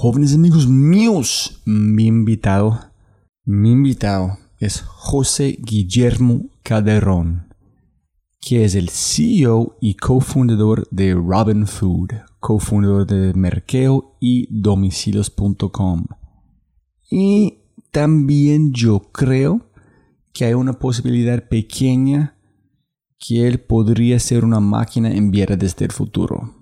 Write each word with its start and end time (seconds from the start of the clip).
Jóvenes 0.00 0.32
amigos 0.32 0.68
míos, 0.68 1.60
mi 1.64 2.06
invitado, 2.06 2.78
mi 3.44 3.72
invitado 3.72 4.38
es 4.60 4.80
José 4.80 5.58
Guillermo 5.60 6.50
Calderón, 6.62 7.52
que 8.40 8.64
es 8.64 8.76
el 8.76 8.90
CEO 8.90 9.76
y 9.80 9.94
cofundador 9.94 10.86
de 10.92 11.14
Robin 11.14 11.66
Food, 11.66 12.10
cofundador 12.38 13.08
de 13.08 13.34
Merkeo 13.34 14.14
y 14.20 14.46
domicilios.com. 14.52 16.06
Y 17.10 17.58
también 17.90 18.72
yo 18.72 19.00
creo 19.10 19.68
que 20.32 20.44
hay 20.44 20.54
una 20.54 20.74
posibilidad 20.74 21.48
pequeña 21.48 22.38
que 23.18 23.48
él 23.48 23.58
podría 23.58 24.20
ser 24.20 24.44
una 24.44 24.60
máquina 24.60 25.10
enviada 25.10 25.56
desde 25.56 25.86
el 25.86 25.90
futuro. 25.90 26.57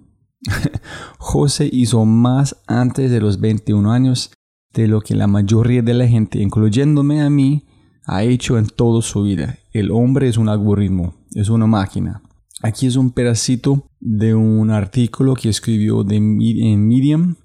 José 1.18 1.68
hizo 1.72 2.04
más 2.04 2.56
antes 2.66 3.10
de 3.10 3.20
los 3.20 3.40
21 3.40 3.90
años 3.90 4.32
de 4.72 4.88
lo 4.88 5.00
que 5.00 5.14
la 5.14 5.26
mayoría 5.26 5.82
de 5.82 5.94
la 5.94 6.06
gente, 6.06 6.40
incluyéndome 6.40 7.22
a 7.22 7.30
mí, 7.30 7.66
ha 8.04 8.22
hecho 8.22 8.58
en 8.58 8.66
toda 8.66 9.02
su 9.02 9.22
vida. 9.22 9.58
El 9.72 9.90
hombre 9.90 10.28
es 10.28 10.36
un 10.36 10.48
algoritmo, 10.48 11.14
es 11.34 11.48
una 11.48 11.66
máquina. 11.66 12.22
Aquí 12.62 12.86
es 12.86 12.96
un 12.96 13.10
pedacito 13.10 13.90
de 14.00 14.34
un 14.34 14.70
artículo 14.70 15.34
que 15.34 15.48
escribió 15.48 16.04
en 16.08 16.88
Medium 16.88 17.36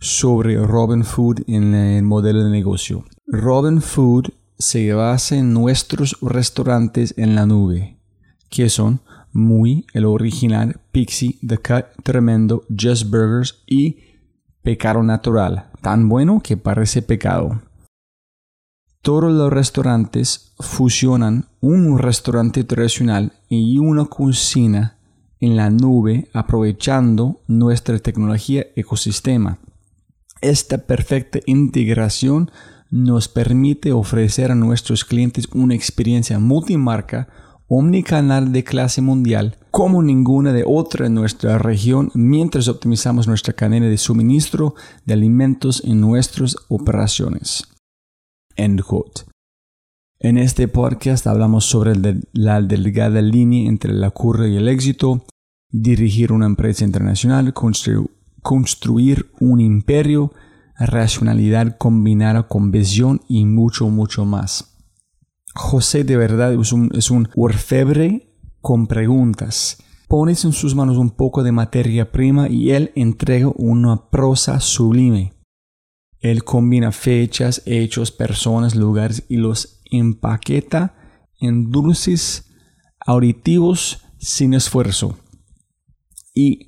sobre 0.00 0.56
Robin 0.56 1.04
Food 1.04 1.42
en 1.46 1.74
el 1.74 2.02
modelo 2.02 2.44
de 2.44 2.50
negocio. 2.50 3.04
Robin 3.26 3.80
Food 3.80 4.30
se 4.58 4.92
basa 4.92 5.36
en 5.36 5.52
nuestros 5.52 6.16
restaurantes 6.20 7.14
en 7.16 7.34
la 7.34 7.46
nube, 7.46 7.98
que 8.50 8.68
son 8.68 9.00
Muy, 9.32 9.86
el 9.92 10.04
original, 10.04 10.80
Pixie, 10.92 11.38
The 11.46 11.58
Cut, 11.58 12.02
Tremendo, 12.02 12.64
Just 12.68 13.10
Burgers 13.10 13.62
y 13.66 13.98
Pecado 14.62 15.02
Natural, 15.02 15.70
tan 15.80 16.08
bueno 16.08 16.40
que 16.42 16.56
parece 16.56 17.02
pecado. 17.02 17.62
Todos 19.02 19.32
los 19.32 19.52
restaurantes 19.52 20.54
fusionan 20.58 21.46
un 21.60 21.98
restaurante 21.98 22.64
tradicional 22.64 23.32
y 23.48 23.78
una 23.78 24.06
cocina 24.06 24.98
en 25.40 25.56
la 25.56 25.70
nube 25.70 26.28
aprovechando 26.32 27.40
nuestra 27.46 27.98
tecnología 27.98 28.66
ecosistema. 28.74 29.58
Esta 30.40 30.78
perfecta 30.78 31.38
integración 31.46 32.50
nos 32.90 33.28
permite 33.28 33.92
ofrecer 33.92 34.50
a 34.50 34.54
nuestros 34.54 35.04
clientes 35.04 35.48
una 35.52 35.74
experiencia 35.74 36.38
multimarca 36.38 37.28
omnicanal 37.68 38.52
de 38.52 38.64
clase 38.64 39.02
mundial 39.02 39.58
como 39.70 40.02
ninguna 40.02 40.52
de 40.52 40.64
otra 40.66 41.06
en 41.06 41.14
nuestra 41.14 41.58
región 41.58 42.10
mientras 42.14 42.66
optimizamos 42.68 43.28
nuestra 43.28 43.52
cadena 43.52 43.86
de 43.86 43.98
suministro 43.98 44.74
de 45.04 45.12
alimentos 45.14 45.82
en 45.84 46.00
nuestras 46.00 46.56
operaciones. 46.68 47.64
End 48.56 48.80
quote. 48.82 49.22
En 50.20 50.36
este 50.36 50.66
podcast 50.66 51.26
hablamos 51.26 51.66
sobre 51.66 51.92
la 52.32 52.60
delgada 52.60 53.22
línea 53.22 53.68
entre 53.68 53.92
la 53.92 54.10
curva 54.10 54.48
y 54.48 54.56
el 54.56 54.66
éxito, 54.66 55.24
dirigir 55.70 56.32
una 56.32 56.46
empresa 56.46 56.84
internacional, 56.84 57.54
constru- 57.54 58.10
construir 58.42 59.30
un 59.38 59.60
imperio, 59.60 60.32
racionalidad 60.76 61.76
combinada 61.76 62.48
con 62.48 62.70
visión 62.72 63.20
y 63.28 63.44
mucho, 63.44 63.90
mucho 63.90 64.24
más. 64.24 64.77
José 65.58 66.04
de 66.04 66.16
verdad 66.16 66.54
es 66.54 67.10
un, 67.10 67.28
orfebre 67.34 68.32
con 68.60 68.86
preguntas. 68.86 69.82
Pones 70.06 70.44
en 70.44 70.52
sus 70.52 70.76
manos 70.76 70.96
un 70.98 71.10
poco 71.10 71.42
de 71.42 71.50
materia 71.50 72.12
prima 72.12 72.48
y 72.48 72.70
él 72.70 72.92
entrega 72.94 73.50
una 73.56 74.08
prosa 74.08 74.60
sublime. 74.60 75.34
Él 76.20 76.44
combina 76.44 76.92
fechas, 76.92 77.60
hechos, 77.66 78.12
personas, 78.12 78.76
lugares 78.76 79.24
y 79.28 79.38
los 79.38 79.82
empaqueta 79.90 80.94
en 81.40 81.72
dulces 81.72 82.48
auditivos 83.04 84.04
sin 84.20 84.54
esfuerzo. 84.54 85.18
Y 86.32 86.67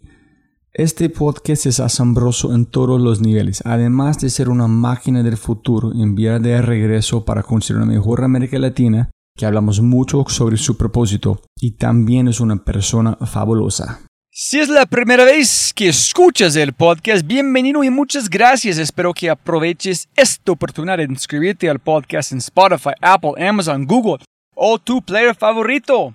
este 0.82 1.10
podcast 1.10 1.66
es 1.66 1.78
asombroso 1.78 2.54
en 2.54 2.64
todos 2.64 2.98
los 2.98 3.20
niveles. 3.20 3.62
Además 3.66 4.18
de 4.18 4.30
ser 4.30 4.48
una 4.48 4.66
máquina 4.66 5.22
del 5.22 5.36
futuro 5.36 5.92
enviada 5.92 6.38
de 6.38 6.62
regreso 6.62 7.26
para 7.26 7.42
construir 7.42 7.82
una 7.82 7.92
mejor 7.92 8.24
América 8.24 8.58
Latina, 8.58 9.10
que 9.36 9.44
hablamos 9.44 9.82
mucho 9.82 10.24
sobre 10.28 10.56
su 10.56 10.78
propósito, 10.78 11.42
y 11.60 11.72
también 11.72 12.28
es 12.28 12.40
una 12.40 12.64
persona 12.64 13.16
fabulosa. 13.16 14.00
Si 14.30 14.58
es 14.58 14.70
la 14.70 14.86
primera 14.86 15.24
vez 15.24 15.72
que 15.74 15.88
escuchas 15.88 16.56
el 16.56 16.72
podcast, 16.72 17.26
bienvenido 17.26 17.84
y 17.84 17.90
muchas 17.90 18.30
gracias. 18.30 18.78
Espero 18.78 19.12
que 19.12 19.28
aproveches 19.28 20.08
esta 20.16 20.52
oportunidad 20.52 20.96
de 20.96 21.04
inscribirte 21.04 21.68
al 21.68 21.80
podcast 21.80 22.32
en 22.32 22.38
Spotify, 22.38 22.92
Apple, 23.02 23.32
Amazon, 23.36 23.84
Google 23.84 24.24
o 24.54 24.78
tu 24.78 25.02
player 25.02 25.34
favorito. 25.34 26.14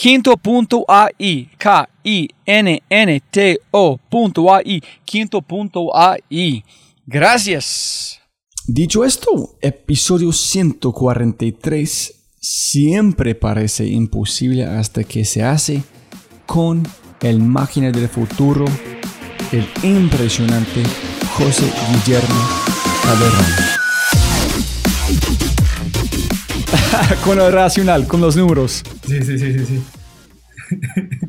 Quinto.ai, 0.00 1.50
K-I-N-N-T-O.ai, 1.58 2.30
quinto.ai. 5.04 6.64
Gracias. 7.04 8.20
Dicho 8.68 9.04
esto, 9.04 9.56
episodio 9.60 10.30
143 10.30 12.14
siempre 12.40 13.34
parece 13.34 13.88
imposible 13.88 14.64
hasta 14.66 15.02
que 15.02 15.24
se 15.24 15.42
hace 15.42 15.82
con 16.46 16.86
el 17.20 17.40
máquina 17.40 17.90
del 17.90 18.08
futuro, 18.08 18.66
el 19.50 19.66
impresionante 19.82 20.84
José 21.36 21.68
Guillermo 21.90 22.48
Calderón. 23.02 23.46
con 27.24 27.38
lo 27.38 27.50
racional, 27.50 28.06
con 28.06 28.20
los 28.20 28.36
números. 28.36 28.82
Sí, 29.06 29.22
sí, 29.22 29.38
sí, 29.38 29.52
sí, 29.58 29.64
sí. 29.66 29.82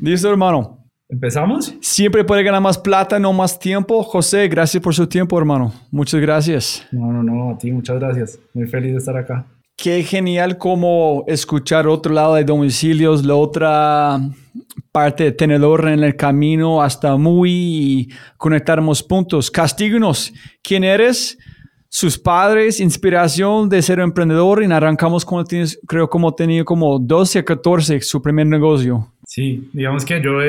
¿Listo, 0.02 0.30
hermano? 0.30 0.86
¿Empezamos? 1.08 1.74
Siempre 1.82 2.24
puede 2.24 2.44
ganar 2.44 2.62
más 2.62 2.78
plata, 2.78 3.18
no 3.18 3.34
más 3.34 3.58
tiempo. 3.58 4.04
José, 4.04 4.48
gracias 4.48 4.82
por 4.84 4.94
su 4.94 5.08
tiempo, 5.08 5.38
hermano. 5.38 5.74
Muchas 5.92 6.22
gracias. 6.22 6.86
No, 6.92 7.12
no, 7.12 7.24
no, 7.24 7.52
a 7.52 7.58
ti 7.58 7.72
muchas 7.72 8.00
gracias. 8.00 8.40
Muy 8.54 8.68
feliz 8.68 8.92
de 8.92 8.98
estar 9.00 9.18
acá. 9.18 9.46
Qué 9.76 10.04
genial 10.04 10.58
como 10.58 11.24
escuchar 11.26 11.88
otro 11.88 12.14
lado 12.14 12.36
de 12.36 12.44
domicilios, 12.44 13.26
la 13.26 13.36
otra 13.36 14.20
parte 14.92 15.24
de 15.24 15.32
tenedor 15.32 15.88
en 15.88 16.04
el 16.04 16.16
camino 16.16 16.82
hasta 16.82 17.16
muy 17.16 17.52
y 17.52 18.10
conectarnos 18.38 19.02
puntos. 19.02 19.50
Castíguenos. 19.50 20.34
¿Quién 20.62 20.84
eres? 20.84 21.38
Sus 21.92 22.20
padres, 22.20 22.80
inspiración 22.80 23.68
de 23.68 23.82
ser 23.82 24.00
emprendedor 24.00 24.62
y 24.62 24.72
arrancamos 24.72 25.26
cuando 25.26 25.48
tienes, 25.48 25.80
creo 25.88 26.08
como 26.08 26.36
tenía 26.36 26.64
como 26.64 27.00
12 27.00 27.40
a 27.40 27.44
14 27.46 28.00
su 28.02 28.22
primer 28.22 28.46
negocio. 28.46 29.12
Sí, 29.26 29.68
digamos 29.74 30.06
que 30.06 30.22
yo, 30.22 30.40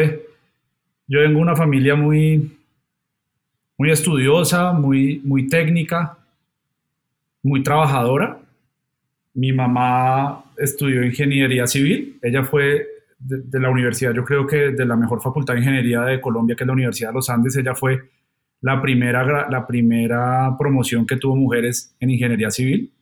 yo 1.09 1.21
vengo 1.21 1.41
una 1.41 1.57
familia 1.57 1.95
muy, 1.95 2.59
muy 3.79 3.91
estudiosa, 3.91 4.73
muy, 4.73 5.23
muy 5.25 5.49
técnica, 5.49 6.19
muy 7.43 7.63
trabajadora. 7.63 8.39
Mi 9.33 9.51
mamá 9.51 10.45
estudió 10.59 11.03
ingeniería 11.03 11.67
civil. 11.67 12.19
Ella 12.21 12.45
fue 12.45 12.87
de, 13.19 13.39
de, 13.39 13.61
la 13.61 13.71
universidad, 13.71 14.13
yo 14.13 14.27
creo 14.27 14.47
que 14.47 14.73
de 14.73 14.85
la 14.85 14.97
mejor 14.97 15.23
facultad 15.23 15.55
de 15.55 15.61
ingeniería 15.61 16.03
de 16.03 16.21
Colombia, 16.21 16.55
que 16.55 16.65
es 16.65 16.67
la 16.67 16.75
Universidad 16.75 17.09
de 17.09 17.15
los 17.15 17.31
Andes. 17.31 17.57
Ella 17.57 17.75
fue 17.75 18.11
la 18.61 18.81
primera, 18.81 19.49
la 19.49 19.67
primera 19.67 20.55
promoción 20.59 21.07
que 21.07 21.17
tuvo 21.17 21.37
mujeres 21.37 21.95
en 22.01 22.11
ingeniería 22.11 22.51
civil. 22.51 22.93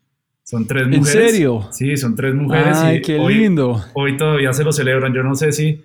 Son 0.44 0.66
tres 0.66 0.86
mujeres. 0.86 1.14
¿En 1.14 1.30
serio? 1.30 1.68
Sí, 1.72 1.96
son 1.96 2.14
tres 2.14 2.34
mujeres. 2.34 2.78
Ay, 2.78 2.98
y 2.98 3.02
qué 3.02 3.18
hoy, 3.18 3.34
lindo. 3.34 3.82
Hoy 3.94 4.16
todavía 4.16 4.52
se 4.52 4.64
lo 4.64 4.72
celebran. 4.72 5.12
Yo 5.12 5.22
no 5.22 5.34
sé 5.34 5.52
si, 5.52 5.84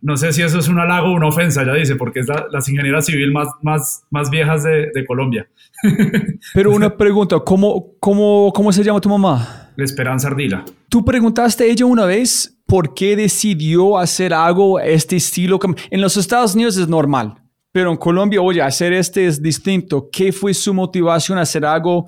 no 0.00 0.16
sé 0.16 0.32
si 0.32 0.42
eso 0.42 0.58
es 0.58 0.68
un 0.68 0.78
halago 0.78 1.08
o 1.08 1.14
una 1.14 1.26
ofensa, 1.26 1.64
ya 1.64 1.74
dice, 1.74 1.96
porque 1.96 2.20
es 2.20 2.28
la, 2.28 2.46
las 2.52 2.68
ingenieras 2.68 3.06
civil 3.06 3.32
más, 3.32 3.48
más, 3.62 4.04
más 4.10 4.30
viejas 4.30 4.62
de, 4.62 4.90
de 4.94 5.04
Colombia. 5.04 5.48
Pero 6.54 6.70
una 6.70 6.96
pregunta, 6.96 7.40
¿cómo, 7.40 7.94
cómo, 7.98 8.52
¿cómo 8.54 8.72
se 8.72 8.84
llama 8.84 9.00
tu 9.00 9.08
mamá? 9.08 9.72
La 9.74 9.84
Esperanza 9.84 10.28
Ardila. 10.28 10.64
¿Tú 10.88 11.04
preguntaste 11.04 11.64
a 11.64 11.66
ella 11.66 11.84
una 11.86 12.04
vez 12.04 12.56
por 12.66 12.94
qué 12.94 13.16
decidió 13.16 13.98
hacer 13.98 14.32
algo 14.32 14.78
este 14.78 15.16
estilo? 15.16 15.58
En 15.90 16.00
los 16.00 16.16
Estados 16.16 16.54
Unidos 16.54 16.76
es 16.76 16.86
normal, 16.86 17.42
pero 17.76 17.90
en 17.90 17.98
Colombia, 17.98 18.40
oye, 18.40 18.62
hacer 18.62 18.94
este 18.94 19.26
es 19.26 19.42
distinto. 19.42 20.08
¿Qué 20.10 20.32
fue 20.32 20.54
su 20.54 20.72
motivación 20.72 21.36
a 21.36 21.42
hacer 21.42 21.62
algo 21.66 22.06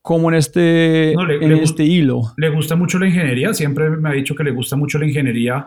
como 0.00 0.30
en 0.30 0.36
este, 0.36 1.12
No, 1.16 1.26
le- 1.26 1.44
en 1.44 1.56
le 1.56 1.60
este 1.60 1.82
hilo? 1.82 2.20
Le 2.36 2.50
gusta 2.50 2.76
mucho 2.76 3.00
la 3.00 3.08
ingeniería, 3.08 3.52
siempre 3.52 3.90
me 3.90 4.10
ha 4.10 4.12
dicho 4.12 4.36
que 4.36 4.44
le 4.44 4.52
gusta 4.52 4.76
mucho 4.76 4.96
la 4.96 5.06
ingeniería 5.06 5.66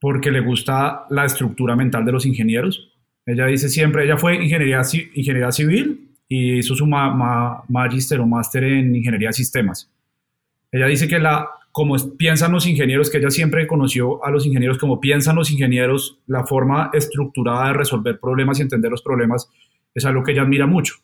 porque 0.00 0.32
le 0.32 0.40
gusta 0.40 1.04
la 1.10 1.24
estructura 1.26 1.76
mental 1.76 2.04
de 2.04 2.10
los 2.10 2.26
ingenieros. 2.26 2.92
Ella 3.24 3.46
dice 3.46 3.68
siempre, 3.68 4.02
ella 4.04 4.16
fue 4.16 4.34
ingeniería, 4.34 4.82
ingeniería 5.14 5.52
civil 5.52 6.16
y 6.26 6.54
hizo 6.58 6.74
su 6.74 6.84
ma- 6.84 7.14
ma- 7.14 7.62
magister 7.68 8.18
o 8.18 8.26
máster 8.26 8.64
en 8.64 8.96
ingeniería 8.96 9.28
de 9.28 9.34
sistemas. 9.34 9.88
Ella 10.72 10.86
dice 10.86 11.06
que 11.06 11.20
la, 11.20 11.46
como 11.72 11.96
piensan 12.18 12.52
los 12.52 12.66
ingenieros, 12.66 13.08
que 13.10 13.18
ella 13.18 13.30
siempre 13.30 13.66
conoció 13.66 14.22
a 14.24 14.30
los 14.30 14.44
ingenieros 14.46 14.76
como 14.78 15.00
piensan 15.00 15.36
los 15.36 15.50
ingenieros, 15.50 16.18
la 16.26 16.44
forma 16.46 16.90
estructurada 16.92 17.68
de 17.68 17.72
resolver 17.72 18.20
problemas 18.20 18.58
y 18.58 18.62
entender 18.62 18.90
los 18.90 19.02
problemas 19.02 19.48
es 19.94 20.04
algo 20.04 20.22
que 20.22 20.32
ella 20.32 20.42
admira 20.42 20.66
mucho 20.66 20.96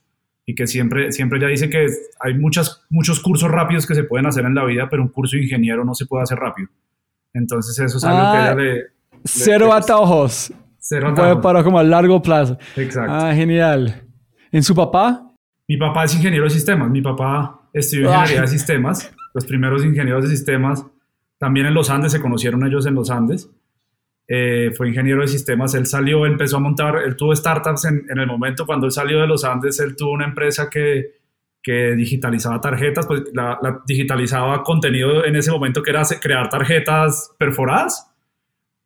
y 0.45 0.55
que 0.55 0.67
siempre, 0.67 1.11
siempre 1.13 1.39
ella 1.39 1.49
dice 1.49 1.69
que 1.71 1.87
hay 2.21 2.35
muchas, 2.35 2.85
muchos 2.91 3.21
cursos 3.21 3.51
rápidos 3.51 3.87
que 3.87 3.95
se 3.95 4.05
pueden 4.05 4.27
hacer 4.27 4.45
en 4.45 4.55
la 4.55 4.65
vida, 4.65 4.89
pero 4.91 5.03
un 5.03 5.09
curso 5.09 5.37
de 5.37 5.43
ingeniero 5.45 5.85
no 5.85 5.95
se 5.95 6.07
puede 6.07 6.23
hacer 6.23 6.39
rápido. 6.39 6.69
Entonces 7.35 7.79
eso 7.79 7.99
es 7.99 8.05
algo 8.05 8.19
Ah, 8.23 8.33
que 8.33 8.43
ella 8.43 8.55
le... 8.75 8.83
Cero 9.25 9.67
le- 9.67 9.73
atajos. 9.73 10.53
Cero 10.79 11.09
atajos. 11.09 11.43
para 11.43 11.63
como 11.65 11.79
a 11.79 11.83
largo 11.83 12.21
plazo. 12.23 12.59
Exacto. 12.77 13.13
Ah, 13.13 13.35
genial. 13.35 14.03
¿En 14.51 14.63
su 14.63 14.75
papá? 14.75 15.31
Mi 15.67 15.77
papá 15.77 16.05
es 16.05 16.15
ingeniero 16.15 16.45
de 16.45 16.51
sistemas. 16.51 16.89
Mi 16.91 17.03
papá 17.03 17.69
estudió 17.75 18.09
ingeniería 18.11 18.41
de 18.43 18.49
sistemas. 18.49 19.13
Los 19.35 19.47
primeros 19.47 19.85
ingenieros 19.85 20.25
de 20.25 20.31
sistemas, 20.31 20.85
también 21.39 21.67
en 21.67 21.75
los 21.75 21.91
Andes, 21.91 22.13
se 22.13 22.21
conocieron 22.21 22.67
ellos 22.67 22.87
en 22.87 22.95
los 22.95 23.11
Andes. 23.11 23.51
Eh, 24.27 24.73
fue 24.77 24.89
ingeniero 24.89 25.23
de 25.23 25.29
sistemas. 25.29 25.75
Él 25.75 25.87
salió, 25.87 26.27
empezó 26.27 26.59
a 26.59 26.61
montar, 26.61 26.97
él 27.05 27.17
tuvo 27.17 27.35
startups 27.35 27.87
en, 27.87 28.05
en 28.11 28.19
el 28.19 28.27
momento 28.27 28.67
cuando 28.67 28.87
él 28.87 28.93
salió 28.93 29.21
de 29.21 29.27
los 29.27 29.45
Andes. 29.45 29.81
Él 29.81 29.97
tuvo 29.97 30.13
una 30.13 30.27
empresa 30.27 30.69
que, 30.69 31.19
que 31.63 31.95
digitalizaba 31.97 32.61
tarjetas, 32.61 33.07
pues 33.07 33.23
la, 33.33 33.59
la 33.63 33.81
digitalizaba 33.87 34.63
contenido 34.63 35.25
en 35.25 35.37
ese 35.37 35.51
momento 35.51 35.83
que 35.83 35.91
era 35.91 36.03
crear 36.21 36.49
tarjetas 36.49 37.35
perforadas. 37.39 38.11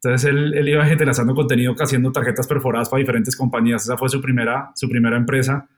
Entonces 0.02 0.30
él, 0.30 0.54
él 0.54 0.68
iba 0.68 0.84
digitalizando 0.84 1.34
contenido 1.34 1.75
haciendo 1.78 2.11
tarjetas 2.11 2.46
perforadas 2.46 2.88
para 2.88 3.00
diferentes 3.00 3.37
compañías. 3.37 3.82
Esa 3.82 3.96
fue 3.96 4.08
su 4.08 4.20
primera, 4.20 4.72
su 4.75 4.88
primera 4.88 5.16
empresa. 5.16 5.68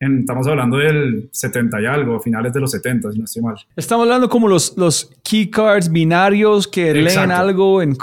En, 0.00 0.20
estamos 0.20 0.46
hablando 0.48 0.78
del 0.78 1.28
70 1.30 1.80
y 1.80 1.86
algo, 1.86 2.20
finales 2.20 2.52
de 2.52 2.60
los 2.60 2.70
70, 2.72 3.12
si 3.12 3.18
no 3.18 3.24
estoy 3.24 3.42
mal. 3.42 3.54
Estamos 3.76 4.04
hablando 4.04 4.28
como 4.28 4.48
los, 4.48 4.76
los 4.76 5.10
key 5.22 5.50
cards 5.50 5.90
binarios 5.90 6.66
que 6.66 6.92
leen 6.92 7.30
algo 7.30 7.80
en... 7.80 7.96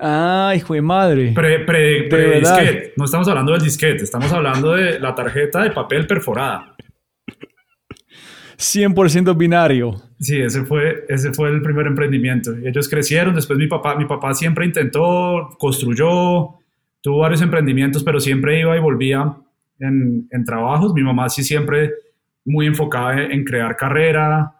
Ay, 0.00 0.58
hijo 0.58 0.74
de 0.74 0.82
madre. 0.82 1.32
Pre, 1.32 1.60
pre, 1.60 2.04
pre 2.08 2.40
disquete. 2.40 2.92
No 2.96 3.04
estamos 3.04 3.28
hablando 3.28 3.52
del 3.52 3.62
disquete, 3.62 4.02
estamos 4.02 4.32
hablando 4.32 4.72
de 4.72 4.98
la 4.98 5.14
tarjeta 5.14 5.62
de 5.62 5.70
papel 5.70 6.06
perforada. 6.06 6.74
100% 8.62 9.36
binario. 9.36 10.00
Sí, 10.20 10.40
ese 10.40 10.64
fue, 10.64 11.04
ese 11.08 11.32
fue 11.32 11.50
el 11.50 11.62
primer 11.62 11.86
emprendimiento. 11.86 12.52
Ellos 12.64 12.88
crecieron, 12.88 13.34
después 13.34 13.58
mi 13.58 13.66
papá, 13.66 13.96
mi 13.96 14.04
papá 14.04 14.34
siempre 14.34 14.64
intentó, 14.64 15.50
construyó, 15.58 16.58
tuvo 17.00 17.18
varios 17.18 17.42
emprendimientos, 17.42 18.04
pero 18.04 18.20
siempre 18.20 18.60
iba 18.60 18.76
y 18.76 18.80
volvía 18.80 19.36
en, 19.82 20.28
en 20.30 20.44
trabajos. 20.44 20.94
Mi 20.94 21.02
mamá 21.02 21.28
sí 21.28 21.42
siempre 21.42 21.90
muy 22.44 22.66
enfocada 22.66 23.22
en, 23.22 23.44
crear 23.44 23.76
carrera, 23.76 24.54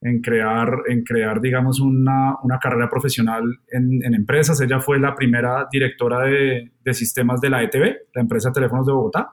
en 0.00 0.20
crear, 0.20 0.82
en 0.88 1.04
crear 1.04 1.40
digamos, 1.40 1.80
una, 1.80 2.36
una 2.42 2.58
carrera 2.58 2.88
profesional 2.88 3.42
en, 3.70 4.02
en 4.02 4.14
empresas. 4.14 4.60
Ella 4.60 4.80
fue 4.80 4.98
la 4.98 5.14
primera 5.14 5.68
directora 5.70 6.24
de, 6.24 6.72
de 6.82 6.94
sistemas 6.94 7.40
de 7.40 7.50
la 7.50 7.62
ETV, 7.62 7.96
la 8.14 8.22
empresa 8.22 8.52
teléfonos 8.52 8.86
de 8.86 8.92
Bogotá, 8.92 9.30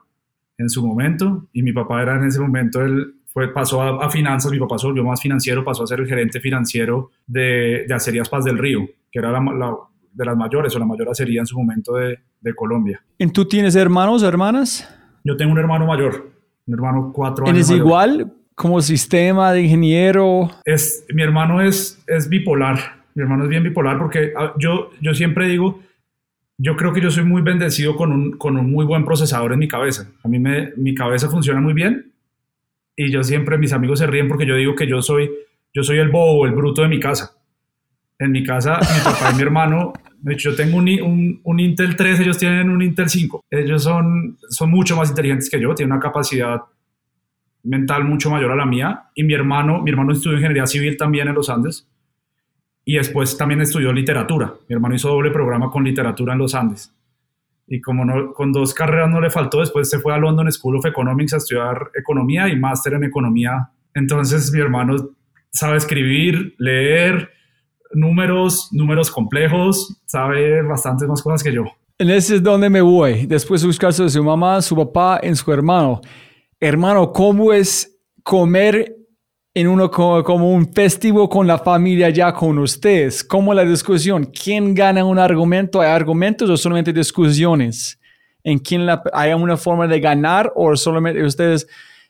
en 0.57 0.69
su 0.69 0.85
momento. 0.85 1.47
Y 1.53 1.63
mi 1.63 1.73
papá 1.73 2.01
era 2.01 2.15
en 2.15 2.25
ese 2.25 2.39
momento 2.39 2.81
el, 2.81 3.15
fue, 3.27 3.53
pasó 3.53 3.81
a, 3.81 4.05
a, 4.05 4.09
finanzas, 4.09 4.51
mi 4.51 4.59
papá 4.59 4.77
se 4.77 4.87
volvió 4.87 5.03
más 5.03 5.21
financiero, 5.21 5.63
pasó 5.63 5.83
a 5.83 5.87
ser 5.87 5.99
el 5.99 6.07
gerente 6.07 6.39
financiero 6.39 7.11
de, 7.25 7.85
de 7.87 7.93
Acerías 7.93 8.29
Paz 8.29 8.43
del 8.43 8.57
Río, 8.57 8.87
que 9.11 9.19
era 9.19 9.31
la, 9.31 9.39
la, 9.39 9.75
de 10.11 10.25
las 10.25 10.35
mayores 10.35 10.75
o 10.75 10.79
la 10.79 10.85
mayor 10.85 11.09
acería 11.09 11.39
en 11.39 11.45
su 11.45 11.57
momento 11.57 11.93
de, 11.93 12.19
de 12.41 12.55
Colombia. 12.55 13.01
¿Y 13.17 13.27
tú 13.27 13.47
tienes 13.47 13.75
hermanos 13.75 14.23
o 14.23 14.27
hermanas? 14.27 14.87
Yo 15.27 15.35
tengo 15.35 15.51
un 15.51 15.59
hermano 15.59 15.85
mayor, 15.85 16.31
un 16.67 16.73
hermano 16.73 17.11
cuatro 17.13 17.45
años. 17.45 17.59
¿Es 17.59 17.69
mayor. 17.69 17.85
igual 17.85 18.33
como 18.55 18.81
sistema 18.81 19.51
de 19.51 19.63
ingeniero? 19.63 20.49
Es, 20.63 21.05
mi 21.09 21.21
hermano 21.21 21.61
es, 21.61 22.01
es 22.07 22.29
bipolar, 22.29 23.03
mi 23.13 23.23
hermano 23.23 23.43
es 23.43 23.49
bien 23.49 23.61
bipolar 23.61 23.97
porque 23.97 24.31
ah, 24.37 24.53
yo, 24.57 24.91
yo 25.01 25.13
siempre 25.13 25.49
digo, 25.49 25.81
yo 26.57 26.77
creo 26.77 26.93
que 26.93 27.01
yo 27.01 27.11
soy 27.11 27.25
muy 27.25 27.41
bendecido 27.41 27.97
con 27.97 28.13
un, 28.13 28.37
con 28.37 28.55
un 28.55 28.71
muy 28.71 28.85
buen 28.85 29.03
procesador 29.03 29.51
en 29.51 29.59
mi 29.59 29.67
cabeza. 29.67 30.09
A 30.23 30.29
mí 30.29 30.39
me, 30.39 30.71
mi 30.77 30.95
cabeza 30.95 31.29
funciona 31.29 31.59
muy 31.59 31.73
bien 31.73 32.13
y 32.95 33.11
yo 33.11 33.21
siempre, 33.21 33.57
mis 33.57 33.73
amigos 33.73 33.99
se 33.99 34.07
ríen 34.07 34.29
porque 34.29 34.45
yo 34.45 34.55
digo 34.55 34.75
que 34.75 34.87
yo 34.87 35.01
soy, 35.01 35.29
yo 35.73 35.83
soy 35.83 35.97
el 35.97 36.07
bobo, 36.07 36.45
el 36.45 36.53
bruto 36.53 36.83
de 36.83 36.87
mi 36.87 37.01
casa. 37.01 37.33
En 38.17 38.31
mi 38.31 38.45
casa, 38.45 38.79
mi 38.79 39.03
papá 39.03 39.31
y 39.33 39.35
mi 39.35 39.41
hermano, 39.43 39.91
de 40.19 40.33
hecho, 40.33 40.51
yo 40.51 40.55
tengo 40.55 40.77
un, 40.77 40.89
un, 41.01 41.41
un, 41.43 41.59
Intel 41.59 41.95
3, 41.95 42.19
ellos 42.21 42.37
tienen 42.37 42.69
un 42.69 42.81
Intel 42.81 43.09
5. 43.09 43.45
Ellos 43.49 43.83
son, 43.83 44.37
son 44.49 44.71
mucho 44.71 44.95
más 44.95 45.09
inteligentes 45.09 45.49
que 45.49 45.59
yo, 45.59 45.73
tienen 45.75 45.93
una 45.93 46.01
capacidad 46.01 46.61
mental 47.63 48.03
mucho 48.05 48.29
mayor 48.29 48.51
a 48.51 48.55
la 48.55 48.65
mía. 48.65 49.09
Y 49.15 49.23
mi 49.23 49.33
hermano, 49.33 49.81
mi 49.81 49.91
hermano 49.91 50.13
estudió 50.13 50.37
ingeniería 50.37 50.65
civil 50.67 50.97
también 50.97 51.27
en 51.27 51.35
los 51.35 51.49
Andes. 51.49 51.87
Y 52.85 52.95
después 52.95 53.37
también 53.37 53.61
estudió 53.61 53.91
literatura. 53.91 54.53
Mi 54.67 54.75
hermano 54.75 54.95
hizo 54.95 55.09
doble 55.09 55.31
programa 55.31 55.69
con 55.69 55.83
literatura 55.83 56.33
en 56.33 56.39
los 56.39 56.55
Andes 56.55 56.93
y 57.67 57.81
como 57.81 58.05
no, 58.05 58.33
con 58.33 58.53
dos 58.53 58.73
carreras 58.73 59.09
no 59.09 59.19
le 59.19 59.29
faltó, 59.29 59.59
después 59.59 59.89
se 59.89 59.99
fue 59.99 60.13
a 60.13 60.17
London 60.17 60.49
School 60.51 60.77
of 60.77 60.85
Economics 60.85 61.33
a 61.33 61.37
estudiar 61.37 61.91
economía 61.93 62.47
y 62.47 62.57
máster 62.57 62.93
en 62.93 63.03
economía. 63.03 63.69
Entonces 63.93 64.51
mi 64.53 64.61
hermano 64.61 64.95
sabe 65.51 65.77
escribir, 65.77 66.55
leer, 66.57 67.29
números, 67.93 68.69
números 68.71 69.11
complejos, 69.11 70.01
sabe 70.05 70.61
bastantes 70.63 71.07
más 71.07 71.21
cosas 71.21 71.43
que 71.43 71.53
yo. 71.53 71.63
En 71.97 72.09
ese 72.09 72.35
es 72.35 72.43
donde 72.43 72.69
me 72.69 72.81
voy. 72.81 73.25
Después 73.25 73.61
de 73.61 73.67
buscar 73.67 73.93
de 73.93 74.09
su 74.09 74.23
mamá, 74.23 74.61
su 74.61 74.75
papá, 74.75 75.19
en 75.21 75.35
su 75.35 75.51
hermano. 75.51 76.01
Hermano, 76.59 77.11
¿cómo 77.11 77.51
es 77.53 77.99
comer 78.23 78.95
en 79.53 79.67
uno 79.67 79.89
como, 79.89 80.23
como, 80.23 80.53
un 80.53 80.71
festivo 80.71 81.27
con 81.27 81.47
la 81.47 81.57
familia 81.57 82.09
ya 82.09 82.31
con 82.33 82.59
ustedes? 82.59 83.23
¿Cómo 83.23 83.53
la 83.53 83.65
discusión? 83.65 84.25
¿Quién 84.25 84.75
gana 84.75 85.03
un 85.03 85.17
argumento? 85.17 85.81
¿Hay 85.81 85.89
argumentos 85.89 86.49
o 86.49 86.57
solamente 86.57 86.93
discusiones? 86.93 87.99
¿En 88.43 88.59
quién 88.59 88.85
la, 88.85 89.01
hay 89.11 89.33
una 89.33 89.57
forma 89.57 89.87
de 89.87 89.99
ganar 89.99 90.51
o 90.55 90.75
solamente 90.75 91.23
ustedes 91.23 91.67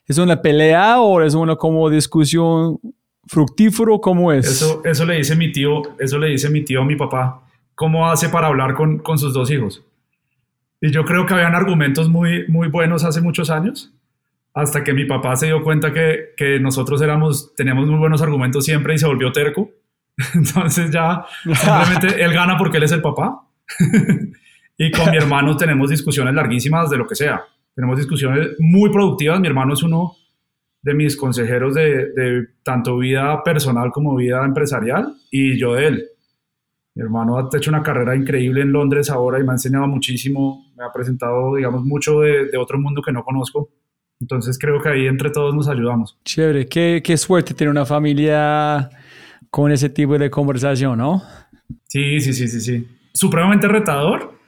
es 0.08 0.16
una 0.16 0.40
pelea 0.40 1.00
o 1.00 1.20
es 1.20 1.34
una 1.34 1.56
como 1.56 1.88
discusión 1.90 2.80
fructífero? 3.28 4.00
¿Cómo 4.00 4.32
es? 4.32 4.46
Eso, 4.46 4.82
eso 4.84 5.04
le 5.04 5.16
dice 5.16 5.36
mi 5.36 5.52
tío, 5.52 5.82
eso 5.98 6.18
le 6.18 6.28
dice 6.28 6.50
mi 6.50 6.64
tío 6.64 6.82
a 6.82 6.84
mi 6.84 6.96
papá. 6.96 7.42
¿Cómo 7.74 8.10
hace 8.10 8.28
para 8.28 8.48
hablar 8.48 8.74
con, 8.74 8.98
con 8.98 9.18
sus 9.18 9.32
dos 9.32 9.50
hijos? 9.50 9.84
Y 10.80 10.90
yo 10.90 11.04
creo 11.04 11.26
que 11.26 11.34
habían 11.34 11.54
argumentos 11.54 12.08
muy, 12.08 12.46
muy 12.48 12.68
buenos 12.68 13.04
hace 13.04 13.20
muchos 13.20 13.50
años 13.50 13.92
hasta 14.54 14.82
que 14.82 14.92
mi 14.92 15.04
papá 15.04 15.36
se 15.36 15.46
dio 15.46 15.62
cuenta 15.62 15.92
que, 15.92 16.30
que, 16.36 16.58
nosotros 16.58 17.00
éramos, 17.02 17.54
teníamos 17.54 17.86
muy 17.86 17.98
buenos 17.98 18.22
argumentos 18.22 18.64
siempre 18.64 18.94
y 18.94 18.98
se 18.98 19.06
volvió 19.06 19.30
terco. 19.30 19.70
Entonces 20.34 20.90
ya 20.90 21.24
simplemente 21.44 22.22
él 22.24 22.32
gana 22.32 22.56
porque 22.56 22.78
él 22.78 22.82
es 22.84 22.92
el 22.92 23.02
papá. 23.02 23.42
y 24.78 24.90
con 24.90 25.10
mi 25.10 25.16
hermano 25.16 25.56
tenemos 25.56 25.90
discusiones 25.90 26.34
larguísimas 26.34 26.90
de 26.90 26.96
lo 26.96 27.06
que 27.06 27.14
sea. 27.14 27.42
Tenemos 27.74 27.96
discusiones 27.96 28.48
muy 28.58 28.90
productivas. 28.90 29.38
Mi 29.38 29.46
hermano 29.46 29.74
es 29.74 29.82
uno 29.84 30.16
de 30.88 30.94
mis 30.94 31.16
consejeros 31.16 31.74
de, 31.74 32.12
de 32.12 32.48
tanto 32.62 32.96
vida 32.96 33.42
personal 33.42 33.90
como 33.90 34.16
vida 34.16 34.42
empresarial 34.42 35.14
y 35.30 35.58
yo 35.58 35.74
de 35.74 35.86
él. 35.86 36.04
Mi 36.94 37.02
hermano 37.02 37.36
ha 37.36 37.48
hecho 37.54 37.70
una 37.70 37.82
carrera 37.82 38.16
increíble 38.16 38.62
en 38.62 38.72
Londres 38.72 39.10
ahora 39.10 39.38
y 39.38 39.42
me 39.44 39.50
ha 39.50 39.52
enseñado 39.52 39.86
muchísimo. 39.86 40.72
Me 40.76 40.84
ha 40.84 40.90
presentado, 40.90 41.54
digamos, 41.56 41.84
mucho 41.84 42.20
de, 42.20 42.46
de 42.46 42.56
otro 42.56 42.78
mundo 42.78 43.02
que 43.02 43.12
no 43.12 43.22
conozco. 43.22 43.68
Entonces 44.18 44.58
creo 44.58 44.80
que 44.80 44.88
ahí 44.88 45.06
entre 45.06 45.30
todos 45.30 45.54
nos 45.54 45.68
ayudamos. 45.68 46.18
Chévere, 46.24 46.66
qué, 46.66 47.02
qué 47.04 47.16
suerte 47.16 47.54
tener 47.54 47.70
una 47.70 47.84
familia 47.84 48.88
con 49.50 49.70
ese 49.70 49.90
tipo 49.90 50.18
de 50.18 50.30
conversación, 50.30 50.98
¿no? 50.98 51.22
Sí, 51.86 52.18
sí, 52.20 52.32
sí, 52.32 52.48
sí, 52.48 52.60
sí. 52.60 52.88
Supremamente 53.12 53.68
retador. 53.68 54.38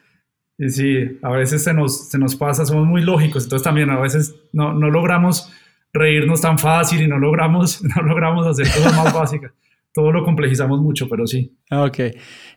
Y 0.59 0.69
sí, 0.71 1.19
a 1.23 1.31
veces 1.31 1.63
se 1.63 1.73
nos, 1.73 2.11
se 2.11 2.19
nos 2.19 2.35
pasa, 2.37 2.67
somos 2.67 2.87
muy 2.87 3.01
lógicos, 3.03 3.45
entonces 3.45 3.65
también 3.65 3.89
a 3.89 3.99
veces 3.99 4.35
no, 4.53 4.75
no 4.75 4.91
logramos 4.91 5.51
reírnos 5.93 6.41
tan 6.41 6.59
fácil 6.59 7.03
y 7.03 7.09
no 7.09 7.19
logramos, 7.19 7.83
no 7.97 8.03
logramos 8.03 8.47
hacer 8.47 8.67
cosas 8.67 8.97
más 8.97 9.15
básicas. 9.15 9.53
Todo 9.93 10.13
lo 10.13 10.25
complejizamos 10.25 10.81
mucho, 10.81 11.09
pero 11.09 11.27
sí. 11.27 11.57
Ok. 11.71 11.99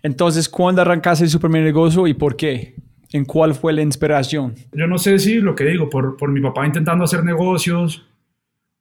Entonces, 0.03 0.47
¿cuándo 0.47 0.81
arrancaste 0.81 1.27
su 1.27 1.39
primer 1.39 1.63
negocio 1.63 2.05
y 2.05 2.13
por 2.13 2.35
qué? 2.35 2.75
¿En 3.11 3.25
cuál 3.25 3.55
fue 3.55 3.73
la 3.73 3.81
inspiración? 3.81 4.53
Yo 4.71 4.87
no 4.87 4.97
sé 4.97 5.17
si 5.19 5.39
lo 5.39 5.55
que 5.55 5.65
digo, 5.65 5.89
por, 5.89 6.15
por 6.17 6.31
mi 6.31 6.41
papá 6.41 6.65
intentando 6.65 7.03
hacer 7.03 7.23
negocios 7.23 8.07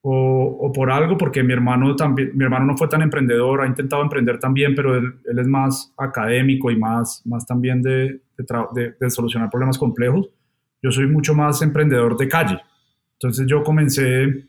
o, 0.02 0.58
o, 0.60 0.72
por 0.72 0.90
algo, 0.90 1.16
porque 1.16 1.42
mi 1.42 1.52
hermano, 1.52 1.94
también, 1.96 2.32
mi 2.34 2.44
hermano 2.44 2.66
no 2.66 2.76
fue 2.76 2.88
tan 2.88 3.02
emprendedor, 3.02 3.62
ha 3.62 3.66
intentado 3.66 4.02
emprender 4.02 4.38
también, 4.38 4.74
pero 4.74 4.96
él, 4.96 5.14
él 5.24 5.38
es 5.38 5.46
más 5.46 5.94
académico 5.96 6.70
y 6.70 6.76
más, 6.76 7.22
más 7.24 7.46
también 7.46 7.82
de, 7.82 8.20
de, 8.36 8.44
de, 8.74 8.94
de, 8.98 9.10
solucionar 9.10 9.48
problemas 9.48 9.78
complejos. 9.78 10.28
Yo 10.82 10.90
soy 10.90 11.06
mucho 11.06 11.34
más 11.34 11.62
emprendedor 11.62 12.16
de 12.16 12.28
calle. 12.28 12.58
Entonces 13.22 13.46
yo 13.46 13.62
comencé, 13.62 14.46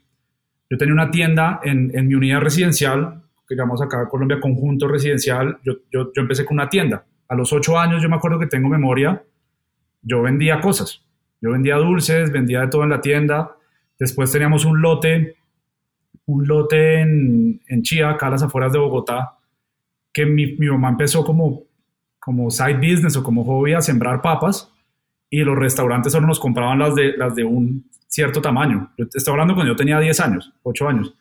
yo 0.68 0.76
tenía 0.76 0.94
una 0.94 1.10
tienda 1.10 1.60
en, 1.62 1.96
en 1.96 2.08
mi 2.08 2.14
unidad 2.14 2.40
residencial, 2.40 3.22
que 3.46 3.54
llamamos 3.54 3.80
acá 3.80 4.08
Colombia 4.08 4.40
conjunto 4.40 4.88
residencial, 4.88 5.58
yo, 5.62 5.74
yo, 5.92 6.12
yo 6.12 6.22
empecé 6.22 6.44
con 6.44 6.56
una 6.56 6.68
tienda. 6.68 7.04
A 7.28 7.36
los 7.36 7.52
ocho 7.52 7.78
años 7.78 8.02
yo 8.02 8.08
me 8.08 8.16
acuerdo 8.16 8.38
que 8.40 8.48
tengo 8.48 8.68
memoria, 8.68 9.22
yo 10.02 10.22
vendía 10.22 10.60
cosas. 10.60 11.04
Yo 11.40 11.52
vendía 11.52 11.76
dulces, 11.76 12.32
vendía 12.32 12.62
de 12.62 12.68
todo 12.68 12.82
en 12.82 12.90
la 12.90 13.00
tienda. 13.00 13.56
Después 13.98 14.32
teníamos 14.32 14.64
un 14.64 14.80
lote, 14.80 15.36
un 16.26 16.46
lote 16.46 17.00
en, 17.00 17.60
en 17.68 17.82
Chía, 17.82 18.10
acá 18.10 18.26
a 18.26 18.30
las 18.30 18.42
afueras 18.42 18.72
de 18.72 18.78
Bogotá, 18.78 19.38
que 20.12 20.26
mi, 20.26 20.56
mi, 20.56 20.66
mamá 20.66 20.88
empezó 20.88 21.24
como, 21.24 21.62
como 22.18 22.50
side 22.50 22.78
business 22.78 23.16
o 23.16 23.22
como 23.22 23.44
hobby 23.44 23.74
a 23.74 23.80
sembrar 23.80 24.20
papas 24.20 24.72
y 25.30 25.40
los 25.40 25.56
restaurantes 25.56 26.12
solo 26.12 26.26
nos 26.26 26.40
compraban 26.40 26.78
las 26.78 26.94
de, 26.94 27.16
las 27.16 27.34
de 27.34 27.44
un 27.44 27.90
cierto 28.14 28.40
tamaño. 28.40 28.92
Yo 28.96 29.06
estoy 29.12 29.32
hablando 29.32 29.54
cuando 29.54 29.72
yo 29.72 29.76
tenía 29.76 29.98
10 29.98 30.20
años, 30.20 30.52
8 30.62 30.88
años, 30.88 31.14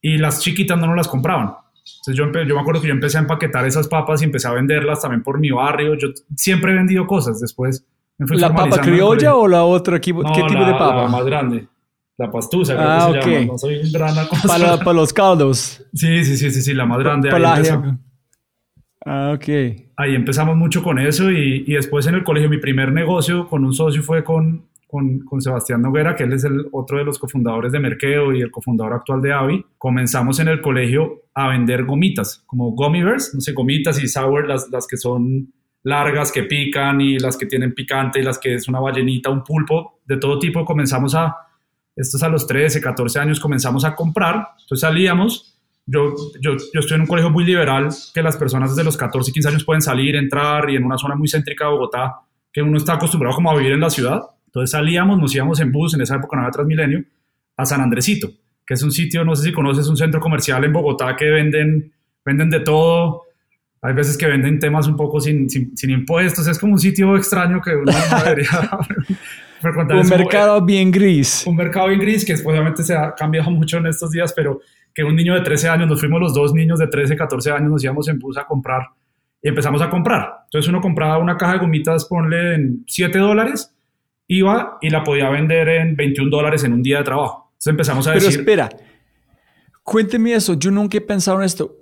y 0.00 0.18
las 0.18 0.40
chiquitas 0.40 0.78
no 0.78 0.86
nos 0.86 0.96
las 0.96 1.08
compraban. 1.08 1.54
Entonces 2.00 2.14
yo, 2.14 2.26
yo 2.44 2.54
me 2.54 2.60
acuerdo 2.60 2.80
que 2.80 2.86
yo 2.86 2.92
empecé 2.92 3.18
a 3.18 3.22
empaquetar 3.22 3.66
esas 3.66 3.88
papas 3.88 4.22
y 4.22 4.26
empecé 4.26 4.46
a 4.46 4.52
venderlas 4.52 5.00
también 5.00 5.22
por 5.22 5.40
mi 5.40 5.50
barrio. 5.50 5.94
Yo 5.94 6.08
siempre 6.36 6.72
he 6.72 6.74
vendido 6.74 7.06
cosas 7.06 7.40
después. 7.40 7.84
¿La 8.18 8.54
papa 8.54 8.80
criolla 8.80 9.34
o 9.34 9.48
la 9.48 9.64
otra? 9.64 10.00
¿Qué, 10.00 10.12
no, 10.12 10.22
¿qué 10.32 10.42
tipo 10.42 10.60
la, 10.60 10.66
de 10.66 10.72
papa? 10.72 11.02
La 11.02 11.08
más 11.08 11.24
grande. 11.24 11.66
La 12.16 12.30
pastusa, 12.30 12.74
creo 12.74 12.88
ah, 12.88 13.06
que 13.06 13.12
se 13.12 13.18
okay. 13.18 13.34
llama. 13.34 13.52
No 13.52 13.58
soy. 13.58 13.92
Para, 14.46 14.76
para, 14.78 14.92
los 14.92 15.12
caldos. 15.12 15.84
Sí, 15.94 16.24
sí, 16.24 16.36
sí, 16.36 16.50
sí, 16.50 16.62
sí, 16.62 16.74
la 16.74 16.84
más 16.84 16.98
grande. 16.98 17.30
Para 17.30 17.54
ahí, 17.54 17.62
la 17.64 17.98
ah, 19.06 19.32
ok. 19.34 19.48
ahí 19.96 20.14
empezamos 20.14 20.56
mucho 20.56 20.82
con 20.82 20.98
eso 20.98 21.30
y, 21.30 21.64
y, 21.66 21.74
después 21.74 22.06
en 22.06 22.16
el 22.16 22.24
colegio 22.24 22.50
mi 22.50 22.58
primer 22.58 22.92
negocio 22.92 23.48
con 23.48 23.64
un 23.64 23.72
socio 23.72 24.02
fue 24.02 24.24
con, 24.24 24.68
con, 24.88 25.20
con, 25.20 25.40
Sebastián 25.40 25.82
Noguera, 25.82 26.16
que 26.16 26.24
él 26.24 26.32
es 26.32 26.42
el 26.42 26.66
otro 26.72 26.98
de 26.98 27.04
los 27.04 27.18
cofundadores 27.18 27.70
de 27.70 27.78
Merkeo 27.78 28.34
y 28.34 28.40
el 28.40 28.50
cofundador 28.50 28.94
actual 28.94 29.22
de 29.22 29.32
Avi. 29.32 29.64
Comenzamos 29.76 30.40
en 30.40 30.48
el 30.48 30.60
colegio 30.60 31.22
a 31.34 31.48
vender 31.48 31.84
gomitas, 31.84 32.42
como 32.46 32.72
gummy 32.72 33.04
bears, 33.04 33.32
no 33.34 33.40
sé, 33.40 33.52
gomitas 33.52 34.02
y 34.02 34.08
sour, 34.08 34.48
las, 34.48 34.68
las 34.70 34.86
que 34.86 34.96
son 34.96 35.52
largas, 35.84 36.32
que 36.32 36.42
pican 36.42 37.00
y 37.00 37.18
las 37.18 37.36
que 37.36 37.46
tienen 37.46 37.74
picante 37.74 38.18
y 38.18 38.22
las 38.22 38.38
que 38.38 38.54
es 38.54 38.66
una 38.66 38.80
ballenita, 38.80 39.30
un 39.30 39.44
pulpo, 39.44 40.00
de 40.04 40.16
todo 40.16 40.38
tipo. 40.38 40.64
Comenzamos 40.64 41.14
a 41.14 41.36
estos 41.98 42.22
a 42.22 42.28
los 42.28 42.46
13, 42.46 42.80
14 42.80 43.18
años 43.18 43.40
comenzamos 43.40 43.84
a 43.84 43.94
comprar, 43.96 44.50
entonces 44.60 44.80
salíamos, 44.80 45.58
yo, 45.84 46.14
yo, 46.40 46.52
yo 46.72 46.80
estoy 46.80 46.94
en 46.94 47.00
un 47.02 47.06
colegio 47.08 47.30
muy 47.30 47.44
liberal, 47.44 47.88
que 48.14 48.22
las 48.22 48.36
personas 48.36 48.70
desde 48.70 48.84
los 48.84 48.96
14, 48.96 49.32
15 49.32 49.48
años 49.48 49.64
pueden 49.64 49.82
salir, 49.82 50.14
entrar 50.14 50.70
y 50.70 50.76
en 50.76 50.84
una 50.84 50.96
zona 50.96 51.16
muy 51.16 51.28
céntrica 51.28 51.64
de 51.64 51.72
Bogotá, 51.72 52.20
que 52.52 52.62
uno 52.62 52.76
está 52.76 52.94
acostumbrado 52.94 53.34
como 53.34 53.50
a 53.50 53.56
vivir 53.56 53.72
en 53.72 53.80
la 53.80 53.90
ciudad, 53.90 54.22
entonces 54.58 54.72
salíamos, 54.72 55.18
nos 55.18 55.34
íbamos 55.34 55.60
en 55.60 55.70
bus, 55.70 55.94
en 55.94 56.00
esa 56.00 56.16
época 56.16 56.36
no 56.36 56.42
había 56.42 56.52
Transmilenio, 56.52 57.04
a 57.56 57.64
San 57.64 57.80
Andresito, 57.80 58.30
que 58.66 58.74
es 58.74 58.82
un 58.82 58.90
sitio, 58.90 59.24
no 59.24 59.36
sé 59.36 59.44
si 59.44 59.52
conoces, 59.52 59.86
un 59.88 59.96
centro 59.96 60.20
comercial 60.20 60.64
en 60.64 60.72
Bogotá 60.72 61.14
que 61.16 61.26
venden, 61.26 61.92
venden 62.24 62.50
de 62.50 62.60
todo, 62.60 63.22
hay 63.80 63.94
veces 63.94 64.18
que 64.18 64.26
venden 64.26 64.58
temas 64.58 64.88
un 64.88 64.96
poco 64.96 65.20
sin, 65.20 65.48
sin, 65.48 65.76
sin 65.76 65.90
impuestos, 65.90 66.46
es 66.48 66.58
como 66.58 66.72
un 66.72 66.78
sitio 66.78 67.16
extraño 67.16 67.60
que 67.60 67.76
uno 67.76 67.92
no 67.92 68.18
debería 68.24 68.48
un 69.62 70.08
mercado 70.08 70.64
bien 70.64 70.90
gris. 70.90 71.44
Un 71.46 71.56
mercado 71.56 71.88
bien 71.88 72.00
gris 72.00 72.24
que 72.24 72.34
obviamente 72.44 72.82
se 72.82 72.94
ha 72.94 73.14
cambiado 73.14 73.50
mucho 73.50 73.78
en 73.78 73.86
estos 73.86 74.10
días, 74.10 74.32
pero 74.34 74.60
que 74.94 75.04
un 75.04 75.16
niño 75.16 75.34
de 75.34 75.40
13 75.40 75.68
años, 75.68 75.88
nos 75.88 76.00
fuimos 76.00 76.20
los 76.20 76.34
dos 76.34 76.52
niños 76.52 76.78
de 76.78 76.86
13, 76.86 77.16
14 77.16 77.50
años, 77.52 77.70
nos 77.70 77.84
íbamos 77.84 78.08
en 78.08 78.18
bus 78.18 78.36
a 78.38 78.44
comprar 78.44 78.82
y 79.42 79.48
empezamos 79.48 79.80
a 79.82 79.90
comprar. 79.90 80.40
Entonces 80.44 80.68
uno 80.68 80.80
compraba 80.80 81.18
una 81.18 81.36
caja 81.36 81.54
de 81.54 81.58
gomitas, 81.58 82.04
ponle 82.06 82.54
en 82.54 82.84
7 82.86 83.18
dólares, 83.18 83.74
iba 84.28 84.78
y 84.80 84.90
la 84.90 85.02
podía 85.02 85.30
vender 85.30 85.68
en 85.68 85.96
21 85.96 86.30
dólares 86.30 86.62
en 86.62 86.74
un 86.74 86.82
día 86.82 86.98
de 86.98 87.04
trabajo. 87.04 87.50
Entonces 87.52 87.70
empezamos 87.70 88.06
a 88.06 88.12
decir... 88.12 88.28
Pero 88.28 88.40
espera, 88.40 88.68
cuénteme 89.82 90.34
eso, 90.34 90.54
yo 90.54 90.70
nunca 90.70 90.98
he 90.98 91.00
pensado 91.00 91.38
en 91.38 91.44
esto. 91.44 91.74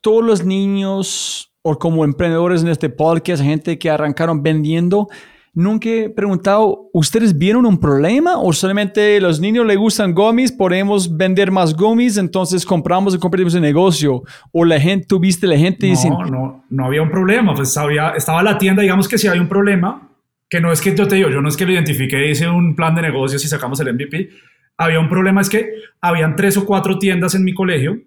Todos 0.00 0.24
los 0.24 0.44
niños 0.44 1.52
o 1.62 1.78
como 1.78 2.04
emprendedores 2.04 2.62
en 2.62 2.68
este 2.68 2.88
podcast, 2.88 3.42
gente 3.42 3.78
que 3.78 3.90
arrancaron 3.90 4.42
vendiendo, 4.42 5.08
nunca 5.52 5.88
he 5.88 6.08
preguntado, 6.08 6.88
¿ustedes 6.92 7.36
vieron 7.36 7.66
un 7.66 7.78
problema 7.78 8.38
o 8.38 8.52
solamente 8.52 9.20
los 9.20 9.40
niños 9.40 9.66
les 9.66 9.76
gustan 9.76 10.14
gomis, 10.14 10.52
podemos 10.52 11.16
vender 11.16 11.50
más 11.50 11.74
gomis, 11.74 12.16
entonces 12.16 12.64
compramos 12.64 13.14
y 13.16 13.18
compramos 13.18 13.54
el 13.56 13.62
negocio? 13.62 14.22
¿O 14.52 14.64
la 14.64 14.78
gente, 14.78 15.06
tuviste 15.08 15.48
la 15.48 15.58
gente 15.58 15.92
no, 16.08 16.24
No, 16.24 16.64
no 16.70 16.86
había 16.86 17.02
un 17.02 17.10
problema, 17.10 17.54
pues 17.54 17.76
había, 17.76 18.10
estaba 18.10 18.42
la 18.42 18.56
tienda, 18.56 18.82
digamos 18.82 19.08
que 19.08 19.18
si 19.18 19.26
hay 19.26 19.40
un 19.40 19.48
problema, 19.48 20.07
que 20.48 20.60
no 20.60 20.72
es 20.72 20.80
que 20.80 20.94
yo 20.96 21.06
te 21.06 21.16
digo, 21.16 21.30
yo 21.30 21.40
no 21.40 21.48
es 21.48 21.56
que 21.56 21.66
lo 21.66 21.72
identifique, 21.72 22.30
hice 22.30 22.48
un 22.48 22.74
plan 22.74 22.94
de 22.94 23.02
negocios 23.02 23.44
y 23.44 23.48
sacamos 23.48 23.80
el 23.80 23.92
MVP, 23.92 24.30
había 24.76 25.00
un 25.00 25.08
problema, 25.08 25.40
es 25.40 25.48
que 25.48 25.70
habían 26.00 26.36
tres 26.36 26.56
o 26.56 26.64
cuatro 26.64 26.98
tiendas 26.98 27.34
en 27.34 27.44
mi 27.44 27.52
colegio 27.52 28.00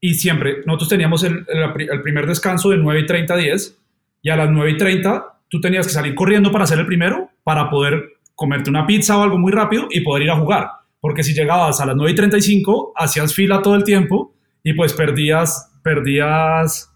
y 0.00 0.14
siempre, 0.14 0.62
nosotros 0.64 0.88
teníamos 0.88 1.22
el, 1.24 1.46
el, 1.46 2.02
primer 2.02 2.26
descanso 2.26 2.70
de 2.70 2.78
9 2.78 3.00
y 3.00 3.06
30 3.06 3.34
a 3.34 3.36
10 3.36 3.78
y 4.22 4.30
a 4.30 4.36
las 4.36 4.50
9 4.50 4.70
y 4.70 4.76
30 4.78 5.40
tú 5.48 5.60
tenías 5.60 5.86
que 5.86 5.92
salir 5.92 6.14
corriendo 6.14 6.50
para 6.50 6.66
ser 6.66 6.78
el 6.78 6.86
primero, 6.86 7.30
para 7.44 7.68
poder 7.68 8.14
comerte 8.34 8.70
una 8.70 8.86
pizza 8.86 9.18
o 9.18 9.22
algo 9.22 9.36
muy 9.36 9.52
rápido 9.52 9.88
y 9.90 10.00
poder 10.00 10.22
ir 10.22 10.30
a 10.30 10.36
jugar. 10.36 10.68
Porque 11.00 11.22
si 11.22 11.34
llegabas 11.34 11.80
a 11.80 11.86
las 11.86 11.96
9 11.96 12.12
y 12.12 12.14
35, 12.14 12.94
hacías 12.96 13.34
fila 13.34 13.60
todo 13.60 13.74
el 13.74 13.84
tiempo 13.84 14.34
y 14.62 14.72
pues 14.72 14.94
perdías, 14.94 15.70
perdías, 15.82 16.89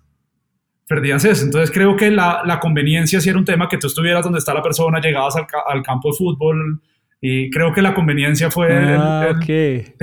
perdías 0.86 1.24
eso. 1.24 1.44
Entonces 1.44 1.70
creo 1.70 1.96
que 1.96 2.10
la, 2.10 2.42
la 2.44 2.60
conveniencia 2.60 3.20
si 3.20 3.28
era 3.28 3.38
un 3.38 3.44
tema 3.44 3.68
que 3.68 3.78
tú 3.78 3.86
estuvieras 3.86 4.22
donde 4.22 4.38
está 4.38 4.54
la 4.54 4.62
persona, 4.62 5.00
llegabas 5.00 5.36
al, 5.36 5.46
al 5.68 5.82
campo 5.82 6.10
de 6.10 6.16
fútbol, 6.16 6.80
y 7.26 7.48
creo 7.48 7.72
que 7.72 7.80
la 7.80 7.94
conveniencia 7.94 8.50
fue. 8.50 8.68
Ah, 8.70 9.28
el, 9.30 9.36
ok. 9.36 9.94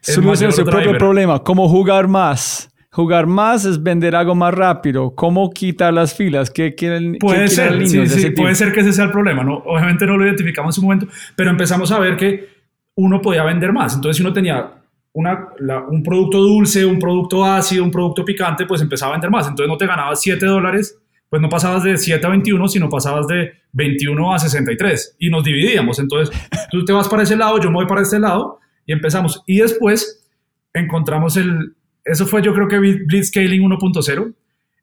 Solución 0.00 0.52
su 0.52 0.64
propio 0.64 0.96
problema. 0.96 1.42
¿Cómo 1.42 1.68
jugar 1.68 2.06
más? 2.06 2.72
Jugar 2.92 3.26
más 3.26 3.64
es 3.64 3.82
vender 3.82 4.14
algo 4.14 4.36
más 4.36 4.54
rápido. 4.54 5.12
¿Cómo 5.16 5.50
quitar 5.50 5.92
las 5.92 6.14
filas? 6.14 6.48
¿Qué 6.50 6.76
quieren? 6.76 7.16
Puede 7.18 7.48
ser, 7.48 7.86
sí, 7.88 8.06
sí, 8.06 8.30
puede 8.30 8.54
ser 8.54 8.72
que 8.72 8.78
ese 8.78 8.92
sea 8.92 9.06
el 9.06 9.10
problema. 9.10 9.42
¿no? 9.42 9.56
Obviamente 9.56 10.06
no 10.06 10.16
lo 10.16 10.24
identificamos 10.24 10.76
en 10.76 10.80
su 10.80 10.82
momento, 10.82 11.08
pero 11.34 11.50
empezamos 11.50 11.90
a 11.90 11.98
ver 11.98 12.16
que 12.16 12.48
uno 12.94 13.20
podía 13.20 13.42
vender 13.42 13.72
más. 13.72 13.96
Entonces, 13.96 14.18
si 14.18 14.22
uno 14.22 14.32
tenía 14.32 14.70
un 15.16 16.02
producto 16.02 16.38
dulce, 16.38 16.84
un 16.84 16.98
producto 16.98 17.44
ácido, 17.44 17.82
un 17.82 17.90
producto 17.90 18.24
picante, 18.24 18.66
pues 18.66 18.82
empezaba 18.82 19.12
a 19.12 19.14
vender 19.14 19.30
más. 19.30 19.48
Entonces, 19.48 19.68
no 19.68 19.78
te 19.78 19.86
ganabas 19.86 20.20
7 20.20 20.44
dólares, 20.44 20.98
pues 21.30 21.40
no 21.40 21.48
pasabas 21.48 21.82
de 21.84 21.96
7 21.96 22.26
a 22.26 22.30
21, 22.30 22.68
sino 22.68 22.90
pasabas 22.90 23.26
de 23.26 23.52
21 23.72 24.34
a 24.34 24.38
63 24.38 25.16
y 25.18 25.30
nos 25.30 25.42
dividíamos. 25.42 25.98
Entonces, 25.98 26.36
tú 26.70 26.84
te 26.84 26.92
vas 26.92 27.08
para 27.08 27.22
ese 27.22 27.36
lado, 27.36 27.58
yo 27.58 27.70
me 27.70 27.76
voy 27.76 27.86
para 27.86 28.02
este 28.02 28.20
lado 28.20 28.60
y 28.84 28.92
empezamos. 28.92 29.42
Y 29.46 29.58
después 29.58 30.22
encontramos 30.74 31.38
el, 31.38 31.74
eso 32.04 32.26
fue 32.26 32.42
yo 32.42 32.52
creo 32.52 32.68
que 32.68 32.78
Blitzscaling 32.78 33.62
1.0, 33.62 34.34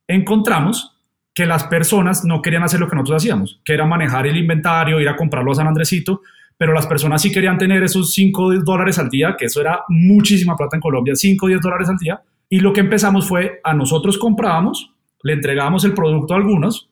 encontramos 0.08 0.98
que 1.34 1.46
las 1.46 1.63
personas 1.65 2.26
no 2.26 2.41
querían 2.41 2.63
hacer 2.63 2.80
lo 2.80 2.88
que 2.88 2.96
nosotros 2.96 3.24
hacíamos, 3.24 3.62
que 3.63 3.74
era 3.74 3.86
manejar 3.86 4.28
el 4.28 4.38
inventario, 4.38 5.00
ir 5.00 5.10
a 5.10 5.15
comprarlo 5.15 5.52
a 5.52 5.56
San 5.56 5.67
Andresito, 5.67 6.22
pero 6.58 6.74
las 6.74 6.88
personas 6.88 7.22
sí 7.22 7.32
querían 7.32 7.58
tener 7.58 7.84
esos 7.84 8.13
5 8.13 8.60
dólares 8.63 9.00
al 9.00 9.10
día, 9.10 9.36
que 9.38 9.46
eso 9.46 9.62
era 9.62 9.84
muchísima 9.89 10.56
plata 10.56 10.78
en 10.78 10.82
Colombia, 10.82 11.16
5 11.16 11.46
o 11.46 11.50
10 11.50 11.62
dólares 11.62 11.89
al 11.89 11.98
día, 11.98 12.22
y 12.50 12.60
lo 12.60 12.74
que 12.74 12.82
empezamos 12.82 13.28
fue 13.28 13.60
a 13.63 13.74
nosotros 13.74 14.18
comprábamos, 14.18 14.94
le 15.24 15.34
entregábamos 15.34 15.86
el 15.86 15.94
producto 15.94 16.34
a 16.34 16.38
algunos 16.38 16.89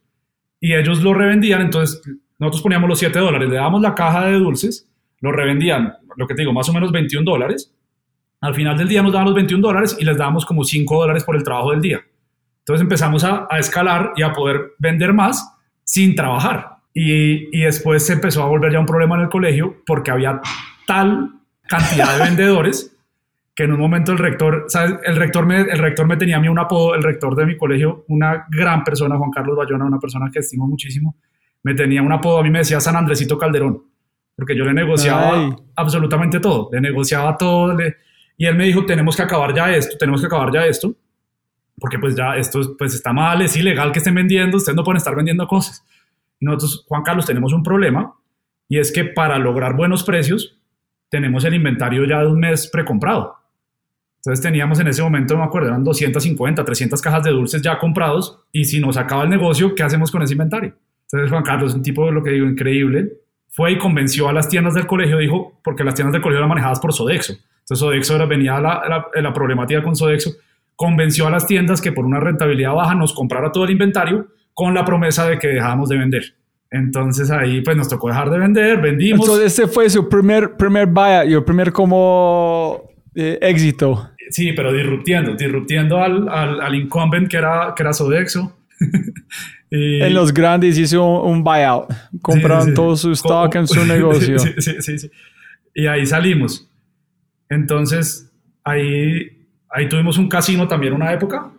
y 0.59 0.73
ellos 0.73 1.01
lo 1.01 1.13
revendían, 1.13 1.61
entonces 1.61 2.01
nosotros 2.39 2.61
poníamos 2.61 2.89
los 2.89 2.99
7 2.99 3.19
dólares, 3.19 3.49
le 3.49 3.55
dábamos 3.55 3.81
la 3.81 3.93
caja 3.93 4.25
de 4.25 4.33
dulces, 4.33 4.89
lo 5.19 5.31
revendían, 5.31 5.93
lo 6.15 6.27
que 6.27 6.33
te 6.33 6.41
digo, 6.41 6.53
más 6.53 6.67
o 6.69 6.73
menos 6.73 6.91
21 6.91 7.29
dólares, 7.29 7.73
al 8.41 8.55
final 8.55 8.75
del 8.75 8.87
día 8.87 9.03
nos 9.03 9.13
daban 9.13 9.27
los 9.27 9.35
21 9.35 9.61
dólares 9.61 9.95
y 9.99 10.03
les 10.03 10.17
dábamos 10.17 10.45
como 10.45 10.63
5 10.63 10.99
dólares 10.99 11.23
por 11.23 11.35
el 11.35 11.43
trabajo 11.43 11.71
del 11.71 11.81
día. 11.81 12.01
Entonces 12.61 12.81
empezamos 12.81 13.23
a, 13.23 13.47
escalar 13.59 14.13
y 14.15 14.23
a 14.23 14.33
poder 14.33 14.73
vender 14.79 15.13
más 15.13 15.55
sin 15.83 16.15
trabajar. 16.15 16.70
Y, 16.93 17.57
y, 17.57 17.61
después 17.61 18.05
se 18.05 18.13
empezó 18.13 18.43
a 18.43 18.47
volver 18.47 18.73
ya 18.73 18.79
un 18.79 18.85
problema 18.85 19.15
en 19.15 19.21
el 19.21 19.29
colegio 19.29 19.81
porque 19.85 20.11
había 20.11 20.41
tal 20.85 21.35
cantidad 21.67 22.17
de 22.17 22.23
vendedores 22.25 22.95
que 23.55 23.63
en 23.63 23.73
un 23.73 23.79
momento 23.79 24.11
el 24.11 24.17
rector, 24.17 24.65
¿sabes? 24.67 24.95
El 25.03 25.15
rector 25.15 25.45
me, 25.45 25.61
el 25.61 25.77
rector 25.77 26.07
me 26.07 26.17
tenía 26.17 26.37
a 26.37 26.39
mí 26.39 26.47
un 26.47 26.59
apodo, 26.59 26.95
el 26.95 27.03
rector 27.03 27.35
de 27.35 27.45
mi 27.45 27.57
colegio, 27.57 28.05
una 28.07 28.45
gran 28.49 28.83
persona, 28.83 29.17
Juan 29.17 29.31
Carlos 29.31 29.57
Bayona, 29.57 29.85
una 29.85 29.99
persona 29.99 30.29
que 30.31 30.39
estimo 30.39 30.67
muchísimo, 30.67 31.15
me 31.63 31.73
tenía 31.73 32.01
un 32.01 32.11
apodo, 32.11 32.39
a 32.39 32.43
mí 32.43 32.49
me 32.49 32.59
decía 32.59 32.79
San 32.79 32.95
Andresito 32.95 33.37
Calderón, 33.37 33.83
porque 34.35 34.55
yo 34.55 34.63
le 34.63 34.73
negociaba 34.73 35.55
absolutamente 35.75 36.39
todo, 36.39 36.69
le 36.71 36.81
negociaba 36.81 37.37
todo, 37.37 37.73
le, 37.73 37.97
y 38.37 38.45
él 38.45 38.55
me 38.55 38.65
dijo, 38.65 38.85
tenemos 38.85 39.15
que 39.15 39.21
acabar 39.21 39.53
ya 39.53 39.73
esto, 39.75 39.97
tenemos 39.97 40.21
que 40.21 40.27
acabar 40.27 40.51
ya 40.51 40.65
esto, 40.65 40.95
porque 41.77 41.99
pues 41.99 42.15
ya 42.15 42.35
esto 42.37 42.75
pues 42.77 42.93
está 42.93 43.11
mal, 43.11 43.41
es 43.41 43.55
ilegal 43.57 43.91
que 43.91 43.99
estén 43.99 44.15
vendiendo, 44.15 44.57
ustedes 44.57 44.75
no 44.75 44.83
pueden 44.83 44.97
estar 44.97 45.15
vendiendo 45.15 45.47
cosas. 45.47 45.83
Y 46.41 46.45
nosotros, 46.45 46.85
Juan 46.89 47.03
Carlos, 47.03 47.25
tenemos 47.25 47.53
un 47.53 47.63
problema 47.63 48.13
y 48.67 48.79
es 48.79 48.91
que 48.91 49.05
para 49.05 49.37
lograr 49.37 49.75
buenos 49.75 50.03
precios 50.03 50.59
tenemos 51.09 51.45
el 51.45 51.53
inventario 51.53 52.03
ya 52.05 52.21
de 52.21 52.27
un 52.27 52.39
mes 52.39 52.67
precomprado. 52.67 53.35
Entonces 54.17 54.43
teníamos 54.43 54.79
en 54.79 54.87
ese 54.87 55.01
momento, 55.01 55.37
me 55.37 55.43
acuerdo, 55.43 55.69
eran 55.69 55.83
250, 55.83 56.63
300 56.63 57.01
cajas 57.01 57.23
de 57.23 57.31
dulces 57.31 57.61
ya 57.61 57.79
comprados 57.79 58.39
y 58.51 58.65
si 58.65 58.79
nos 58.79 58.97
acaba 58.97 59.23
el 59.23 59.29
negocio, 59.29 59.73
¿qué 59.73 59.83
hacemos 59.83 60.11
con 60.11 60.21
ese 60.21 60.33
inventario? 60.33 60.73
Entonces 61.03 61.29
Juan 61.29 61.43
Carlos, 61.43 61.73
un 61.73 61.81
tipo, 61.81 62.09
lo 62.11 62.23
que 62.23 62.31
digo, 62.31 62.45
increíble, 62.45 63.13
fue 63.49 63.73
y 63.73 63.77
convenció 63.77 64.29
a 64.29 64.33
las 64.33 64.47
tiendas 64.47 64.73
del 64.73 64.87
colegio, 64.87 65.17
dijo, 65.17 65.59
porque 65.63 65.83
las 65.83 65.95
tiendas 65.95 66.13
del 66.13 66.21
colegio 66.21 66.39
eran 66.39 66.49
manejadas 66.49 66.79
por 66.79 66.93
Sodexo. 66.93 67.33
Entonces 67.33 67.79
Sodexo 67.79 68.27
venía 68.27 68.59
la, 68.61 69.09
la, 69.13 69.33
problemática 69.33 69.83
con 69.83 69.95
Sodexo, 69.95 70.31
convenció 70.75 71.27
a 71.27 71.31
las 71.31 71.45
tiendas 71.45 71.81
que 71.81 71.91
por 71.91 72.05
una 72.05 72.19
rentabilidad 72.19 72.73
baja 72.73 72.95
nos 72.95 73.13
comprara 73.13 73.51
todo 73.51 73.65
el 73.65 73.71
inventario 73.71 74.27
con 74.53 74.73
la 74.73 74.85
promesa 74.85 75.27
de 75.27 75.39
que 75.39 75.47
dejábamos 75.47 75.89
de 75.89 75.97
vender. 75.97 76.35
Entonces 76.69 77.29
ahí 77.31 77.61
pues 77.61 77.75
nos 77.75 77.89
tocó 77.89 78.07
dejar 78.07 78.29
de 78.29 78.39
vender, 78.39 78.79
vendimos. 78.81 79.19
Entonces 79.21 79.53
ese 79.53 79.67
fue 79.67 79.89
su 79.89 80.07
primer, 80.07 80.55
primer 80.55 80.87
buyout, 80.87 81.27
el 81.27 81.43
primer 81.43 81.71
como 81.73 82.89
eh, 83.13 83.37
éxito. 83.41 84.09
Sí, 84.29 84.53
pero 84.53 84.71
disruptiendo, 84.71 85.35
disruptiendo 85.35 86.01
al, 86.01 86.29
al, 86.29 86.61
al, 86.61 86.75
incumbent 86.75 87.27
que 87.27 87.37
era, 87.37 87.73
que 87.75 87.83
era 87.83 87.91
Sodexo. 87.91 88.55
y, 89.69 90.01
en 90.01 90.13
los 90.13 90.33
grandes 90.33 90.77
hizo 90.77 91.21
un 91.23 91.43
buyout, 91.43 91.91
compraron 92.21 92.73
todo 92.73 92.95
su 92.95 93.11
stock 93.11 93.53
en 93.55 93.67
su 93.67 93.85
negocio. 93.85 94.39
sí, 94.39 94.53
sí, 94.79 94.97
sí. 94.97 95.11
Y 95.73 95.87
ahí 95.87 96.05
salimos. 96.05 96.69
Entonces, 97.49 98.31
ahí, 98.63 99.45
ahí 99.69 99.89
tuvimos 99.89 100.17
un 100.17 100.29
casino 100.29 100.67
también 100.67 100.93
una 100.93 101.11
época. 101.11 101.51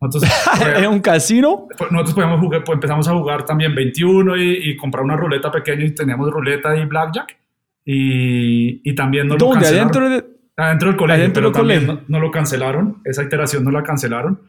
Nosotros, 0.00 0.30
¿Era 0.60 0.88
un 0.88 1.00
casino? 1.00 1.66
Nosotros 1.90 2.14
podíamos 2.14 2.40
jugar, 2.40 2.64
pues 2.64 2.76
empezamos 2.76 3.08
a 3.08 3.12
jugar 3.12 3.44
también 3.44 3.74
21 3.74 4.36
y, 4.36 4.76
comprar 4.76 5.04
una 5.04 5.16
ruleta 5.16 5.50
pequeña 5.50 5.84
y 5.84 5.94
teníamos 5.94 6.30
ruleta 6.30 6.76
y 6.76 6.84
blackjack. 6.84 7.36
Y, 7.84 8.80
y 8.88 8.94
también 8.94 9.28
no 9.28 9.36
¿Dónde? 9.36 9.54
lo 9.54 9.60
cancelaron. 9.60 9.88
¿Adentro, 9.88 10.10
de... 10.10 10.38
Adentro 10.56 10.88
del 10.88 10.96
colegio, 10.96 11.22
¿Adentro 11.22 11.42
pero 11.42 11.52
también 11.52 11.86
No, 11.86 12.00
no, 12.06 12.20
lo 12.20 12.30
cancelaron. 12.30 13.00
Esa 13.04 13.22
iteración 13.22 13.64
no 13.64 13.70
la 13.70 13.82
cancelaron. 13.82 14.40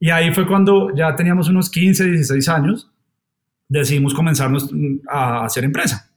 Y 0.00 0.10
ahí 0.10 0.32
fue 0.32 0.46
cuando 0.46 0.94
ya 0.94 1.14
teníamos 1.16 1.48
unos 1.48 1.70
15, 1.70 2.04
16 2.04 2.48
años, 2.48 2.90
decidimos 3.68 4.14
comenzarnos 4.14 4.70
a 5.08 5.44
hacer 5.44 5.64
empresa. 5.64 6.10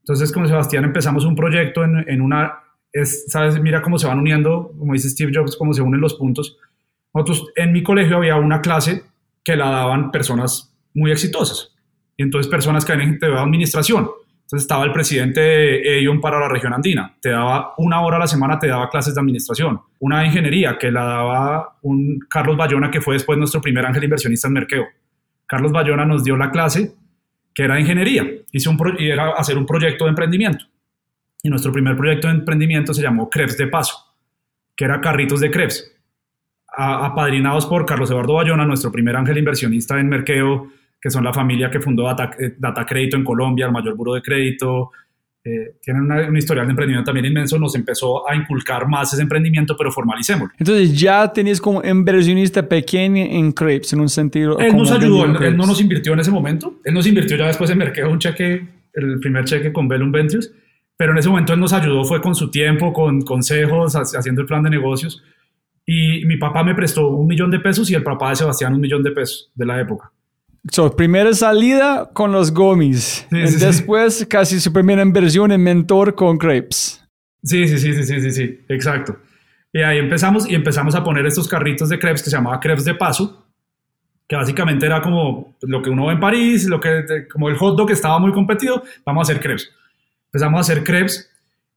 Entonces, 0.00 0.32
con 0.32 0.48
Sebastián 0.48 0.84
empezamos 0.84 1.24
un 1.24 1.36
proyecto 1.36 1.84
en, 1.84 2.08
en 2.08 2.20
una 2.20 2.60
es, 2.92 3.26
¿sabes? 3.28 3.60
Mira 3.60 3.82
cómo 3.82 3.98
se 3.98 4.06
van 4.06 4.18
uniendo, 4.18 4.72
como 4.78 4.92
dice 4.94 5.10
Steve 5.10 5.32
Jobs, 5.34 5.56
cómo 5.56 5.74
se 5.74 5.82
unen 5.82 6.00
los 6.00 6.14
puntos. 6.14 6.56
Nosotros, 7.16 7.48
en 7.56 7.72
mi 7.72 7.82
colegio 7.82 8.18
había 8.18 8.36
una 8.36 8.60
clase 8.60 9.02
que 9.42 9.56
la 9.56 9.70
daban 9.70 10.10
personas 10.10 10.76
muy 10.92 11.10
exitosas. 11.10 11.74
Y 12.14 12.22
entonces 12.22 12.50
personas 12.50 12.84
que 12.84 12.92
venían 12.92 13.18
de 13.18 13.26
administración, 13.38 14.10
Entonces 14.42 14.62
estaba 14.62 14.84
el 14.84 14.92
presidente 14.92 15.40
de 15.40 15.98
EION 15.98 16.20
para 16.20 16.38
la 16.38 16.46
región 16.46 16.74
andina. 16.74 17.16
Te 17.22 17.30
daba 17.30 17.72
una 17.78 18.02
hora 18.02 18.18
a 18.18 18.20
la 18.20 18.26
semana, 18.26 18.58
te 18.58 18.68
daba 18.68 18.90
clases 18.90 19.14
de 19.14 19.20
administración. 19.22 19.80
Una 19.98 20.20
de 20.20 20.26
ingeniería 20.26 20.76
que 20.78 20.90
la 20.90 21.04
daba 21.04 21.78
un 21.82 22.20
Carlos 22.28 22.56
Bayona, 22.56 22.90
que 22.90 23.00
fue 23.00 23.14
después 23.14 23.38
nuestro 23.38 23.62
primer 23.62 23.86
ángel 23.86 24.04
inversionista 24.04 24.48
en 24.48 24.54
Merkeo. 24.54 24.86
Carlos 25.46 25.72
Bayona 25.72 26.04
nos 26.04 26.22
dio 26.22 26.36
la 26.36 26.50
clase 26.50 26.92
que 27.54 27.62
era 27.62 27.76
de 27.76 27.80
ingeniería 27.80 28.26
Hice 28.52 28.68
un 28.68 28.78
y 28.98 29.08
era 29.08 29.30
hacer 29.30 29.56
un 29.56 29.64
proyecto 29.64 30.04
de 30.04 30.10
emprendimiento. 30.10 30.66
Y 31.42 31.48
nuestro 31.48 31.72
primer 31.72 31.96
proyecto 31.96 32.28
de 32.28 32.34
emprendimiento 32.34 32.92
se 32.92 33.00
llamó 33.00 33.30
Krebs 33.30 33.56
de 33.56 33.68
Paso, 33.68 33.96
que 34.76 34.84
era 34.84 35.00
carritos 35.00 35.40
de 35.40 35.50
Krebs, 35.50 35.95
apadrinados 36.76 37.66
por 37.66 37.86
Carlos 37.86 38.10
Eduardo 38.10 38.34
Bayona, 38.34 38.66
nuestro 38.66 38.92
primer 38.92 39.16
ángel 39.16 39.38
inversionista 39.38 39.98
en 39.98 40.08
Merkeo, 40.08 40.70
que 41.00 41.10
son 41.10 41.24
la 41.24 41.32
familia 41.32 41.70
que 41.70 41.80
fundó 41.80 42.04
Data, 42.04 42.30
eh, 42.38 42.54
Data 42.58 42.84
Crédito 42.84 43.16
en 43.16 43.24
Colombia, 43.24 43.66
el 43.66 43.72
mayor 43.72 43.94
buro 43.94 44.14
de 44.14 44.22
crédito. 44.22 44.90
Eh, 45.42 45.76
tienen 45.80 46.02
una, 46.02 46.28
un 46.28 46.36
historial 46.36 46.66
de 46.66 46.72
emprendimiento 46.72 47.06
también 47.06 47.26
inmenso, 47.26 47.58
nos 47.58 47.74
empezó 47.76 48.28
a 48.28 48.34
inculcar 48.34 48.88
más 48.88 49.12
ese 49.12 49.22
emprendimiento, 49.22 49.76
pero 49.78 49.92
formalicémoslo. 49.92 50.52
Entonces 50.58 50.98
ya 50.98 51.32
tenías 51.32 51.60
como 51.60 51.82
inversionista 51.84 52.68
pequeño 52.68 53.24
en 53.24 53.52
Crepes, 53.52 53.92
en 53.92 54.00
un 54.00 54.08
sentido... 54.08 54.58
Él 54.58 54.76
nos 54.76 54.90
ayudó, 54.90 55.24
él, 55.24 55.56
no 55.56 55.66
nos 55.66 55.80
invirtió 55.80 56.14
en 56.14 56.20
ese 56.20 56.32
momento, 56.32 56.80
él 56.84 56.92
nos 56.92 57.06
invirtió 57.06 57.36
ya 57.36 57.46
después 57.46 57.70
en 57.70 57.78
Mercado 57.78 58.10
un 58.10 58.18
cheque, 58.18 58.66
el 58.92 59.20
primer 59.20 59.44
cheque 59.44 59.72
con 59.72 59.86
Bellum 59.86 60.10
Ventures, 60.10 60.52
pero 60.96 61.12
en 61.12 61.18
ese 61.18 61.28
momento 61.28 61.52
él 61.52 61.60
nos 61.60 61.72
ayudó, 61.72 62.04
fue 62.04 62.20
con 62.20 62.34
su 62.34 62.50
tiempo, 62.50 62.92
con 62.92 63.22
consejos, 63.22 63.94
haciendo 63.94 64.40
el 64.40 64.48
plan 64.48 64.64
de 64.64 64.70
negocios. 64.70 65.22
Y 65.86 66.26
mi 66.26 66.36
papá 66.36 66.64
me 66.64 66.74
prestó 66.74 67.08
un 67.08 67.28
millón 67.28 67.50
de 67.50 67.60
pesos 67.60 67.88
y 67.90 67.94
el 67.94 68.02
papá 68.02 68.30
de 68.30 68.36
Sebastián 68.36 68.74
un 68.74 68.80
millón 68.80 69.04
de 69.04 69.12
pesos 69.12 69.50
de 69.54 69.64
la 69.64 69.80
época. 69.80 70.10
So, 70.72 70.90
primera 70.90 71.32
salida 71.32 72.10
con 72.12 72.32
los 72.32 72.52
gomis. 72.52 73.26
después 73.30 74.26
casi 74.28 74.58
su 74.58 74.72
primera 74.72 75.02
inversión 75.02 75.52
en 75.52 75.62
mentor 75.62 76.14
con 76.16 76.38
crepes. 76.38 77.02
Sí, 77.44 77.68
sí, 77.68 77.78
sí, 77.78 77.94
sí, 77.94 78.02
sí, 78.02 78.20
sí, 78.20 78.30
sí, 78.32 78.60
exacto. 78.68 79.16
Y 79.72 79.82
ahí 79.82 79.98
empezamos 79.98 80.50
y 80.50 80.54
empezamos 80.56 80.96
a 80.96 81.04
poner 81.04 81.24
estos 81.26 81.46
carritos 81.46 81.88
de 81.88 81.98
crepes 81.98 82.22
que 82.22 82.30
se 82.30 82.36
llamaba 82.36 82.58
crepes 82.58 82.84
de 82.84 82.94
paso, 82.94 83.46
que 84.26 84.34
básicamente 84.34 84.86
era 84.86 85.00
como 85.00 85.56
lo 85.62 85.82
que 85.82 85.90
uno 85.90 86.06
ve 86.06 86.14
en 86.14 86.20
París, 86.20 86.66
lo 86.66 86.80
que, 86.80 87.28
como 87.30 87.48
el 87.48 87.56
hot 87.56 87.76
dog 87.76 87.86
que 87.86 87.92
estaba 87.92 88.18
muy 88.18 88.32
competido, 88.32 88.82
vamos 89.04 89.28
a 89.28 89.30
hacer 89.30 89.42
crepes. 89.42 89.70
Empezamos 90.32 90.58
a 90.58 90.60
hacer 90.62 90.82
crepes 90.82 91.30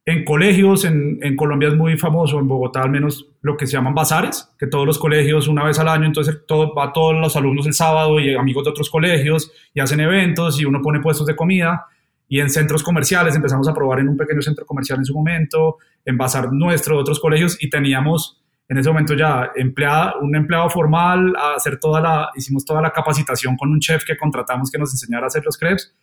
en 0.05 0.23
colegios, 0.25 0.85
en, 0.85 1.19
en, 1.21 1.35
Colombia 1.35 1.69
es 1.69 1.75
muy 1.75 1.97
famoso, 1.97 2.39
en 2.39 2.47
Bogotá 2.47 2.81
al 2.81 2.89
menos 2.89 3.29
lo 3.41 3.55
que 3.57 3.67
se 3.67 3.73
llaman 3.73 3.93
bazares, 3.93 4.49
que 4.57 4.67
todos 4.67 4.85
los 4.85 4.97
colegios 4.97 5.47
una 5.47 5.63
vez 5.63 5.77
al 5.79 5.87
año, 5.87 6.05
entonces 6.05 6.39
todo, 6.47 6.73
va 6.73 6.91
todos 6.91 7.15
los 7.15 7.35
alumnos 7.35 7.67
el 7.67 7.73
sábado 7.73 8.19
y 8.19 8.33
amigos 8.33 8.63
de 8.63 8.71
otros 8.71 8.89
colegios 8.89 9.51
y 9.73 9.79
hacen 9.79 9.99
eventos 9.99 10.59
y 10.59 10.65
uno 10.65 10.81
pone 10.81 10.99
puestos 10.99 11.27
de 11.27 11.35
comida 11.35 11.85
y 12.27 12.39
en 12.39 12.49
centros 12.49 12.83
comerciales 12.83 13.35
empezamos 13.35 13.67
a 13.67 13.73
probar 13.73 13.99
en 13.99 14.09
un 14.09 14.17
pequeño 14.17 14.41
centro 14.41 14.65
comercial 14.65 14.99
en 14.99 15.05
su 15.05 15.13
momento, 15.13 15.77
en 16.05 16.17
bazar 16.17 16.51
nuestro 16.53 16.95
de 16.95 17.01
otros 17.01 17.19
colegios 17.19 17.61
y 17.61 17.69
teníamos 17.69 18.41
en 18.69 18.77
ese 18.77 18.87
momento 18.87 19.15
ya 19.15 19.51
empleada, 19.55 20.13
un 20.21 20.35
empleado 20.35 20.69
formal, 20.69 21.35
a 21.35 21.55
hacer 21.55 21.79
toda 21.79 21.99
la, 21.99 22.29
hicimos 22.35 22.63
toda 22.63 22.83
la 22.83 22.91
capacitación 22.91 23.57
con 23.57 23.71
un 23.71 23.79
chef 23.79 24.05
que 24.05 24.15
contratamos 24.15 24.69
que 24.69 24.77
nos 24.77 24.91
enseñara 24.91 25.23
a 25.23 25.27
hacer 25.27 25.43
los 25.43 25.57
crepes. 25.57 25.95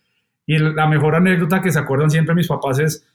Y 0.45 0.57
la 0.57 0.85
mejor 0.85 1.15
anécdota 1.15 1.61
que 1.61 1.71
se 1.71 1.79
acuerdan 1.79 2.09
siempre 2.09 2.35
mis 2.35 2.47
papás 2.47 2.79
es 2.79 3.07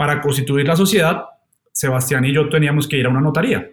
para 0.00 0.22
constituir 0.22 0.66
la 0.66 0.76
sociedad, 0.76 1.24
Sebastián 1.72 2.24
y 2.24 2.32
yo 2.32 2.48
teníamos 2.48 2.88
que 2.88 2.96
ir 2.96 3.04
a 3.04 3.10
una 3.10 3.20
notaría. 3.20 3.70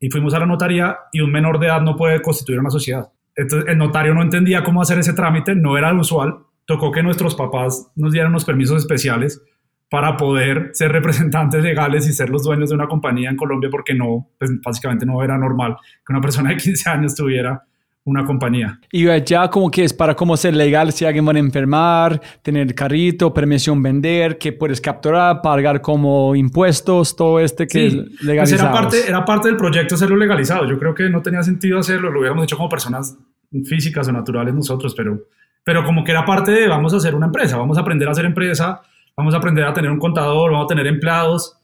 Y 0.00 0.10
fuimos 0.10 0.34
a 0.34 0.40
la 0.40 0.46
notaría 0.46 0.96
y 1.12 1.20
un 1.20 1.30
menor 1.30 1.60
de 1.60 1.66
edad 1.66 1.80
no 1.80 1.94
puede 1.94 2.20
constituir 2.20 2.58
una 2.58 2.70
sociedad. 2.70 3.08
Entonces 3.36 3.68
el 3.68 3.78
notario 3.78 4.14
no 4.14 4.22
entendía 4.22 4.64
cómo 4.64 4.82
hacer 4.82 4.98
ese 4.98 5.12
trámite, 5.12 5.54
no 5.54 5.78
era 5.78 5.94
usual. 5.94 6.38
Tocó 6.64 6.90
que 6.90 7.04
nuestros 7.04 7.36
papás 7.36 7.92
nos 7.94 8.10
dieran 8.10 8.32
unos 8.32 8.44
permisos 8.44 8.78
especiales 8.78 9.40
para 9.88 10.16
poder 10.16 10.70
ser 10.72 10.90
representantes 10.90 11.62
legales 11.62 12.08
y 12.08 12.12
ser 12.12 12.28
los 12.28 12.42
dueños 12.42 12.70
de 12.70 12.74
una 12.74 12.88
compañía 12.88 13.30
en 13.30 13.36
Colombia 13.36 13.70
porque 13.70 13.94
no, 13.94 14.28
pues 14.40 14.50
básicamente 14.60 15.06
no 15.06 15.22
era 15.22 15.38
normal 15.38 15.76
que 16.04 16.12
una 16.12 16.20
persona 16.20 16.50
de 16.50 16.56
15 16.56 16.90
años 16.90 17.14
tuviera 17.14 17.62
una 18.04 18.24
compañía. 18.24 18.80
Y 18.90 19.06
ya 19.24 19.48
como 19.48 19.70
que 19.70 19.84
es 19.84 19.92
para 19.92 20.14
cómo 20.14 20.36
ser 20.36 20.56
legal 20.56 20.92
si 20.92 21.04
alguien 21.04 21.26
va 21.26 21.32
a 21.32 21.38
enfermar, 21.38 22.20
tener 22.42 22.74
carrito, 22.74 23.32
permisión 23.32 23.82
vender, 23.82 24.38
que 24.38 24.52
puedes 24.52 24.80
capturar, 24.80 25.40
pagar 25.40 25.80
como 25.80 26.34
impuestos, 26.34 27.14
todo 27.14 27.38
este 27.38 27.66
que 27.66 27.86
es 27.86 27.94
legalizado. 28.22 28.40
Pues 28.40 28.52
era 28.52 28.72
parte, 28.72 29.08
era 29.08 29.24
parte 29.24 29.48
del 29.48 29.56
proyecto 29.56 29.94
hacerlo 29.94 30.16
legalizado. 30.16 30.68
Yo 30.68 30.78
creo 30.78 30.94
que 30.94 31.08
no 31.08 31.22
tenía 31.22 31.42
sentido 31.42 31.78
hacerlo, 31.78 32.10
lo 32.10 32.20
hubiéramos 32.20 32.44
hecho 32.44 32.56
como 32.56 32.68
personas 32.68 33.16
físicas 33.64 34.08
o 34.08 34.12
naturales 34.12 34.54
nosotros, 34.54 34.94
pero, 34.96 35.26
pero 35.62 35.84
como 35.84 36.02
que 36.02 36.10
era 36.10 36.24
parte 36.24 36.50
de 36.50 36.66
vamos 36.66 36.92
a 36.94 36.96
hacer 36.96 37.14
una 37.14 37.26
empresa, 37.26 37.56
vamos 37.56 37.78
a 37.78 37.82
aprender 37.82 38.08
a 38.08 38.12
hacer 38.12 38.24
empresa, 38.24 38.80
vamos 39.16 39.34
a 39.34 39.36
aprender 39.36 39.64
a 39.64 39.72
tener 39.72 39.90
un 39.90 39.98
contador, 39.98 40.50
vamos 40.50 40.64
a 40.64 40.68
tener 40.68 40.86
empleados 40.88 41.56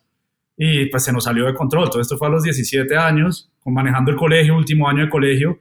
y 0.56 0.86
pues 0.86 1.02
se 1.02 1.12
nos 1.12 1.24
salió 1.24 1.46
de 1.46 1.54
control. 1.54 1.90
Todo 1.90 2.00
esto 2.00 2.16
fue 2.16 2.28
a 2.28 2.30
los 2.30 2.42
17 2.44 2.96
años, 2.96 3.50
manejando 3.64 4.12
el 4.12 4.16
colegio, 4.16 4.56
último 4.56 4.88
año 4.88 5.02
de 5.04 5.08
colegio 5.08 5.58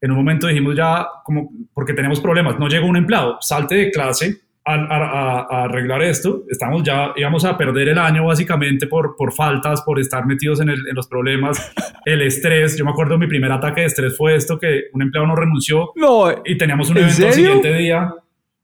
en 0.00 0.10
un 0.10 0.16
momento 0.16 0.46
dijimos 0.46 0.76
ya, 0.76 1.06
como, 1.24 1.50
porque 1.74 1.92
tenemos 1.92 2.20
problemas, 2.20 2.58
no 2.58 2.68
llegó 2.68 2.86
un 2.86 2.96
empleado, 2.96 3.38
salte 3.40 3.74
de 3.74 3.90
clase 3.90 4.40
a, 4.64 5.64
arreglar 5.64 6.02
esto, 6.02 6.44
estamos 6.48 6.82
ya, 6.82 7.12
íbamos 7.16 7.44
a 7.44 7.56
perder 7.56 7.88
el 7.88 7.98
año 7.98 8.26
básicamente 8.26 8.86
por, 8.86 9.16
por 9.16 9.32
faltas, 9.32 9.82
por 9.82 9.98
estar 9.98 10.26
metidos 10.26 10.60
en, 10.60 10.70
los 10.94 11.08
problemas, 11.08 11.72
el 12.04 12.22
estrés, 12.22 12.76
yo 12.76 12.84
me 12.84 12.92
acuerdo 12.92 13.18
mi 13.18 13.26
primer 13.26 13.52
ataque 13.52 13.82
de 13.82 13.86
estrés 13.88 14.16
fue 14.16 14.36
esto, 14.36 14.58
que 14.58 14.84
un 14.92 15.02
empleado 15.02 15.26
no 15.26 15.36
renunció 15.36 15.90
no, 15.96 16.30
y 16.44 16.56
teníamos 16.56 16.90
un 16.90 16.98
evento 16.98 17.26
el 17.26 17.32
siguiente 17.32 17.74
día. 17.74 18.14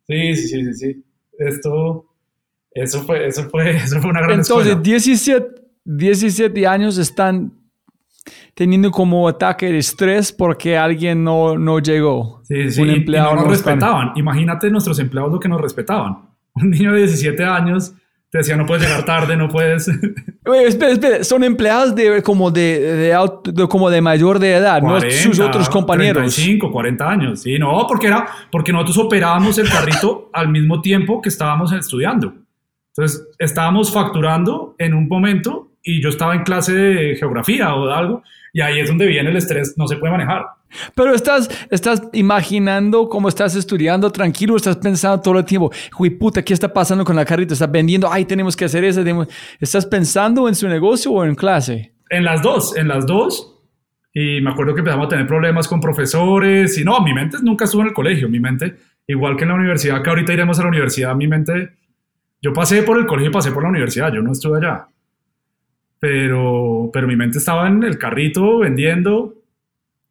Sí, 0.07 0.37
sí, 0.37 0.65
sí, 0.65 0.75
sí, 0.75 1.05
Esto, 1.39 2.07
eso 2.71 3.03
fue, 3.03 3.27
eso 3.27 3.49
fue, 3.51 3.71
eso 3.77 4.01
fue 4.01 4.11
una 4.11 4.21
gran 4.21 4.39
Entonces, 4.41 4.81
17, 4.81 5.47
17 5.85 6.67
años 6.67 6.99
están 6.99 7.53
teniendo 8.57 8.91
como 8.91 9.29
ataque 9.29 9.71
de 9.71 9.77
estrés 9.77 10.33
porque 10.33 10.79
alguien 10.79 11.23
no, 11.23 11.59
no 11.59 11.79
llegó. 11.79 12.41
Sí, 12.45 12.71
sí, 12.71 12.81
un 12.81 12.89
empleado 12.89 13.35
no 13.35 13.43
nos 13.43 13.51
respetaban. 13.51 14.13
Imagínate 14.17 14.71
nuestros 14.71 14.99
empleados 14.99 15.31
lo 15.31 15.39
que 15.39 15.49
nos 15.49 15.61
respetaban. 15.61 16.31
Un 16.55 16.71
niño 16.71 16.93
de 16.93 17.01
17 17.01 17.45
años 17.45 17.93
te 18.31 18.39
decía, 18.39 18.57
no 18.57 18.65
puedes 18.65 18.83
llegar 18.83 19.05
tarde, 19.05 19.37
no 19.37 19.51
puedes... 19.51 19.89
Oye, 20.47 20.69
espera, 20.69 20.93
espera, 20.93 21.25
son 21.25 21.45
empleados 21.45 21.95
de, 21.95 22.23
como, 22.23 22.51
de, 22.51 23.13
de, 23.45 23.69
como 23.69 23.91
de 23.91 24.01
mayor 24.01 24.39
de 24.39 24.55
edad, 24.55 24.81
no 24.81 24.99
sus 25.03 25.39
otros 25.39 25.69
compañeros. 25.69 26.35
35, 26.35 26.73
40 26.73 27.09
años, 27.11 27.43
sí, 27.43 27.59
no, 27.59 27.87
porque, 27.87 28.07
era, 28.07 28.27
porque 28.51 28.73
nosotros 28.73 28.99
operábamos 28.99 29.59
el 29.59 29.69
carrito 29.69 30.31
al 30.33 30.49
mismo 30.49 30.81
tiempo 30.81 31.21
que 31.21 31.29
estábamos 31.29 31.73
estudiando. 31.73 32.33
Entonces, 32.97 33.29
estábamos 33.39 33.93
facturando 33.93 34.75
en 34.79 34.95
un 34.95 35.09
momento 35.09 35.73
y 35.83 36.03
yo 36.03 36.09
estaba 36.09 36.35
en 36.35 36.43
clase 36.43 36.73
de 36.73 37.17
geografía 37.17 37.75
o 37.75 37.87
de 37.87 37.95
algo, 37.95 38.23
y 38.57 38.63
ahí 38.63 38.81
es 38.81 38.89
donde 38.89 39.07
viene 39.07 39.29
el 39.29 39.37
estrés, 39.37 39.75
no 39.77 39.87
se 39.87 39.97
puede 39.97 40.13
manejar. 40.13 40.47
Pero 40.95 41.15
estás, 41.15 41.47
estás 41.71 42.03
imaginando 42.15 43.07
cómo 43.07 43.29
estás 43.29 43.55
estudiando 43.55 44.11
tranquilo, 44.11 44.57
estás 44.57 44.79
pensando 44.79 45.21
todo 45.21 45.39
el 45.39 45.45
tiempo, 45.45 45.71
uy, 45.99 46.09
puta, 46.09 46.43
¿qué 46.43 46.55
está 46.55 46.73
pasando 46.73 47.05
con 47.05 47.17
la 47.17 47.27
carrita? 47.27 47.53
Estás 47.53 47.71
vendiendo, 47.71 48.11
ay, 48.11 48.25
tenemos 48.25 48.57
que 48.57 48.65
hacer 48.65 48.83
eso. 48.83 49.05
¿Estás 49.61 49.85
pensando 49.85 50.49
en 50.49 50.55
su 50.55 50.67
negocio 50.69 51.13
o 51.13 51.23
en 51.23 51.35
clase? 51.35 51.93
En 52.09 52.25
las 52.25 52.41
dos, 52.41 52.75
en 52.79 52.89
las 52.89 53.05
dos. 53.05 53.61
Y 54.15 54.41
me 54.41 54.49
acuerdo 54.49 54.73
que 54.73 54.81
empezamos 54.81 55.05
a 55.05 55.11
tener 55.11 55.27
problemas 55.27 55.69
con 55.69 55.79
profesores 55.79 56.79
y 56.79 56.85
no, 56.85 56.99
mi 57.03 57.13
mente 57.13 57.37
nunca 57.43 57.67
estuvo 57.67 57.83
en 57.83 57.89
el 57.89 57.93
colegio, 57.93 58.27
mi 58.31 58.41
mente, 58.41 58.75
igual 59.07 59.37
que 59.37 59.43
en 59.43 59.51
la 59.51 59.57
universidad, 59.57 60.03
que 60.03 60.09
ahorita 60.09 60.33
iremos 60.33 60.59
a 60.59 60.63
la 60.63 60.69
universidad, 60.69 61.15
mi 61.15 61.29
mente, 61.29 61.73
yo 62.41 62.55
pasé 62.55 62.83
por 62.85 62.97
el 62.97 63.05
colegio 63.05 63.29
y 63.29 63.35
pasé 63.35 63.53
por 63.53 63.65
la 63.65 63.69
universidad, 63.69 64.11
yo 64.15 64.23
no 64.23 64.33
estuve 64.33 64.57
allá 64.65 64.89
pero, 65.99 66.91
pero 66.93 67.07
mi 67.07 67.17
mente 67.17 67.39
estaba 67.39 67.69
en 67.69 67.83
el 67.83 67.99
carrito 67.99 68.59
vendiendo 68.59 69.35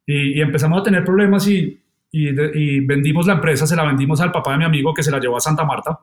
y, 0.06 0.40
empezamos 0.42 0.82
a 0.82 0.84
tener 0.84 1.04
problemas 1.04 1.48
y, 1.48 1.82
vendimos 2.86 3.28
la 3.28 3.34
empresa, 3.34 3.68
se 3.68 3.76
la 3.76 3.84
vendimos 3.84 4.22
al 4.22 4.32
papá 4.32 4.54
de 4.54 4.60
mi 4.60 4.64
amigo 4.64 4.94
que 4.94 5.04
se 5.04 5.12
la 5.12 5.20
llevó 5.20 5.38
a 5.38 5.42
Santa 5.42 5.66
Marta. 5.66 6.00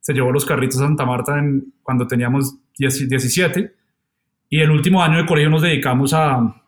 Se 0.00 0.12
llevó 0.12 0.32
los 0.32 0.44
carritos 0.44 0.80
a 0.80 0.86
Santa 0.86 1.04
Marta 1.04 1.40
cuando 1.82 2.06
teníamos 2.06 2.56
17 2.78 3.72
y 4.50 4.60
el 4.60 4.70
último 4.70 5.02
año 5.02 5.18
de 5.18 5.26
colegio 5.26 5.50
nos 5.50 5.62
dedicamos 5.62 6.12
a... 6.14 6.62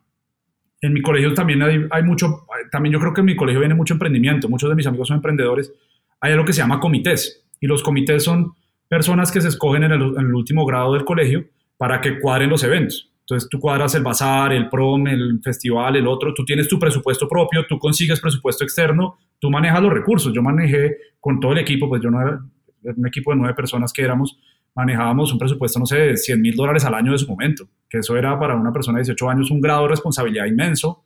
En 0.81 0.93
mi 0.93 1.03
colegio 1.03 1.35
también 1.35 1.61
hay, 1.63 1.87
hay 1.91 2.03
mucho, 2.05 2.47
también 2.71 2.93
yo 2.93 3.01
creo 3.01 3.13
que 3.13 3.21
en 3.21 3.27
mi 3.27 3.35
colegio 3.35 3.59
viene 3.59 3.75
mucho 3.75 3.95
emprendimiento, 3.95 4.49
muchos 4.49 4.69
de 4.69 4.77
mis 4.77 4.87
amigos 4.87 5.09
son 5.09 5.17
emprendedores. 5.17 5.73
Hay 6.21 6.33
algo 6.33 6.45
que 6.45 6.53
se 6.53 6.61
llama 6.61 6.79
comités 6.79 7.45
y 7.61 7.67
los 7.67 7.83
comités 7.83 8.23
son 8.23 8.53
personas 8.87 9.33
que 9.33 9.41
se 9.41 9.49
escogen 9.49 9.83
en 9.83 9.93
el 9.93 10.35
último 10.35 10.65
grado 10.65 10.95
del 10.95 11.05
colegio 11.05 11.45
para 11.79 12.01
que 12.03 12.21
cuadren 12.21 12.51
los 12.51 12.63
eventos. 12.63 13.11
Entonces 13.21 13.49
tú 13.49 13.61
cuadras 13.61 13.95
el 13.95 14.03
bazar, 14.03 14.53
el 14.53 14.69
prom, 14.69 15.07
el 15.07 15.41
festival, 15.43 15.97
el 15.97 16.07
otro, 16.07 16.33
tú 16.35 16.45
tienes 16.45 16.67
tu 16.67 16.79
presupuesto 16.79 17.29
propio, 17.29 17.67
tú 17.67 17.79
consigues 17.79 18.21
presupuesto 18.21 18.65
externo, 18.65 19.19
tú 19.39 19.51
manejas 19.51 19.83
los 19.83 19.93
recursos. 19.93 20.33
Yo 20.33 20.43
manejé 20.43 20.97
con 21.21 21.39
todo 21.39 21.53
el 21.53 21.59
equipo, 21.59 21.89
pues 21.89 22.03
yo 22.03 22.11
no 22.11 22.21
era 22.21 22.41
un 22.83 23.07
equipo 23.07 23.31
de 23.31 23.37
nueve 23.37 23.55
personas 23.55 23.93
que 23.93 24.03
éramos, 24.03 24.39
manejábamos 24.75 25.33
un 25.33 25.39
presupuesto, 25.39 25.79
no 25.79 25.87
sé, 25.87 25.97
de 25.97 26.17
100 26.17 26.41
mil 26.41 26.57
dólares 26.57 26.85
al 26.87 26.95
año 26.95 27.13
de 27.13 27.19
su 27.19 27.29
momento, 27.29 27.69
que 27.89 27.99
eso 27.99 28.17
era 28.17 28.39
para 28.39 28.57
una 28.57 28.73
persona 28.73 28.99
de 28.99 29.05
18 29.05 29.29
años 29.29 29.51
un 29.51 29.61
grado 29.61 29.83
de 29.83 29.89
responsabilidad 29.89 30.47
inmenso. 30.47 31.05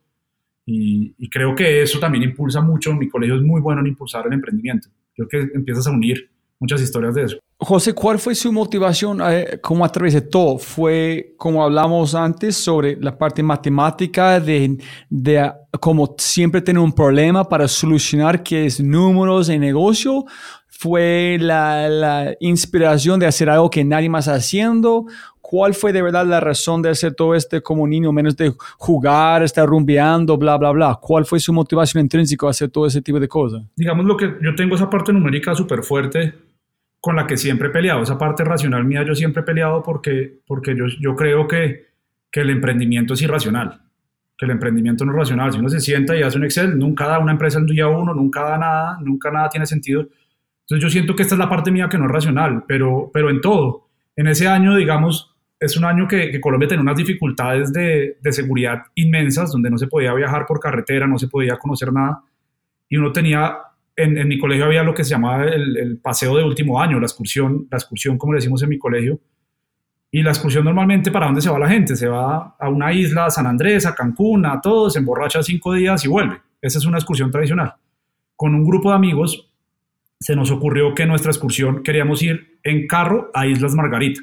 Y, 0.65 1.13
y 1.17 1.29
creo 1.29 1.53
que 1.53 1.81
eso 1.81 1.99
también 1.99 2.23
impulsa 2.23 2.61
mucho, 2.61 2.93
mi 2.93 3.09
colegio 3.09 3.35
es 3.35 3.41
muy 3.41 3.59
bueno 3.59 3.81
en 3.81 3.87
impulsar 3.87 4.25
el 4.27 4.33
emprendimiento. 4.33 4.87
Creo 5.13 5.27
que 5.27 5.39
empiezas 5.53 5.87
a 5.87 5.91
unir 5.91 6.29
muchas 6.57 6.81
historias 6.81 7.15
de 7.15 7.23
eso. 7.23 7.37
José, 7.63 7.93
¿cuál 7.93 8.19
fue 8.19 8.35
su 8.35 8.51
motivación 8.51 9.19
eh, 9.23 9.59
como 9.61 9.89
todo? 9.89 10.57
¿Fue 10.57 11.33
como 11.37 11.63
hablamos 11.63 12.15
antes 12.15 12.55
sobre 12.55 12.97
la 12.99 13.17
parte 13.17 13.41
matemática 13.41 14.39
de, 14.39 14.77
de 15.09 15.51
como 15.79 16.15
siempre 16.17 16.61
tener 16.61 16.81
un 16.81 16.93
problema 16.93 17.47
para 17.47 17.67
solucionar 17.67 18.43
que 18.43 18.65
es 18.65 18.79
números 18.79 19.49
en 19.49 19.61
negocio? 19.61 20.25
¿Fue 20.67 21.37
la, 21.39 21.87
la 21.87 22.35
inspiración 22.39 23.19
de 23.19 23.27
hacer 23.27 23.49
algo 23.49 23.69
que 23.69 23.83
nadie 23.83 24.09
más 24.09 24.27
haciendo? 24.27 25.05
¿Cuál 25.39 25.73
fue 25.73 25.93
de 25.93 26.01
verdad 26.01 26.25
la 26.25 26.39
razón 26.39 26.81
de 26.81 26.89
hacer 26.89 27.13
todo 27.13 27.35
este 27.35 27.61
como 27.61 27.87
niño, 27.87 28.11
menos 28.11 28.35
de 28.35 28.53
jugar, 28.77 29.43
estar 29.43 29.67
rumbeando, 29.67 30.37
bla, 30.37 30.57
bla, 30.57 30.71
bla? 30.71 30.99
¿Cuál 31.01 31.25
fue 31.25 31.39
su 31.39 31.53
motivación 31.53 32.01
intrínseca 32.03 32.47
a 32.47 32.49
hacer 32.49 32.69
todo 32.69 32.87
ese 32.87 33.01
tipo 33.01 33.19
de 33.19 33.27
cosas? 33.27 33.61
Digamos 33.75 34.05
lo 34.05 34.17
que 34.17 34.33
yo 34.41 34.55
tengo 34.55 34.75
esa 34.75 34.89
parte 34.89 35.13
numérica 35.13 35.53
súper 35.53 35.83
fuerte 35.83 36.33
con 37.03 37.17
la 37.17 37.27
que 37.27 37.35
siempre 37.35 37.67
he 37.67 37.71
peleado. 37.71 38.01
Esa 38.01 38.17
parte 38.17 38.45
racional 38.45 38.85
mía 38.85 39.03
yo 39.03 39.13
siempre 39.13 39.41
he 39.41 39.45
peleado 39.45 39.83
porque, 39.83 40.39
porque 40.47 40.73
yo, 40.73 40.85
yo 41.01 41.17
creo 41.17 41.49
que, 41.49 41.87
que 42.31 42.39
el 42.39 42.49
emprendimiento 42.49 43.13
es 43.13 43.21
irracional, 43.21 43.81
que 44.37 44.45
el 44.45 44.51
emprendimiento 44.51 45.03
no 45.03 45.11
es 45.11 45.17
racional. 45.17 45.51
Si 45.51 45.59
uno 45.59 45.67
se 45.67 45.81
sienta 45.81 46.15
y 46.15 46.21
hace 46.21 46.37
un 46.37 46.45
Excel, 46.45 46.79
nunca 46.79 47.05
da 47.05 47.19
una 47.19 47.33
empresa 47.33 47.59
el 47.59 47.65
día 47.65 47.89
uno, 47.89 48.13
nunca 48.13 48.43
da 48.43 48.57
nada, 48.57 48.97
nunca 49.01 49.31
nada 49.31 49.49
tiene 49.49 49.65
sentido. 49.65 50.07
Entonces 50.61 50.81
yo 50.81 50.89
siento 50.89 51.13
que 51.13 51.23
esta 51.23 51.35
es 51.35 51.39
la 51.39 51.49
parte 51.49 51.71
mía 51.71 51.89
que 51.89 51.97
no 51.97 52.05
es 52.05 52.11
racional, 52.11 52.63
pero, 52.65 53.11
pero 53.13 53.29
en 53.29 53.41
todo. 53.41 53.89
En 54.15 54.27
ese 54.27 54.47
año, 54.47 54.73
digamos, 54.73 55.35
es 55.59 55.75
un 55.75 55.83
año 55.83 56.07
que, 56.07 56.31
que 56.31 56.39
Colombia 56.39 56.69
tenía 56.69 56.83
unas 56.83 56.95
dificultades 56.95 57.73
de, 57.73 58.17
de, 58.21 58.31
seguridad 58.31 58.81
inmensas, 58.95 59.51
donde 59.51 59.69
no 59.69 59.77
se 59.77 59.87
podía 59.87 60.13
viajar 60.13 60.45
por 60.45 60.61
carretera, 60.61 61.05
no 61.05 61.19
se 61.19 61.27
podía 61.27 61.57
conocer 61.57 61.91
nada, 61.91 62.23
y 62.87 62.95
uno 62.95 63.11
tenía 63.11 63.57
en, 63.95 64.27
mi 64.27 64.39
colegio 64.39 64.65
había 64.65 64.83
lo 64.83 64.93
que 64.93 65.03
se 65.03 65.11
llamaba 65.11 65.45
el, 65.45 65.99
paseo 66.01 66.37
de 66.37 66.43
último 66.43 66.81
año, 66.81 66.99
la 66.99 67.05
excursión, 67.05 67.67
la 67.69 67.77
excursión 67.77 68.17
como 68.17 68.33
le 68.33 68.37
decimos 68.37 68.61
en 68.63 68.69
mi 68.69 68.77
colegio. 68.77 69.19
Y 70.11 70.21
la 70.21 70.29
excursión 70.29 70.65
normalmente, 70.65 71.11
¿para 71.11 71.25
dónde 71.25 71.41
se 71.41 71.49
va 71.49 71.57
la 71.57 71.67
gente? 71.67 71.95
Se 71.95 72.07
va 72.07 72.55
a 72.59 72.69
una 72.69 72.93
isla, 72.93 73.25
a 73.25 73.31
San 73.31 73.47
Andrés, 73.47 73.85
a 73.85 73.95
Cancún, 73.95 74.45
a 74.45 74.61
todos, 74.61 74.93
se 74.93 74.99
emborracha 74.99 75.41
cinco 75.41 75.73
días 75.73 76.05
y 76.05 76.07
vuelve. 76.07 76.39
Esa 76.61 76.77
es 76.77 76.85
una 76.85 76.97
excursión 76.97 77.31
tradicional. 77.31 77.73
Con 78.35 78.53
un 78.53 78.63
grupo 78.63 78.89
de 78.89 78.95
amigos 78.95 79.51
se 80.19 80.35
nos 80.35 80.51
ocurrió 80.51 80.93
que 80.93 81.05
nuestra 81.05 81.31
excursión 81.31 81.81
queríamos 81.81 82.21
ir 82.21 82.59
en 82.63 82.87
carro 82.87 83.31
a 83.33 83.47
Islas 83.47 83.73
Margarita. 83.73 84.21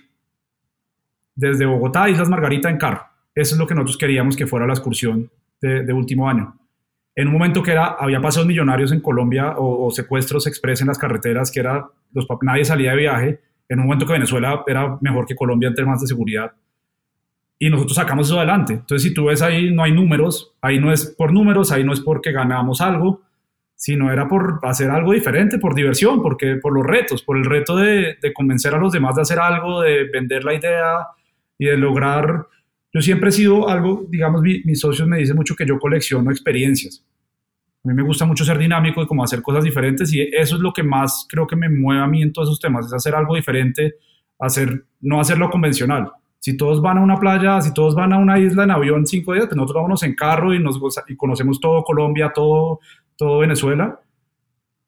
Desde 1.35 1.67
Bogotá 1.67 2.05
a 2.05 2.11
Islas 2.11 2.29
Margarita 2.29 2.71
en 2.71 2.79
carro. 2.79 3.03
Eso 3.35 3.55
es 3.55 3.59
lo 3.59 3.67
que 3.67 3.75
nosotros 3.75 3.99
queríamos 3.99 4.37
que 4.37 4.47
fuera 4.47 4.67
la 4.67 4.75
excursión 4.75 5.31
de 5.61 5.93
último 5.93 6.29
año 6.29 6.61
en 7.15 7.29
un 7.29 7.35
momento 7.35 7.63
que 7.63 7.73
era, 7.73 7.97
había 7.99 8.21
paseos 8.21 8.47
millonarios 8.47 8.93
en 8.93 9.01
Colombia 9.01 9.55
o, 9.57 9.87
o 9.87 9.91
secuestros 9.91 10.47
express 10.47 10.81
en 10.81 10.89
las 10.89 10.99
carreteras, 10.99 11.51
que 11.51 11.61
era, 11.61 11.87
los, 12.13 12.27
nadie 12.43 12.65
salía 12.65 12.93
de 12.93 12.97
viaje, 12.97 13.41
en 13.69 13.79
un 13.79 13.87
momento 13.87 14.07
que 14.07 14.13
Venezuela 14.13 14.63
era 14.67 14.99
mejor 15.01 15.27
que 15.27 15.35
Colombia 15.35 15.69
en 15.69 15.75
temas 15.75 16.01
de 16.01 16.07
seguridad. 16.07 16.53
Y 17.59 17.69
nosotros 17.69 17.95
sacamos 17.95 18.27
eso 18.27 18.39
adelante. 18.39 18.73
Entonces, 18.73 19.03
si 19.03 19.15
tú 19.15 19.27
ves 19.27 19.43
ahí, 19.43 19.71
no 19.73 19.83
hay 19.83 19.93
números, 19.93 20.55
ahí 20.61 20.81
no 20.81 20.93
es 20.93 21.07
por 21.07 21.33
números, 21.33 21.71
ahí 21.71 21.85
no 21.85 21.93
es 21.93 22.01
porque 22.01 22.33
ganamos 22.33 22.81
algo, 22.81 23.23
sino 23.75 24.13
era 24.13 24.29
por 24.29 24.61
hacer 24.63 24.91
algo 24.91 25.13
diferente, 25.13 25.59
por 25.59 25.75
diversión, 25.75 26.23
porque 26.23 26.57
por 26.57 26.73
los 26.73 26.87
retos, 26.87 27.23
por 27.23 27.37
el 27.37 27.45
reto 27.45 27.77
de, 27.77 28.17
de 28.21 28.33
convencer 28.33 28.75
a 28.75 28.79
los 28.79 28.93
demás 28.93 29.15
de 29.15 29.23
hacer 29.23 29.39
algo, 29.39 29.83
de 29.83 30.05
vender 30.05 30.45
la 30.45 30.55
idea 30.55 31.07
y 31.59 31.67
de 31.67 31.77
lograr 31.77 32.47
yo 32.93 33.01
siempre 33.01 33.29
he 33.31 33.33
sido 33.33 33.69
algo, 33.69 34.07
digamos, 34.09 34.43
mi, 34.43 34.63
mis 34.65 34.81
socios 34.81 35.07
me 35.07 35.19
dicen 35.19 35.37
mucho 35.37 35.55
que 35.55 35.67
yo 35.67 35.79
colecciono 35.79 36.31
experiencias. 36.31 37.05
A 37.85 37.89
mí 37.89 37.95
me 37.95 38.03
gusta 38.03 38.27
mucho 38.27 38.45
ser 38.45 38.59
dinámico 38.59 39.03
y 39.03 39.07
como 39.07 39.25
hacer 39.25 39.41
cosas 39.41 39.65
diferentes 39.65 40.13
y 40.13 40.21
eso 40.21 40.57
es 40.57 40.63
lo 40.63 40.73
que 40.73 40.83
más 40.83 41.27
creo 41.29 41.47
que 41.47 41.57
me 41.57 41.69
mueve 41.69 42.03
a 42.03 42.07
mí 42.07 42.21
en 42.23 42.33
todos 42.33 42.49
esos 42.49 42.61
temas, 42.61 42.87
es 42.87 42.93
hacer 42.93 43.15
algo 43.15 43.37
diferente, 43.37 43.95
hacer, 44.39 44.85
no 45.01 45.21
hacerlo 45.21 45.49
convencional. 45.51 46.11
Si 46.41 46.57
todos 46.57 46.81
van 46.81 46.99
a 46.99 47.03
una 47.03 47.19
playa, 47.19 47.61
si 47.61 47.73
todos 47.73 47.95
van 47.95 48.13
a 48.13 48.19
una 48.19 48.39
isla 48.39 48.65
en 48.65 48.71
avión 48.71 49.07
cinco 49.07 49.35
días, 49.35 49.47
pues 49.47 49.57
nosotros 49.57 49.77
vámonos 49.77 50.03
en 50.03 50.15
carro 50.15 50.55
y, 50.55 50.59
nos, 50.59 50.79
y 51.07 51.17
conocemos 51.17 51.61
todo 51.61 51.85
Colombia, 51.85 52.33
todo, 52.35 52.81
todo 53.17 53.39
Venezuela. 53.39 54.01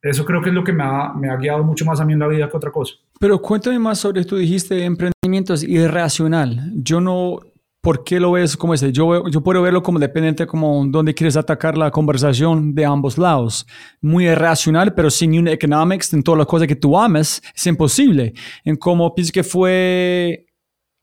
Eso 0.01 0.25
creo 0.25 0.43
que 0.43 0.49
es 0.49 0.55
lo 0.55 0.65
que 0.65 0.73
me 0.73 0.83
ha, 0.83 1.13
me 1.13 1.31
ha 1.31 1.37
guiado 1.37 1.63
mucho 1.63 1.85
más 1.85 2.01
a 2.01 2.05
mí 2.05 2.15
en 2.15 2.19
la 2.19 2.27
vida 2.27 2.49
que 2.49 2.57
otra 2.57 2.73
cosa. 2.73 2.95
Pero 3.21 3.41
cuéntame 3.41 3.79
más 3.79 3.99
sobre, 3.99 4.25
tú 4.25 4.37
dijiste 4.37 4.83
emprendimiento 4.85 5.55
es 5.55 5.63
irracional. 5.63 6.73
Yo 6.75 7.01
no, 7.01 7.39
¿Por 7.83 8.05
qué 8.05 8.21
lo 8.21 8.31
ves 8.31 8.57
como 8.57 8.75
ese? 8.75 8.93
Yo, 8.93 9.29
yo 9.29 9.43
puedo 9.43 9.61
verlo 9.61 9.83
como 9.83 9.99
dependiente, 9.99 10.47
como 10.47 10.87
donde 10.87 11.13
quieres 11.13 11.37
atacar 11.37 11.77
la 11.77 11.91
conversación 11.91 12.77
de 12.77 12.85
ambos 12.85 13.19
lados. 13.19 13.67
Muy 14.01 14.29
irracional, 14.29 14.95
pero 14.95 15.11
sin 15.11 15.37
un 15.37 15.49
economics, 15.49 16.13
en 16.13 16.23
todas 16.23 16.39
las 16.39 16.47
cosas 16.47 16.69
que 16.69 16.77
tú 16.77 16.97
ames, 16.97 17.43
es 17.53 17.67
imposible. 17.67 18.35
En 18.65 18.77
como 18.77 19.13
pienso 19.13 19.33
que 19.33 19.43
fue, 19.43 20.47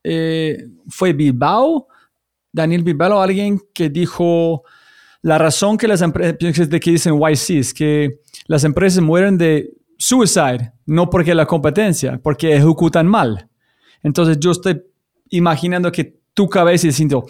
eh, 0.02 0.56
fue 0.88 1.12
Bilbao, 1.12 1.86
Daniel 2.50 2.82
Bilbao, 2.82 3.20
alguien 3.20 3.60
que 3.74 3.90
dijo, 3.90 4.62
la 5.20 5.36
razón 5.36 5.76
que 5.76 5.86
las 5.86 6.00
empresas, 6.00 6.70
de 6.70 6.80
que 6.80 6.92
dicen 6.92 7.20
YC, 7.20 7.58
es 7.58 7.74
que 7.74 8.20
las 8.46 8.64
empresas 8.64 9.02
mueren 9.02 9.36
de 9.36 9.70
suicide, 9.98 10.72
no 10.86 11.10
porque 11.10 11.34
la 11.34 11.44
competencia, 11.44 12.18
porque 12.22 12.56
ejecutan 12.56 13.06
mal. 13.06 13.50
Entonces 14.02 14.38
yo 14.40 14.52
estoy 14.52 14.82
imaginando 15.28 15.92
que 15.92 16.19
tu 16.40 16.48
cabeza 16.48 16.86
diciendo, 16.86 17.26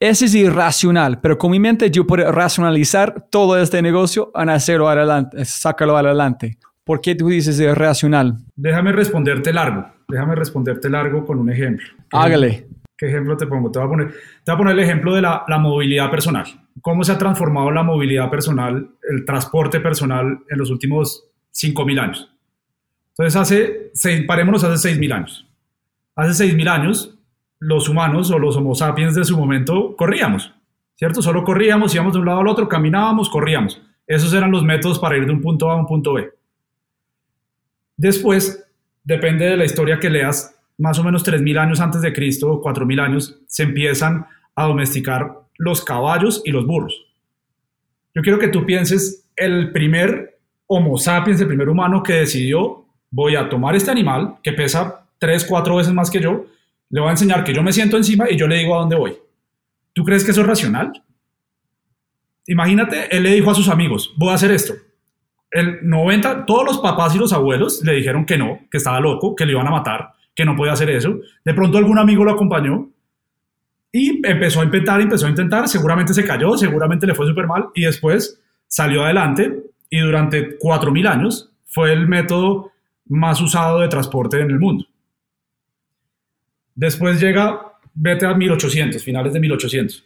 ese 0.00 0.24
es 0.24 0.34
irracional, 0.34 1.20
pero 1.20 1.38
con 1.38 1.52
mi 1.52 1.60
mente 1.60 1.92
yo 1.92 2.04
puedo 2.04 2.32
racionalizar 2.32 3.28
todo 3.30 3.56
este 3.56 3.80
negocio 3.80 4.32
en 4.34 4.48
hacerlo 4.48 4.88
adelante, 4.88 5.44
sacarlo 5.44 5.96
adelante. 5.96 6.58
¿Por 6.82 7.00
qué 7.00 7.14
tú 7.14 7.28
dices 7.28 7.60
irracional? 7.60 8.36
Déjame 8.56 8.90
responderte 8.90 9.52
largo, 9.52 9.86
déjame 10.08 10.34
responderte 10.34 10.90
largo 10.90 11.24
con 11.24 11.38
un 11.38 11.52
ejemplo. 11.52 11.86
Hágale. 12.10 12.66
¿Qué 12.96 13.06
ejemplo 13.06 13.36
te 13.36 13.46
pongo? 13.46 13.70
Te 13.70 13.78
voy 13.78 13.86
a 13.86 13.90
poner, 13.90 14.08
te 14.08 14.50
voy 14.50 14.54
a 14.54 14.58
poner 14.58 14.74
el 14.74 14.80
ejemplo 14.80 15.14
de 15.14 15.22
la, 15.22 15.44
la 15.46 15.58
movilidad 15.58 16.10
personal. 16.10 16.46
¿Cómo 16.80 17.04
se 17.04 17.12
ha 17.12 17.18
transformado 17.18 17.70
la 17.70 17.84
movilidad 17.84 18.28
personal, 18.28 18.90
el 19.08 19.24
transporte 19.24 19.78
personal 19.78 20.40
en 20.50 20.58
los 20.58 20.72
últimos 20.72 21.28
5.000 21.54 22.00
años? 22.00 22.28
Entonces, 23.10 23.36
hace, 23.36 23.90
seis, 23.94 24.24
parémonos 24.26 24.64
hace 24.64 24.96
6.000 24.96 25.12
años. 25.14 25.46
Hace 26.16 26.44
6.000 26.44 26.68
años, 26.68 27.17
los 27.60 27.88
humanos 27.88 28.30
o 28.30 28.38
los 28.38 28.56
homo 28.56 28.74
sapiens 28.74 29.14
de 29.14 29.24
su 29.24 29.36
momento 29.36 29.96
corríamos, 29.96 30.54
¿cierto? 30.94 31.22
Solo 31.22 31.44
corríamos, 31.44 31.94
íbamos 31.94 32.12
de 32.12 32.20
un 32.20 32.26
lado 32.26 32.40
al 32.40 32.48
otro, 32.48 32.68
caminábamos, 32.68 33.28
corríamos. 33.28 33.82
Esos 34.06 34.32
eran 34.32 34.50
los 34.50 34.64
métodos 34.64 34.98
para 34.98 35.16
ir 35.16 35.26
de 35.26 35.32
un 35.32 35.40
punto 35.40 35.70
A 35.70 35.74
a 35.74 35.76
un 35.76 35.86
punto 35.86 36.14
B. 36.14 36.30
Después, 37.96 38.64
depende 39.02 39.44
de 39.44 39.56
la 39.56 39.64
historia 39.64 39.98
que 39.98 40.08
leas, 40.08 40.54
más 40.78 40.98
o 40.98 41.04
menos 41.04 41.26
3.000 41.26 41.58
años 41.58 41.80
antes 41.80 42.00
de 42.00 42.12
Cristo, 42.12 42.60
4.000 42.62 43.00
años, 43.00 43.40
se 43.46 43.64
empiezan 43.64 44.26
a 44.54 44.66
domesticar 44.66 45.40
los 45.56 45.84
caballos 45.84 46.42
y 46.44 46.52
los 46.52 46.66
burros. 46.66 47.06
Yo 48.14 48.22
quiero 48.22 48.38
que 48.38 48.48
tú 48.48 48.64
pienses 48.64 49.28
el 49.36 49.72
primer 49.72 50.38
Homo 50.66 50.98
sapiens, 50.98 51.40
el 51.40 51.48
primer 51.48 51.68
humano 51.68 52.02
que 52.02 52.12
decidió, 52.12 52.84
voy 53.10 53.36
a 53.36 53.48
tomar 53.48 53.74
este 53.74 53.90
animal 53.90 54.36
que 54.42 54.52
pesa 54.52 55.06
3, 55.18 55.44
4 55.44 55.76
veces 55.76 55.94
más 55.94 56.10
que 56.10 56.20
yo, 56.20 56.44
le 56.90 57.00
voy 57.00 57.08
a 57.08 57.12
enseñar 57.12 57.44
que 57.44 57.54
yo 57.54 57.62
me 57.62 57.72
siento 57.72 57.96
encima 57.96 58.30
y 58.30 58.36
yo 58.36 58.46
le 58.46 58.56
digo 58.56 58.74
a 58.74 58.80
dónde 58.80 58.96
voy. 58.96 59.16
¿Tú 59.92 60.04
crees 60.04 60.24
que 60.24 60.30
eso 60.30 60.40
es 60.42 60.46
racional? 60.46 60.92
Imagínate, 62.46 63.14
él 63.14 63.24
le 63.24 63.34
dijo 63.34 63.50
a 63.50 63.54
sus 63.54 63.68
amigos, 63.68 64.14
voy 64.16 64.30
a 64.30 64.34
hacer 64.34 64.50
esto. 64.50 64.74
El 65.50 65.88
90, 65.88 66.46
todos 66.46 66.64
los 66.64 66.78
papás 66.78 67.14
y 67.14 67.18
los 67.18 67.32
abuelos 67.32 67.82
le 67.84 67.94
dijeron 67.94 68.24
que 68.24 68.38
no, 68.38 68.60
que 68.70 68.78
estaba 68.78 69.00
loco, 69.00 69.34
que 69.34 69.44
le 69.44 69.52
iban 69.52 69.66
a 69.66 69.70
matar, 69.70 70.12
que 70.34 70.44
no 70.44 70.56
podía 70.56 70.72
hacer 70.72 70.90
eso. 70.90 71.18
De 71.44 71.54
pronto 71.54 71.78
algún 71.78 71.98
amigo 71.98 72.24
lo 72.24 72.32
acompañó 72.32 72.90
y 73.92 74.26
empezó 74.26 74.60
a 74.60 74.64
intentar, 74.64 75.00
empezó 75.00 75.26
a 75.26 75.30
intentar, 75.30 75.68
seguramente 75.68 76.14
se 76.14 76.24
cayó, 76.24 76.56
seguramente 76.56 77.06
le 77.06 77.14
fue 77.14 77.26
súper 77.26 77.46
mal 77.46 77.66
y 77.74 77.82
después 77.82 78.40
salió 78.66 79.04
adelante 79.04 79.62
y 79.90 80.00
durante 80.00 80.58
4.000 80.58 81.08
años 81.08 81.50
fue 81.66 81.92
el 81.92 82.06
método 82.06 82.72
más 83.06 83.40
usado 83.40 83.80
de 83.80 83.88
transporte 83.88 84.40
en 84.40 84.50
el 84.50 84.58
mundo. 84.58 84.86
Después 86.78 87.20
llega, 87.20 87.60
vete 87.92 88.24
a 88.24 88.34
1800, 88.34 89.02
finales 89.02 89.32
de 89.32 89.40
1800. 89.40 90.04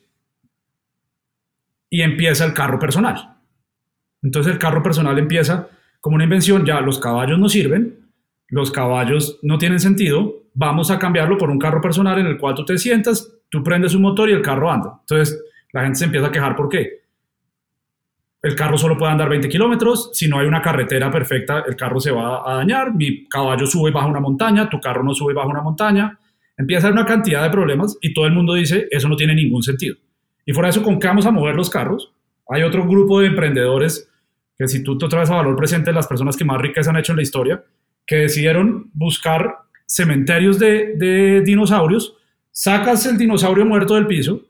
Y 1.91 2.01
empieza 2.01 2.47
el 2.47 2.55
carro 2.55 2.79
personal. 2.79 3.37
Entonces 4.23 4.55
el 4.55 4.59
carro 4.59 4.83
personal 4.83 5.19
empieza 5.19 5.69
como 6.01 6.15
una 6.15 6.25
invención, 6.25 6.65
ya 6.65 6.81
los 6.81 6.99
caballos 6.99 7.39
no 7.39 7.51
sirven, 7.51 8.09
los 8.49 8.71
caballos 8.71 9.39
no 9.43 9.59
tienen 9.59 9.81
sentido, 9.81 10.45
vamos 10.55 10.91
a 10.91 10.99
cambiarlo 10.99 11.37
por 11.37 11.51
un 11.51 11.59
carro 11.59 11.83
personal 11.83 12.19
en 12.19 12.27
el 12.27 12.39
cual 12.39 12.55
tú 12.55 12.65
te 12.65 12.79
sientas, 12.79 13.31
tú 13.51 13.63
prendes 13.63 13.95
un 13.95 14.01
motor 14.01 14.31
y 14.31 14.33
el 14.33 14.41
carro 14.41 14.73
anda. 14.73 14.97
Entonces 15.01 15.45
la 15.73 15.83
gente 15.83 15.99
se 15.99 16.07
empieza 16.07 16.29
a 16.29 16.33
quejar, 16.33 16.57
¿por 16.57 16.71
qué? 16.71 17.03
El 18.41 18.57
carro 18.57 18.79
solo 18.79 18.97
puede 18.97 19.13
andar 19.13 19.29
20 19.29 19.47
kilómetros, 19.51 20.09
si 20.15 20.27
no 20.27 20.39
hay 20.39 20.47
una 20.47 20.63
carretera 20.63 21.11
perfecta, 21.11 21.65
el 21.67 21.77
carro 21.77 22.01
se 22.01 22.13
va 22.13 22.51
a 22.51 22.55
dañar, 22.57 22.95
mi 22.95 23.29
caballo 23.29 23.67
sube 23.67 23.91
y 23.91 23.93
baja 23.93 24.07
una 24.07 24.21
montaña, 24.21 24.71
tu 24.71 24.81
carro 24.81 25.05
no 25.05 25.13
sube 25.13 25.33
y 25.33 25.37
baja 25.37 25.49
una 25.49 25.61
montaña, 25.61 26.19
Empieza 26.57 26.87
a 26.87 26.91
haber 26.91 27.01
una 27.01 27.09
cantidad 27.09 27.43
de 27.43 27.51
problemas 27.51 27.97
y 28.01 28.13
todo 28.13 28.27
el 28.27 28.33
mundo 28.33 28.55
dice, 28.55 28.87
eso 28.91 29.09
no 29.09 29.17
tiene 29.17 29.35
ningún 29.35 29.63
sentido. 29.63 29.97
Y 30.45 30.53
fuera 30.53 30.69
de 30.69 30.71
eso, 30.73 30.83
¿con 30.83 30.99
qué 30.99 31.07
vamos 31.07 31.27
a 31.27 31.31
mover 31.31 31.55
los 31.55 31.71
carros? 31.71 32.13
Hay 32.49 32.63
otro 32.63 32.87
grupo 32.87 33.21
de 33.21 33.29
emprendedores 33.29 34.09
que 34.59 34.69
si 34.69 34.83
tú 34.83 34.99
te 34.99 35.09
traes 35.09 35.31
a 35.31 35.37
valor 35.37 35.57
presente 35.57 35.93
las 35.93 36.07
personas 36.07 36.37
que 36.37 36.45
más 36.45 36.61
ricas 36.61 36.89
han 36.89 36.97
hecho 36.97 37.13
en 37.13 37.17
la 37.17 37.23
historia, 37.23 37.65
que 38.07 38.17
decidieron 38.17 38.91
buscar 38.93 39.59
cementerios 39.87 40.59
de, 40.59 41.43
dinosaurios, 41.45 42.17
sacas 42.51 43.07
el 43.07 43.17
dinosaurio 43.17 43.65
muerto 43.65 43.95
del 43.95 44.07
piso, 44.07 44.43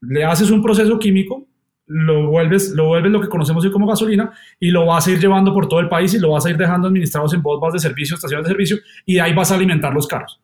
le 0.00 0.24
haces 0.24 0.50
un 0.50 0.62
proceso 0.62 0.98
químico, 0.98 1.46
lo 1.86 2.28
vuelves, 2.28 2.70
lo 2.70 2.86
vuelves 2.86 3.12
lo 3.12 3.20
que 3.20 3.28
conocemos 3.28 3.64
hoy 3.64 3.70
como 3.70 3.86
gasolina 3.86 4.32
y 4.58 4.70
lo 4.70 4.86
vas 4.86 5.06
a 5.06 5.10
ir 5.10 5.18
llevando 5.18 5.52
por 5.52 5.68
todo 5.68 5.80
el 5.80 5.88
país 5.88 6.14
y 6.14 6.18
lo 6.18 6.30
vas 6.30 6.46
a 6.46 6.50
ir 6.50 6.56
dejando 6.56 6.88
administrados 6.88 7.34
en 7.34 7.42
bombas 7.42 7.72
de 7.74 7.80
servicio, 7.80 8.14
estaciones 8.14 8.44
de 8.46 8.50
servicio 8.50 8.78
y 9.04 9.18
ahí 9.18 9.34
vas 9.34 9.50
a 9.50 9.56
alimentar 9.56 9.92
los 9.92 10.06
carros. 10.06 10.40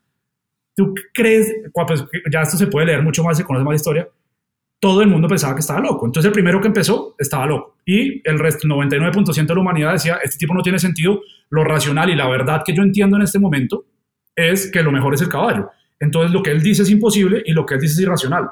¿Tú 0.78 0.94
crees? 1.12 1.52
Pues 1.74 2.04
ya 2.30 2.42
esto 2.42 2.56
se 2.56 2.68
puede 2.68 2.86
leer 2.86 3.02
mucho 3.02 3.24
más, 3.24 3.36
se 3.36 3.42
conoce 3.42 3.64
más 3.64 3.72
la 3.72 3.76
historia. 3.76 4.08
Todo 4.78 5.02
el 5.02 5.08
mundo 5.08 5.26
pensaba 5.26 5.52
que 5.52 5.58
estaba 5.58 5.80
loco. 5.80 6.06
Entonces 6.06 6.28
el 6.28 6.32
primero 6.32 6.60
que 6.60 6.68
empezó 6.68 7.16
estaba 7.18 7.46
loco. 7.46 7.78
Y 7.84 8.22
el 8.22 8.38
resto, 8.38 8.68
el 8.68 8.72
99% 8.72 9.44
de 9.44 9.54
la 9.56 9.60
humanidad 9.60 9.94
decía, 9.94 10.20
este 10.22 10.38
tipo 10.38 10.54
no 10.54 10.62
tiene 10.62 10.78
sentido. 10.78 11.20
Lo 11.50 11.64
racional 11.64 12.10
y 12.10 12.14
la 12.14 12.28
verdad 12.28 12.62
que 12.64 12.72
yo 12.72 12.84
entiendo 12.84 13.16
en 13.16 13.24
este 13.24 13.40
momento 13.40 13.86
es 14.36 14.70
que 14.70 14.80
lo 14.84 14.92
mejor 14.92 15.14
es 15.14 15.20
el 15.20 15.28
caballo. 15.28 15.68
Entonces 15.98 16.30
lo 16.30 16.44
que 16.44 16.52
él 16.52 16.62
dice 16.62 16.84
es 16.84 16.90
imposible 16.90 17.42
y 17.44 17.54
lo 17.54 17.66
que 17.66 17.74
él 17.74 17.80
dice 17.80 17.94
es 17.94 18.00
irracional. 18.02 18.48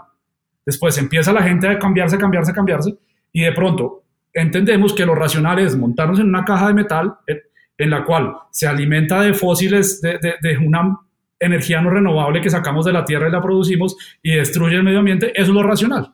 Después 0.64 0.98
empieza 0.98 1.32
la 1.32 1.44
gente 1.44 1.68
a 1.68 1.78
cambiarse, 1.78 2.18
cambiarse, 2.18 2.52
cambiarse 2.52 2.92
y 3.32 3.42
de 3.42 3.52
pronto 3.52 4.02
entendemos 4.32 4.92
que 4.94 5.06
lo 5.06 5.14
racional 5.14 5.60
es 5.60 5.76
montarnos 5.76 6.18
en 6.18 6.26
una 6.26 6.44
caja 6.44 6.66
de 6.66 6.74
metal 6.74 7.18
eh, 7.28 7.42
en 7.78 7.90
la 7.90 8.04
cual 8.04 8.34
se 8.50 8.66
alimenta 8.66 9.20
de 9.20 9.32
fósiles, 9.32 10.00
de, 10.00 10.18
de, 10.18 10.58
una 10.58 10.98
energía 11.38 11.80
no 11.80 11.90
renovable 11.90 12.40
que 12.40 12.50
sacamos 12.50 12.84
de 12.84 12.92
la 12.92 13.04
tierra 13.04 13.28
y 13.28 13.32
la 13.32 13.42
producimos 13.42 13.96
y 14.22 14.34
destruye 14.34 14.76
el 14.76 14.82
medio 14.82 15.00
ambiente, 15.00 15.32
eso 15.34 15.50
es 15.50 15.54
lo 15.54 15.62
racional. 15.62 16.12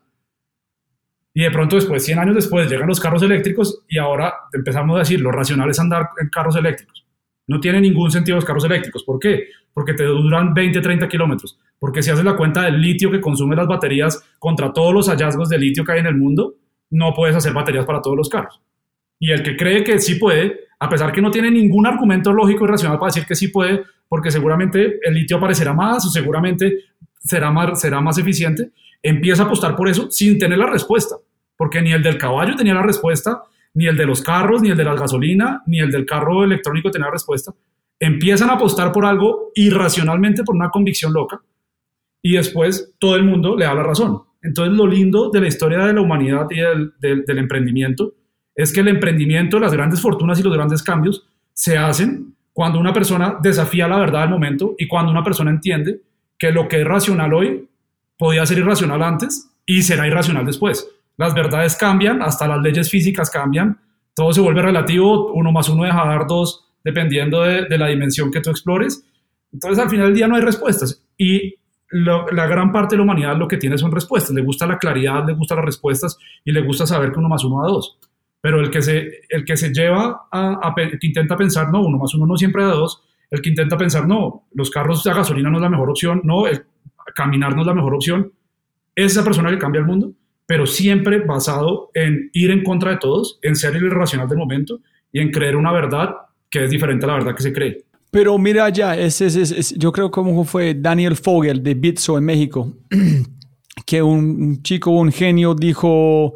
Y 1.35 1.43
de 1.43 1.51
pronto 1.51 1.77
después, 1.77 2.05
100 2.05 2.19
años 2.19 2.35
después, 2.35 2.71
llegan 2.71 2.89
los 2.89 3.01
carros 3.01 3.23
eléctricos 3.23 3.85
y 3.89 3.99
ahora 3.99 4.35
empezamos 4.53 4.97
a 4.97 5.01
decir, 5.01 5.21
lo 5.21 5.33
racional 5.33 5.71
es 5.71 5.81
andar 5.81 6.11
en 6.21 6.29
carros 6.29 6.57
eléctricos. 6.57 7.07
No 7.47 7.59
tiene 7.59 7.81
ningún 7.81 8.11
sentido 8.11 8.37
los 8.37 8.45
carros 8.45 8.65
eléctricos. 8.65 9.03
¿Por 9.03 9.19
qué? 9.19 9.49
Porque 9.73 9.95
te 9.95 10.05
duran 10.05 10.55
20, 10.55 10.81
30 10.81 11.09
kilómetros. 11.09 11.59
Porque 11.79 12.03
si 12.03 12.11
haces 12.11 12.25
la 12.25 12.37
cuenta 12.37 12.63
del 12.63 12.81
litio 12.81 13.11
que 13.11 13.21
consumen 13.21 13.59
las 13.59 13.67
baterías 13.67 14.23
contra 14.39 14.73
todos 14.73 14.95
los 14.95 15.09
hallazgos 15.09 15.49
de 15.49 15.59
litio 15.59 15.85
que 15.85 15.93
hay 15.93 16.01
en 16.01 16.07
el 16.07 16.17
mundo, 16.17 16.55
no 16.91 17.13
puedes 17.15 17.35
hacer 17.35 17.53
baterías 17.53 17.85
para 17.85 18.01
todos 18.01 18.17
los 18.17 18.29
carros. 18.29 18.61
Y 19.19 19.31
el 19.31 19.43
que 19.43 19.57
cree 19.57 19.83
que 19.83 19.99
sí 19.99 20.17
puede, 20.17 20.61
a 20.83 20.89
pesar 20.89 21.13
que 21.13 21.23
no 21.23 21.31
tiene 21.31 21.49
ningún 21.49 21.87
argumento 21.87 22.33
lógico 22.33 22.65
y 22.65 22.69
racional 22.69 22.99
para 22.99 23.11
decir 23.11 23.25
que 23.25 23.37
sí 23.37 23.49
puede, 23.49 23.85
porque 24.09 24.33
seguramente 24.33 24.99
el 25.01 25.15
litio 25.15 25.37
aparecerá 25.37 25.73
más 25.73 26.05
o 26.05 26.11
seguramente 26.11 26.77
será 27.21 27.53
más, 27.53 27.81
será 27.81 28.01
más 28.01 28.19
eficiente, 28.19 28.73
empieza 29.01 29.45
a 29.45 29.47
apostar 29.47 29.77
por 29.77 29.89
eso 29.89 30.11
sin 30.11 30.41
tener 30.41 30.59
la 30.59 30.67
respuesta. 30.67 31.15
Porque 31.57 31.81
ni 31.81 31.93
el 31.93 32.03
del 32.03 32.19
caballo 32.19 32.57
tenía 32.57 32.75
la 32.75 32.83
respuesta, 32.83 33.43
ni 33.75 33.87
el 33.87 33.97
de 33.97 34.07
los 34.07 34.23
carros, 34.23 34.61
ni 34.61 34.71
el 34.71 34.77
de 34.77 34.83
la 34.83 34.97
gasolina, 34.97 35.63
ni 35.67 35.79
el 35.79 35.93
del 35.93 36.05
carro 36.05 36.43
electrónico 36.43 36.91
tenía 36.91 37.09
respuesta. 37.13 37.53
Empiezan 38.01 38.51
a 38.51 38.55
apostar 38.55 38.91
por 38.91 39.07
algo 39.07 39.53
irracionalmente, 39.55 40.43
por 40.43 40.57
una 40.57 40.71
convicción 40.71 41.13
loca, 41.13 41.41
y 42.21 42.33
después 42.33 42.93
todo 42.99 43.15
el 43.15 43.23
mundo 43.23 43.57
le 43.57 43.67
da 43.67 43.75
la 43.75 43.85
razón. 43.85 44.23
Entonces 44.43 44.77
lo 44.77 44.89
lindo 44.89 45.31
de 45.31 45.43
la 45.43 45.47
historia 45.47 45.79
de 45.87 45.93
la 45.93 46.01
humanidad 46.01 46.49
y 46.51 46.57
del, 46.57 47.39
emprendimiento 47.39 48.15
es 48.55 48.73
que 48.73 48.81
el 48.81 48.89
emprendimiento, 48.89 49.59
las 49.59 49.73
grandes 49.73 50.01
fortunas 50.01 50.39
y 50.39 50.43
los 50.43 50.53
grandes 50.53 50.83
cambios 50.83 51.27
se 51.55 51.79
hacen 51.79 52.35
cuando 52.53 52.79
una 52.79 52.93
persona 52.93 53.39
desafía 53.43 53.89
la 53.89 53.99
verdad 53.99 54.21
del 54.21 54.31
momento 54.31 54.75
y 54.79 54.87
cuando 54.87 55.11
una 55.11 55.25
persona 55.25 55.51
entiende 55.51 56.01
que 56.39 56.51
lo 56.51 56.69
que 56.69 56.81
es 56.81 56.87
racional 56.87 57.33
hoy 57.33 57.69
podía 58.19 58.45
ser 58.45 58.59
irracional 58.59 59.03
antes 59.03 59.49
y 59.65 59.83
será 59.83 60.07
irracional 60.07 60.45
después 60.45 60.87
las 61.17 61.35
verdades 61.35 61.77
cambian, 61.77 62.23
hasta 62.23 62.47
las 62.47 62.61
leyes 62.61 62.91
físicas 62.91 63.31
cambian, 63.31 63.79
todo 64.15 64.33
se 64.33 64.41
vuelve 64.41 64.63
relativo, 64.63 65.33
uno 65.33 65.53
más 65.53 65.69
uno 65.69 65.85
deja 65.85 66.03
de 66.03 66.09
dar 66.09 66.27
dos, 66.27 66.65
dependiendo 66.85 67.43
de, 67.43 67.79
la 67.79 67.89
dimensión 67.89 68.31
que 68.31 68.41
tú 68.41 68.51
explores. 68.51 69.05
Entonces, 69.53 69.79
al 69.79 69.91
final 69.91 70.07
del 70.07 70.17
día 70.17 70.29
no 70.29 70.37
hay 70.37 70.43
respuestas. 70.43 71.03
Y 71.17 71.55
la 71.91 72.47
gran 72.47 72.73
parte 72.73 72.95
de 72.95 72.99
la 72.99 73.05
humanidad 73.05 73.37
lo 73.37 73.47
que 73.47 73.59
tiene 73.59 73.77
son 73.77 73.93
respuestas. 73.93 74.35
Le 74.35 74.43
gusta 74.43 74.67
la 74.67 74.79
claridad, 74.79 75.27
le 75.27 75.35
gustan 75.35 75.59
las 75.59 75.67
respuestas 75.67 76.19
y 76.45 76.53
le 76.53 76.63
gusta 76.63 76.87
saber 76.87 77.13
que 77.13 77.19
uno 77.19 77.29
más 77.29 77.45
uno 77.45 77.63
da 77.63 77.69
dos. 77.69 77.99
Pero 78.43 78.61
el 78.61 78.71
que 78.71 78.83
se, 78.83 79.23
el 79.31 79.47
que 79.47 79.57
se 79.57 79.73
lleva 79.73 80.27
a, 80.31 80.75
que 80.77 81.07
intenta 81.07 81.37
pensar, 81.37 81.71
no, 81.71 81.81
uno 81.81 81.97
más 81.97 82.13
uno 82.15 82.27
no 82.27 82.37
siempre 82.37 82.65
da 82.65 82.73
dos, 82.73 83.03
el 83.31 83.41
que 83.41 83.49
intenta 83.49 83.79
pensar, 83.79 84.07
no, 84.07 84.49
los 84.53 84.71
carros 84.71 85.03
de 85.03 85.15
gasolina 85.15 85.49
no 85.49 85.57
es 85.57 85.63
la 85.63 85.71
mejor 85.71 85.89
opción, 85.89 86.21
no, 86.25 86.47
el, 86.47 86.65
caminar 87.15 87.55
no 87.55 87.63
es 87.63 87.67
la 87.67 87.75
mejor 87.75 87.95
opción, 87.95 88.31
es 88.95 89.13
esa 89.13 89.25
persona 89.25 89.49
que 89.49 89.59
cambia 89.59 89.79
el 89.79 89.87
mundo 89.87 90.13
pero 90.53 90.67
siempre 90.67 91.19
basado 91.21 91.91
en 91.95 92.29
ir 92.35 92.51
en 92.51 92.63
contra 92.63 92.91
de 92.91 92.97
todos, 92.99 93.39
en 93.41 93.57
ser 93.57 93.75
el 93.77 93.85
irracional 93.85 94.29
del 94.29 94.37
momento 94.37 94.81
y 95.11 95.21
en 95.21 95.31
creer 95.31 95.57
una 95.57 95.73
verdad 95.73 96.11
que 96.51 96.65
es 96.65 96.71
diferente 96.71 97.07
a 97.07 97.09
la 97.09 97.15
verdad 97.15 97.35
que 97.35 97.43
se 97.43 97.53
cree. 97.55 97.85
Pero 98.11 98.37
mira 98.37 98.69
ya, 98.69 98.95
ese, 98.95 99.27
es 99.27 99.75
yo 99.79 99.91
creo 99.93 100.11
como 100.11 100.45
fue 100.45 100.75
Daniel 100.75 101.17
Fogel 101.17 101.63
de 101.63 101.73
Bitso 101.73 102.19
en 102.19 102.25
México, 102.25 102.71
que 103.87 104.03
un, 104.03 104.63
chico, 104.63 104.91
un 104.91 105.11
genio 105.11 105.55
dijo 105.55 106.35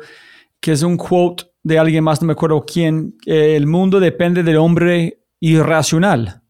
que 0.61 0.73
es 0.73 0.83
un 0.83 0.97
quote 0.97 1.45
de 1.67 1.81
alguien 1.81 2.05
más, 2.05 2.23
no 2.23 2.29
me 2.29 2.35
acuerdo 2.35 2.65
quién, 2.65 3.17
el 3.27 3.67
mundo 3.67 3.99
depende 3.99 4.45
del 4.45 4.59
hombre 4.59 5.25
irracional. 5.41 6.41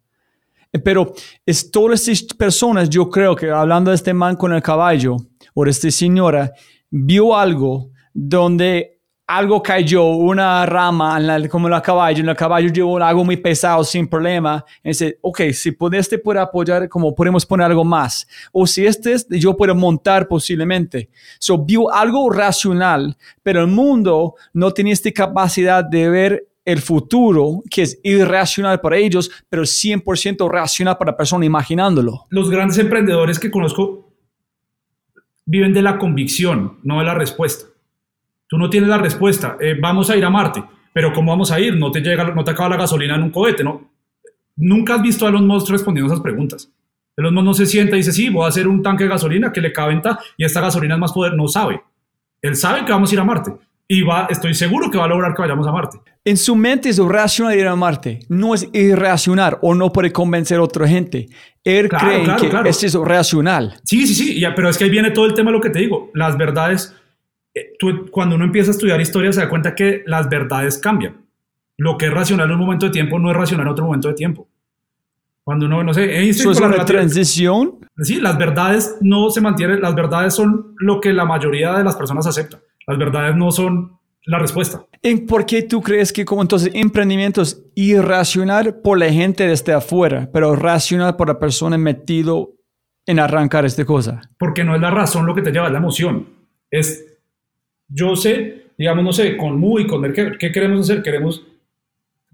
Pero 0.85 1.14
es 1.46 1.70
todas 1.70 2.07
estas 2.07 2.37
personas, 2.37 2.90
yo 2.90 3.09
creo 3.09 3.35
que 3.35 3.50
hablando 3.50 3.90
de 3.90 3.94
este 3.94 4.12
man 4.12 4.37
con 4.37 4.52
el 4.52 4.61
caballo 4.61 5.16
o 5.55 5.64
de 5.64 5.70
esta 5.70 5.90
señora, 5.90 6.52
vio 6.90 7.35
algo 7.35 7.92
donde 8.12 8.95
algo 9.26 9.60
cayó, 9.60 10.04
una 10.04 10.64
rama 10.66 11.18
como 11.50 11.68
la 11.68 11.82
caballo, 11.82 12.22
en 12.22 12.28
el 12.28 12.36
caballo 12.36 12.68
llevó 12.70 12.98
algo 12.98 13.24
muy 13.24 13.36
pesado 13.36 13.82
sin 13.82 14.06
problema. 14.06 14.64
Y 14.84 14.88
dice, 14.88 15.18
ok, 15.20 15.42
si 15.52 15.76
este 15.92 16.18
puede 16.18 16.40
apoyar, 16.40 16.88
como 16.88 17.14
podemos 17.14 17.44
poner 17.44 17.66
algo 17.66 17.84
más. 17.84 18.26
O 18.52 18.66
si 18.66 18.86
este 18.86 19.14
es, 19.14 19.26
yo 19.28 19.56
puedo 19.56 19.74
montar 19.74 20.28
posiblemente. 20.28 21.10
So, 21.38 21.58
vio 21.58 21.92
algo 21.92 22.30
racional, 22.30 23.16
pero 23.42 23.62
el 23.62 23.66
mundo 23.66 24.34
no 24.52 24.72
tiene 24.72 24.92
esta 24.92 25.10
capacidad 25.10 25.84
de 25.84 26.08
ver 26.08 26.48
el 26.64 26.80
futuro, 26.80 27.62
que 27.70 27.82
es 27.82 28.00
irracional 28.02 28.80
para 28.80 28.96
ellos, 28.96 29.30
pero 29.48 29.62
100% 29.62 30.50
racional 30.50 30.98
para 30.98 31.12
la 31.12 31.16
persona 31.16 31.44
imaginándolo. 31.44 32.26
Los 32.30 32.50
grandes 32.50 32.78
emprendedores 32.78 33.38
que 33.38 33.50
conozco 33.50 34.12
viven 35.44 35.72
de 35.72 35.82
la 35.82 35.98
convicción, 35.98 36.78
no 36.82 36.98
de 36.98 37.04
la 37.04 37.14
respuesta. 37.14 37.66
Tú 38.48 38.59
no 38.59 38.70
tienes 38.70 38.88
la 38.88 38.98
respuesta, 38.98 39.56
eh, 39.61 39.76
vamos 39.80 40.09
a 40.11 40.16
ir 40.16 40.24
a 40.24 40.30
Marte, 40.30 40.62
pero 40.92 41.12
¿cómo 41.12 41.32
vamos 41.32 41.50
a 41.50 41.61
ir? 41.61 41.76
No 41.76 41.90
te, 41.90 42.00
llega, 42.00 42.24
no 42.32 42.44
te 42.44 42.52
acaba 42.52 42.70
la 42.70 42.76
gasolina 42.76 43.16
en 43.16 43.24
un 43.24 43.30
cohete, 43.30 43.64
¿no? 43.64 43.90
Nunca 44.56 44.94
has 44.94 45.02
visto 45.02 45.26
a 45.26 45.28
Elon 45.28 45.46
Musk 45.46 45.70
respondiendo 45.70 46.12
esas 46.12 46.22
preguntas. 46.22 46.70
Elon 47.16 47.35
Musk 47.35 47.44
no 47.44 47.54
se 47.54 47.66
sienta 47.66 47.96
y 47.96 47.98
dice, 47.98 48.12
sí, 48.12 48.28
voy 48.28 48.44
a 48.44 48.48
hacer 48.48 48.68
un 48.68 48.82
tanque 48.82 49.04
de 49.04 49.11
gasolina 49.11 49.52
que 49.52 49.61
le 49.61 49.72
venta 49.88 50.18
y 50.37 50.44
esta 50.44 50.61
gasolina 50.61 50.94
es 50.94 51.00
más 51.00 51.12
poder. 51.12 51.35
No 51.35 51.48
sabe. 51.48 51.82
Él 52.40 52.56
sabe 52.56 52.85
que 52.85 52.92
vamos 52.92 53.11
a 53.11 53.14
ir 53.14 53.20
a 53.20 53.24
Marte 53.24 53.52
y 53.88 54.02
va, 54.02 54.26
estoy 54.28 54.54
seguro 54.54 54.90
que 54.90 54.98
va 54.98 55.04
a 55.04 55.09
lograr 55.09 55.35
que 55.35 55.42
vayamos 55.42 55.66
a 55.66 55.72
Marte. 55.72 55.98
En 56.24 56.37
su 56.37 56.56
mente 56.56 56.88
es 56.88 56.98
racional 56.98 57.56
ir 57.56 57.66
a 57.66 57.76
Marte, 57.76 58.20
no 58.28 58.54
es 58.54 58.68
irracional 58.72 59.59
o 59.62 59.74
no 59.74 59.92
puede 59.92 60.12
convencer 60.12 60.59
a 60.59 60.62
otra 60.62 60.88
gente. 60.88 61.28
Él 61.62 61.88
cree 61.88 62.24
que 62.37 62.46
es 62.68 62.94
racional. 62.94 63.74
Sí, 63.85 64.06
sí, 64.06 64.14
sí, 64.14 64.40
ya, 64.40 64.54
pero 64.54 64.68
es 64.68 64.76
que 64.76 64.85
ahí 64.85 64.90
viene 64.90 65.11
todo 65.11 65.26
el 65.26 65.35
tema, 65.35 65.50
lo 65.50 65.61
que 65.61 65.70
te 65.70 65.78
digo, 65.78 66.11
las 66.14 66.37
verdades, 66.37 66.94
eh, 67.56 67.72
cuando 68.10 68.36
uno 68.36 68.44
empieza 68.44 68.70
a 68.70 68.72
estudiar 68.72 69.00
historia 69.00 69.32
se 69.32 69.40
da 69.40 69.48
cuenta 69.48 69.74
que 69.74 70.02
las 70.06 70.28
verdades 70.28 70.78
cambian. 70.78 71.24
Lo 71.78 71.96
que 71.96 72.06
es 72.06 72.12
racional 72.12 72.48
en 72.48 72.54
un 72.54 72.60
momento 72.60 72.86
de 72.86 72.92
tiempo 72.92 73.18
no 73.18 73.30
es 73.30 73.36
racional 73.36 73.66
en 73.66 73.72
otro 73.72 73.86
momento 73.86 74.08
de 74.08 74.14
tiempo. 74.14 74.46
Cuando 75.42 75.66
uno, 75.66 75.84
no 75.84 75.94
sé, 75.94 76.28
¿Eso 76.28 76.50
es 76.50 76.60
una 76.60 76.84
transición? 76.84 77.78
Sí, 77.98 78.20
las 78.20 78.36
verdades 78.36 78.96
no 79.00 79.30
se 79.30 79.40
mantienen, 79.40 79.80
las 79.80 79.94
verdades 79.94 80.34
son 80.34 80.74
lo 80.78 81.00
que 81.00 81.12
la 81.12 81.24
mayoría 81.24 81.72
de 81.74 81.84
las 81.84 81.96
personas 81.96 82.26
aceptan. 82.26 82.60
Las 82.86 82.98
verdades 82.98 83.36
no 83.36 83.50
son 83.52 83.96
la 84.24 84.38
respuesta. 84.38 84.84
¿Y 85.02 85.16
por 85.18 85.46
qué 85.46 85.62
tú 85.62 85.80
crees 85.80 86.12
que 86.12 86.24
como 86.24 86.42
entonces 86.42 86.72
emprendimiento 86.74 87.42
es 87.42 87.64
irracional 87.74 88.74
por 88.80 88.98
la 88.98 89.10
gente 89.10 89.46
desde 89.46 89.72
afuera, 89.72 90.28
pero 90.32 90.56
racional 90.56 91.16
por 91.16 91.28
la 91.28 91.38
persona 91.38 91.78
metido 91.78 92.54
en 93.06 93.20
arrancar 93.20 93.64
esta 93.64 93.84
cosa? 93.84 94.22
Porque 94.38 94.64
no 94.64 94.74
es 94.74 94.80
la 94.80 94.90
razón 94.90 95.26
lo 95.26 95.34
que 95.34 95.42
te 95.42 95.52
lleva, 95.52 95.66
es 95.66 95.72
la 95.72 95.78
emoción. 95.78 96.26
Es, 96.70 97.15
yo 97.89 98.16
sé, 98.16 98.72
digamos, 98.76 99.05
no 99.05 99.12
sé, 99.12 99.37
con 99.37 99.59
MUI, 99.59 99.87
con 99.87 100.01
Merkeo, 100.01 100.32
¿qué 100.39 100.53
queremos 100.53 100.80
hacer? 100.80 101.03
Queremos, 101.03 101.47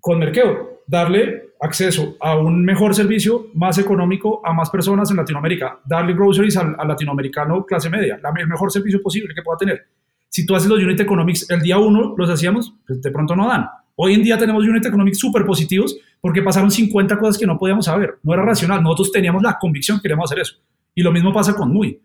con 0.00 0.18
Merkeo, 0.18 0.82
darle 0.86 1.50
acceso 1.61 2.16
a 2.20 2.36
un 2.36 2.64
mejor 2.64 2.94
servicio 2.94 3.48
más 3.55 3.78
económico 3.78 4.40
a 4.44 4.53
más 4.53 4.68
personas 4.70 5.11
en 5.11 5.16
Latinoamérica, 5.16 5.78
darle 5.84 6.14
groceries 6.14 6.57
al, 6.57 6.74
al 6.78 6.88
latinoamericano 6.88 7.64
clase 7.64 7.88
media, 7.88 8.18
la, 8.22 8.32
el 8.36 8.48
mejor 8.48 8.72
servicio 8.72 9.00
posible 9.00 9.34
que 9.34 9.42
pueda 9.42 9.59
tener 9.59 9.86
si 10.32 10.46
tú 10.46 10.57
haces 10.57 10.68
los 10.68 10.82
unit 10.82 10.98
economics 10.98 11.48
el 11.50 11.61
día 11.61 11.76
uno, 11.76 12.14
los 12.16 12.30
hacíamos, 12.30 12.74
pues 12.86 13.03
de 13.03 13.11
pronto 13.11 13.36
no 13.36 13.48
dan. 13.48 13.66
Hoy 13.96 14.14
en 14.14 14.22
día 14.22 14.38
tenemos 14.38 14.64
unit 14.64 14.84
economics 14.86 15.18
súper 15.18 15.44
positivos 15.44 15.94
porque 16.22 16.40
pasaron 16.40 16.70
50 16.70 17.18
cosas 17.18 17.36
que 17.36 17.46
no 17.46 17.59
podíamos 17.59 17.84
saber. 17.84 18.18
No 18.22 18.32
era 18.32 18.42
racional. 18.42 18.82
Nosotros 18.82 19.12
teníamos 19.12 19.42
la 19.42 19.59
convicción 19.61 19.98
que 19.98 20.05
queríamos 20.05 20.30
hacer 20.30 20.40
eso. 20.40 20.55
Y 20.94 21.03
lo 21.03 21.12
mismo 21.12 21.34
pasa 21.34 21.55
con 21.55 21.70
Muy. 21.70 22.00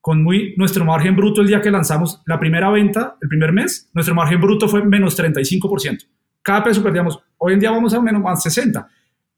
Con 0.00 0.22
Muy, 0.22 0.54
nuestro 0.56 0.84
margen 0.84 1.14
bruto 1.14 1.42
el 1.42 1.48
día 1.48 1.60
que 1.60 1.70
lanzamos 1.70 2.22
la 2.26 2.38
primera 2.40 2.70
venta, 2.70 3.16
el 3.20 3.28
primer 3.28 3.52
mes, 3.52 3.90
nuestro 3.92 4.14
margen 4.14 4.40
bruto 4.40 4.68
fue 4.68 4.82
menos 4.84 5.18
35%. 5.18 6.06
Cada 6.42 6.64
peso 6.64 6.82
perdíamos. 6.82 7.18
Hoy 7.36 7.54
en 7.54 7.60
día 7.60 7.70
vamos 7.70 7.92
a 7.92 8.00
menos 8.00 8.22
más 8.22 8.42
60. 8.42 8.88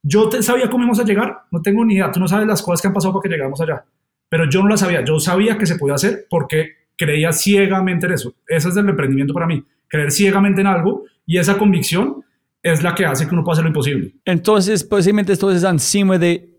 Yo 0.02 0.28
te, 0.28 0.42
sabía 0.42 0.68
cómo 0.68 0.84
íbamos 0.84 1.00
a 1.00 1.04
llegar, 1.04 1.42
no 1.50 1.60
tengo 1.60 1.84
ni 1.84 1.94
idea, 1.94 2.10
tú 2.10 2.20
no 2.20 2.28
sabes 2.28 2.46
las 2.46 2.62
cosas 2.62 2.80
que 2.80 2.88
han 2.88 2.94
pasado 2.94 3.12
para 3.12 3.22
que 3.22 3.28
llegáramos 3.28 3.60
allá, 3.60 3.84
pero 4.28 4.48
yo 4.48 4.62
no 4.62 4.68
las 4.68 4.80
sabía, 4.80 5.04
yo 5.04 5.18
sabía 5.20 5.56
que 5.56 5.66
se 5.66 5.76
podía 5.76 5.94
hacer 5.94 6.26
porque 6.28 6.72
creía 6.96 7.32
ciegamente 7.32 8.06
en 8.06 8.12
eso. 8.12 8.34
Ese 8.46 8.68
es 8.68 8.76
el 8.76 8.88
emprendimiento 8.88 9.32
para 9.32 9.46
mí, 9.46 9.64
creer 9.88 10.10
ciegamente 10.10 10.60
en 10.60 10.66
algo 10.66 11.04
y 11.26 11.38
esa 11.38 11.56
convicción 11.56 12.24
es 12.62 12.82
la 12.82 12.94
que 12.94 13.04
hace 13.04 13.26
que 13.26 13.34
uno 13.34 13.44
pueda 13.44 13.54
hacer 13.54 13.64
lo 13.64 13.70
imposible. 13.70 14.14
Entonces, 14.24 14.84
posiblemente 14.84 15.32
esto 15.32 15.50
es 15.50 15.64
encima 15.64 16.18
de 16.18 16.51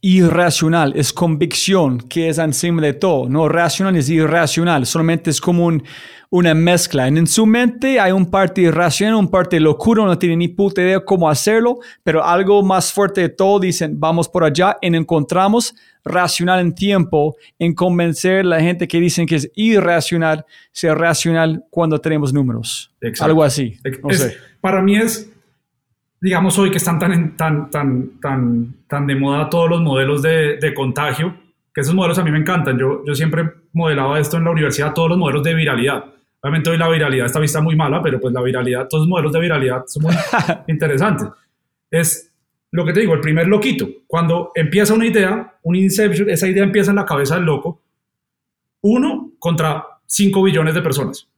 irracional, 0.00 0.92
es 0.96 1.12
convicción 1.12 1.98
que 1.98 2.28
es 2.28 2.38
encima 2.38 2.82
de 2.82 2.94
todo. 2.94 3.28
No 3.28 3.48
racional 3.48 3.96
es 3.96 4.08
irracional, 4.08 4.86
solamente 4.86 5.30
es 5.30 5.40
como 5.40 5.66
un, 5.66 5.82
una 6.30 6.54
mezcla. 6.54 7.08
En 7.08 7.26
su 7.26 7.46
mente 7.46 7.98
hay 7.98 8.12
un 8.12 8.30
parte 8.30 8.60
irracional, 8.62 9.16
un 9.16 9.30
parte 9.30 9.58
locura, 9.58 10.04
no 10.04 10.18
tiene 10.18 10.36
ni 10.36 10.48
puta 10.48 10.82
idea 10.82 11.00
cómo 11.00 11.28
hacerlo, 11.28 11.78
pero 12.02 12.24
algo 12.24 12.62
más 12.62 12.92
fuerte 12.92 13.22
de 13.22 13.28
todo 13.28 13.60
dicen, 13.60 13.98
vamos 13.98 14.28
por 14.28 14.44
allá 14.44 14.76
y 14.80 14.94
encontramos 14.94 15.74
racional 16.04 16.60
en 16.60 16.74
tiempo 16.74 17.36
en 17.58 17.74
convencer 17.74 18.40
a 18.40 18.44
la 18.44 18.60
gente 18.60 18.86
que 18.86 19.00
dicen 19.00 19.26
que 19.26 19.36
es 19.36 19.50
irracional, 19.56 20.44
ser 20.72 20.96
racional 20.96 21.64
cuando 21.70 22.00
tenemos 22.00 22.32
números. 22.32 22.92
Algo 23.20 23.42
así. 23.42 23.76
No 24.02 24.10
sé. 24.10 24.36
Para 24.60 24.82
mí 24.82 24.96
es 24.96 25.30
digamos 26.20 26.58
hoy 26.58 26.70
que 26.70 26.78
están 26.78 26.98
tan, 26.98 27.36
tan, 27.36 27.70
tan, 27.70 28.10
tan, 28.20 28.75
tan 28.88 29.06
de 29.06 29.16
moda 29.16 29.48
todos 29.48 29.68
los 29.68 29.80
modelos 29.80 30.22
de, 30.22 30.56
de, 30.56 30.74
contagio, 30.74 31.36
que 31.74 31.80
esos 31.80 31.94
modelos 31.94 32.18
a 32.18 32.24
mí 32.24 32.30
me 32.30 32.38
encantan. 32.38 32.78
Yo, 32.78 33.02
yo 33.04 33.14
siempre 33.14 33.44
modelaba 33.72 34.18
esto 34.18 34.36
en 34.36 34.44
la 34.44 34.50
universidad, 34.50 34.94
todos 34.94 35.10
los 35.10 35.18
modelos 35.18 35.42
de 35.42 35.54
viralidad. 35.54 36.04
Obviamente 36.40 36.70
hoy 36.70 36.78
la 36.78 36.88
viralidad 36.88 37.26
está 37.26 37.40
vista 37.40 37.60
muy 37.60 37.76
mala, 37.76 38.00
pero 38.02 38.20
pues 38.20 38.32
la 38.32 38.42
viralidad, 38.42 38.86
todos 38.88 39.02
los 39.02 39.08
modelos 39.08 39.32
de 39.32 39.40
viralidad 39.40 39.84
son 39.86 40.04
muy 40.04 40.14
interesantes. 40.68 41.28
Es 41.90 42.32
lo 42.70 42.84
que 42.84 42.92
te 42.92 43.00
digo, 43.00 43.14
el 43.14 43.20
primer 43.20 43.48
loquito. 43.48 43.88
Cuando 44.06 44.52
empieza 44.54 44.94
una 44.94 45.06
idea, 45.06 45.58
un 45.62 45.76
inception, 45.76 46.28
esa 46.30 46.46
idea 46.46 46.62
empieza 46.62 46.90
en 46.90 46.96
la 46.96 47.04
cabeza 47.04 47.36
del 47.36 47.44
loco, 47.44 47.80
uno 48.82 49.32
contra 49.38 49.84
cinco 50.06 50.42
billones 50.42 50.74
de 50.74 50.82
personas. 50.82 51.28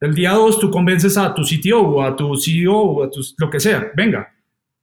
El 0.00 0.14
día 0.14 0.32
2 0.32 0.60
tú 0.60 0.70
convences 0.70 1.16
a 1.16 1.34
tu 1.34 1.42
CTO 1.42 1.80
o 1.80 2.02
a 2.02 2.14
tu 2.14 2.36
CEO 2.36 2.74
o 2.74 3.04
a 3.04 3.10
tu, 3.10 3.20
lo 3.38 3.48
que 3.48 3.58
sea. 3.58 3.90
Venga, 3.96 4.32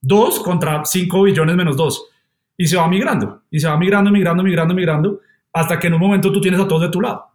2 0.03 0.39
contra 0.41 0.83
5 0.85 1.23
billones 1.23 1.55
menos 1.55 1.75
2. 1.75 2.09
Y 2.57 2.67
se 2.67 2.77
va 2.77 2.87
migrando. 2.87 3.41
Y 3.49 3.59
se 3.59 3.67
va 3.67 3.77
migrando, 3.77 4.11
migrando, 4.11 4.43
migrando, 4.43 4.73
migrando. 4.75 5.19
Hasta 5.51 5.79
que 5.79 5.87
en 5.87 5.95
un 5.95 5.99
momento 5.99 6.31
tú 6.31 6.39
tienes 6.39 6.59
a 6.59 6.67
todos 6.67 6.83
de 6.83 6.89
tu 6.89 7.01
lado. 7.01 7.25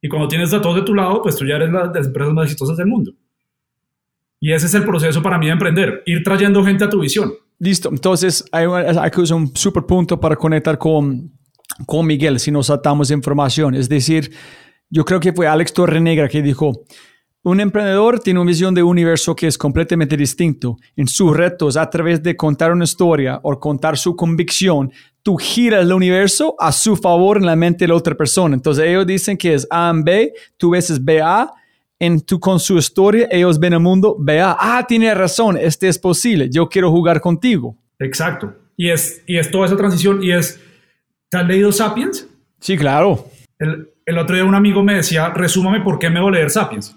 Y 0.00 0.08
cuando 0.08 0.28
tienes 0.28 0.52
a 0.52 0.62
todos 0.62 0.76
de 0.76 0.82
tu 0.82 0.94
lado, 0.94 1.20
pues 1.22 1.36
tú 1.36 1.44
ya 1.44 1.56
eres 1.56 1.70
la 1.70 1.88
de 1.88 1.98
las 1.98 2.06
empresas 2.06 2.32
más 2.32 2.44
exitosas 2.44 2.76
del 2.76 2.86
mundo. 2.86 3.12
Y 4.40 4.52
ese 4.52 4.66
es 4.66 4.74
el 4.74 4.84
proceso 4.84 5.22
para 5.22 5.38
mí 5.38 5.46
de 5.46 5.52
emprender. 5.52 6.02
Ir 6.06 6.22
trayendo 6.22 6.64
gente 6.64 6.84
a 6.84 6.90
tu 6.90 7.00
visión. 7.00 7.32
Listo. 7.58 7.90
Entonces, 7.90 8.44
hay, 8.50 8.66
hay 8.66 9.10
un 9.32 9.54
super 9.54 9.84
punto 9.84 10.18
para 10.18 10.34
conectar 10.34 10.78
con, 10.78 11.30
con 11.86 12.06
Miguel 12.06 12.40
si 12.40 12.50
nos 12.50 12.70
atamos 12.70 13.10
información. 13.10 13.74
Es 13.74 13.88
decir, 13.88 14.32
yo 14.90 15.04
creo 15.04 15.20
que 15.20 15.32
fue 15.32 15.46
Alex 15.46 15.72
Torrenegra 15.72 16.28
que 16.28 16.42
dijo, 16.42 16.84
un 17.44 17.60
emprendedor 17.60 18.20
tiene 18.20 18.38
una 18.38 18.48
visión 18.48 18.72
de 18.72 18.82
universo 18.82 19.34
que 19.34 19.48
es 19.48 19.58
completamente 19.58 20.16
distinto. 20.16 20.76
En 20.94 21.08
sus 21.08 21.36
retos, 21.36 21.76
a 21.76 21.90
través 21.90 22.22
de 22.22 22.36
contar 22.36 22.72
una 22.72 22.84
historia 22.84 23.40
o 23.42 23.58
contar 23.58 23.98
su 23.98 24.14
convicción, 24.14 24.92
tú 25.22 25.36
giras 25.36 25.82
el 25.82 25.92
universo 25.92 26.54
a 26.60 26.70
su 26.70 26.94
favor 26.96 27.38
en 27.38 27.46
la 27.46 27.56
mente 27.56 27.84
de 27.84 27.88
la 27.88 27.96
otra 27.96 28.14
persona. 28.14 28.54
Entonces 28.54 28.84
ellos 28.84 29.06
dicen 29.06 29.36
que 29.36 29.54
es 29.54 29.66
A 29.70 29.90
en 29.90 30.04
B, 30.04 30.32
tú 30.56 30.70
ves 30.70 30.90
es 30.90 31.04
BA, 31.04 31.52
en 31.98 32.20
tu, 32.20 32.38
con 32.38 32.60
su 32.60 32.78
historia 32.78 33.26
ellos 33.30 33.58
ven 33.58 33.72
el 33.72 33.80
mundo 33.80 34.16
BA. 34.18 34.56
Ah, 34.58 34.84
tiene 34.86 35.12
razón, 35.12 35.56
este 35.56 35.88
es 35.88 35.98
posible, 35.98 36.48
yo 36.48 36.68
quiero 36.68 36.92
jugar 36.92 37.20
contigo. 37.20 37.76
Exacto. 37.98 38.54
Y 38.76 38.90
es, 38.90 39.22
y 39.26 39.36
es 39.36 39.50
toda 39.50 39.66
esa 39.66 39.76
transición 39.76 40.22
y 40.22 40.30
es, 40.30 40.60
¿te 41.28 41.38
has 41.38 41.46
leído 41.46 41.72
Sapiens? 41.72 42.28
Sí, 42.60 42.76
claro. 42.76 43.26
El, 43.58 43.90
el 44.06 44.18
otro 44.18 44.36
día 44.36 44.44
un 44.44 44.54
amigo 44.54 44.84
me 44.84 44.94
decía, 44.94 45.30
resúmame 45.30 45.80
por 45.80 45.98
qué 45.98 46.08
me 46.08 46.20
voy 46.20 46.30
a 46.30 46.34
leer 46.36 46.50
Sapiens 46.50 46.96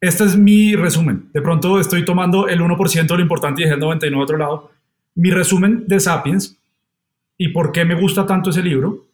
este 0.00 0.24
es 0.24 0.36
mi 0.36 0.74
resumen. 0.76 1.28
De 1.32 1.42
pronto 1.42 1.78
estoy 1.78 2.04
tomando 2.04 2.48
el 2.48 2.60
1% 2.60 3.06
de 3.06 3.14
lo 3.14 3.20
importante 3.20 3.62
y 3.62 3.64
el 3.66 3.78
99% 3.78 4.14
a 4.14 4.18
otro 4.18 4.38
lado. 4.38 4.70
Mi 5.14 5.30
resumen 5.30 5.84
de 5.86 6.00
Sapiens 6.00 6.58
y 7.36 7.48
por 7.48 7.72
qué 7.72 7.84
me 7.84 7.94
gusta 7.94 8.26
tanto 8.26 8.50
ese 8.50 8.62
libro 8.62 9.06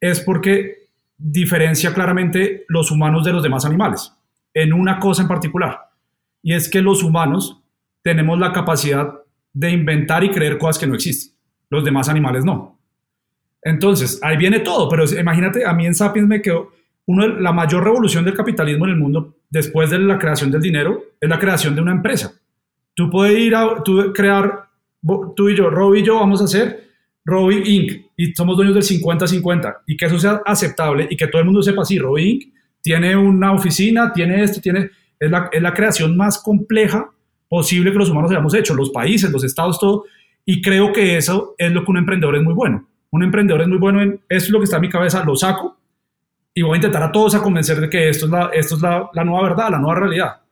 es 0.00 0.20
porque 0.20 0.88
diferencia 1.16 1.92
claramente 1.92 2.64
los 2.68 2.90
humanos 2.90 3.24
de 3.24 3.32
los 3.32 3.42
demás 3.42 3.64
animales 3.64 4.12
en 4.54 4.72
una 4.72 4.98
cosa 4.98 5.22
en 5.22 5.28
particular. 5.28 5.90
Y 6.42 6.54
es 6.54 6.68
que 6.68 6.82
los 6.82 7.02
humanos 7.02 7.60
tenemos 8.02 8.38
la 8.38 8.52
capacidad 8.52 9.14
de 9.52 9.70
inventar 9.70 10.24
y 10.24 10.30
creer 10.30 10.58
cosas 10.58 10.78
que 10.78 10.86
no 10.86 10.94
existen. 10.94 11.36
Los 11.68 11.84
demás 11.84 12.08
animales 12.08 12.44
no. 12.44 12.78
Entonces, 13.62 14.18
ahí 14.22 14.36
viene 14.36 14.60
todo, 14.60 14.88
pero 14.88 15.04
imagínate, 15.04 15.66
a 15.66 15.72
mí 15.74 15.86
en 15.86 15.94
Sapiens 15.94 16.26
me 16.26 16.40
quedó 16.40 16.72
la 17.06 17.52
mayor 17.52 17.84
revolución 17.84 18.24
del 18.24 18.34
capitalismo 18.34 18.86
en 18.86 18.92
el 18.92 18.96
mundo 18.96 19.34
después 19.50 19.90
de 19.90 19.98
la 19.98 20.18
creación 20.18 20.50
del 20.50 20.62
dinero 20.62 21.02
es 21.20 21.28
la 21.28 21.38
creación 21.38 21.74
de 21.74 21.82
una 21.82 21.92
empresa. 21.92 22.32
Tú 22.94 23.10
puedes 23.10 23.38
ir 23.38 23.54
a 23.54 23.82
tú 23.82 24.12
crear, 24.12 24.68
tú 25.36 25.48
y 25.48 25.56
yo, 25.56 25.68
Robbie 25.68 26.00
y 26.00 26.04
yo 26.04 26.16
vamos 26.16 26.40
a 26.40 26.44
hacer 26.44 26.88
Robbie 27.24 27.62
Inc. 27.64 27.92
y 28.16 28.32
somos 28.34 28.56
dueños 28.56 28.74
del 28.74 29.00
50-50 29.00 29.78
y 29.86 29.96
que 29.96 30.06
eso 30.06 30.18
sea 30.18 30.42
aceptable 30.46 31.06
y 31.10 31.16
que 31.16 31.26
todo 31.26 31.40
el 31.40 31.46
mundo 31.46 31.62
sepa, 31.62 31.84
sí, 31.84 31.98
Robbie 31.98 32.30
Inc. 32.30 32.54
tiene 32.80 33.16
una 33.16 33.52
oficina, 33.52 34.12
tiene 34.12 34.42
esto, 34.42 34.60
tiene, 34.60 34.90
es 35.18 35.30
la, 35.30 35.48
es 35.52 35.60
la 35.60 35.74
creación 35.74 36.16
más 36.16 36.42
compleja 36.42 37.10
posible 37.48 37.90
que 37.90 37.98
los 37.98 38.08
humanos 38.08 38.30
hayamos 38.30 38.54
hecho, 38.54 38.74
los 38.74 38.90
países, 38.90 39.30
los 39.30 39.44
estados, 39.44 39.78
todo. 39.78 40.04
Y 40.46 40.62
creo 40.62 40.92
que 40.92 41.16
eso 41.16 41.54
es 41.58 41.70
lo 41.72 41.84
que 41.84 41.90
un 41.90 41.98
emprendedor 41.98 42.36
es 42.36 42.42
muy 42.42 42.54
bueno. 42.54 42.88
Un 43.10 43.24
emprendedor 43.24 43.60
es 43.62 43.68
muy 43.68 43.78
bueno 43.78 44.00
en, 44.00 44.20
eso 44.28 44.46
es 44.46 44.50
lo 44.50 44.60
que 44.60 44.64
está 44.64 44.76
en 44.76 44.82
mi 44.82 44.88
cabeza, 44.88 45.24
lo 45.24 45.34
saco, 45.34 45.79
y 46.60 46.62
voy 46.62 46.74
a 46.74 46.76
intentar 46.76 47.02
a 47.02 47.10
todos 47.10 47.34
a 47.34 47.40
convencer 47.40 47.80
de 47.80 47.88
que 47.88 48.10
esto 48.10 48.26
es 48.26 48.32
la, 48.32 48.50
esto 48.52 48.74
es 48.74 48.82
la, 48.82 49.08
la 49.14 49.24
nueva 49.24 49.48
verdad, 49.48 49.70
la 49.70 49.78
nueva 49.78 49.98
realidad. 49.98 50.42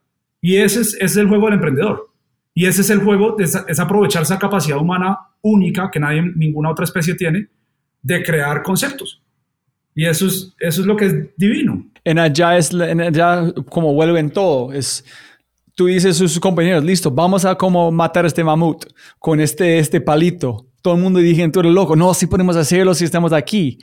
Y 0.41 0.55
ese 0.55 0.81
es, 0.81 0.97
es, 0.99 1.15
el 1.17 1.27
juego 1.27 1.45
del 1.45 1.53
emprendedor. 1.53 2.07
Y 2.55 2.65
ese 2.65 2.81
es 2.81 2.89
el 2.89 3.03
juego, 3.03 3.35
de, 3.37 3.43
es 3.43 3.79
aprovechar 3.79 4.23
esa 4.23 4.39
capacidad 4.39 4.79
humana 4.79 5.19
única 5.41 5.91
que 5.91 5.99
nadie, 5.99 6.23
ninguna 6.35 6.71
otra 6.71 6.85
especie 6.85 7.13
tiene 7.13 7.47
de 8.01 8.23
crear 8.23 8.63
conceptos. 8.63 9.21
Y 9.93 10.07
eso 10.07 10.25
es, 10.25 10.55
eso 10.59 10.81
es 10.81 10.87
lo 10.87 10.95
que 10.95 11.05
es 11.05 11.15
divino. 11.37 11.85
En 12.03 12.17
allá 12.17 12.57
es, 12.57 12.73
en 12.73 13.01
allá 13.01 13.53
como 13.69 13.93
vuelven 13.93 14.31
todo, 14.31 14.73
es, 14.73 15.05
tú 15.75 15.85
dices 15.85 16.15
a 16.15 16.27
sus 16.27 16.39
compañeros, 16.39 16.83
listo, 16.83 17.11
vamos 17.11 17.45
a 17.45 17.53
como 17.53 17.91
matar 17.91 18.25
este 18.25 18.43
mamut 18.43 18.83
con 19.19 19.39
este, 19.39 19.77
este 19.77 20.01
palito. 20.01 20.65
Todo 20.81 20.95
el 20.95 21.01
mundo 21.01 21.19
dije, 21.19 21.47
tú 21.49 21.59
eres 21.59 21.71
loco. 21.71 21.95
No, 21.95 22.15
sí 22.15 22.25
podemos 22.25 22.55
hacerlo 22.55 22.95
si 22.95 23.05
estamos 23.05 23.31
aquí 23.31 23.77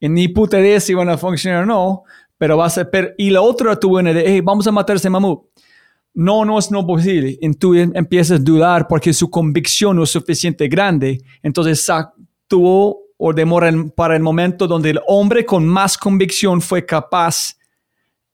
y 0.00 0.08
ni 0.08 0.28
puta 0.28 0.58
idea 0.58 0.80
si 0.80 0.94
van 0.94 1.10
a 1.10 1.18
funcionar 1.18 1.64
o 1.64 1.66
no, 1.66 2.02
pero 2.38 2.56
va 2.56 2.66
a 2.66 2.70
ser... 2.70 3.14
y 3.18 3.30
la 3.30 3.42
otra 3.42 3.76
tuvo 3.76 3.98
una 3.98 4.12
idea, 4.12 4.24
hey, 4.26 4.40
vamos 4.40 4.66
a 4.66 4.72
matar 4.72 4.96
ese 4.96 5.10
mamut. 5.10 5.42
No, 6.14 6.44
no 6.44 6.58
es 6.58 6.70
no 6.70 6.84
posible. 6.86 7.38
Y 7.40 7.52
tú 7.52 7.74
em, 7.74 7.92
empiezas 7.94 8.40
a 8.40 8.42
dudar 8.42 8.88
porque 8.88 9.12
su 9.12 9.30
convicción 9.30 9.96
no 9.96 10.02
es 10.02 10.10
suficiente 10.10 10.66
grande. 10.66 11.22
Entonces 11.42 11.86
tuvo 12.48 13.02
o 13.16 13.32
demora 13.32 13.70
para 13.94 14.16
el 14.16 14.22
momento 14.22 14.66
donde 14.66 14.90
el 14.90 15.00
hombre 15.06 15.44
con 15.44 15.68
más 15.68 15.98
convicción 15.98 16.62
fue 16.62 16.84
capaz 16.86 17.56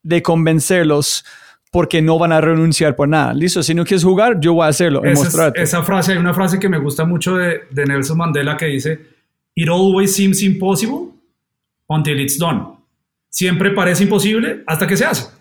de 0.03 0.23
convencerlos 0.23 1.25
porque 1.73 2.01
no 2.01 2.19
van 2.19 2.33
a 2.33 2.41
renunciar 2.41 2.95
por 2.95 3.09
nada. 3.09 3.35
Listo, 3.35 3.63
si 3.63 3.75
no 3.75 3.85
quieres 3.85 4.05
jugar, 4.05 4.39
yo 4.41 4.55
voy 4.55 4.65
a 4.65 4.69
hacerlo. 4.69 5.05
Esa, 5.05 5.49
esa 5.49 5.83
frase, 5.83 6.13
hay 6.13 6.19
una 6.19 6.33
frase 6.33 6.61
que 6.61 6.69
me 6.69 6.79
gusta 6.79 7.05
mucho 7.05 7.37
de, 7.37 7.63
de 7.71 7.85
Nelson 7.85 8.17
Mandela 8.17 8.57
que 8.57 8.67
dice, 8.67 9.01
It 9.57 9.69
always 9.69 10.15
seems 10.15 10.43
impossible 10.43 11.16
until 11.89 12.21
it's 12.21 12.39
done. 12.39 12.63
Siempre 13.29 13.71
parece 13.71 14.05
imposible 14.05 14.63
hasta 14.67 14.87
que 14.87 14.97
se 14.97 15.05
hace. 15.05 15.37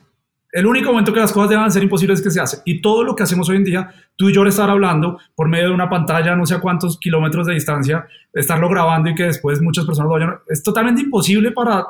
El 0.52 0.66
único 0.66 0.90
momento 0.90 1.12
que 1.12 1.20
las 1.20 1.34
cosas 1.34 1.50
deben 1.50 1.70
ser 1.70 1.84
imposibles 1.84 2.20
es 2.20 2.24
que 2.24 2.32
se 2.32 2.40
hace. 2.40 2.62
Y 2.64 2.82
todo 2.82 3.04
lo 3.04 3.14
que 3.14 3.24
hacemos 3.24 3.50
hoy 3.50 3.58
en 3.58 3.66
día, 3.66 3.92
tú 4.16 4.30
y 4.30 4.34
yo 4.34 4.46
estar 4.46 4.70
hablando 4.70 5.20
por 5.36 5.50
medio 5.50 5.68
de 5.68 5.74
una 5.74 5.90
pantalla, 5.90 6.36
no 6.36 6.46
sé 6.46 6.56
a 6.56 6.62
cuántos 6.62 6.98
kilómetros 6.98 7.46
de 7.46 7.56
distancia, 7.56 8.08
estarlo 8.32 8.70
grabando 8.70 9.10
y 9.10 9.16
que 9.16 9.24
después 9.24 9.62
muchas 9.62 9.86
personas 9.86 10.08
lo 10.08 10.14
vayan, 10.14 10.36
es 10.48 10.64
totalmente 10.64 11.02
imposible 11.02 11.52
para 11.52 11.86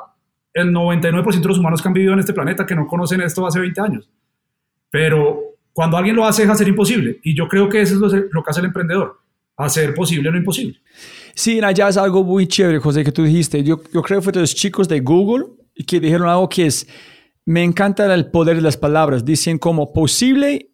el 0.52 0.72
99% 0.72 1.40
de 1.40 1.48
los 1.48 1.58
humanos 1.58 1.80
que 1.80 1.88
han 1.88 1.94
vivido 1.94 2.14
en 2.14 2.18
este 2.18 2.32
planeta 2.32 2.66
que 2.66 2.74
no 2.74 2.88
conocen 2.88 3.20
esto 3.20 3.46
hace 3.46 3.60
20 3.60 3.80
años. 3.80 4.10
Pero 4.90 5.42
cuando 5.72 5.98
alguien 5.98 6.16
lo 6.16 6.24
hace, 6.24 6.42
deja 6.42 6.54
ser 6.54 6.66
imposible. 6.66 7.20
Y 7.22 7.36
yo 7.36 7.46
creo 7.48 7.68
que 7.68 7.82
eso 7.82 7.94
es 8.06 8.24
lo, 8.32 8.42
que 8.42 8.50
hace 8.50 8.60
el 8.60 8.66
emprendedor, 8.66 9.20
hacer 9.56 9.94
posible 9.94 10.30
lo 10.30 10.36
imposible. 10.36 10.80
Sí, 11.34 11.60
allá 11.62 11.88
es 11.88 11.96
algo 11.96 12.24
muy 12.24 12.46
chévere, 12.46 12.78
José, 12.78 13.04
que 13.04 13.12
tú 13.12 13.22
dijiste. 13.22 13.62
Yo, 13.62 13.80
yo 13.92 14.02
creo 14.02 14.20
que 14.20 14.24
fue 14.24 14.32
de 14.32 14.40
los 14.40 14.54
chicos 14.54 14.88
de 14.88 15.00
Google 15.00 15.46
que 15.86 16.00
dijeron 16.00 16.28
algo 16.28 16.48
que 16.48 16.66
es, 16.66 16.86
me 17.44 17.62
encanta 17.62 18.12
el 18.12 18.30
poder 18.30 18.56
de 18.56 18.62
las 18.62 18.76
palabras. 18.76 19.24
Dicen 19.24 19.58
como 19.58 19.92
posible, 19.92 20.70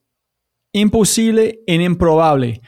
imposible 0.72 1.60
e 1.66 1.74
improbable. 1.74 2.60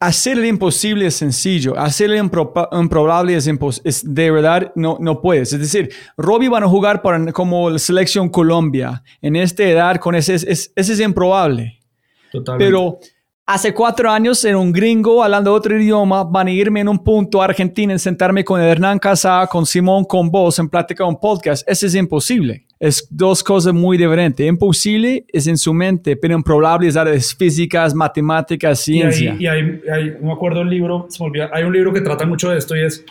Hacer 0.00 0.36
el 0.36 0.46
imposible 0.46 1.06
es 1.06 1.14
sencillo, 1.14 1.78
hacer 1.78 2.10
el 2.10 2.18
improbable 2.18 3.36
es, 3.36 3.48
es, 3.84 4.14
de 4.14 4.30
verdad 4.32 4.72
no, 4.74 4.98
no 5.00 5.20
puedes. 5.20 5.52
Es 5.52 5.60
decir, 5.60 5.90
Robbie 6.16 6.48
van 6.48 6.64
a 6.64 6.68
jugar 6.68 7.02
para, 7.02 7.32
como 7.32 7.70
la 7.70 7.78
selección 7.78 8.28
Colombia 8.28 9.04
en 9.20 9.36
esta 9.36 9.62
edad 9.62 9.96
con 9.98 10.16
ese, 10.16 10.34
es, 10.34 10.44
ese 10.48 10.72
es 10.74 11.00
improbable. 11.00 11.78
Totalmente. 12.32 12.64
Pero 12.64 12.98
hace 13.52 13.74
cuatro 13.74 14.10
años 14.10 14.42
era 14.44 14.56
un 14.56 14.72
gringo 14.72 15.22
hablando 15.22 15.52
otro 15.52 15.78
idioma, 15.78 16.24
van 16.24 16.46
a 16.46 16.50
irme 16.50 16.80
en 16.80 16.88
un 16.88 17.04
punto 17.04 17.42
a 17.42 17.44
Argentina, 17.44 17.92
en 17.92 17.98
sentarme 17.98 18.44
con 18.44 18.60
Hernán 18.60 18.98
Casá, 18.98 19.46
con 19.50 19.66
Simón, 19.66 20.04
con 20.04 20.30
vos, 20.30 20.58
en 20.58 20.70
plática 20.70 21.04
un 21.04 21.20
podcast. 21.20 21.68
Eso 21.68 21.86
es 21.86 21.94
imposible. 21.94 22.66
Es 22.80 23.06
dos 23.10 23.44
cosas 23.44 23.74
muy 23.74 23.98
diferentes. 23.98 24.46
Imposible 24.46 25.26
es 25.28 25.46
en 25.46 25.58
su 25.58 25.74
mente, 25.74 26.16
pero 26.16 26.34
improbable 26.34 26.88
es 26.88 26.96
áreas 26.96 27.34
físicas, 27.34 27.94
matemáticas, 27.94 28.80
ciencia. 28.80 29.36
Y 29.38 29.46
hay, 29.46 29.80
y 29.86 29.90
hay, 29.90 30.16
no 30.18 30.28
me 30.28 30.32
acuerdo 30.32 30.62
el 30.62 30.70
libro, 30.70 31.06
se 31.10 31.22
me 31.22 31.28
olvida, 31.28 31.50
hay 31.52 31.64
un 31.64 31.72
libro 31.72 31.92
que 31.92 32.00
trata 32.00 32.24
mucho 32.24 32.50
de 32.50 32.58
esto 32.58 32.74
y 32.74 32.80
es 32.80 33.04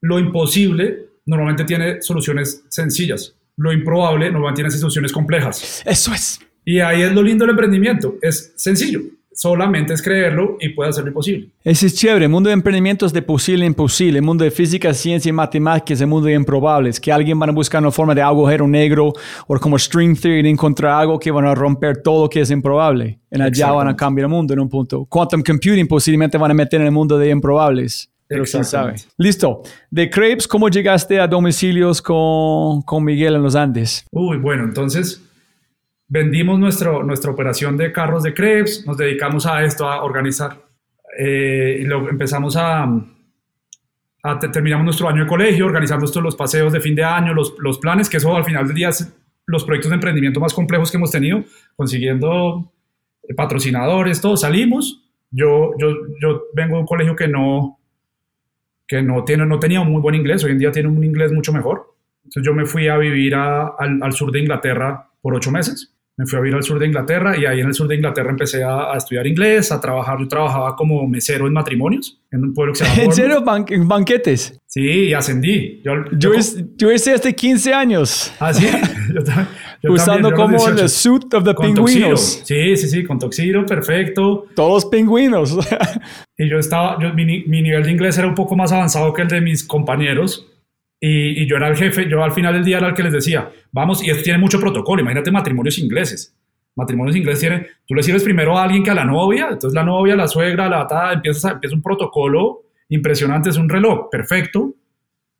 lo 0.00 0.20
imposible 0.20 1.08
normalmente 1.26 1.64
tiene 1.64 2.00
soluciones 2.00 2.64
sencillas. 2.68 3.34
Lo 3.56 3.72
improbable 3.72 4.30
normalmente 4.30 4.62
tiene 4.62 4.70
soluciones 4.70 5.12
complejas. 5.12 5.82
Eso 5.84 6.14
es. 6.14 6.40
Y 6.64 6.78
ahí 6.78 7.02
es 7.02 7.12
lo 7.12 7.22
lindo 7.22 7.44
del 7.44 7.50
emprendimiento. 7.50 8.16
Es 8.22 8.52
sencillo. 8.56 9.00
Solamente 9.38 9.94
es 9.94 10.02
creerlo 10.02 10.56
y 10.58 10.70
puede 10.70 10.90
hacerlo 10.90 11.10
imposible. 11.10 11.50
Ese 11.62 11.86
es 11.86 11.94
chévere. 11.94 12.24
El 12.24 12.30
mundo 12.32 12.48
de 12.48 12.54
emprendimiento 12.54 13.06
es 13.06 13.12
de 13.12 13.22
posible 13.22 13.64
imposible. 13.64 14.18
El 14.18 14.24
mundo 14.24 14.42
de 14.42 14.50
física, 14.50 14.92
ciencia 14.92 15.28
y 15.28 15.32
matemáticas 15.32 15.92
es 15.92 16.00
el 16.00 16.08
mundo 16.08 16.26
de 16.26 16.34
improbables. 16.34 16.98
Que 16.98 17.12
alguien 17.12 17.38
van 17.38 17.50
a 17.50 17.52
buscar 17.52 17.80
una 17.80 17.92
forma 17.92 18.16
de 18.16 18.20
agujero 18.20 18.66
negro 18.66 19.12
o 19.46 19.60
como 19.60 19.78
string 19.78 20.18
theory 20.18 20.42
de 20.42 20.50
encontrar 20.50 21.02
algo 21.02 21.20
que 21.20 21.30
van 21.30 21.46
a 21.46 21.54
romper 21.54 22.02
todo 22.02 22.24
lo 22.24 22.28
que 22.28 22.40
es 22.40 22.50
improbable. 22.50 23.20
En 23.30 23.40
allá 23.42 23.70
van 23.70 23.86
a 23.86 23.94
cambiar 23.94 24.24
el 24.24 24.30
mundo 24.30 24.54
en 24.54 24.58
un 24.58 24.68
punto. 24.68 25.04
Quantum 25.04 25.40
computing 25.40 25.86
posiblemente 25.86 26.36
van 26.36 26.50
a 26.50 26.54
meter 26.54 26.80
en 26.80 26.88
el 26.88 26.92
mundo 26.92 27.16
de 27.16 27.30
improbables. 27.30 28.10
Pero 28.26 28.42
quién 28.42 28.64
sabe. 28.64 28.96
Listo. 29.16 29.62
De 29.88 30.10
Crepes, 30.10 30.48
¿cómo 30.48 30.68
llegaste 30.68 31.20
a 31.20 31.28
domicilios 31.28 32.02
con, 32.02 32.82
con 32.82 33.04
Miguel 33.04 33.36
en 33.36 33.44
los 33.44 33.54
Andes? 33.54 34.04
Uy, 34.10 34.36
bueno, 34.38 34.64
entonces 34.64 35.22
vendimos 36.08 36.58
nuestro, 36.58 37.02
nuestra 37.02 37.30
operación 37.30 37.76
de 37.76 37.92
carros 37.92 38.22
de 38.22 38.34
crepes, 38.34 38.84
nos 38.86 38.96
dedicamos 38.96 39.46
a 39.46 39.62
esto, 39.64 39.86
a 39.88 40.02
organizar. 40.02 40.56
Eh, 41.18 41.82
y 41.84 42.10
empezamos 42.10 42.56
a, 42.56 42.84
a 44.22 44.38
te- 44.38 44.48
terminamos 44.48 44.84
nuestro 44.84 45.08
año 45.08 45.22
de 45.22 45.28
colegio, 45.28 45.66
organizando 45.66 46.04
estos 46.06 46.22
los 46.22 46.36
paseos 46.36 46.72
de 46.72 46.80
fin 46.80 46.94
de 46.94 47.04
año, 47.04 47.34
los, 47.34 47.54
los 47.58 47.78
planes, 47.78 48.08
que 48.08 48.16
eso 48.18 48.36
al 48.36 48.44
final 48.44 48.66
del 48.66 48.76
día 48.76 48.88
es 48.90 49.12
los 49.46 49.64
proyectos 49.64 49.90
de 49.90 49.94
emprendimiento 49.96 50.40
más 50.40 50.52
complejos 50.52 50.90
que 50.90 50.96
hemos 50.98 51.10
tenido, 51.10 51.42
consiguiendo 51.76 52.72
eh, 53.22 53.34
patrocinadores, 53.34 54.20
todo. 54.20 54.36
Salimos. 54.36 55.04
Yo, 55.30 55.72
yo, 55.78 55.88
yo 56.22 56.44
vengo 56.54 56.76
de 56.76 56.80
un 56.80 56.86
colegio 56.86 57.14
que 57.14 57.28
no, 57.28 57.78
que 58.86 59.02
no, 59.02 59.24
tiene, 59.24 59.44
no 59.44 59.58
tenía 59.58 59.80
un 59.82 59.92
muy 59.92 60.00
buen 60.00 60.14
inglés, 60.14 60.42
hoy 60.42 60.52
en 60.52 60.58
día 60.58 60.72
tiene 60.72 60.88
un 60.88 61.04
inglés 61.04 61.32
mucho 61.32 61.52
mejor. 61.52 61.94
Entonces 62.24 62.42
yo 62.44 62.54
me 62.54 62.64
fui 62.64 62.88
a 62.88 62.96
vivir 62.96 63.34
a- 63.34 63.68
al, 63.78 64.02
al 64.02 64.12
sur 64.12 64.30
de 64.32 64.40
Inglaterra 64.40 65.10
por 65.20 65.34
ocho 65.34 65.50
meses. 65.50 65.94
Me 66.18 66.26
fui 66.26 66.36
a 66.36 66.42
vivir 66.42 66.56
al 66.56 66.64
sur 66.64 66.78
de 66.80 66.86
Inglaterra 66.86 67.36
y 67.38 67.46
ahí 67.46 67.60
en 67.60 67.68
el 67.68 67.74
sur 67.74 67.86
de 67.86 67.94
Inglaterra 67.94 68.30
empecé 68.30 68.64
a, 68.64 68.92
a 68.92 68.96
estudiar 68.96 69.24
inglés, 69.26 69.70
a 69.70 69.80
trabajar. 69.80 70.18
Yo 70.18 70.26
trabajaba 70.26 70.74
como 70.74 71.06
mesero 71.06 71.46
en 71.46 71.52
matrimonios 71.52 72.20
en 72.32 72.42
un 72.42 72.52
pueblo 72.54 72.72
que 72.72 72.80
se 72.80 72.84
llama 72.90 73.02
¿En 73.04 73.12
serio? 73.12 73.44
Ban- 73.44 73.64
banquetes. 73.86 74.58
Sí, 74.66 74.82
y 74.82 75.14
ascendí. 75.14 75.80
Yo, 75.84 75.92
Yo, 76.12 76.32
yo- 76.76 76.90
hice- 76.92 77.12
hace 77.14 77.34
15 77.34 77.72
años. 77.72 78.32
Ah, 78.40 78.52
sí. 78.52 78.66
Yo 79.80 79.90
yo 79.90 79.92
usando 79.92 80.30
también, 80.30 80.34
como 80.58 80.64
18. 80.66 80.82
el 80.82 80.88
suit 80.88 81.34
of 81.34 81.44
the 81.44 81.54
Con 81.54 81.72
tuxedo. 81.72 81.84
pingüinos. 81.86 82.42
Sí, 82.44 82.76
sí, 82.76 82.88
sí, 82.88 83.04
con 83.04 83.16
toxiro, 83.20 83.64
perfecto. 83.64 84.46
Todos 84.56 84.86
pingüinos. 84.86 85.56
Y 86.36 86.48
yo 86.50 86.58
estaba, 86.58 86.98
mi, 87.14 87.24
mi 87.44 87.62
nivel 87.62 87.84
de 87.84 87.92
inglés 87.92 88.18
era 88.18 88.26
un 88.26 88.34
poco 88.34 88.56
más 88.56 88.72
avanzado 88.72 89.12
que 89.12 89.22
el 89.22 89.28
de 89.28 89.40
mis 89.40 89.62
compañeros. 89.64 90.48
Y, 91.00 91.46
yo 91.46 91.56
era 91.56 91.68
el 91.68 91.76
jefe, 91.76 92.08
yo 92.08 92.22
al 92.24 92.32
final 92.32 92.54
del 92.54 92.64
día 92.64 92.78
era 92.78 92.88
el 92.88 92.94
que 92.94 93.04
les 93.04 93.12
decía, 93.12 93.50
vamos, 93.70 94.02
y 94.02 94.10
esto 94.10 94.22
tiene 94.24 94.38
mucho 94.38 94.58
protocolo, 94.58 95.00
imagínate 95.00 95.30
matrimonios 95.30 95.78
ingleses. 95.78 96.34
Matrimonios 96.74 97.16
ingleses 97.16 97.40
tiene, 97.40 97.66
tú 97.86 97.94
le 97.94 98.02
sirves 98.02 98.22
primero 98.22 98.58
a 98.58 98.64
alguien 98.64 98.82
que 98.82 98.90
a 98.90 98.94
la 98.94 99.04
novia, 99.04 99.48
entonces 99.50 99.74
la 99.74 99.84
novia, 99.84 100.16
la 100.16 100.26
suegra, 100.26 100.68
la 100.68 100.80
atada, 100.80 101.12
empiezas 101.12 101.44
a, 101.44 101.50
empieza 101.52 101.76
un 101.76 101.82
protocolo 101.82 102.62
impresionante, 102.88 103.50
es 103.50 103.56
un 103.56 103.68
reloj 103.68 104.08
perfecto, 104.10 104.74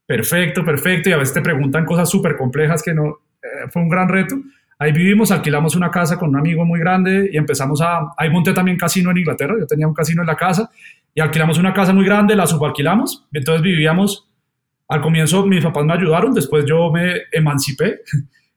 perfecto, 0.06 0.64
perfecto, 0.64 1.10
y 1.10 1.12
a 1.12 1.16
veces 1.16 1.34
te 1.34 1.42
preguntan 1.42 1.84
cosas 1.84 2.08
súper 2.08 2.36
complejas 2.36 2.82
que 2.82 2.94
no, 2.94 3.18
eh, 3.42 3.68
fue 3.70 3.82
un 3.82 3.88
gran 3.88 4.08
reto. 4.08 4.36
Ahí 4.80 4.92
vivimos, 4.92 5.32
alquilamos 5.32 5.74
una 5.74 5.90
casa 5.90 6.16
con 6.18 6.28
un 6.28 6.36
amigo 6.36 6.64
muy 6.64 6.78
grande 6.78 7.28
y 7.32 7.36
empezamos 7.36 7.80
a, 7.82 8.12
ahí 8.16 8.30
monté 8.30 8.52
también 8.52 8.76
casino 8.76 9.10
en 9.10 9.18
Inglaterra, 9.18 9.56
yo 9.58 9.66
tenía 9.66 9.88
un 9.88 9.94
casino 9.94 10.22
en 10.22 10.28
la 10.28 10.36
casa 10.36 10.70
y 11.14 11.20
alquilamos 11.20 11.58
una 11.58 11.74
casa 11.74 11.92
muy 11.92 12.04
grande, 12.04 12.36
la 12.36 12.46
subalquilamos, 12.46 13.26
entonces 13.32 13.60
vivíamos, 13.62 14.27
al 14.88 15.02
comienzo 15.02 15.46
mis 15.46 15.62
papás 15.62 15.84
me 15.84 15.92
ayudaron, 15.92 16.32
después 16.32 16.64
yo 16.66 16.90
me 16.90 17.22
emancipé 17.30 18.00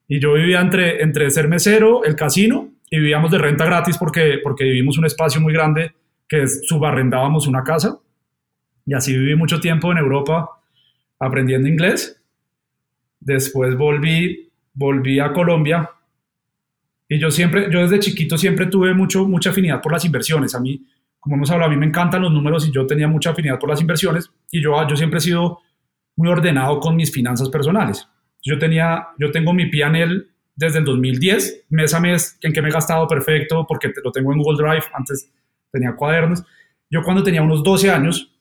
y 0.08 0.20
yo 0.20 0.34
vivía 0.34 0.62
entre, 0.62 1.04
entre 1.04 1.30
ser 1.30 1.48
mesero, 1.48 2.04
el 2.04 2.16
casino 2.16 2.70
y 2.90 3.00
vivíamos 3.00 3.32
de 3.32 3.38
renta 3.38 3.66
gratis 3.66 3.98
porque, 3.98 4.40
porque 4.42 4.64
vivimos 4.64 4.98
un 4.98 5.06
espacio 5.06 5.42
muy 5.42 5.54
grande 5.54 5.94
que 6.28 6.48
subarrendábamos 6.48 7.48
una 7.48 7.64
casa 7.64 7.98
y 8.86 8.94
así 8.94 9.18
viví 9.18 9.36
mucho 9.36 9.60
tiempo 9.60 9.92
en 9.92 9.98
Europa 9.98 10.50
aprendiendo 11.20 11.68
inglés. 11.68 12.22
Después 13.20 13.78
volví, 13.78 14.50
volví 14.74 15.20
a 15.20 15.32
Colombia 15.34 15.90
y 17.08 17.20
yo 17.20 17.30
siempre, 17.30 17.70
yo 17.70 17.82
desde 17.82 18.00
chiquito 18.00 18.38
siempre 18.38 18.68
tuve 18.68 18.94
mucho, 18.94 19.28
mucha 19.28 19.50
afinidad 19.50 19.82
por 19.82 19.92
las 19.92 20.06
inversiones. 20.06 20.56
A 20.56 20.62
mí, 20.62 20.82
como 21.20 21.36
hemos 21.36 21.52
hablado, 21.52 21.70
a 21.70 21.74
mí 21.74 21.80
me 21.80 21.86
encantan 21.86 22.22
los 22.22 22.32
números 22.32 22.68
y 22.68 22.72
yo 22.72 22.88
tenía 22.88 23.08
mucha 23.08 23.32
afinidad 23.32 23.60
por 23.60 23.70
las 23.70 23.82
inversiones 23.82 24.32
y 24.50 24.62
yo, 24.64 24.88
yo 24.88 24.96
siempre 24.96 25.20
he 25.20 25.22
sido 25.22 25.60
muy 26.16 26.30
ordenado 26.30 26.80
con 26.80 26.96
mis 26.96 27.12
finanzas 27.12 27.50
personales. 27.50 28.08
Yo 28.44 28.58
tenía, 28.58 29.08
yo 29.20 29.32
tengo 29.32 29.54
mi 29.54 29.68
P&L 29.68 30.26
desde 30.56 30.80
el 30.80 30.86
2010, 30.86 31.66
mes 31.70 31.94
a 31.94 32.00
mes, 32.00 32.38
en 32.42 32.54
que 32.54 32.62
me 32.62 32.70
he 32.70 32.72
gastado 32.72 33.08
perfecto 33.08 33.66
porque 33.68 33.92
lo 34.04 34.12
tengo 34.12 34.32
en 34.32 34.40
Google 34.40 34.64
Drive, 34.64 34.86
antes 34.94 35.32
tenía 35.72 35.96
cuadernos. 35.96 36.44
Yo 36.90 37.02
cuando 37.04 37.24
tenía 37.24 37.42
unos 37.42 37.64
12 37.64 37.90
años, 37.90 38.32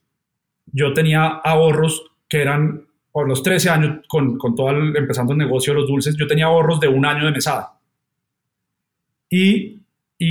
yo 0.66 0.93
tenía 0.93 1.25
ahorros 1.25 2.11
que 2.29 2.43
eran, 2.43 2.87
por 3.12 3.29
los 3.29 3.43
13 3.43 3.71
años, 3.71 4.07
con, 4.09 4.39
con 4.39 4.55
todo 4.55 4.71
el, 4.71 4.97
empezando 4.97 5.33
el 5.33 5.39
negocio 5.39 5.73
de 5.73 5.81
los 5.81 5.89
dulces, 5.89 6.16
yo 6.16 6.27
tenía 6.27 6.47
ahorros 6.47 6.81
de 6.81 6.89
un 6.89 7.05
año 7.05 7.25
de 7.25 7.33
mesada. 7.33 7.79
Y, 9.29 9.81
y, 10.18 10.27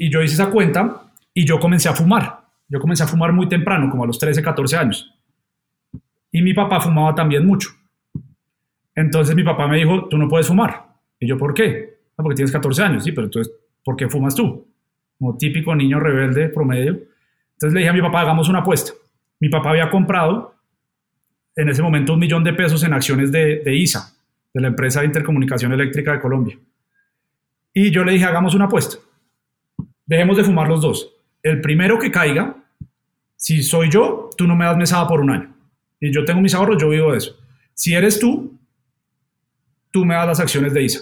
y, 0.00 0.06
y 0.06 0.10
yo 0.10 0.22
hice 0.22 0.34
esa 0.34 0.50
cuenta 0.50 1.12
y 1.34 1.44
yo 1.44 1.60
comencé 1.60 1.88
a 1.88 1.94
fumar. 1.94 2.42
Yo 2.68 2.80
comencé 2.80 3.02
a 3.02 3.06
fumar 3.06 3.32
muy 3.32 3.48
temprano, 3.48 3.90
como 3.90 4.04
a 4.04 4.06
los 4.06 4.18
13, 4.18 4.42
14 4.42 4.76
años. 4.76 5.14
Y 6.32 6.42
mi 6.42 6.54
papá 6.54 6.80
fumaba 6.80 7.14
también 7.14 7.46
mucho. 7.46 7.70
Entonces 8.94 9.34
mi 9.36 9.44
papá 9.44 9.66
me 9.68 9.76
dijo, 9.78 10.08
tú 10.08 10.18
no 10.18 10.28
puedes 10.28 10.48
fumar. 10.48 10.86
Y 11.20 11.26
yo, 11.26 11.38
¿por 11.38 11.54
qué? 11.54 11.98
"Ah, 12.16 12.22
porque 12.22 12.36
tienes 12.36 12.52
14 12.52 12.82
años. 12.82 13.04
Sí, 13.04 13.12
pero 13.12 13.26
entonces, 13.26 13.52
¿por 13.84 13.96
qué 13.96 14.08
fumas 14.08 14.34
tú? 14.34 14.66
Como 15.18 15.36
típico 15.36 15.74
niño 15.74 16.00
rebelde 16.00 16.48
promedio. 16.48 16.92
Entonces 17.52 17.72
le 17.74 17.80
dije 17.80 17.90
a 17.90 17.92
mi 17.92 18.02
papá, 18.02 18.22
hagamos 18.22 18.48
una 18.48 18.60
apuesta. 18.60 18.92
Mi 19.40 19.48
papá 19.48 19.70
había 19.70 19.90
comprado 19.90 20.54
en 21.54 21.68
ese 21.68 21.82
momento 21.82 22.14
un 22.14 22.18
millón 22.18 22.42
de 22.44 22.52
pesos 22.54 22.82
en 22.84 22.92
acciones 22.92 23.30
de, 23.30 23.58
de 23.60 23.74
ISA, 23.76 24.14
de 24.52 24.60
la 24.60 24.68
empresa 24.68 25.00
de 25.00 25.06
intercomunicación 25.06 25.72
eléctrica 25.72 26.12
de 26.12 26.20
Colombia. 26.20 26.58
Y 27.74 27.90
yo 27.90 28.04
le 28.04 28.12
dije, 28.12 28.24
hagamos 28.24 28.54
una 28.54 28.64
apuesta. 28.66 28.96
Dejemos 30.06 30.36
de 30.36 30.44
fumar 30.44 30.68
los 30.68 30.80
dos. 30.82 31.14
El 31.42 31.60
primero 31.60 31.98
que 31.98 32.10
caiga, 32.10 32.56
si 33.36 33.62
soy 33.62 33.90
yo, 33.90 34.30
tú 34.36 34.46
no 34.46 34.54
me 34.56 34.64
das 34.64 34.76
mesada 34.76 35.06
por 35.06 35.20
un 35.20 35.30
año. 35.30 35.51
Y 36.02 36.12
yo 36.12 36.24
tengo 36.24 36.40
mis 36.40 36.52
ahorros, 36.52 36.82
yo 36.82 36.88
vivo 36.88 37.12
de 37.12 37.18
eso. 37.18 37.36
Si 37.74 37.94
eres 37.94 38.18
tú, 38.18 38.58
tú 39.92 40.04
me 40.04 40.14
das 40.14 40.26
las 40.26 40.40
acciones 40.40 40.74
de 40.74 40.82
ISA. 40.82 41.00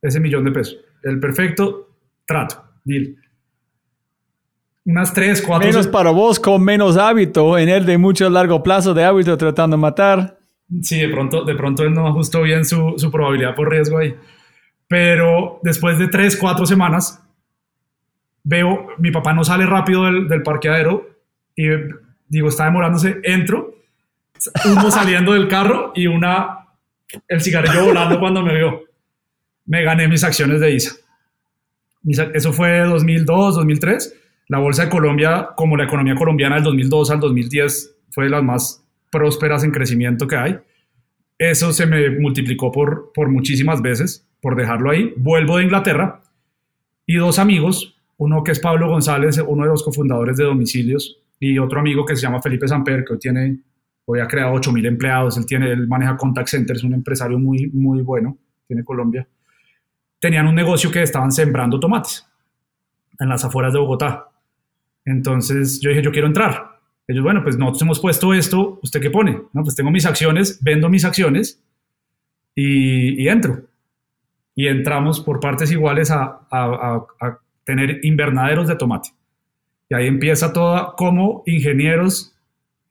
Ese 0.00 0.18
millón 0.18 0.46
de 0.46 0.50
pesos. 0.50 0.78
El 1.02 1.20
perfecto 1.20 1.90
trato. 2.24 2.64
Deal. 2.84 3.16
Unas 4.86 5.12
tres, 5.12 5.42
cuatro... 5.42 5.68
menos 5.68 5.86
para 5.88 6.10
vos 6.10 6.40
con 6.40 6.64
menos 6.64 6.96
hábito, 6.96 7.58
en 7.58 7.68
él 7.68 7.84
de 7.84 7.98
mucho 7.98 8.30
largo 8.30 8.62
plazo 8.62 8.94
de 8.94 9.04
hábito 9.04 9.36
tratando 9.36 9.76
de 9.76 9.82
matar. 9.82 10.38
Sí, 10.80 10.98
de 10.98 11.10
pronto, 11.10 11.44
de 11.44 11.54
pronto 11.54 11.82
él 11.82 11.92
no 11.92 12.08
ajustó 12.08 12.40
bien 12.40 12.64
su, 12.64 12.94
su 12.96 13.10
probabilidad 13.10 13.54
por 13.54 13.68
riesgo 13.68 13.98
ahí. 13.98 14.14
Pero 14.88 15.60
después 15.62 15.98
de 15.98 16.08
tres, 16.08 16.34
cuatro 16.34 16.64
semanas, 16.64 17.22
veo, 18.42 18.86
mi 18.96 19.10
papá 19.10 19.34
no 19.34 19.44
sale 19.44 19.66
rápido 19.66 20.06
del, 20.06 20.28
del 20.28 20.42
parqueadero 20.42 21.10
y 21.54 21.68
digo, 22.30 22.48
está 22.48 22.64
demorándose, 22.64 23.20
entro, 23.24 23.74
humo 24.64 24.90
saliendo 24.90 25.34
del 25.34 25.48
carro 25.48 25.92
y 25.94 26.06
una, 26.06 26.66
el 27.28 27.42
cigarrillo 27.42 27.84
volando 27.84 28.18
cuando 28.18 28.42
me 28.42 28.54
vio. 28.54 28.84
Me 29.66 29.82
gané 29.82 30.08
mis 30.08 30.24
acciones 30.24 30.60
de 30.60 30.72
ISA. 30.72 30.96
Eso 32.32 32.52
fue 32.52 32.80
2002, 32.80 33.56
2003. 33.56 34.14
La 34.48 34.58
Bolsa 34.58 34.84
de 34.84 34.90
Colombia, 34.90 35.50
como 35.54 35.76
la 35.76 35.84
economía 35.84 36.14
colombiana 36.14 36.56
del 36.56 36.64
2002 36.64 37.10
al 37.10 37.20
2010, 37.20 37.96
fue 38.10 38.24
de 38.24 38.30
las 38.30 38.42
más 38.42 38.84
prósperas 39.10 39.62
en 39.64 39.70
crecimiento 39.70 40.26
que 40.26 40.36
hay. 40.36 40.58
Eso 41.38 41.72
se 41.72 41.86
me 41.86 42.10
multiplicó 42.10 42.72
por, 42.72 43.12
por 43.12 43.28
muchísimas 43.28 43.82
veces, 43.82 44.26
por 44.40 44.56
dejarlo 44.56 44.90
ahí. 44.90 45.12
Vuelvo 45.16 45.58
de 45.58 45.64
Inglaterra 45.64 46.20
y 47.06 47.16
dos 47.16 47.38
amigos, 47.38 47.96
uno 48.16 48.42
que 48.44 48.52
es 48.52 48.60
Pablo 48.60 48.88
González, 48.88 49.42
uno 49.46 49.64
de 49.64 49.70
los 49.70 49.82
cofundadores 49.82 50.36
de 50.36 50.44
Domicilios, 50.44 51.18
y 51.40 51.58
otro 51.58 51.80
amigo 51.80 52.04
que 52.04 52.14
se 52.14 52.22
llama 52.22 52.42
Felipe 52.42 52.68
Samper, 52.68 53.04
que 53.04 53.14
hoy 53.14 53.18
tiene, 53.18 53.58
hoy 54.04 54.20
ha 54.20 54.28
creado 54.28 54.54
8.000 54.54 54.86
empleados, 54.86 55.38
él, 55.38 55.46
tiene, 55.46 55.72
él 55.72 55.88
maneja 55.88 56.16
contact 56.16 56.48
centers, 56.48 56.80
es 56.80 56.84
un 56.84 56.92
empresario 56.92 57.38
muy, 57.38 57.68
muy 57.72 58.02
bueno, 58.02 58.36
tiene 58.66 58.84
Colombia. 58.84 59.26
Tenían 60.20 60.46
un 60.46 60.54
negocio 60.54 60.90
que 60.90 61.02
estaban 61.02 61.32
sembrando 61.32 61.80
tomates. 61.80 62.26
en 63.18 63.28
las 63.28 63.44
afueras 63.44 63.72
de 63.72 63.78
Bogotá. 63.78 64.28
Entonces 65.04 65.80
yo 65.80 65.88
dije, 65.88 66.02
yo 66.02 66.12
quiero 66.12 66.26
entrar. 66.26 66.78
Ellos, 67.08 67.24
bueno, 67.24 67.42
pues 67.42 67.56
nosotros 67.56 67.82
hemos 67.82 68.00
puesto 68.00 68.34
esto, 68.34 68.78
¿usted 68.82 69.00
qué 69.00 69.10
pone? 69.10 69.42
No, 69.52 69.62
pues 69.62 69.74
tengo 69.74 69.90
mis 69.90 70.06
acciones, 70.06 70.62
vendo 70.62 70.88
mis 70.88 71.04
acciones 71.04 71.62
y, 72.54 73.20
y 73.20 73.28
entro. 73.28 73.62
Y 74.54 74.68
entramos 74.68 75.20
por 75.20 75.40
partes 75.40 75.72
iguales 75.72 76.10
a, 76.10 76.46
a, 76.50 77.06
a, 77.20 77.38
tener 77.64 78.00
invernaderos 78.04 78.68
de 78.68 78.76
tomate. 78.76 79.10
Y 79.90 79.94
ahí 79.94 80.06
empieza 80.06 80.52
todo, 80.52 80.94
como 80.96 81.42
ingenieros, 81.46 82.34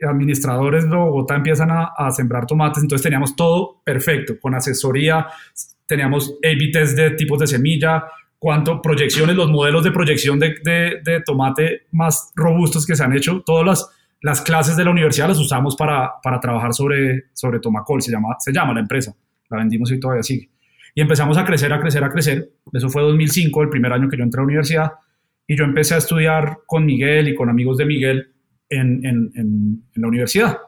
administradores 0.01 0.83
de 0.83 0.95
Bogotá 0.95 1.35
empiezan 1.35 1.71
a, 1.71 1.91
a, 1.97 2.11
sembrar 2.11 2.45
tomates. 2.45 2.83
Entonces 2.83 3.03
teníamos 3.03 3.35
todo 3.35 3.81
perfecto, 3.83 4.39
con 4.39 4.53
asesoría, 4.53 5.27
teníamos 5.87 6.35
A-B 6.43 6.69
test 6.71 6.95
de 6.95 7.11
tipos 7.11 7.39
de 7.39 7.47
semilla, 7.47 8.03
cuánto 8.37 8.81
proyecciones, 8.81 9.35
los 9.35 9.49
modelos 9.49 9.83
de 9.83 9.91
proyección 9.91 10.39
de, 10.39 10.55
de, 10.63 11.01
de, 11.03 11.21
tomate 11.25 11.87
más 11.91 12.31
robustos 12.35 12.85
que 12.85 12.95
se 12.95 13.03
han 13.03 13.13
hecho, 13.13 13.43
todas 13.45 13.65
las, 13.65 13.89
las 14.21 14.41
clases 14.41 14.77
de 14.77 14.85
la 14.85 14.91
universidad 14.91 15.27
las 15.27 15.39
usamos 15.39 15.75
para, 15.75 16.13
para 16.21 16.39
trabajar 16.39 16.73
sobre, 16.73 17.25
sobre 17.33 17.59
Tomacol, 17.59 18.01
se 18.01 18.11
llama, 18.11 18.35
se 18.39 18.51
llama 18.51 18.73
la 18.73 18.81
empresa, 18.81 19.13
la 19.49 19.57
vendimos 19.57 19.91
y 19.91 19.99
todavía 19.99 20.23
sigue. 20.23 20.49
Y 20.95 21.01
empezamos 21.01 21.37
a 21.37 21.45
crecer, 21.45 21.71
a 21.71 21.79
crecer, 21.79 22.03
a 22.03 22.09
crecer. 22.09 22.49
Eso 22.73 22.89
fue 22.89 23.01
2005, 23.03 23.61
el 23.63 23.69
primer 23.69 23.93
año 23.93 24.09
que 24.09 24.17
yo 24.17 24.23
entré 24.23 24.39
a 24.39 24.41
la 24.41 24.47
universidad, 24.47 24.91
y 25.49 25.57
yo 25.57 25.65
empecé 25.65 25.95
a 25.95 25.97
estudiar 25.97 26.59
con 26.67 26.85
Miguel 26.85 27.27
y 27.27 27.33
con 27.35 27.49
amigos 27.49 27.77
de 27.77 27.85
Miguel 27.85 28.29
en, 28.69 29.83
la 29.95 30.07
universidad. 30.07 30.59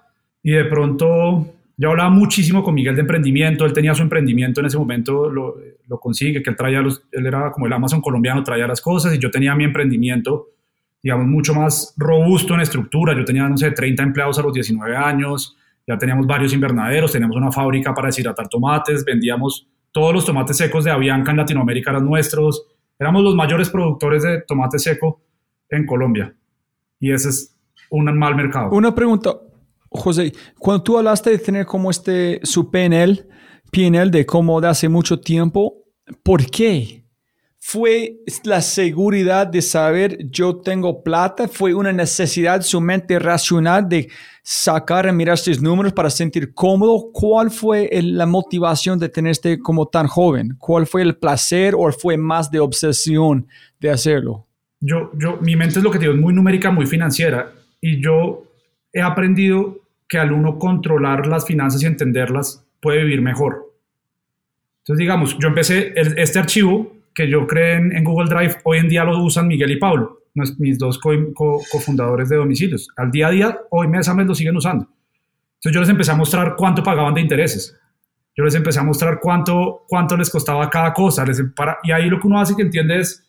Y 0.41 0.53
de 0.53 0.65
pronto 0.65 1.53
yo 1.77 1.91
hablaba 1.91 2.09
muchísimo 2.09 2.63
con 2.63 2.73
Miguel 2.73 2.95
de 2.95 3.01
emprendimiento, 3.01 3.63
él 3.63 3.73
tenía 3.73 3.93
su 3.93 4.01
emprendimiento 4.01 4.59
en 4.59 4.65
ese 4.65 4.79
momento, 4.79 5.29
lo, 5.29 5.99
consigue, 5.99 6.41
que 6.41 6.49
él 6.49 6.55
traía 6.55 6.79
él 6.79 7.25
era 7.27 7.51
como 7.51 7.67
el 7.67 7.73
Amazon 7.73 8.01
colombiano, 8.01 8.41
traía 8.41 8.65
las 8.65 8.82
cosas 8.82 9.13
y 9.13 9.19
yo 9.19 9.29
tenía 9.29 9.53
mi 9.53 9.65
emprendimiento, 9.65 10.47
digamos, 11.03 11.27
mucho 11.27 11.53
más 11.53 11.93
robusto 11.95 12.55
en 12.55 12.61
estructura, 12.61 13.15
yo 13.15 13.23
tenía, 13.23 13.47
no 13.47 13.57
sé, 13.57 13.69
30 13.69 14.01
empleados 14.01 14.39
a 14.39 14.41
los 14.41 14.51
19 14.51 14.95
años, 14.97 15.55
ya 15.86 15.95
teníamos 15.95 16.25
varios 16.25 16.53
invernaderos, 16.53 17.11
teníamos 17.11 17.38
una 17.38 17.51
fábrica 17.51 17.93
para 17.93 18.07
deshidratar 18.07 18.47
tomates, 18.47 19.05
vendíamos 19.05 19.67
todos 19.91 20.11
los 20.11 20.25
tomates 20.25 20.57
secos 20.57 20.86
de 20.86 20.89
Avianca 20.89 21.29
en 21.29 21.38
Latinoamérica 21.38 21.91
eran 21.91 22.05
nuestros, 22.05 22.65
éramos 23.02 23.24
los 23.24 23.36
mayores 23.36 23.70
productores 23.70 24.22
de 24.22 24.43
tomate 24.47 24.78
seco 24.78 25.22
en 25.70 25.88
Colombia 25.88 26.36
y 26.99 27.12
ese 27.12 27.30
es 27.30 27.58
un 27.89 28.06
mal 28.18 28.36
mercado. 28.36 28.70
Una 28.72 28.93
pregunta, 28.93 29.32
José, 29.89 30.32
cuando 30.60 30.84
tú 30.84 30.97
hablaste 30.99 31.32
de 31.32 31.39
tener 31.39 31.66
como 31.66 31.89
este 31.89 32.39
su 32.43 32.70
PNL, 32.70 33.28
PNL 33.72 34.12
de 34.12 34.26
cómo 34.26 34.62
de 34.62 34.68
hace 34.68 34.88
mucho 34.88 35.20
tiempo, 35.20 35.84
¿por 36.22 36.45
qué? 36.45 37.01
¿Fue 37.64 38.18
la 38.43 38.59
seguridad 38.59 39.45
de 39.45 39.62
saber 39.62 40.18
yo 40.32 40.57
tengo 40.57 41.03
plata? 41.03 41.47
¿Fue 41.47 41.76
una 41.76 41.93
necesidad 41.93 42.64
su 42.64 42.82
mente 42.82 43.20
racional 43.20 43.88
de 43.88 44.09
sacar 44.41 45.05
y 45.05 45.12
mirar 45.12 45.36
estos 45.36 45.62
números 45.62 45.93
para 45.93 46.09
sentir 46.09 46.55
cómodo? 46.55 47.12
¿Cuál 47.14 47.51
fue 47.51 47.88
la 48.01 48.26
motivación 48.26 48.97
de 48.97 49.09
tener 49.09 49.34
este 49.34 49.59
como 49.59 49.88
tan 49.88 50.07
joven? 50.07 50.55
¿Cuál 50.57 50.88
fue 50.88 51.03
el 51.03 51.18
placer 51.18 51.76
o 51.78 51.91
fue 51.91 52.18
más 52.18 52.49
de 52.49 52.59
obsesión 52.59 53.45
de 53.80 53.91
hacerlo? 53.91 54.47
Yo, 54.80 55.12
yo, 55.14 55.38
mi 55.39 55.55
mente 55.55 55.78
es 55.78 55.84
lo 55.84 55.91
que 55.91 55.99
te 55.99 56.05
digo, 56.05 56.16
es 56.16 56.20
muy 56.20 56.34
numérica, 56.34 56.72
muy 56.72 56.88
financiera 56.88 57.53
y 57.80 58.01
yo 58.01 58.43
he 58.91 59.03
aprendido 59.03 59.78
que 60.09 60.18
al 60.18 60.32
uno 60.32 60.57
controlar 60.57 61.28
las 61.28 61.45
finanzas 61.45 61.84
y 61.84 61.86
entenderlas, 61.86 62.66
puede 62.82 63.03
vivir 63.03 63.22
mejor. 63.22 63.72
Entonces, 64.80 64.99
digamos, 64.99 65.38
yo 65.38 65.47
empecé 65.47 65.93
este 65.95 66.39
archivo 66.39 67.01
que 67.14 67.30
yo 67.30 67.47
creé 67.47 67.76
en, 67.76 67.95
en, 67.95 68.03
Google 68.03 68.30
Drive, 68.30 68.57
hoy 68.64 68.80
en 68.80 68.89
día 68.89 69.03
lo 69.03 69.24
usan 69.24 69.47
Miguel 69.47 69.72
y 69.72 69.78
Pablo, 69.78 70.20
mis 70.34 70.78
dos 70.78 70.99
cofundadores 70.99 72.30
co, 72.30 72.34
de 72.34 72.39
domicilios. 72.39 72.88
Al 72.95 73.12
día 73.12 73.28
a 73.28 73.32
día, 73.32 73.59
hoy 73.70 73.88
mes 73.88 74.07
a 74.07 74.14
mes 74.14 74.28
lo 74.28 74.36
siguen 74.36 74.55
usando. 74.55 74.88
Entonces 75.55 75.74
yo 75.74 75.80
les 75.82 75.89
empecé 75.89 76.12
a 76.12 76.16
mostrar 76.16 76.55
cuánto 76.55 76.84
pagaban 76.84 77.14
de 77.14 77.22
intereses. 77.22 77.78
Yo 78.36 78.43
les 78.43 78.55
empecé 78.55 78.80
a 78.80 78.84
mostrar 78.84 79.20
cuánto, 79.22 79.86
cuánto 79.88 80.16
les 80.16 80.30
costaba 80.30 80.70
cada 80.70 80.93
cosa. 80.93 81.26
Les 81.26 81.43
para, 81.55 81.78
y 81.84 81.91
ahí 81.91 82.09
lo 82.09 82.20
que 82.20 82.28
uno 82.28 82.39
hace 82.39 82.55
que 82.55 82.62
entiende 82.62 82.99
es, 82.99 83.28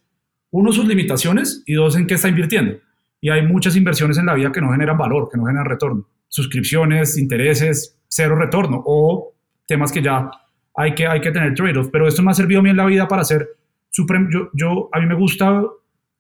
uno, 0.51 0.71
sus 0.71 0.87
limitaciones 0.87 1.63
y 1.67 1.75
dos, 1.75 1.97
en 1.97 2.07
qué 2.07 2.15
está 2.15 2.29
invirtiendo. 2.29 2.79
Y 3.21 3.31
hay 3.31 3.47
muchas 3.47 3.77
inversiones 3.77 4.19
en 4.19 4.27
la 4.27 4.35
vida 4.35 4.53
que 4.53 4.61
no 4.61 4.71
generan 4.71 4.97
valor, 4.97 5.29
que 5.31 5.39
no 5.39 5.45
generan 5.45 5.67
retorno 5.67 6.07
suscripciones, 6.33 7.19
intereses, 7.19 7.99
cero 8.09 8.37
retorno 8.37 8.83
o 8.87 9.35
temas 9.67 9.93
que 9.93 10.03
ya 10.03 10.31
hay 10.75 10.95
que, 10.95 11.07
hay 11.07 11.21
que 11.21 11.31
tener 11.31 11.55
trade-off. 11.55 11.91
Pero 11.93 12.09
esto 12.09 12.23
me 12.23 12.31
ha 12.31 12.35
servido 12.35 12.61
a 12.61 12.63
mí 12.63 12.71
en 12.71 12.79
la 12.79 12.87
vida 12.87 13.07
para 13.07 13.21
hacer 13.21 13.47
supremo. 13.93 14.29
Yo, 14.33 14.51
yo, 14.55 14.89
a 14.93 14.99
mí 14.99 15.07
me 15.07 15.15
gusta, 15.15 15.63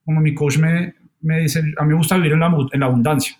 como 0.05 0.20
mi 0.20 0.35
coach 0.35 0.59
me, 0.59 0.95
me 1.20 1.41
dice, 1.41 1.61
a 1.77 1.83
mí 1.83 1.89
me 1.89 1.97
gusta 1.97 2.16
vivir 2.16 2.33
en 2.33 2.41
la, 2.41 2.57
en 2.73 2.81
la 2.81 2.87
abundancia. 2.87 3.37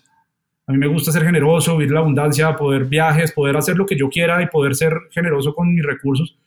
A 0.65 0.71
mí 0.71 0.77
me 0.77 0.87
gusta 0.87 1.11
ser 1.11 1.23
generoso, 1.23 1.77
vivir 1.77 1.93
la 1.93 1.99
abundancia, 1.99 2.55
poder 2.55 2.85
viajes, 2.85 3.31
poder 3.31 3.55
hacer 3.57 3.77
lo 3.77 3.85
que 3.85 3.97
yo 3.97 4.09
quiera 4.09 4.41
y 4.41 4.47
poder 4.47 4.75
ser 4.75 4.93
generoso 5.11 5.53
con 5.53 5.73
mis 5.73 5.85
recursos. 5.85 6.37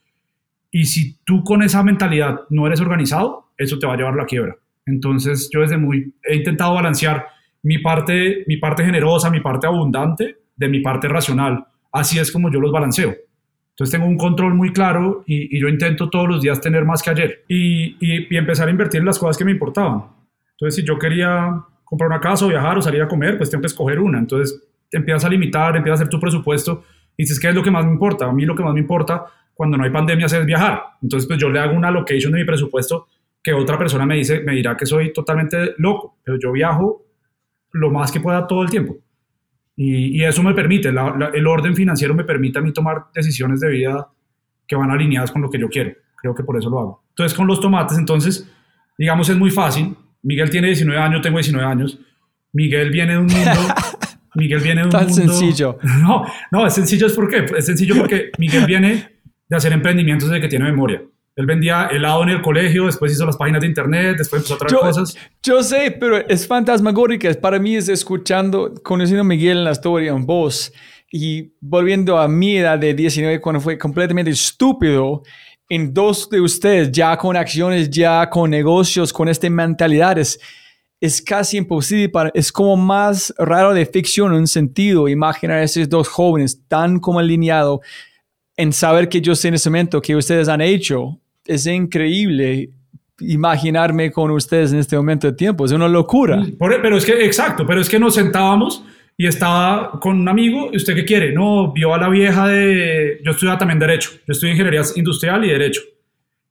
Y 0.71 0.85
si 0.85 1.17
tú 1.23 1.43
con 1.43 1.63
esa 1.63 1.83
mentalidad 1.83 2.41
no 2.49 2.67
eres 2.67 2.81
organizado, 2.81 3.51
eso 3.57 3.79
te 3.79 3.87
va 3.87 3.93
a 3.93 3.97
llevar 3.97 4.13
a 4.13 4.17
la 4.17 4.25
quiebra. 4.25 4.55
Entonces 4.85 5.49
yo 5.51 5.61
desde 5.61 5.77
muy 5.77 6.13
he 6.23 6.35
intentado 6.35 6.73
balancear 6.73 7.27
mi 7.61 7.77
parte, 7.77 8.43
mi 8.47 8.57
parte 8.57 8.83
generosa, 8.83 9.29
mi 9.29 9.39
parte 9.39 9.67
abundante, 9.67 10.37
de 10.55 10.67
mi 10.67 10.79
parte 10.79 11.07
racional. 11.07 11.65
Así 11.91 12.17
es 12.19 12.31
como 12.31 12.51
yo 12.51 12.59
los 12.59 12.71
balanceo. 12.71 13.15
Entonces 13.77 13.91
tengo 13.91 14.07
un 14.07 14.17
control 14.17 14.55
muy 14.55 14.73
claro 14.73 15.23
y, 15.27 15.55
y 15.55 15.61
yo 15.61 15.67
intento 15.67 16.09
todos 16.09 16.27
los 16.27 16.41
días 16.41 16.59
tener 16.59 16.83
más 16.83 17.03
que 17.03 17.11
ayer 17.11 17.43
y, 17.47 17.95
y, 17.99 18.27
y, 18.27 18.35
empezar 18.35 18.67
a 18.67 18.71
invertir 18.71 19.01
en 19.01 19.05
las 19.05 19.19
cosas 19.19 19.37
que 19.37 19.45
me 19.45 19.51
importaban. 19.51 20.03
Entonces 20.53 20.81
si 20.81 20.83
yo 20.83 20.97
quería 20.97 21.63
comprar 21.83 22.09
una 22.09 22.19
casa 22.19 22.45
o 22.45 22.49
viajar 22.49 22.75
o 22.79 22.81
salir 22.81 23.03
a 23.03 23.07
comer, 23.07 23.37
pues 23.37 23.51
tengo 23.51 23.61
que 23.61 23.67
escoger 23.67 23.99
una. 23.99 24.17
Entonces 24.17 24.67
empiezas 24.91 25.25
a 25.25 25.29
limitar, 25.29 25.75
empiezas 25.75 25.99
a 25.99 26.03
hacer 26.03 26.09
tu 26.09 26.19
presupuesto 26.19 26.85
y 27.15 27.21
dices, 27.23 27.39
¿qué 27.39 27.49
es 27.49 27.55
lo 27.55 27.61
que 27.61 27.69
más 27.69 27.85
me 27.85 27.91
importa? 27.91 28.25
A 28.25 28.33
mí 28.33 28.45
lo 28.45 28.55
que 28.55 28.63
más 28.63 28.73
me 28.73 28.79
importa 28.79 29.25
cuando 29.53 29.77
no 29.77 29.83
hay 29.83 29.91
pandemia 29.91 30.25
es 30.25 30.45
viajar. 30.45 30.81
Entonces 31.03 31.27
pues 31.27 31.39
yo 31.39 31.47
le 31.49 31.59
hago 31.59 31.75
una 31.75 31.89
allocation 31.89 32.31
de 32.31 32.39
mi 32.39 32.45
presupuesto 32.45 33.05
que 33.43 33.53
otra 33.53 33.77
persona 33.77 34.07
me 34.07 34.15
dice, 34.15 34.39
me 34.39 34.53
dirá 34.53 34.75
que 34.75 34.87
soy 34.87 35.13
totalmente 35.13 35.75
loco, 35.77 36.17
pero 36.23 36.39
yo 36.39 36.51
viajo 36.51 37.05
lo 37.73 37.91
más 37.91 38.11
que 38.11 38.19
pueda 38.19 38.47
todo 38.47 38.63
el 38.63 38.71
tiempo. 38.71 38.97
Y, 39.79 40.19
y 40.19 40.23
eso 40.23 40.41
me 40.41 40.55
permite, 40.55 40.91
la, 40.91 41.15
la, 41.15 41.27
el 41.27 41.45
orden 41.45 41.75
financiero 41.75 42.15
me 42.15 42.23
permite 42.23 42.57
a 42.57 42.61
mí 42.63 42.73
tomar 42.73 43.05
decisiones 43.13 43.59
de 43.59 43.69
vida 43.69 44.09
que 44.67 44.75
van 44.75 44.91
alineadas 44.91 45.31
con 45.31 45.41
lo 45.41 45.49
que 45.49 45.59
yo 45.59 45.69
quiero. 45.69 45.91
Creo 46.15 46.33
que 46.33 46.43
por 46.43 46.57
eso 46.57 46.69
lo 46.69 46.79
hago. 46.79 47.03
Entonces, 47.09 47.37
con 47.37 47.47
los 47.47 47.61
tomates, 47.61 47.97
entonces, 47.97 48.49
digamos, 48.97 49.29
es 49.29 49.37
muy 49.37 49.51
fácil. 49.51 49.95
Miguel 50.23 50.49
tiene 50.49 50.67
19 50.67 50.99
años, 50.99 51.21
tengo 51.21 51.37
19 51.37 51.65
años. 51.65 51.99
Miguel 52.51 52.89
viene 52.89 53.13
de 53.13 53.19
un 53.19 53.27
mundo... 53.27 53.51
Miguel 54.35 54.59
viene 54.59 54.81
de 54.81 54.85
un 54.85 54.91
Tan 54.91 55.07
mundo... 55.07 55.15
sencillo. 55.15 55.77
No, 56.01 56.23
no, 56.51 56.67
es 56.67 56.73
sencillo 56.73 57.07
es 57.07 57.13
porque 57.13 57.45
es 57.57 57.65
sencillo 57.65 57.95
porque 57.97 58.31
Miguel 58.37 58.65
viene 58.65 59.19
de 59.47 59.55
hacer 59.55 59.73
emprendimientos 59.73 60.29
desde 60.29 60.41
que 60.41 60.47
tiene 60.47 60.65
memoria. 60.65 61.01
Él 61.37 61.45
vendía 61.45 61.85
helado 61.91 62.23
en 62.23 62.29
el 62.29 62.41
colegio, 62.41 62.87
después 62.87 63.11
hizo 63.11 63.23
las 63.23 63.37
páginas 63.37 63.61
de 63.61 63.67
internet, 63.67 64.15
después 64.17 64.39
empezó 64.39 64.55
a 64.55 64.57
traer 64.57 64.71
yo, 64.71 64.79
cosas. 64.79 65.15
Yo 65.43 65.61
sé, 65.61 65.91
pero 65.91 66.17
es 66.17 66.47
fantasmagórica. 66.47 67.31
Para 67.35 67.59
mí 67.59 67.75
es 67.75 67.87
escuchando, 67.89 68.73
conociendo 68.83 69.21
a 69.21 69.23
Miguel 69.23 69.59
en 69.59 69.63
la 69.65 69.71
historia 69.73 70.13
en 70.13 70.25
voz 70.25 70.73
y 71.11 71.53
volviendo 71.61 72.17
a 72.17 72.27
mi 72.27 72.57
edad 72.57 72.79
de 72.79 72.95
19 72.95 73.39
cuando 73.39 73.61
fue 73.61 73.77
completamente 73.77 74.31
estúpido 74.31 75.21
en 75.69 75.93
dos 75.93 76.27
de 76.27 76.41
ustedes 76.41 76.91
ya 76.91 77.15
con 77.17 77.37
acciones, 77.37 77.91
ya 77.91 78.27
con 78.31 78.49
negocios, 78.49 79.13
con 79.13 79.29
esta 79.29 79.47
mentalidad. 79.47 80.17
Es, 80.17 80.39
es 80.99 81.21
casi 81.21 81.57
imposible, 81.57 82.09
para, 82.09 82.31
es 82.33 82.51
como 82.51 82.75
más 82.75 83.31
raro 83.37 83.75
de 83.75 83.85
ficción 83.85 84.33
en 84.33 84.39
un 84.39 84.47
sentido 84.47 85.07
imaginar 85.07 85.59
a 85.59 85.63
esos 85.63 85.87
dos 85.87 86.07
jóvenes 86.07 86.63
tan 86.67 86.99
como 86.99 87.19
alineados 87.19 87.81
en 88.55 88.73
saber 88.73 89.07
que 89.07 89.21
yo 89.21 89.35
sé 89.35 89.49
en 89.49 89.53
ese 89.53 89.69
momento 89.69 90.01
que 90.01 90.15
ustedes 90.15 90.47
han 90.47 90.61
hecho 90.61 91.19
es 91.47 91.65
increíble 91.65 92.69
imaginarme 93.19 94.11
con 94.11 94.31
ustedes 94.31 94.73
en 94.73 94.79
este 94.79 94.95
momento 94.95 95.27
de 95.27 95.33
tiempo. 95.33 95.65
Es 95.65 95.71
una 95.71 95.87
locura. 95.87 96.43
Pero 96.59 96.97
es 96.97 97.05
que, 97.05 97.25
exacto, 97.25 97.65
pero 97.65 97.81
es 97.81 97.89
que 97.89 97.99
nos 97.99 98.15
sentábamos 98.15 98.83
y 99.17 99.25
estaba 99.25 99.99
con 99.99 100.19
un 100.19 100.27
amigo, 100.27 100.69
¿y 100.71 100.77
usted 100.77 100.93
qué 100.93 101.03
quiere? 101.03 101.33
No, 101.33 101.73
vio 101.73 101.93
a 101.93 101.97
la 101.97 102.09
vieja 102.09 102.47
de... 102.47 103.19
Yo 103.23 103.31
estudiaba 103.31 103.57
también 103.57 103.79
Derecho, 103.79 104.11
yo 104.11 104.31
estudié 104.31 104.53
Ingeniería 104.53 104.83
Industrial 104.95 105.43
y 105.43 105.49
Derecho. 105.49 105.81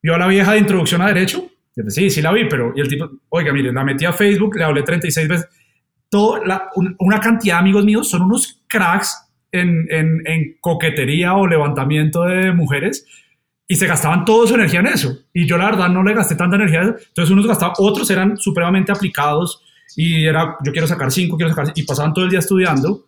Vio 0.03 0.15
a 0.15 0.19
la 0.19 0.27
vieja 0.27 0.53
de 0.53 0.59
Introducción 0.59 1.01
a 1.03 1.07
Derecho. 1.07 1.47
Y 1.77 1.83
pues, 1.83 1.95
sí, 1.95 2.11
sí 2.11 2.21
la 2.21 2.33
vi, 2.33 2.49
pero... 2.49 2.73
Y 2.75 2.81
el 2.81 2.89
tipo, 2.89 3.09
oiga, 3.29 3.53
mire, 3.53 3.73
la 3.73 3.85
metí 3.85 4.05
a 4.05 4.13
Facebook, 4.13 4.57
le 4.57 4.65
hablé 4.65 4.83
36 4.83 5.29
veces. 5.29 5.49
Todo, 6.09 6.45
la, 6.45 6.71
un, 6.75 6.97
una 6.99 7.21
cantidad 7.21 7.57
de 7.57 7.61
amigos 7.61 7.85
míos 7.85 8.09
son 8.09 8.23
unos 8.23 8.65
cracks 8.67 9.17
en, 9.53 9.87
en, 9.91 10.23
en 10.27 10.57
coquetería 10.61 11.35
o 11.35 11.47
levantamiento 11.47 12.25
de 12.25 12.53
mujeres 12.53 13.07
y 13.69 13.75
se 13.75 13.87
gastaban 13.87 14.25
toda 14.25 14.47
su 14.47 14.55
energía 14.55 14.81
en 14.81 14.87
eso. 14.87 15.19
Y 15.33 15.47
yo 15.47 15.59
la 15.59 15.67
verdad 15.67 15.89
no 15.89 16.03
le 16.03 16.15
gasté 16.15 16.37
tanta 16.37 16.57
energía. 16.57 16.83
Entonces 16.83 17.31
unos 17.31 17.47
gastaban, 17.47 17.75
otros 17.79 18.09
eran 18.11 18.37
supremamente 18.37 18.93
aplicados 18.93 19.63
y 19.97 20.25
era, 20.25 20.57
yo 20.65 20.73
quiero 20.73 20.87
sacar 20.87 21.11
cinco, 21.11 21.37
quiero 21.37 21.53
sacar, 21.53 21.73
y 21.75 21.83
pasaban 21.83 22.13
todo 22.13 22.25
el 22.25 22.31
día 22.31 22.39
estudiando. 22.39 23.07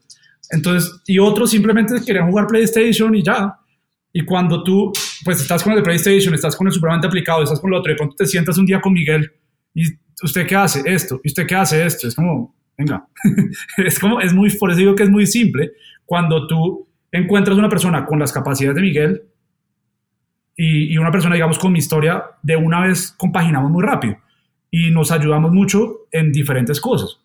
Entonces, 0.51 1.01
y 1.07 1.19
otros 1.19 1.51
simplemente 1.51 1.95
querían 2.05 2.29
jugar 2.29 2.47
PlayStation 2.47 3.15
y 3.15 3.23
ya. 3.23 3.55
Y 4.13 4.25
cuando 4.25 4.63
tú, 4.65 4.91
pues 5.25 5.41
estás 5.41 5.63
con 5.63 5.73
el 5.73 5.79
de 5.79 5.83
PlayStation, 5.83 6.35
estás 6.35 6.57
con 6.57 6.67
el 6.67 6.73
supremamente 6.73 7.07
aplicado, 7.07 7.43
estás 7.43 7.61
con 7.61 7.73
el 7.73 7.79
otro, 7.79 7.93
de 7.93 7.97
pronto 7.97 8.17
te 8.17 8.27
sientas 8.27 8.57
un 8.59 8.67
día 8.67 8.81
con 8.81 8.93
Miguel 8.93 9.31
y 9.75 9.85
¿usted 10.23 10.47
qué 10.47 10.57
hace? 10.57 10.83
Esto. 10.85 11.21
¿Y 11.23 11.29
usted 11.29 11.47
qué 11.47 11.55
hace? 11.55 11.85
Esto. 11.85 12.09
Es 12.09 12.15
como, 12.15 12.57
venga, 12.77 13.07
es 13.77 13.99
como, 13.99 14.21
es 14.21 14.33
muy, 14.33 14.51
por 14.57 14.71
eso 14.71 14.79
digo 14.79 14.95
que 14.95 15.05
es 15.05 15.11
muy 15.11 15.27
simple. 15.27 15.73
Cuando 16.05 16.47
tú 16.47 16.89
encuentras 17.13 17.57
una 17.59 17.69
persona 17.69 18.07
con 18.07 18.19
las 18.19 18.33
capacidades 18.33 18.77
de 18.77 18.83
Miguel 18.83 19.23
y, 20.61 20.99
una 20.99 21.13
persona, 21.13 21.37
digamos, 21.37 21.57
con 21.57 21.73
mi 21.73 21.79
historia, 21.79 22.25
de 22.43 22.57
una 22.57 22.81
vez 22.81 23.15
compaginamos 23.17 23.71
muy 23.71 23.85
rápido 23.85 24.17
y 24.73 24.91
nos 24.91 25.13
ayudamos 25.13 25.53
mucho 25.53 26.09
en 26.11 26.33
diferentes 26.33 26.81
cosas. 26.81 27.21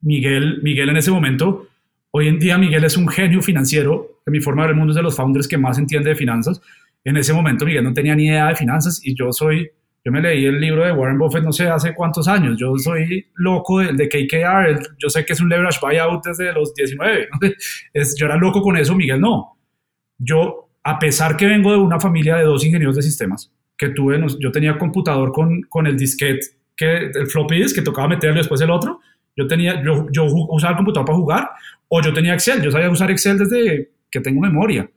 Miguel, 0.00 0.60
Miguel 0.62 0.88
en 0.88 0.96
ese 0.96 1.12
momento, 1.12 1.68
hoy 2.10 2.26
en 2.26 2.40
día 2.40 2.58
Miguel 2.58 2.82
es 2.82 2.96
un 2.96 3.06
genio 3.06 3.42
financiero, 3.42 4.20
en 4.26 4.32
mi 4.32 4.40
forma 4.40 4.62
de 4.62 4.66
ver 4.66 4.74
el 4.74 4.78
mundo 4.78 4.90
es 4.90 4.96
de 4.96 5.02
los 5.04 5.14
founders 5.14 5.46
que 5.46 5.56
más 5.56 5.78
entiende 5.78 6.10
de 6.10 6.16
finanzas. 6.16 6.60
En 7.04 7.16
ese 7.16 7.32
momento 7.32 7.64
Miguel 7.64 7.84
no 7.84 7.94
tenía 7.94 8.16
ni 8.16 8.26
idea 8.26 8.48
de 8.48 8.56
finanzas 8.56 9.00
y 9.04 9.14
yo 9.14 9.32
soy, 9.32 9.70
yo 10.04 10.10
me 10.10 10.20
leí 10.20 10.44
el 10.44 10.60
libro 10.60 10.84
de 10.84 10.90
Warren 10.90 11.16
Buffett 11.16 11.44
no 11.44 11.52
sé 11.52 11.68
hace 11.68 11.94
cuántos 11.94 12.26
años, 12.26 12.56
yo 12.58 12.76
soy 12.76 13.24
loco 13.36 13.78
de, 13.78 13.92
de 13.92 14.08
KKR, 14.08 14.96
yo 14.98 15.08
sé 15.08 15.24
que 15.24 15.34
es 15.34 15.40
un 15.40 15.48
leverage 15.48 15.78
buyout 15.80 16.24
desde 16.24 16.52
los 16.52 16.74
19, 16.74 17.28
es, 17.92 18.16
yo 18.18 18.26
era 18.26 18.36
loco 18.36 18.60
con 18.62 18.76
eso, 18.76 18.96
Miguel 18.96 19.20
no. 19.20 19.54
Yo, 20.18 20.67
a 20.88 20.98
pesar 20.98 21.36
que 21.36 21.44
vengo 21.44 21.70
de 21.70 21.76
una 21.76 22.00
familia 22.00 22.36
de 22.36 22.44
dos 22.44 22.64
ingenieros 22.64 22.96
de 22.96 23.02
sistemas, 23.02 23.52
que 23.76 23.90
tuve, 23.90 24.24
yo 24.40 24.50
tenía 24.50 24.78
computador 24.78 25.32
con, 25.32 25.60
con 25.68 25.86
el 25.86 25.98
disquete, 25.98 26.40
que, 26.74 27.10
el 27.14 27.26
floppy 27.26 27.56
disk 27.56 27.76
que 27.76 27.82
tocaba 27.82 28.08
meterle 28.08 28.38
después 28.38 28.58
el 28.62 28.70
otro, 28.70 29.00
yo 29.36 29.46
tenía, 29.46 29.82
yo, 29.82 30.24
usaba 30.48 30.70
el 30.70 30.76
computador 30.78 31.06
para 31.06 31.18
jugar, 31.18 31.50
o 31.88 32.00
yo 32.00 32.14
tenía 32.14 32.32
Excel, 32.32 32.62
yo 32.62 32.70
sabía 32.70 32.88
usar 32.88 33.10
Excel 33.10 33.36
desde 33.36 33.90
que 34.10 34.20
tengo 34.20 34.40
memoria, 34.40 34.90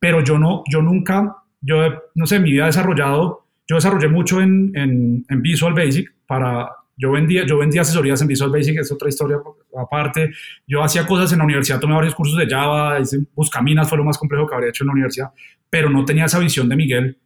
pero 0.00 0.20
yo 0.24 0.36
no, 0.36 0.64
yo 0.68 0.82
nunca, 0.82 1.36
yo 1.60 1.76
no 2.16 2.26
sé, 2.26 2.40
mi 2.40 2.50
vida 2.50 2.64
he 2.64 2.66
desarrollado, 2.66 3.46
yo 3.68 3.76
desarrollé 3.76 4.08
mucho 4.08 4.40
en, 4.40 4.72
en 4.74 5.42
Visual 5.42 5.74
Basic 5.74 6.12
para, 6.26 6.70
yo 6.96 7.12
vendía, 7.12 7.44
yo 7.46 7.58
vendía 7.58 7.82
asesorías 7.82 8.20
en 8.22 8.28
Visual 8.28 8.50
Basic, 8.50 8.78
es 8.78 8.90
otra 8.90 9.08
historia 9.08 9.38
aparte. 9.78 10.30
Yo 10.66 10.82
hacía 10.82 11.06
cosas 11.06 11.30
en 11.32 11.38
la 11.38 11.44
universidad, 11.44 11.78
tomé 11.78 11.94
varios 11.94 12.14
cursos 12.14 12.38
de 12.38 12.46
Java, 12.46 12.98
hice 12.98 13.18
Buscaminas, 13.34 13.88
fue 13.88 13.98
lo 13.98 14.04
más 14.04 14.16
complejo 14.16 14.46
que 14.46 14.54
habría 14.54 14.70
hecho 14.70 14.84
en 14.84 14.88
la 14.88 14.92
universidad, 14.94 15.30
pero 15.68 15.90
no 15.90 16.04
tenía 16.04 16.24
esa 16.24 16.38
visión 16.38 16.68
de 16.68 16.76
Miguel 16.76 17.18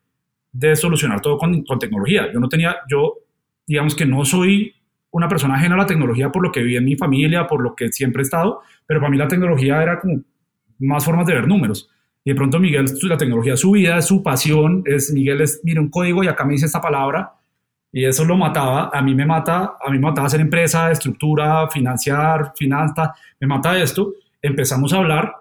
de 0.52 0.74
solucionar 0.74 1.20
todo 1.20 1.38
con, 1.38 1.62
con 1.62 1.78
tecnología. 1.78 2.32
Yo 2.32 2.40
no 2.40 2.48
tenía, 2.48 2.78
yo 2.90 3.14
digamos 3.66 3.94
que 3.94 4.04
no 4.04 4.24
soy 4.24 4.74
una 5.12 5.28
persona 5.28 5.54
ajena 5.54 5.76
a 5.76 5.78
la 5.78 5.86
tecnología 5.86 6.32
por 6.32 6.42
lo 6.42 6.50
que 6.50 6.62
vi 6.62 6.76
en 6.76 6.84
mi 6.84 6.96
familia, 6.96 7.46
por 7.46 7.62
lo 7.62 7.76
que 7.76 7.92
siempre 7.92 8.22
he 8.22 8.24
estado, 8.24 8.62
pero 8.86 9.00
para 9.00 9.10
mí 9.10 9.16
la 9.16 9.28
tecnología 9.28 9.80
era 9.82 10.00
como 10.00 10.22
más 10.80 11.04
formas 11.04 11.26
de 11.26 11.34
ver 11.34 11.46
números. 11.46 11.88
Y 12.24 12.30
de 12.30 12.36
pronto 12.36 12.58
Miguel, 12.58 12.86
la 13.02 13.16
tecnología 13.16 13.54
es 13.54 13.60
su 13.60 13.70
vida, 13.70 13.98
es 13.98 14.06
su 14.06 14.22
pasión, 14.22 14.82
es 14.86 15.12
Miguel 15.12 15.40
es, 15.40 15.60
mira 15.62 15.80
un 15.80 15.90
código 15.90 16.24
y 16.24 16.28
acá 16.28 16.44
me 16.44 16.52
dice 16.52 16.66
esta 16.66 16.80
palabra 16.80 17.39
y 17.92 18.04
eso 18.04 18.24
lo 18.24 18.36
mataba, 18.36 18.90
a 18.92 19.02
mí 19.02 19.14
me 19.14 19.26
mata, 19.26 19.76
a 19.84 19.90
mí 19.90 19.98
me 19.98 20.06
mataba 20.06 20.26
hacer 20.26 20.40
empresa, 20.40 20.90
estructura, 20.90 21.68
financiar, 21.68 22.52
finanza, 22.56 23.14
me 23.40 23.46
mata 23.46 23.80
esto, 23.80 24.12
empezamos 24.40 24.92
a 24.92 24.98
hablar 24.98 25.32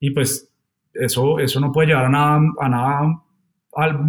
y 0.00 0.10
pues 0.10 0.48
eso, 0.94 1.38
eso 1.38 1.60
no 1.60 1.70
puede 1.70 1.88
llevar 1.88 2.06
a 2.06 2.08
nada, 2.08 2.40
a 2.60 2.68
nada 2.68 3.22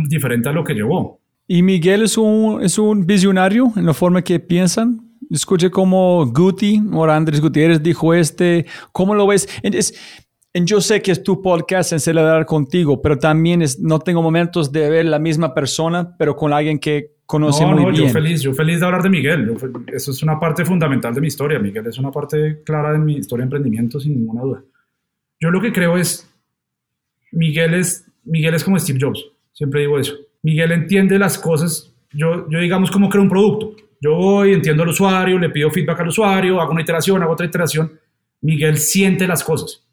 diferente 0.08 0.50
a 0.50 0.54
lo 0.54 0.64
que 0.64 0.74
llevó. 0.74 1.20
Y 1.48 1.62
Miguel 1.62 2.04
es 2.04 2.18
un, 2.18 2.64
es 2.64 2.78
un 2.78 3.06
visionario 3.06 3.72
en 3.76 3.86
la 3.86 3.94
forma 3.94 4.22
que 4.22 4.40
piensan. 4.40 5.02
Escuché 5.30 5.70
como 5.70 6.26
Guti 6.26 6.82
o 6.92 7.04
Andrés 7.06 7.42
Gutiérrez 7.42 7.82
dijo 7.82 8.14
este, 8.14 8.66
¿cómo 8.92 9.14
lo 9.16 9.28
ves? 9.28 9.48
Es, 9.62 9.94
yo 10.54 10.82
sé 10.82 11.02
que 11.02 11.12
es 11.12 11.24
tu 11.24 11.42
podcast 11.42 11.94
en 11.94 12.00
celebrar 12.00 12.46
contigo, 12.46 13.02
pero 13.02 13.18
también 13.18 13.62
es, 13.62 13.80
no 13.80 14.00
tengo 14.00 14.22
momentos 14.22 14.72
de 14.72 14.90
ver 14.90 15.06
la 15.06 15.20
misma 15.20 15.54
persona, 15.54 16.16
pero 16.18 16.36
con 16.36 16.54
alguien 16.54 16.80
que 16.80 17.14
conoce 17.34 17.66
muy 17.66 17.92
bien. 17.92 17.96
Yo 17.96 18.10
feliz, 18.10 18.42
yo 18.42 18.54
feliz 18.54 18.80
de 18.80 18.86
hablar 18.86 19.02
de 19.02 19.10
Miguel. 19.10 19.58
eso 19.88 20.12
es 20.12 20.22
una 20.22 20.40
parte 20.40 20.64
fundamental 20.64 21.16
de 21.16 21.22
mi 21.22 21.28
historia. 21.28 21.58
Miguel 21.58 21.88
es 21.88 21.98
una 21.98 22.12
parte 22.12 22.62
clara 22.64 22.92
de 22.92 23.00
mi 23.00 23.16
historia 23.16 23.42
de 23.42 23.46
emprendimiento, 23.48 24.00
sin 24.00 24.14
ninguna 24.14 24.42
duda. 24.42 24.64
Yo 25.40 25.50
lo 25.50 25.60
que 25.60 25.74
creo 25.74 25.98
es, 25.98 26.32
Miguel 27.32 27.74
es, 27.74 28.08
Miguel 28.24 28.54
es 28.54 28.64
como 28.64 28.78
Steve 28.78 29.00
Jobs. 29.02 29.26
Siempre 29.52 29.82
digo 29.82 29.98
eso. 29.98 30.14
Miguel 30.44 30.74
entiende 30.74 31.18
las 31.18 31.40
cosas. 31.40 31.92
Yo, 32.12 32.48
yo 32.52 32.60
digamos, 32.60 32.92
como 32.92 33.10
creo 33.10 33.24
un 33.24 33.30
producto. 33.30 33.76
Yo 34.00 34.14
voy, 34.14 34.54
entiendo 34.54 34.84
al 34.84 34.90
usuario, 34.90 35.40
le 35.40 35.50
pido 35.50 35.72
feedback 35.72 36.02
al 36.02 36.10
usuario, 36.10 36.62
hago 36.62 36.72
una 36.72 36.84
iteración, 36.84 37.24
hago 37.24 37.34
otra 37.34 37.48
iteración. 37.48 38.00
Miguel 38.42 38.78
siente 38.78 39.26
las 39.26 39.44
cosas. 39.44 39.84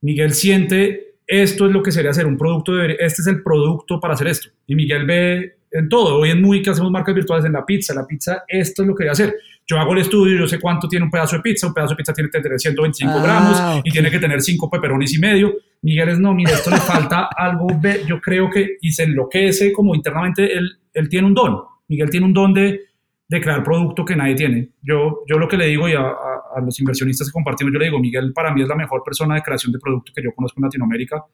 Miguel 0.00 0.32
siente, 0.32 1.16
esto 1.26 1.66
es 1.66 1.72
lo 1.72 1.82
que 1.82 1.90
sería 1.90 2.12
hacer 2.12 2.26
un 2.26 2.38
producto, 2.38 2.76
de, 2.76 2.96
este 3.00 3.22
es 3.22 3.26
el 3.26 3.42
producto 3.42 3.98
para 3.98 4.14
hacer 4.14 4.28
esto. 4.28 4.48
Y 4.68 4.76
Miguel 4.76 5.06
ve 5.06 5.56
en 5.72 5.88
todo. 5.88 6.18
Hoy 6.18 6.30
en 6.30 6.40
Muy 6.40 6.62
que 6.62 6.70
hacemos 6.70 6.90
marcas 6.90 7.14
virtuales 7.14 7.44
en 7.44 7.52
la 7.52 7.64
pizza. 7.64 7.94
La 7.94 8.06
pizza, 8.06 8.44
esto 8.46 8.82
es 8.82 8.88
lo 8.88 8.94
que 8.94 9.00
quería 9.00 9.12
hacer. 9.12 9.34
Yo 9.66 9.78
hago 9.78 9.92
el 9.92 10.00
estudio, 10.00 10.38
yo 10.38 10.46
sé 10.46 10.60
cuánto 10.60 10.88
tiene 10.88 11.04
un 11.04 11.10
pedazo 11.10 11.36
de 11.36 11.42
pizza. 11.42 11.66
Un 11.66 11.74
pedazo 11.74 11.90
de 11.90 11.96
pizza 11.96 12.12
tiene 12.12 12.30
que 12.30 12.40
tener 12.40 12.58
125 12.58 13.12
ah, 13.12 13.22
gramos 13.22 13.80
y 13.84 13.90
tiene 13.90 14.10
que 14.10 14.18
tener 14.18 14.40
5 14.42 14.70
peperonis 14.70 15.14
y 15.14 15.18
medio. 15.18 15.54
Miguel 15.82 16.10
es, 16.10 16.18
no, 16.18 16.34
mira, 16.34 16.52
esto 16.52 16.70
le 16.70 16.76
falta 16.80 17.28
algo. 17.36 17.66
Yo 18.06 18.20
creo 18.20 18.50
que, 18.50 18.76
y 18.80 18.92
se 18.92 19.04
enloquece 19.04 19.72
como 19.72 19.94
internamente, 19.94 20.52
él, 20.52 20.70
él 20.92 21.08
tiene 21.08 21.26
un 21.26 21.34
don. 21.34 21.58
Miguel 21.88 22.10
tiene 22.10 22.26
un 22.26 22.34
don 22.34 22.52
de, 22.52 22.80
de 23.28 23.40
crear 23.40 23.62
producto 23.62 24.04
que 24.04 24.16
nadie 24.16 24.34
tiene. 24.34 24.68
Yo, 24.82 25.22
yo 25.26 25.38
lo 25.38 25.48
que 25.48 25.56
le 25.56 25.66
digo 25.66 25.88
y 25.88 25.94
a, 25.94 26.02
a, 26.02 26.60
los 26.60 26.78
inversionistas 26.80 27.28
que 27.28 27.32
compartimos, 27.32 27.72
yo 27.72 27.78
le 27.78 27.86
digo, 27.86 27.98
Miguel 27.98 28.32
para 28.32 28.52
mí 28.52 28.62
es 28.62 28.68
la 28.68 28.76
mejor 28.76 29.02
persona 29.02 29.36
de 29.36 29.42
creación 29.42 29.72
de 29.72 29.78
producto 29.78 30.12
que 30.14 30.22
yo 30.22 30.32
conozco 30.34 30.60
en 30.60 30.64
Latinoamérica. 30.64 31.24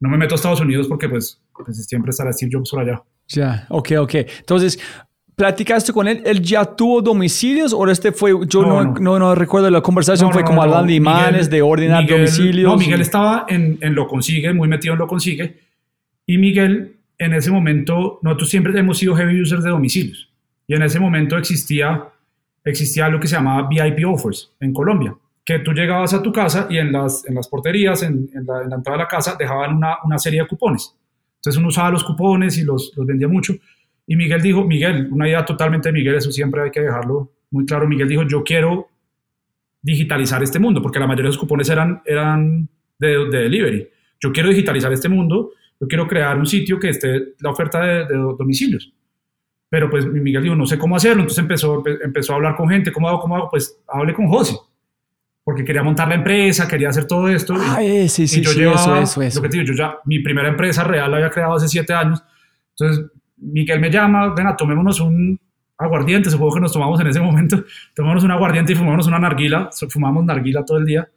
No 0.00 0.08
me 0.08 0.16
meto 0.16 0.34
a 0.34 0.36
Estados 0.36 0.60
Unidos 0.60 0.88
porque 0.88 1.08
pues, 1.08 1.40
pues 1.54 1.86
siempre 1.86 2.10
estará 2.10 2.32
Steve 2.32 2.50
Jobs 2.52 2.70
por 2.70 2.80
allá. 2.80 3.02
Ya, 3.28 3.66
ok, 3.68 3.92
ok. 4.00 4.14
Entonces, 4.38 4.80
¿platicaste 5.36 5.92
con 5.92 6.08
él? 6.08 6.22
¿Él 6.24 6.40
ya 6.40 6.64
tuvo 6.64 7.02
domicilios 7.02 7.72
o 7.72 7.88
este 7.88 8.10
fue, 8.10 8.32
yo 8.46 8.62
no, 8.62 8.84
no, 8.84 9.18
no, 9.18 9.34
recuerdo 9.34 9.70
la 9.70 9.82
conversación, 9.82 10.32
fue 10.32 10.42
como 10.42 10.62
hablando 10.62 10.86
de 10.86 10.94
imanes, 10.94 11.48
de 11.48 11.62
ordenar 11.62 12.06
domicilios? 12.06 12.72
No, 12.72 12.78
Miguel 12.78 13.02
estaba 13.02 13.44
en, 13.48 13.78
en 13.80 13.94
Lo 13.94 14.06
Consigue, 14.08 14.52
muy 14.52 14.68
metido 14.68 14.94
en 14.94 14.98
Lo 14.98 15.06
Consigue. 15.06 15.60
Y 16.26 16.38
Miguel, 16.38 16.96
en 17.18 17.34
ese 17.34 17.50
momento, 17.50 18.18
nosotros 18.22 18.48
siempre 18.48 18.78
hemos 18.78 18.98
sido 18.98 19.14
heavy 19.14 19.40
users 19.40 19.62
de 19.62 19.70
domicilios. 19.70 20.30
Y 20.66 20.74
en 20.74 20.82
ese 20.82 20.98
momento 21.00 21.36
existía, 21.36 22.04
existía 22.64 23.08
lo 23.08 23.20
que 23.20 23.26
se 23.26 23.36
llamaba 23.36 23.68
VIP 23.68 24.06
Offers 24.06 24.52
en 24.60 24.72
Colombia, 24.72 25.14
tú 25.58 25.72
llegabas 25.72 26.14
a 26.14 26.22
tu 26.22 26.32
casa 26.32 26.66
y 26.70 26.78
en 26.78 26.92
las, 26.92 27.26
en 27.26 27.34
las 27.34 27.48
porterías, 27.48 28.02
en, 28.02 28.30
en, 28.32 28.46
la, 28.46 28.62
en 28.62 28.70
la 28.70 28.76
entrada 28.76 28.98
de 28.98 29.04
la 29.04 29.08
casa, 29.08 29.36
dejaban 29.38 29.76
una, 29.76 29.96
una 30.04 30.18
serie 30.18 30.40
de 30.40 30.46
cupones. 30.46 30.96
Entonces 31.36 31.58
uno 31.58 31.68
usaba 31.68 31.90
los 31.90 32.04
cupones 32.04 32.56
y 32.58 32.62
los, 32.62 32.92
los 32.96 33.06
vendía 33.06 33.28
mucho. 33.28 33.54
Y 34.06 34.16
Miguel 34.16 34.40
dijo, 34.42 34.64
Miguel, 34.64 35.08
una 35.10 35.28
idea 35.28 35.44
totalmente 35.44 35.88
de 35.88 35.92
Miguel, 35.92 36.14
eso 36.14 36.30
siempre 36.30 36.62
hay 36.62 36.70
que 36.70 36.80
dejarlo 36.80 37.32
muy 37.50 37.66
claro. 37.66 37.88
Miguel 37.88 38.08
dijo, 38.08 38.22
yo 38.22 38.44
quiero 38.44 38.88
digitalizar 39.82 40.42
este 40.42 40.58
mundo, 40.58 40.80
porque 40.80 40.98
la 40.98 41.06
mayoría 41.06 41.24
de 41.24 41.28
los 41.28 41.38
cupones 41.38 41.68
eran, 41.68 42.02
eran 42.04 42.68
de, 42.98 43.08
de 43.30 43.38
delivery. 43.42 43.88
Yo 44.20 44.32
quiero 44.32 44.50
digitalizar 44.50 44.92
este 44.92 45.08
mundo, 45.08 45.52
yo 45.80 45.88
quiero 45.88 46.06
crear 46.06 46.38
un 46.38 46.46
sitio 46.46 46.78
que 46.78 46.90
esté 46.90 47.34
la 47.40 47.50
oferta 47.50 47.80
de, 47.80 48.14
domicilios. 48.38 48.92
Pero 49.68 49.88
pues 49.88 50.04
Miguel 50.06 50.42
dijo, 50.42 50.54
no 50.54 50.66
sé 50.66 50.78
cómo 50.78 50.96
hacerlo, 50.96 51.22
entonces 51.22 51.42
empezó, 51.42 51.82
empezó 52.02 52.32
a 52.34 52.36
hablar 52.36 52.56
con 52.56 52.68
gente, 52.68 52.92
¿cómo 52.92 53.08
hago? 53.08 53.20
¿Cómo 53.20 53.36
hago? 53.36 53.48
Pues 53.50 53.80
hablé 53.88 54.12
con 54.12 54.26
José 54.28 54.56
porque 55.44 55.64
quería 55.64 55.82
montar 55.82 56.08
la 56.08 56.14
empresa, 56.14 56.68
quería 56.68 56.90
hacer 56.90 57.06
todo 57.06 57.28
esto. 57.28 57.54
Ay, 57.58 58.08
sí, 58.08 58.26
sí, 58.28 58.40
yo 58.40 58.50
sí, 58.50 58.60
llevaba, 58.60 58.80
eso, 58.80 58.96
eso, 58.96 59.22
eso. 59.22 59.38
Lo 59.38 59.42
que 59.42 59.48
te 59.48 59.58
digo, 59.58 59.72
yo 59.72 59.74
ya, 59.74 59.98
mi 60.04 60.20
primera 60.20 60.48
empresa 60.48 60.84
real 60.84 61.10
la 61.10 61.16
había 61.16 61.30
creado 61.30 61.54
hace 61.54 61.68
siete 61.68 61.92
años. 61.92 62.22
Entonces, 62.70 63.06
Miguel 63.38 63.80
me 63.80 63.90
llama, 63.90 64.34
venga, 64.34 64.56
tomémonos 64.56 65.00
un 65.00 65.38
aguardiente, 65.78 66.30
supongo 66.30 66.54
que 66.54 66.60
nos 66.60 66.72
tomamos 66.72 67.00
en 67.00 67.06
ese 67.06 67.20
momento, 67.20 67.64
tomémonos 67.94 68.24
un 68.24 68.30
aguardiente 68.30 68.72
y 68.72 68.76
fumámonos 68.76 69.06
una 69.06 69.18
narguila, 69.18 69.70
fumamos 69.88 70.24
narguila 70.24 70.64
todo 70.64 70.78
el 70.78 70.84
día. 70.84 71.08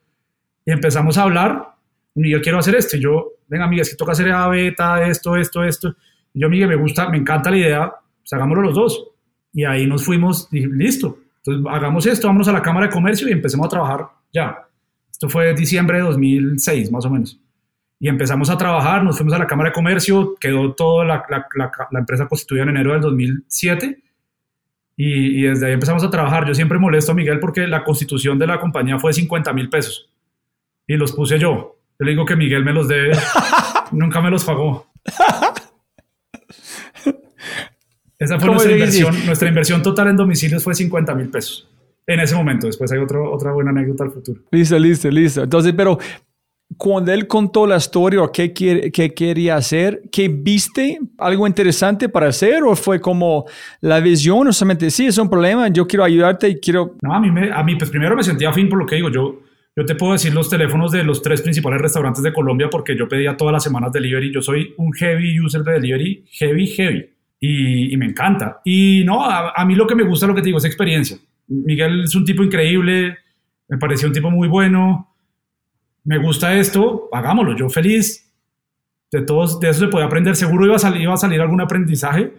Y 0.65 0.71
empezamos 0.71 1.17
a 1.17 1.24
hablar, 1.24 1.76
Miguel, 2.15 2.41
quiero 2.41 2.59
hacer 2.59 2.76
esto. 2.76 2.95
Y 2.95 3.01
yo, 3.01 3.34
venga, 3.47 3.67
Miguel, 3.67 3.88
que 3.88 3.95
toca 3.95 4.13
hacer 4.13 4.32
A, 4.32 4.47
beta, 4.47 5.05
esto, 5.05 5.36
esto, 5.36 5.63
esto. 5.63 5.95
Y 6.34 6.41
yo, 6.41 6.49
Miguel, 6.49 6.69
me 6.69 6.76
gusta, 6.76 7.09
me 7.09 7.17
encanta 7.17 7.51
la 7.51 7.57
idea, 7.57 7.93
pues 8.21 8.34
hagámoslo 8.34 8.63
los 8.63 8.76
dos. 8.76 9.07
Y 9.51 9.65
ahí 9.65 9.86
nos 9.86 10.05
fuimos, 10.05 10.47
y 10.51 10.65
listo. 10.65 11.19
Entonces, 11.45 11.73
hagamos 11.73 12.05
esto, 12.05 12.27
vámonos 12.27 12.47
a 12.47 12.53
la 12.53 12.61
Cámara 12.61 12.87
de 12.87 12.93
Comercio 12.93 13.27
y 13.27 13.31
empecemos 13.31 13.65
a 13.67 13.69
trabajar 13.69 14.07
ya. 14.33 14.67
Esto 15.11 15.29
fue 15.29 15.53
diciembre 15.53 15.97
de 15.97 16.03
2006, 16.03 16.91
más 16.91 17.05
o 17.05 17.09
menos. 17.09 17.39
Y 17.99 18.07
empezamos 18.07 18.49
a 18.49 18.57
trabajar, 18.57 19.03
nos 19.03 19.17
fuimos 19.17 19.33
a 19.33 19.37
la 19.37 19.47
Cámara 19.47 19.69
de 19.69 19.73
Comercio, 19.73 20.35
quedó 20.39 20.73
toda 20.73 21.05
la, 21.05 21.25
la, 21.29 21.47
la, 21.91 21.99
empresa 21.99 22.27
constituida 22.27 22.63
en 22.63 22.69
enero 22.69 22.93
del 22.93 23.01
2007 23.01 24.01
y, 24.95 25.39
y, 25.39 25.41
desde 25.43 25.67
ahí 25.67 25.73
empezamos 25.73 26.03
a 26.03 26.09
trabajar. 26.09 26.47
Yo 26.47 26.55
siempre 26.55 26.79
molesto 26.79 27.11
a 27.11 27.15
Miguel 27.15 27.39
porque 27.39 27.67
la 27.67 27.83
constitución 27.83 28.39
de 28.39 28.47
la 28.47 28.59
compañía 28.59 28.97
fue 28.97 29.13
50 29.13 29.53
mil 29.53 29.69
pesos 29.69 30.09
y 30.87 30.95
los 30.95 31.11
puse 31.11 31.39
yo. 31.39 31.77
Yo 31.99 32.05
le 32.05 32.11
digo 32.11 32.25
que 32.25 32.35
Miguel 32.35 32.63
me 32.63 32.73
los 32.73 32.87
debe, 32.87 33.17
nunca 33.91 34.21
me 34.21 34.31
los 34.31 34.43
pagó. 34.43 34.87
Esa 38.24 38.39
fue 38.39 38.49
nuestra 38.49 38.71
inversión. 38.71 39.15
Nuestra 39.26 39.47
inversión 39.49 39.82
total 39.84 40.07
en 40.09 40.15
domicilios 40.15 40.63
fue 40.63 40.74
50 40.76 41.15
mil 41.15 41.30
pesos 41.30 41.69
en 42.07 42.19
ese 42.19 42.36
momento. 42.36 42.67
Después 42.67 42.91
hay 42.91 42.99
otro, 42.99 43.32
otra 43.32 43.51
buena 43.51 43.71
anécdota 43.71 44.03
al 44.03 44.11
futuro. 44.11 44.41
Listo, 44.51 44.78
listo, 44.80 45.09
listo. 45.09 45.43
Entonces, 45.43 45.74
pero 45.76 45.97
cuando 46.78 47.11
él 47.11 47.28
contó 47.28 47.67
la 47.67 47.78
historia 47.78 48.21
o 48.24 48.32
qué, 48.32 48.51
quiere- 48.51 48.91
qué 48.91 49.13
quería 49.13 49.55
hacer, 49.57 50.01
¿qué 50.11 50.28
viste? 50.28 50.99
¿Algo 51.19 51.45
interesante 51.45 52.09
para 52.09 52.28
hacer? 52.30 52.63
¿O 52.63 52.76
fue 52.76 52.99
como 52.99 53.45
la 53.82 53.99
visión? 53.99 54.47
O 54.47 54.53
solamente, 54.53 54.89
sí, 54.89 55.05
es 55.05 55.17
un 55.17 55.30
problema, 55.30 55.67
yo 55.67 55.86
quiero 55.86 56.03
ayudarte 56.03 56.49
y 56.49 56.59
quiero... 56.59 56.95
No, 57.01 57.13
a 57.13 57.19
mí, 57.19 57.30
me, 57.32 57.51
a 57.51 57.61
mí 57.63 57.76
pues 57.76 57.89
primero 57.91 58.15
me 58.15 58.24
sentía 58.24 58.49
afín 58.49 58.69
por 58.69 58.80
lo 58.80 58.86
que 58.88 58.95
digo. 58.95 59.09
Yo, 59.09 59.39
yo 59.76 59.86
te 59.86 59.93
puedo 59.95 60.13
decir 60.13 60.34
los 60.34 60.49
teléfonos 60.49 60.91
de 60.91 61.03
los 61.03 61.21
tres 61.21 61.41
principales 61.43 61.80
restaurantes 61.80 62.24
de 62.24 62.34
Colombia 62.34 62.69
porque 62.71 62.97
yo 62.97 63.07
pedía 63.07 63.38
todas 63.38 63.51
las 63.53 63.63
semanas 63.63 63.91
delivery. 63.91 64.34
Yo 64.34 64.41
soy 64.41 64.74
un 64.78 64.91
heavy 64.93 65.39
user 65.39 65.61
de 65.63 65.74
delivery, 65.74 66.26
heavy, 66.32 66.67
heavy. 66.67 67.05
Y, 67.45 67.93
y 67.93 67.97
me 67.97 68.05
encanta. 68.05 68.61
Y 68.63 69.03
no, 69.05 69.21
a, 69.25 69.51
a 69.51 69.65
mí 69.65 69.75
lo 69.75 69.85
que 69.85 69.95
me 69.95 70.03
gusta, 70.03 70.27
lo 70.27 70.33
que 70.33 70.41
te 70.41 70.45
digo, 70.47 70.59
es 70.59 70.65
experiencia. 70.65 71.17
Miguel 71.47 72.03
es 72.05 72.15
un 72.15 72.23
tipo 72.23 72.41
increíble, 72.41 73.17
me 73.67 73.77
pareció 73.77 74.07
un 74.07 74.13
tipo 74.13 74.31
muy 74.31 74.47
bueno. 74.47 75.09
Me 76.05 76.17
gusta 76.19 76.55
esto, 76.55 77.09
hagámoslo. 77.11 77.55
Yo 77.57 77.69
feliz. 77.69 78.31
De 79.11 79.21
todos, 79.23 79.59
de 79.59 79.69
eso 79.69 79.81
se 79.81 79.87
puede 79.87 80.05
aprender. 80.05 80.35
Seguro 80.37 80.65
iba 80.65 80.75
a 80.77 80.79
salir, 80.79 81.01
iba 81.01 81.13
a 81.13 81.17
salir 81.17 81.41
algún 81.41 81.59
aprendizaje. 81.59 82.31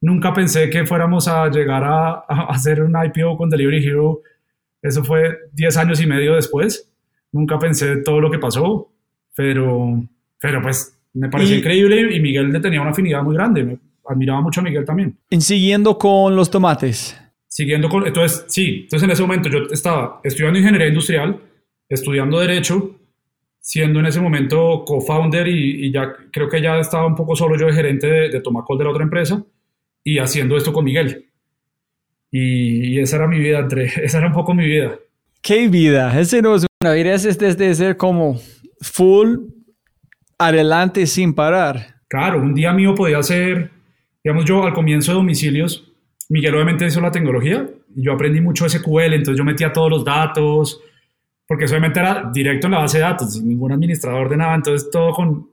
Nunca 0.00 0.32
pensé 0.32 0.70
que 0.70 0.86
fuéramos 0.86 1.26
a 1.28 1.48
llegar 1.48 1.82
a, 1.84 2.10
a 2.28 2.46
hacer 2.50 2.82
un 2.82 2.94
IPO 3.04 3.36
con 3.36 3.50
Delivery 3.50 3.84
Hero. 3.84 4.20
Eso 4.80 5.02
fue 5.04 5.38
10 5.52 5.76
años 5.76 6.00
y 6.00 6.06
medio 6.06 6.34
después. 6.36 6.88
Nunca 7.32 7.58
pensé 7.58 7.96
todo 7.98 8.20
lo 8.20 8.30
que 8.30 8.38
pasó, 8.38 8.92
pero, 9.34 10.02
pero 10.40 10.62
pues 10.62 10.96
me 11.14 11.28
pareció 11.28 11.56
Y- 11.56 11.58
increíble 11.58 12.14
y 12.16 12.20
Miguel 12.20 12.50
le 12.52 12.60
tenía 12.60 12.80
una 12.80 12.90
afinidad 12.92 13.22
muy 13.22 13.34
grande. 13.34 13.78
Admiraba 14.12 14.40
mucho 14.40 14.60
a 14.60 14.64
Miguel 14.64 14.84
también. 14.84 15.16
En 15.30 15.40
siguiendo 15.40 15.98
con 15.98 16.36
los 16.36 16.50
tomates. 16.50 17.18
Siguiendo 17.48 17.88
con, 17.88 18.06
entonces, 18.06 18.44
sí, 18.48 18.82
entonces 18.84 19.04
en 19.04 19.10
ese 19.10 19.22
momento 19.22 19.48
yo 19.48 19.58
estaba 19.70 20.20
estudiando 20.24 20.58
ingeniería 20.58 20.88
industrial, 20.88 21.40
estudiando 21.88 22.40
derecho, 22.40 22.98
siendo 23.60 24.00
en 24.00 24.06
ese 24.06 24.20
momento 24.20 24.84
co-founder 24.86 25.46
y, 25.48 25.86
y 25.86 25.92
ya 25.92 26.12
creo 26.32 26.48
que 26.48 26.62
ya 26.62 26.78
estaba 26.78 27.06
un 27.06 27.14
poco 27.14 27.36
solo 27.36 27.56
yo 27.58 27.66
de 27.66 27.74
gerente 27.74 28.06
de, 28.06 28.28
de 28.30 28.40
Tomacol 28.40 28.78
de 28.78 28.84
la 28.84 28.90
otra 28.90 29.04
empresa 29.04 29.44
y 30.02 30.18
haciendo 30.18 30.56
esto 30.56 30.72
con 30.72 30.84
Miguel. 30.84 31.26
Y, 32.30 32.94
y 32.94 32.98
esa 32.98 33.16
era 33.16 33.28
mi 33.28 33.38
vida, 33.38 33.58
entre, 33.58 33.84
esa 34.04 34.18
era 34.18 34.28
un 34.28 34.32
poco 34.32 34.54
mi 34.54 34.66
vida. 34.66 34.98
¡Qué 35.42 35.68
vida! 35.68 36.18
Ese 36.18 36.40
no 36.40 36.54
es 36.54 36.66
una 36.80 36.92
vida, 36.92 37.14
es 37.14 37.38
de 37.38 37.74
ser 37.74 37.96
como 37.96 38.40
full 38.80 39.38
adelante 40.38 41.06
sin 41.06 41.34
parar. 41.34 41.96
Claro, 42.08 42.40
un 42.40 42.54
día 42.54 42.72
mío 42.72 42.94
podía 42.94 43.22
ser, 43.22 43.70
digamos 44.22 44.44
yo 44.44 44.64
al 44.64 44.72
comienzo 44.72 45.12
de 45.12 45.16
domicilios, 45.16 45.92
Miguel 46.28 46.54
obviamente 46.54 46.86
hizo 46.86 47.00
la 47.00 47.10
tecnología 47.10 47.68
yo 47.94 48.12
aprendí 48.12 48.40
mucho 48.40 48.68
SQL, 48.68 49.14
entonces 49.14 49.36
yo 49.36 49.44
metía 49.44 49.72
todos 49.72 49.90
los 49.90 50.04
datos, 50.04 50.80
porque 51.46 51.64
obviamente 51.64 52.00
era 52.00 52.30
directo 52.32 52.66
en 52.66 52.72
la 52.72 52.78
base 52.78 52.98
de 52.98 53.04
datos, 53.04 53.34
sin 53.34 53.48
ningún 53.48 53.72
administrador 53.72 54.28
de 54.28 54.36
nada, 54.36 54.54
entonces 54.54 54.90
todo 54.90 55.12
con, 55.12 55.50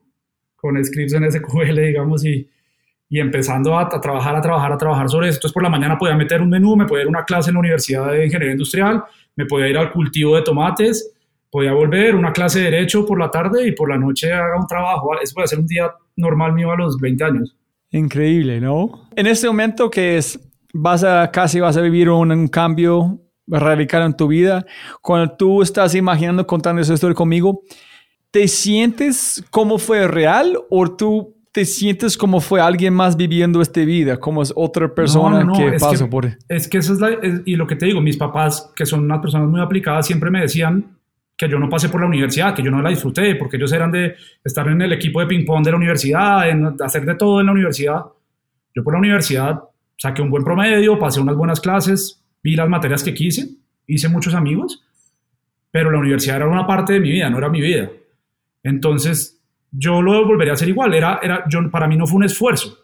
con 0.56 0.84
scripts 0.84 1.14
en 1.14 1.32
SQL, 1.32 1.76
digamos, 1.76 2.24
y, 2.26 2.48
y 3.10 3.20
empezando 3.20 3.78
a, 3.78 3.84
a 3.84 4.02
trabajar, 4.02 4.36
a 4.36 4.42
trabajar, 4.42 4.72
a 4.72 4.78
trabajar 4.78 5.10
sobre 5.10 5.30
eso. 5.30 5.38
Entonces 5.38 5.54
por 5.54 5.64
la 5.64 5.70
mañana 5.70 5.98
podía 5.98 6.16
meter 6.16 6.42
un 6.42 6.50
menú, 6.50 6.76
me 6.76 6.86
podía 6.86 7.04
ir 7.04 7.08
a 7.08 7.10
una 7.10 7.26
clase 7.26 7.50
en 7.50 7.56
la 7.56 7.60
Universidad 7.62 8.12
de 8.12 8.26
Ingeniería 8.26 8.54
Industrial, 8.54 9.04
me 9.36 9.46
podía 9.46 9.68
ir 9.68 9.78
al 9.78 9.92
cultivo 9.92 10.36
de 10.36 10.44
tomates, 10.44 11.14
podía 11.52 11.74
volver, 11.74 12.16
una 12.16 12.32
clase 12.32 12.60
de 12.60 12.66
derecho 12.66 13.06
por 13.06 13.20
la 13.20 13.32
tarde 13.32 13.68
y 13.68 13.72
por 13.72 13.90
la 13.90 13.98
noche 13.98 14.32
haga 14.32 14.60
un 14.60 14.68
trabajo. 14.68 15.20
Eso 15.20 15.34
puede 15.34 15.48
ser 15.48 15.60
un 15.60 15.68
día 15.68 15.92
normal 16.16 16.54
mío 16.54 16.72
a 16.72 16.78
los 16.78 16.98
20 17.00 17.24
años. 17.24 17.56
Increíble, 17.92 18.62
¿no? 18.62 19.08
En 19.16 19.28
este 19.28 19.48
momento 19.48 19.90
que 19.90 20.18
es, 20.18 20.40
vas 20.74 21.04
a 21.04 21.30
casi 21.32 21.60
vas 21.60 21.76
a 21.78 21.82
vivir 21.82 22.10
un, 22.10 22.32
un 22.32 22.48
cambio 22.48 23.20
radical 23.48 24.04
en 24.04 24.14
tu 24.16 24.28
vida, 24.28 24.66
cuando 25.02 25.36
tú 25.36 25.62
estás 25.64 25.96
imaginando 25.96 26.46
contando 26.46 26.82
esa 26.82 26.94
historia 26.94 27.16
conmigo, 27.16 27.62
¿te 28.32 28.48
sientes 28.48 29.44
como 29.50 29.80
fue 29.80 30.08
real 30.08 30.56
o 30.70 30.88
tú 30.96 31.36
te 31.52 31.66
sientes 31.66 32.16
como 32.16 32.42
fue 32.42 32.62
alguien 32.62 32.94
más 32.94 33.18
viviendo 33.18 33.60
esta 33.60 33.82
vida, 33.82 34.18
como 34.20 34.44
es 34.44 34.54
otra 34.56 34.94
persona 34.94 35.44
No, 35.44 35.54
que 35.54 35.68
es 35.70 35.82
pasó 35.82 36.06
que- 36.06 36.12
por... 36.12 36.38
Es 36.48 36.68
que 36.68 36.78
eso 36.78 36.94
es, 36.94 37.00
la, 37.00 37.10
es- 37.10 37.42
y 37.46 37.56
lo 37.56 37.66
que 37.66 37.76
te 37.76 37.88
digo, 37.88 38.02
mis 38.02 38.18
papás, 38.18 38.72
que 38.76 38.86
son 38.86 39.04
unas 39.04 39.20
personas 39.20 39.50
muy 39.50 39.60
aplicadas, 39.60 40.06
siempre 40.06 40.30
me 40.30 40.42
decían 40.42 40.99
que 41.40 41.48
yo 41.48 41.58
no 41.58 41.70
pasé 41.70 41.88
por 41.88 42.02
la 42.02 42.08
universidad, 42.08 42.54
que 42.54 42.62
yo 42.62 42.70
no 42.70 42.82
la 42.82 42.90
disfruté, 42.90 43.36
porque 43.36 43.56
ellos 43.56 43.72
eran 43.72 43.90
de 43.94 44.14
estar 44.44 44.68
en 44.68 44.82
el 44.82 44.92
equipo 44.92 45.22
de 45.22 45.26
ping-pong 45.26 45.64
de 45.64 45.72
la 45.72 45.78
universidad, 45.78 46.50
en 46.50 46.76
hacer 46.82 47.06
de 47.06 47.16
todo 47.16 47.40
en 47.40 47.46
la 47.46 47.54
universidad. 47.54 48.02
Yo 48.76 48.84
por 48.84 48.92
la 48.92 49.00
universidad 49.00 49.58
saqué 49.96 50.22
un 50.22 50.30
buen 50.30 50.44
promedio, 50.44 51.00
pasé 51.00 51.22
unas 51.22 51.38
buenas 51.38 51.62
clases, 51.62 52.22
vi 52.44 52.58
las 52.58 52.68
materias 52.68 53.06
que 53.06 53.14
quise, 53.14 53.52
hice 53.88 54.10
muchos 54.10 54.34
amigos, 54.34 54.84
pero 55.72 55.90
la 55.92 56.00
universidad 56.00 56.36
era 56.36 56.48
una 56.50 56.68
parte 56.68 56.92
de 56.92 57.00
mi 57.00 57.10
vida, 57.10 57.30
no 57.30 57.38
era 57.38 57.48
mi 57.48 57.62
vida. 57.62 57.90
Entonces, 58.62 59.40
yo 59.72 60.02
lo 60.02 60.26
volvería 60.26 60.52
a 60.52 60.56
hacer 60.56 60.68
igual. 60.68 60.94
Era, 60.94 61.22
era, 61.24 61.46
para 61.72 61.88
mí 61.88 61.96
no 61.96 62.06
fue 62.06 62.18
un 62.18 62.26
esfuerzo. 62.26 62.80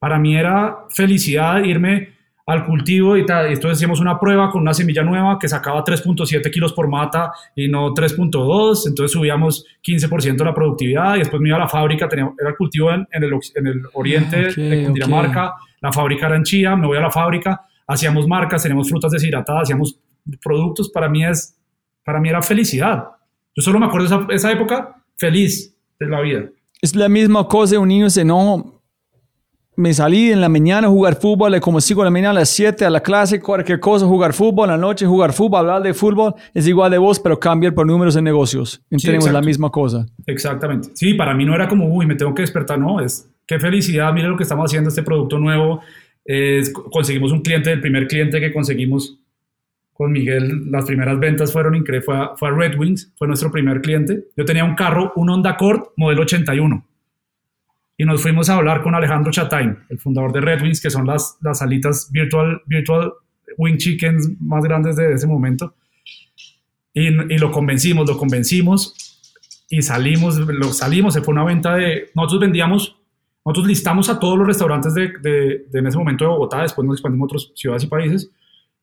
Para 0.00 0.18
mí 0.18 0.36
era 0.36 0.78
felicidad 0.90 1.62
irme 1.62 2.13
al 2.46 2.66
cultivo 2.66 3.16
y 3.16 3.24
tal. 3.24 3.50
Y 3.50 3.54
entonces 3.54 3.78
hicimos 3.78 4.00
una 4.00 4.18
prueba 4.18 4.50
con 4.50 4.62
una 4.62 4.74
semilla 4.74 5.02
nueva 5.02 5.38
que 5.38 5.48
sacaba 5.48 5.84
3.7 5.84 6.50
kilos 6.50 6.72
por 6.72 6.88
mata 6.88 7.32
y 7.56 7.68
no 7.68 7.92
3.2. 7.94 8.88
Entonces 8.88 9.12
subíamos 9.12 9.64
15% 9.86 10.44
la 10.44 10.54
productividad 10.54 11.16
y 11.16 11.20
después 11.20 11.40
me 11.40 11.48
iba 11.48 11.56
a 11.56 11.60
la 11.60 11.68
fábrica. 11.68 12.08
Tenía, 12.08 12.30
era 12.38 12.50
el 12.50 12.56
cultivo 12.56 12.90
en, 12.92 13.06
en 13.10 13.24
el, 13.24 13.32
en 13.54 13.66
el 13.66 13.82
oriente 13.94 14.46
Ah, 14.46 14.48
ok, 14.50 14.56
de 14.56 14.84
Cundinamarca. 14.84 15.54
La 15.80 15.92
fábrica 15.92 16.26
era 16.26 16.36
en 16.36 16.44
Chía. 16.44 16.76
Me 16.76 16.86
voy 16.86 16.98
a 16.98 17.00
la 17.00 17.10
fábrica. 17.10 17.62
Hacíamos 17.86 18.26
marcas, 18.26 18.62
teníamos 18.62 18.88
frutas 18.88 19.12
deshidratadas, 19.12 19.62
hacíamos 19.64 19.98
productos. 20.42 20.90
Para 20.90 21.08
mí, 21.08 21.24
es, 21.24 21.56
para 22.04 22.20
mí 22.20 22.28
era 22.28 22.42
felicidad. 22.42 23.08
Yo 23.54 23.62
solo 23.62 23.78
me 23.78 23.86
acuerdo 23.86 24.08
de 24.08 24.16
esa, 24.16 24.48
esa 24.48 24.52
época 24.52 24.96
feliz 25.16 25.74
de 25.98 26.06
la 26.06 26.20
vida. 26.20 26.44
Es 26.80 26.94
la 26.94 27.08
misma 27.08 27.46
cosa, 27.48 27.78
un 27.78 27.88
niño 27.88 28.06
dice, 28.06 28.24
no, 28.24 28.73
me 29.76 29.92
salí 29.92 30.30
en 30.30 30.40
la 30.40 30.48
mañana 30.48 30.86
a 30.86 30.90
jugar 30.90 31.16
fútbol, 31.16 31.58
como 31.60 31.80
5 31.80 32.00
de 32.02 32.04
la 32.04 32.10
mañana 32.10 32.30
a 32.30 32.34
las 32.34 32.48
7 32.50 32.84
a 32.84 32.90
la 32.90 33.00
clase, 33.02 33.40
cualquier 33.40 33.80
cosa, 33.80 34.06
jugar 34.06 34.32
fútbol, 34.32 34.66
en 34.68 34.72
la 34.72 34.76
noche 34.78 35.06
jugar 35.06 35.32
fútbol, 35.32 35.60
hablar 35.60 35.82
de 35.82 35.94
fútbol, 35.94 36.34
es 36.52 36.66
igual 36.68 36.90
de 36.90 36.98
vos, 36.98 37.18
pero 37.20 37.38
cambiar 37.40 37.74
por 37.74 37.86
números 37.86 38.14
en 38.16 38.24
negocios. 38.24 38.80
Tenemos 38.88 39.24
la 39.24 39.30
exacto. 39.30 39.46
misma 39.46 39.70
cosa. 39.70 40.06
Exactamente. 40.26 40.90
Sí, 40.94 41.14
para 41.14 41.34
mí 41.34 41.44
no 41.44 41.54
era 41.54 41.68
como, 41.68 41.86
uy, 41.92 42.06
me 42.06 42.14
tengo 42.14 42.34
que 42.34 42.42
despertar, 42.42 42.78
no, 42.78 43.00
es 43.00 43.28
qué 43.46 43.58
felicidad, 43.58 44.12
mira 44.12 44.28
lo 44.28 44.36
que 44.36 44.42
estamos 44.44 44.66
haciendo, 44.66 44.88
este 44.88 45.02
producto 45.02 45.38
nuevo. 45.38 45.80
Es- 46.24 46.72
conseguimos 46.72 47.32
un 47.32 47.42
cliente, 47.42 47.70
el 47.72 47.80
primer 47.80 48.06
cliente 48.06 48.40
que 48.40 48.52
conseguimos 48.52 49.18
con 49.92 50.10
Miguel, 50.10 50.70
las 50.70 50.84
primeras 50.86 51.18
ventas 51.20 51.52
fueron 51.52 51.74
increíbles, 51.76 52.04
fue, 52.06 52.16
a- 52.16 52.30
fue 52.36 52.48
a 52.48 52.52
Red 52.52 52.78
Wings, 52.78 53.12
fue 53.16 53.28
nuestro 53.28 53.50
primer 53.52 53.80
cliente. 53.80 54.24
Yo 54.36 54.44
tenía 54.44 54.64
un 54.64 54.74
carro, 54.74 55.12
un 55.16 55.30
Honda 55.30 55.50
Accord 55.50 55.88
modelo 55.96 56.22
81. 56.22 56.84
Y 57.96 58.04
nos 58.04 58.20
fuimos 58.22 58.48
a 58.50 58.56
hablar 58.56 58.82
con 58.82 58.94
Alejandro 58.94 59.30
Chatain, 59.30 59.78
el 59.88 59.98
fundador 59.98 60.32
de 60.32 60.40
Red 60.40 60.62
Wings, 60.62 60.80
que 60.80 60.90
son 60.90 61.06
las, 61.06 61.38
las 61.42 61.62
alitas 61.62 62.10
virtual, 62.12 62.60
virtual 62.66 63.12
wing 63.56 63.76
chickens 63.76 64.30
más 64.40 64.64
grandes 64.64 64.96
de 64.96 65.12
ese 65.12 65.26
momento. 65.28 65.74
Y, 66.92 67.08
y 67.08 67.38
lo 67.38 67.50
convencimos, 67.52 68.08
lo 68.08 68.16
convencimos 68.16 68.94
y 69.70 69.82
salimos, 69.82 70.36
lo 70.38 70.72
salimos, 70.72 71.14
se 71.14 71.22
fue 71.22 71.32
una 71.32 71.44
venta 71.44 71.74
de, 71.76 72.10
nosotros 72.14 72.40
vendíamos, 72.40 72.96
nosotros 73.44 73.66
listamos 73.66 74.08
a 74.08 74.18
todos 74.18 74.38
los 74.38 74.46
restaurantes 74.46 74.94
de, 74.94 75.12
de- 75.22 75.64
de 75.70 75.78
en 75.78 75.86
ese 75.86 75.98
momento 75.98 76.24
de 76.24 76.30
Bogotá, 76.30 76.62
después 76.62 76.86
nos 76.86 76.96
expandimos 76.96 77.26
a 77.26 77.28
otras 77.36 77.52
ciudades 77.54 77.84
y 77.84 77.86
países, 77.86 78.30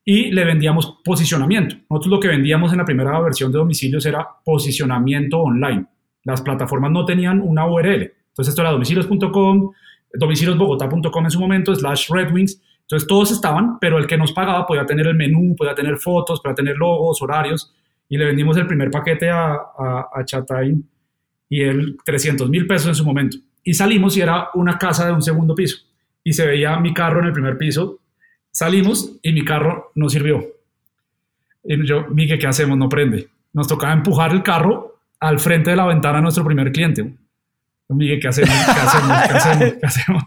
y 0.04 0.32
le 0.32 0.44
vendíamos 0.46 1.00
posicionamiento. 1.04 1.76
Nosotros 1.90 2.12
lo 2.12 2.20
que 2.20 2.28
vendíamos 2.28 2.72
en 2.72 2.80
la 2.80 2.86
primera 2.86 3.20
versión 3.22 3.52
de 3.52 3.60
domicilios 3.60 4.06
era 4.06 4.28
posicionamiento 4.44 5.40
online. 5.40 5.86
Las 6.24 6.42
plataformas 6.42 6.92
no 6.92 7.06
tenían 7.06 7.40
una 7.42 7.66
URL. 7.68 8.12
Entonces 8.32 8.50
esto 8.50 8.62
era 8.62 8.72
domicilios.com, 8.72 9.72
domiciliosbogotá.com 10.14 11.26
en 11.26 11.32
su 11.32 11.40
momento, 11.40 11.76
slash 11.76 12.10
Red 12.10 12.34
Wings. 12.34 12.62
Entonces 12.82 13.08
todos 13.08 13.32
estaban, 13.32 13.80
pero 13.80 13.98
el 13.98 14.08
que 14.08 14.18
nos 14.18 14.32
pagaba 14.32 14.66
podía 14.66 14.86
tener 14.86 15.08
el 15.08 15.16
menú, 15.16 15.56
podía 15.56 15.76
tener 15.76 15.98
fotos, 15.98 16.42
podía 16.42 16.56
tener 16.56 16.78
logos, 16.78 17.22
horarios. 17.22 17.74
Y 18.10 18.18
le 18.18 18.26
vendimos 18.26 18.58
el 18.58 18.68
primer 18.68 18.92
paquete 18.92 19.30
a, 19.30 19.54
a, 19.54 20.10
a 20.14 20.26
Chatain 20.26 20.84
y 21.50 21.62
él 21.62 21.98
300 22.06 22.50
mil 22.50 22.68
pesos 22.68 22.88
en 22.88 22.96
su 22.96 23.06
momento. 23.06 23.38
Y 23.64 23.74
salimos 23.74 24.18
y 24.18 24.22
era 24.22 24.50
una 24.54 24.78
casa 24.78 25.06
de 25.06 25.14
un 25.14 25.22
segundo 25.22 25.54
piso. 25.54 25.78
Y 26.24 26.34
se 26.34 26.46
veía 26.46 26.78
mi 26.80 26.94
carro 26.94 27.20
en 27.20 27.28
el 27.28 27.34
primer 27.34 27.58
piso. 27.58 28.00
Salimos 28.52 29.18
y 29.22 29.32
mi 29.34 29.44
carro 29.46 29.92
no 29.96 30.10
sirvió. 30.10 30.44
Y 31.64 31.86
yo, 31.86 32.08
Miguel, 32.10 32.40
¿qué 32.40 32.48
hacemos? 32.48 32.78
No 32.78 32.90
prende. 32.90 33.30
Nos 33.54 33.68
tocaba 33.68 33.94
empujar 33.94 34.32
el 34.32 34.44
carro 34.44 35.00
al 35.20 35.40
frente 35.40 35.72
de 35.72 35.76
la 35.76 35.86
ventana 35.86 36.18
de 36.18 36.24
nuestro 36.24 36.44
primer 36.44 36.72
cliente. 36.72 37.14
Miguel, 37.96 38.20
¿qué 38.20 38.28
hacemos? 38.28 38.54
¿Qué 38.66 38.72
hacemos? 38.72 39.18
¿Qué 39.28 39.34
hacemos? 39.38 39.74
¿Qué 39.80 39.86
hacemos? 39.86 40.24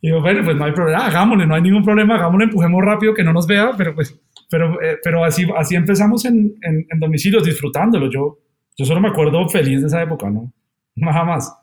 Y 0.00 0.08
digo, 0.08 0.20
bueno, 0.20 0.42
pues 0.44 0.56
no 0.56 0.64
hay 0.64 0.72
problema, 0.72 1.06
hagámosle, 1.06 1.46
no 1.46 1.54
hay 1.54 1.62
ningún 1.62 1.84
problema, 1.84 2.16
hagámoslo, 2.16 2.44
empujemos 2.44 2.82
rápido, 2.84 3.14
que 3.14 3.22
no 3.22 3.32
nos 3.32 3.46
vea, 3.46 3.70
pero 3.76 3.94
pues, 3.94 4.20
pero, 4.50 4.82
eh, 4.82 4.98
pero 5.02 5.24
así, 5.24 5.46
así 5.56 5.76
empezamos 5.76 6.24
en, 6.24 6.54
en, 6.62 6.86
en 6.90 6.98
domicilios, 6.98 7.44
disfrutándolo. 7.44 8.10
Yo, 8.10 8.38
yo 8.76 8.84
solo 8.84 9.00
me 9.00 9.08
acuerdo 9.08 9.48
feliz 9.48 9.80
de 9.80 9.86
esa 9.86 10.02
época, 10.02 10.28
¿no? 10.28 10.52
Nada 10.96 11.24
más. 11.24 11.54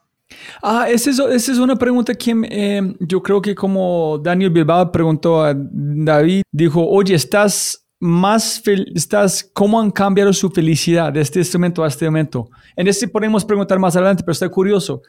Ah, 0.62 0.88
esa 0.90 1.10
es, 1.10 1.20
esa 1.20 1.52
es 1.52 1.58
una 1.58 1.76
pregunta 1.76 2.14
que 2.14 2.34
eh, 2.50 2.94
yo 3.00 3.22
creo 3.22 3.42
que 3.42 3.56
como 3.56 4.20
Daniel 4.24 4.52
Bilbao 4.52 4.92
preguntó 4.92 5.44
a 5.44 5.54
David, 5.56 6.44
dijo, 6.52 6.88
oye, 6.88 7.16
¿estás 7.16 7.89
más 8.00 8.64
estás, 8.96 9.50
cómo 9.54 9.80
han 9.80 9.92
cambiado 9.92 10.32
su 10.32 10.50
felicidad 10.50 11.12
de 11.12 11.22
este 11.22 11.44
momento 11.54 11.84
a 11.84 11.88
este 11.88 12.06
momento? 12.06 12.50
En 12.76 12.88
este 12.88 13.08
podemos 13.08 13.44
preguntar 13.44 13.78
más 13.78 13.96
adelante, 13.96 14.24
pero 14.24 14.34
estoy 14.34 14.50
curioso. 14.50 15.02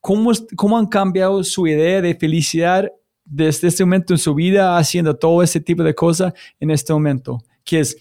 ¿Cómo, 0.00 0.32
cómo 0.56 0.78
han 0.78 0.86
cambiado 0.86 1.42
su 1.44 1.66
idea 1.66 2.00
de 2.00 2.14
felicidad 2.14 2.90
desde 3.24 3.68
este 3.68 3.84
momento 3.84 4.14
en 4.14 4.18
su 4.18 4.34
vida 4.34 4.78
haciendo 4.78 5.14
todo 5.14 5.42
ese 5.42 5.60
tipo 5.60 5.82
de 5.82 5.94
cosas 5.94 6.32
en 6.58 6.70
este 6.70 6.92
momento? 6.92 7.38
Que 7.64 7.80
es 7.80 7.96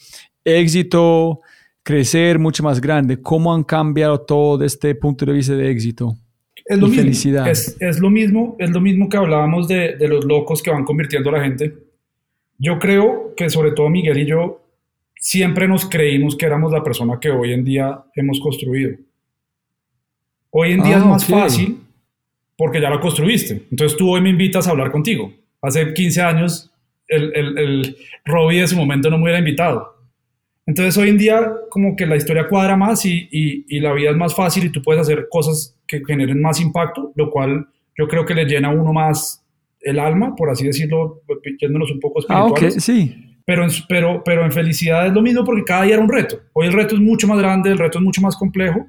éxito, 0.46 1.42
crecer 1.84 2.40
mucho 2.40 2.64
más 2.64 2.80
grande. 2.80 3.22
¿Cómo 3.22 3.54
han 3.54 3.64
cambiado 3.64 4.22
todo 4.22 4.58
desde 4.58 4.76
este 4.76 4.96
punto 4.96 5.26
de 5.26 5.34
vista 5.34 5.54
de 5.54 5.70
éxito? 5.70 6.16
Es 6.64 6.78
lo 6.78 6.88
y 6.88 6.92
mismo. 6.92 7.04
felicidad. 7.04 7.48
Es, 7.50 7.76
es 7.80 8.00
lo 8.00 8.10
mismo, 8.10 8.56
es 8.60 8.70
lo 8.70 8.80
mismo 8.80 9.10
que 9.10 9.18
hablábamos 9.18 9.68
de, 9.68 9.98
de 9.98 10.08
los 10.08 10.24
locos 10.24 10.62
que 10.62 10.70
van 10.70 10.86
convirtiendo 10.86 11.30
a 11.30 11.34
la 11.34 11.44
gente. 11.44 11.87
Yo 12.58 12.80
creo 12.80 13.34
que 13.36 13.50
sobre 13.50 13.72
todo 13.72 13.90
Miguel 13.90 14.18
y 14.20 14.26
yo 14.26 14.62
siempre 15.16 15.68
nos 15.68 15.88
creímos 15.88 16.36
que 16.36 16.46
éramos 16.46 16.72
la 16.72 16.84
persona 16.84 17.20
que 17.20 17.30
hoy 17.30 17.54
en 17.54 17.64
día 17.64 18.04
hemos 18.16 18.40
construido. 18.40 18.98
Hoy 20.50 20.72
en 20.72 20.84
día 20.84 20.96
Ah, 20.96 21.00
es 21.00 21.06
más 21.06 21.26
fácil 21.26 21.80
porque 22.58 22.82
ya 22.82 22.90
lo 22.90 23.00
construiste. 23.00 23.66
Entonces 23.70 23.98
tú 23.98 24.10
hoy 24.10 24.22
me 24.22 24.30
invitas 24.30 24.68
a 24.68 24.72
hablar 24.72 24.92
contigo. 24.92 25.32
Hace 25.62 25.94
15 25.94 26.22
años 26.22 26.72
el, 27.08 27.32
el, 27.36 27.58
el 27.58 27.98
Robbie 28.26 28.62
de 28.62 28.68
su 28.68 28.76
momento 28.76 29.10
no 29.10 29.18
me 29.18 29.24
hubiera 29.24 29.40
invitado. 29.40 29.96
Entonces 30.66 30.98
hoy 30.98 31.10
en 31.10 31.18
día 31.18 31.54
como 31.70 31.96
que 31.96 32.06
la 32.06 32.18
historia 32.18 32.48
cuadra 32.48 32.76
más 32.76 33.06
y, 33.06 33.30
y, 33.32 33.66
y 33.70 33.80
la 33.80 33.94
vida 33.94 34.10
es 34.10 34.18
más 34.18 34.36
fácil 34.36 34.66
y 34.66 34.70
tú 34.70 34.82
puedes 34.82 35.02
hacer 35.02 35.28
cosas 35.30 35.78
que 35.88 36.04
generen 36.06 36.42
más 36.42 36.60
impacto, 36.60 37.14
lo 37.16 37.30
cual 37.32 37.68
yo 37.98 38.08
creo 38.08 38.26
que 38.26 38.34
le 38.34 38.46
llena 38.46 38.68
a 38.68 38.72
uno 38.72 38.92
más 38.92 39.44
el 39.82 40.00
alma, 40.00 40.36
por 40.36 40.50
así 40.50 40.66
decirlo, 40.66 41.22
yéndonos 41.60 41.92
un 41.92 42.00
poco 42.00 42.20
Ah, 42.30 42.46
ok, 42.46 42.58
espirituales. 42.64 42.84
sí. 42.84 43.24
Pero, 43.46 43.64
en, 43.64 43.70
pero, 43.88 44.22
pero 44.26 44.44
en 44.44 44.52
felicidad 44.52 45.08
es 45.08 45.14
lo 45.14 45.22
mismo 45.22 45.46
porque 45.46 45.64
cada 45.64 45.84
día 45.84 45.94
era 45.96 46.04
un 46.04 46.12
reto. 46.12 46.38
Hoy 46.54 46.68
el 46.68 46.74
reto 46.74 46.96
es 46.96 47.02
mucho 47.02 47.28
más 47.28 47.38
grande, 47.40 47.72
el 47.72 47.78
reto 47.78 47.98
es 48.00 48.04
mucho 48.04 48.20
más 48.22 48.36
complejo, 48.36 48.86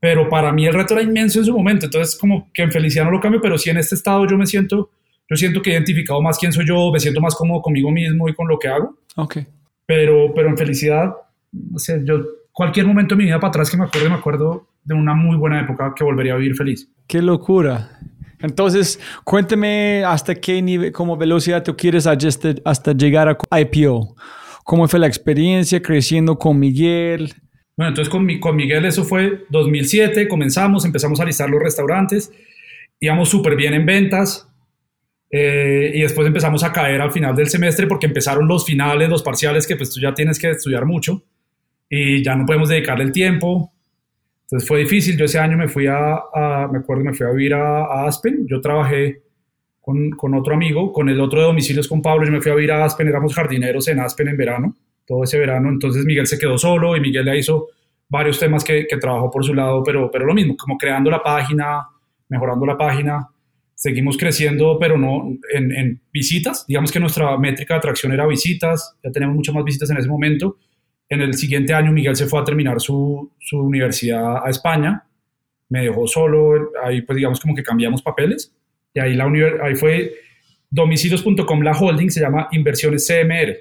pero 0.00 0.28
para 0.28 0.52
mí 0.52 0.66
el 0.66 0.72
reto 0.74 0.94
era 0.94 1.02
inmenso 1.02 1.38
en 1.40 1.44
su 1.44 1.52
momento. 1.54 1.84
Entonces 1.86 2.16
como 2.18 2.50
que 2.54 2.62
en 2.62 2.72
felicidad 2.72 3.04
no 3.04 3.10
lo 3.10 3.20
cambio, 3.20 3.40
pero 3.40 3.58
sí 3.58 3.68
en 3.70 3.76
este 3.76 3.94
estado 3.94 4.26
yo 4.26 4.38
me 4.38 4.46
siento, 4.46 4.90
yo 5.28 5.36
siento 5.36 5.60
que 5.60 5.70
he 5.70 5.72
identificado 5.74 6.22
más 6.22 6.38
quién 6.38 6.52
soy 6.52 6.66
yo, 6.66 6.90
me 6.90 7.00
siento 7.00 7.20
más 7.20 7.34
cómodo 7.34 7.60
conmigo 7.60 7.90
mismo 7.90 8.28
y 8.28 8.34
con 8.34 8.48
lo 8.48 8.58
que 8.58 8.68
hago 8.68 8.96
Ok. 9.16 9.38
pero, 9.84 10.32
pero 10.34 10.48
en 10.48 10.56
felicidad, 10.56 11.12
no 11.52 11.78
sé, 11.78 12.00
yo 12.04 12.20
cualquier 12.52 12.86
momento 12.86 13.14
de 13.14 13.18
mi 13.18 13.24
vida 13.24 13.38
para 13.40 13.48
atrás 13.50 13.70
que 13.70 13.76
me 13.76 13.84
acuerde, 13.84 14.08
me 14.08 14.14
acuerdo 14.14 14.66
de 14.84 14.94
una 14.94 15.14
muy 15.14 15.36
buena 15.36 15.60
época 15.60 15.92
que 15.94 16.04
volvería 16.04 16.32
a 16.32 16.36
vivir 16.36 16.54
feliz. 16.54 16.88
Qué 17.08 17.20
locura. 17.20 17.95
Entonces, 18.40 19.00
cuéntame 19.24 20.04
hasta 20.04 20.34
qué 20.34 20.60
nivel, 20.62 20.92
como 20.92 21.16
velocidad 21.16 21.62
tú 21.62 21.76
quieres 21.76 22.06
hasta, 22.06 22.54
hasta 22.64 22.92
llegar 22.92 23.28
a 23.50 23.60
IPO. 23.60 24.14
¿Cómo 24.64 24.86
fue 24.88 24.98
la 24.98 25.06
experiencia 25.06 25.80
creciendo 25.80 26.38
con 26.38 26.58
Miguel? 26.58 27.32
Bueno, 27.76 27.90
entonces 27.90 28.10
con, 28.10 28.24
mi- 28.26 28.40
con 28.40 28.56
Miguel 28.56 28.84
eso 28.84 29.04
fue 29.04 29.44
2007, 29.50 30.28
comenzamos, 30.28 30.84
empezamos 30.84 31.20
a 31.20 31.24
listar 31.24 31.48
los 31.50 31.62
restaurantes, 31.62 32.30
íbamos 33.00 33.28
súper 33.28 33.54
bien 33.54 33.74
en 33.74 33.84
ventas 33.86 34.48
eh, 35.30 35.92
y 35.94 36.00
después 36.00 36.26
empezamos 36.26 36.62
a 36.64 36.72
caer 36.72 37.00
al 37.00 37.10
final 37.12 37.34
del 37.36 37.48
semestre 37.48 37.86
porque 37.86 38.06
empezaron 38.06 38.46
los 38.48 38.64
finales, 38.64 39.08
los 39.08 39.22
parciales 39.22 39.66
que 39.66 39.76
pues 39.76 39.90
tú 39.90 40.00
ya 40.00 40.14
tienes 40.14 40.38
que 40.38 40.50
estudiar 40.50 40.86
mucho 40.86 41.22
y 41.90 42.22
ya 42.24 42.34
no 42.34 42.46
podemos 42.46 42.68
dedicarle 42.68 43.04
el 43.04 43.12
tiempo. 43.12 43.72
Entonces 44.46 44.68
fue 44.68 44.80
difícil. 44.80 45.16
Yo 45.16 45.24
ese 45.24 45.38
año 45.38 45.56
me 45.56 45.68
fui 45.68 45.86
a, 45.86 46.14
a- 46.34 46.68
me 46.70 46.78
acuerdo, 46.78 47.04
me 47.04 47.14
fui 47.14 47.26
a 47.26 47.30
vivir 47.30 47.54
a, 47.54 47.84
a 47.84 48.06
Aspen. 48.06 48.46
Yo 48.46 48.60
trabajé 48.60 49.22
con, 49.80 50.10
con 50.10 50.34
otro 50.34 50.54
amigo, 50.54 50.92
con 50.92 51.08
el 51.08 51.20
otro 51.20 51.40
de 51.40 51.46
domicilios 51.46 51.88
con 51.88 52.02
Pablo. 52.02 52.26
Yo 52.26 52.32
me 52.32 52.40
fui 52.40 52.52
a 52.52 52.54
vivir 52.54 52.72
a 52.72 52.84
Aspen, 52.84 53.08
éramos 53.08 53.34
jardineros 53.34 53.88
en 53.88 54.00
Aspen 54.00 54.28
en 54.28 54.36
verano, 54.36 54.76
todo 55.06 55.24
ese 55.24 55.38
verano. 55.38 55.68
Entonces 55.68 56.04
Miguel 56.04 56.26
se 56.26 56.38
quedó 56.38 56.58
solo 56.58 56.96
y 56.96 57.00
Miguel 57.00 57.24
le 57.24 57.38
hizo 57.38 57.68
varios 58.08 58.38
temas 58.38 58.62
que, 58.64 58.86
que 58.88 58.96
trabajó 58.98 59.30
por 59.30 59.44
su 59.44 59.52
lado, 59.54 59.82
pero, 59.84 60.10
pero 60.10 60.24
lo 60.26 60.34
mismo, 60.34 60.56
como 60.56 60.78
creando 60.78 61.10
la 61.10 61.22
página, 61.22 61.86
mejorando 62.28 62.64
la 62.66 62.76
página. 62.78 63.28
Seguimos 63.74 64.16
creciendo, 64.16 64.78
pero 64.80 64.96
no 64.96 65.28
en, 65.52 65.70
en 65.72 66.00
visitas. 66.10 66.64
Digamos 66.66 66.90
que 66.90 66.98
nuestra 66.98 67.36
métrica 67.36 67.74
de 67.74 67.78
atracción 67.78 68.10
era 68.12 68.26
visitas. 68.26 68.96
Ya 69.04 69.10
tenemos 69.12 69.34
muchas 69.36 69.54
más 69.54 69.64
visitas 69.64 69.90
en 69.90 69.98
ese 69.98 70.08
momento. 70.08 70.56
En 71.08 71.20
el 71.20 71.34
siguiente 71.34 71.72
año 71.72 71.92
Miguel 71.92 72.16
se 72.16 72.26
fue 72.26 72.40
a 72.40 72.44
terminar 72.44 72.80
su, 72.80 73.32
su 73.38 73.58
universidad 73.58 74.44
a 74.44 74.50
España. 74.50 75.04
Me 75.68 75.82
dejó 75.82 76.06
solo. 76.06 76.70
Ahí 76.82 77.02
pues 77.02 77.16
digamos 77.16 77.40
como 77.40 77.54
que 77.54 77.62
cambiamos 77.62 78.02
papeles. 78.02 78.52
Y 78.94 79.00
ahí, 79.00 79.14
la 79.14 79.30
ahí 79.62 79.74
fue 79.74 80.14
domicilios.com, 80.70 81.60
la 81.60 81.72
holding 81.72 82.10
se 82.10 82.20
llama 82.20 82.48
Inversiones 82.52 83.06
CMR. 83.06 83.56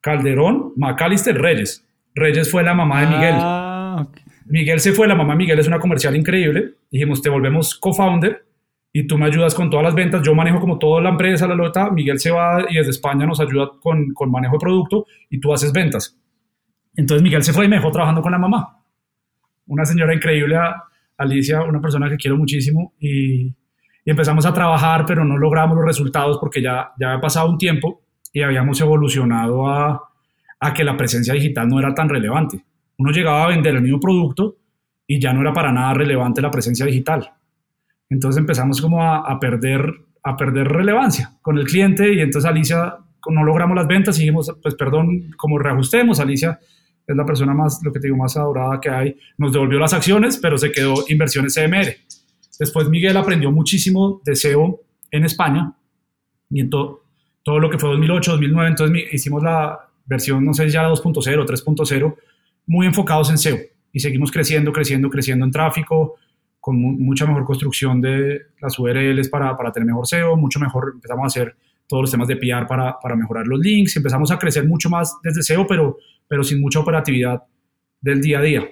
Calderón, 0.00 0.72
Macalister, 0.76 1.36
Reyes. 1.36 1.84
Reyes 2.14 2.50
fue 2.50 2.62
la 2.62 2.74
mamá 2.74 3.02
de 3.02 3.06
Miguel. 3.06 3.34
Ah, 3.36 4.06
ok. 4.08 4.18
Miguel 4.46 4.80
se 4.80 4.92
fue, 4.92 5.06
la 5.06 5.14
mamá 5.14 5.34
de 5.34 5.38
Miguel 5.38 5.58
es 5.58 5.68
una 5.68 5.78
comercial 5.78 6.16
increíble. 6.16 6.72
Dijimos, 6.90 7.22
te 7.22 7.28
volvemos 7.28 7.74
co-founder 7.76 8.44
y 8.92 9.06
tú 9.06 9.16
me 9.16 9.26
ayudas 9.26 9.54
con 9.54 9.70
todas 9.70 9.84
las 9.84 9.94
ventas. 9.94 10.22
Yo 10.22 10.34
manejo 10.34 10.58
como 10.58 10.78
toda 10.78 11.00
la 11.00 11.10
empresa, 11.10 11.46
la 11.46 11.54
lota. 11.54 11.90
Miguel 11.90 12.18
se 12.18 12.30
va 12.30 12.66
y 12.68 12.74
desde 12.74 12.90
España 12.90 13.26
nos 13.26 13.40
ayuda 13.40 13.70
con, 13.80 14.12
con 14.12 14.30
manejo 14.30 14.54
de 14.54 14.60
producto 14.60 15.06
y 15.28 15.38
tú 15.38 15.52
haces 15.52 15.72
ventas. 15.72 16.16
Entonces 16.96 17.22
Miguel 17.22 17.42
se 17.42 17.52
fue 17.52 17.66
y 17.66 17.68
me 17.68 17.76
dejó 17.76 17.90
trabajando 17.90 18.22
con 18.22 18.32
la 18.32 18.38
mamá. 18.38 18.82
Una 19.66 19.84
señora 19.84 20.14
increíble, 20.14 20.58
Alicia, 21.16 21.62
una 21.62 21.80
persona 21.80 22.08
que 22.08 22.16
quiero 22.16 22.36
muchísimo 22.36 22.94
y, 22.98 23.46
y 24.04 24.10
empezamos 24.10 24.46
a 24.46 24.52
trabajar, 24.52 25.04
pero 25.06 25.24
no 25.24 25.36
logramos 25.38 25.76
los 25.76 25.84
resultados 25.84 26.38
porque 26.40 26.62
ya, 26.62 26.92
ya 26.98 27.10
había 27.10 27.20
pasado 27.20 27.48
un 27.50 27.58
tiempo 27.58 28.02
y 28.32 28.42
habíamos 28.42 28.80
evolucionado 28.80 29.68
a, 29.68 30.10
a 30.58 30.74
que 30.74 30.84
la 30.84 30.96
presencia 30.96 31.34
digital 31.34 31.68
no 31.68 31.78
era 31.78 31.94
tan 31.94 32.08
relevante. 32.08 32.64
Uno 32.98 33.12
llegaba 33.12 33.44
a 33.44 33.48
vender 33.48 33.76
el 33.76 33.82
mismo 33.82 34.00
producto 34.00 34.56
y 35.06 35.20
ya 35.20 35.32
no 35.32 35.40
era 35.40 35.52
para 35.52 35.72
nada 35.72 35.94
relevante 35.94 36.42
la 36.42 36.50
presencia 36.50 36.86
digital. 36.86 37.32
Entonces 38.08 38.40
empezamos 38.40 38.80
como 38.80 39.02
a, 39.02 39.18
a 39.18 39.38
perder, 39.38 39.92
a 40.22 40.36
perder 40.36 40.68
relevancia 40.68 41.32
con 41.42 41.58
el 41.58 41.64
cliente 41.64 42.12
y 42.12 42.20
entonces 42.20 42.50
Alicia, 42.50 42.96
no 43.28 43.44
logramos 43.44 43.76
las 43.76 43.86
ventas 43.86 44.16
y 44.18 44.22
dijimos, 44.22 44.54
pues 44.62 44.74
perdón, 44.74 45.30
como 45.36 45.58
reajustemos, 45.58 46.20
Alicia 46.20 46.58
es 47.12 47.16
la 47.16 47.24
persona 47.24 47.52
más, 47.54 47.80
lo 47.82 47.92
que 47.92 48.00
te 48.00 48.06
digo, 48.08 48.16
más 48.16 48.36
adorada 48.36 48.80
que 48.80 48.90
hay, 48.90 49.16
nos 49.38 49.52
devolvió 49.52 49.78
las 49.78 49.92
acciones, 49.92 50.36
pero 50.38 50.56
se 50.58 50.70
quedó 50.72 50.94
inversiones 51.08 51.54
CMR. 51.54 51.94
Después 52.58 52.88
Miguel 52.88 53.16
aprendió 53.16 53.50
muchísimo 53.50 54.20
de 54.24 54.36
SEO 54.36 54.80
en 55.10 55.24
España 55.24 55.72
y 56.50 56.60
en 56.60 56.70
to- 56.70 57.04
todo 57.42 57.58
lo 57.58 57.70
que 57.70 57.78
fue 57.78 57.88
2008, 57.90 58.32
2009, 58.32 58.68
entonces 58.68 59.04
hicimos 59.12 59.42
la 59.42 59.78
versión, 60.04 60.44
no 60.44 60.52
sé 60.52 60.68
ya 60.68 60.82
la 60.82 60.90
2.0, 60.90 61.46
3.0, 61.46 62.16
muy 62.66 62.86
enfocados 62.86 63.30
en 63.30 63.38
SEO 63.38 63.56
y 63.92 64.00
seguimos 64.00 64.30
creciendo, 64.30 64.72
creciendo, 64.72 65.08
creciendo 65.08 65.44
en 65.44 65.50
tráfico, 65.50 66.16
con 66.60 66.76
mu- 66.80 66.92
mucha 66.98 67.24
mejor 67.26 67.44
construcción 67.44 68.00
de 68.00 68.42
las 68.60 68.78
URLs 68.78 69.28
para, 69.30 69.56
para 69.56 69.72
tener 69.72 69.86
mejor 69.86 70.06
SEO, 70.06 70.36
mucho 70.36 70.60
mejor, 70.60 70.92
empezamos 70.94 71.24
a 71.24 71.26
hacer 71.28 71.56
todos 71.90 72.02
los 72.02 72.10
temas 72.12 72.28
de 72.28 72.36
PR 72.36 72.68
para, 72.68 72.96
para 73.00 73.16
mejorar 73.16 73.48
los 73.48 73.58
links, 73.58 73.96
empezamos 73.96 74.30
a 74.30 74.38
crecer 74.38 74.64
mucho 74.64 74.88
más 74.88 75.18
desde 75.24 75.42
SEO, 75.42 75.66
pero, 75.66 75.98
pero 76.28 76.44
sin 76.44 76.60
mucha 76.60 76.78
operatividad 76.78 77.42
del 78.00 78.20
día 78.20 78.38
a 78.38 78.42
día. 78.42 78.64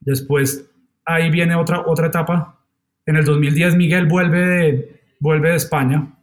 Después, 0.00 0.70
ahí 1.04 1.30
viene 1.30 1.54
otra, 1.54 1.82
otra 1.86 2.06
etapa. 2.06 2.58
En 3.04 3.16
el 3.16 3.26
2010 3.26 3.76
Miguel 3.76 4.06
vuelve 4.06 4.38
de, 4.38 5.00
vuelve 5.20 5.50
de 5.50 5.56
España 5.56 6.14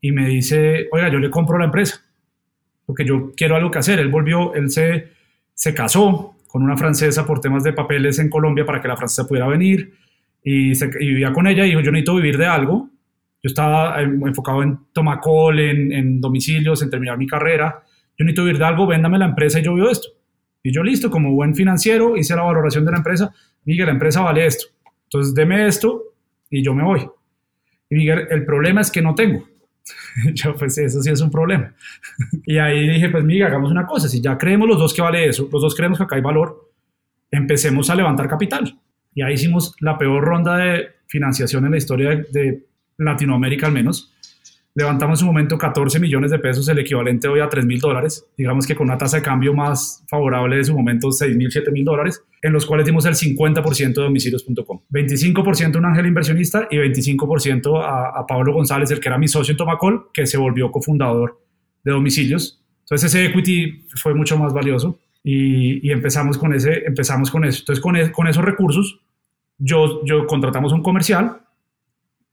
y 0.00 0.10
me 0.10 0.26
dice, 0.26 0.88
oiga, 0.90 1.08
yo 1.08 1.20
le 1.20 1.30
compro 1.30 1.58
la 1.58 1.66
empresa, 1.66 2.04
porque 2.84 3.06
yo 3.06 3.30
quiero 3.36 3.54
algo 3.54 3.70
que 3.70 3.78
hacer. 3.78 4.00
Él 4.00 4.08
volvió, 4.08 4.52
él 4.54 4.68
se, 4.68 5.12
se 5.54 5.74
casó 5.74 6.34
con 6.48 6.64
una 6.64 6.76
francesa 6.76 7.24
por 7.24 7.40
temas 7.40 7.62
de 7.62 7.72
papeles 7.72 8.18
en 8.18 8.28
Colombia 8.28 8.66
para 8.66 8.82
que 8.82 8.88
la 8.88 8.96
francesa 8.96 9.28
pudiera 9.28 9.46
venir 9.46 9.94
y, 10.42 10.74
se, 10.74 10.86
y 10.98 11.06
vivía 11.06 11.32
con 11.32 11.46
ella 11.46 11.64
y 11.64 11.68
dijo, 11.68 11.82
yo 11.82 11.92
necesito 11.92 12.16
vivir 12.16 12.36
de 12.36 12.46
algo. 12.46 12.90
Yo 13.42 13.48
estaba 13.48 14.02
eh, 14.02 14.04
enfocado 14.04 14.62
en 14.62 14.78
Tomacol, 14.92 15.60
en, 15.60 15.92
en 15.92 16.20
domicilios, 16.20 16.82
en 16.82 16.90
terminar 16.90 17.16
mi 17.16 17.26
carrera. 17.26 17.82
Yo 18.16 18.24
necesito 18.24 18.44
vivir 18.44 18.58
de 18.58 18.64
algo, 18.64 18.86
véndame 18.86 19.18
la 19.18 19.26
empresa 19.26 19.60
y 19.60 19.62
yo 19.62 19.74
vivo 19.74 19.90
esto. 19.90 20.08
Y 20.62 20.72
yo 20.72 20.82
listo, 20.82 21.10
como 21.10 21.32
buen 21.32 21.54
financiero, 21.54 22.16
hice 22.16 22.34
la 22.34 22.42
valoración 22.42 22.84
de 22.84 22.90
la 22.90 22.98
empresa. 22.98 23.32
Miguel, 23.64 23.86
la 23.86 23.92
empresa 23.92 24.22
vale 24.22 24.44
esto. 24.44 24.66
Entonces, 25.04 25.34
deme 25.34 25.66
esto 25.66 26.02
y 26.50 26.62
yo 26.62 26.74
me 26.74 26.82
voy. 26.82 27.08
Y 27.90 27.94
Miguel, 27.94 28.26
el 28.30 28.44
problema 28.44 28.80
es 28.80 28.90
que 28.90 29.00
no 29.00 29.14
tengo. 29.14 29.48
yo, 30.34 30.54
pues 30.56 30.76
eso 30.78 31.00
sí 31.00 31.10
es 31.10 31.20
un 31.20 31.30
problema. 31.30 31.72
y 32.44 32.58
ahí 32.58 32.88
dije, 32.88 33.08
pues 33.08 33.24
Miguel, 33.24 33.46
hagamos 33.46 33.70
una 33.70 33.86
cosa. 33.86 34.08
Si 34.08 34.20
ya 34.20 34.36
creemos 34.36 34.68
los 34.68 34.78
dos 34.78 34.92
que 34.92 35.02
vale 35.02 35.26
eso, 35.26 35.48
los 35.50 35.62
dos 35.62 35.74
creemos 35.74 35.98
que 35.98 36.04
acá 36.04 36.16
hay 36.16 36.22
valor, 36.22 36.70
empecemos 37.30 37.88
a 37.90 37.94
levantar 37.94 38.28
capital. 38.28 38.78
Y 39.14 39.22
ahí 39.22 39.34
hicimos 39.34 39.74
la 39.80 39.96
peor 39.96 40.22
ronda 40.22 40.56
de 40.56 40.88
financiación 41.06 41.64
en 41.64 41.70
la 41.70 41.78
historia 41.78 42.10
de, 42.10 42.26
de 42.30 42.67
Latinoamérica 42.98 43.66
al 43.66 43.72
menos. 43.72 44.12
Levantamos 44.74 45.18
en 45.18 45.20
su 45.20 45.26
momento 45.26 45.58
14 45.58 45.98
millones 45.98 46.30
de 46.30 46.38
pesos, 46.38 46.68
el 46.68 46.78
equivalente 46.78 47.26
hoy 47.26 47.40
a 47.40 47.48
3 47.48 47.66
mil 47.66 47.80
dólares. 47.80 48.26
Digamos 48.36 48.64
que 48.64 48.76
con 48.76 48.86
una 48.88 48.96
tasa 48.98 49.16
de 49.16 49.22
cambio 49.24 49.52
más 49.52 50.04
favorable 50.08 50.56
de 50.56 50.64
su 50.64 50.74
momento, 50.76 51.10
6 51.10 51.36
mil, 51.36 51.50
7 51.50 51.72
mil 51.72 51.84
dólares, 51.84 52.22
en 52.42 52.52
los 52.52 52.64
cuales 52.64 52.86
dimos 52.86 53.04
el 53.06 53.14
50% 53.14 53.94
de 53.94 54.02
domicilios.com. 54.02 54.80
25% 54.92 55.76
un 55.78 55.84
ángel 55.84 56.06
inversionista 56.06 56.68
y 56.70 56.76
25% 56.76 57.82
a, 57.82 58.20
a 58.20 58.26
Pablo 58.26 58.52
González, 58.52 58.90
el 58.92 59.00
que 59.00 59.08
era 59.08 59.18
mi 59.18 59.26
socio 59.26 59.50
en 59.52 59.56
Tomacol, 59.56 60.10
que 60.12 60.26
se 60.28 60.36
volvió 60.38 60.70
cofundador 60.70 61.40
de 61.82 61.90
domicilios. 61.92 62.62
Entonces 62.82 63.12
ese 63.12 63.24
equity 63.26 63.84
fue 64.00 64.14
mucho 64.14 64.38
más 64.38 64.52
valioso 64.52 65.00
y, 65.24 65.86
y 65.86 65.90
empezamos, 65.90 66.38
con 66.38 66.54
ese, 66.54 66.84
empezamos 66.86 67.32
con 67.32 67.44
eso. 67.44 67.60
Entonces 67.62 67.82
con, 67.82 67.96
e- 67.96 68.12
con 68.12 68.28
esos 68.28 68.44
recursos 68.44 69.00
yo, 69.58 70.04
yo 70.04 70.24
contratamos 70.26 70.72
un 70.72 70.82
comercial 70.82 71.40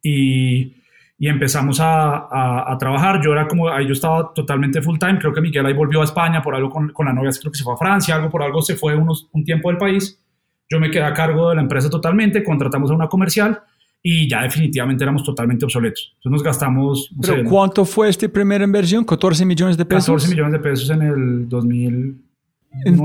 y, 0.05 0.75
y 1.17 1.27
empezamos 1.27 1.79
a, 1.79 2.27
a, 2.29 2.71
a, 2.71 2.77
trabajar. 2.77 3.19
Yo 3.23 3.31
era 3.31 3.47
como, 3.47 3.69
ahí 3.69 3.87
yo 3.87 3.93
estaba 3.93 4.31
totalmente 4.33 4.81
full 4.83 4.99
time. 4.99 5.17
Creo 5.17 5.33
que 5.33 5.41
Miguel 5.41 5.65
ahí 5.65 5.73
volvió 5.73 6.01
a 6.01 6.03
España 6.03 6.43
por 6.43 6.53
algo 6.53 6.69
con, 6.69 6.89
con 6.89 7.07
la 7.07 7.13
novia, 7.13 7.31
creo 7.39 7.51
que 7.51 7.57
se 7.57 7.63
fue 7.63 7.73
a 7.73 7.77
Francia, 7.77 8.15
algo 8.15 8.29
por 8.29 8.43
algo 8.43 8.61
se 8.61 8.75
fue 8.75 8.95
unos, 8.95 9.27
un 9.31 9.43
tiempo 9.43 9.69
del 9.69 9.77
país. 9.77 10.21
Yo 10.69 10.79
me 10.79 10.91
quedé 10.91 11.03
a 11.03 11.13
cargo 11.13 11.49
de 11.49 11.55
la 11.55 11.61
empresa 11.61 11.89
totalmente, 11.89 12.43
contratamos 12.43 12.91
a 12.91 12.93
una 12.93 13.07
comercial 13.07 13.59
y 14.01 14.29
ya 14.29 14.43
definitivamente 14.43 15.03
éramos 15.03 15.23
totalmente 15.23 15.65
obsoletos. 15.65 16.13
Entonces 16.17 16.31
nos 16.31 16.43
gastamos... 16.43 17.11
No 17.15 17.21
¿Pero 17.21 17.35
sé, 17.37 17.43
cuánto 17.49 17.85
fue 17.85 18.09
esta 18.09 18.27
primera 18.27 18.63
inversión? 18.63 19.03
¿14 19.05 19.43
millones 19.45 19.77
de 19.77 19.85
pesos? 19.85 20.05
14 20.05 20.29
millones 20.29 20.53
de 20.53 20.59
pesos 20.59 20.89
en 20.91 21.01
el 21.01 21.49
2000. 21.49 22.21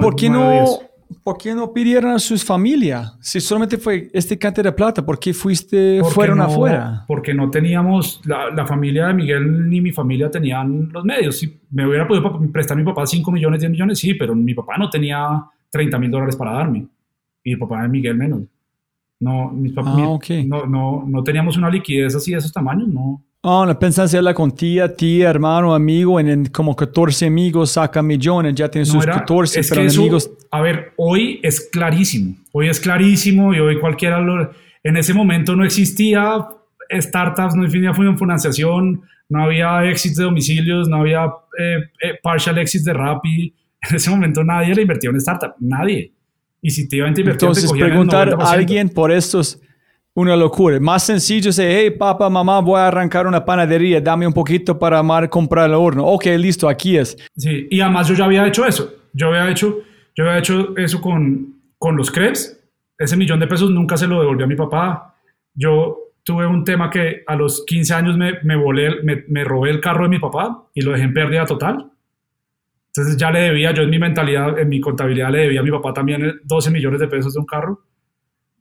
¿Por 0.01 0.17
qué 0.17 0.29
no, 0.29 0.51
diez. 0.51 0.90
¿Por 1.23 1.37
qué 1.39 1.55
no 1.55 1.73
pidieron 1.73 2.13
a 2.13 2.19
sus 2.19 2.45
familias? 2.45 3.17
Si 3.21 3.41
solamente 3.41 3.79
fue 3.79 4.11
este 4.13 4.39
cantidad 4.39 4.65
de 4.65 4.73
plata, 4.73 5.05
¿por 5.05 5.19
qué 5.19 5.33
fuiste, 5.35 5.99
Porque 6.01 6.15
fueron 6.15 6.39
no- 6.39 6.45
afuera? 6.45 7.05
Porque 7.07 7.35
no 7.35 7.51
teníamos, 7.51 8.21
la, 8.25 8.51
la 8.51 8.67
familia 8.67 9.07
de 9.09 9.15
Miguel 9.15 9.69
ni 9.69 9.81
mi 9.81 9.93
familia 9.93 10.31
tenían 10.31 10.89
los 10.93 11.05
medios. 11.05 11.39
Si 11.39 11.61
me 11.71 11.87
hubiera 11.87 12.07
podido 12.07 12.39
prestar 12.53 12.77
mi 12.77 12.85
papá 12.85 13.07
5 13.07 13.31
millones, 13.33 13.61
10 13.61 13.71
millones, 13.73 13.99
sí, 13.99 14.15
pero 14.15 14.35
mi 14.35 14.55
papá 14.55 14.77
no 14.79 14.89
tenía 14.91 15.45
30 15.71 15.99
mil 15.99 16.11
dólares 16.11 16.37
para 16.37 16.53
darme. 16.53 16.87
Y 17.45 17.53
el 17.53 17.59
papá 17.59 17.83
de 17.83 17.89
Miguel 17.89 18.17
menos. 18.17 18.43
No, 19.21 19.51
mis 19.51 19.73
papás, 19.73 19.95
Ah, 19.99 20.09
ok. 20.09 20.27
no, 20.47 20.65
no, 20.67 21.05
no 21.07 21.23
teníamos 21.23 21.57
una 21.57 21.69
liquidez 21.71 22.15
así 22.17 22.33
de 22.33 22.39
esos 22.39 22.53
tamaños, 22.53 22.89
no. 22.89 23.23
Oh, 23.43 23.65
no 23.65 23.79
pensaste 23.79 24.17
hacerla 24.19 24.35
con 24.35 24.51
tía, 24.55 24.95
tía, 24.95 25.31
hermano, 25.31 25.75
amigo, 25.75 26.21
en, 26.21 26.29
en 26.29 26.47
como 26.47 26.77
14 26.77 27.27
amigos 27.27 27.71
saca 27.73 28.03
millones, 28.03 28.55
ya 28.55 28.69
tienen 28.71 28.87
No 28.89 28.95
sus 28.95 29.05
era- 29.05 29.15
14, 29.15 29.61
es 29.61 29.69
pero 29.71 29.81
eso, 29.83 30.01
amigos. 30.03 30.31
A 30.51 30.61
ver, 30.61 30.93
hoy 30.99 31.41
es 31.43 31.69
clarísimo. 31.73 32.37
Hoy 32.53 32.69
es 32.69 32.79
clarísimo 32.79 33.55
y 33.55 33.61
hoy 33.61 33.81
cualquiera 33.81 34.21
lo- 34.21 34.51
En 34.83 34.97
ese 34.97 35.15
momento 35.15 35.57
no 35.57 35.65
existía 35.65 36.47
startups, 36.91 37.55
no 37.55 37.65
existía 37.65 37.95
financiación, 37.95 39.03
no 39.31 39.43
había 39.45 39.85
exits 39.85 40.17
de 40.17 40.25
domicilios, 40.25 40.89
no 40.89 40.97
había 40.99 41.25
eh, 41.59 41.77
eh, 42.03 42.19
partial 42.23 42.59
exits 42.59 42.85
de 42.85 42.93
Rappi. 42.93 43.55
En 43.89 43.97
ese 43.97 44.11
momento 44.11 44.45
nadie 44.45 44.75
le 44.75 44.83
invertía 44.83 45.09
en 45.09 45.17
startup, 45.17 45.55
nadie. 45.61 46.13
Y 46.61 46.71
si 46.71 46.87
te 46.87 46.97
iban 46.97 47.15
a 47.15 47.19
invertir, 47.19 47.39
te 47.39 47.45
Entonces, 47.47 47.73
el 47.73 47.79
preguntar 47.79 48.29
90%. 48.35 48.43
a 48.43 48.51
alguien 48.53 48.89
por 48.91 49.11
esto 49.11 49.41
es 49.41 49.59
una 50.15 50.37
locura. 50.37 50.79
Más 50.81 51.05
sencillo 51.05 51.51
es, 51.51 51.59
hey, 51.59 51.91
papá, 51.91 52.29
mamá, 52.29 52.61
voy 52.61 52.79
a 52.79 52.89
arrancar 52.89 53.27
una 53.27 53.45
panadería, 53.45 54.01
dame 54.01 54.27
un 54.27 54.33
poquito 54.33 54.79
para 54.79 54.99
amar 54.99 55.29
comprar 55.29 55.69
el 55.69 55.75
horno. 55.75 56.05
Ok, 56.05 56.27
listo, 56.39 56.69
aquí 56.69 56.97
es. 56.97 57.17
Sí, 57.37 57.67
y 57.71 57.81
además 57.81 58.09
yo 58.09 58.15
ya 58.15 58.25
había 58.25 58.47
hecho 58.47 58.67
eso. 58.67 58.93
Yo 59.13 59.29
había 59.29 59.51
hecho, 59.51 59.79
yo 60.17 60.25
había 60.25 60.39
hecho 60.39 60.77
eso 60.77 61.01
con, 61.01 61.55
con 61.79 61.97
los 61.97 62.11
crepes. 62.11 62.57
Ese 62.99 63.17
millón 63.17 63.41
de 63.41 63.47
pesos 63.47 63.71
nunca 63.71 63.97
se 63.97 64.07
lo 64.07 64.21
devolví 64.21 64.43
a 64.43 64.47
mi 64.47 64.57
papá. 64.57 65.15
Yo 65.55 65.99
tuve 66.23 66.47
un 66.47 66.65
tema 66.65 66.91
que 66.91 67.23
a 67.27 67.35
los 67.35 67.65
15 67.67 67.95
años 67.95 68.17
me, 68.17 68.35
me 68.43 68.57
volé, 68.57 69.03
me, 69.03 69.25
me 69.29 69.45
robé 69.45 69.71
el 69.71 69.81
carro 69.81 70.05
de 70.05 70.11
mi 70.11 70.19
papá 70.19 70.65
y 70.75 70.83
lo 70.83 70.93
dejé 70.93 71.05
en 71.05 71.15
pérdida 71.15 71.47
total. 71.47 71.91
Entonces 72.89 73.17
ya 73.17 73.31
le 73.31 73.41
debía, 73.41 73.73
yo 73.73 73.85
en 73.85 73.91
mi 73.91 73.99
mentalidad, 73.99 74.59
en 74.59 74.69
mi 74.69 74.81
contabilidad 74.81 75.31
le 75.31 75.39
debía 75.39 75.61
a 75.61 75.63
mi 75.63 75.71
papá 75.71 75.93
también 75.93 76.41
12 76.43 76.71
millones 76.73 77.01
de 77.01 77.07
pesos 77.07 77.33
de 77.33 77.41
un 77.41 77.47
carro. 77.47 77.81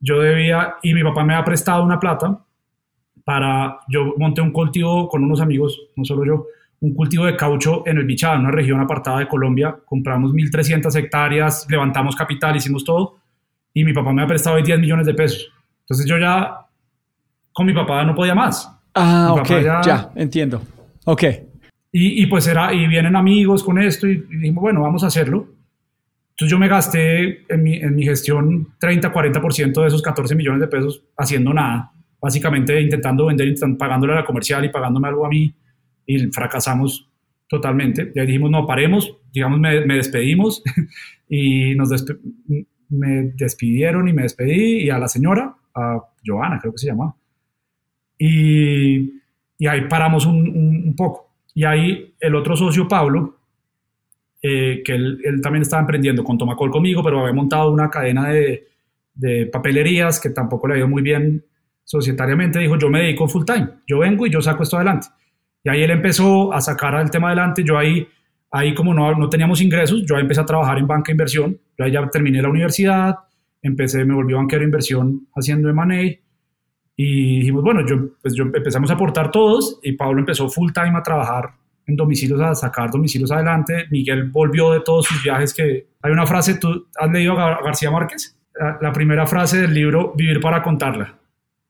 Yo 0.00 0.18
debía, 0.20 0.76
y 0.82 0.94
mi 0.94 1.02
papá 1.02 1.24
me 1.24 1.34
ha 1.34 1.44
prestado 1.44 1.82
una 1.84 2.00
plata 2.00 2.38
para, 3.24 3.80
yo 3.88 4.14
monté 4.16 4.40
un 4.40 4.50
cultivo 4.50 5.08
con 5.08 5.22
unos 5.24 5.40
amigos, 5.40 5.78
no 5.96 6.04
solo 6.04 6.24
yo, 6.24 6.46
un 6.80 6.94
cultivo 6.94 7.26
de 7.26 7.36
caucho 7.36 7.82
en 7.86 7.98
el 7.98 8.06
Bichada, 8.06 8.38
una 8.38 8.50
región 8.50 8.80
apartada 8.80 9.18
de 9.18 9.28
Colombia. 9.28 9.76
Compramos 9.84 10.32
1.300 10.32 10.94
hectáreas, 10.96 11.66
levantamos 11.68 12.16
capital, 12.16 12.56
hicimos 12.56 12.84
todo, 12.84 13.18
y 13.74 13.84
mi 13.84 13.92
papá 13.92 14.12
me 14.12 14.22
ha 14.22 14.26
prestado 14.26 14.56
ahí 14.56 14.62
10 14.62 14.80
millones 14.80 15.06
de 15.06 15.12
pesos. 15.14 15.52
Entonces 15.82 16.06
yo 16.06 16.16
ya, 16.18 16.66
con 17.52 17.66
mi 17.66 17.74
papá 17.74 18.02
no 18.04 18.14
podía 18.14 18.34
más. 18.34 18.74
Ah, 18.94 19.32
Mi 19.34 19.40
ok, 19.40 19.48
ya. 19.62 19.80
ya- 19.82 20.10
entiendo. 20.16 20.62
Ok. 21.04 21.24
Y, 21.92 22.22
y 22.22 22.26
pues 22.26 22.46
era, 22.46 22.72
y 22.72 22.86
vienen 22.86 23.14
amigos 23.16 23.62
con 23.62 23.78
esto 23.78 24.06
y, 24.06 24.12
y 24.12 24.36
dijimos, 24.38 24.62
bueno, 24.62 24.80
vamos 24.80 25.04
a 25.04 25.08
hacerlo. 25.08 25.46
Entonces 26.40 26.50
yo 26.52 26.58
me 26.58 26.68
gasté 26.68 27.44
en 27.52 27.62
mi, 27.62 27.74
en 27.76 27.94
mi 27.94 28.02
gestión 28.04 28.68
30-40% 28.80 29.82
de 29.82 29.88
esos 29.88 30.00
14 30.00 30.34
millones 30.34 30.60
de 30.62 30.68
pesos 30.68 31.04
haciendo 31.18 31.52
nada, 31.52 31.92
básicamente 32.18 32.80
intentando 32.80 33.26
vender, 33.26 33.54
pagándole 33.78 34.14
a 34.14 34.16
la 34.16 34.24
comercial 34.24 34.64
y 34.64 34.70
pagándome 34.70 35.08
algo 35.08 35.26
a 35.26 35.28
mí 35.28 35.54
y 36.06 36.18
fracasamos 36.28 37.10
totalmente. 37.46 38.10
Y 38.14 38.20
ahí 38.20 38.26
dijimos, 38.26 38.50
no, 38.50 38.66
paremos, 38.66 39.18
digamos, 39.34 39.60
me, 39.60 39.84
me 39.84 39.96
despedimos 39.96 40.62
y 41.28 41.74
nos 41.74 41.90
despe- 41.90 42.18
me 42.88 43.32
despidieron 43.36 44.08
y 44.08 44.14
me 44.14 44.22
despedí 44.22 44.84
y 44.84 44.88
a 44.90 44.98
la 44.98 45.08
señora, 45.08 45.54
a 45.74 45.98
Joana 46.24 46.58
creo 46.58 46.72
que 46.72 46.78
se 46.78 46.86
llamaba. 46.86 47.14
Y, 48.18 49.12
y 49.58 49.66
ahí 49.66 49.82
paramos 49.88 50.24
un, 50.26 50.36
un- 50.48 50.82
un 50.88 50.96
poco. 50.96 51.30
Y 51.54 51.64
ahí 51.64 52.14
el 52.20 52.34
otro 52.34 52.56
socio, 52.56 52.88
Pablo, 52.88 53.39
eh, 54.42 54.82
que 54.84 54.94
él, 54.94 55.20
él 55.24 55.40
también 55.40 55.62
estaba 55.62 55.80
emprendiendo 55.80 56.24
con 56.24 56.38
Tomacol 56.38 56.70
conmigo, 56.70 57.02
pero 57.02 57.20
había 57.20 57.32
montado 57.32 57.70
una 57.70 57.90
cadena 57.90 58.28
de, 58.28 58.68
de 59.14 59.46
papelerías 59.46 60.18
que 60.20 60.30
tampoco 60.30 60.66
le 60.66 60.74
ha 60.74 60.78
ido 60.78 60.88
muy 60.88 61.02
bien 61.02 61.44
societariamente, 61.84 62.58
dijo, 62.58 62.78
yo 62.78 62.88
me 62.88 63.00
dedico 63.00 63.28
full 63.28 63.44
time, 63.44 63.68
yo 63.86 63.98
vengo 63.98 64.26
y 64.26 64.30
yo 64.30 64.40
saco 64.40 64.62
esto 64.62 64.76
adelante. 64.76 65.08
Y 65.62 65.68
ahí 65.68 65.82
él 65.82 65.90
empezó 65.90 66.52
a 66.52 66.60
sacar 66.60 66.94
el 66.94 67.10
tema 67.10 67.28
adelante, 67.28 67.62
yo 67.64 67.76
ahí, 67.76 68.06
ahí 68.50 68.74
como 68.74 68.94
no, 68.94 69.14
no 69.14 69.28
teníamos 69.28 69.60
ingresos, 69.60 70.04
yo 70.06 70.16
ahí 70.16 70.22
empecé 70.22 70.40
a 70.40 70.46
trabajar 70.46 70.78
en 70.78 70.86
banca 70.86 71.08
de 71.08 71.12
inversión, 71.12 71.58
yo 71.76 71.84
ahí 71.84 71.92
ya 71.92 72.08
terminé 72.08 72.40
la 72.40 72.48
universidad, 72.48 73.16
empecé, 73.60 74.04
me 74.04 74.14
volví 74.14 74.32
banquero 74.32 74.60
de 74.60 74.66
inversión 74.66 75.26
haciendo 75.34 75.68
M&A, 75.68 76.18
y 76.96 77.38
dijimos, 77.38 77.64
bueno, 77.64 77.84
yo, 77.86 78.10
pues 78.20 78.34
yo 78.34 78.44
empezamos 78.44 78.90
a 78.90 78.94
aportar 78.94 79.30
todos 79.30 79.80
y 79.82 79.92
Pablo 79.92 80.20
empezó 80.20 80.48
full 80.48 80.70
time 80.72 80.98
a 80.98 81.02
trabajar 81.02 81.50
en 81.86 81.96
domicilios, 81.96 82.40
a 82.40 82.54
sacar 82.54 82.90
domicilios 82.90 83.30
adelante. 83.32 83.86
Miguel 83.90 84.30
volvió 84.30 84.72
de 84.72 84.80
todos 84.80 85.06
sus 85.06 85.22
viajes 85.22 85.52
que... 85.54 85.86
Hay 86.02 86.12
una 86.12 86.26
frase, 86.26 86.54
¿tú 86.54 86.86
has 86.98 87.10
leído 87.10 87.32
a 87.32 87.36
Gar- 87.36 87.64
García 87.64 87.90
Márquez? 87.90 88.36
La, 88.54 88.78
la 88.80 88.92
primera 88.92 89.26
frase 89.26 89.60
del 89.60 89.74
libro 89.74 90.12
Vivir 90.16 90.40
para 90.40 90.62
contarla, 90.62 91.18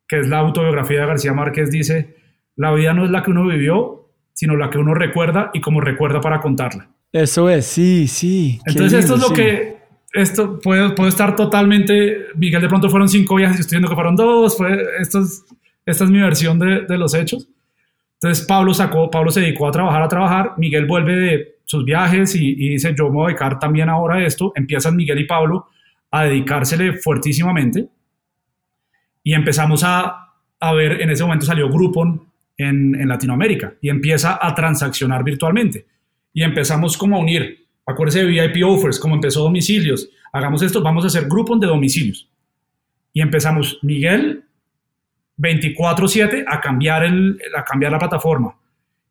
que 0.08 0.20
es 0.20 0.28
la 0.28 0.38
autobiografía 0.38 1.00
de 1.00 1.06
García 1.06 1.32
Márquez, 1.32 1.70
dice, 1.70 2.16
la 2.56 2.72
vida 2.72 2.92
no 2.92 3.04
es 3.04 3.10
la 3.10 3.22
que 3.22 3.30
uno 3.30 3.46
vivió, 3.46 4.08
sino 4.32 4.56
la 4.56 4.70
que 4.70 4.78
uno 4.78 4.94
recuerda 4.94 5.50
y 5.52 5.60
como 5.60 5.80
recuerda 5.80 6.20
para 6.20 6.40
contarla. 6.40 6.88
Eso 7.12 7.50
es, 7.50 7.66
sí, 7.66 8.06
sí. 8.06 8.60
Entonces 8.66 9.00
esto 9.00 9.14
es 9.14 9.20
lindo, 9.20 9.28
lo 9.28 9.36
sí. 9.36 9.42
que, 9.42 9.76
esto 10.12 10.60
puede, 10.60 10.90
puede 10.90 11.10
estar 11.10 11.36
totalmente, 11.36 12.26
Miguel 12.36 12.62
de 12.62 12.68
pronto 12.68 12.88
fueron 12.88 13.08
cinco 13.08 13.36
viajes, 13.36 13.58
yo 13.58 13.60
estoy 13.62 13.76
viendo 13.76 13.88
que 13.88 13.94
fueron 13.94 14.16
dos, 14.16 14.56
fue, 14.56 14.80
esto 15.00 15.20
es, 15.20 15.44
esta 15.86 16.04
es 16.04 16.10
mi 16.10 16.20
versión 16.20 16.58
de, 16.58 16.82
de 16.82 16.98
los 16.98 17.14
hechos. 17.14 17.48
Entonces 18.22 18.44
Pablo 18.46 18.74
sacó, 18.74 19.10
Pablo 19.10 19.30
se 19.30 19.40
dedicó 19.40 19.66
a 19.66 19.70
trabajar, 19.70 20.02
a 20.02 20.08
trabajar, 20.08 20.52
Miguel 20.58 20.84
vuelve 20.84 21.16
de 21.16 21.54
sus 21.64 21.84
viajes 21.84 22.34
y, 22.34 22.50
y 22.50 22.68
dice, 22.70 22.94
yo 22.96 23.04
me 23.08 23.14
voy 23.14 23.24
a 23.24 23.28
dedicar 23.28 23.58
también 23.58 23.88
ahora 23.88 24.16
a 24.16 24.26
esto, 24.26 24.52
empiezan 24.54 24.94
Miguel 24.94 25.20
y 25.20 25.24
Pablo 25.24 25.68
a 26.10 26.24
dedicársele 26.24 26.94
fuertísimamente 26.94 27.88
y 29.22 29.32
empezamos 29.32 29.82
a, 29.84 30.34
a 30.58 30.72
ver, 30.72 31.00
en 31.00 31.10
ese 31.10 31.22
momento 31.22 31.46
salió 31.46 31.70
Groupon 31.70 32.28
en, 32.58 32.94
en 32.94 33.08
Latinoamérica 33.08 33.74
y 33.80 33.88
empieza 33.88 34.38
a 34.40 34.54
transaccionar 34.54 35.24
virtualmente 35.24 35.86
y 36.32 36.42
empezamos 36.42 36.96
como 36.96 37.16
a 37.16 37.20
unir. 37.20 37.66
Acuérdese 37.86 38.24
de 38.24 38.26
VIP 38.26 38.64
Offers, 38.64 39.00
como 39.00 39.14
empezó 39.14 39.42
domicilios. 39.42 40.08
Hagamos 40.32 40.62
esto, 40.62 40.82
vamos 40.82 41.04
a 41.04 41.06
hacer 41.08 41.26
Groupon 41.26 41.58
de 41.58 41.66
domicilios. 41.66 42.28
Y 43.12 43.20
empezamos 43.20 43.78
Miguel 43.82 44.44
24/7 45.40 46.44
a 46.46 46.60
cambiar, 46.60 47.04
el, 47.04 47.40
a 47.56 47.64
cambiar 47.64 47.92
la 47.92 47.98
plataforma 47.98 48.54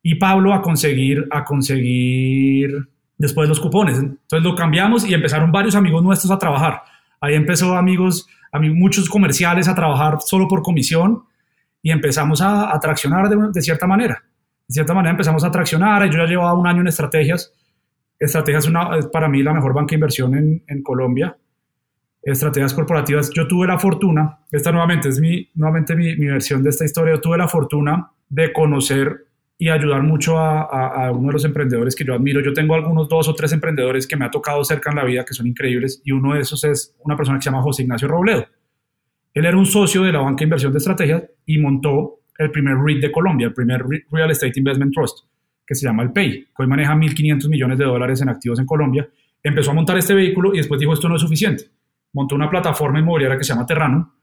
y 0.01 0.15
Pablo 0.15 0.53
a 0.53 0.61
conseguir, 0.61 1.27
a 1.31 1.43
conseguir 1.43 2.87
después 3.17 3.49
los 3.49 3.59
cupones. 3.59 3.97
Entonces 3.97 4.41
lo 4.43 4.55
cambiamos 4.55 5.07
y 5.07 5.13
empezaron 5.13 5.51
varios 5.51 5.75
amigos 5.75 6.03
nuestros 6.03 6.31
a 6.31 6.37
trabajar. 6.37 6.83
Ahí 7.19 7.35
empezó 7.35 7.75
amigos, 7.75 8.27
amigos 8.51 8.77
muchos 8.77 9.09
comerciales 9.09 9.67
a 9.67 9.75
trabajar 9.75 10.19
solo 10.21 10.47
por 10.47 10.61
comisión 10.61 11.23
y 11.81 11.91
empezamos 11.91 12.41
a, 12.41 12.73
a 12.73 12.79
de, 12.79 13.51
de 13.51 13.61
cierta 13.61 13.87
manera. 13.87 14.23
De 14.67 14.73
cierta 14.73 14.93
manera 14.93 15.11
empezamos 15.11 15.43
a 15.43 15.51
traccionar. 15.51 16.09
Yo 16.09 16.17
ya 16.19 16.25
llevaba 16.25 16.53
un 16.53 16.67
año 16.67 16.81
en 16.81 16.87
estrategias. 16.87 17.53
Estrategias 18.19 18.65
es, 18.65 18.69
una, 18.69 18.89
para 19.11 19.27
mí 19.27 19.41
la 19.41 19.53
mejor 19.53 19.73
banca 19.73 19.89
de 19.91 19.95
inversión 19.95 20.35
en 20.67 20.83
Colombia. 20.83 21.35
Estrategias 22.21 22.73
corporativas. 22.73 23.29
Yo 23.31 23.47
tuve 23.47 23.67
la 23.67 23.79
fortuna, 23.79 24.39
esta 24.51 24.71
nuevamente 24.71 25.09
es 25.09 25.19
mi, 25.19 25.49
nuevamente 25.55 25.95
mi, 25.95 26.15
mi 26.15 26.27
versión 26.27 26.61
de 26.63 26.69
esta 26.69 26.85
historia, 26.85 27.15
yo 27.15 27.21
tuve 27.21 27.37
la 27.37 27.47
fortuna 27.47 28.11
de 28.29 28.51
conocer 28.53 29.25
y 29.57 29.69
ayudar 29.69 30.03
mucho 30.03 30.37
a, 30.37 30.61
a, 30.61 31.07
a, 31.07 31.11
uno 31.11 31.27
de 31.27 31.33
los 31.33 31.45
emprendedores 31.45 31.93
que 31.93 32.05
yo 32.05 32.13
admiro. 32.13 32.41
Yo 32.41 32.53
tengo 32.53 32.75
algunos 32.75 33.09
dos 33.09 33.27
o 33.27 33.35
tres 33.35 33.51
emprendedores 33.51 34.07
que 34.07 34.15
me 34.15 34.25
ha 34.25 34.31
tocado 34.31 34.63
cerca 34.63 34.89
en 34.89 34.95
la 34.95 35.03
vida 35.03 35.25
que 35.25 35.33
son 35.33 35.47
increíbles 35.47 36.01
y 36.05 36.13
uno 36.13 36.33
de 36.33 36.41
esos 36.41 36.63
es 36.63 36.95
una 36.99 37.17
persona 37.17 37.37
que 37.37 37.43
se 37.43 37.49
llama 37.49 37.61
José 37.61 37.83
Ignacio 37.83 38.07
Robledo. 38.07 38.45
Él 39.33 39.45
era 39.45 39.57
un 39.57 39.65
socio 39.65 40.03
de 40.03 40.13
la 40.13 40.19
banca 40.19 40.39
de 40.39 40.43
inversión 40.45 40.71
de 40.71 40.77
estrategias 40.77 41.23
y 41.45 41.57
montó 41.57 42.21
el 42.37 42.51
primer 42.51 42.77
REIT 42.77 43.01
de 43.01 43.11
Colombia, 43.11 43.47
el 43.47 43.53
primer 43.53 43.83
Real 44.09 44.31
Estate 44.31 44.53
Investment 44.55 44.93
Trust, 44.93 45.25
que 45.67 45.75
se 45.75 45.85
llama 45.85 46.03
el 46.03 46.11
PEI, 46.11 46.45
que 46.45 46.63
hoy 46.63 46.67
maneja 46.67 46.95
1.500 46.95 47.49
millones 47.49 47.77
de 47.77 47.85
dólares 47.85 48.21
en 48.21 48.29
activos 48.29 48.59
en 48.59 48.65
Colombia. 48.65 49.09
Empezó 49.43 49.71
a 49.71 49.73
montar 49.73 49.97
este 49.97 50.13
vehículo 50.13 50.53
y 50.53 50.57
después 50.57 50.79
dijo 50.79 50.93
esto 50.93 51.09
no 51.09 51.15
es 51.15 51.21
suficiente. 51.21 51.65
Montó 52.13 52.35
una 52.35 52.49
plataforma 52.49 52.99
inmobiliaria 52.99 53.37
que 53.37 53.43
se 53.43 53.53
llama 53.53 53.65
Terrano, 53.65 54.13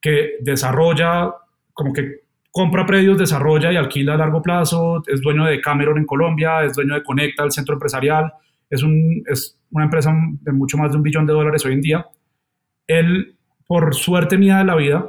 que 0.00 0.36
desarrolla, 0.40 1.32
como 1.72 1.92
que 1.92 2.20
compra 2.50 2.84
predios, 2.84 3.18
desarrolla 3.18 3.72
y 3.72 3.76
alquila 3.76 4.14
a 4.14 4.18
largo 4.18 4.42
plazo, 4.42 5.02
es 5.06 5.20
dueño 5.20 5.44
de 5.44 5.60
Cameron 5.60 5.98
en 5.98 6.06
Colombia, 6.06 6.64
es 6.64 6.74
dueño 6.74 6.94
de 6.94 7.02
Conecta, 7.02 7.44
el 7.44 7.52
centro 7.52 7.74
empresarial, 7.74 8.32
es, 8.68 8.82
un, 8.82 9.22
es 9.26 9.58
una 9.70 9.84
empresa 9.84 10.12
de 10.40 10.52
mucho 10.52 10.76
más 10.76 10.90
de 10.90 10.96
un 10.96 11.02
billón 11.02 11.26
de 11.26 11.32
dólares 11.32 11.64
hoy 11.64 11.74
en 11.74 11.80
día. 11.80 12.06
Él, 12.86 13.36
por 13.66 13.94
suerte 13.94 14.36
mía 14.36 14.58
de 14.58 14.64
la 14.64 14.74
vida, 14.74 15.06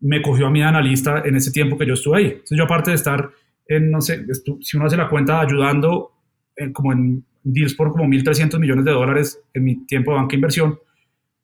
me 0.00 0.22
cogió 0.22 0.46
a 0.46 0.50
mi 0.50 0.62
analista 0.62 1.22
en 1.24 1.36
ese 1.36 1.50
tiempo 1.50 1.76
que 1.76 1.86
yo 1.86 1.94
estuve 1.94 2.18
ahí. 2.18 2.26
Entonces 2.26 2.56
yo 2.56 2.64
aparte 2.64 2.90
de 2.90 2.96
estar 2.96 3.30
en, 3.68 3.90
no 3.90 4.00
sé, 4.00 4.24
si 4.60 4.76
uno 4.76 4.86
hace 4.86 4.96
la 4.96 5.08
cuenta 5.08 5.40
ayudando 5.40 6.12
en, 6.56 6.72
como 6.72 6.92
en 6.92 7.24
deals 7.42 7.74
por 7.74 7.92
como 7.92 8.04
1.300 8.04 8.58
millones 8.58 8.84
de 8.84 8.92
dólares 8.92 9.40
en 9.54 9.64
mi 9.64 9.86
tiempo 9.86 10.12
de 10.12 10.18
banca 10.18 10.34
inversión, 10.34 10.78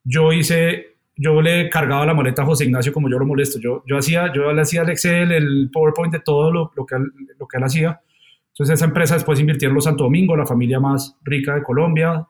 yo 0.04 0.32
hice, 0.32 0.96
yo 1.16 1.40
le 1.40 1.68
cargaba 1.70 2.06
la 2.06 2.14
maleta 2.14 2.42
a 2.42 2.46
José 2.46 2.64
Ignacio 2.64 2.92
como 2.92 3.08
yo 3.08 3.18
lo 3.18 3.26
molesto. 3.26 3.58
Yo, 3.60 3.82
yo, 3.86 3.98
hacía, 3.98 4.32
yo 4.32 4.52
le 4.52 4.62
hacía 4.62 4.82
el 4.82 4.90
Excel, 4.90 5.32
el 5.32 5.70
PowerPoint 5.72 6.12
de 6.12 6.20
todo 6.20 6.50
lo, 6.50 6.72
lo, 6.76 6.86
que, 6.86 6.96
lo 7.38 7.46
que 7.46 7.56
él 7.56 7.64
hacía. 7.64 8.00
Entonces 8.48 8.74
esa 8.74 8.84
empresa 8.84 9.14
después 9.14 9.40
invirtió 9.40 9.68
en 9.68 9.74
los 9.74 9.84
Santo 9.84 10.04
Domingo, 10.04 10.36
la 10.36 10.46
familia 10.46 10.78
más 10.78 11.16
rica 11.22 11.54
de 11.54 11.62
Colombia, 11.62 12.26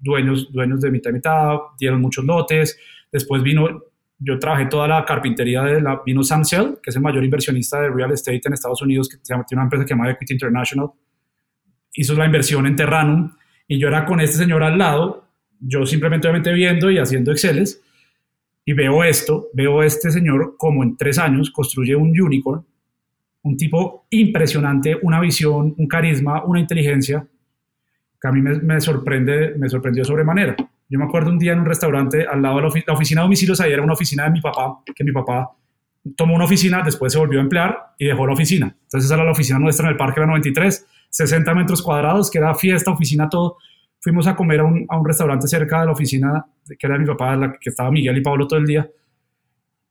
dueños, 0.00 0.52
dueños 0.52 0.80
de 0.80 0.90
mitad 0.90 1.10
y 1.10 1.14
mitad, 1.14 1.56
dieron 1.78 2.00
muchos 2.00 2.24
lotes. 2.24 2.78
Después 3.10 3.42
vino, 3.42 3.66
yo 4.18 4.38
trabajé 4.38 4.66
toda 4.66 4.86
la 4.86 5.04
carpintería 5.04 5.62
de 5.62 5.80
la, 5.80 6.02
vino 6.04 6.22
Samsel, 6.22 6.78
que 6.82 6.90
es 6.90 6.96
el 6.96 7.02
mayor 7.02 7.24
inversionista 7.24 7.80
de 7.80 7.88
real 7.88 8.12
estate 8.12 8.42
en 8.44 8.52
Estados 8.52 8.82
Unidos, 8.82 9.08
que 9.08 9.16
tiene 9.16 9.44
una 9.52 9.62
empresa 9.62 9.84
que 9.84 9.88
se 9.88 9.94
llama 9.94 10.10
Equity 10.10 10.34
International. 10.34 10.90
Hizo 11.94 12.14
la 12.14 12.26
inversión 12.26 12.66
en 12.66 12.76
Terranum 12.76 13.32
y 13.66 13.78
yo 13.78 13.88
era 13.88 14.04
con 14.04 14.20
este 14.20 14.36
señor 14.36 14.62
al 14.62 14.76
lado, 14.76 15.29
yo 15.60 15.86
simplemente 15.86 16.26
obviamente 16.26 16.52
viendo 16.52 16.90
y 16.90 16.98
haciendo 16.98 17.32
Exceles 17.32 17.82
y 18.64 18.72
veo 18.72 19.04
esto, 19.04 19.48
veo 19.52 19.80
a 19.80 19.86
este 19.86 20.10
señor 20.10 20.56
como 20.56 20.82
en 20.82 20.96
tres 20.96 21.18
años 21.18 21.50
construye 21.50 21.94
un 21.94 22.18
unicorn, 22.18 22.64
un 23.42 23.56
tipo 23.56 24.06
impresionante, 24.10 24.96
una 25.02 25.20
visión, 25.20 25.74
un 25.76 25.86
carisma, 25.86 26.44
una 26.44 26.60
inteligencia 26.60 27.26
que 28.20 28.28
a 28.28 28.32
mí 28.32 28.42
me, 28.42 28.58
me 28.60 28.80
sorprende, 28.80 29.54
me 29.56 29.68
sorprendió 29.68 30.04
sobremanera. 30.04 30.56
Yo 30.90 30.98
me 30.98 31.04
acuerdo 31.04 31.30
un 31.30 31.38
día 31.38 31.52
en 31.52 31.60
un 31.60 31.66
restaurante 31.66 32.26
al 32.26 32.42
lado 32.42 32.56
de 32.56 32.62
la, 32.62 32.92
oficina 32.92 33.20
de 33.20 33.26
domicilios, 33.26 33.60
ahí 33.60 33.72
era 33.72 33.80
una 33.80 33.92
oficina 33.92 34.24
de 34.24 34.30
mi 34.30 34.40
papá, 34.40 34.82
que 34.92 35.04
mi 35.04 35.12
papá 35.12 35.52
tomó 36.16 36.34
una 36.34 36.44
oficina, 36.46 36.82
después 36.82 37.12
se 37.12 37.18
volvió 37.18 37.38
a 37.38 37.42
emplear 37.42 37.94
y 37.96 38.06
dejó 38.06 38.26
la 38.26 38.32
oficina. 38.32 38.76
Entonces 38.82 39.04
esa 39.06 39.14
era 39.14 39.24
la 39.24 39.30
oficina 39.30 39.60
nuestra 39.60 39.86
en 39.86 39.92
el 39.92 39.96
Parque 39.96 40.20
de 40.20 40.26
la 40.26 40.32
93, 40.32 40.86
60 41.10 41.54
metros 41.54 41.80
cuadrados, 41.80 42.28
que 42.28 42.38
era 42.38 42.54
fiesta, 42.56 42.90
oficina, 42.90 43.28
todo. 43.28 43.58
Fuimos 44.00 44.26
a 44.26 44.34
comer 44.34 44.60
a 44.60 44.64
un, 44.64 44.86
a 44.88 44.98
un 44.98 45.06
restaurante 45.06 45.46
cerca 45.46 45.80
de 45.80 45.86
la 45.86 45.92
oficina, 45.92 46.46
que 46.66 46.86
era 46.86 46.94
de 46.94 47.00
mi 47.00 47.06
papá, 47.06 47.36
la 47.36 47.52
que 47.52 47.70
estaba 47.70 47.90
Miguel 47.90 48.16
y 48.16 48.22
Pablo 48.22 48.46
todo 48.46 48.58
el 48.58 48.66
día. 48.66 48.90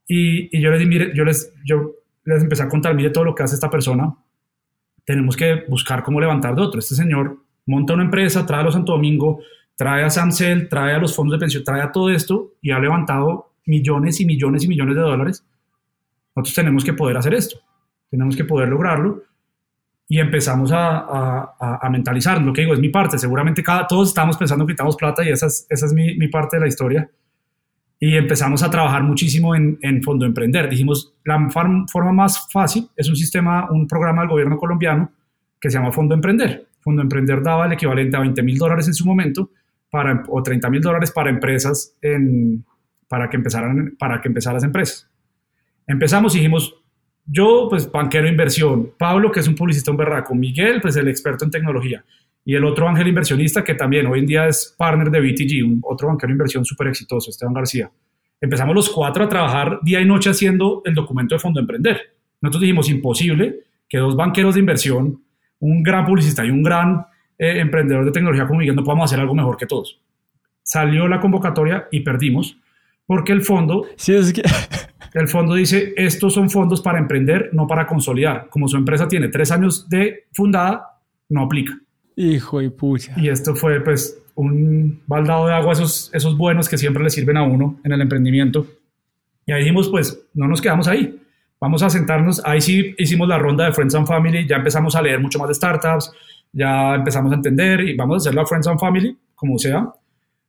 Y, 0.07 0.57
y 0.57 0.61
yo 0.61 0.71
les 0.71 0.87
mire, 0.87 1.11
yo 1.15 1.23
les, 1.23 1.53
yo 1.63 1.95
les 2.25 2.41
empecé 2.41 2.63
a 2.63 2.67
contar, 2.67 2.95
mire 2.95 3.11
todo 3.11 3.23
lo 3.23 3.35
que 3.35 3.43
hace 3.43 3.55
esta 3.55 3.69
persona. 3.69 4.15
Tenemos 5.05 5.37
que 5.37 5.63
buscar 5.67 6.03
cómo 6.03 6.19
levantar 6.19 6.55
de 6.55 6.61
otro. 6.61 6.79
Este 6.79 6.95
señor 6.95 7.37
monta 7.65 7.93
una 7.93 8.03
empresa, 8.03 8.45
trae 8.45 8.61
a 8.61 8.63
los 8.63 8.73
Santo 8.73 8.93
Domingo, 8.93 9.41
trae 9.75 10.03
a 10.03 10.09
Samsel, 10.09 10.67
trae 10.67 10.93
a 10.93 10.97
los 10.97 11.15
fondos 11.15 11.37
de 11.37 11.39
pensión, 11.39 11.63
trae 11.63 11.81
a 11.81 11.91
todo 11.91 12.09
esto 12.09 12.53
y 12.61 12.71
ha 12.71 12.79
levantado 12.79 13.53
millones 13.65 14.19
y 14.19 14.25
millones 14.25 14.63
y 14.63 14.67
millones 14.67 14.95
de 14.95 15.01
dólares. 15.01 15.45
Nosotros 16.35 16.55
tenemos 16.55 16.83
que 16.83 16.93
poder 16.93 17.17
hacer 17.17 17.33
esto, 17.33 17.59
tenemos 18.09 18.35
que 18.35 18.43
poder 18.43 18.69
lograrlo 18.69 19.23
y 20.11 20.19
empezamos 20.19 20.71
a, 20.71 20.97
a, 20.97 21.79
a 21.85 21.89
mentalizar. 21.91 22.41
Lo 22.41 22.51
que 22.51 22.61
digo 22.61 22.73
es 22.73 22.79
mi 22.79 22.89
parte, 22.89 23.19
seguramente 23.19 23.61
cada, 23.61 23.85
todos 23.85 24.09
estamos 24.09 24.37
pensando 24.37 24.65
que 24.65 24.73
quitamos 24.73 24.95
plata 24.95 25.23
y 25.23 25.29
esa 25.29 25.45
es, 25.45 25.67
esa 25.69 25.85
es 25.85 25.93
mi, 25.93 26.17
mi, 26.17 26.27
parte 26.27 26.57
de 26.57 26.61
la 26.61 26.67
historia. 26.67 27.09
Y 27.99 28.15
empezamos 28.15 28.63
a 28.63 28.71
trabajar 28.71 29.03
muchísimo 29.03 29.53
en, 29.53 29.77
en 29.81 30.01
Fondo 30.01 30.25
Emprender. 30.25 30.67
Dijimos, 30.67 31.13
la 31.23 31.47
forma 31.51 32.11
más 32.11 32.51
fácil 32.51 32.89
es 32.95 33.07
un 33.07 33.15
sistema, 33.15 33.69
un 33.69 33.87
programa 33.87 34.23
del 34.23 34.31
gobierno 34.31 34.57
colombiano 34.57 35.11
que 35.61 35.69
se 35.69 35.77
llama 35.77 35.91
Fondo 35.91 36.15
Emprender. 36.15 36.65
Fondo 36.81 37.03
Emprender 37.03 37.43
daba 37.43 37.67
el 37.67 37.73
equivalente 37.73 38.17
a 38.17 38.21
20 38.21 38.41
mil 38.41 38.57
dólares 38.57 38.87
en 38.87 38.95
su 38.95 39.05
momento 39.05 39.51
para, 39.91 40.23
o 40.27 40.41
30 40.41 40.71
mil 40.71 40.81
dólares 40.81 41.11
para 41.11 41.29
empresas 41.29 41.95
en, 42.01 42.65
para, 43.07 43.29
que 43.29 43.37
empezaran, 43.37 43.95
para 43.99 44.21
que 44.21 44.29
empezaran 44.29 44.55
las 44.55 44.63
empresas. 44.63 45.07
Empezamos 45.85 46.33
y 46.33 46.39
dijimos, 46.39 46.78
yo 47.31 47.67
pues 47.69 47.91
banquero 47.91 48.25
de 48.25 48.31
inversión, 48.31 48.93
Pablo 48.97 49.31
que 49.31 49.39
es 49.39 49.47
un 49.47 49.55
publicista 49.55 49.91
un 49.91 49.97
berraco, 49.97 50.33
Miguel 50.33 50.81
pues 50.81 50.95
el 50.95 51.07
experto 51.07 51.45
en 51.45 51.51
tecnología 51.51 52.03
y 52.43 52.55
el 52.55 52.65
otro 52.65 52.87
ángel 52.87 53.07
inversionista 53.07 53.63
que 53.63 53.75
también 53.75 54.07
hoy 54.07 54.19
en 54.19 54.25
día 54.25 54.47
es 54.47 54.73
partner 54.77 55.11
de 55.11 55.19
BTG, 55.19 55.63
un 55.63 55.81
otro 55.83 56.07
banquero 56.07 56.29
de 56.29 56.33
inversión 56.33 56.65
súper 56.65 56.87
exitoso, 56.87 57.29
Esteban 57.29 57.53
García. 57.53 57.91
Empezamos 58.41 58.73
los 58.73 58.89
cuatro 58.89 59.23
a 59.23 59.29
trabajar 59.29 59.79
día 59.83 60.01
y 60.01 60.05
noche 60.05 60.31
haciendo 60.31 60.81
el 60.85 60.95
documento 60.95 61.35
de 61.35 61.39
Fondo 61.39 61.59
Emprender. 61.59 62.15
Nosotros 62.41 62.61
dijimos, 62.61 62.89
imposible 62.89 63.59
que 63.87 63.97
dos 63.97 64.15
banqueros 64.15 64.55
de 64.55 64.61
inversión, 64.61 65.21
un 65.59 65.83
gran 65.83 66.05
publicista 66.05 66.43
y 66.45 66.49
un 66.49 66.63
gran 66.63 67.05
eh, 67.37 67.59
emprendedor 67.59 68.05
de 68.05 68.11
tecnología 68.11 68.47
como 68.47 68.59
Miguel 68.59 68.75
no 68.75 68.83
podamos 68.83 69.05
hacer 69.05 69.19
algo 69.19 69.35
mejor 69.35 69.57
que 69.57 69.65
todos. 69.65 70.01
Salió 70.63 71.07
la 71.07 71.19
convocatoria 71.19 71.87
y 71.91 71.99
perdimos 71.99 72.57
porque 73.05 73.33
el 73.33 73.41
fondo, 73.41 73.85
sí, 73.95 74.15
es 74.15 74.33
que... 74.33 74.41
el 75.13 75.27
fondo 75.27 75.55
dice, 75.55 75.93
estos 75.97 76.33
son 76.33 76.49
fondos 76.49 76.81
para 76.81 76.99
emprender, 76.99 77.49
no 77.53 77.67
para 77.67 77.87
consolidar. 77.87 78.47
Como 78.49 78.67
su 78.67 78.77
empresa 78.77 79.07
tiene 79.07 79.29
tres 79.29 79.51
años 79.51 79.89
de 79.89 80.27
fundada, 80.33 80.99
no 81.29 81.43
aplica. 81.43 81.77
Hijo 82.15 82.59
de 82.59 82.69
pucha. 82.69 83.13
Y 83.17 83.29
esto 83.29 83.55
fue 83.55 83.81
pues 83.81 84.21
un 84.35 85.01
baldado 85.07 85.47
de 85.47 85.53
agua, 85.53 85.73
esos, 85.73 86.11
esos 86.13 86.37
buenos 86.37 86.69
que 86.69 86.77
siempre 86.77 87.03
le 87.03 87.09
sirven 87.09 87.37
a 87.37 87.43
uno 87.43 87.79
en 87.83 87.91
el 87.91 88.01
emprendimiento. 88.01 88.67
Y 89.45 89.51
ahí 89.51 89.61
dijimos, 89.61 89.89
pues 89.89 90.27
no 90.33 90.47
nos 90.47 90.61
quedamos 90.61 90.87
ahí. 90.87 91.19
Vamos 91.59 91.83
a 91.83 91.89
sentarnos. 91.89 92.41
Ahí 92.45 92.61
sí 92.61 92.93
hicimos 92.97 93.27
la 93.27 93.37
ronda 93.37 93.65
de 93.65 93.73
Friends 93.73 93.95
and 93.95 94.07
Family, 94.07 94.47
ya 94.47 94.57
empezamos 94.57 94.95
a 94.95 95.01
leer 95.01 95.19
mucho 95.19 95.39
más 95.39 95.49
de 95.49 95.55
startups, 95.55 96.11
ya 96.53 96.95
empezamos 96.95 97.31
a 97.31 97.35
entender 97.35 97.81
y 97.81 97.95
vamos 97.95 98.15
a 98.15 98.17
hacer 98.17 98.35
la 98.35 98.45
Friends 98.45 98.67
and 98.67 98.79
Family, 98.79 99.17
como 99.35 99.57
sea. 99.57 99.91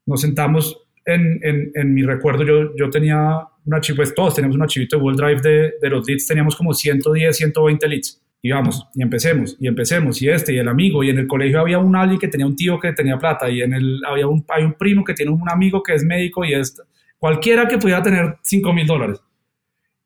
Nos 0.07 0.20
sentamos 0.20 0.77
en, 1.05 1.41
en, 1.43 1.73
en 1.74 1.95
mi 1.95 2.03
recuerdo, 2.03 2.45
yo, 2.45 2.77
yo 2.77 2.91
tenía 2.91 3.41
un 3.65 3.74
archivo, 3.74 3.97
pues 3.97 4.15
todos 4.15 4.35
teníamos 4.35 4.57
un 4.57 4.62
archivito 4.62 4.97
de 4.97 5.03
Google 5.03 5.16
Drive 5.16 5.41
de, 5.43 5.74
de 5.81 5.91
los 5.91 6.07
leads, 6.07 6.27
teníamos 6.27 6.57
como 6.57 6.73
110, 6.74 7.37
120 7.37 7.89
leads. 7.89 8.20
Y 8.43 8.53
vamos, 8.53 8.89
y 8.95 9.03
empecemos, 9.03 9.57
y 9.61 9.69
empecemos, 9.69 10.23
y 10.23 10.28
este, 10.31 10.55
y 10.55 10.59
el 10.59 10.69
amigo, 10.69 11.05
y 11.05 11.11
en 11.11 11.19
el 11.19 11.27
colegio 11.27 11.61
había 11.61 11.78
un 11.78 11.95
alguien 11.95 12.19
que 12.19 12.28
tenía 12.28 12.47
un 12.47 12.57
tío 12.57 12.81
que 12.81 12.93
tenía 12.93 13.19
plata, 13.19 13.51
y 13.51 13.61
en 13.61 13.74
el, 13.74 14.01
había 14.07 14.27
un, 14.27 14.45
hay 14.49 14.65
un 14.65 14.73
primo 14.73 15.05
que 15.05 15.12
tiene 15.12 15.31
un 15.31 15.49
amigo 15.51 15.82
que 15.82 15.95
es 15.95 16.05
médico, 16.05 16.43
y 16.43 16.55
es 16.55 16.81
cualquiera 17.19 17.69
que 17.69 17.77
pudiera 17.77 18.03
tener 18.03 18.39
5 18.43 18.73
mil 18.73 18.87
dólares. 18.87 19.20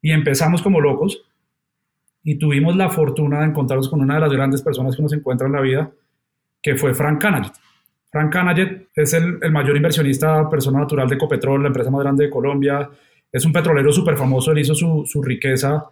Y 0.02 0.10
empezamos 0.10 0.62
como 0.62 0.80
locos, 0.80 1.22
y 2.24 2.36
tuvimos 2.36 2.74
la 2.74 2.90
fortuna 2.90 3.40
de 3.40 3.46
encontrarnos 3.46 3.88
con 3.88 4.00
una 4.00 4.14
de 4.14 4.20
las 4.22 4.32
grandes 4.32 4.62
personas 4.62 4.96
que 4.96 5.02
nos 5.02 5.12
encuentra 5.12 5.46
en 5.46 5.52
la 5.52 5.60
vida, 5.60 5.92
que 6.60 6.74
fue 6.74 6.92
Frank 6.92 7.20
Canaget. 7.20 7.52
Frank 8.10 8.32
Canaget 8.32 8.88
es 8.96 9.12
el, 9.12 9.38
el, 9.42 9.52
mayor 9.52 9.76
inversionista, 9.76 10.48
persona 10.48 10.80
natural 10.80 11.08
de 11.08 11.14
Ecopetrol, 11.14 11.62
la 11.62 11.68
empresa 11.68 11.90
más 11.90 12.02
grande 12.02 12.24
de 12.24 12.30
Colombia. 12.30 12.90
Es 13.34 13.44
un 13.44 13.52
petrolero 13.52 13.92
súper 13.92 14.16
famoso, 14.16 14.52
él 14.52 14.60
hizo 14.60 14.76
su, 14.76 15.02
su, 15.06 15.20
riqueza 15.20 15.86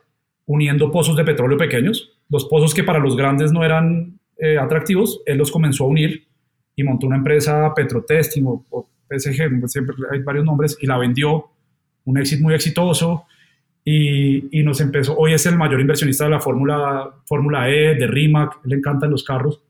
uniendo 0.47 0.93
pozos 0.93 1.16
de 1.16 1.24
petróleo 1.24 1.59
pequeños. 1.59 2.16
Los 2.31 2.44
pozos 2.44 2.73
que 2.73 2.85
para 2.85 3.01
los 3.01 3.16
grandes 3.16 3.51
no 3.51 3.64
eran 3.64 4.20
eh, 4.39 4.59
atractivos, 4.59 5.23
él 5.27 5.39
los 5.39 5.51
comenzó 5.51 5.82
a 5.82 5.89
unir 5.89 6.28
y 6.77 6.85
montó 6.85 7.09
una 7.09 7.16
empresa 7.16 7.74
Petrotesting 7.74 8.47
o, 8.47 8.64
o 8.70 8.89
PSG, 9.10 9.69
siempre 9.69 9.97
hay 10.12 10.20
varios 10.20 10.44
nombres, 10.44 10.78
y 10.81 10.86
la 10.86 10.98
vendió, 10.98 11.48
un 12.05 12.19
éxito 12.19 12.44
muy 12.44 12.55
exitoso 12.55 13.27
y, 13.85 14.60
y, 14.60 14.62
nos 14.62 14.81
empezó, 14.81 15.16
hoy 15.16 15.32
es 15.32 15.44
el 15.47 15.56
mayor 15.56 15.81
inversionista 15.81 16.24
de 16.24 16.31
la 16.31 16.40
Fórmula, 16.40 17.12
E, 17.69 17.97
de 17.97 18.06
Rimac, 18.06 18.60
le 18.64 18.77
encantan 18.77 19.10
los 19.10 19.24
carros. 19.24 19.60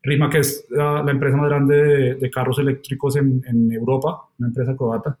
Rimac 0.00 0.36
es 0.36 0.64
la, 0.70 1.04
empresa 1.08 1.36
más 1.36 1.48
grande 1.48 1.74
de, 1.74 2.14
de 2.14 2.30
carros 2.30 2.60
eléctricos 2.60 3.16
en, 3.16 3.42
en, 3.48 3.72
Europa, 3.72 4.28
una 4.38 4.48
empresa 4.48 4.76
croata. 4.76 5.18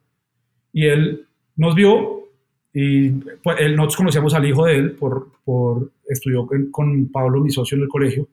Y 0.72 0.86
él 0.86 1.26
nos 1.60 1.74
vio 1.74 2.24
y 2.72 3.10
pues, 3.10 3.58
él, 3.60 3.76
nosotros 3.76 3.96
conocíamos 3.96 4.32
al 4.32 4.46
hijo 4.46 4.64
de 4.64 4.76
él, 4.76 4.92
por, 4.92 5.28
por 5.44 5.90
estudió 6.08 6.46
con, 6.46 6.70
con 6.70 7.08
Pablo, 7.08 7.40
mi 7.40 7.50
socio 7.50 7.76
en 7.76 7.82
el 7.82 7.88
colegio. 7.88 8.26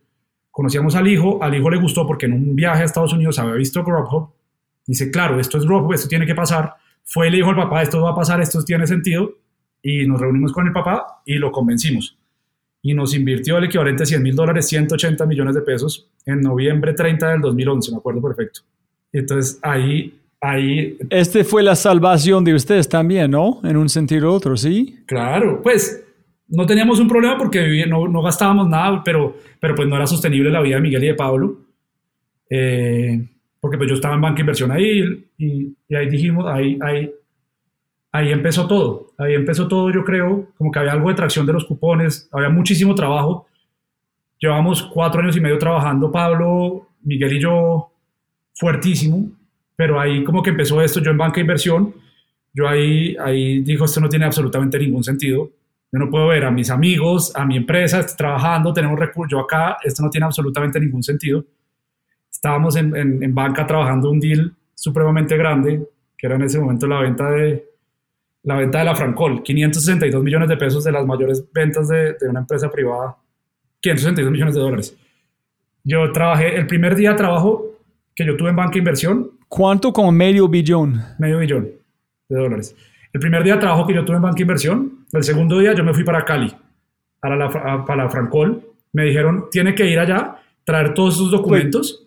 Conocíamos 0.49 0.95
al 0.95 1.07
hijo, 1.07 1.43
al 1.43 1.53
hijo 1.53 1.69
le 1.69 1.77
gustó 1.77 2.07
porque 2.07 2.25
en 2.25 2.33
un 2.33 2.55
viaje 2.55 2.83
a 2.83 2.85
Estados 2.85 3.11
Unidos 3.11 3.37
había 3.37 3.55
visto 3.55 3.83
Grubhub. 3.83 4.29
Dice, 4.85 5.11
claro, 5.11 5.39
esto 5.41 5.57
es 5.57 5.65
Grubhub, 5.65 5.91
esto 5.93 6.07
tiene 6.07 6.25
que 6.25 6.35
pasar. 6.35 6.75
Fue 7.03 7.27
y 7.27 7.31
le 7.31 7.37
dijo 7.37 7.49
al 7.49 7.57
papá, 7.57 7.81
esto 7.81 8.01
va 8.01 8.11
a 8.11 8.15
pasar, 8.15 8.39
esto 8.39 8.63
tiene 8.63 8.87
sentido 8.87 9.35
y 9.81 10.07
nos 10.07 10.21
reunimos 10.21 10.53
con 10.53 10.65
el 10.65 10.71
papá 10.71 11.21
y 11.25 11.35
lo 11.35 11.51
convencimos. 11.51 12.17
Y 12.81 12.93
nos 12.93 13.13
invirtió 13.13 13.57
el 13.57 13.65
equivalente 13.65 14.03
a 14.03 14.05
100 14.05 14.23
mil 14.23 14.35
dólares, 14.35 14.67
180 14.67 15.25
millones 15.25 15.53
de 15.53 15.61
pesos, 15.61 16.09
en 16.25 16.39
noviembre 16.39 16.93
30 16.93 17.29
del 17.29 17.41
2011, 17.41 17.91
me 17.91 17.97
acuerdo 17.97 18.21
perfecto. 18.21 18.61
Entonces 19.11 19.59
ahí, 19.61 20.17
ahí... 20.41 20.97
Este 21.09 21.43
fue 21.43 21.63
la 21.63 21.75
salvación 21.75 22.43
de 22.43 22.53
ustedes 22.53 22.87
también, 22.87 23.31
¿no? 23.31 23.61
En 23.63 23.77
un 23.77 23.89
sentido 23.89 24.29
u 24.29 24.33
otro, 24.33 24.57
¿sí? 24.57 24.99
Claro, 25.05 25.61
pues 25.61 26.03
no 26.47 26.65
teníamos 26.65 26.99
un 26.99 27.07
problema 27.07 27.37
porque 27.37 27.85
no, 27.87 28.07
no 28.07 28.21
gastábamos 28.21 28.67
nada, 28.67 29.01
pero, 29.03 29.35
pero 29.59 29.75
pues 29.75 29.87
no 29.87 29.95
era 29.95 30.07
sostenible 30.07 30.49
la 30.49 30.61
vida 30.61 30.75
de 30.75 30.81
Miguel 30.81 31.03
y 31.03 31.07
de 31.07 31.13
Pablo. 31.13 31.57
Eh, 32.49 33.27
porque 33.59 33.77
pues 33.77 33.89
yo 33.89 33.95
estaba 33.95 34.15
en 34.15 34.21
banca 34.21 34.41
inversión 34.41 34.71
ahí 34.71 35.25
y, 35.37 35.75
y 35.89 35.95
ahí 35.95 36.09
dijimos, 36.09 36.45
ahí, 36.47 36.77
ahí, 36.81 37.11
ahí 38.11 38.31
empezó 38.31 38.67
todo. 38.67 39.07
Ahí 39.17 39.33
empezó 39.33 39.67
todo, 39.67 39.91
yo 39.91 40.03
creo, 40.03 40.49
como 40.57 40.71
que 40.71 40.79
había 40.79 40.91
algo 40.91 41.09
de 41.09 41.15
tracción 41.15 41.45
de 41.45 41.53
los 41.53 41.65
cupones, 41.65 42.29
había 42.31 42.49
muchísimo 42.49 42.93
trabajo. 42.93 43.47
Llevamos 44.39 44.83
cuatro 44.83 45.21
años 45.21 45.35
y 45.35 45.41
medio 45.41 45.57
trabajando, 45.57 46.11
Pablo, 46.11 46.89
Miguel 47.01 47.33
y 47.33 47.39
yo, 47.41 47.91
fuertísimo, 48.53 49.31
pero 49.77 50.01
ahí 50.01 50.23
como 50.23 50.41
que 50.41 50.49
empezó 50.49 50.81
esto, 50.81 50.99
yo 50.99 51.11
en 51.11 51.17
banca 51.17 51.35
de 51.35 51.41
inversión, 51.41 51.93
yo 52.51 52.67
ahí, 52.67 53.15
ahí 53.23 53.59
dijo, 53.61 53.85
esto 53.85 54.01
no 54.01 54.09
tiene 54.09 54.25
absolutamente 54.25 54.79
ningún 54.79 55.03
sentido. 55.03 55.51
Yo 55.91 55.99
no 55.99 56.09
puedo 56.09 56.27
ver 56.27 56.43
a 56.43 56.51
mis 56.51 56.71
amigos, 56.71 57.31
a 57.35 57.45
mi 57.45 57.55
empresa 57.55 58.03
trabajando, 58.17 58.73
tenemos 58.73 58.99
recursos, 58.99 59.31
yo 59.31 59.39
acá, 59.39 59.77
esto 59.83 60.01
no 60.01 60.09
tiene 60.09 60.25
absolutamente 60.25 60.79
ningún 60.79 61.03
sentido. 61.03 61.45
Estábamos 62.29 62.75
en, 62.75 62.95
en, 62.95 63.21
en 63.23 63.35
banca 63.35 63.67
trabajando 63.67 64.09
un 64.09 64.19
deal 64.19 64.51
supremamente 64.73 65.37
grande, 65.37 65.87
que 66.17 66.25
era 66.25 66.35
en 66.35 66.41
ese 66.41 66.59
momento 66.59 66.87
la 66.87 66.99
venta 67.01 67.29
de 67.29 67.63
la 68.43 68.55
venta 68.55 68.79
de 68.79 68.85
la 68.85 68.95
Francol, 68.95 69.43
562 69.43 70.23
millones 70.23 70.49
de 70.49 70.57
pesos 70.57 70.83
de 70.83 70.91
las 70.91 71.05
mayores 71.05 71.45
ventas 71.53 71.89
de, 71.89 72.13
de 72.13 72.29
una 72.29 72.39
empresa 72.39 72.71
privada, 72.71 73.17
562 73.81 74.31
millones 74.31 74.55
de 74.55 74.61
dólares. 74.61 74.97
Yo 75.83 76.11
trabajé, 76.11 76.55
el 76.55 76.65
primer 76.65 76.95
día 76.95 77.11
de 77.11 77.17
trabajo 77.17 77.77
que 78.15 78.25
yo 78.25 78.35
tuve 78.35 78.49
en 78.49 78.55
banca 78.55 78.73
de 78.73 78.79
inversión, 78.79 79.36
¿Cuánto? 79.47 79.93
Como 79.93 80.11
medio 80.11 80.47
billón. 80.47 81.01
medio 81.19 81.39
billón 81.39 81.69
de 82.29 82.37
dólares. 82.39 82.75
El 83.13 83.19
primer 83.21 83.43
día 83.43 83.53
de 83.55 83.59
trabajo 83.61 83.87
que 83.87 83.93
yo 83.93 84.03
tuve 84.05 84.17
en 84.17 84.21
banca 84.21 84.41
inversión, 84.41 85.05
el 85.13 85.23
segundo 85.23 85.57
día 85.59 85.73
yo 85.73 85.83
me 85.83 85.93
fui 85.93 86.03
para 86.03 86.25
Cali, 86.25 86.53
para 87.19 87.35
la, 87.35 87.49
para 87.85 88.03
la 88.03 88.09
Francol. 88.09 88.61
Me 88.93 89.05
dijeron, 89.05 89.45
tiene 89.51 89.73
que 89.73 89.89
ir 89.89 89.97
allá, 89.99 90.35
traer 90.63 90.93
todos 90.93 91.17
sus 91.17 91.31
documentos. 91.31 92.03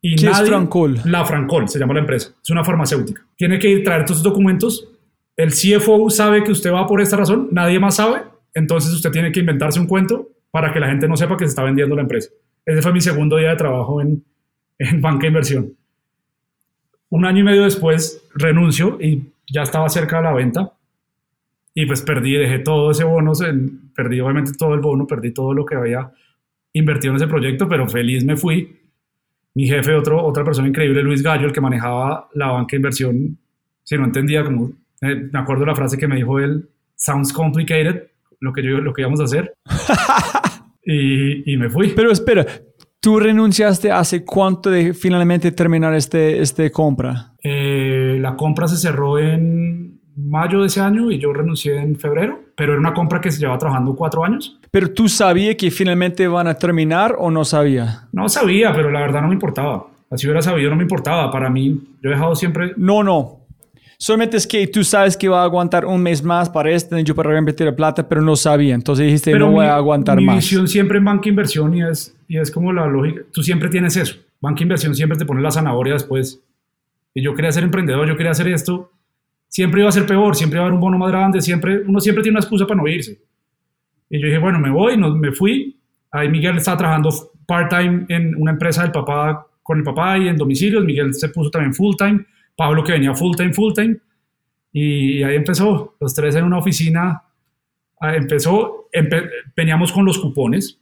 Y 0.00 0.14
¿Qué 0.16 0.26
es 0.26 0.32
nadie- 0.32 0.46
Francol? 0.46 1.00
La 1.04 1.24
Francol, 1.24 1.68
se 1.68 1.78
llama 1.78 1.94
la 1.94 2.00
empresa. 2.00 2.32
Es 2.42 2.50
una 2.50 2.64
farmacéutica. 2.64 3.22
Tiene 3.36 3.58
que 3.58 3.68
ir, 3.68 3.84
traer 3.84 4.04
todos 4.04 4.18
sus 4.18 4.24
documentos. 4.24 4.88
El 5.36 5.50
CFO 5.50 6.08
sabe 6.10 6.44
que 6.44 6.52
usted 6.52 6.72
va 6.72 6.86
por 6.86 7.00
esta 7.00 7.16
razón, 7.16 7.48
nadie 7.50 7.78
más 7.80 7.96
sabe. 7.96 8.22
Entonces 8.54 8.92
usted 8.92 9.10
tiene 9.10 9.32
que 9.32 9.40
inventarse 9.40 9.78
un 9.80 9.86
cuento 9.86 10.28
para 10.50 10.72
que 10.72 10.80
la 10.80 10.88
gente 10.88 11.06
no 11.08 11.16
sepa 11.16 11.36
que 11.36 11.44
se 11.44 11.50
está 11.50 11.62
vendiendo 11.62 11.94
la 11.96 12.02
empresa. 12.02 12.30
Ese 12.64 12.82
fue 12.82 12.92
mi 12.92 13.00
segundo 13.00 13.36
día 13.36 13.50
de 13.50 13.56
trabajo 13.56 14.00
en, 14.00 14.24
en 14.78 15.00
banca 15.00 15.26
inversión. 15.26 15.72
Un 17.10 17.24
año 17.26 17.40
y 17.40 17.42
medio 17.42 17.64
después 17.64 18.24
renuncio 18.34 18.98
y 19.00 19.32
ya 19.52 19.62
estaba 19.62 19.88
cerca 19.88 20.18
de 20.18 20.22
la 20.22 20.32
venta. 20.32 20.72
Y 21.74 21.86
pues 21.86 22.02
perdí, 22.02 22.34
dejé 22.34 22.60
todo 22.60 22.90
ese 22.90 23.04
bono, 23.04 23.32
perdí 23.94 24.20
obviamente 24.20 24.52
todo 24.58 24.74
el 24.74 24.80
bono, 24.80 25.06
perdí 25.06 25.32
todo 25.32 25.52
lo 25.52 25.64
que 25.64 25.76
había 25.76 26.10
invertido 26.72 27.12
en 27.12 27.16
ese 27.16 27.26
proyecto, 27.26 27.68
pero 27.68 27.88
feliz 27.88 28.24
me 28.24 28.36
fui. 28.36 28.76
Mi 29.54 29.66
jefe, 29.66 29.94
otro, 29.94 30.24
otra 30.24 30.44
persona 30.44 30.68
increíble, 30.68 31.02
Luis 31.02 31.22
Gallo, 31.22 31.46
el 31.46 31.52
que 31.52 31.60
manejaba 31.60 32.28
la 32.34 32.52
banca 32.52 32.70
de 32.72 32.76
inversión, 32.76 33.38
si 33.82 33.96
no 33.96 34.04
entendía, 34.04 34.44
como 34.44 34.72
eh, 35.00 35.28
me 35.32 35.38
acuerdo 35.38 35.66
la 35.66 35.74
frase 35.74 35.98
que 35.98 36.06
me 36.06 36.16
dijo 36.16 36.38
él, 36.38 36.68
sounds 36.94 37.32
complicated, 37.32 38.08
lo 38.38 38.52
que, 38.52 38.62
yo, 38.62 38.80
lo 38.80 38.92
que 38.92 39.02
íbamos 39.02 39.20
a 39.20 39.24
hacer. 39.24 39.54
y, 40.84 41.52
y 41.52 41.56
me 41.56 41.68
fui. 41.68 41.92
Pero 41.94 42.12
espera, 42.12 42.46
¿tú 43.00 43.18
renunciaste 43.18 43.90
hace 43.90 44.24
cuánto 44.24 44.70
de 44.70 44.94
finalmente 44.94 45.50
terminar 45.50 45.94
este, 45.94 46.40
este 46.40 46.70
compra? 46.70 47.32
Eh, 47.42 48.18
la 48.20 48.36
compra 48.36 48.68
se 48.68 48.76
cerró 48.76 49.18
en 49.18 50.00
mayo 50.16 50.60
de 50.60 50.66
ese 50.66 50.80
año 50.80 51.10
y 51.10 51.18
yo 51.18 51.32
renuncié 51.32 51.78
en 51.78 51.96
febrero, 51.96 52.40
pero 52.54 52.72
era 52.72 52.80
una 52.80 52.92
compra 52.92 53.20
que 53.20 53.30
se 53.30 53.40
llevaba 53.40 53.58
trabajando 53.58 53.94
cuatro 53.96 54.24
años. 54.24 54.58
¿Pero 54.70 54.92
tú 54.92 55.08
sabías 55.08 55.56
que 55.56 55.70
finalmente 55.70 56.28
van 56.28 56.46
a 56.46 56.54
terminar 56.54 57.16
o 57.18 57.30
no 57.30 57.44
sabía? 57.44 58.08
No 58.12 58.28
sabía, 58.28 58.72
pero 58.72 58.90
la 58.90 59.00
verdad 59.00 59.22
no 59.22 59.28
me 59.28 59.34
importaba. 59.34 59.86
Así 60.10 60.26
hubiera 60.26 60.42
sabido, 60.42 60.70
no 60.70 60.76
me 60.76 60.82
importaba. 60.82 61.30
Para 61.30 61.48
mí, 61.48 61.80
yo 62.02 62.10
he 62.10 62.12
dejado 62.12 62.34
siempre... 62.34 62.72
No, 62.76 63.02
no. 63.02 63.39
Solamente 64.02 64.38
es 64.38 64.46
que 64.46 64.66
tú 64.66 64.82
sabes 64.82 65.14
que 65.14 65.28
va 65.28 65.42
a 65.42 65.44
aguantar 65.44 65.84
un 65.84 66.02
mes 66.02 66.22
más 66.22 66.48
para 66.48 66.70
este, 66.70 67.04
yo 67.04 67.14
para 67.14 67.30
reinvertir 67.32 67.66
la 67.66 67.76
plata, 67.76 68.08
pero 68.08 68.22
no 68.22 68.34
sabía. 68.34 68.74
Entonces 68.74 69.04
dijiste, 69.04 69.38
no 69.38 69.50
voy 69.50 69.66
mi- 69.66 69.70
a 69.70 69.76
aguantar 69.76 70.16
mi 70.16 70.24
más. 70.24 70.36
visión 70.36 70.66
siempre 70.68 70.96
en 70.96 71.04
banca 71.04 71.28
inversión 71.28 71.74
y 71.74 71.82
es, 71.82 72.16
y 72.26 72.38
es 72.38 72.50
como 72.50 72.72
la 72.72 72.86
lógica. 72.86 73.20
Tú 73.30 73.42
siempre 73.42 73.68
tienes 73.68 73.96
eso. 73.98 74.16
Banca 74.40 74.62
inversión 74.62 74.94
siempre 74.94 75.18
te 75.18 75.26
pone 75.26 75.42
la 75.42 75.50
zanahoria 75.50 75.92
después. 75.92 76.40
Y 77.12 77.20
yo 77.22 77.34
quería 77.34 77.52
ser 77.52 77.62
emprendedor, 77.62 78.08
yo 78.08 78.16
quería 78.16 78.32
hacer 78.32 78.48
esto. 78.48 78.90
Siempre 79.48 79.80
iba 79.80 79.90
a 79.90 79.92
ser 79.92 80.06
peor, 80.06 80.34
siempre 80.34 80.56
iba 80.56 80.62
a 80.62 80.66
haber 80.68 80.74
un 80.76 80.80
bono 80.80 80.96
más 80.96 81.10
grande, 81.10 81.42
siempre, 81.42 81.82
uno 81.86 82.00
siempre 82.00 82.22
tiene 82.22 82.36
una 82.38 82.40
excusa 82.40 82.66
para 82.66 82.80
no 82.80 82.88
irse. 82.88 83.20
Y 84.08 84.18
yo 84.18 84.26
dije, 84.28 84.38
bueno, 84.38 84.58
me 84.60 84.70
voy, 84.70 84.96
no, 84.96 85.14
me 85.14 85.32
fui. 85.32 85.78
Ahí 86.10 86.30
Miguel 86.30 86.56
estaba 86.56 86.78
trabajando 86.78 87.10
part-time 87.46 88.06
en 88.08 88.34
una 88.36 88.52
empresa 88.52 88.80
del 88.82 88.92
papá, 88.92 89.46
con 89.62 89.76
el 89.76 89.84
papá 89.84 90.16
y 90.16 90.28
en 90.28 90.36
domicilios. 90.38 90.84
Miguel 90.86 91.12
se 91.12 91.28
puso 91.28 91.50
también 91.50 91.74
full-time. 91.74 92.24
Pablo 92.60 92.84
que 92.84 92.92
venía 92.92 93.14
full-time, 93.14 93.54
full-time. 93.54 93.96
Y 94.72 95.22
ahí 95.22 95.34
empezó, 95.36 95.96
los 95.98 96.14
tres 96.14 96.34
en 96.36 96.44
una 96.44 96.58
oficina. 96.58 97.22
Ah, 97.98 98.14
Empezó, 98.14 98.88
empe- 98.92 99.30
veníamos 99.56 99.90
con 99.92 100.04
los 100.04 100.18
cupones. 100.18 100.78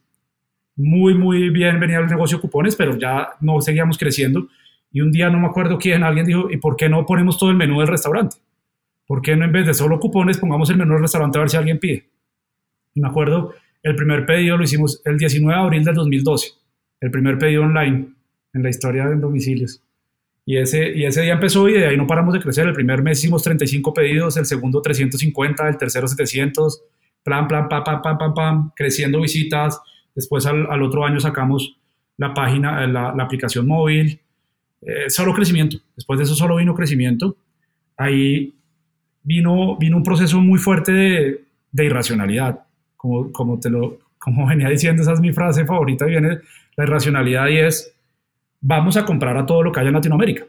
Muy, 0.75 1.15
muy 1.15 1.51
bien 1.51 1.79
venía 1.79 1.99
el 2.01 2.07
negocio 2.07 2.39
de 2.39 2.43
cupones, 2.43 2.75
pero 2.75 2.97
ya 2.99 3.29
no 3.41 3.61
seguíamos 3.61 3.97
creciendo. 3.97 4.49
Y 4.91 5.03
un 5.03 5.13
día 5.13 5.31
no 5.31 5.39
me 5.39 5.47
acuerdo 5.47 5.79
quién, 5.79 6.03
alguien 6.03 6.27
dijo, 6.27 6.51
¿y 6.51 6.57
por 6.57 6.75
qué 6.75 6.89
no 6.89 7.07
ponemos 7.07 7.39
todo 7.39 7.51
el 7.51 7.57
menú 7.57 7.79
del 7.79 7.87
restaurante? 7.89 8.39
¿Por 9.07 9.23
qué 9.23 9.37
no 9.37 9.45
en 9.45 9.53
vez 9.53 9.65
de 9.67 9.75
solo 9.75 10.01
cupones 10.01 10.39
pongamos 10.39 10.69
el 10.71 10.79
menú 10.79 10.95
del 10.95 11.03
restaurante 11.03 11.39
a 11.39 11.43
ver 11.43 11.51
si 11.51 11.57
alguien 11.57 11.79
pide? 11.79 12.09
Y 12.95 13.01
me 13.01 13.07
acuerdo, 13.09 13.55
el 13.85 13.95
primer 13.95 14.27
pedido 14.27 14.57
lo 14.57 14.65
hicimos 14.65 15.01
el 15.05 15.17
19 15.17 15.55
de 15.57 15.65
abril 15.65 15.85
del 15.85 15.95
2012. 15.95 16.49
El 17.01 17.11
primer 17.13 17.39
pedido 17.39 17.63
online 17.63 18.09
en 18.53 18.63
la 18.65 18.69
historia 18.69 19.07
de 19.07 19.15
domicilios. 19.17 19.81
Y 20.49 20.57
ese, 20.57 20.97
y 20.97 21.05
ese 21.05 21.20
día 21.20 21.35
empezó 21.35 21.69
y 21.69 21.75
de 21.75 21.89
ahí 21.89 21.97
no 21.99 22.07
paramos 22.07 22.33
de 22.33 22.41
crecer. 22.41 22.66
El 22.66 22.73
primer 22.73 23.03
mes 23.03 23.19
hicimos 23.19 23.43
35 23.43 23.93
pedidos, 23.93 24.35
el 24.39 24.47
segundo 24.47 24.81
350, 24.81 25.69
el 25.69 25.77
tercero 25.77 26.09
700, 26.09 26.85
plan, 27.23 27.47
plan, 27.47 27.69
pam, 27.69 27.85
pam, 27.85 28.01
pam, 28.01 28.16
pam, 28.16 28.33
pam, 28.33 28.70
creciendo 28.75 29.20
visitas. 29.20 29.79
Después 30.15 30.47
al, 30.47 30.66
al 30.70 30.83
otro 30.83 31.05
año 31.05 31.20
sacamos 31.20 31.77
la 32.16 32.33
página, 32.33 32.83
eh, 32.83 32.89
la, 32.89 33.15
la 33.15 33.25
aplicación 33.25 33.66
móvil. 33.66 34.20
Eh, 34.81 35.11
solo 35.11 35.35
crecimiento. 35.35 35.77
Después 35.95 36.19
de 36.19 36.25
eso 36.25 36.35
solo 36.35 36.57
vino 36.57 36.75
crecimiento. 36.75 37.37
Ahí 37.99 38.55
vino, 39.23 39.77
vino 39.77 39.99
un 39.99 40.03
proceso 40.03 40.41
muy 40.41 40.59
fuerte 40.59 40.93
de, 40.93 41.45
de 41.73 41.85
irracionalidad. 41.85 42.61
Como, 42.97 43.31
como, 43.33 43.61
te 43.61 43.69
lo, 43.69 43.99
como 44.16 44.47
venía 44.47 44.70
diciendo, 44.70 45.03
esa 45.03 45.12
es 45.12 45.20
mi 45.20 45.35
frase 45.35 45.66
favorita, 45.66 46.07
viene 46.07 46.39
la 46.75 46.85
irracionalidad 46.85 47.49
y 47.49 47.59
es, 47.59 47.95
vamos 48.61 48.97
a 48.97 49.05
comprar 49.05 49.37
a 49.37 49.47
todo 49.47 49.63
lo 49.63 49.73
que 49.73 49.81
haya 49.81 49.89
en 49.89 49.95
Latinoamérica. 49.95 50.45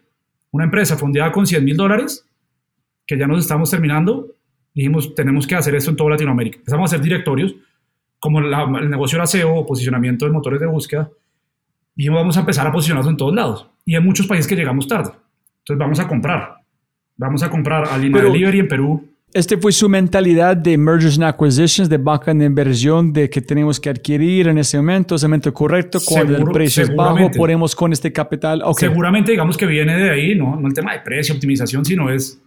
Una 0.52 0.64
empresa 0.66 0.98
fundada 0.98 1.32
con 1.32 1.46
100 1.46 1.64
mil 1.64 1.78
dólares, 1.78 2.26
que 3.06 3.18
ya 3.18 3.28
nos 3.28 3.40
estamos 3.40 3.70
terminando, 3.70 4.28
dijimos, 4.74 5.14
tenemos 5.16 5.46
que 5.48 5.56
hacer 5.56 5.76
esto 5.76 5.92
en 5.92 5.96
toda 5.98 6.12
Latinoamérica. 6.12 6.58
Empezamos 6.58 6.92
a 6.92 6.96
hacer 6.96 7.04
directorios, 7.04 7.56
como 8.20 8.42
la- 8.42 8.64
el 8.82 8.90
negocio 8.90 9.18
era 9.18 9.26
SEO 9.28 9.56
o 9.56 9.66
posicionamiento 9.66 10.26
de 10.26 10.32
motores 10.32 10.60
de 10.60 10.66
búsqueda, 10.68 11.10
dijimos, 11.96 12.20
vamos 12.20 12.38
a 12.38 12.42
empezar 12.42 12.66
a 12.68 12.72
posicionarnos 12.72 13.10
en 13.12 13.18
todos 13.18 13.34
lados. 13.34 13.68
Y 13.86 13.96
hay 13.96 14.02
muchos 14.04 14.28
países 14.28 14.48
que 14.48 14.56
llegamos 14.56 14.88
tarde. 14.88 15.12
Entonces 15.60 15.78
vamos 15.80 16.00
a 16.00 16.08
comprar. 16.08 16.56
Vamos 17.18 17.44
a 17.44 17.50
comprar 17.50 17.84
a 17.86 17.98
Pero- 17.98 18.32
Delivery 18.32 18.60
en 18.60 18.68
Perú, 18.68 19.09
Este 19.32 19.58
fue 19.58 19.72
su 19.72 19.88
mentalidad 19.88 20.58
de 20.58 20.76
mergers 20.76 21.16
and 21.20 21.24
acquisitions, 21.26 21.88
de 21.88 21.98
banca 21.98 22.34
de 22.34 22.46
inversión, 22.46 23.14
de 23.14 23.30
que 23.30 23.42
tenemos 23.42 23.80
que 23.80 23.90
adquirir 23.90 24.48
en 24.48 24.58
ese 24.58 24.78
momento, 24.78 25.16
ese 25.16 25.28
momento 25.28 25.54
correcto, 25.54 26.00
cuando 26.04 26.32
el 26.34 26.38
Seguro- 26.40 26.54
precio 26.54 26.84
es 26.84 26.96
bajo, 26.96 27.30
ponemos 27.32 27.76
con 27.76 27.94
este 27.94 28.12
capital. 28.12 28.62
Ok. 28.64 28.80
Seguramente 28.80 29.32
digamos 29.32 29.56
que 29.56 29.68
viene 29.68 29.96
de 29.98 30.10
ahí, 30.10 30.36
¿no? 30.36 30.56
no 30.56 30.68
el 30.68 30.74
tema 30.74 30.94
de 30.94 31.02
precio, 31.02 31.36
optimización, 31.36 31.86
sino 31.86 32.10
es... 32.10 32.42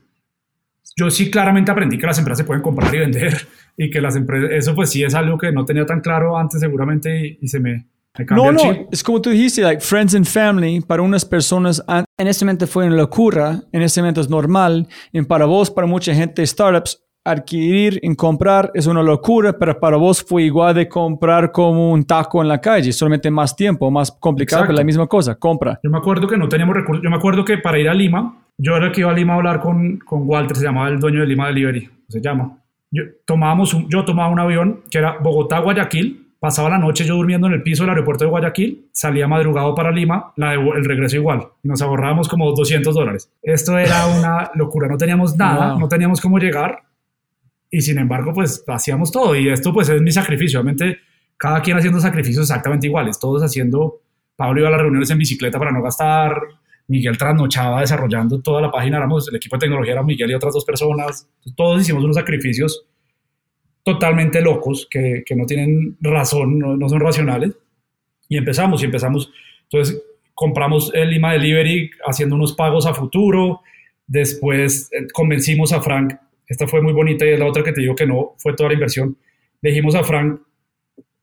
Yo 0.96 1.08
sí 1.08 1.30
claramente 1.30 1.70
aprendí 1.70 1.96
que 1.98 2.06
las 2.06 2.18
empresas 2.18 2.38
se 2.38 2.44
pueden 2.44 2.62
comprar 2.62 2.92
y 2.94 2.98
vender 2.98 3.46
y 3.76 3.88
que 3.88 4.00
las 4.00 4.16
empresas... 4.16 4.50
Eso 4.50 4.74
pues 4.74 4.90
sí 4.90 5.04
es 5.04 5.14
algo 5.14 5.38
que 5.38 5.52
no 5.52 5.64
tenía 5.64 5.86
tan 5.86 6.00
claro 6.00 6.36
antes 6.36 6.60
seguramente 6.60 7.26
y, 7.28 7.38
y 7.40 7.48
se 7.48 7.60
me, 7.60 7.86
No, 8.30 8.52
no, 8.52 8.58
chip. 8.58 8.88
es 8.92 9.02
como 9.02 9.20
tú 9.22 9.30
dijiste, 9.30 9.62
like 9.62 9.80
friends 9.80 10.14
and 10.14 10.26
family, 10.26 10.80
para 10.80 11.00
unas 11.02 11.24
personas 11.24 11.82
an- 11.86 12.04
en 12.18 12.28
ese 12.28 12.44
momento 12.44 12.66
fue 12.66 12.86
una 12.86 12.96
locura, 12.96 13.62
en 13.72 13.82
ese 13.82 14.00
momento 14.02 14.20
es 14.20 14.28
normal, 14.28 14.86
y 15.12 15.22
para 15.22 15.46
vos, 15.46 15.70
para 15.70 15.86
mucha 15.86 16.14
gente, 16.14 16.46
startups, 16.46 17.02
adquirir 17.24 17.98
y 18.02 18.14
comprar 18.16 18.70
es 18.74 18.86
una 18.86 19.02
locura, 19.02 19.56
pero 19.56 19.78
para 19.78 19.96
vos 19.96 20.22
fue 20.22 20.42
igual 20.42 20.74
de 20.74 20.88
comprar 20.88 21.52
como 21.52 21.92
un 21.92 22.04
taco 22.04 22.42
en 22.42 22.48
la 22.48 22.60
calle, 22.60 22.92
solamente 22.92 23.30
más 23.30 23.54
tiempo, 23.56 23.90
más 23.90 24.10
complicado, 24.10 24.62
pero 24.66 24.74
la 24.76 24.84
misma 24.84 25.06
cosa, 25.06 25.36
compra. 25.36 25.78
Yo 25.82 25.88
me 25.90 25.98
acuerdo 25.98 26.26
que 26.26 26.36
no 26.36 26.48
teníamos 26.48 26.74
recursos. 26.76 27.02
Yo 27.02 27.08
me 27.10 27.16
acuerdo 27.16 27.44
que 27.44 27.58
para 27.58 27.78
ir 27.78 27.88
a 27.88 27.94
Lima, 27.94 28.38
yo 28.58 28.76
era 28.76 28.86
el 28.86 28.92
que 28.92 29.00
iba 29.02 29.10
a 29.10 29.14
Lima 29.14 29.34
a 29.34 29.36
hablar 29.36 29.60
con, 29.60 29.98
con 29.98 30.22
Walter, 30.28 30.56
se 30.56 30.64
llamaba 30.64 30.88
el 30.88 30.98
dueño 30.98 31.20
de 31.20 31.26
Lima 31.26 31.46
Delivery, 31.46 31.88
se 32.08 32.20
llama. 32.20 32.58
Yo, 32.90 33.04
tomábamos 33.24 33.72
un, 33.72 33.88
yo 33.88 34.04
tomaba 34.04 34.28
un 34.28 34.40
avión 34.40 34.82
que 34.90 34.98
era 34.98 35.16
Bogotá-Guayaquil, 35.20 36.21
pasaba 36.42 36.68
la 36.68 36.78
noche 36.78 37.04
yo 37.04 37.14
durmiendo 37.14 37.46
en 37.46 37.52
el 37.52 37.62
piso 37.62 37.84
del 37.84 37.90
aeropuerto 37.90 38.24
de 38.24 38.30
Guayaquil, 38.30 38.88
salía 38.90 39.28
madrugado 39.28 39.76
para 39.76 39.92
Lima, 39.92 40.32
la 40.36 40.50
de- 40.50 40.56
el 40.76 40.84
regreso 40.84 41.14
igual, 41.14 41.46
y 41.62 41.68
nos 41.68 41.80
ahorrábamos 41.82 42.28
como 42.28 42.50
200 42.50 42.92
dólares. 42.96 43.30
Esto 43.42 43.78
era 43.78 44.06
una 44.18 44.50
locura, 44.56 44.88
no 44.88 44.96
teníamos 44.96 45.36
nada, 45.36 45.70
Wow. 45.74 45.80
no 45.80 45.88
teníamos 45.88 46.20
cómo 46.20 46.38
llegar. 46.38 46.80
y 47.74 47.80
sin 47.80 47.96
embargo, 47.98 48.32
pues 48.34 48.62
hacíamos 48.66 49.10
todo. 49.12 49.34
Y 49.34 49.48
esto 49.48 49.72
pues 49.72 49.88
es 49.88 50.02
mi 50.02 50.10
sacrificio. 50.12 50.60
Obviamente, 50.60 50.98
cada 51.38 51.62
quien 51.62 51.76
haciendo 51.78 52.00
sacrificios 52.00 52.42
exactamente 52.50 52.86
iguales, 52.88 53.18
todos 53.18 53.40
haciendo, 53.42 54.00
Pablo 54.36 54.60
iba 54.60 54.68
a 54.68 54.72
las 54.72 54.80
reuniones 54.82 55.08
en 55.10 55.16
bicicleta 55.18 55.58
para 55.58 55.70
no 55.72 55.80
gastar, 55.80 56.36
Miguel 56.88 57.16
trasnochaba 57.16 57.80
desarrollando 57.80 58.42
toda 58.42 58.60
la 58.60 58.70
página, 58.70 58.98
éramos 58.98 59.26
el 59.28 59.36
equipo 59.36 59.56
de 59.56 59.60
tecnología, 59.60 59.92
era 59.92 60.02
Miguel 60.02 60.30
y 60.30 60.34
otras 60.34 60.52
dos 60.52 60.64
personas, 60.66 61.26
todos 61.56 61.80
hicimos 61.80 62.02
unos 62.04 62.16
sacrificios 62.16 62.84
totalmente 63.82 64.40
locos 64.40 64.86
que, 64.90 65.22
que 65.26 65.34
no 65.34 65.46
tienen 65.46 65.96
razón, 66.00 66.58
no, 66.58 66.76
no, 66.76 66.88
son 66.88 67.00
racionales, 67.00 67.52
y 68.28 68.36
empezamos, 68.36 68.82
y 68.82 68.86
empezamos, 68.86 69.30
entonces 69.64 70.02
compramos 70.34 70.90
el 70.94 71.10
Lima 71.10 71.32
Delivery 71.32 71.90
haciendo 72.06 72.36
unos 72.36 72.54
pagos 72.54 72.86
a 72.86 72.94
futuro, 72.94 73.60
después 74.06 74.90
eh, 74.92 75.06
convencimos 75.12 75.72
a 75.72 75.82
Frank, 75.82 76.14
esta 76.46 76.66
fue 76.66 76.82
muy 76.82 76.92
bonita 76.92 77.24
y 77.24 77.30
es 77.30 77.38
la 77.38 77.46
otra 77.46 77.62
que 77.62 77.72
te 77.72 77.80
digo 77.80 77.94
que 77.94 78.06
no 78.06 78.34
fue 78.38 78.54
toda 78.54 78.68
la 78.68 78.74
inversión, 78.74 79.16
le 79.60 79.70
dijimos 79.70 79.94
a 79.94 80.04
Frank, 80.04 80.40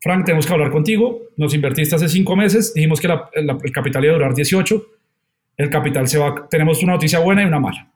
Frank, 0.01 0.25
tenemos 0.25 0.45
que 0.45 0.53
hablar 0.53 0.71
contigo, 0.71 1.19
nos 1.35 1.53
invertiste 1.53 1.95
hace 1.95 2.07
cinco 2.07 2.35
meses, 2.35 2.73
dijimos 2.73 3.01
que 3.01 3.07
el 3.33 3.71
capital 3.73 4.05
iba 4.05 4.13
a 4.13 4.17
durar 4.17 4.33
18, 4.33 4.85
el 5.57 5.69
capital 5.69 6.07
se 6.07 6.17
va, 6.17 6.47
tenemos 6.49 6.81
una 6.83 6.93
noticia 6.93 7.19
buena 7.19 7.43
y 7.43 7.45
una 7.45 7.59
mala. 7.59 7.91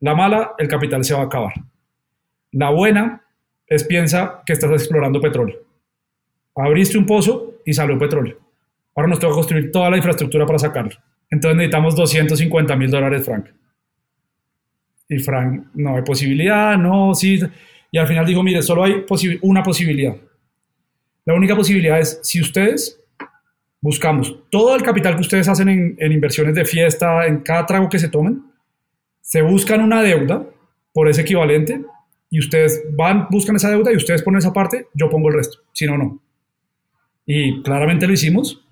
La 0.00 0.14
mala, 0.14 0.52
el 0.58 0.68
capital 0.68 1.02
se 1.02 1.14
va 1.14 1.20
a 1.20 1.24
acabar. 1.24 1.54
La 2.52 2.68
buena 2.68 3.22
es 3.70 3.84
piensa 3.84 4.42
que 4.44 4.52
estás 4.52 4.70
explorando 4.72 5.20
petróleo. 5.20 5.60
Abriste 6.56 6.98
un 6.98 7.06
pozo 7.06 7.54
y 7.64 7.72
salió 7.72 7.96
petróleo. 7.98 8.36
Ahora 8.96 9.08
nos 9.08 9.20
toca 9.20 9.32
construir 9.32 9.70
toda 9.70 9.88
la 9.88 9.96
infraestructura 9.96 10.44
para 10.44 10.58
sacarlo. 10.58 10.90
Entonces 11.30 11.56
necesitamos 11.56 11.94
250 11.94 12.76
mil 12.76 12.90
dólares, 12.90 13.24
Frank. 13.24 13.46
Y 15.08 15.18
Frank, 15.18 15.68
no 15.74 15.96
hay 15.96 16.02
posibilidad, 16.02 16.76
no, 16.76 17.14
sí. 17.14 17.40
Y 17.92 17.98
al 17.98 18.08
final 18.08 18.26
dijo, 18.26 18.42
mire, 18.42 18.60
solo 18.60 18.82
hay 18.82 19.02
posi 19.02 19.38
una 19.40 19.62
posibilidad. 19.62 20.16
La 21.24 21.34
única 21.34 21.54
posibilidad 21.54 22.00
es 22.00 22.18
si 22.24 22.40
ustedes 22.40 23.00
buscamos 23.80 24.36
todo 24.50 24.74
el 24.74 24.82
capital 24.82 25.14
que 25.14 25.22
ustedes 25.22 25.48
hacen 25.48 25.68
en, 25.68 25.96
en, 25.98 26.12
inversiones 26.12 26.56
de 26.56 26.64
fiesta, 26.64 27.24
en 27.26 27.38
cada 27.40 27.66
trago 27.66 27.88
que 27.88 28.00
se 28.00 28.08
tomen, 28.08 28.42
se 29.20 29.42
buscan 29.42 29.80
una 29.80 30.02
deuda 30.02 30.44
por 30.92 31.08
ese 31.08 31.22
equivalente 31.22 31.80
y 32.30 32.38
ustedes 32.38 32.82
van, 32.92 33.26
buscan 33.30 33.56
esa 33.56 33.68
deuda 33.68 33.92
y 33.92 33.96
ustedes 33.96 34.22
ponen 34.22 34.38
esa 34.38 34.52
parte, 34.52 34.86
yo 34.94 35.10
pongo 35.10 35.28
el 35.28 35.34
resto, 35.34 35.58
si 35.72 35.86
no, 35.86 35.98
no. 35.98 36.20
Y 37.26 37.62
claramente 37.62 38.06
lo 38.06 38.12
hicimos. 38.12 38.64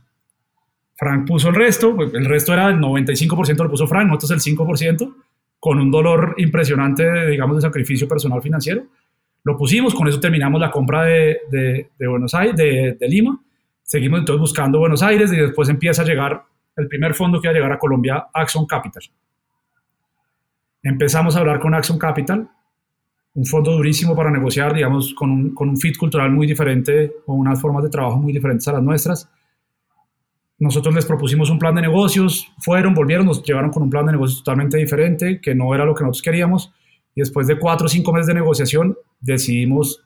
Frank 0.96 1.26
puso 1.26 1.48
el 1.50 1.54
resto, 1.54 1.94
pues, 1.94 2.14
el 2.14 2.24
resto 2.24 2.52
era 2.52 2.68
el 2.68 2.78
95% 2.78 3.56
lo 3.56 3.70
puso 3.70 3.86
Frank, 3.86 4.06
nosotros 4.06 4.46
el 4.46 4.56
5%, 4.56 5.14
con 5.60 5.78
un 5.78 5.90
dolor 5.90 6.34
impresionante, 6.38 7.26
digamos, 7.28 7.56
de 7.56 7.62
sacrificio 7.62 8.08
personal 8.08 8.40
financiero. 8.40 8.84
Lo 9.44 9.56
pusimos, 9.56 9.94
con 9.94 10.08
eso 10.08 10.18
terminamos 10.18 10.60
la 10.60 10.70
compra 10.70 11.04
de, 11.04 11.38
de, 11.50 12.06
Buenos 12.06 12.34
Aires, 12.34 12.56
de 12.56 13.08
Lima, 13.08 13.40
Seguimos 13.88 14.18
entonces 14.18 14.38
buscando 14.38 14.78
Buenos 14.78 15.02
Aires 15.02 15.32
y 15.32 15.36
después 15.36 15.66
empieza 15.70 16.02
a 16.02 16.04
llegar 16.04 16.44
el 16.76 16.88
primer 16.88 17.14
fondo 17.14 17.40
que 17.40 17.48
va 17.48 17.52
a 17.52 17.54
llegar 17.54 17.72
a 17.72 17.78
Colombia, 17.78 18.26
Axon 18.34 18.66
Capital. 18.66 19.02
Empezamos 20.82 21.34
a 21.34 21.38
hablar 21.38 21.58
con 21.58 21.72
Axon 21.72 21.98
Capital, 21.98 22.50
un 23.38 23.46
fondo 23.46 23.70
durísimo 23.70 24.16
para 24.16 24.32
negociar, 24.32 24.74
digamos, 24.74 25.14
con 25.14 25.30
un, 25.30 25.54
con 25.54 25.68
un 25.68 25.76
fit 25.76 25.96
cultural 25.96 26.32
muy 26.32 26.44
diferente, 26.44 27.12
con 27.24 27.38
unas 27.38 27.60
formas 27.60 27.84
de 27.84 27.88
trabajo 27.88 28.18
muy 28.18 28.32
diferentes 28.32 28.66
a 28.66 28.72
las 28.72 28.82
nuestras. 28.82 29.30
Nosotros 30.58 30.92
les 30.92 31.06
propusimos 31.06 31.48
un 31.48 31.56
plan 31.56 31.72
de 31.72 31.82
negocios, 31.82 32.50
fueron, 32.58 32.94
volvieron, 32.94 33.26
nos 33.26 33.40
llevaron 33.44 33.70
con 33.70 33.84
un 33.84 33.90
plan 33.90 34.04
de 34.06 34.10
negocios 34.10 34.42
totalmente 34.42 34.76
diferente, 34.76 35.40
que 35.40 35.54
no 35.54 35.72
era 35.72 35.84
lo 35.84 35.94
que 35.94 36.02
nosotros 36.02 36.22
queríamos. 36.22 36.72
Y 37.14 37.20
después 37.20 37.46
de 37.46 37.60
cuatro 37.60 37.86
o 37.86 37.88
cinco 37.88 38.12
meses 38.12 38.26
de 38.26 38.34
negociación, 38.34 38.98
decidimos 39.20 40.02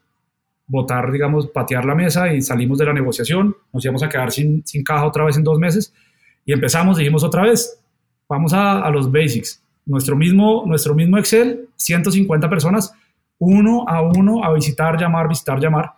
votar, 0.66 1.10
digamos, 1.10 1.46
patear 1.46 1.86
la 1.86 1.94
mesa 1.94 2.34
y 2.34 2.42
salimos 2.42 2.76
de 2.76 2.84
la 2.84 2.92
negociación, 2.92 3.56
nos 3.72 3.82
íbamos 3.82 4.02
a 4.02 4.10
quedar 4.10 4.30
sin, 4.30 4.62
sin 4.66 4.84
caja 4.84 5.06
otra 5.06 5.24
vez 5.24 5.38
en 5.38 5.44
dos 5.44 5.58
meses 5.58 5.94
y 6.44 6.52
empezamos, 6.52 6.98
dijimos 6.98 7.24
otra 7.24 7.44
vez, 7.44 7.80
vamos 8.28 8.52
a, 8.52 8.82
a, 8.82 8.90
los 8.90 9.10
basics, 9.10 9.64
nuestro 9.86 10.16
mismo, 10.16 10.64
nuestro 10.66 10.94
mismo 10.94 11.16
Excel, 11.16 11.68
150 11.76 12.50
personas, 12.50 12.92
uno 13.44 13.84
a 13.88 14.02
uno 14.02 14.44
a 14.44 14.52
visitar, 14.52 14.96
llamar, 15.00 15.28
visitar, 15.28 15.58
llamar 15.58 15.90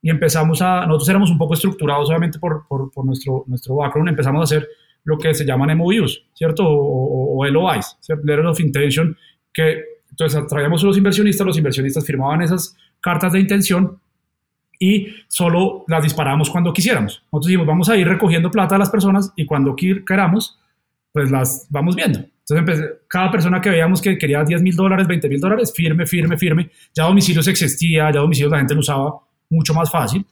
y 0.00 0.10
empezamos 0.10 0.62
a, 0.62 0.86
nosotros 0.86 1.08
éramos 1.08 1.30
un 1.30 1.38
poco 1.38 1.54
estructurados 1.54 2.08
obviamente 2.08 2.38
por, 2.38 2.66
por, 2.68 2.90
por 2.92 3.04
nuestro, 3.04 3.44
nuestro 3.46 3.76
background, 3.76 4.08
empezamos 4.08 4.40
a 4.40 4.44
hacer 4.44 4.68
lo 5.04 5.18
que 5.18 5.34
se 5.34 5.44
llaman 5.44 5.76
MOUs, 5.76 6.24
¿cierto? 6.32 6.64
O, 6.64 7.38
o, 7.38 7.44
LOIs, 7.44 7.96
¿cierto? 8.00 8.24
Letters 8.24 8.48
of 8.48 8.60
Intention, 8.60 9.16
que 9.52 9.82
entonces 10.10 10.46
traíamos 10.46 10.82
a 10.84 10.86
los 10.86 10.96
inversionistas, 10.96 11.44
los 11.44 11.58
inversionistas 11.58 12.06
firmaban 12.06 12.42
esas 12.42 12.76
cartas 13.00 13.32
de 13.32 13.40
intención 13.40 13.98
y 14.78 15.08
solo 15.26 15.84
las 15.88 16.04
disparamos 16.04 16.50
cuando 16.50 16.72
quisiéramos. 16.72 17.24
Nosotros 17.32 17.46
dijimos, 17.46 17.66
vamos 17.66 17.88
a 17.88 17.96
ir 17.96 18.06
recogiendo 18.06 18.50
plata 18.50 18.76
a 18.76 18.78
las 18.78 18.90
personas 18.90 19.32
y 19.34 19.44
cuando 19.44 19.74
queramos, 19.74 20.60
pues 21.12 21.30
las 21.32 21.66
vamos 21.68 21.96
viendo. 21.96 22.20
Entonces, 22.48 22.90
cada 23.08 23.30
persona 23.30 23.60
que 23.60 23.70
veíamos 23.70 24.02
que 24.02 24.18
quería 24.18 24.42
10 24.42 24.62
mil 24.62 24.74
dólares, 24.74 25.06
20 25.06 25.28
mil 25.28 25.40
dólares, 25.40 25.72
firme, 25.74 26.06
firme, 26.06 26.36
firme. 26.36 26.70
Ya 26.94 27.04
domicilios 27.04 27.46
existía, 27.46 28.10
ya 28.10 28.20
domicilios 28.20 28.50
la 28.50 28.58
gente 28.58 28.74
lo 28.74 28.80
usaba 28.80 29.14
mucho 29.48 29.74
más 29.74 29.90
fácil. 29.90 30.26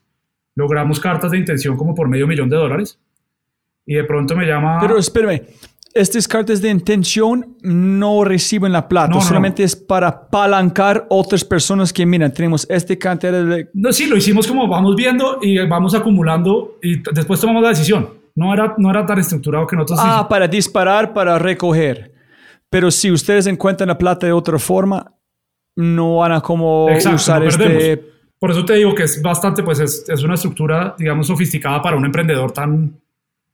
Logramos 0.56 0.98
cartas 0.98 1.30
de 1.30 1.38
intención 1.38 1.76
como 1.76 1.94
por 1.94 2.08
medio 2.08 2.26
millón 2.26 2.48
de 2.48 2.56
dólares. 2.56 2.98
Y 3.86 3.94
de 3.94 4.04
pronto 4.04 4.36
me 4.36 4.44
llama... 4.44 4.78
Pero 4.80 4.98
espérame, 4.98 5.42
estas 5.94 6.28
cartas 6.28 6.60
de 6.60 6.70
intención 6.70 7.56
no 7.62 8.24
reciben 8.24 8.72
la 8.72 8.88
plata, 8.88 9.14
no, 9.14 9.20
solamente 9.20 9.62
no. 9.62 9.66
es 9.66 9.76
para 9.76 10.28
palancar 10.28 11.06
otras 11.08 11.44
personas 11.44 11.92
que, 11.92 12.06
miran, 12.06 12.32
tenemos 12.32 12.66
este 12.70 12.98
cantidad 12.98 13.44
de... 13.44 13.68
No, 13.74 13.92
sí, 13.92 14.06
lo 14.06 14.16
hicimos 14.16 14.46
como 14.46 14.68
vamos 14.68 14.94
viendo 14.94 15.38
y 15.42 15.58
vamos 15.66 15.94
acumulando 15.94 16.78
y 16.82 17.02
después 17.12 17.40
tomamos 17.40 17.62
la 17.62 17.70
decisión. 17.70 18.19
No 18.35 18.52
era, 18.55 18.74
no 18.78 18.90
era 18.90 19.05
tan 19.05 19.19
estructurado 19.19 19.66
que 19.66 19.77
nosotros... 19.77 20.01
Ah, 20.02 20.27
para 20.28 20.47
disparar, 20.48 21.12
para 21.12 21.39
recoger. 21.39 22.12
Pero 22.69 22.90
si 22.90 23.11
ustedes 23.11 23.47
encuentran 23.47 23.89
la 23.89 23.98
plata 23.98 24.27
de 24.27 24.32
otra 24.32 24.59
forma, 24.59 25.15
no 25.77 26.19
van 26.19 26.32
a 26.32 26.40
como 26.40 26.89
Exacto, 26.90 27.16
usar 27.16 27.44
este... 27.44 28.11
Por 28.39 28.52
eso 28.52 28.65
te 28.65 28.74
digo 28.74 28.94
que 28.94 29.02
es 29.02 29.20
bastante, 29.20 29.62
pues 29.62 29.81
es, 29.81 30.09
es 30.09 30.23
una 30.23 30.35
estructura, 30.35 30.94
digamos, 30.98 31.27
sofisticada 31.27 31.82
para 31.82 31.97
un 31.97 32.07
emprendedor 32.07 32.52
tan, 32.52 32.98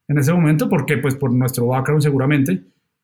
en 0.06 0.18
ese 0.18 0.32
momento, 0.32 0.68
porque 0.68 0.98
pues 0.98 1.16
por 1.16 1.32
nuestro 1.32 1.66
background 1.66 2.02
seguramente. 2.02 2.62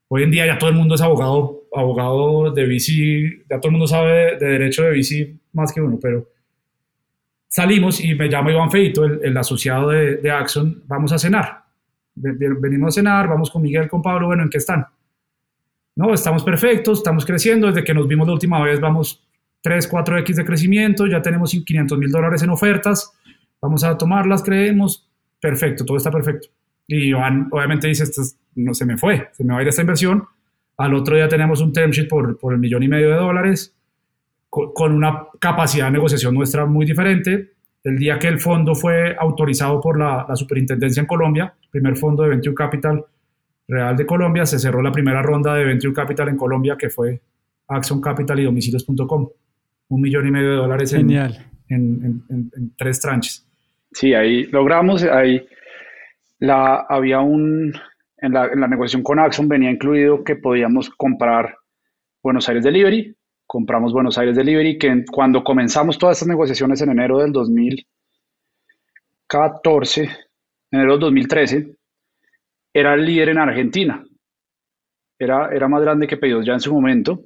Hoy 0.09 0.23
en 0.23 0.31
día 0.31 0.47
ya 0.47 0.59
todo 0.59 0.71
el 0.71 0.77
mundo 0.77 0.95
es 0.95 1.01
abogado, 1.01 1.63
abogado 1.75 2.53
de 2.53 2.67
bici, 2.67 3.43
ya 3.51 3.59
todo 3.59 3.69
el 3.69 3.73
mundo 3.73 3.87
sabe 3.87 4.37
de 4.37 4.47
derecho 4.47 4.83
de 4.83 4.91
bici 4.93 5.41
más 5.53 5.73
que 5.73 5.81
uno, 5.81 5.99
pero 6.01 6.29
salimos 7.49 8.01
y 8.01 8.15
me 8.15 8.29
llama 8.29 8.53
Iván 8.53 8.71
Feito, 8.71 9.05
el, 9.05 9.21
el 9.23 9.37
asociado 9.37 9.89
de, 9.89 10.17
de, 10.17 10.31
Axon, 10.31 10.83
vamos 10.87 11.13
a 11.13 11.19
cenar. 11.19 11.62
Venimos 12.15 12.95
a 12.95 13.01
cenar, 13.01 13.29
vamos 13.29 13.51
con 13.51 13.63
Miguel, 13.63 13.89
con 13.89 14.03
Pablo, 14.03 14.27
bueno, 14.27 14.43
¿en 14.43 14.51
qué 14.51 14.59
están? 14.59 14.87
No, 15.95 16.15
estamos 16.15 16.43
perfectos, 16.43 16.99
estamos 16.99 17.25
creciendo, 17.27 17.67
desde 17.67 17.85
que 17.85 17.95
nos 17.95 18.09
vimos 18.09 18.27
la 18.27 18.35
última 18.35 18.63
vez 18.63 18.81
vamos 18.81 19.27
3, 19.63 19.91
4X 19.91 20.35
de 20.35 20.45
crecimiento, 20.45 21.07
ya 21.07 21.23
tenemos 21.23 21.51
500 21.51 21.99
mil 21.99 22.11
dólares 22.11 22.43
en 22.43 22.51
ofertas, 22.51 23.13
vamos 23.61 23.85
a 23.85 23.97
tomarlas, 23.97 24.43
creemos, 24.43 25.09
perfecto, 25.41 25.85
todo 25.85 25.97
está 25.97 26.11
perfecto. 26.11 26.49
Y 26.87 27.11
Iván 27.11 27.49
obviamente 27.51 27.89
dice, 27.89 28.05
esto 28.05 28.23
no 28.57 28.75
se 28.75 28.87
me 28.87 28.97
fue, 28.97 29.29
se 29.33 29.45
me 29.45 29.53
va 29.53 29.61
a 29.61 29.63
ir 29.63 29.69
esta 29.69 29.83
inversión. 29.83 30.25
Al 30.77 30.95
otro 30.95 31.15
día 31.15 31.29
tenemos 31.29 31.61
un 31.61 31.73
term 31.73 31.91
sheet 31.91 32.09
por, 32.09 32.39
por 32.39 32.55
el 32.55 32.59
millón 32.59 32.83
y 32.83 32.89
medio 32.89 33.11
de 33.11 33.17
dólares, 33.17 33.75
con, 34.49 34.73
con, 34.73 34.93
una 34.93 35.27
capacidad 35.39 35.87
de 35.87 35.93
negociación 35.93 36.35
nuestra 36.35 36.67
muy 36.67 36.87
diferente. 36.87 37.53
El 37.85 37.99
día 37.99 38.19
que 38.19 38.29
el 38.29 38.41
fondo 38.41 38.75
fue 38.75 39.17
autorizado 39.19 39.81
por 39.81 39.99
la, 39.99 40.25
la 40.29 40.37
superintendencia 40.37 41.01
en 41.01 41.07
Colombia, 41.07 41.53
primer 41.71 41.97
fondo 41.97 42.23
de 42.23 42.31
Venture 42.31 42.55
Capital 42.55 43.05
Real 43.69 43.97
de 43.97 44.05
Colombia, 44.07 44.45
se 44.45 44.59
cerró 44.59 44.83
la 44.83 44.93
primera 44.93 45.23
ronda 45.23 45.55
de 45.55 45.65
Venture 45.65 45.95
Capital 45.95 46.29
en 46.29 46.37
Colombia, 46.37 46.77
que 46.79 46.91
fue 46.91 47.21
Axon 47.69 48.01
Capital 48.01 48.41
y 48.41 48.45
domicilios.com. 48.45 49.29
Un 49.89 50.01
millón 50.01 50.27
y 50.27 50.31
medio 50.31 50.51
de 50.51 50.57
dólares 50.57 50.93
en, 50.93 51.11
en, 51.11 51.33
en, 51.69 52.23
en, 52.29 52.73
tres 52.77 53.01
tranches. 53.01 53.47
Sí, 53.93 54.15
ahí 54.15 54.45
logramos, 54.47 55.03
ahí 55.05 55.47
la, 56.39 56.87
había 56.89 57.21
un, 57.21 57.73
en 58.19 58.33
la, 58.33 58.47
en 58.47 58.61
la, 58.61 58.69
negociación 58.69 59.03
con 59.03 59.19
Axon 59.19 59.49
venía 59.49 59.71
incluido 59.71 60.25
que 60.25 60.37
podíamos 60.37 60.91
comprar 60.91 61.57
Buenos 62.23 62.49
Aires 62.49 62.65
Delivery, 62.65 63.15
compramos 63.47 63.93
Buenos 63.93 64.17
Aires 64.19 64.37
Delivery, 64.37 64.79
que 64.79 65.05
cuando 65.11 65.45
comenzamos 65.45 65.99
todas 65.99 66.17
estas 66.17 66.29
negociaciones 66.29 66.81
en 66.81 66.91
enero 66.91 67.19
del 67.19 67.33
2014, 67.33 70.09
enero 70.71 70.93
del 70.93 71.01
2013, 71.01 71.77
era 72.73 72.95
el 72.95 73.05
líder 73.05 73.31
en 73.31 73.39
Argentina. 73.39 74.05
Era, 75.19 75.51
era 75.55 75.69
más 75.69 75.83
grande 75.83 76.07
que 76.07 76.17
Pedidos 76.17 76.47
ya 76.47 76.55
en 76.55 76.61
su 76.61 76.73
momento. 76.73 77.25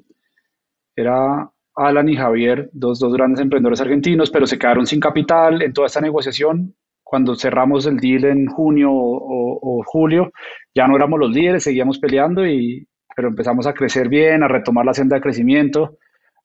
Era 0.95 1.51
Alan 1.75 2.09
y 2.09 2.17
Javier, 2.17 2.71
dos, 2.73 2.99
dos 2.99 3.13
grandes 3.13 3.41
emprendedores 3.41 3.81
argentinos, 3.81 4.31
pero 4.31 4.47
se 4.47 4.59
quedaron 4.59 4.87
sin 4.87 5.01
capital 5.01 5.63
en 5.63 5.73
toda 5.73 5.87
esta 5.87 6.01
negociación 6.01 6.75
cuando 7.07 7.37
cerramos 7.37 7.87
el 7.87 7.99
deal 7.99 8.25
en 8.25 8.47
junio 8.47 8.91
o, 8.91 9.61
o, 9.63 9.85
julio, 9.85 10.33
ya 10.75 10.89
no 10.89 10.97
éramos 10.97 11.21
los 11.21 11.31
líderes, 11.31 11.63
seguíamos 11.63 12.01
peleando, 12.01 12.45
y, 12.45 12.85
pero 13.15 13.29
empezamos 13.29 13.69
a 13.69 13.75
crecer 13.75 14.09
bien, 14.09 14.43
a 14.43 14.49
retomar 14.49 14.85
la 14.85 14.93
senda 14.93 15.15
de 15.15 15.23
crecimiento. 15.23 15.99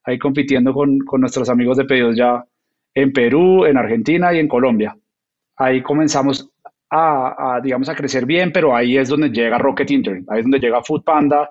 Ahí 0.04 0.18
compitiendo 0.18 0.72
con, 0.72 0.98
con 1.00 1.20
nuestros 1.20 1.48
amigos 1.48 1.76
de 1.76 1.84
pedidos 1.84 2.16
ya 2.16 2.44
en 2.94 3.12
Perú, 3.12 3.64
en 3.64 3.76
Argentina 3.76 4.32
y 4.34 4.38
en 4.38 4.48
Colombia. 4.48 4.96
Ahí 5.56 5.82
comenzamos 5.82 6.50
a, 6.94 7.60
digamos, 7.62 7.88
a 7.88 7.94
crecer 7.94 8.26
bien, 8.26 8.52
pero 8.52 8.76
ahí 8.76 8.98
es 8.98 9.08
donde 9.08 9.30
llega 9.30 9.56
Rocket 9.56 9.90
Internet, 9.90 10.26
ahí 10.28 10.40
es 10.40 10.44
donde 10.44 10.58
llega 10.58 10.82
Food 10.82 11.04
Panda, 11.04 11.50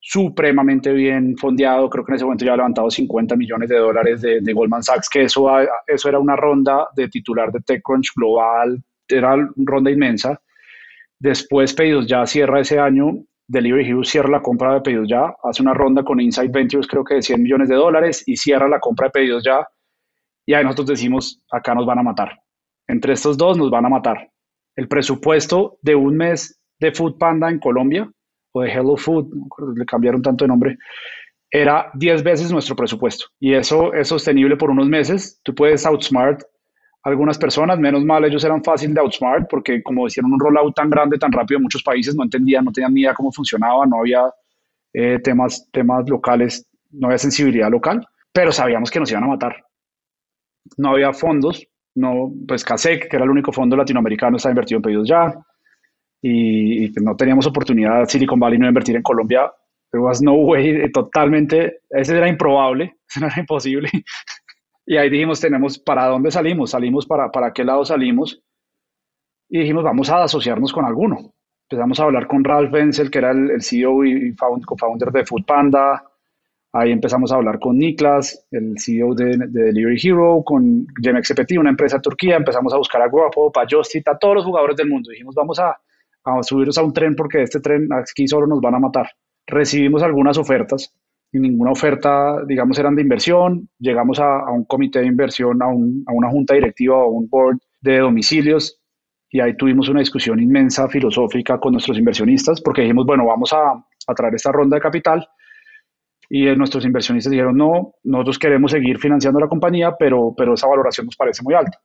supremamente 0.00 0.92
bien 0.92 1.36
fondeado, 1.36 1.88
creo 1.88 2.04
que 2.04 2.12
en 2.12 2.16
ese 2.16 2.24
momento 2.24 2.44
ya 2.44 2.54
ha 2.54 2.56
levantado 2.56 2.90
50 2.90 3.36
millones 3.36 3.68
de 3.68 3.76
dólares 3.76 4.20
de, 4.22 4.40
de 4.40 4.52
Goldman 4.52 4.82
Sachs, 4.82 5.08
que 5.08 5.22
eso, 5.22 5.48
eso 5.86 6.08
era 6.08 6.18
una 6.18 6.34
ronda 6.34 6.88
de 6.96 7.08
titular 7.08 7.52
de 7.52 7.60
TechCrunch 7.60 8.12
global, 8.16 8.82
era 9.08 9.34
una 9.34 9.50
ronda 9.58 9.90
inmensa. 9.90 10.40
Después 11.18 11.74
Pedidos 11.74 12.06
Ya 12.06 12.26
cierra 12.26 12.60
ese 12.60 12.78
año, 12.78 13.24
Delivery 13.50 13.88
Hero 13.88 14.04
cierra 14.04 14.28
la 14.28 14.40
compra 14.40 14.74
de 14.74 14.80
Pedidos 14.80 15.08
Ya, 15.08 15.34
hace 15.42 15.60
una 15.60 15.74
ronda 15.74 16.04
con 16.04 16.20
Insight 16.20 16.52
Ventures 16.52 16.86
creo 16.86 17.02
que 17.02 17.14
de 17.14 17.22
100 17.22 17.42
millones 17.42 17.68
de 17.68 17.74
dólares 17.74 18.22
y 18.26 18.36
cierra 18.36 18.68
la 18.68 18.78
compra 18.78 19.08
de 19.08 19.10
Pedidos 19.10 19.42
Ya 19.44 19.66
y 20.46 20.54
ahí 20.54 20.62
nosotros 20.62 20.88
decimos, 20.88 21.42
acá 21.50 21.74
nos 21.74 21.84
van 21.84 21.98
a 21.98 22.02
matar. 22.02 22.40
Entre 22.86 23.12
estos 23.12 23.36
dos 23.36 23.58
nos 23.58 23.70
van 23.70 23.86
a 23.86 23.88
matar. 23.88 24.30
El 24.76 24.88
presupuesto 24.88 25.78
de 25.82 25.94
un 25.94 26.16
mes 26.16 26.60
de 26.78 26.92
Food 26.92 27.18
Panda 27.18 27.50
en 27.50 27.58
Colombia 27.58 28.10
o 28.52 28.62
de 28.62 28.70
Hello 28.70 28.96
Food, 28.96 29.32
le 29.76 29.84
cambiaron 29.84 30.22
tanto 30.22 30.44
de 30.44 30.48
nombre, 30.48 30.78
era 31.50 31.90
10 31.94 32.22
veces 32.22 32.52
nuestro 32.52 32.76
presupuesto. 32.76 33.26
Y 33.40 33.54
eso 33.54 33.92
es 33.92 34.08
sostenible 34.08 34.56
por 34.56 34.70
unos 34.70 34.88
meses. 34.88 35.40
Tú 35.42 35.54
puedes 35.54 35.84
outsmart 35.86 36.42
algunas 37.02 37.38
personas, 37.38 37.78
menos 37.78 38.04
mal 38.04 38.24
ellos 38.24 38.44
eran 38.44 38.62
fácil 38.62 38.92
de 38.92 39.00
outsmart 39.00 39.48
porque 39.48 39.82
como 39.82 40.06
hicieron 40.06 40.32
un 40.32 40.40
rollout 40.40 40.74
tan 40.74 40.90
grande, 40.90 41.18
tan 41.18 41.32
rápido 41.32 41.58
en 41.58 41.64
muchos 41.64 41.82
países, 41.82 42.14
no 42.14 42.24
entendían, 42.24 42.64
no 42.64 42.72
tenían 42.72 42.92
ni 42.92 43.02
idea 43.02 43.14
cómo 43.14 43.32
funcionaba, 43.32 43.86
no 43.86 44.00
había 44.00 44.30
eh, 44.92 45.18
temas, 45.22 45.66
temas 45.72 46.08
locales, 46.08 46.68
no 46.90 47.08
había 47.08 47.18
sensibilidad 47.18 47.70
local, 47.70 48.06
pero 48.32 48.52
sabíamos 48.52 48.90
que 48.90 49.00
nos 49.00 49.10
iban 49.10 49.24
a 49.24 49.28
matar. 49.28 49.64
No 50.76 50.90
había 50.90 51.12
fondos, 51.12 51.66
no, 51.94 52.32
pues 52.46 52.64
CASEC, 52.64 53.08
que 53.08 53.16
era 53.16 53.24
el 53.24 53.30
único 53.30 53.52
fondo 53.52 53.76
latinoamericano, 53.76 54.36
estaba 54.36 54.52
invertido 54.52 54.78
en 54.78 54.82
pedidos 54.82 55.08
ya, 55.08 55.34
y, 56.22 56.90
no 57.00 57.16
teníamos 57.16 57.46
oportunidad, 57.46 58.06
Silicon 58.06 58.38
Valley 58.38 58.58
no 58.58 58.68
invertir 58.68 58.96
en 58.96 59.02
Colombia, 59.02 59.50
there 59.90 60.02
was 60.02 60.20
no 60.20 60.34
way, 60.34 60.90
totalmente, 60.92 61.80
ese 61.90 62.16
era 62.16 62.28
improbable, 62.28 62.94
eso 63.08 63.24
era 63.24 63.34
imposible. 63.38 63.90
Y 64.86 64.96
ahí 64.96 65.10
dijimos, 65.10 65.40
tenemos, 65.40 65.78
¿para 65.78 66.06
dónde 66.06 66.30
salimos? 66.30 66.70
Salimos, 66.70 67.06
¿para, 67.06 67.30
para 67.30 67.52
qué 67.52 67.64
lado 67.64 67.84
salimos? 67.84 68.42
Y 69.48 69.60
dijimos, 69.60 69.84
vamos 69.84 70.10
a 70.10 70.24
asociarnos 70.24 70.72
con 70.72 70.84
alguno. 70.84 71.32
Empezamos 71.68 72.00
a 72.00 72.04
hablar 72.04 72.26
con 72.26 72.42
Ralph 72.42 72.72
Wenzel, 72.72 73.10
que 73.10 73.18
era 73.18 73.30
el, 73.30 73.62
CEO 73.62 74.04
y 74.04 74.34
co-founder 74.34 75.10
de 75.10 75.24
Food 75.24 75.44
Panda. 75.44 76.04
Ahí 76.72 76.92
empezamos 76.92 77.32
a 77.32 77.36
hablar 77.36 77.58
con 77.58 77.78
Niklas, 77.78 78.46
el 78.52 78.74
CEO 78.78 79.14
de, 79.14 79.36
Delivery 79.48 80.00
Hero, 80.02 80.42
con 80.44 80.86
GMXPT, 80.86 81.58
una 81.58 81.70
empresa 81.70 81.96
de 81.96 82.02
Turquía. 82.02 82.36
Empezamos 82.36 82.72
a 82.72 82.76
buscar 82.76 83.02
a 83.02 83.08
Guapo, 83.08 83.52
a 83.54 83.66
Justit, 83.68 84.06
a 84.08 84.16
todos 84.18 84.36
los 84.36 84.44
jugadores 84.44 84.76
del 84.76 84.88
mundo. 84.88 85.10
Dijimos, 85.10 85.34
vamos 85.34 85.58
a, 85.58 85.80
a 86.24 86.42
subirnos 86.42 86.78
a 86.78 86.84
un 86.84 86.92
tren 86.92 87.16
porque 87.16 87.42
este 87.42 87.60
tren 87.60 87.92
aquí 87.92 88.26
solo 88.28 88.46
nos 88.46 88.60
van 88.60 88.76
a 88.76 88.78
matar. 88.78 89.10
Recibimos 89.46 90.02
algunas 90.02 90.38
ofertas 90.38 90.94
y 91.32 91.38
ninguna 91.38 91.70
oferta, 91.70 92.44
digamos, 92.46 92.78
eran 92.78 92.96
de 92.96 93.02
inversión. 93.02 93.68
Llegamos 93.78 94.18
a, 94.18 94.50
un 94.50 94.64
comité 94.64 95.00
de 95.00 95.06
inversión, 95.06 95.62
a, 95.62 95.68
una 95.68 96.28
junta 96.30 96.54
directiva 96.54 96.96
o 96.96 97.10
un 97.10 97.28
board 97.28 97.58
de 97.80 97.98
domicilios 97.98 98.80
y 99.30 99.40
ahí 99.40 99.56
tuvimos 99.56 99.88
una 99.88 100.00
discusión 100.00 100.40
inmensa 100.40 100.88
filosófica 100.88 101.58
con 101.60 101.72
nuestros 101.72 101.98
inversionistas 101.98 102.60
porque 102.60 102.82
dijimos, 102.82 103.06
bueno, 103.06 103.26
vamos 103.26 103.52
a, 103.52 103.72
a 104.06 104.14
traer 104.14 104.34
esta 104.34 104.50
ronda 104.50 104.76
de 104.76 104.82
capital 104.82 105.26
y 106.28 106.44
nuestros 106.56 106.84
inversionistas 106.84 107.30
dijeron, 107.30 107.56
no, 107.56 107.94
nosotros 108.04 108.38
queremos 108.38 108.72
seguir 108.72 108.98
financiando 108.98 109.38
la 109.38 109.48
compañía, 109.48 109.94
pero, 109.98 110.34
pero 110.36 110.54
esa 110.54 110.66
valoración 110.66 111.06
nos 111.06 111.16
parece 111.16 111.42
muy 111.42 111.54
alta. 111.54 111.78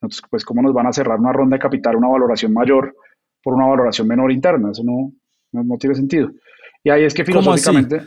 Entonces, 0.00 0.22
pues, 0.28 0.44
¿cómo 0.44 0.62
nos 0.62 0.72
van 0.72 0.86
a 0.86 0.92
cerrar 0.92 1.18
una 1.18 1.32
ronda 1.32 1.56
de 1.56 1.60
capital, 1.60 1.96
una 1.96 2.08
valoración 2.08 2.52
mayor 2.52 2.94
por 3.42 3.54
una 3.54 3.66
valoración 3.66 4.08
menor 4.08 4.32
interna? 4.32 4.70
Eso 4.72 4.82
no, 4.84 5.12
no, 5.52 5.64
no 5.64 5.76
tiene 5.78 5.94
sentido. 5.94 6.30
Y 6.84 6.90
ahí 6.90 7.04
es 7.04 7.14
que 7.14 7.24
filosóficamente 7.24 8.02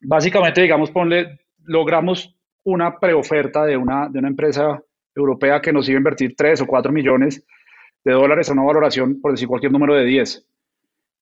básicamente, 0.00 0.62
digamos, 0.62 0.90
ponle, 0.90 1.40
logramos 1.64 2.36
una 2.64 2.98
preoferta 2.98 3.64
de 3.64 3.76
una, 3.76 4.08
de 4.08 4.18
una 4.18 4.28
empresa 4.28 4.80
europea 5.14 5.60
que 5.60 5.72
nos 5.72 5.88
iba 5.88 5.96
a 5.96 6.00
invertir 6.00 6.34
3 6.36 6.62
o 6.62 6.66
4 6.66 6.92
millones 6.92 7.44
de 8.04 8.12
dólares 8.12 8.48
a 8.48 8.52
una 8.52 8.62
valoración, 8.62 9.20
por 9.20 9.32
decir 9.32 9.48
cualquier 9.48 9.72
número 9.72 9.94
de 9.94 10.04
10. 10.04 10.46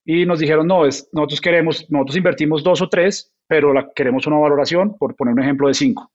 Y 0.05 0.25
nos 0.25 0.39
dijeron, 0.39 0.67
no, 0.67 0.85
es, 0.85 1.09
nosotros 1.13 1.41
queremos, 1.41 1.89
nosotros 1.89 2.17
invertimos 2.17 2.63
2 2.63 2.81
o 2.81 2.89
3, 2.89 3.33
pero 3.47 3.73
la, 3.73 3.91
queremos 3.95 4.27
una 4.27 4.37
valoración, 4.37 4.97
por 4.97 5.15
poner 5.15 5.33
un 5.33 5.41
ejemplo, 5.41 5.67
de 5.67 5.73
5. 5.73 6.11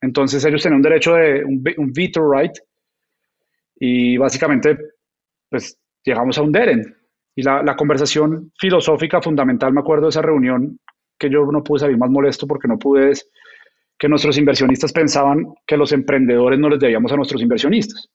Entonces 0.00 0.44
ellos 0.44 0.62
tenían 0.62 0.76
un 0.76 0.82
derecho 0.82 1.14
de 1.14 1.44
un, 1.44 1.62
un 1.76 1.92
veto 1.92 2.30
right 2.30 2.52
y 3.80 4.16
básicamente, 4.16 4.78
pues 5.50 5.78
llegamos 6.04 6.38
a 6.38 6.42
un 6.42 6.52
DEREN. 6.52 6.94
Y 7.34 7.42
la, 7.42 7.62
la 7.62 7.76
conversación 7.76 8.52
filosófica 8.58 9.22
fundamental, 9.22 9.72
me 9.72 9.80
acuerdo 9.80 10.04
de 10.04 10.10
esa 10.10 10.22
reunión, 10.22 10.78
que 11.18 11.30
yo 11.30 11.44
no 11.46 11.62
pude 11.62 11.80
salir 11.80 11.98
más 11.98 12.10
molesto 12.10 12.46
porque 12.46 12.68
no 12.68 12.78
pude, 12.78 13.12
que 13.98 14.08
nuestros 14.08 14.38
inversionistas 14.38 14.92
pensaban 14.92 15.54
que 15.66 15.76
los 15.76 15.92
emprendedores 15.92 16.58
no 16.58 16.68
les 16.68 16.78
debíamos 16.78 17.12
a 17.12 17.16
nuestros 17.16 17.42
inversionistas. 17.42 18.08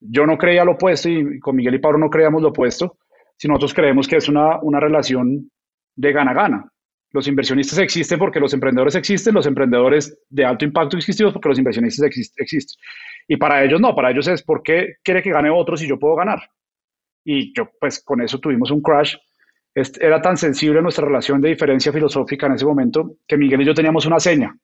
Yo 0.00 0.26
no 0.26 0.36
creía 0.36 0.64
lo 0.64 0.72
opuesto 0.72 1.08
y 1.08 1.38
con 1.40 1.56
Miguel 1.56 1.76
y 1.76 1.78
Pablo 1.78 1.98
no 1.98 2.10
creíamos 2.10 2.42
lo 2.42 2.48
opuesto, 2.48 2.98
si 3.36 3.48
nosotros 3.48 3.72
creemos 3.72 4.06
que 4.06 4.16
es 4.16 4.28
una, 4.28 4.60
una 4.60 4.80
relación 4.80 5.50
de 5.96 6.12
gana-gana. 6.12 6.68
Los 7.12 7.28
inversionistas 7.28 7.78
existen 7.78 8.18
porque 8.18 8.40
los 8.40 8.54
emprendedores 8.54 8.94
existen, 8.94 9.34
los 9.34 9.46
emprendedores 9.46 10.18
de 10.28 10.44
alto 10.44 10.64
impacto 10.64 10.96
existen 10.96 11.32
porque 11.32 11.48
los 11.48 11.58
inversionistas 11.58 12.06
existen. 12.36 12.80
Y 13.28 13.36
para 13.36 13.62
ellos 13.62 13.80
no, 13.80 13.94
para 13.94 14.10
ellos 14.10 14.26
es 14.28 14.42
por 14.42 14.62
qué 14.62 14.96
quiere 15.02 15.22
que 15.22 15.30
gane 15.30 15.50
otro 15.50 15.76
si 15.76 15.86
yo 15.86 15.98
puedo 15.98 16.16
ganar. 16.16 16.40
Y 17.24 17.54
yo, 17.54 17.68
pues 17.78 18.02
con 18.02 18.20
eso 18.22 18.38
tuvimos 18.38 18.70
un 18.70 18.80
crash 18.80 19.14
era 19.74 20.20
tan 20.20 20.36
sensible 20.36 20.82
nuestra 20.82 21.06
relación 21.06 21.40
de 21.40 21.50
diferencia 21.50 21.92
filosófica 21.92 22.46
en 22.46 22.52
ese 22.52 22.66
momento 22.66 23.16
que 23.26 23.36
Miguel 23.36 23.62
y 23.62 23.64
yo 23.64 23.74
teníamos 23.74 24.06
una 24.06 24.20
seña. 24.20 24.54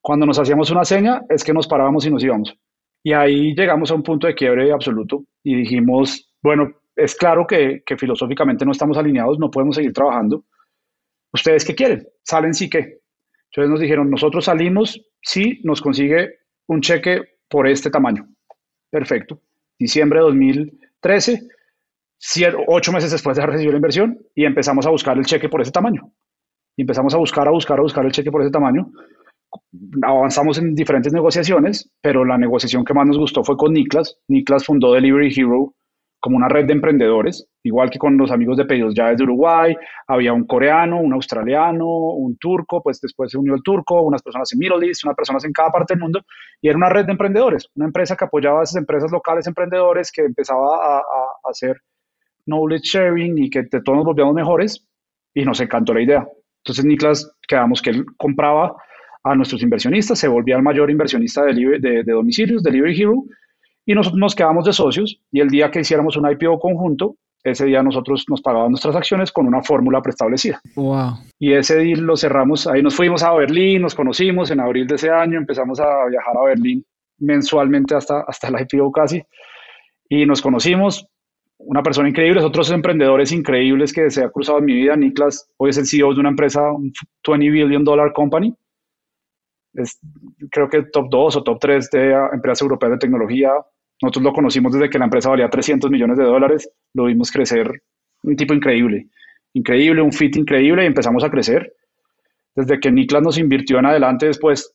Cuando 0.00 0.26
nos 0.26 0.38
hacíamos 0.38 0.70
una 0.70 0.84
seña 0.84 1.22
es 1.28 1.44
que 1.44 1.52
nos 1.52 1.66
parábamos 1.66 2.06
y 2.06 2.10
nos 2.10 2.22
íbamos. 2.22 2.54
Y 3.02 3.12
ahí 3.12 3.54
llegamos 3.54 3.90
a 3.90 3.94
un 3.94 4.02
punto 4.02 4.26
de 4.26 4.34
quiebre 4.34 4.72
absoluto 4.72 5.24
y 5.42 5.56
dijimos, 5.56 6.32
bueno, 6.42 6.72
es 6.94 7.14
claro 7.16 7.46
que, 7.46 7.82
que 7.84 7.96
filosóficamente 7.96 8.64
no 8.64 8.72
estamos 8.72 8.96
alineados, 8.96 9.38
no 9.38 9.50
podemos 9.50 9.76
seguir 9.76 9.92
trabajando. 9.92 10.44
¿Ustedes 11.32 11.64
qué 11.64 11.74
quieren? 11.74 12.06
¿Salen 12.22 12.54
sí 12.54 12.68
qué? 12.70 13.00
Entonces 13.50 13.70
nos 13.70 13.80
dijeron, 13.80 14.10
nosotros 14.10 14.44
salimos 14.44 15.00
si 15.20 15.60
nos 15.64 15.80
consigue 15.80 16.38
un 16.66 16.80
cheque 16.80 17.22
por 17.48 17.66
este 17.66 17.90
tamaño. 17.90 18.28
Perfecto. 18.90 19.40
Diciembre 19.78 20.20
de 20.20 20.24
2013 20.26 21.48
ocho 22.66 22.92
meses 22.92 23.10
después 23.10 23.36
de 23.36 23.46
recibir 23.46 23.72
la 23.72 23.78
inversión 23.78 24.18
y 24.34 24.44
empezamos 24.44 24.86
a 24.86 24.90
buscar 24.90 25.16
el 25.18 25.24
cheque 25.24 25.48
por 25.48 25.60
ese 25.60 25.72
tamaño. 25.72 26.12
Y 26.76 26.82
empezamos 26.82 27.14
a 27.14 27.18
buscar, 27.18 27.48
a 27.48 27.50
buscar, 27.50 27.78
a 27.78 27.82
buscar 27.82 28.04
el 28.04 28.12
cheque 28.12 28.30
por 28.30 28.42
ese 28.42 28.50
tamaño. 28.50 28.90
Avanzamos 30.02 30.58
en 30.58 30.74
diferentes 30.74 31.12
negociaciones, 31.12 31.90
pero 32.00 32.24
la 32.24 32.38
negociación 32.38 32.84
que 32.84 32.94
más 32.94 33.06
nos 33.06 33.18
gustó 33.18 33.44
fue 33.44 33.56
con 33.56 33.72
Niklas. 33.72 34.18
Niklas 34.28 34.64
fundó 34.64 34.92
Delivery 34.92 35.34
Hero 35.36 35.74
como 36.20 36.36
una 36.36 36.48
red 36.48 36.66
de 36.66 36.72
emprendedores, 36.72 37.48
igual 37.64 37.90
que 37.90 37.98
con 37.98 38.16
los 38.16 38.30
amigos 38.30 38.56
de 38.56 38.64
pedidos 38.64 38.94
ya 38.94 39.08
desde 39.08 39.24
Uruguay. 39.24 39.74
Había 40.06 40.32
un 40.32 40.46
coreano, 40.46 41.00
un 41.00 41.12
australiano, 41.12 41.84
un 41.84 42.36
turco, 42.38 42.80
pues 42.80 43.00
después 43.00 43.32
se 43.32 43.38
unió 43.38 43.54
el 43.54 43.62
turco, 43.62 44.00
unas 44.02 44.22
personas 44.22 44.50
en 44.52 44.60
Middle 44.60 44.86
East, 44.86 45.04
unas 45.04 45.16
personas 45.16 45.44
en 45.44 45.52
cada 45.52 45.70
parte 45.70 45.94
del 45.94 46.00
mundo. 46.00 46.20
Y 46.60 46.68
era 46.68 46.76
una 46.76 46.88
red 46.88 47.06
de 47.06 47.12
emprendedores, 47.12 47.68
una 47.74 47.86
empresa 47.86 48.16
que 48.16 48.24
apoyaba 48.24 48.60
a 48.60 48.62
esas 48.62 48.76
empresas 48.76 49.10
locales 49.10 49.48
emprendedores 49.48 50.12
que 50.12 50.22
empezaba 50.22 50.76
a, 50.76 50.98
a 50.98 51.50
hacer 51.50 51.76
knowledge 52.46 52.84
sharing 52.84 53.38
y 53.38 53.50
que 53.50 53.64
todos 53.64 53.96
nos 53.96 54.04
volvíamos 54.04 54.34
mejores 54.34 54.86
y 55.34 55.44
nos 55.44 55.60
encantó 55.60 55.94
la 55.94 56.02
idea. 56.02 56.28
Entonces 56.64 56.84
Niklas 56.84 57.34
quedamos 57.48 57.82
que 57.82 57.90
él 57.90 58.04
compraba 58.16 58.76
a 59.24 59.34
nuestros 59.34 59.62
inversionistas, 59.62 60.18
se 60.18 60.28
volvía 60.28 60.56
el 60.56 60.62
mayor 60.62 60.90
inversionista 60.90 61.44
de, 61.44 61.54
de, 61.54 62.02
de 62.02 62.12
domicilios, 62.12 62.62
Delivery 62.62 63.00
Hero, 63.00 63.22
y 63.86 63.94
nosotros 63.94 64.20
nos 64.20 64.34
quedamos 64.34 64.64
de 64.64 64.72
socios 64.72 65.20
y 65.30 65.40
el 65.40 65.48
día 65.48 65.70
que 65.70 65.80
hiciéramos 65.80 66.16
un 66.16 66.30
IPO 66.30 66.58
conjunto, 66.58 67.16
ese 67.44 67.66
día 67.66 67.82
nosotros 67.82 68.24
nos 68.28 68.40
pagábamos 68.40 68.70
nuestras 68.70 68.94
acciones 68.94 69.32
con 69.32 69.46
una 69.46 69.62
fórmula 69.62 70.00
preestablecida. 70.00 70.60
Wow. 70.76 71.14
Y 71.38 71.52
ese 71.52 71.76
deal 71.76 72.00
lo 72.00 72.16
cerramos, 72.16 72.66
ahí 72.68 72.82
nos 72.82 72.94
fuimos 72.94 73.22
a 73.24 73.32
Berlín, 73.32 73.82
nos 73.82 73.94
conocimos 73.94 74.50
en 74.50 74.60
abril 74.60 74.86
de 74.86 74.94
ese 74.94 75.10
año, 75.10 75.38
empezamos 75.38 75.80
a 75.80 76.06
viajar 76.08 76.36
a 76.36 76.44
Berlín 76.44 76.84
mensualmente 77.18 77.94
hasta, 77.94 78.20
hasta 78.26 78.48
el 78.48 78.60
IPO 78.60 78.92
casi, 78.92 79.22
y 80.08 80.26
nos 80.26 80.42
conocimos, 80.42 81.08
una 81.64 81.82
persona 81.82 82.08
increíble, 82.08 82.40
otros 82.42 82.70
emprendedores 82.70 83.32
increíbles 83.32 83.92
que 83.92 84.10
se 84.10 84.24
ha 84.24 84.30
cruzado 84.30 84.58
en 84.58 84.64
mi 84.64 84.74
vida. 84.74 84.96
Niklas 84.96 85.48
hoy 85.56 85.70
es 85.70 85.78
el 85.78 85.86
CEO 85.86 86.14
de 86.14 86.20
una 86.20 86.30
empresa, 86.30 86.72
un 86.72 86.92
20 87.26 87.50
billion 87.50 87.84
dollar 87.84 88.12
company. 88.12 88.54
Es, 89.74 89.98
creo 90.50 90.68
que 90.68 90.82
top 90.84 91.08
2 91.10 91.36
o 91.36 91.42
top 91.42 91.58
3 91.60 91.90
de 91.90 92.12
empresas 92.32 92.62
europeas 92.62 92.92
de 92.92 92.98
tecnología. 92.98 93.52
Nosotros 94.00 94.24
lo 94.24 94.32
conocimos 94.32 94.72
desde 94.72 94.90
que 94.90 94.98
la 94.98 95.04
empresa 95.04 95.30
valía 95.30 95.48
300 95.48 95.90
millones 95.90 96.18
de 96.18 96.24
dólares. 96.24 96.68
Lo 96.94 97.04
vimos 97.04 97.30
crecer, 97.30 97.82
un 98.22 98.36
tipo 98.36 98.52
increíble, 98.54 99.08
increíble, 99.54 100.02
un 100.02 100.12
fit 100.12 100.36
increíble 100.36 100.82
y 100.82 100.86
empezamos 100.86 101.24
a 101.24 101.30
crecer. 101.30 101.72
desde 102.54 102.78
que 102.78 102.90
Niklas 102.90 103.22
nos 103.22 103.38
invirtió 103.38 103.78
en 103.78 103.86
adelante, 103.86 104.26
después 104.26 104.74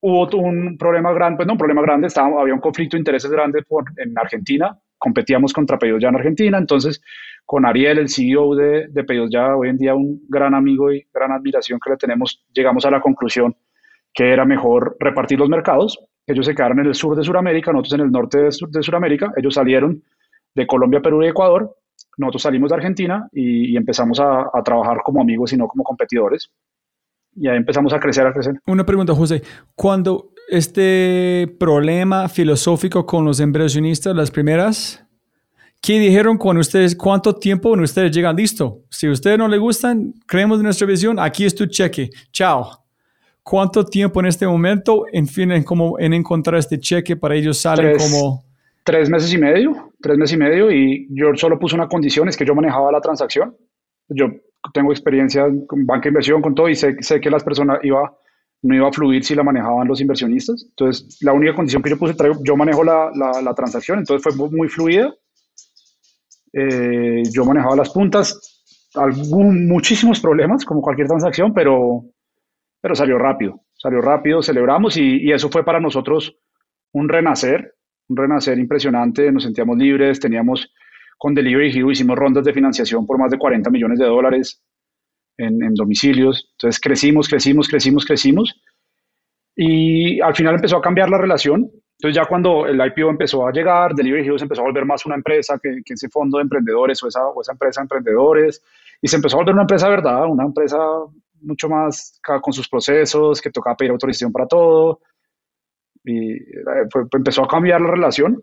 hubo 0.00 0.28
un 0.38 0.78
problema 0.78 1.12
grande, 1.12 1.38
pues 1.38 1.46
no 1.48 1.54
un 1.54 1.58
problema 1.58 1.82
grande, 1.82 2.06
estaba, 2.06 2.40
había 2.40 2.54
un 2.54 2.60
conflicto 2.60 2.96
de 2.96 3.00
intereses 3.00 3.28
grande 3.28 3.62
por, 3.62 3.84
en 3.96 4.16
Argentina, 4.16 4.78
competíamos 4.98 5.52
contra 5.52 5.78
Pedidos 5.78 6.02
Ya 6.02 6.08
en 6.08 6.16
Argentina, 6.16 6.58
entonces 6.58 7.00
con 7.44 7.64
Ariel, 7.64 7.98
el 7.98 8.08
CEO 8.08 8.54
de, 8.56 8.88
de 8.88 9.28
Ya, 9.30 9.56
hoy 9.56 9.68
en 9.68 9.78
día 9.78 9.94
un 9.94 10.22
gran 10.28 10.54
amigo 10.54 10.92
y 10.92 11.06
gran 11.12 11.32
admiración 11.32 11.78
que 11.82 11.90
le 11.90 11.96
tenemos, 11.96 12.44
llegamos 12.52 12.84
a 12.86 12.90
la 12.90 13.00
conclusión 13.00 13.56
que 14.12 14.32
era 14.32 14.44
mejor 14.44 14.96
repartir 14.98 15.38
los 15.38 15.48
mercados. 15.48 15.98
Ellos 16.26 16.46
se 16.46 16.54
quedaron 16.54 16.80
en 16.80 16.86
el 16.86 16.94
sur 16.94 17.14
de 17.14 17.22
Sudamérica, 17.22 17.70
nosotros 17.70 17.94
en 17.94 18.00
el 18.00 18.10
norte 18.10 18.38
de, 18.38 18.44
de 18.44 18.82
Sudamérica, 18.82 19.32
ellos 19.36 19.54
salieron 19.54 20.02
de 20.54 20.66
Colombia, 20.66 21.00
Perú 21.00 21.22
y 21.22 21.28
Ecuador, 21.28 21.76
nosotros 22.16 22.42
salimos 22.42 22.70
de 22.70 22.76
Argentina 22.76 23.28
y, 23.32 23.76
empezamos 23.76 24.18
a, 24.20 24.50
a, 24.52 24.62
trabajar 24.64 24.98
como 25.04 25.20
amigos 25.20 25.52
y 25.52 25.56
no 25.56 25.68
como 25.68 25.84
competidores. 25.84 26.50
Y 27.34 27.46
ahí 27.46 27.56
empezamos 27.56 27.92
a 27.92 28.00
crecer, 28.00 28.26
a 28.26 28.32
crecer. 28.32 28.54
Una 28.66 28.86
pregunta, 28.86 29.14
José. 29.14 29.42
Cuando 29.74 30.30
este 30.48 31.54
problema 31.58 32.28
filosófico 32.28 33.04
con 33.04 33.24
los 33.24 33.40
inversionistas, 33.40 34.14
las 34.14 34.30
primeras, 34.30 35.04
¿qué 35.80 35.98
dijeron 35.98 36.38
cuando 36.38 36.60
ustedes, 36.60 36.94
cuánto 36.94 37.34
tiempo 37.34 37.70
cuando 37.70 37.84
ustedes 37.84 38.14
llegan? 38.14 38.36
Listo. 38.36 38.82
Si 38.90 39.06
a 39.06 39.10
ustedes 39.10 39.38
no 39.38 39.48
les 39.48 39.60
gustan, 39.60 40.14
creemos 40.26 40.58
en 40.58 40.64
nuestra 40.64 40.86
visión, 40.86 41.18
aquí 41.18 41.44
es 41.44 41.54
tu 41.54 41.66
cheque. 41.66 42.10
Chao. 42.32 42.84
¿Cuánto 43.42 43.84
tiempo 43.84 44.18
en 44.20 44.26
este 44.26 44.46
momento, 44.46 45.04
en 45.12 45.26
fin, 45.28 45.52
en, 45.52 45.62
como, 45.62 45.98
en 46.00 46.14
encontrar 46.14 46.58
este 46.58 46.80
cheque 46.80 47.16
para 47.16 47.36
ellos 47.36 47.58
salen 47.58 47.96
como 47.96 48.44
tres 48.86 49.10
meses 49.10 49.32
y 49.32 49.38
medio, 49.38 49.92
tres 50.00 50.16
meses 50.16 50.34
y 50.34 50.38
medio, 50.38 50.70
y 50.70 51.08
yo 51.10 51.34
solo 51.34 51.58
puse 51.58 51.74
una 51.74 51.88
condición, 51.88 52.28
es 52.28 52.36
que 52.36 52.46
yo 52.46 52.54
manejaba 52.54 52.92
la 52.92 53.00
transacción. 53.00 53.56
Yo 54.08 54.26
tengo 54.72 54.92
experiencia 54.92 55.44
con 55.66 55.84
banca 55.84 56.04
de 56.04 56.10
inversión, 56.10 56.40
con 56.40 56.54
todo, 56.54 56.68
y 56.68 56.76
sé, 56.76 56.96
sé 57.00 57.20
que 57.20 57.28
las 57.28 57.42
personas 57.42 57.80
iba, 57.82 58.16
no 58.66 58.74
iba 58.74 58.88
a 58.88 58.92
fluir 58.92 59.24
si 59.24 59.34
la 59.34 59.42
manejaban 59.42 59.86
los 59.86 60.00
inversionistas. 60.00 60.66
Entonces, 60.68 61.18
la 61.22 61.32
única 61.32 61.54
condición 61.54 61.82
que 61.82 61.90
yo 61.90 61.98
puse, 61.98 62.14
yo 62.44 62.56
manejo 62.56 62.84
la, 62.84 63.10
la, 63.14 63.54
transacción, 63.54 63.98
entonces 63.98 64.22
fue 64.22 64.48
muy 64.50 64.68
fluida. 64.68 65.14
Eh, 66.52 67.22
yo 67.32 67.44
manejaba 67.44 67.76
las 67.76 67.90
puntas, 67.90 68.88
algún, 68.94 69.68
muchísimos 69.68 70.20
problemas, 70.20 70.64
como 70.64 70.80
cualquier 70.80 71.08
transacción, 71.08 71.52
pero, 71.52 72.04
pero 72.80 72.94
salió 72.94 73.18
rápido, 73.18 73.62
salió 73.74 74.00
rápido, 74.00 74.42
celebramos 74.42 74.96
y, 74.96 75.18
y 75.18 75.32
eso 75.32 75.50
fue 75.50 75.64
para 75.64 75.80
nosotros 75.80 76.38
un 76.92 77.08
renacer 77.08 77.76
un 78.08 78.16
renacer 78.16 78.58
impresionante, 78.58 79.30
nos 79.32 79.44
sentíamos 79.44 79.76
libres, 79.76 80.20
teníamos 80.20 80.72
con 81.18 81.34
Delivery 81.34 81.76
Hero, 81.76 81.90
hicimos 81.90 82.16
rondas 82.16 82.44
de 82.44 82.52
financiación 82.52 83.06
por 83.06 83.18
más 83.18 83.30
de 83.30 83.38
40 83.38 83.70
millones 83.70 83.98
de 83.98 84.06
dólares 84.06 84.62
en, 85.38 85.74
domicilios, 85.74 86.48
entonces 86.52 86.80
crecimos, 86.80 87.28
crecimos, 87.28 87.68
crecimos, 87.68 88.04
crecimos. 88.04 88.60
Y 89.54 90.20
al 90.20 90.34
final 90.34 90.56
empezó 90.56 90.76
a 90.76 90.82
cambiar 90.82 91.08
la 91.08 91.18
relación, 91.18 91.70
entonces 91.98 92.14
ya 92.14 92.26
cuando 92.28 92.66
el 92.66 92.78
IPO 92.78 93.08
empezó 93.08 93.46
a 93.46 93.52
llegar, 93.52 93.94
Delivery 93.94 94.26
Hero 94.26 94.38
se 94.38 94.44
empezó 94.44 94.60
a 94.60 94.64
volver 94.64 94.84
más 94.84 95.06
una 95.06 95.14
empresa 95.14 95.58
que, 95.62 95.80
ese 95.84 96.08
fondo 96.10 96.38
de 96.38 96.42
emprendedores 96.42 97.02
o 97.02 97.08
esa, 97.08 97.26
o 97.26 97.40
esa 97.40 97.52
empresa 97.52 97.80
de 97.80 97.84
emprendedores. 97.84 98.62
Y 99.00 99.08
se 99.08 99.16
empezó 99.16 99.36
a 99.36 99.40
volver 99.40 99.54
una 99.54 99.62
empresa 99.62 99.88
verdad, 99.88 100.26
una 100.26 100.44
empresa 100.44 100.76
mucho 101.40 101.68
más 101.68 102.20
con 102.42 102.52
sus 102.52 102.68
procesos, 102.68 103.40
que 103.40 103.50
tocaba 103.50 103.76
pedir 103.76 103.92
autorización 103.92 104.32
para 104.32 104.46
todo, 104.46 105.00
y 106.04 106.32
eh, 106.34 106.88
empezó 107.12 107.44
a 107.44 107.48
cambiar 107.48 107.80
la 107.80 107.90
relación. 107.90 108.42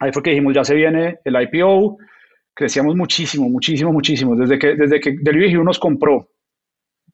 Ahí 0.00 0.12
fue 0.12 0.22
que 0.22 0.30
dijimos, 0.30 0.54
ya 0.54 0.64
se 0.64 0.74
viene 0.74 1.18
el 1.24 1.34
IPO, 1.42 1.98
crecíamos 2.58 2.96
muchísimo, 2.96 3.48
muchísimo, 3.48 3.92
muchísimo. 3.92 4.34
Desde 4.34 4.58
que, 4.58 4.74
desde 4.74 4.98
que 4.98 5.16
Delivery 5.22 5.62
nos 5.62 5.78
compró, 5.78 6.28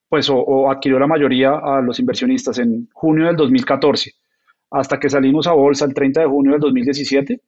pues, 0.09 0.31
o, 0.31 0.71
adquirió 0.71 0.99
la 0.99 1.07
mayoría 1.07 1.53
a 1.63 1.83
los 1.83 2.01
inversionistas 2.01 2.59
en 2.61 2.89
junio 2.95 3.27
del 3.27 3.37
2014, 3.37 4.13
hasta 4.71 4.99
que 4.99 5.11
salimos 5.11 5.47
a 5.47 5.53
bolsa 5.53 5.85
el 5.85 5.93
30 5.93 6.23
de 6.23 6.27
junio 6.27 6.53
del 6.53 6.63
2017, 6.63 7.43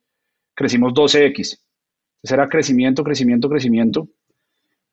crecimos 0.55 0.93
12x. 0.93 1.37
Entonces 1.37 2.33
era 2.33 2.47
crecimiento, 2.51 3.03
crecimiento, 3.03 3.49
crecimiento. 3.49 4.09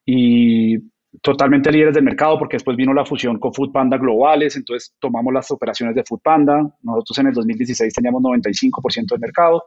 Y 0.06 0.78
totalmente 1.22 1.74
líderes 1.74 1.96
del 1.96 2.06
mercado 2.06 2.40
porque 2.40 2.56
después 2.56 2.78
vino 2.78 2.94
la 2.94 3.06
fusión 3.06 3.38
con 3.38 3.54
Foodpanda 3.54 3.98
globales, 3.98 4.56
entonces 4.56 4.96
tomamos 4.98 5.34
las 5.34 5.52
operaciones 5.52 5.94
de 5.94 6.06
Foodpanda, 6.06 6.74
nosotros 6.82 7.20
en 7.20 7.28
el 7.28 7.34
2016 7.34 7.94
teníamos 7.94 8.24
95% 8.24 9.08
del 9.10 9.20
mercado 9.20 9.66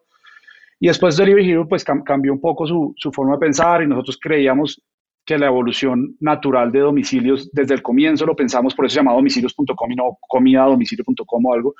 y 0.78 0.88
después 0.88 1.16
Delivery 1.16 1.50
Hero 1.50 1.68
pues 1.68 1.84
cambió 1.84 2.32
un 2.32 2.40
poco 2.40 2.66
su, 2.66 2.94
su, 2.96 3.12
forma 3.12 3.34
de 3.34 3.40
pensar 3.40 3.82
y 3.82 3.86
nosotros 3.86 4.18
creíamos 4.20 4.82
que 5.24 5.38
la 5.38 5.46
evolución 5.46 6.16
natural 6.20 6.70
de 6.70 6.80
domicilios 6.80 7.50
desde 7.52 7.74
el 7.74 7.82
comienzo 7.82 8.26
lo 8.26 8.36
pensamos, 8.36 8.74
por 8.74 8.86
eso 8.86 8.94
se 8.94 9.00
llamaba 9.00 9.16
domicilios.com 9.16 9.90
y 9.90 9.96
no 9.96 10.18
comida 10.20 10.64
domicilio.com 10.64 11.46
o 11.46 11.52
algo, 11.52 11.74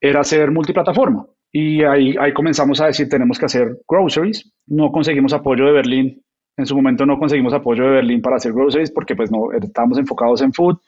era 0.00 0.22
ser 0.22 0.50
multiplataforma. 0.50 1.26
Y 1.50 1.82
ahí, 1.82 2.14
ahí 2.18 2.32
comenzamos 2.32 2.80
a 2.80 2.86
decir, 2.86 3.08
tenemos 3.08 3.38
que 3.38 3.46
hacer 3.46 3.76
groceries. 3.88 4.50
No 4.66 4.90
conseguimos 4.90 5.32
apoyo 5.32 5.66
de 5.66 5.72
Berlín 5.72 6.22
en 6.56 6.66
su 6.66 6.76
momento 6.76 7.06
no 7.06 7.18
conseguimos 7.18 7.52
apoyo 7.52 7.84
de 7.84 7.90
Berlín 7.90 8.20
para 8.20 8.36
hacer 8.36 8.52
groceries 8.52 8.90
porque 8.90 9.16
pues 9.16 9.30
no 9.30 9.52
estábamos 9.52 9.98
enfocados 9.98 10.42
en 10.42 10.52
food. 10.52 10.78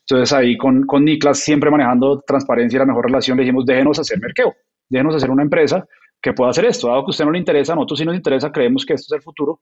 Entonces 0.00 0.32
ahí 0.32 0.56
con, 0.56 0.86
con 0.86 1.04
Niklas 1.04 1.40
siempre 1.40 1.70
manejando 1.70 2.20
transparencia 2.20 2.76
y 2.76 2.80
la 2.80 2.86
mejor 2.86 3.06
relación 3.06 3.36
le 3.36 3.44
dijimos 3.44 3.66
déjenos 3.66 3.98
hacer 3.98 4.18
merkeo, 4.20 4.54
déjenos 4.88 5.14
hacer 5.14 5.30
una 5.30 5.42
empresa 5.42 5.86
que 6.20 6.32
pueda 6.32 6.50
hacer 6.50 6.64
esto. 6.66 6.88
Dado 6.88 7.04
que 7.04 7.08
a 7.08 7.10
usted 7.10 7.24
no 7.24 7.32
le 7.32 7.38
interesa, 7.38 7.72
a 7.72 7.76
nosotros 7.76 7.98
sí 7.98 8.04
nos 8.04 8.16
interesa, 8.16 8.52
creemos 8.52 8.84
que 8.84 8.94
esto 8.94 9.14
es 9.14 9.18
el 9.18 9.22
futuro. 9.22 9.60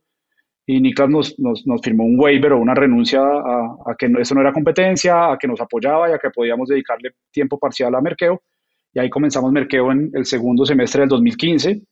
Y 0.66 0.80
Niklas 0.80 1.08
nos, 1.08 1.38
nos, 1.38 1.66
nos 1.66 1.80
firmó 1.80 2.04
un 2.04 2.18
waiver 2.18 2.52
o 2.52 2.58
una 2.58 2.74
renuncia 2.74 3.20
a, 3.20 3.76
a 3.86 3.94
que 3.96 4.10
eso 4.18 4.34
no 4.34 4.40
era 4.40 4.52
competencia, 4.52 5.32
a 5.32 5.38
que 5.38 5.46
nos 5.46 5.60
apoyaba 5.60 6.10
y 6.10 6.12
a 6.12 6.18
que 6.18 6.30
podíamos 6.30 6.68
dedicarle 6.68 7.12
tiempo 7.30 7.58
parcial 7.58 7.94
a 7.94 8.00
merkeo. 8.00 8.42
Y 8.92 8.98
ahí 8.98 9.08
comenzamos 9.08 9.52
merkeo 9.52 9.92
en 9.92 10.10
el 10.14 10.26
segundo 10.26 10.64
semestre 10.64 11.00
del 11.00 11.10
2015 11.10 11.82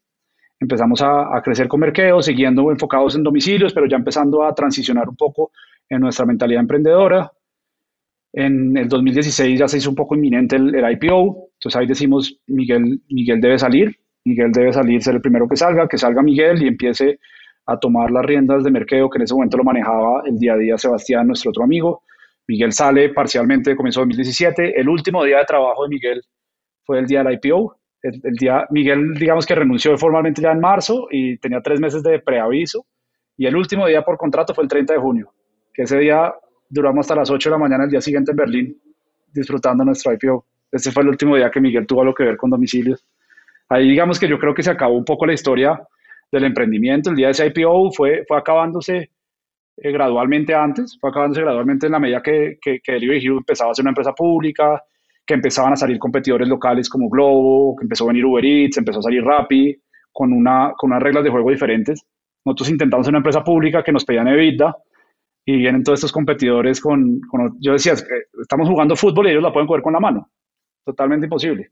empezamos 0.61 1.01
a, 1.03 1.41
crecer 1.43 1.69
con 1.69 1.81
mercado, 1.81 2.23
siguiendo 2.23 2.71
enfocados 2.71 3.15
en 3.15 3.23
domicilios, 3.23 3.73
pero 3.73 3.87
ya 3.87 3.97
empezando 3.97 4.45
a 4.45 4.55
transicionar 4.55 5.09
un 5.09 5.17
poco 5.17 5.53
en 5.89 6.01
nuestra 6.01 6.27
mentalidad 6.27 6.61
emprendedora. 6.61 7.31
En 8.33 8.77
el 8.77 8.89
2016 8.89 9.59
ya 9.59 9.69
se 9.69 9.79
hizo 9.79 9.91
un 9.91 9.97
poco 9.97 10.15
inminente 10.17 10.57
el, 10.57 10.75
IPO, 10.93 11.51
entonces 11.55 11.77
ahí 11.77 11.87
decimos, 11.87 12.41
Miguel, 12.47 13.01
Miguel 13.09 13.41
debe 13.41 13.59
salir, 13.59 13.97
Miguel 14.25 14.53
debe 14.53 14.73
salir, 14.73 15.03
ser 15.03 15.17
el 15.17 15.21
primero 15.21 15.49
que 15.49 15.57
salga, 15.57 15.87
que 15.89 15.99
salga 15.99 16.23
Miguel 16.23 16.63
y 16.63 16.69
empiece 16.69 17.19
a 17.67 17.79
tomar 17.79 18.11
las 18.11 18.25
riendas 18.25 18.65
de 18.65 18.71
mercado, 18.71 19.09
que 19.11 19.19
en 19.19 19.23
ese 19.23 19.35
momento 19.35 19.57
lo 19.57 19.65
manejaba 19.65 20.23
el 20.27 20.39
día 20.39 20.55
a 20.55 20.57
día 20.57 20.79
Sebastián, 20.79 21.27
nuestro 21.27 21.51
otro 21.51 21.65
amigo. 21.65 22.03
Miguel 22.47 22.73
sale 22.73 23.09
parcialmente, 23.11 23.77
comenzó 23.77 24.01
2017. 24.01 24.79
El 24.79 24.89
último 24.89 25.25
día 25.25 25.39
de 25.39 25.45
trabajo 25.45 25.85
de 25.85 25.89
Miguel 25.89 26.23
fue 26.85 26.99
el 26.99 27.07
día 27.07 27.23
del 27.23 27.35
IPO 27.35 27.77
el, 28.05 28.35
día, 28.35 28.67
Miguel, 28.71 29.15
digamos 29.15 29.47
que 29.47 29.55
renunció 29.55 29.97
formalmente 29.97 30.43
ya 30.43 30.53
en 30.53 30.61
marzo 30.61 31.07
y 31.11 31.39
tenía 31.39 31.63
tres 31.63 31.81
meses 31.81 32.03
de 32.03 32.19
preaviso. 32.21 32.85
Y 33.37 33.47
el 33.47 33.57
último 33.57 33.87
día 33.87 34.03
por 34.03 34.19
contrato 34.19 34.55
fue 34.55 34.65
el 34.65 34.69
30 34.69 34.93
de 34.93 35.01
junio, 35.01 35.33
que 35.73 35.83
ese 35.83 35.99
día 35.99 36.33
duramos 36.69 37.05
hasta 37.05 37.17
las 37.17 37.31
8 37.31 37.49
de 37.49 37.51
la 37.53 37.59
mañana 37.59 37.85
el 37.85 37.91
día 37.91 38.01
siguiente 38.03 38.33
en 38.33 38.37
Berlín, 38.37 38.83
disfrutando 39.33 39.85
nuestro 39.85 40.13
IPO. 40.13 40.45
Ese 40.71 40.93
fue 40.93 41.03
el 41.03 41.09
último 41.09 41.35
día 41.37 41.51
que 41.51 41.61
Miguel 41.61 41.87
tuvo 41.87 42.03
algo 42.03 42.15
que 42.15 42.25
ver 42.25 42.37
con 42.37 42.51
domicilios. 42.51 43.05
Ahí 43.69 43.89
digamos 43.89 44.19
que 44.19 44.29
yo 44.29 44.39
creo 44.39 44.55
que 44.55 44.63
se 44.63 44.71
acabó 44.71 44.97
un 44.97 45.05
poco 45.05 45.27
la 45.27 45.33
historia 45.33 45.81
del 46.31 46.45
emprendimiento. 46.45 47.11
El 47.11 47.17
día 47.17 47.27
de 47.29 47.33
ese 47.33 47.47
IPO 47.47 47.93
fue, 47.93 48.25
fue 48.27 48.37
acabándose 48.37 49.11
eh, 49.77 49.93
gradualmente 49.93 50.55
antes, 50.55 50.99
fue 51.01 51.11
acabándose 51.11 51.41
gradualmente 51.41 51.87
en 51.87 51.93
la 51.93 51.99
medida 51.99 52.23
que, 52.23 52.59
que, 52.61 52.81
que 52.81 52.93
Delivery 52.93 53.27
empezaba 53.27 53.71
a 53.71 53.75
ser 53.75 53.83
una 53.83 53.91
empresa 53.91 54.13
pública, 54.13 54.83
que 55.27 55.35
empezaban 55.35 55.73
a 55.73 55.77
salir 55.77 55.99
competidores 55.99 56.49
locales 56.49 56.89
como 56.89 57.09
Globo, 57.09 57.77
que 57.77 57.85
empezó 57.85 58.05
a 58.05 58.09
venir 58.09 58.25
Uber 58.25 58.45
Eats, 58.45 58.77
empezó 58.77 58.99
a 58.99 59.03
salir 59.03 59.25
Rappi, 59.25 59.77
con, 60.13 60.33
una, 60.33 60.73
con 60.77 60.91
unas 60.91 61.03
reglas 61.03 61.25
de 61.25 61.31
juego 61.31 61.51
diferentes. 61.51 62.05
Nosotros 62.45 62.71
intentamos 62.71 63.09
una 63.09 63.19
empresa 63.19 63.43
pública 63.43 63.83
que 63.83 63.93
nos 63.93 64.05
pedían 64.05 64.29
EBITDA 64.29 64.77
y 65.47 65.57
vienen 65.57 65.83
todos 65.83 65.99
estos 65.99 66.13
competidores 66.13 66.81
con, 66.81 67.21
yo 67.59 67.73
decía, 67.73 67.95
estamos 68.41 68.69
jugando 68.69 68.97
fútbol 68.97 69.27
y 69.27 69.31
ellos 69.31 69.43
la 69.43 69.53
pueden 69.53 69.67
coger 69.67 69.83
con 69.83 69.95
la 69.95 70.01
mano. 70.01 70.31
Totalmente 70.85 71.27
imposible. 71.27 71.71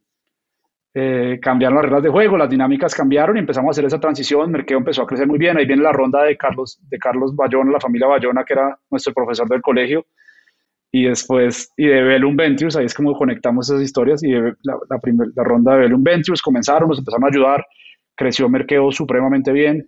Eh, 0.94 1.38
cambiaron 1.40 1.76
las 1.76 1.84
reglas 1.84 2.02
de 2.02 2.10
juego, 2.10 2.36
las 2.36 2.50
dinámicas 2.50 2.94
cambiaron 2.94 3.36
y 3.36 3.40
empezamos 3.40 3.68
a 3.68 3.72
hacer 3.72 3.84
esa 3.86 4.00
transición. 4.00 4.50
Merkeo 4.50 4.78
empezó 4.78 5.02
a 5.02 5.06
crecer 5.06 5.26
muy 5.26 5.38
bien. 5.38 5.56
Ahí 5.56 5.66
viene 5.66 5.82
la 5.82 5.92
ronda 5.92 6.22
de 6.24 6.36
Carlos, 6.36 6.78
de 6.82 6.98
Carlos 6.98 7.34
Bayona, 7.34 7.72
la 7.72 7.80
familia 7.80 8.08
Bayona, 8.08 8.44
que 8.44 8.52
era 8.54 8.78
nuestro 8.90 9.14
profesor 9.14 9.48
del 9.48 9.62
colegio 9.62 10.04
y 10.94 11.04
después, 11.04 11.72
y 11.78 11.86
de 11.86 12.02
Velum 12.02 12.36
Ventures, 12.36 12.76
ahí 12.76 12.84
es 12.84 12.92
como 12.92 13.16
conectamos 13.16 13.68
esas 13.68 13.82
historias, 13.82 14.22
y 14.22 14.30
la, 14.30 14.78
ronda 15.36 15.72
de 15.72 15.80
Velum 15.80 16.04
Ventures 16.04 16.42
comenzaron, 16.42 16.90
nos 16.90 16.98
empezaron 16.98 17.24
a 17.24 17.28
ayudar, 17.28 17.66
creció 18.14 18.46
Merkeo 18.50 18.92
supremamente 18.92 19.52
bien, 19.52 19.86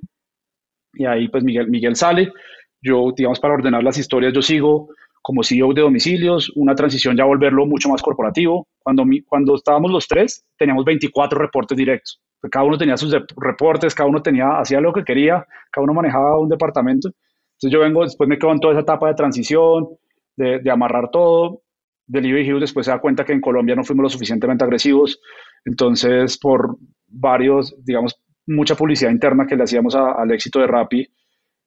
y 0.94 1.04
ahí 1.04 1.28
pues 1.28 1.44
Miguel, 1.44 1.68
Miguel 1.68 1.94
sale, 1.94 2.32
yo, 2.80 3.12
digamos, 3.14 3.38
para 3.38 3.52
ordenar 3.52 3.84
las 3.84 3.98
historias, 3.98 4.32
yo 4.32 4.40
sigo 4.40 4.88
como 5.24 5.42
CEO 5.42 5.72
de 5.72 5.80
domicilios, 5.80 6.52
una 6.54 6.74
transición 6.74 7.16
ya 7.16 7.24
volverlo 7.24 7.64
mucho 7.64 7.88
más 7.88 8.02
corporativo. 8.02 8.68
Cuando, 8.82 9.04
cuando 9.26 9.54
estábamos 9.54 9.90
los 9.90 10.06
tres, 10.06 10.44
teníamos 10.58 10.84
24 10.84 11.38
reportes 11.38 11.78
directos. 11.78 12.20
Cada 12.50 12.66
uno 12.66 12.76
tenía 12.76 12.98
sus 12.98 13.10
reportes, 13.34 13.94
cada 13.94 14.06
uno 14.06 14.20
tenía, 14.20 14.58
hacía 14.58 14.82
lo 14.82 14.92
que 14.92 15.02
quería, 15.02 15.46
cada 15.72 15.82
uno 15.82 15.94
manejaba 15.94 16.38
un 16.38 16.50
departamento. 16.50 17.08
Entonces 17.08 17.72
yo 17.72 17.80
vengo, 17.80 18.02
después 18.02 18.28
me 18.28 18.36
quedo 18.36 18.52
en 18.52 18.60
toda 18.60 18.74
esa 18.74 18.82
etapa 18.82 19.08
de 19.08 19.14
transición, 19.14 19.88
de, 20.36 20.70
amarrar 20.70 21.08
todo. 21.10 21.62
Delivery 22.06 22.46
Hero 22.46 22.60
después 22.60 22.84
se 22.84 22.92
da 22.92 22.98
cuenta 22.98 23.24
que 23.24 23.32
en 23.32 23.40
Colombia 23.40 23.74
no 23.74 23.82
fuimos 23.82 24.02
lo 24.02 24.10
suficientemente 24.10 24.62
agresivos, 24.62 25.22
entonces 25.64 26.36
por 26.36 26.76
varios, 27.08 27.74
digamos, 27.82 28.20
mucha 28.46 28.74
publicidad 28.74 29.10
interna 29.10 29.46
que 29.46 29.56
le 29.56 29.62
hacíamos 29.62 29.96
al 29.96 30.30
éxito 30.32 30.60
de 30.60 30.66
Rappi 30.66 31.08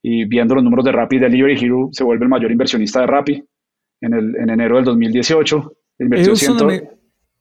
y 0.01 0.25
viendo 0.25 0.55
los 0.55 0.63
números 0.63 0.85
de 0.85 0.91
Rappi, 0.91 1.19
Delivery 1.19 1.63
Hero 1.63 1.89
se 1.91 2.03
vuelve 2.03 2.23
el 2.23 2.29
mayor 2.29 2.51
inversionista 2.51 3.01
de 3.01 3.07
Rappi 3.07 3.43
en, 4.01 4.13
el, 4.13 4.35
en 4.35 4.49
enero 4.49 4.75
del 4.75 4.85
2018. 4.85 5.73
¿Ellos, 5.99 6.39
son, 6.39 6.71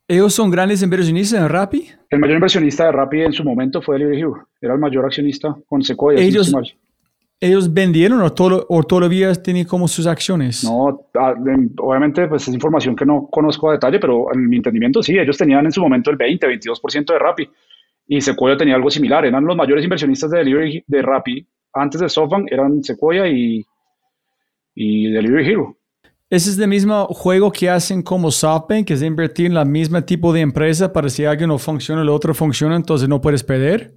¿Ellos 0.09 0.35
son 0.35 0.51
grandes 0.51 0.83
inversionistas 0.83 1.41
en 1.41 1.49
Rappi? 1.49 1.89
El 2.11 2.19
mayor 2.19 2.37
inversionista 2.37 2.87
de 2.87 2.93
Rappi 2.93 3.20
en 3.20 3.33
su 3.33 3.45
momento 3.45 3.83
fue 3.83 3.97
Delivery 3.97 4.20
Hero. 4.20 4.49
Era 4.61 4.74
el 4.74 4.81
mayor 4.81 5.05
accionista 5.05 5.55
con 5.66 5.83
Sequoia. 5.83 6.20
Ellos, 6.20 6.53
¿Ellos 7.39 7.73
vendieron 7.73 8.23
o, 8.23 8.33
todo, 8.33 8.65
o 8.70 8.83
todavía 8.83 9.35
tienen 9.35 9.66
como 9.66 9.87
sus 9.87 10.07
acciones? 10.07 10.65
No, 10.65 11.07
obviamente 11.78 12.27
pues 12.28 12.49
es 12.49 12.55
información 12.55 12.97
que 12.97 13.05
no 13.05 13.28
conozco 13.31 13.69
a 13.69 13.73
detalle, 13.74 13.99
pero 13.99 14.33
en 14.33 14.49
mi 14.49 14.57
entendimiento 14.57 15.03
sí, 15.03 15.19
ellos 15.19 15.37
tenían 15.37 15.66
en 15.66 15.73
su 15.73 15.83
momento 15.83 16.11
el 16.11 16.16
20, 16.16 16.47
22% 16.47 17.12
de 17.12 17.19
Rappi 17.19 17.49
y 18.09 18.20
Sequoia 18.23 18.57
tenía 18.57 18.74
algo 18.74 18.89
similar. 18.89 19.27
Eran 19.27 19.45
los 19.45 19.55
mayores 19.55 19.85
inversionistas 19.85 20.31
de 20.31 20.39
Delivery 20.39 20.85
de 20.87 21.03
Rappi 21.03 21.47
antes 21.77 22.01
de 22.01 22.09
SoftBank, 22.09 22.51
eran 22.51 22.82
Sequoia 22.82 23.28
y, 23.28 23.65
y 24.74 25.11
Delivery 25.11 25.48
Hero. 25.48 25.77
Ese 26.28 26.51
es 26.51 26.59
el 26.59 26.66
mismo 26.66 27.07
juego 27.07 27.53
que 27.53 27.70
hacen 27.70 28.03
como 28.03 28.32
SoftBank, 28.32 28.86
que 28.86 28.94
es 28.94 29.03
invertir 29.03 29.47
en 29.47 29.55
la 29.55 29.65
misma 29.65 30.05
tipo 30.05 30.32
de 30.32 30.40
empresa 30.40 30.93
para 30.93 31.09
si 31.09 31.24
algo 31.24 31.47
no 31.47 31.59
funciona, 31.59 32.03
el 32.03 32.09
otro 32.09 32.35
funciona, 32.35 32.74
entonces 32.74 33.09
no 33.09 33.20
puedes 33.20 33.44
perder. 33.44 33.94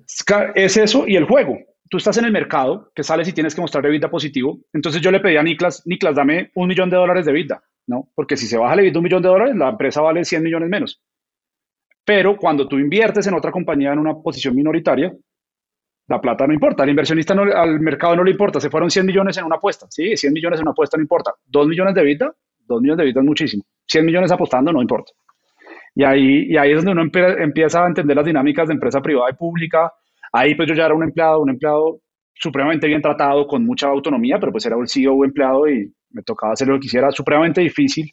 Es 0.54 0.78
eso 0.78 1.08
y 1.08 1.16
el 1.16 1.26
juego 1.26 1.58
tú 1.90 1.98
estás 1.98 2.18
en 2.18 2.26
el 2.26 2.32
mercado, 2.32 2.92
que 2.96 3.04
sales 3.04 3.28
y 3.28 3.34
tienes 3.34 3.56
que 3.56 3.62
mostrar 3.62 3.88
vida 3.90 4.10
positivo. 4.10 4.60
Entonces 4.74 5.02
yo 5.02 5.12
le 5.12 5.20
pedí 5.20 5.38
a 5.38 5.44
Niklas, 5.44 5.82
Niklas, 5.86 6.16
dame 6.16 6.52
un 6.56 6.68
millón 6.68 6.90
de 6.90 6.98
dólares 6.98 7.26
de 7.26 7.34
vida, 7.34 7.64
¿no? 7.88 8.10
Porque 8.16 8.38
si 8.38 8.46
se 8.46 8.58
baja 8.58 8.76
el 8.76 8.82
vida 8.82 9.00
un 9.00 9.04
millón 9.04 9.24
de 9.24 9.30
dólares, 9.30 9.56
la 9.56 9.70
empresa 9.70 10.02
vale 10.02 10.24
100 10.24 10.44
millones 10.44 10.70
menos. 10.70 11.02
Pero 12.06 12.38
cuando 12.38 12.68
tú 12.68 12.78
inviertes 12.78 13.28
en 13.28 13.34
otra 13.34 13.52
compañía 13.52 13.92
en 13.92 14.00
una 14.00 14.16
posición 14.16 14.56
minoritaria, 14.56 15.12
la 16.10 16.20
plata 16.20 16.46
no 16.46 16.54
importa. 16.54 16.84
Al 16.84 16.90
inversionista, 16.90 17.34
al 17.34 17.80
mercado 17.80 18.18
no 18.18 18.24
le 18.24 18.32
importa. 18.32 18.60
Se 18.60 18.70
fueron 18.70 18.90
100 18.92 19.06
millones 19.06 19.38
en 19.38 19.46
una 19.46 19.56
apuesta. 19.56 19.88
Sí, 19.90 20.18
100 20.18 20.34
millones 20.34 20.60
en 20.60 20.64
una 20.64 20.72
apuesta 20.72 20.98
no 20.98 21.04
importa. 21.04 21.34
2 21.46 21.68
millones 21.68 21.96
de 21.96 22.04
vida, 22.04 22.34
2 22.68 22.82
millones 22.82 22.98
de 22.98 23.06
vida 23.06 23.20
es 23.22 23.26
muchísimo. 23.26 23.64
100 23.88 24.06
millones 24.06 24.32
apostando 24.32 24.74
no 24.74 24.82
importa. 24.82 25.14
Y 25.96 26.04
ahí, 26.04 26.48
y 26.50 26.58
ahí 26.58 26.72
es 26.72 26.84
donde 26.84 26.92
uno 26.92 27.10
empieza 27.40 27.84
a 27.84 27.88
entender 27.88 28.16
las 28.16 28.26
dinámicas 28.26 28.68
de 28.68 28.74
empresa 28.74 29.02
privada 29.02 29.30
y 29.32 29.34
pública, 29.34 29.92
Ahí 30.32 30.56
pues 30.56 30.68
yo 30.68 30.76
ya 30.76 30.86
era 30.86 30.94
un 30.94 31.04
empleado, 31.04 31.42
un 31.42 31.50
empleado 31.50 32.02
supremamente 32.34 32.88
bien 32.88 33.02
tratado, 33.02 33.48
con 33.48 33.66
mucha 33.66 33.88
autonomía, 33.88 34.40
pero 34.40 34.52
pues 34.52 34.66
era 34.66 34.78
un 34.78 34.88
CEO 34.88 35.26
empleado 35.26 35.68
y 35.68 35.94
me 36.12 36.24
tocaba 36.24 36.54
hacer 36.54 36.68
lo 36.68 36.76
que 36.76 36.82
quisiera, 36.82 37.12
supremamente 37.12 37.62
difícil 37.62 38.12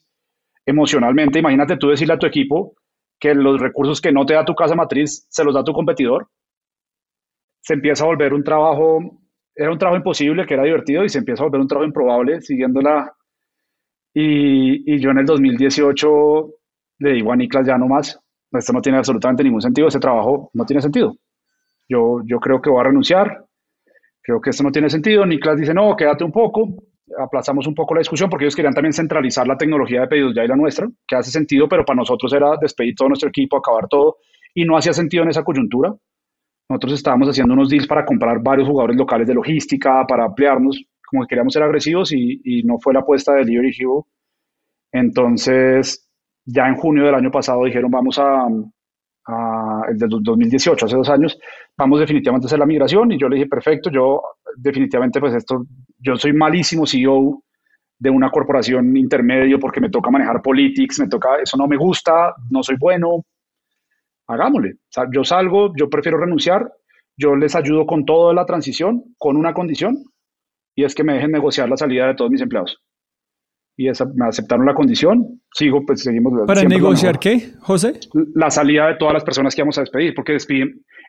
emocionalmente. 0.64 1.38
Imagínate 1.38 1.76
tú 1.76 1.88
decirle 1.88 2.14
a 2.14 2.18
tu 2.18 2.26
equipo 2.26 2.74
que 3.18 3.34
los 3.34 3.60
recursos 3.60 4.00
que 4.00 4.12
no 4.12 4.26
te 4.26 4.34
da 4.34 4.44
tu 4.44 4.54
casa 4.54 4.74
matriz 4.74 5.26
se 5.28 5.44
los 5.44 5.54
da 5.54 5.62
tu 5.62 5.72
competidor. 5.72 6.28
Se 7.66 7.74
empieza 7.74 8.04
a 8.04 8.06
volver 8.06 8.32
un 8.32 8.44
trabajo, 8.44 9.00
era 9.54 9.72
un 9.72 9.78
trabajo 9.78 9.98
imposible, 9.98 10.46
que 10.46 10.54
era 10.54 10.62
divertido, 10.62 11.04
y 11.04 11.08
se 11.08 11.18
empieza 11.18 11.42
a 11.42 11.46
volver 11.46 11.60
un 11.62 11.66
trabajo 11.66 11.86
improbable 11.86 12.40
siguiéndola. 12.40 13.12
Y, 14.14 14.94
y 14.94 15.00
yo 15.00 15.10
en 15.10 15.18
el 15.18 15.26
2018 15.26 16.50
le 16.98 17.12
digo 17.12 17.32
a 17.32 17.36
Niklas 17.36 17.66
ya 17.66 17.76
no 17.76 17.88
más, 17.88 18.18
esto 18.52 18.72
no 18.72 18.80
tiene 18.80 18.98
absolutamente 18.98 19.42
ningún 19.42 19.60
sentido, 19.60 19.88
ese 19.88 19.98
trabajo 19.98 20.50
no 20.54 20.64
tiene 20.64 20.80
sentido. 20.80 21.16
Yo, 21.88 22.20
yo 22.24 22.38
creo 22.38 22.60
que 22.62 22.70
voy 22.70 22.80
a 22.80 22.84
renunciar, 22.84 23.44
creo 24.22 24.40
que 24.40 24.50
esto 24.50 24.62
no 24.62 24.70
tiene 24.70 24.88
sentido. 24.88 25.26
Niklas 25.26 25.58
dice, 25.58 25.74
no, 25.74 25.94
quédate 25.96 26.24
un 26.24 26.32
poco, 26.32 26.68
aplazamos 27.18 27.66
un 27.66 27.74
poco 27.74 27.94
la 27.94 28.00
discusión 28.00 28.30
porque 28.30 28.44
ellos 28.44 28.56
querían 28.56 28.74
también 28.74 28.92
centralizar 28.92 29.46
la 29.46 29.56
tecnología 29.56 30.02
de 30.02 30.08
pedidos 30.08 30.34
ya 30.34 30.44
y 30.44 30.48
la 30.48 30.56
nuestra, 30.56 30.88
que 31.06 31.16
hace 31.16 31.30
sentido, 31.30 31.68
pero 31.68 31.84
para 31.84 31.96
nosotros 31.96 32.32
era 32.32 32.56
despedir 32.60 32.94
todo 32.94 33.08
nuestro 33.08 33.28
equipo, 33.28 33.56
acabar 33.56 33.88
todo, 33.88 34.16
y 34.54 34.64
no 34.64 34.76
hacía 34.76 34.92
sentido 34.92 35.22
en 35.22 35.30
esa 35.30 35.44
coyuntura. 35.44 35.94
Nosotros 36.68 36.94
estábamos 36.94 37.28
haciendo 37.28 37.54
unos 37.54 37.68
deals 37.68 37.86
para 37.86 38.04
comprar 38.04 38.42
varios 38.42 38.68
jugadores 38.68 38.96
locales 38.96 39.26
de 39.26 39.34
logística, 39.34 40.04
para 40.06 40.24
ampliarnos, 40.24 40.82
como 41.06 41.22
que 41.22 41.28
queríamos 41.28 41.52
ser 41.52 41.62
agresivos 41.62 42.12
y, 42.12 42.40
y 42.44 42.62
no 42.64 42.78
fue 42.78 42.92
la 42.92 43.00
apuesta 43.00 43.32
de 43.32 43.44
Delivery 43.44 43.74
Hero. 43.78 44.06
Entonces, 44.92 46.08
ya 46.46 46.68
en 46.68 46.76
junio 46.76 47.04
del 47.04 47.14
año 47.14 47.30
pasado 47.30 47.64
dijeron, 47.64 47.90
vamos 47.90 48.18
a, 48.18 48.46
el 49.88 49.98
del 49.98 50.08
2018, 50.08 50.86
hace 50.86 50.96
dos 50.96 51.10
años, 51.10 51.38
vamos 51.76 52.00
definitivamente 52.00 52.46
a 52.46 52.48
hacer 52.48 52.58
la 52.60 52.66
migración 52.66 53.10
y 53.12 53.18
yo 53.18 53.28
le 53.28 53.36
dije, 53.36 53.48
perfecto, 53.48 53.90
yo 53.90 54.22
definitivamente 54.56 55.18
pues 55.18 55.34
esto, 55.34 55.66
yo 55.98 56.16
soy 56.16 56.32
malísimo 56.32 56.86
CEO 56.86 57.42
de 57.98 58.10
una 58.10 58.30
corporación 58.30 58.96
intermedio 58.96 59.58
porque 59.58 59.80
me 59.80 59.90
toca 59.90 60.10
manejar 60.10 60.42
politics, 60.42 61.00
me 61.00 61.08
toca, 61.08 61.40
eso 61.42 61.56
no 61.56 61.66
me 61.66 61.76
gusta, 61.76 62.34
no 62.50 62.62
soy 62.62 62.76
bueno, 62.78 63.24
hagámosle. 64.26 64.74
yo 65.12 65.24
salgo, 65.24 65.72
yo 65.76 65.88
prefiero 65.88 66.18
renunciar, 66.18 66.70
yo 67.16 67.34
les 67.36 67.54
ayudo 67.54 67.86
con 67.86 68.04
toda 68.04 68.34
la 68.34 68.44
transición, 68.44 69.02
con 69.18 69.36
una 69.36 69.54
condición, 69.54 70.04
y 70.74 70.84
es 70.84 70.94
que 70.94 71.04
me 71.04 71.14
dejen 71.14 71.32
negociar 71.32 71.68
la 71.68 71.76
salida 71.76 72.06
de 72.06 72.14
todos 72.14 72.30
mis 72.30 72.42
empleados 72.42 72.82
y 73.76 73.88
esa, 73.88 74.06
me 74.06 74.26
aceptaron 74.26 74.64
la 74.64 74.74
condición, 74.74 75.40
sigo, 75.52 75.84
pues 75.84 76.02
seguimos. 76.02 76.32
¿Para 76.46 76.64
negociar 76.64 77.18
qué, 77.18 77.50
José? 77.60 78.00
La 78.34 78.50
salida 78.50 78.88
de 78.88 78.94
todas 78.96 79.12
las 79.12 79.24
personas 79.24 79.54
que 79.54 79.62
vamos 79.62 79.76
a 79.76 79.82
despedir, 79.82 80.14
porque 80.14 80.38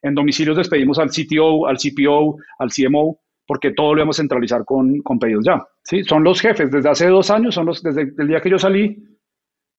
en 0.03 0.13
domicilios 0.13 0.57
despedimos 0.57 0.99
al 0.99 1.09
CTO, 1.09 1.65
al 1.65 1.77
CPO, 1.77 2.35
al 2.59 2.69
CMO, 2.69 3.19
porque 3.45 3.71
todo 3.71 3.95
lo 3.95 4.01
vamos 4.01 4.19
a 4.19 4.21
centralizar 4.21 4.65
con, 4.65 4.99
con 5.01 5.17
pedidos 5.17 5.45
ya. 5.45 5.65
¿sí? 5.83 6.03
Son 6.03 6.23
los 6.23 6.41
jefes, 6.41 6.69
desde 6.69 6.89
hace 6.89 7.07
dos 7.07 7.31
años, 7.31 7.55
son 7.55 7.67
los, 7.67 7.81
desde 7.81 8.13
el 8.17 8.27
día 8.27 8.41
que 8.41 8.49
yo 8.49 8.59
salí, 8.59 8.97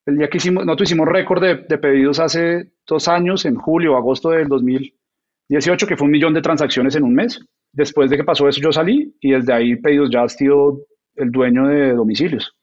el 0.09 0.17
día 0.17 0.31
que 0.31 0.39
hicimos, 0.39 0.65
nosotros 0.65 0.89
hicimos 0.89 1.07
récord 1.07 1.43
de, 1.43 1.79
pedidos 1.79 2.19
hace 2.19 2.73
dos 2.87 3.09
años, 3.09 3.45
en 3.45 3.57
julio 3.57 3.93
o 3.93 3.97
agosto 3.97 4.31
del 4.31 4.49
2018, 4.49 5.87
que 5.87 5.99
fue 5.99 6.07
un 6.07 6.13
millón 6.13 6.33
de 6.33 6.41
transacciones 6.41 6.97
en 6.97 7.03
un 7.03 7.15
mes. 7.15 7.45
Después 7.73 8.09
de 8.09 8.17
que 8.17 8.25
pasó 8.25 8.49
eso, 8.49 8.59
yo 8.63 8.73
salí 8.73 9.15
y 9.21 9.33
desde 9.33 9.53
ahí 9.53 9.77
pedidos 9.77 10.09
ya 10.11 10.23
ha 10.23 10.29
sido 10.31 10.81
el 11.15 11.31
dueño 11.31 11.69
de 11.69 11.93
domicilios 11.93 12.57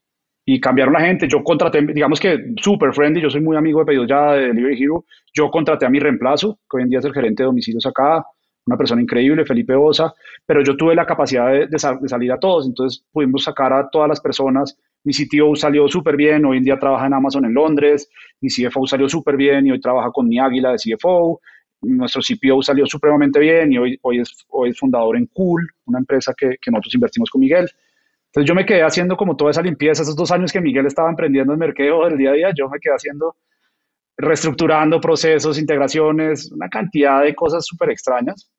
y 0.44 0.60
cambiaron 0.60 0.96
la 0.96 1.02
gente. 1.02 1.28
Yo 1.28 1.44
contraté, 1.44 1.82
digamos 1.82 2.20
que 2.20 2.54
super 2.60 2.92
friendly, 2.94 3.22
yo 3.22 3.30
soy 3.30 3.42
muy 3.42 3.56
amigo 3.56 3.80
de 3.80 3.86
pedidos 3.86 4.08
ya 4.08 4.34
de 4.34 4.48
Delivery 4.48 4.84
Hero. 4.84 5.06
Yo 5.32 5.52
contraté 5.52 5.86
a 5.86 5.90
mi 5.90 6.00
reemplazo, 6.00 6.60
que 6.68 6.78
hoy 6.78 6.84
en 6.84 6.90
día 6.90 7.00
es 7.00 7.06
el 7.06 7.14
gerente 7.14 7.44
de 7.44 7.48
domicilios 7.48 7.86
acá, 7.86 8.26
una 8.66 8.78
persona 8.78 9.02
increíble, 9.04 9.46
Felipe 9.46 9.76
Osa, 9.76 10.14
pero 10.46 10.64
yo 10.64 10.76
tuve 10.76 10.96
la 10.96 11.06
capacidad 11.06 11.52
de, 11.52 11.78
salir 11.78 12.32
a 12.32 12.40
todos, 12.40 12.66
entonces 12.66 13.06
pudimos 13.12 13.44
sacar 13.44 13.72
a 13.72 13.88
todas 13.90 14.10
las 14.10 14.20
personas. 14.20 14.78
Mi 15.06 15.14
CTO 15.14 15.56
salió 15.56 15.88
súper 15.88 16.18
bien, 16.18 16.44
hoy 16.46 16.58
en 16.58 16.64
día 16.64 16.78
trabaja 16.78 17.06
en 17.06 17.14
Amazon 17.14 17.46
en 17.46 17.54
Londres, 17.54 18.10
mi 18.42 18.50
CFO 18.50 18.86
salió 18.88 19.08
súper 19.08 19.38
bien 19.38 19.66
y 19.68 19.72
hoy 19.72 19.80
trabaja 19.80 20.12
con 20.12 20.28
mi 20.28 20.40
águila 20.40 20.72
de 20.72 20.78
CFO. 20.78 21.40
Nuestro 21.82 22.22
CPO 22.22 22.64
salió 22.64 22.86
supremamente 22.88 23.40
bien 23.40 23.72
y 23.72 23.78
hoy, 23.78 24.00
hoy, 24.02 24.20
es, 24.20 24.46
hoy 24.50 24.72
es 24.72 24.80
fundador 24.80 25.16
en 25.16 25.28
Cool, 25.28 25.70
una 25.86 26.00
empresa 26.00 26.34
que, 26.36 26.58
que 26.60 26.72
nosotros 26.72 26.96
invertimos 26.96 27.30
con 27.30 27.42
Miguel. 27.42 27.70
Entonces 28.28 28.50
yo 28.50 28.56
me 28.56 28.66
quedé 28.66 28.82
haciendo 28.82 29.16
como 29.16 29.38
toda 29.38 29.52
esa 29.52 29.62
limpieza, 29.62 30.02
esos 30.02 30.16
dos 30.16 30.32
años 30.32 30.52
que 30.52 30.60
Miguel 30.60 30.88
estaba 30.88 31.10
emprendiendo 31.10 31.54
en 31.54 31.60
mercado 31.60 32.06
del 32.06 32.18
día 32.18 32.32
a 32.32 32.34
día, 32.34 32.52
yo 32.54 32.68
me 32.68 32.80
quedé 32.80 32.94
haciendo, 32.94 33.38
reestructurando 34.18 35.00
procesos, 35.00 35.60
integraciones, 35.60 36.52
una 36.52 36.68
cantidad 36.68 37.22
de 37.22 37.34
cosas 37.34 37.66
súper 37.66 37.92
extrañas, 37.92 38.52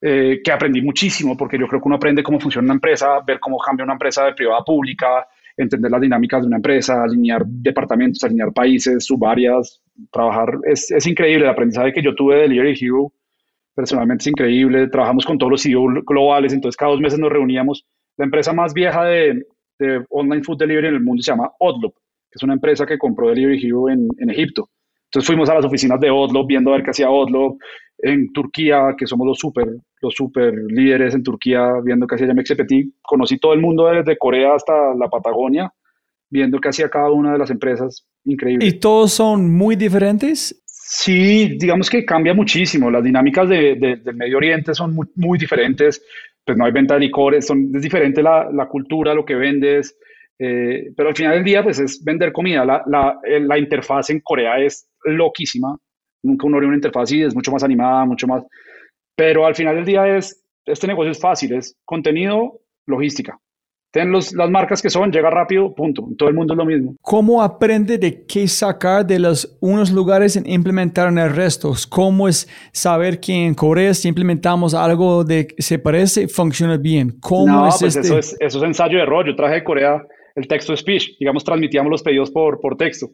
eh, 0.00 0.40
que 0.44 0.52
aprendí 0.52 0.80
muchísimo, 0.82 1.36
porque 1.36 1.58
yo 1.58 1.66
creo 1.66 1.80
que 1.80 1.88
uno 1.88 1.96
aprende 1.96 2.22
cómo 2.22 2.38
funciona 2.38 2.64
una 2.66 2.74
empresa, 2.74 3.20
ver 3.26 3.40
cómo 3.40 3.58
cambia 3.58 3.84
una 3.84 3.94
empresa 3.94 4.24
de 4.24 4.34
privada 4.34 4.60
a 4.60 4.64
pública, 4.64 5.26
entender 5.62 5.90
las 5.90 6.00
dinámicas 6.00 6.42
de 6.42 6.46
una 6.46 6.56
empresa, 6.56 7.02
alinear 7.02 7.44
departamentos, 7.46 8.22
alinear 8.24 8.52
países, 8.52 9.04
subáreas, 9.04 9.82
trabajar. 10.12 10.58
Es, 10.64 10.90
es 10.90 11.06
increíble 11.06 11.44
el 11.44 11.50
aprendizaje 11.50 11.92
que 11.92 12.02
yo 12.02 12.14
tuve 12.14 12.36
de 12.36 12.42
Delivery 12.42 12.78
Hero. 12.80 13.12
Personalmente 13.74 14.22
es 14.22 14.26
increíble. 14.28 14.88
Trabajamos 14.88 15.24
con 15.24 15.38
todos 15.38 15.52
los 15.52 15.62
CEO 15.62 15.86
globales, 16.06 16.52
entonces 16.52 16.76
cada 16.76 16.92
dos 16.92 17.00
meses 17.00 17.18
nos 17.18 17.30
reuníamos 17.30 17.86
la 18.20 18.26
empresa 18.26 18.52
más 18.52 18.74
vieja 18.74 19.04
de, 19.04 19.46
online 20.10 20.44
food 20.44 20.58
delivery 20.58 20.88
en 20.88 20.94
el 20.94 21.00
mundo 21.00 21.22
se 21.22 21.32
llama 21.32 21.50
Odloop, 21.58 21.94
que 21.94 22.36
es 22.36 22.42
una 22.42 22.52
empresa 22.52 22.84
que 22.84 22.98
compró 22.98 23.30
Delivery 23.30 23.66
Hero 23.66 23.88
en, 23.88 24.10
Egipto. 24.28 24.68
Entonces 25.10 25.26
fuimos 25.26 25.50
a 25.50 25.54
las 25.54 25.64
oficinas 25.64 25.98
de 26.00 26.10
Odloop 26.10 26.46
viendo 26.46 26.70
a 26.70 26.76
ver 26.76 26.84
qué 26.84 26.90
hacía 26.90 27.10
Odloop. 27.10 27.58
En 27.98 28.32
Turquía, 28.32 28.94
que 28.96 29.06
somos 29.06 29.26
los 29.26 29.38
super, 29.38 29.66
los 30.00 30.14
super 30.14 30.54
líderes 30.68 31.14
en 31.14 31.22
Turquía, 31.22 31.68
viendo 31.84 32.06
qué 32.06 32.14
hacía 32.14 32.32
MXPT. 32.32 32.72
Conocí 33.02 33.38
todo 33.38 33.52
el 33.52 33.60
mundo 33.60 33.88
desde 33.88 34.16
Corea 34.16 34.54
hasta 34.54 34.94
la 34.94 35.08
Patagonia, 35.08 35.70
viendo 36.30 36.58
qué 36.60 36.68
hacía 36.70 36.88
cada 36.88 37.10
una 37.10 37.32
de 37.32 37.38
las 37.38 37.50
empresas. 37.50 38.06
Increíble. 38.24 38.64
¿Y 38.64 38.78
todos 38.78 39.12
son 39.12 39.50
muy 39.50 39.76
diferentes? 39.76 40.62
Sí, 40.64 41.58
digamos 41.58 41.90
que 41.90 42.04
cambia 42.04 42.32
muchísimo. 42.32 42.90
Las 42.90 43.04
dinámicas 43.04 43.48
de, 43.48 43.74
del 43.76 44.16
Medio 44.16 44.38
Oriente 44.38 44.74
son 44.74 44.94
muy, 44.94 45.08
muy 45.16 45.38
diferentes 45.38 46.02
pues 46.44 46.58
no 46.58 46.64
hay 46.64 46.72
venta 46.72 46.94
de 46.94 47.00
licores, 47.00 47.46
son, 47.46 47.70
es 47.74 47.82
diferente 47.82 48.22
la, 48.22 48.48
la 48.52 48.66
cultura, 48.66 49.14
lo 49.14 49.24
que 49.24 49.34
vendes, 49.34 49.96
eh, 50.42 50.90
pero 50.96 51.10
al 51.10 51.14
final 51.14 51.34
del 51.34 51.44
día 51.44 51.62
pues 51.62 51.78
es 51.78 52.02
vender 52.02 52.32
comida. 52.32 52.64
La, 52.64 52.82
la, 52.86 53.14
la, 53.40 53.58
interfaz 53.58 54.08
en 54.08 54.20
Corea 54.20 54.58
es 54.58 54.88
loquísima, 55.04 55.76
nunca 56.22 56.46
uno 56.46 56.58
ve 56.58 56.66
una 56.66 56.76
interfaz 56.76 57.02
así, 57.02 57.22
es 57.22 57.34
mucho 57.34 57.52
más 57.52 57.62
animada, 57.62 58.06
mucho 58.06 58.26
más, 58.26 58.42
pero 59.14 59.44
al 59.44 59.54
final 59.54 59.76
del 59.76 59.84
día 59.84 60.16
es, 60.16 60.42
este 60.64 60.86
negocio 60.86 61.10
es 61.10 61.20
fácil, 61.20 61.52
es 61.52 61.76
contenido, 61.84 62.60
logística. 62.86 63.38
ten 63.92 64.10
los, 64.10 64.32
las 64.32 64.48
marcas 64.48 64.80
que 64.80 64.88
son, 64.88 65.12
llega 65.12 65.28
rápido, 65.28 65.74
punto. 65.74 66.08
Todo 66.16 66.30
el 66.30 66.34
mundo 66.34 66.54
es 66.54 66.58
lo 66.58 66.64
mismo. 66.64 66.94
¿Cómo 67.02 67.42
aprende 67.42 67.98
de 67.98 68.24
qué 68.24 68.48
sacar 68.48 69.04
de 69.06 69.18
los 69.18 69.58
unos 69.60 69.90
lugares 69.90 70.36
e 70.36 70.42
implementar 70.46 71.08
en 71.08 71.18
el 71.18 71.36
resto? 71.36 71.74
¿Cómo 71.90 72.28
es 72.28 72.48
saber 72.72 73.20
que 73.20 73.34
en 73.34 73.52
Corea 73.52 73.92
si 73.92 74.08
implementamos 74.08 74.72
algo 74.72 75.22
de 75.22 75.48
se 75.58 75.78
parece, 75.78 76.28
funciona 76.28 76.78
bien? 76.78 77.18
¿Cómo 77.20 77.46
no, 77.46 77.68
es 77.68 77.76
pues 77.78 77.96
este? 77.96 78.08
eso, 78.08 78.18
es, 78.18 78.36
eso 78.40 78.58
es 78.58 78.64
ensayo 78.64 78.96
de 78.96 79.02
error. 79.02 79.26
Yo 79.26 79.36
traje 79.36 79.56
de 79.56 79.64
Corea 79.64 80.02
el 80.40 80.48
texto 80.48 80.76
speech, 80.76 81.18
digamos, 81.18 81.44
transmitíamos 81.44 81.90
los 81.90 82.02
pedidos 82.02 82.30
por, 82.30 82.60
por 82.60 82.76
texto. 82.76 83.08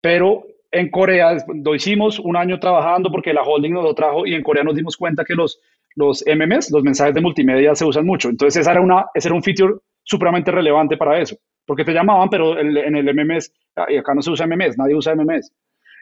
Pero 0.00 0.44
en 0.70 0.90
Corea 0.90 1.36
lo 1.64 1.74
hicimos 1.74 2.18
un 2.18 2.36
año 2.36 2.58
trabajando 2.60 3.10
porque 3.10 3.32
la 3.32 3.42
holding 3.42 3.72
nos 3.72 3.84
lo 3.84 3.94
trajo 3.94 4.26
y 4.26 4.34
en 4.34 4.42
Corea 4.42 4.64
nos 4.64 4.76
dimos 4.76 4.96
cuenta 4.96 5.24
que 5.24 5.34
los, 5.34 5.60
los 5.96 6.24
MMS, 6.26 6.70
los 6.72 6.82
mensajes 6.82 7.14
de 7.14 7.20
multimedia, 7.20 7.74
se 7.74 7.84
usan 7.84 8.06
mucho. 8.06 8.28
Entonces, 8.28 8.60
esa 8.60 8.72
era 8.72 8.80
una, 8.80 9.06
ese 9.14 9.28
era 9.28 9.34
un 9.34 9.42
feature 9.42 9.74
supremamente 10.04 10.50
relevante 10.50 10.96
para 10.96 11.20
eso, 11.20 11.36
porque 11.66 11.84
te 11.84 11.92
llamaban, 11.92 12.28
pero 12.30 12.58
el- 12.58 12.76
en 12.78 12.96
el 12.96 13.08
MMS, 13.08 13.52
y 13.88 13.96
acá 13.96 14.14
no 14.14 14.22
se 14.22 14.30
usa 14.30 14.46
MMS, 14.46 14.76
nadie 14.78 14.94
usa 14.94 15.12
MMS. 15.14 15.52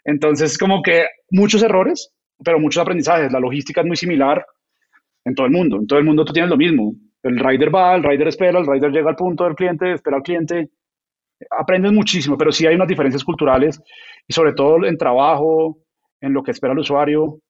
Entonces, 0.05 0.59
como 0.59 0.83
que 0.83 1.05
muchos 1.31 1.63
errores, 1.63 2.13
pero 2.45 2.61
muchos 2.61 2.81
aprendizajes. 2.83 3.33
La 3.33 3.41
logística 3.41 3.81
es 3.81 3.87
muy 3.87 3.97
similar 3.97 4.45
en 5.25 5.35
todo 5.35 5.47
el 5.47 5.53
mundo. 5.53 5.77
En 5.79 5.87
todo 5.87 5.99
el 5.99 6.05
mundo 6.05 6.25
tú 6.25 6.33
tienes 6.33 6.51
lo 6.51 6.57
mismo. 6.57 6.95
El 7.23 7.39
rider 7.39 7.75
va, 7.75 7.95
el 7.95 8.05
rider 8.05 8.29
espera, 8.29 8.59
el 8.59 8.67
rider 8.67 8.91
llega 8.91 9.11
al 9.11 9.17
punto 9.17 9.45
del 9.45 9.55
cliente, 9.55 9.93
espera 9.93 10.17
al 10.17 10.23
cliente. 10.23 10.71
Aprendes 11.51 11.93
muchísimo, 11.93 12.37
pero 12.39 12.53
sí 12.53 12.67
hay 12.67 12.77
unas 12.77 12.89
diferencias 12.89 13.25
culturales 13.25 13.81
y 14.27 14.33
sobre 14.33 14.53
todo 14.53 14.85
en 14.87 14.97
trabajo, 14.97 15.79
en 16.21 16.33
lo 16.33 16.43
que 16.43 16.53
espera 16.53 16.73
el 16.73 16.79
usuario. 16.79 17.41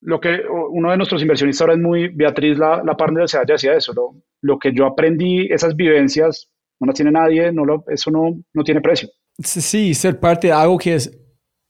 Lo 0.00 0.20
que 0.20 0.40
uno 0.70 0.90
de 0.90 0.96
nuestros 0.96 1.22
inversionistas 1.22 1.62
ahora 1.62 1.74
es 1.74 1.80
muy, 1.80 2.08
Beatriz, 2.08 2.58
la, 2.58 2.82
la 2.84 2.96
partner 2.96 3.22
de 3.22 3.28
Sealla, 3.28 3.54
decía 3.54 3.74
eso. 3.74 3.92
Lo, 3.94 4.14
lo 4.42 4.58
que 4.58 4.72
yo 4.72 4.86
aprendí, 4.86 5.46
esas 5.50 5.74
vivencias, 5.74 6.50
no 6.80 6.86
las 6.86 6.96
tiene 6.96 7.10
nadie, 7.10 7.52
no 7.52 7.64
lo, 7.64 7.84
eso 7.88 8.10
no, 8.10 8.38
no 8.52 8.64
tiene 8.64 8.80
precio. 8.80 9.08
Sí, 9.38 9.94
ser 9.94 10.18
parte 10.18 10.48
de 10.48 10.52
algo 10.52 10.78
que 10.78 10.94
es 10.94 11.18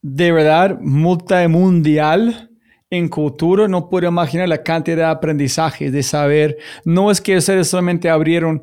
de 0.02 0.32
verdad 0.32 0.78
multimundial 0.80 2.51
en 2.90 3.08
cultura, 3.08 3.66
no 3.68 3.88
puedo 3.88 4.08
imaginar 4.08 4.48
la 4.48 4.62
cantidad 4.62 4.96
de 4.96 5.04
aprendizaje, 5.04 5.90
de 5.90 6.02
saber, 6.02 6.56
no 6.84 7.10
es 7.10 7.20
que 7.20 7.36
ustedes 7.36 7.68
solamente 7.68 8.08
abrieron 8.08 8.62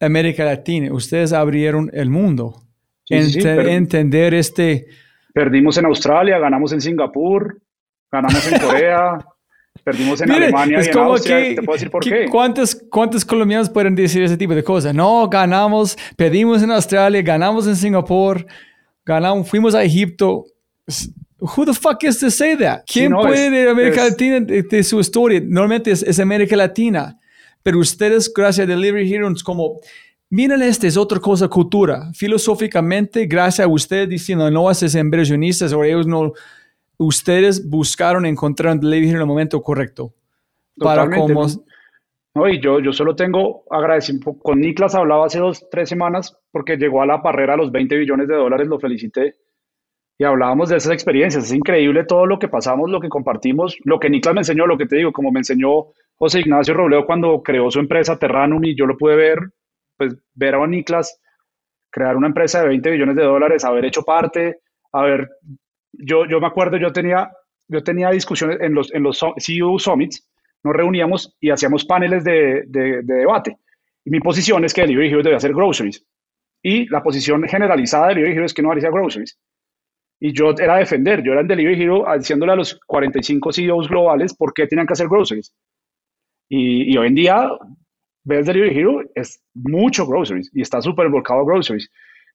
América 0.00 0.44
Latina, 0.44 0.92
ustedes 0.92 1.32
abrieron 1.32 1.90
el 1.92 2.08
mundo. 2.10 2.62
Sí, 3.04 3.22
sí, 3.24 3.30
sí, 3.32 3.40
pero- 3.42 3.68
entender 3.68 4.34
este, 4.34 4.86
Perdimos 5.34 5.76
en 5.78 5.86
Australia, 5.86 6.38
ganamos 6.38 6.72
en 6.72 6.80
Singapur, 6.80 7.58
ganamos 8.10 8.52
en 8.52 8.60
Corea, 8.60 9.18
perdimos 9.84 10.20
en 10.20 10.28
Mire, 10.28 10.44
Alemania 10.44 10.78
es 10.78 10.86
y 10.86 10.90
en 10.90 10.94
como 10.94 11.10
Austria. 11.12 11.38
que, 11.38 11.54
Te 11.54 11.62
puedo 11.62 11.74
decir 11.76 11.90
por 11.90 12.04
que 12.04 12.10
qué. 12.10 12.26
¿cuántos, 12.28 12.74
¿cuántos 12.90 13.24
colombianos 13.24 13.70
pueden 13.70 13.94
decir 13.94 14.22
ese 14.22 14.36
tipo 14.36 14.54
de 14.54 14.62
cosas? 14.62 14.94
No, 14.94 15.28
ganamos, 15.28 15.96
pedimos 16.16 16.62
en 16.62 16.70
Australia, 16.70 17.22
ganamos 17.22 17.66
en 17.66 17.74
Singapur, 17.76 18.46
ganamos, 19.06 19.48
fuimos 19.48 19.74
a 19.74 19.82
Egipto. 19.82 20.44
Who 21.42 21.64
the 21.64 21.74
fuck 21.74 22.04
is 22.04 22.20
to 22.20 22.30
say 22.30 22.56
that? 22.58 22.84
¿Quién 22.86 23.10
no, 23.10 23.22
puede 23.22 23.50
de 23.50 23.68
América 23.68 24.04
Latina 24.04 24.38
de, 24.38 24.62
de 24.62 24.84
su 24.84 25.00
historia? 25.00 25.40
Normalmente 25.44 25.90
es, 25.90 26.02
es 26.04 26.20
América 26.20 26.54
Latina, 26.54 27.18
pero 27.64 27.80
ustedes, 27.80 28.32
gracias 28.32 28.64
a 28.64 28.70
Delivery 28.70 29.12
Heroes, 29.12 29.42
como, 29.42 29.80
miren, 30.30 30.62
esta 30.62 30.86
es 30.86 30.96
otra 30.96 31.18
cosa, 31.18 31.48
cultura. 31.48 32.12
Filosóficamente, 32.14 33.26
gracias 33.26 33.66
a 33.66 33.68
ustedes 33.68 34.08
diciendo, 34.08 34.48
no 34.52 34.68
haces 34.68 34.94
inversionistas 34.94 35.72
o 35.72 35.82
ellos 35.82 36.06
no, 36.06 36.32
ustedes 36.96 37.68
buscaron 37.68 38.24
encontrar 38.24 38.74
un 38.74 38.80
Delivery 38.80 39.08
Hero 39.08 39.16
en 39.16 39.22
el 39.22 39.26
momento 39.26 39.60
correcto. 39.60 40.14
Para 40.78 41.04
Totalmente, 41.04 41.34
como, 41.34 41.46
¿no? 41.46 41.64
No, 42.34 42.48
y 42.48 42.60
yo, 42.60 42.80
yo 42.80 42.92
solo 42.92 43.14
tengo 43.14 43.64
agradecimiento. 43.70 44.38
Con 44.38 44.60
Niklas 44.60 44.94
hablaba 44.94 45.26
hace 45.26 45.38
dos, 45.38 45.68
tres 45.70 45.88
semanas 45.88 46.38
porque 46.50 46.76
llegó 46.76 47.02
a 47.02 47.06
la 47.06 47.18
barrera 47.18 47.54
a 47.54 47.56
los 47.56 47.70
20 47.70 47.94
billones 47.96 48.28
de 48.28 48.36
dólares, 48.36 48.68
lo 48.68 48.78
felicité. 48.78 49.34
Y 50.18 50.24
hablábamos 50.24 50.68
de 50.68 50.76
esas 50.76 50.92
experiencias. 50.92 51.44
Es 51.44 51.52
increíble 51.52 52.04
todo 52.04 52.26
lo 52.26 52.38
que 52.38 52.48
pasamos, 52.48 52.90
lo 52.90 53.00
que 53.00 53.08
compartimos, 53.08 53.76
lo 53.84 53.98
que 53.98 54.10
Niklas 54.10 54.34
me 54.34 54.40
enseñó, 54.42 54.66
lo 54.66 54.78
que 54.78 54.86
te 54.86 54.96
digo, 54.96 55.12
como 55.12 55.32
me 55.32 55.40
enseñó 55.40 55.86
José 56.16 56.40
Ignacio 56.40 56.74
Robledo 56.74 57.06
cuando 57.06 57.42
creó 57.42 57.70
su 57.70 57.80
empresa 57.80 58.18
Terranum 58.18 58.62
y 58.64 58.76
yo 58.76 58.86
lo 58.86 58.96
pude 58.96 59.16
ver, 59.16 59.38
pues 59.96 60.14
ver 60.34 60.54
a 60.54 60.66
Niklas 60.66 61.18
crear 61.90 62.16
una 62.16 62.28
empresa 62.28 62.62
de 62.62 62.68
20 62.68 62.90
billones 62.90 63.16
de 63.16 63.22
dólares, 63.24 63.64
haber 63.64 63.84
hecho 63.84 64.02
parte, 64.02 64.60
haber, 64.92 65.28
yo, 65.92 66.26
yo 66.26 66.40
me 66.40 66.46
acuerdo, 66.46 66.76
yo 66.78 66.92
tenía, 66.92 67.30
yo 67.68 67.82
tenía 67.82 68.10
discusiones 68.10 68.60
en 68.60 68.74
los, 68.74 68.92
en 68.94 69.02
los 69.02 69.20
CEO 69.38 69.78
Summits, 69.78 70.26
nos 70.64 70.74
reuníamos 70.74 71.36
y 71.40 71.50
hacíamos 71.50 71.84
paneles 71.84 72.24
de, 72.24 72.64
de- 72.66 73.02
de 73.02 73.14
debate. 73.14 73.58
Y 74.04 74.10
mi 74.10 74.20
posición 74.20 74.64
es 74.64 74.72
que 74.74 74.82
Delivery 74.82 75.08
Hero 75.10 75.22
debe 75.22 75.36
hacer 75.36 75.52
groceries. 75.52 76.04
Y 76.62 76.88
la 76.88 77.02
posición 77.02 77.42
generalizada 77.44 78.08
de 78.08 78.14
Delivery 78.16 78.44
es 78.46 78.54
que 78.54 78.62
no 78.62 78.70
haría 78.72 78.90
groceries. 78.90 79.38
Y 80.24 80.32
yo 80.32 80.54
era 80.56 80.76
defender, 80.76 81.20
yo 81.24 81.32
era 81.32 81.40
en 81.40 81.48
Delivery 81.48 81.82
Hero 81.82 82.04
diciéndole 82.16 82.52
a 82.52 82.54
los 82.54 82.78
45 82.86 83.52
CEOs 83.52 83.88
globales 83.88 84.32
por 84.32 84.54
qué 84.54 84.68
tenían 84.68 84.86
que 84.86 84.92
hacer 84.92 85.08
groceries. 85.08 85.52
Y, 86.48 86.94
y 86.94 86.96
hoy 86.96 87.08
en 87.08 87.16
día, 87.16 87.50
ves 88.22 88.46
Delivery 88.46 88.78
Hero, 88.78 89.02
es 89.16 89.42
mucho 89.52 90.06
groceries 90.06 90.48
y 90.54 90.62
está 90.62 90.80
súper 90.80 91.08
volcado 91.08 91.44
groceries. 91.44 91.90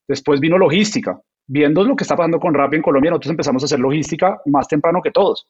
Después 0.06 0.42
vino 0.42 0.58
logística. 0.58 1.18
Viendo 1.48 1.82
lo 1.86 1.96
que 1.96 2.04
está 2.04 2.18
pasando 2.18 2.42
con 2.42 2.54
Rappi 2.54 2.76
en 2.76 2.82
Colombia, 2.82 3.10
nosotros 3.12 3.32
empezamos 3.32 3.64
a 3.64 3.68
hacer 3.68 3.80
logística 3.80 4.38
más 4.48 4.68
temprano 4.68 5.02
que 5.02 5.12
todos. 5.12 5.48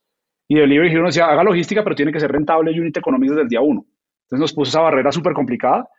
Y 0.48 0.60
Delivery 0.60 0.92
Hero 0.92 1.02
nos 1.02 1.16
decía, 1.16 1.32
haga 1.32 1.44
logística, 1.44 1.84
pero 1.84 1.96
tiene 1.96 2.12
que 2.12 2.20
ser 2.20 2.32
rentable 2.32 2.72
y 2.72 2.80
unit 2.80 2.98
economics 2.98 3.32
desde 3.32 3.42
el 3.42 3.50
día 3.50 3.62
uno. 3.62 3.84
Entonces 4.26 4.42
nos 4.42 4.54
puso 4.54 4.70
esa 4.70 4.82
barrera 4.82 5.12
súper 5.12 5.34
complicada, 5.34 5.90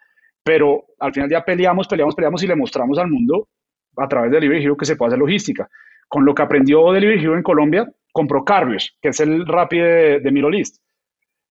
pero 0.44 0.85
al 1.01 1.12
final 1.12 1.28
día 1.28 1.44
peleamos, 1.44 1.89
peleamos, 1.89 2.15
peleamos 2.15 2.40
y 2.44 2.47
le 2.47 2.55
mostramos 2.55 2.97
al 2.97 3.09
mundo 3.09 3.48
a 3.97 4.06
través 4.06 4.31
de 4.31 4.36
Delivery 4.36 4.62
Hero 4.62 4.77
que 4.77 4.85
se 4.85 4.94
puede 4.94 5.09
hacer 5.09 5.19
logística. 5.19 5.69
Con 6.09 6.24
lo 6.24 6.35
que 6.35 6.43
aprendió 6.43 6.93
Delivery 6.93 7.22
Hero 7.22 7.36
en 7.36 7.43
Colombia, 7.43 7.89
compró 8.12 8.44
Carriage, 8.44 8.90
que 9.01 9.10
es 9.10 9.20
el 9.20 9.47
Rappi 9.47 9.78
de, 9.78 10.20
de 10.20 10.32
Middle 10.32 10.62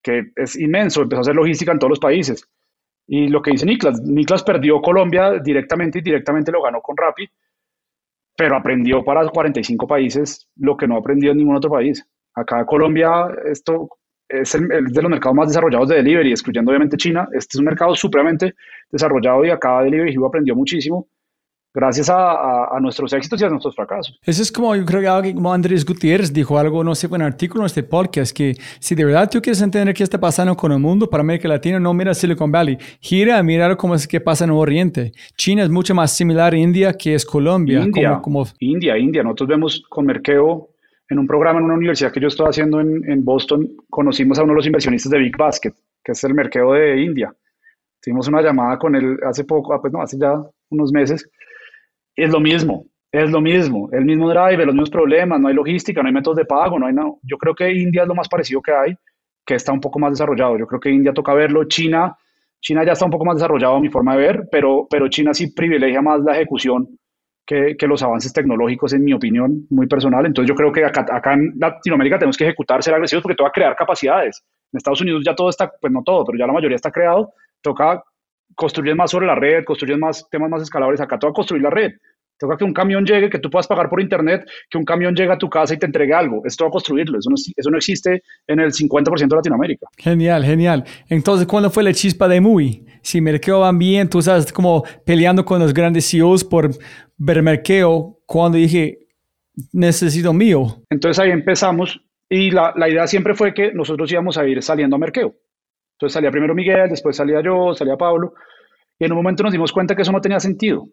que 0.04 0.32
es 0.36 0.60
inmenso, 0.60 1.02
empezó 1.02 1.20
a 1.20 1.22
hacer 1.22 1.36
logística 1.36 1.72
en 1.72 1.80
todos 1.80 1.92
los 1.92 2.00
países. 2.00 2.48
Y 3.08 3.30
lo 3.30 3.42
que 3.42 3.52
dice 3.52 3.66
Niklas, 3.66 4.02
Niklas 4.02 4.44
perdió 4.44 4.82
Colombia 4.82 5.40
directamente 5.40 6.00
y 6.00 6.02
directamente 6.02 6.52
lo 6.52 6.62
ganó 6.62 6.82
con 6.82 6.96
Rappi, 6.96 7.28
pero 8.36 8.56
aprendió 8.56 9.04
para 9.04 9.28
45 9.28 9.88
países 9.88 10.50
lo 10.58 10.76
que 10.76 10.88
no 10.88 10.98
aprendió 10.98 11.32
en 11.32 11.38
ningún 11.38 11.56
otro 11.56 11.72
país. 11.72 12.06
Acá 12.34 12.66
Colombia, 12.66 13.28
esto 13.46 13.90
es 14.28 14.56
el, 14.56 14.72
el 14.72 14.86
de 14.88 15.02
los 15.02 15.12
mercados 15.12 15.36
más 15.36 15.48
desarrollados 15.48 15.90
de 15.90 15.98
delivery, 15.98 16.32
excluyendo 16.32 16.72
obviamente 16.72 16.98
China. 16.98 17.28
Este 17.32 17.56
es 17.58 17.60
un 17.60 17.66
mercado 17.66 17.96
supremamente 17.96 18.56
desarrollado 18.92 19.46
y 19.46 19.50
acá 19.52 19.82
Delivery 19.84 20.12
Hero 20.12 20.28
aprendió 20.28 20.56
muchísimo 20.56 21.08
gracias 21.74 22.10
a, 22.10 22.16
a- 22.32 22.78
a 22.78 22.80
nuestros 22.80 23.12
éxitos 23.14 23.42
y 23.42 23.46
a 23.46 23.50
nuestros 23.50 23.76
fracasos. 23.76 24.20
Eso 24.24 24.42
es 24.42 24.52
como, 24.52 24.76
yo 24.76 24.86
creo 24.86 25.02
que 25.02 25.08
alguien 25.08 25.36
como 25.36 25.52
Andrés 25.54 25.86
Gutiérrez 25.86 26.32
dijo 26.32 26.58
algo, 26.58 26.84
no 26.84 26.94
sé, 26.96 27.08
fue 27.08 27.18
un 27.18 27.24
artículo 27.24 27.64
en 27.64 27.66
este 27.68 27.84
podcast, 27.84 28.36
que 28.36 28.56
si 28.80 28.96
de 28.96 29.06
verdad 29.06 29.30
tú 29.30 29.42
quieres 29.42 29.62
entender 29.62 29.94
qué 29.94 30.04
está 30.04 30.20
pasando 30.20 30.56
con 30.56 30.72
el 30.72 30.80
mundo 30.80 31.10
para 31.10 31.22
América 31.22 31.48
Latina, 31.48 31.80
no 31.80 31.94
mira 31.94 32.14
Silicon 32.14 32.52
Valley, 32.52 32.78
gira 33.00 33.38
a 33.40 33.44
mirar 33.44 33.76
cómo 33.78 33.96
es 33.96 34.08
que 34.08 34.22
pasa 34.22 34.44
en 34.46 34.52
Oriente. 34.52 35.12
China 35.36 35.64
es 35.64 35.70
mucho 35.70 35.96
más 35.96 36.12
similar 36.16 36.54
a 36.54 36.58
India 36.58 36.94
que 36.94 37.16
es 37.16 37.26
Colombia. 37.26 37.82
India, 37.82 38.10
Como, 38.22 38.44
como, 38.44 38.48
India, 38.60 38.98
India. 38.98 39.24
Nosotros 39.24 39.50
vemos 39.50 39.84
con 39.90 40.06
Merkeo 40.06 40.70
en 41.10 41.20
un 41.20 41.28
programa 41.28 41.60
en 41.60 41.66
una 41.66 41.74
universidad 41.76 42.12
que 42.12 42.20
yo 42.20 42.28
estoy 42.28 42.48
haciendo 42.50 42.80
en, 42.80 43.04
en 43.10 43.24
Boston, 43.26 43.68
conocimos 43.90 44.40
a 44.40 44.44
uno 44.44 44.54
de 44.54 44.58
los 44.58 44.66
inversionistas 44.66 45.12
de 45.12 45.20
Big 45.20 45.36
Basket, 45.38 45.74
que 46.04 46.12
es 46.14 46.24
el 46.24 46.34
Merkeo 46.34 46.74
de 46.74 47.02
India. 47.04 47.34
Tuvimos 48.02 48.28
una 48.28 48.42
llamada 48.42 48.78
con 48.80 48.96
él 48.96 49.18
hace 49.26 49.44
poco, 49.44 49.74
ah, 49.74 49.82
pues 49.82 49.92
no, 49.94 50.02
hace 50.02 50.18
ya 50.18 50.34
unos 50.70 50.92
meses. 50.92 51.30
Es 52.16 52.32
lo 52.32 52.40
mismo, 52.40 52.86
es 53.12 53.30
lo 53.30 53.42
mismo, 53.42 53.90
el 53.92 54.06
mismo 54.06 54.30
driver, 54.30 54.66
los 54.66 54.76
mismos 54.76 54.90
problemas, 54.90 55.40
no 55.40 55.48
hay 55.48 55.54
logística, 55.54 56.02
no 56.02 56.08
hay 56.08 56.14
métodos 56.14 56.38
de 56.38 56.46
pago, 56.46 56.78
no 56.80 56.88
hay 56.88 56.94
nada. 56.94 57.12
Yo 57.24 57.38
creo 57.38 57.56
que 57.56 57.72
India 57.72 58.04
es 58.04 58.08
lo 58.08 58.16
más 58.16 58.30
parecido 58.30 58.62
que 58.62 58.72
hay, 58.72 58.96
que 59.46 59.56
está 59.56 59.72
un 59.72 59.82
poco 59.82 60.00
más 60.00 60.12
desarrollado. 60.12 60.58
Yo 60.58 60.68
creo 60.68 60.80
que 60.80 60.92
India 60.92 61.14
toca 61.14 61.34
verlo, 61.34 61.64
China, 61.66 62.16
China 62.64 62.86
ya 62.86 62.94
está 62.94 63.06
un 63.06 63.12
poco 63.12 63.26
más 63.26 63.36
desarrollado 63.36 63.76
a 63.76 63.82
mi 63.82 63.90
forma 63.90 64.16
de 64.16 64.22
ver, 64.22 64.48
pero, 64.50 64.88
pero 64.90 65.10
China 65.10 65.34
sí 65.34 65.52
privilegia 65.54 66.02
más 66.02 66.22
la 66.22 66.34
ejecución 66.34 66.88
que, 67.46 67.76
que 67.78 67.88
los 67.88 68.02
avances 68.02 68.32
tecnológicos, 68.32 68.94
en 68.94 69.04
mi 69.04 69.12
opinión, 69.12 69.68
muy 69.70 69.86
personal. 69.86 70.26
Entonces 70.26 70.48
yo 70.48 70.56
creo 70.56 70.72
que 70.72 70.86
acá, 70.86 71.06
acá 71.12 71.34
en 71.34 71.54
Latinoamérica 71.58 72.18
tenemos 72.18 72.38
que 72.38 72.46
ejecutar, 72.46 72.82
ser 72.82 72.94
agresivos, 72.94 73.22
porque 73.22 73.36
toca 73.36 73.52
crear 73.52 73.76
capacidades. 73.76 74.42
En 74.72 74.78
Estados 74.78 75.02
Unidos 75.02 75.24
ya 75.26 75.36
todo 75.36 75.50
está, 75.50 75.72
pues 75.80 75.92
no 75.92 76.04
todo, 76.04 76.24
pero 76.24 76.38
ya 76.38 76.48
la 76.48 76.54
mayoría 76.54 76.78
está 76.78 76.90
creado. 76.90 77.34
Toca 77.62 78.02
construir 78.56 78.96
más 78.96 79.12
sobre 79.12 79.26
la 79.26 79.36
red, 79.36 79.64
construir 79.64 79.98
más 79.98 80.28
temas 80.30 80.50
más 80.50 80.62
escalables. 80.62 81.02
Acá 81.02 81.18
toca 81.20 81.34
construir 81.34 81.64
la 81.64 81.70
red. 81.70 81.92
Toca 82.40 82.58
que 82.58 82.64
un 82.64 82.74
camión 82.74 83.06
llegue, 83.06 83.30
que 83.30 83.40
tú 83.40 83.50
puedas 83.50 83.68
pagar 83.68 83.90
por 83.90 84.02
internet, 84.02 84.44
que 84.70 84.78
un 84.78 84.84
camión 84.84 85.16
llegue 85.16 85.32
a 85.32 85.38
tu 85.38 85.50
casa 85.50 85.74
y 85.74 85.78
te 85.78 85.86
entregue 85.86 86.14
algo. 86.14 86.42
Esto 86.46 86.66
va 86.66 86.70
a 86.70 86.72
construirlo. 86.72 87.20
Eso 87.20 87.30
no, 87.30 87.36
eso 87.36 87.70
no 87.70 87.78
existe 87.78 88.24
en 88.48 88.60
el 88.60 88.72
50% 88.72 89.28
de 89.30 89.36
Latinoamérica. 89.36 89.88
Genial, 89.98 90.44
genial. 90.44 90.84
Entonces, 91.10 91.48
¿cuándo 91.48 91.70
fue 91.70 91.84
la 91.84 91.94
chispa 91.94 92.28
de 92.28 92.42
Muy? 92.42 92.86
Si 93.02 93.22
Merkeo 93.22 93.60
va 93.60 93.72
bien, 93.72 94.10
tú 94.10 94.22
sabes, 94.22 94.52
como 94.52 94.84
peleando 95.06 95.46
con 95.46 95.60
los 95.60 95.74
grandes 95.74 96.10
CEOs 96.10 96.44
por 96.44 96.72
ver 97.18 97.42
Merkeo, 97.44 98.20
cuando 98.26 98.58
dije, 98.58 99.08
necesito 99.72 100.34
mío. 100.34 100.84
Entonces 100.90 101.20
ahí 101.20 101.32
empezamos 101.32 102.02
y 102.30 102.52
la, 102.52 102.74
la 102.76 102.90
idea 102.90 103.08
siempre 103.08 103.36
fue 103.36 103.54
que 103.54 103.72
nosotros 103.74 104.12
íbamos 104.12 104.38
a 104.38 104.48
ir 104.48 104.62
saliendo 104.64 104.96
a 104.96 105.00
Merkeo. 105.00 105.36
Entonces 106.04 106.16
salía 106.16 106.32
primero 106.32 106.54
Miguel, 106.54 106.90
después 106.90 107.16
salía 107.16 107.42
yo, 107.42 107.74
salía 107.74 107.96
Pablo. 107.96 108.34
Y 109.00 109.06
en 109.06 109.14
un 109.14 109.18
momento 109.20 109.42
nos 109.42 109.54
dimos 109.54 109.72
cuenta 109.72 109.96
que 109.96 110.02
eso 110.02 110.12
no 110.12 110.20
tenía 110.20 110.38
sentido. 110.38 110.84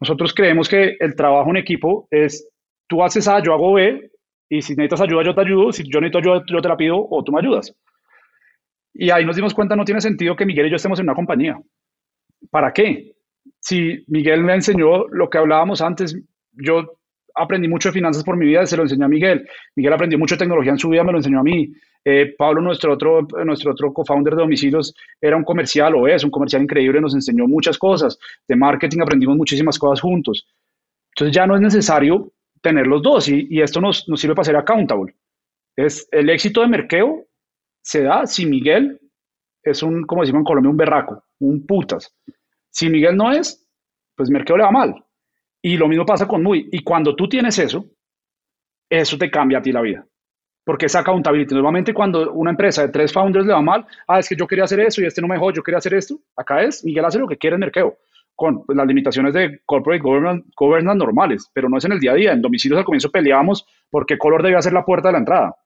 Nosotros 0.00 0.32
creemos 0.32 0.68
que 0.68 0.96
el 1.00 1.16
trabajo 1.16 1.50
en 1.50 1.56
equipo 1.56 2.06
es, 2.12 2.48
tú 2.88 3.02
haces 3.02 3.26
A, 3.26 3.42
yo 3.42 3.52
hago 3.52 3.72
B, 3.72 4.08
y 4.48 4.62
si 4.62 4.76
necesitas 4.76 5.00
ayuda, 5.00 5.24
yo 5.24 5.34
te 5.34 5.40
ayudo, 5.40 5.72
si 5.72 5.82
yo 5.82 6.00
necesito 6.00 6.18
ayuda, 6.18 6.44
yo 6.46 6.62
te 6.62 6.68
la 6.68 6.76
pido 6.76 7.04
o 7.10 7.24
tú 7.24 7.32
me 7.32 7.40
ayudas. 7.40 7.74
Y 8.94 9.10
ahí 9.10 9.24
nos 9.24 9.34
dimos 9.34 9.52
cuenta, 9.52 9.74
no 9.74 9.84
tiene 9.84 10.00
sentido 10.00 10.36
que 10.36 10.46
Miguel 10.46 10.66
y 10.66 10.70
yo 10.70 10.76
estemos 10.76 11.00
en 11.00 11.06
una 11.06 11.14
compañía. 11.16 11.60
¿Para 12.50 12.72
qué? 12.72 13.16
Si 13.58 14.04
Miguel 14.06 14.44
me 14.44 14.54
enseñó 14.54 15.08
lo 15.08 15.28
que 15.28 15.38
hablábamos 15.38 15.82
antes, 15.82 16.16
yo 16.52 16.98
aprendí 17.34 17.66
mucho 17.66 17.88
de 17.88 17.94
finanzas 17.94 18.22
por 18.22 18.36
mi 18.36 18.46
vida, 18.46 18.64
se 18.64 18.76
lo 18.76 18.84
enseñó 18.84 19.06
a 19.06 19.08
Miguel. 19.08 19.44
Miguel 19.74 19.92
aprendió 19.92 20.20
mucho 20.20 20.36
de 20.36 20.38
tecnología 20.38 20.70
en 20.70 20.78
su 20.78 20.88
vida, 20.88 21.02
me 21.02 21.10
lo 21.10 21.18
enseñó 21.18 21.40
a 21.40 21.42
mí. 21.42 21.72
Eh, 22.04 22.34
Pablo, 22.36 22.62
nuestro 22.62 22.94
otro, 22.94 23.26
nuestro 23.44 23.72
otro 23.72 23.92
co-founder 23.92 24.34
de 24.34 24.42
domicilios, 24.42 24.94
era 25.20 25.36
un 25.36 25.44
comercial 25.44 25.94
o 25.94 26.08
es 26.08 26.24
un 26.24 26.30
comercial 26.30 26.62
increíble, 26.62 27.00
nos 27.00 27.14
enseñó 27.14 27.46
muchas 27.46 27.78
cosas. 27.78 28.18
De 28.48 28.56
marketing 28.56 29.00
aprendimos 29.02 29.36
muchísimas 29.36 29.78
cosas 29.78 30.00
juntos. 30.00 30.46
Entonces 31.14 31.34
ya 31.34 31.46
no 31.46 31.56
es 31.56 31.60
necesario 31.60 32.32
tener 32.62 32.86
los 32.86 33.02
dos 33.02 33.28
y, 33.28 33.60
esto 33.60 33.80
nos, 33.80 34.08
nos, 34.08 34.20
sirve 34.20 34.34
para 34.34 34.44
ser 34.44 34.56
accountable. 34.56 35.14
Es, 35.76 36.08
el 36.10 36.30
éxito 36.30 36.60
de 36.60 36.68
Merkeo 36.68 37.26
se 37.82 38.02
da 38.02 38.26
si 38.26 38.46
Miguel 38.46 39.00
es 39.62 39.82
un, 39.82 40.04
como 40.04 40.22
decimos 40.22 40.40
en 40.40 40.44
Colombia, 40.44 40.70
un 40.70 40.76
berraco, 40.76 41.24
un 41.40 41.66
putas. 41.66 42.14
Si 42.70 42.88
Miguel 42.88 43.16
no 43.16 43.32
es, 43.32 43.66
pues 44.16 44.30
Merkeo 44.30 44.56
le 44.56 44.64
va 44.64 44.70
mal. 44.70 45.04
Y 45.62 45.76
lo 45.76 45.88
mismo 45.88 46.06
pasa 46.06 46.26
con 46.26 46.42
Muy. 46.42 46.68
Y 46.72 46.82
cuando 46.82 47.14
tú 47.14 47.28
tienes 47.28 47.58
eso, 47.58 47.84
eso 48.88 49.18
te 49.18 49.30
cambia 49.30 49.58
a 49.58 49.62
ti 49.62 49.72
la 49.72 49.82
vida. 49.82 50.06
Porque 50.70 50.86
es 50.86 50.94
accountability. 50.94 51.52
Normalmente 51.52 51.92
cuando 51.92 52.30
una 52.32 52.50
empresa 52.52 52.82
de 52.82 52.90
tres 52.92 53.12
founders 53.12 53.44
le 53.44 53.52
va 53.52 53.60
mal, 53.60 53.84
ah, 54.06 54.20
es 54.20 54.28
que 54.28 54.36
yo 54.36 54.46
quería 54.46 54.62
hacer 54.62 54.78
eso 54.78 55.02
y 55.02 55.04
este 55.04 55.20
no 55.20 55.26
me 55.26 55.34
dejó, 55.34 55.50
yo 55.50 55.64
quería 55.64 55.78
hacer 55.78 55.94
esto. 55.94 56.20
Acá 56.36 56.62
es, 56.62 56.84
Miguel 56.84 57.04
hace 57.04 57.18
lo 57.18 57.26
que 57.26 57.36
quiere 57.36 57.54
en 57.54 57.60
Merkeo, 57.60 57.96
con 58.36 58.64
pues, 58.64 58.76
las 58.78 58.86
limitaciones 58.86 59.34
de 59.34 59.62
corporate 59.66 60.00
governance, 60.00 60.48
governance 60.56 60.96
normales, 60.96 61.50
pero 61.52 61.68
no 61.68 61.76
es 61.78 61.84
en 61.86 61.90
el 61.90 61.98
día 61.98 62.12
a 62.12 62.14
día. 62.14 62.32
En 62.32 62.40
domicilios 62.40 62.78
al 62.78 62.84
comienzo 62.84 63.10
peleábamos 63.10 63.66
por 63.90 64.06
qué 64.06 64.16
color 64.16 64.44
debía 64.44 64.62
ser 64.62 64.72
la 64.72 64.84
puerta 64.84 65.08
de 65.08 65.12
la 65.14 65.18
entrada. 65.18 65.56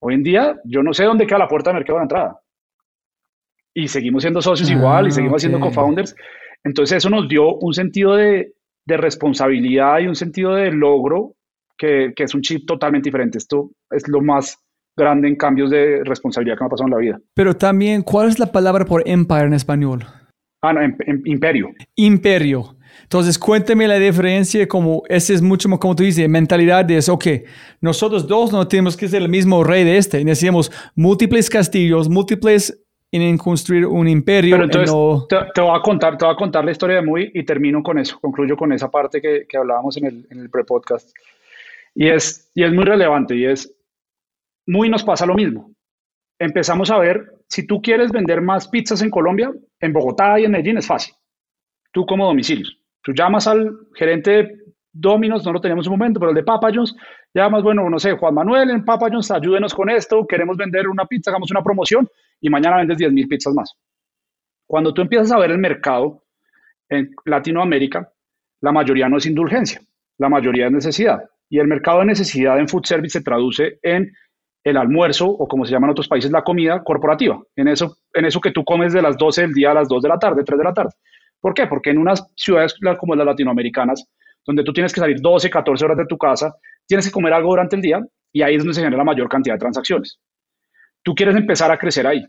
Hoy 0.00 0.14
en 0.14 0.24
día 0.24 0.56
yo 0.64 0.82
no 0.82 0.92
sé 0.92 1.04
dónde 1.04 1.24
queda 1.24 1.38
la 1.38 1.46
puerta 1.46 1.70
de 1.70 1.74
Merkeo 1.74 1.94
de 1.94 1.98
la 2.00 2.02
entrada. 2.02 2.40
Y 3.72 3.86
seguimos 3.86 4.24
siendo 4.24 4.42
socios 4.42 4.68
igual 4.68 5.06
y 5.06 5.10
seguimos 5.12 5.34
Ah, 5.34 5.36
ok. 5.36 5.40
siendo 5.40 5.60
co-founders. 5.60 6.16
Entonces 6.64 6.96
eso 6.96 7.08
nos 7.08 7.28
dio 7.28 7.54
un 7.54 7.72
sentido 7.72 8.16
de, 8.16 8.52
de 8.84 8.96
responsabilidad 8.96 10.00
y 10.00 10.08
un 10.08 10.16
sentido 10.16 10.56
de 10.56 10.72
logro 10.72 11.34
que, 11.78 12.12
que 12.14 12.24
es 12.24 12.34
un 12.34 12.42
chip 12.42 12.66
totalmente 12.66 13.08
diferente. 13.08 13.38
Esto 13.38 13.70
es 13.90 14.06
lo 14.08 14.20
más 14.20 14.58
grande 14.96 15.28
en 15.28 15.36
cambios 15.36 15.70
de 15.70 16.02
responsabilidad 16.04 16.56
que 16.58 16.64
me 16.64 16.66
ha 16.66 16.70
pasado 16.70 16.88
en 16.88 16.94
la 16.94 16.98
vida. 16.98 17.20
Pero 17.34 17.54
también, 17.56 18.02
¿cuál 18.02 18.28
es 18.28 18.38
la 18.38 18.50
palabra 18.52 18.84
por 18.84 19.02
empire 19.08 19.44
en 19.44 19.54
español? 19.54 20.04
Ah, 20.60 20.72
no, 20.72 20.82
em- 20.82 20.96
em- 21.06 21.22
imperio. 21.24 21.70
Imperio. 21.94 22.74
Entonces, 23.02 23.38
cuéntame 23.38 23.86
la 23.86 23.98
diferencia, 23.98 24.66
como 24.66 25.02
ese 25.08 25.34
es 25.34 25.40
mucho 25.40 25.68
más, 25.68 25.78
como 25.78 25.94
tú 25.94 26.02
dices, 26.02 26.28
mentalidad 26.28 26.84
de 26.84 26.98
eso, 26.98 27.14
ok, 27.14 27.26
nosotros 27.80 28.26
dos 28.26 28.52
no 28.52 28.66
tenemos 28.66 28.96
que 28.96 29.08
ser 29.08 29.22
el 29.22 29.28
mismo 29.28 29.62
rey 29.62 29.84
de 29.84 29.96
este, 29.96 30.24
necesitamos 30.24 30.70
múltiples 30.96 31.48
castillos, 31.48 32.08
múltiples 32.08 32.84
en 33.10 33.38
construir 33.38 33.86
un 33.86 34.06
imperio. 34.08 34.56
Pero 34.56 34.64
entonces 34.64 34.94
te, 35.28 35.36
te 35.54 35.60
voy 35.60 35.78
a 35.78 35.80
contar, 35.80 36.18
te 36.18 36.24
voy 36.24 36.34
a 36.34 36.36
contar 36.36 36.64
la 36.64 36.72
historia 36.72 36.96
de 36.96 37.02
Muy 37.02 37.30
y 37.32 37.44
termino 37.44 37.82
con 37.82 37.98
eso, 37.98 38.18
concluyo 38.20 38.56
con 38.56 38.72
esa 38.72 38.90
parte 38.90 39.20
que, 39.20 39.46
que 39.48 39.56
hablábamos 39.56 39.96
en 39.96 40.06
el, 40.06 40.26
en 40.30 40.40
el 40.40 40.50
pre-podcast. 40.50 41.10
Y 42.00 42.06
es, 42.06 42.48
y 42.54 42.62
es 42.62 42.72
muy 42.72 42.84
relevante 42.84 43.34
y 43.34 43.44
es, 43.44 43.76
muy 44.68 44.88
nos 44.88 45.02
pasa 45.02 45.26
lo 45.26 45.34
mismo. 45.34 45.74
Empezamos 46.38 46.92
a 46.92 46.98
ver, 46.98 47.32
si 47.48 47.66
tú 47.66 47.82
quieres 47.82 48.12
vender 48.12 48.40
más 48.40 48.68
pizzas 48.68 49.02
en 49.02 49.10
Colombia, 49.10 49.52
en 49.80 49.92
Bogotá 49.92 50.38
y 50.38 50.44
en 50.44 50.52
Medellín 50.52 50.78
es 50.78 50.86
fácil. 50.86 51.12
Tú 51.90 52.06
como 52.06 52.24
domicilios. 52.24 52.78
Tú 53.02 53.12
llamas 53.12 53.48
al 53.48 53.76
gerente 53.96 54.30
de 54.30 54.58
Domino's, 54.92 55.44
no 55.44 55.52
lo 55.52 55.60
teníamos 55.60 55.86
en 55.86 55.92
un 55.92 55.98
momento, 55.98 56.20
pero 56.20 56.30
el 56.30 56.36
de 56.36 56.44
Papa 56.44 56.70
John's, 56.72 56.94
llamas, 57.34 57.64
bueno, 57.64 57.90
no 57.90 57.98
sé, 57.98 58.12
Juan 58.12 58.32
Manuel 58.32 58.70
en 58.70 58.84
Papa 58.84 59.08
John's, 59.10 59.32
ayúdenos 59.32 59.74
con 59.74 59.90
esto, 59.90 60.24
queremos 60.24 60.56
vender 60.56 60.86
una 60.86 61.04
pizza, 61.04 61.32
hagamos 61.32 61.50
una 61.50 61.64
promoción 61.64 62.08
y 62.40 62.48
mañana 62.48 62.76
vendes 62.76 62.98
10 62.98 63.10
mil 63.10 63.26
pizzas 63.26 63.54
más. 63.54 63.74
Cuando 64.68 64.94
tú 64.94 65.02
empiezas 65.02 65.32
a 65.32 65.38
ver 65.40 65.50
el 65.50 65.58
mercado 65.58 66.22
en 66.88 67.10
Latinoamérica, 67.24 68.08
la 68.60 68.70
mayoría 68.70 69.08
no 69.08 69.16
es 69.16 69.26
indulgencia, 69.26 69.82
la 70.18 70.28
mayoría 70.28 70.66
es 70.66 70.72
necesidad. 70.72 71.28
Y 71.50 71.58
el 71.58 71.66
mercado 71.66 72.00
de 72.00 72.06
necesidad 72.06 72.58
en 72.58 72.68
food 72.68 72.84
service 72.84 73.18
se 73.18 73.24
traduce 73.24 73.78
en 73.82 74.12
el 74.64 74.76
almuerzo 74.76 75.26
o 75.28 75.48
como 75.48 75.64
se 75.64 75.72
llama 75.72 75.86
en 75.86 75.92
otros 75.92 76.08
países 76.08 76.30
la 76.30 76.42
comida 76.42 76.82
corporativa, 76.82 77.40
en 77.56 77.68
eso, 77.68 77.96
en 78.12 78.26
eso 78.26 78.40
que 78.40 78.50
tú 78.50 78.64
comes 78.64 78.92
de 78.92 79.02
las 79.02 79.16
12 79.16 79.42
del 79.42 79.52
día 79.52 79.70
a 79.70 79.74
las 79.74 79.88
2 79.88 80.02
de 80.02 80.08
la 80.08 80.18
tarde, 80.18 80.44
3 80.44 80.58
de 80.58 80.64
la 80.64 80.74
tarde. 80.74 80.90
¿Por 81.40 81.54
qué? 81.54 81.66
Porque 81.66 81.90
en 81.90 81.98
unas 81.98 82.26
ciudades 82.36 82.74
como 82.98 83.14
las 83.14 83.26
latinoamericanas, 83.26 84.04
donde 84.44 84.64
tú 84.64 84.72
tienes 84.72 84.92
que 84.92 85.00
salir 85.00 85.20
12, 85.20 85.48
14 85.48 85.84
horas 85.84 85.98
de 85.98 86.06
tu 86.06 86.18
casa, 86.18 86.54
tienes 86.86 87.06
que 87.06 87.12
comer 87.12 87.32
algo 87.32 87.50
durante 87.50 87.76
el 87.76 87.82
día 87.82 88.00
y 88.32 88.42
ahí 88.42 88.56
es 88.56 88.58
donde 88.58 88.74
se 88.74 88.80
genera 88.80 88.98
la 88.98 89.04
mayor 89.04 89.28
cantidad 89.28 89.54
de 89.54 89.60
transacciones. 89.60 90.18
Tú 91.02 91.14
quieres 91.14 91.36
empezar 91.36 91.70
a 91.70 91.78
crecer 91.78 92.06
ahí. 92.06 92.26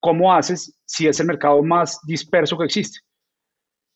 ¿Cómo 0.00 0.34
haces 0.34 0.78
si 0.84 1.06
es 1.08 1.18
el 1.20 1.26
mercado 1.26 1.62
más 1.62 2.00
disperso 2.06 2.58
que 2.58 2.66
existe? 2.66 3.00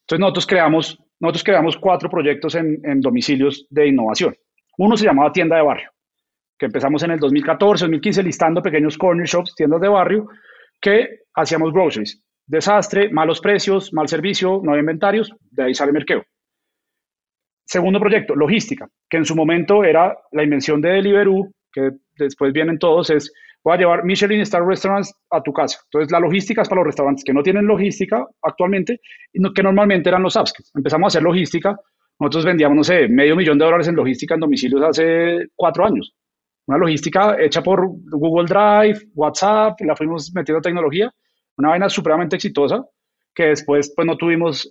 Entonces 0.05 0.21
nosotros 0.21 0.47
creamos, 0.47 0.99
nosotros 1.21 1.45
creamos 1.45 1.77
cuatro 1.77 2.09
proyectos 2.09 2.55
en, 2.55 3.01
domicilios 3.01 3.67
de 3.71 3.89
innovación. 3.89 4.37
Uno 4.79 4.97
se 4.97 5.05
llamaba 5.05 5.33
Tienda 5.33 5.57
de 5.57 5.63
Barrio, 5.63 5.91
que 6.57 6.67
empezamos 6.67 7.03
en 7.03 7.13
el 7.13 7.19
2014, 7.19 7.85
2015 7.85 8.23
listando 8.23 8.63
pequeños 8.63 8.97
corner 8.97 9.27
shops, 9.27 9.55
tiendas 9.57 9.81
de 9.81 9.89
barrio, 9.89 10.29
que 10.81 11.21
hacíamos 11.35 11.73
groceries. 11.73 12.23
Desastre, 12.47 13.11
malos 13.11 13.41
precios, 13.41 13.93
mal 13.93 14.09
servicio, 14.09 14.61
no 14.63 14.73
hay 14.73 14.81
inventarios, 14.81 15.33
de 15.51 15.65
ahí 15.65 15.75
sale 15.75 15.93
Merkeo. 15.93 16.25
Segundo 17.65 18.01
proyecto, 18.01 18.35
logística, 18.35 18.89
que 19.11 19.19
en 19.19 19.25
su 19.25 19.37
momento 19.37 19.85
era 19.85 20.17
la 20.33 20.43
invención 20.43 20.81
de 20.81 20.91
Deliveroo, 20.91 21.53
que 21.73 21.91
después 22.17 22.53
vienen 22.53 22.79
todos, 22.79 23.11
es 23.11 23.31
voy 23.65 23.75
a 23.75 23.79
llevar 23.79 24.05
Michelin 24.05 24.41
Star 24.41 24.65
Restaurants 24.65 25.15
a 25.31 25.43
tu 25.43 25.53
casa. 25.53 25.79
Entonces, 25.85 26.11
la 26.11 26.21
logística 26.21 26.63
es 26.63 26.69
para 26.69 26.81
los 26.81 26.87
restaurantes 26.87 27.25
que 27.25 27.33
no 27.33 27.43
tienen 27.43 27.67
logística 27.67 28.27
actualmente, 28.43 29.01
que 29.55 29.63
normalmente 29.63 30.09
eran 30.09 30.23
los 30.23 30.37
apps. 30.37 30.55
Empezamos 30.75 31.07
a 31.07 31.09
hacer 31.09 31.23
logística. 31.23 31.79
Nosotros 32.19 32.45
vendíamos, 32.47 32.77
no 32.77 32.85
sé, 32.85 33.09
medio 33.09 33.37
millón 33.37 33.59
de 33.59 33.65
dólares 33.65 33.89
en 33.89 33.97
logística 33.97 34.35
en 34.35 34.41
domicilios 34.41 34.83
hace 34.83 35.49
cuatro 35.55 35.87
años. 35.87 36.15
Una 36.67 36.79
logística 36.79 37.37
hecha 37.41 37.63
por 37.63 37.87
Google 38.11 38.47
Drive, 38.47 39.09
WhatsApp, 39.15 39.81
la 39.81 39.97
fuimos 39.97 40.33
metiendo 40.35 40.61
tecnología. 40.61 41.13
Una 41.57 41.71
vaina 41.71 41.89
supremamente 41.89 42.37
exitosa 42.37 42.85
que 43.35 43.45
después 43.45 43.93
pues 43.95 44.07
no 44.07 44.17
tuvimos 44.17 44.69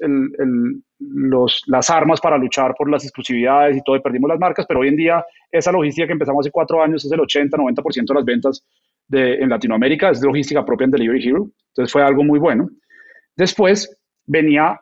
los, 0.99 1.63
las 1.67 1.89
armas 1.89 2.19
para 2.19 2.38
luchar 2.38 2.75
por 2.77 2.89
las 2.89 3.03
exclusividades 3.03 3.77
y 3.77 3.81
todo 3.81 3.95
y 3.95 4.01
perdimos 4.01 4.29
las 4.29 4.39
marcas, 4.39 4.65
pero 4.67 4.81
hoy 4.81 4.89
en 4.89 4.97
día 4.97 5.25
esa 5.51 5.71
logística 5.71 6.05
que 6.05 6.13
empezamos 6.13 6.45
hace 6.45 6.51
cuatro 6.51 6.84
años 6.84 7.05
es 7.05 7.11
el 7.11 7.19
80-90% 7.19 8.07
de 8.07 8.13
las 8.13 8.25
ventas 8.25 8.65
de, 9.07 9.35
en 9.35 9.49
Latinoamérica, 9.49 10.09
es 10.09 10.21
logística 10.21 10.65
propia 10.65 10.85
en 10.85 10.91
Delivery 10.91 11.27
Hero, 11.27 11.49
entonces 11.69 11.91
fue 11.91 12.03
algo 12.03 12.23
muy 12.23 12.39
bueno. 12.39 12.69
Después 13.35 13.97
venía 14.25 14.79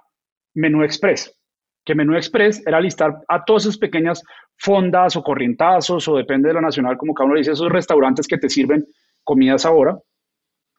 Menú 0.56 0.84
Express, 0.84 1.38
que 1.86 1.94
Menú 1.94 2.16
Express 2.16 2.66
era 2.66 2.82
listar 2.82 3.16
a 3.28 3.46
todas 3.46 3.66
esas 3.66 3.78
pequeñas 3.78 4.24
fondas 4.58 5.16
o 5.16 5.22
corrientazos 5.22 6.08
o 6.08 6.18
depende 6.18 6.48
de 6.48 6.56
la 6.56 6.62
nacional, 6.62 6.98
como 6.98 7.14
cada 7.14 7.28
uno 7.28 7.38
dice, 7.38 7.52
esos 7.52 7.72
restaurantes 7.72 8.28
que 8.28 8.38
te 8.38 8.50
sirven 8.50 8.86
comidas 9.24 9.66
ahora 9.66 9.96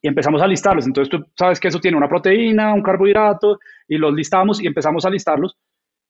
y 0.06 0.08
empezamos 0.08 0.40
a 0.40 0.46
listarlos. 0.46 0.86
Entonces 0.86 1.10
tú 1.10 1.26
sabes 1.36 1.58
que 1.58 1.66
eso 1.66 1.80
tiene 1.80 1.96
una 1.96 2.08
proteína, 2.08 2.72
un 2.72 2.82
carbohidrato, 2.82 3.58
y 3.88 3.98
los 3.98 4.14
listamos 4.14 4.62
y 4.62 4.66
empezamos 4.68 5.04
a 5.04 5.10
listarlos. 5.10 5.56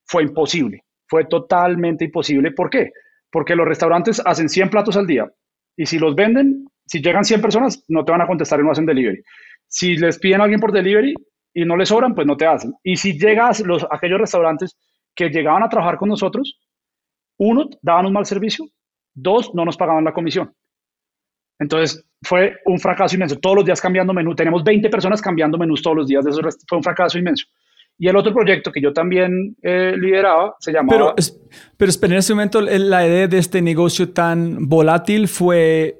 Fue 0.04 0.22
imposible, 0.22 0.84
fue 1.08 1.24
totalmente 1.24 2.04
imposible. 2.04 2.52
¿Por 2.52 2.68
qué? 2.68 2.90
Porque 3.30 3.56
los 3.56 3.66
restaurantes 3.66 4.20
hacen 4.22 4.50
100 4.50 4.68
platos 4.68 4.98
al 4.98 5.06
día 5.06 5.26
y 5.78 5.86
si 5.86 5.98
los 5.98 6.14
venden, 6.14 6.66
si 6.84 7.00
llegan 7.00 7.24
100 7.24 7.40
personas, 7.40 7.84
no 7.88 8.04
te 8.04 8.12
van 8.12 8.20
a 8.20 8.26
contestar 8.26 8.60
y 8.60 8.64
no 8.64 8.70
hacen 8.70 8.84
delivery. 8.84 9.22
Si 9.66 9.96
les 9.96 10.18
piden 10.18 10.42
a 10.42 10.44
alguien 10.44 10.60
por 10.60 10.72
delivery 10.72 11.14
y 11.54 11.64
no 11.64 11.74
les 11.74 11.88
sobran, 11.88 12.14
pues 12.14 12.26
no 12.26 12.36
te 12.36 12.44
hacen. 12.44 12.74
Y 12.82 12.96
si 12.96 13.18
llegas 13.18 13.60
los 13.60 13.86
aquellos 13.90 14.20
restaurantes 14.20 14.76
que 15.14 15.30
llegaban 15.30 15.62
a 15.62 15.70
trabajar 15.70 15.96
con 15.96 16.10
nosotros, 16.10 16.60
uno, 17.38 17.70
daban 17.80 18.04
un 18.04 18.12
mal 18.12 18.26
servicio, 18.26 18.66
dos, 19.14 19.54
no 19.54 19.64
nos 19.64 19.78
pagaban 19.78 20.04
la 20.04 20.12
comisión. 20.12 20.52
Entonces 21.58 22.04
fue 22.22 22.56
un 22.66 22.78
fracaso 22.78 23.14
inmenso. 23.14 23.36
Todos 23.36 23.56
los 23.56 23.64
días 23.64 23.80
cambiando 23.80 24.12
menú. 24.12 24.34
Tenemos 24.34 24.62
20 24.64 24.88
personas 24.90 25.20
cambiando 25.22 25.58
menús 25.58 25.82
todos 25.82 25.96
los 25.96 26.06
días. 26.08 26.26
Eso 26.26 26.40
rest- 26.40 26.62
fue 26.68 26.78
un 26.78 26.84
fracaso 26.84 27.18
inmenso. 27.18 27.46
Y 27.98 28.08
el 28.08 28.16
otro 28.16 28.34
proyecto 28.34 28.70
que 28.70 28.80
yo 28.82 28.92
también 28.92 29.56
eh, 29.62 29.94
lideraba 29.96 30.54
se 30.60 30.70
llamaba... 30.70 31.14
Pero, 31.78 31.92
pero 32.00 32.12
en 32.12 32.18
ese 32.18 32.34
momento 32.34 32.60
la 32.60 33.06
idea 33.06 33.26
de 33.26 33.38
este 33.38 33.62
negocio 33.62 34.10
tan 34.10 34.68
volátil 34.68 35.28
fue 35.28 35.96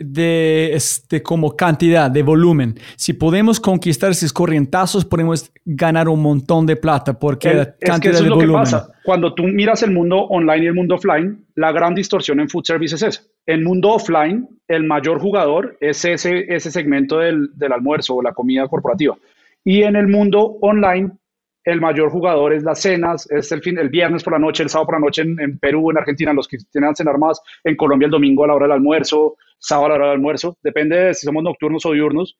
de 0.00 0.74
este, 0.74 1.22
como 1.22 1.54
cantidad, 1.54 2.10
de 2.10 2.22
volumen. 2.22 2.74
Si 2.96 3.12
podemos 3.12 3.60
conquistar 3.60 4.10
esos 4.10 4.32
corrientazos, 4.32 5.04
podemos 5.04 5.52
ganar 5.64 6.08
un 6.08 6.20
montón 6.20 6.66
de 6.66 6.74
plata 6.76 7.18
porque 7.18 7.48
El- 7.50 7.56
la 7.58 7.62
es 7.62 7.68
que 7.78 7.86
cantidad 7.86 8.14
eso 8.14 8.22
es 8.22 8.24
de 8.24 8.30
lo 8.30 8.38
que 8.38 8.46
volumen. 8.46 8.62
pasa. 8.64 8.92
Cuando 9.04 9.32
tú 9.34 9.44
miras 9.44 9.82
el 9.84 9.92
mundo 9.92 10.18
online 10.24 10.64
y 10.64 10.66
el 10.66 10.74
mundo 10.74 10.96
offline, 10.96 11.44
la 11.54 11.70
gran 11.70 11.94
distorsión 11.94 12.40
en 12.40 12.48
food 12.48 12.64
service 12.64 12.96
es 12.96 13.02
esa. 13.02 13.22
En 13.46 13.62
mundo 13.62 13.90
offline, 13.90 14.48
el 14.66 14.82
mayor 14.82 15.20
jugador 15.20 15.76
es 15.80 16.04
ese, 16.04 16.46
ese 16.52 16.70
segmento 16.72 17.18
del, 17.18 17.50
del 17.54 17.72
almuerzo 17.72 18.16
o 18.16 18.22
la 18.22 18.32
comida 18.34 18.66
corporativa. 18.66 19.16
Y 19.64 19.82
en 19.82 19.94
el 19.94 20.08
mundo 20.08 20.56
online, 20.62 21.12
el 21.66 21.80
mayor 21.80 22.10
jugador 22.10 22.54
es 22.54 22.62
las 22.62 22.80
cenas, 22.80 23.28
es 23.28 23.50
el, 23.50 23.60
fin, 23.60 23.76
el 23.76 23.88
viernes 23.88 24.22
por 24.22 24.32
la 24.32 24.38
noche, 24.38 24.62
el 24.62 24.68
sábado 24.68 24.86
por 24.86 24.94
la 24.94 25.06
noche 25.06 25.22
en, 25.22 25.58
Perú, 25.58 25.90
en 25.90 25.98
Argentina, 25.98 26.32
los 26.32 26.46
que 26.46 26.58
tienen 26.70 26.90
a 26.90 26.94
cenar 26.94 27.18
más, 27.18 27.42
en 27.64 27.74
Colombia 27.74 28.06
el 28.06 28.12
domingo 28.12 28.44
a 28.44 28.46
la 28.46 28.54
hora 28.54 28.66
del 28.66 28.72
almuerzo, 28.72 29.36
sábado 29.58 29.86
a 29.86 29.88
la 29.88 29.94
hora 29.96 30.04
del 30.06 30.14
almuerzo, 30.14 30.56
depende 30.62 30.96
de 30.96 31.14
si 31.14 31.26
somos 31.26 31.42
nocturnos 31.42 31.84
o 31.84 31.92
diurnos, 31.92 32.38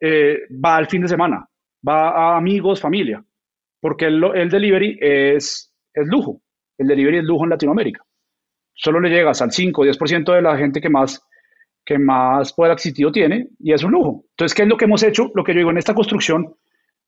eh, 0.00 0.40
va 0.52 0.76
al 0.76 0.88
fin 0.88 1.02
de 1.02 1.08
semana, 1.08 1.48
va 1.86 2.08
a 2.08 2.36
amigos, 2.36 2.80
familia, 2.80 3.24
porque 3.80 4.06
el, 4.06 4.20
el 4.34 4.50
delivery 4.50 4.98
es, 5.00 5.72
es 5.94 6.08
lujo, 6.08 6.42
el 6.76 6.88
delivery 6.88 7.18
es 7.18 7.24
lujo 7.24 7.44
en 7.44 7.50
Latinoamérica. 7.50 8.04
Solo 8.74 8.98
le 8.98 9.10
llegas 9.10 9.40
al 9.42 9.52
5 9.52 9.80
o 9.80 9.84
10% 9.84 10.34
de 10.34 10.42
la 10.42 10.56
gente 10.56 10.80
que 10.80 10.90
más, 10.90 11.24
que 11.84 11.98
más 12.00 12.52
poder 12.52 12.72
adquisitivo 12.72 13.12
tiene 13.12 13.46
y 13.60 13.72
es 13.72 13.84
un 13.84 13.92
lujo. 13.92 14.24
Entonces, 14.30 14.56
¿qué 14.56 14.62
es 14.62 14.68
lo 14.68 14.76
que 14.76 14.86
hemos 14.86 15.04
hecho? 15.04 15.30
Lo 15.36 15.44
que 15.44 15.52
yo 15.52 15.58
digo 15.58 15.70
en 15.70 15.78
esta 15.78 15.94
construcción 15.94 16.56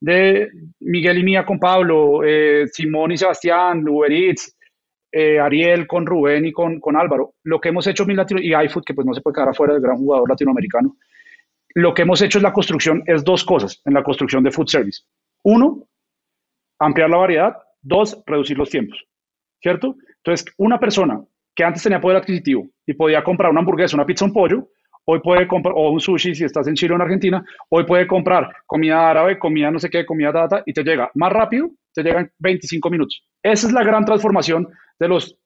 de 0.02 0.50
Miguel 0.80 1.18
y 1.18 1.22
mía 1.22 1.46
con 1.46 1.60
Pablo, 1.60 2.24
eh, 2.24 2.66
Simón 2.66 3.12
y 3.12 3.16
Sebastián, 3.16 3.86
Uber 3.88 4.10
Eats, 4.10 4.56
eh, 5.12 5.38
Ariel 5.38 5.86
con 5.86 6.04
Rubén 6.04 6.44
y 6.44 6.50
con, 6.50 6.80
con 6.80 6.96
Álvaro. 6.96 7.34
Lo 7.44 7.60
que 7.60 7.68
hemos 7.68 7.86
hecho, 7.86 8.04
y 8.08 8.52
iFood, 8.52 8.82
que 8.84 8.94
pues 8.94 9.06
no 9.06 9.14
se 9.14 9.20
puede 9.20 9.36
quedar 9.36 9.50
afuera 9.50 9.74
del 9.74 9.82
gran 9.82 9.98
jugador 9.98 10.28
latinoamericano, 10.28 10.96
lo 11.74 11.94
que 11.94 12.02
hemos 12.02 12.20
hecho 12.20 12.38
en 12.38 12.42
la 12.42 12.52
construcción 12.52 13.04
es 13.06 13.22
dos 13.22 13.44
cosas 13.44 13.80
en 13.84 13.94
la 13.94 14.02
construcción 14.02 14.42
de 14.42 14.50
food 14.50 14.66
service. 14.66 15.02
Uno, 15.44 15.86
ampliar 16.80 17.08
la 17.08 17.18
variedad. 17.18 17.56
Dos, 17.80 18.20
reducir 18.26 18.58
los 18.58 18.70
tiempos. 18.70 19.04
¿Cierto? 19.60 19.94
Entonces, 20.16 20.52
una 20.58 20.80
persona 20.80 21.24
que 21.54 21.62
antes 21.62 21.82
tenía 21.82 22.00
poder 22.00 22.16
adquisitivo 22.16 22.68
y 22.84 22.94
podía 22.94 23.22
comprar 23.22 23.52
una 23.52 23.60
hamburguesa, 23.60 23.96
una 23.96 24.06
pizza, 24.06 24.24
un 24.24 24.32
pollo, 24.32 24.68
hoy 25.04 25.20
puede 25.20 25.46
comprar, 25.46 25.74
o 25.76 25.90
un 25.90 26.00
sushi 26.00 26.34
si 26.34 26.44
estás 26.44 26.66
en 26.68 26.74
Chile 26.74 26.92
o 26.92 26.96
en 26.96 27.02
Argentina, 27.02 27.44
hoy 27.68 27.84
puede 27.84 28.06
comprar 28.06 28.48
comida 28.66 29.10
árabe, 29.10 29.38
comida 29.38 29.70
no 29.70 29.78
sé 29.78 29.90
qué, 29.90 30.06
comida 30.06 30.32
data, 30.32 30.62
y 30.66 30.72
te 30.72 30.82
llega 30.82 31.10
más 31.14 31.32
rápido, 31.32 31.70
te 31.92 32.02
llegan 32.02 32.30
25 32.38 32.90
minutos. 32.90 33.24
Esa 33.42 33.66
es 33.66 33.72
la 33.72 33.82
gran 33.82 34.04
transformación 34.04 34.68
de 34.98 35.08
los 35.08 35.36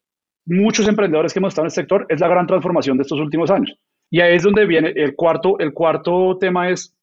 muchos 0.45 0.87
emprendedores 0.87 1.33
que 1.33 1.39
hemos 1.39 1.51
estado 1.51 1.65
en 1.65 1.67
el 1.67 1.71
sector, 1.71 2.05
es 2.09 2.19
la 2.19 2.27
gran 2.27 2.47
transformación 2.47 2.97
de 2.97 3.03
estos 3.03 3.19
últimos 3.19 3.51
años. 3.51 3.77
Y 4.09 4.21
ahí 4.21 4.35
es 4.35 4.43
donde 4.43 4.65
viene 4.65 4.93
el 4.95 5.15
cuarto, 5.15 5.59
el 5.59 5.73
cuarto 5.73 6.37
tema 6.39 6.69
es, 6.69 6.95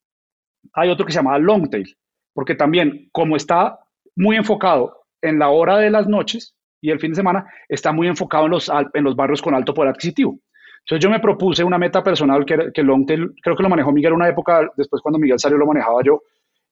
hay 0.72 0.88
otro 0.88 1.04
que 1.04 1.12
se 1.12 1.18
llama 1.18 1.38
long 1.38 1.68
tail, 1.68 1.94
porque 2.32 2.54
también 2.54 3.08
como 3.12 3.36
está 3.36 3.78
muy 4.16 4.36
enfocado 4.36 5.04
en 5.20 5.38
la 5.38 5.50
hora 5.50 5.78
de 5.78 5.90
las 5.90 6.06
noches 6.08 6.54
y 6.80 6.90
el 6.90 7.00
fin 7.00 7.12
de 7.12 7.16
semana, 7.16 7.46
está 7.68 7.92
muy 7.92 8.08
enfocado 8.08 8.44
en 8.44 8.50
los, 8.50 8.70
en 8.92 9.04
los 9.04 9.16
barrios 9.16 9.40
con 9.40 9.54
alto 9.54 9.72
poder 9.72 9.90
adquisitivo. 9.90 10.38
Entonces 10.84 11.02
yo 11.02 11.10
me 11.10 11.20
propuse 11.20 11.64
una 11.64 11.78
meta 11.78 12.02
personal 12.02 12.44
que, 12.44 12.70
que 12.72 12.82
Longtail, 12.82 13.32
creo 13.42 13.56
que 13.56 13.62
lo 13.62 13.70
manejó 13.70 13.90
Miguel 13.90 14.12
una 14.12 14.28
época, 14.28 14.70
después 14.76 15.00
cuando 15.00 15.18
Miguel 15.18 15.38
salió 15.38 15.56
lo 15.56 15.66
manejaba 15.66 16.02
yo, 16.04 16.22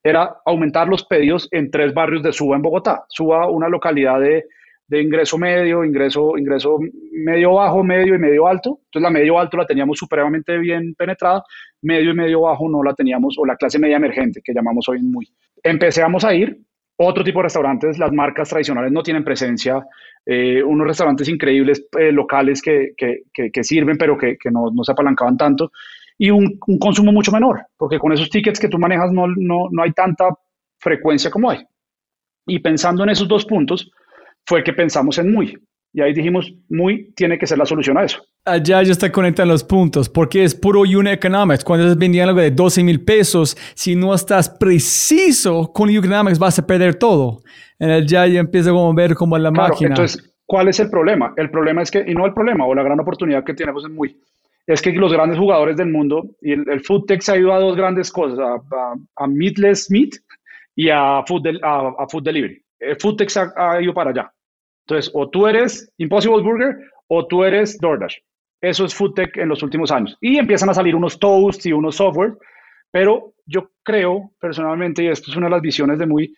era 0.02 0.36
aumentar 0.44 0.88
los 0.88 1.04
pedidos 1.04 1.48
en 1.50 1.70
tres 1.70 1.94
barrios 1.94 2.22
de 2.22 2.32
Suba 2.32 2.56
en 2.56 2.62
Bogotá. 2.62 3.04
Suba, 3.08 3.48
una 3.48 3.68
localidad 3.68 4.20
de, 4.20 4.44
de 4.92 5.00
ingreso 5.00 5.38
medio, 5.38 5.84
ingreso, 5.84 6.36
ingreso 6.36 6.78
medio 7.12 7.54
bajo, 7.54 7.82
medio 7.82 8.14
y 8.14 8.18
medio 8.18 8.46
alto. 8.46 8.80
Entonces 8.84 9.02
la 9.02 9.10
medio 9.10 9.38
alto 9.38 9.56
la 9.56 9.66
teníamos 9.66 9.98
supremamente 9.98 10.58
bien 10.58 10.94
penetrada, 10.94 11.42
medio 11.80 12.10
y 12.10 12.14
medio 12.14 12.42
bajo 12.42 12.68
no 12.68 12.82
la 12.82 12.94
teníamos, 12.94 13.38
o 13.38 13.46
la 13.46 13.56
clase 13.56 13.78
media 13.78 13.96
emergente, 13.96 14.42
que 14.44 14.52
llamamos 14.52 14.86
hoy 14.90 15.00
muy. 15.00 15.26
Empezamos 15.62 16.24
a 16.24 16.34
ir, 16.34 16.58
otro 16.96 17.24
tipo 17.24 17.40
de 17.40 17.44
restaurantes, 17.44 17.98
las 17.98 18.12
marcas 18.12 18.48
tradicionales 18.48 18.92
no 18.92 19.02
tienen 19.02 19.24
presencia, 19.24 19.84
eh, 20.24 20.62
unos 20.62 20.86
restaurantes 20.86 21.28
increíbles 21.28 21.86
eh, 21.98 22.12
locales 22.12 22.62
que, 22.62 22.92
que, 22.96 23.24
que, 23.32 23.64
sirven, 23.64 23.96
pero 23.96 24.16
que, 24.16 24.36
no, 24.50 24.70
no, 24.72 24.84
se 24.84 24.92
apalancaban 24.92 25.36
tanto, 25.36 25.72
y 26.18 26.30
un, 26.30 26.58
un, 26.66 26.78
consumo 26.78 27.10
mucho 27.12 27.32
menor, 27.32 27.66
porque 27.76 27.98
con 27.98 28.12
esos 28.12 28.30
tickets 28.30 28.60
que 28.60 28.68
tú 28.68 28.78
manejas 28.78 29.10
no, 29.10 29.26
no, 29.26 29.68
no 29.70 29.82
hay 29.82 29.92
tanta 29.92 30.28
frecuencia 30.78 31.30
como 31.30 31.50
hay. 31.50 31.66
Y 32.46 32.58
pensando 32.58 33.02
en 33.02 33.10
esos 33.10 33.28
dos 33.28 33.44
puntos, 33.44 33.90
fue 34.44 34.62
que 34.62 34.72
pensamos 34.72 35.18
en 35.18 35.32
Muy. 35.32 35.58
Y 35.92 36.00
ahí 36.00 36.12
dijimos, 36.12 36.52
Muy 36.68 37.12
tiene 37.14 37.38
que 37.38 37.46
ser 37.46 37.58
la 37.58 37.66
solución 37.66 37.98
a 37.98 38.04
eso. 38.04 38.24
Allá 38.44 38.82
ya 38.82 38.90
está 38.90 39.12
conectando 39.12 39.54
los 39.54 39.62
puntos, 39.62 40.08
porque 40.08 40.42
es 40.42 40.52
puro 40.52 40.80
unit 40.80 41.12
economics. 41.12 41.62
Cuando 41.62 41.86
estás 41.86 41.96
vendiendo 41.96 42.30
algo 42.30 42.40
de 42.40 42.50
12 42.50 42.82
mil 42.82 43.04
pesos, 43.04 43.56
si 43.74 43.94
no 43.94 44.12
estás 44.12 44.50
preciso 44.50 45.72
con 45.72 45.88
unit 45.88 46.04
economics, 46.04 46.40
vas 46.40 46.58
a 46.58 46.66
perder 46.66 46.96
todo. 46.96 47.38
En 47.78 47.90
el 47.90 48.04
ya 48.04 48.26
ya 48.26 48.40
empieza 48.40 48.70
a 48.70 48.94
ver 48.94 49.14
como 49.14 49.38
la 49.38 49.52
máquina. 49.52 49.90
Entonces, 49.90 50.34
¿cuál 50.44 50.66
es 50.66 50.80
el 50.80 50.90
problema? 50.90 51.32
El 51.36 51.50
problema 51.50 51.82
es 51.82 51.90
que, 51.92 52.04
y 52.04 52.14
no 52.16 52.26
el 52.26 52.34
problema, 52.34 52.66
o 52.66 52.74
la 52.74 52.82
gran 52.82 52.98
oportunidad 52.98 53.44
que 53.44 53.54
tenemos 53.54 53.84
en 53.84 53.94
Muy, 53.94 54.20
es 54.66 54.82
que 54.82 54.90
los 54.90 55.12
grandes 55.12 55.38
jugadores 55.38 55.76
del 55.76 55.92
mundo, 55.92 56.24
y 56.40 56.50
el, 56.50 56.80
food 56.80 57.04
tech 57.06 57.20
se 57.20 57.30
ha 57.30 57.36
ido 57.36 57.52
a 57.52 57.60
dos 57.60 57.76
grandes 57.76 58.10
cosas, 58.10 58.40
a, 58.40 59.26
meatless 59.28 59.88
meat 59.88 60.14
y 60.74 60.88
a 60.88 61.22
food, 61.28 61.46
a, 61.62 62.08
food 62.10 62.24
delivery. 62.24 62.60
El 62.80 62.96
food 62.96 63.18
tech 63.18 63.30
ha, 63.36 63.52
ha 63.56 63.80
ido 63.80 63.94
para 63.94 64.10
allá. 64.10 64.32
Entonces, 64.84 65.12
o 65.14 65.30
tú 65.30 65.46
eres 65.46 65.92
Impossible 65.98 66.42
Burger 66.42 66.76
o 67.06 67.24
tú 67.28 67.44
eres 67.44 67.78
DoorDash. 67.78 68.16
Eso 68.62 68.84
es 68.84 68.94
foodtech 68.94 69.36
en 69.38 69.48
los 69.48 69.62
últimos 69.64 69.90
años. 69.90 70.16
Y 70.20 70.38
empiezan 70.38 70.70
a 70.70 70.74
salir 70.74 70.94
unos 70.94 71.18
toasts 71.18 71.66
y 71.66 71.72
unos 71.72 71.96
software, 71.96 72.34
pero 72.92 73.34
yo 73.44 73.72
creo 73.82 74.30
personalmente, 74.40 75.02
y 75.02 75.08
esto 75.08 75.30
es 75.30 75.36
una 75.36 75.46
de 75.46 75.50
las 75.50 75.62
visiones 75.62 75.98
de 75.98 76.06
Muy, 76.06 76.32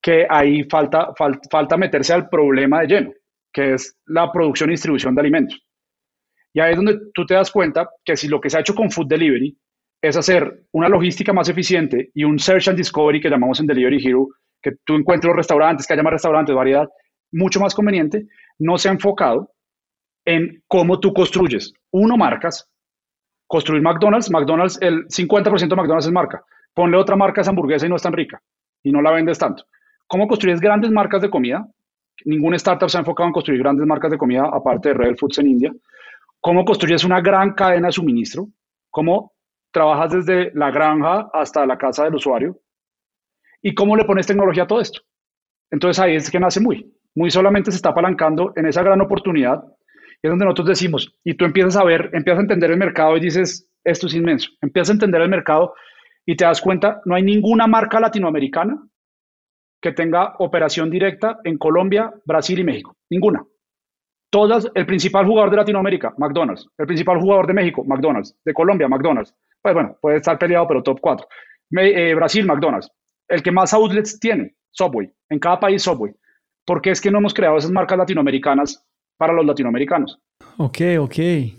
que 0.00 0.24
ahí 0.30 0.62
falta, 0.64 1.12
falta 1.50 1.76
meterse 1.76 2.12
al 2.12 2.28
problema 2.28 2.80
de 2.80 2.86
lleno, 2.86 3.12
que 3.52 3.74
es 3.74 3.98
la 4.06 4.30
producción 4.30 4.70
y 4.70 4.74
distribución 4.74 5.14
de 5.14 5.20
alimentos. 5.22 5.60
Y 6.52 6.60
ahí 6.60 6.70
es 6.70 6.76
donde 6.76 6.98
tú 7.12 7.26
te 7.26 7.34
das 7.34 7.50
cuenta 7.50 7.90
que 8.04 8.16
si 8.16 8.28
lo 8.28 8.40
que 8.40 8.50
se 8.50 8.56
ha 8.56 8.60
hecho 8.60 8.76
con 8.76 8.90
Food 8.90 9.08
Delivery 9.08 9.58
es 10.00 10.16
hacer 10.16 10.66
una 10.72 10.88
logística 10.88 11.32
más 11.32 11.48
eficiente 11.48 12.10
y 12.14 12.22
un 12.22 12.38
Search 12.38 12.68
and 12.68 12.76
Discovery 12.76 13.20
que 13.20 13.30
llamamos 13.30 13.58
en 13.58 13.66
Delivery 13.66 14.06
Hero, 14.06 14.28
que 14.62 14.72
tú 14.84 14.94
encuentres 14.94 15.34
restaurantes, 15.34 15.86
que 15.86 15.94
haya 15.94 16.02
más 16.04 16.12
restaurantes, 16.12 16.54
variedad, 16.54 16.88
mucho 17.32 17.58
más 17.58 17.74
conveniente, 17.74 18.26
no 18.58 18.78
se 18.78 18.88
ha 18.88 18.92
enfocado 18.92 19.53
en 20.24 20.62
cómo 20.68 21.00
tú 21.00 21.12
construyes. 21.12 21.72
Uno, 21.90 22.16
marcas. 22.16 22.68
Construir 23.46 23.82
McDonald's, 23.82 24.30
McDonald's, 24.30 24.78
el 24.80 25.06
50% 25.06 25.68
de 25.68 25.76
McDonald's 25.76 26.06
es 26.06 26.12
marca. 26.12 26.42
Ponle 26.72 26.96
otra 26.96 27.16
marca 27.16 27.40
a 27.40 27.42
esa 27.42 27.50
hamburguesa 27.50 27.86
y 27.86 27.88
no 27.88 27.96
es 27.96 28.02
tan 28.02 28.12
rica 28.12 28.40
y 28.82 28.90
no 28.90 29.00
la 29.00 29.12
vendes 29.12 29.38
tanto. 29.38 29.64
¿Cómo 30.06 30.26
construyes 30.26 30.60
grandes 30.60 30.90
marcas 30.90 31.22
de 31.22 31.30
comida? 31.30 31.66
Ningún 32.24 32.54
startup 32.54 32.88
se 32.88 32.96
ha 32.96 33.00
enfocado 33.00 33.28
en 33.28 33.32
construir 33.32 33.60
grandes 33.60 33.86
marcas 33.86 34.10
de 34.10 34.18
comida 34.18 34.48
aparte 34.52 34.90
de 34.90 34.94
Real 34.94 35.16
Foods 35.16 35.38
en 35.38 35.48
India. 35.48 35.72
¿Cómo 36.40 36.64
construyes 36.64 37.04
una 37.04 37.20
gran 37.20 37.54
cadena 37.54 37.88
de 37.88 37.92
suministro? 37.92 38.48
¿Cómo 38.90 39.32
trabajas 39.72 40.12
desde 40.12 40.52
la 40.54 40.70
granja 40.70 41.28
hasta 41.32 41.66
la 41.66 41.78
casa 41.78 42.04
del 42.04 42.14
usuario? 42.14 42.58
¿Y 43.62 43.74
cómo 43.74 43.96
le 43.96 44.04
pones 44.04 44.26
tecnología 44.26 44.64
a 44.64 44.66
todo 44.66 44.80
esto? 44.80 45.00
Entonces 45.70 46.02
ahí 46.02 46.16
es 46.16 46.30
que 46.30 46.40
nace 46.40 46.60
muy 46.60 46.94
muy 47.14 47.30
solamente 47.30 47.70
se 47.70 47.76
está 47.76 47.90
apalancando 47.90 48.52
en 48.56 48.66
esa 48.66 48.82
gran 48.82 49.00
oportunidad. 49.00 49.62
Es 50.24 50.30
donde 50.30 50.46
nosotros 50.46 50.68
decimos, 50.68 51.14
y 51.22 51.34
tú 51.34 51.44
empiezas 51.44 51.76
a 51.76 51.84
ver, 51.84 52.08
empiezas 52.14 52.38
a 52.38 52.42
entender 52.44 52.70
el 52.70 52.78
mercado 52.78 53.14
y 53.14 53.20
dices, 53.20 53.70
esto 53.84 54.06
es 54.06 54.14
inmenso. 54.14 54.48
Empiezas 54.62 54.88
a 54.88 54.92
entender 54.94 55.20
el 55.20 55.28
mercado 55.28 55.74
y 56.24 56.34
te 56.34 56.46
das 56.46 56.62
cuenta, 56.62 57.02
no 57.04 57.14
hay 57.14 57.22
ninguna 57.22 57.66
marca 57.66 58.00
latinoamericana 58.00 58.88
que 59.82 59.92
tenga 59.92 60.34
operación 60.38 60.90
directa 60.90 61.40
en 61.44 61.58
Colombia, 61.58 62.10
Brasil 62.24 62.58
y 62.58 62.64
México. 62.64 62.96
Ninguna. 63.10 63.44
Todas, 64.30 64.66
el 64.74 64.86
principal 64.86 65.26
jugador 65.26 65.50
de 65.50 65.58
Latinoamérica, 65.58 66.14
McDonald's. 66.16 66.70
El 66.78 66.86
principal 66.86 67.20
jugador 67.20 67.46
de 67.46 67.52
México, 67.52 67.84
McDonald's. 67.84 68.34
De 68.46 68.54
Colombia, 68.54 68.88
McDonald's. 68.88 69.36
Pues 69.60 69.74
bueno, 69.74 69.98
puede 70.00 70.16
estar 70.16 70.38
peleado, 70.38 70.66
pero 70.66 70.82
top 70.82 71.00
4. 71.02 71.28
Eh, 71.80 72.14
Brasil, 72.14 72.46
McDonald's. 72.46 72.90
El 73.28 73.42
que 73.42 73.52
más 73.52 73.74
outlets 73.74 74.18
tiene, 74.18 74.54
Subway. 74.70 75.12
En 75.28 75.38
cada 75.38 75.60
país, 75.60 75.82
Subway. 75.82 76.14
¿Por 76.64 76.80
es 76.88 76.98
que 76.98 77.10
no 77.10 77.18
hemos 77.18 77.34
creado 77.34 77.58
esas 77.58 77.70
marcas 77.70 77.98
latinoamericanas 77.98 78.88
para 79.16 79.32
los 79.32 79.44
latinoamericanos? 79.46 80.18
Ok, 80.56 80.78
ok. 80.98 81.18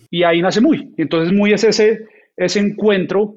Y 0.09 0.23
ahí 0.23 0.41
nace 0.41 0.61
muy. 0.61 0.93
Entonces 0.97 1.33
muy 1.33 1.53
es 1.53 1.63
ese, 1.63 2.05
ese 2.37 2.59
encuentro 2.59 3.35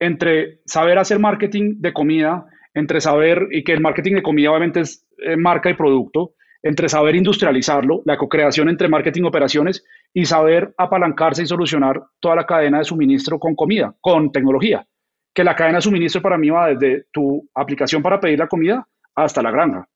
entre 0.00 0.60
saber 0.64 0.98
hacer 0.98 1.18
marketing 1.18 1.76
de 1.78 1.92
comida, 1.92 2.46
entre 2.74 3.00
saber, 3.00 3.48
y 3.50 3.64
que 3.64 3.72
el 3.72 3.80
marketing 3.80 4.14
de 4.14 4.22
comida 4.22 4.50
obviamente 4.50 4.80
es 4.80 5.06
eh, 5.18 5.36
marca 5.36 5.70
y 5.70 5.74
producto, 5.74 6.34
entre 6.62 6.88
saber 6.88 7.14
industrializarlo, 7.14 8.02
la 8.04 8.16
co-creación 8.16 8.68
entre 8.68 8.88
marketing 8.88 9.22
y 9.22 9.26
operaciones, 9.26 9.84
y 10.12 10.24
saber 10.24 10.74
apalancarse 10.76 11.42
y 11.42 11.46
solucionar 11.46 12.02
toda 12.20 12.36
la 12.36 12.46
cadena 12.46 12.78
de 12.78 12.84
suministro 12.84 13.38
con 13.38 13.54
comida, 13.54 13.94
con 14.00 14.32
tecnología. 14.32 14.86
Que 15.34 15.44
la 15.44 15.54
cadena 15.54 15.78
de 15.78 15.82
suministro 15.82 16.20
para 16.22 16.38
mí 16.38 16.50
va 16.50 16.68
desde 16.68 17.06
tu 17.12 17.48
aplicación 17.54 18.02
para 18.02 18.20
pedir 18.20 18.38
la 18.38 18.48
comida 18.48 18.86
hasta 19.14 19.42
la 19.42 19.50
granja. 19.50 19.88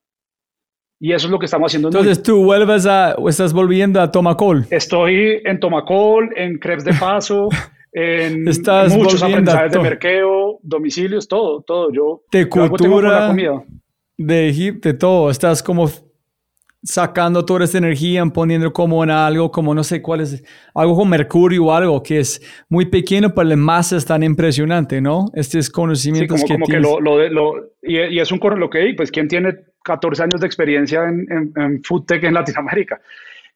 Y 1.03 1.11
eso 1.11 1.27
es 1.27 1.31
lo 1.31 1.37
que 1.37 1.47
estamos 1.47 1.69
haciendo. 1.69 1.89
Entonces 1.89 2.23
tú 2.23 2.45
vuelves 2.45 2.85
a, 2.85 3.15
o 3.17 3.27
estás 3.27 3.51
volviendo 3.51 3.99
a 3.99 4.09
Tomacol. 4.09 4.65
Estoy 4.69 5.41
en 5.43 5.59
Tomacol, 5.59 6.29
en 6.33 6.57
Crepes 6.57 6.85
de 6.85 6.93
Paso, 6.93 7.49
en 7.91 8.45
muchos 8.45 9.21
aprendizajes 9.21 9.73
de 9.73 9.79
merqueo, 9.79 10.59
domicilios, 10.61 11.27
todo, 11.27 11.61
todo. 11.61 11.91
Yo, 11.91 12.21
de 12.31 12.47
cultura, 12.47 13.35
de 14.17 14.47
Egipto, 14.47 14.87
de 14.87 14.93
todo. 14.93 15.29
Estás 15.29 15.61
como 15.61 15.89
sacando 16.81 17.43
toda 17.43 17.65
esa 17.65 17.79
energía, 17.79 18.23
poniendo 18.27 18.71
como 18.71 19.03
en 19.03 19.09
algo, 19.09 19.51
como 19.51 19.75
no 19.75 19.83
sé 19.83 20.01
cuál 20.01 20.21
es, 20.21 20.41
algo 20.73 20.95
con 20.95 21.09
mercurio 21.09 21.65
o 21.65 21.73
algo 21.73 22.01
que 22.01 22.19
es 22.19 22.41
muy 22.69 22.85
pequeño, 22.85 23.33
pero 23.35 23.49
la 23.49 23.57
masa 23.57 23.97
es 23.97 24.05
tan 24.05 24.23
impresionante, 24.23 25.01
¿no? 25.01 25.25
Este 25.33 25.59
es 25.59 25.69
conocimiento 25.69 26.37
sí, 26.37 26.45
como, 26.47 26.65
que, 26.65 26.79
lo, 26.79 27.01
lo, 27.01 27.27
lo, 27.27 27.55
y, 27.81 27.97
y, 27.97 28.19
es 28.19 28.31
un 28.31 28.39
lo 28.57 28.69
que 28.69 28.93
pues 28.95 29.11
quién 29.11 29.27
tiene 29.27 29.53
14 29.83 30.23
años 30.23 30.41
de 30.41 30.47
experiencia 30.47 31.03
en, 31.03 31.53
en, 31.55 31.83
food 31.83 32.05
tech 32.05 32.23
en 32.23 32.33
Latinoamérica. 32.33 33.01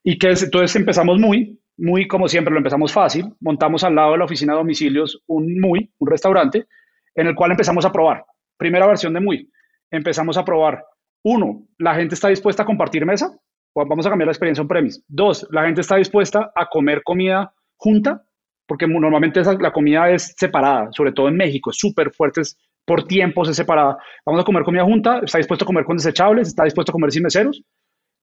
Y 0.03 0.17
que 0.17 0.31
es, 0.31 0.43
entonces 0.43 0.75
empezamos 0.75 1.19
muy, 1.19 1.59
muy 1.77 2.07
como 2.07 2.27
siempre, 2.27 2.51
lo 2.51 2.59
empezamos 2.59 2.93
fácil, 2.93 3.33
montamos 3.39 3.83
al 3.83 3.95
lado 3.95 4.13
de 4.13 4.19
la 4.19 4.25
oficina 4.25 4.53
de 4.53 4.59
domicilios 4.59 5.23
un 5.27 5.59
muy, 5.59 5.91
un 5.99 6.09
restaurante, 6.09 6.67
en 7.15 7.27
el 7.27 7.35
cual 7.35 7.51
empezamos 7.51 7.85
a 7.85 7.91
probar. 7.91 8.25
Primera 8.57 8.87
versión 8.87 9.13
de 9.13 9.19
muy, 9.19 9.51
empezamos 9.91 10.37
a 10.37 10.45
probar 10.45 10.83
uno, 11.23 11.67
la 11.77 11.95
gente 11.95 12.15
está 12.15 12.29
dispuesta 12.29 12.63
a 12.63 12.65
compartir 12.65 13.05
mesa. 13.05 13.37
Vamos 13.75 14.07
a 14.07 14.09
cambiar 14.09 14.27
la 14.27 14.31
experiencia 14.31 14.61
en 14.61 14.67
premis. 14.67 15.03
Dos, 15.07 15.47
la 15.51 15.65
gente 15.65 15.81
está 15.81 15.97
dispuesta 15.97 16.51
a 16.55 16.67
comer 16.67 17.03
comida 17.03 17.53
junta, 17.75 18.23
porque 18.65 18.87
normalmente 18.87 19.41
la 19.59 19.71
comida 19.71 20.09
es 20.09 20.33
separada, 20.37 20.89
sobre 20.91 21.11
todo 21.11 21.27
en 21.27 21.37
México, 21.37 21.71
súper 21.71 22.11
fuerte, 22.11 22.41
por 22.87 23.03
tiempos 23.03 23.49
es 23.49 23.57
separada. 23.57 23.97
Vamos 24.25 24.41
a 24.41 24.45
comer 24.45 24.63
comida 24.63 24.85
junta, 24.85 25.19
está 25.21 25.39
dispuesto 25.39 25.65
a 25.65 25.67
comer 25.67 25.83
con 25.83 25.97
desechables, 25.97 26.47
está 26.47 26.63
dispuesto 26.63 26.91
a 26.91 26.93
comer 26.93 27.11
sin 27.11 27.21
meseros. 27.21 27.61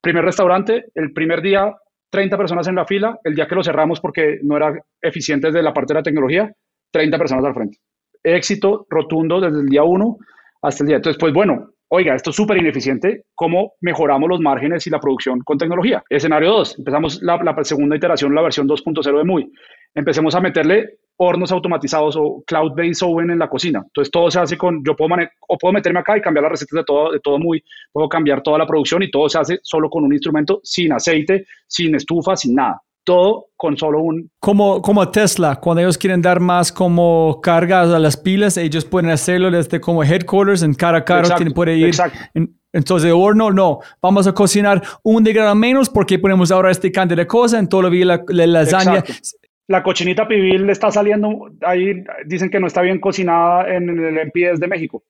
Primer 0.00 0.24
restaurante, 0.24 0.86
el 0.94 1.12
primer 1.12 1.42
día 1.42 1.70
30 2.10 2.38
personas 2.38 2.66
en 2.66 2.76
la 2.76 2.86
fila, 2.86 3.18
el 3.24 3.34
día 3.34 3.46
que 3.46 3.54
lo 3.54 3.62
cerramos 3.62 4.00
porque 4.00 4.38
no 4.42 4.56
era 4.56 4.72
eficiente 5.02 5.48
desde 5.48 5.62
la 5.62 5.74
parte 5.74 5.92
de 5.92 6.00
la 6.00 6.02
tecnología, 6.02 6.50
30 6.92 7.18
personas 7.18 7.44
al 7.44 7.52
frente. 7.52 7.76
Éxito 8.22 8.86
rotundo 8.88 9.38
desde 9.38 9.60
el 9.60 9.66
día 9.66 9.82
1 9.82 10.16
hasta 10.62 10.82
el 10.82 10.88
día. 10.88 10.96
Entonces, 10.96 11.20
pues 11.20 11.34
bueno, 11.34 11.74
oiga, 11.88 12.14
esto 12.14 12.30
es 12.30 12.36
súper 12.36 12.56
ineficiente, 12.56 13.24
¿cómo 13.34 13.74
mejoramos 13.82 14.30
los 14.30 14.40
márgenes 14.40 14.86
y 14.86 14.90
la 14.90 14.98
producción 14.98 15.40
con 15.40 15.58
tecnología? 15.58 16.02
Escenario 16.08 16.52
2, 16.52 16.78
empezamos 16.78 17.22
la, 17.22 17.36
la, 17.36 17.64
segunda 17.64 17.96
iteración, 17.96 18.34
la 18.34 18.40
versión 18.40 18.66
2.0 18.66 19.18
de 19.18 19.24
MUI. 19.24 19.52
Empecemos 19.94 20.34
a 20.34 20.40
meterle 20.40 21.00
hornos 21.16 21.52
automatizados 21.52 22.16
o 22.16 22.42
cloud-based 22.46 23.06
oven 23.06 23.30
en 23.30 23.38
la 23.38 23.48
cocina. 23.48 23.82
Entonces 23.84 24.10
todo 24.10 24.30
se 24.30 24.40
hace 24.40 24.56
con, 24.56 24.82
yo 24.84 24.96
puedo, 24.96 25.14
o 25.48 25.58
puedo 25.58 25.72
meterme 25.72 26.00
acá 26.00 26.16
y 26.16 26.20
cambiar 26.20 26.42
las 26.44 26.52
recetas 26.52 26.78
de 26.78 26.84
todo, 26.84 27.12
de 27.12 27.20
todo 27.20 27.38
muy, 27.38 27.62
puedo 27.92 28.08
cambiar 28.08 28.42
toda 28.42 28.58
la 28.58 28.66
producción 28.66 29.02
y 29.02 29.10
todo 29.10 29.28
se 29.28 29.38
hace 29.38 29.60
solo 29.62 29.88
con 29.88 30.04
un 30.04 30.12
instrumento, 30.12 30.60
sin 30.62 30.92
aceite, 30.92 31.46
sin 31.66 31.94
estufa, 31.94 32.36
sin 32.36 32.54
nada 32.54 32.80
todo 33.04 33.48
con 33.56 33.76
solo 33.76 34.00
un... 34.00 34.30
Como, 34.40 34.80
como 34.80 35.08
Tesla, 35.10 35.56
cuando 35.56 35.82
ellos 35.82 35.98
quieren 35.98 36.22
dar 36.22 36.40
más 36.40 36.72
como 36.72 37.38
cargas 37.42 37.90
a 37.90 37.98
las 37.98 38.16
pilas, 38.16 38.56
ellos 38.56 38.84
pueden 38.86 39.10
hacerlo 39.10 39.50
desde 39.50 39.78
como 39.78 40.02
headquarters, 40.02 40.62
en 40.62 40.74
tiene, 40.74 41.50
puede 41.50 41.76
ir. 41.76 41.94
En, 42.32 42.58
entonces, 42.72 43.12
horno, 43.14 43.52
no. 43.52 43.80
Vamos 44.02 44.26
a 44.26 44.32
cocinar 44.32 44.82
un 45.02 45.22
degrado 45.22 45.54
menos 45.54 45.88
porque 45.88 46.18
ponemos 46.18 46.50
ahora 46.50 46.72
este 46.72 46.90
cantidad 46.90 47.18
de 47.18 47.26
cosas, 47.26 47.60
en 47.60 47.68
todo 47.68 47.82
la, 47.82 48.24
la 48.26 48.46
lasaña. 48.46 48.98
Exacto. 48.98 49.38
La 49.66 49.82
cochinita 49.82 50.28
pibil 50.28 50.68
está 50.68 50.90
saliendo, 50.90 51.50
ahí 51.62 52.04
dicen 52.26 52.50
que 52.50 52.60
no 52.60 52.66
está 52.66 52.82
bien 52.82 53.00
cocinada 53.00 53.74
en 53.74 53.88
el 53.88 54.26
MPS 54.26 54.60
de 54.60 54.68
México. 54.68 55.02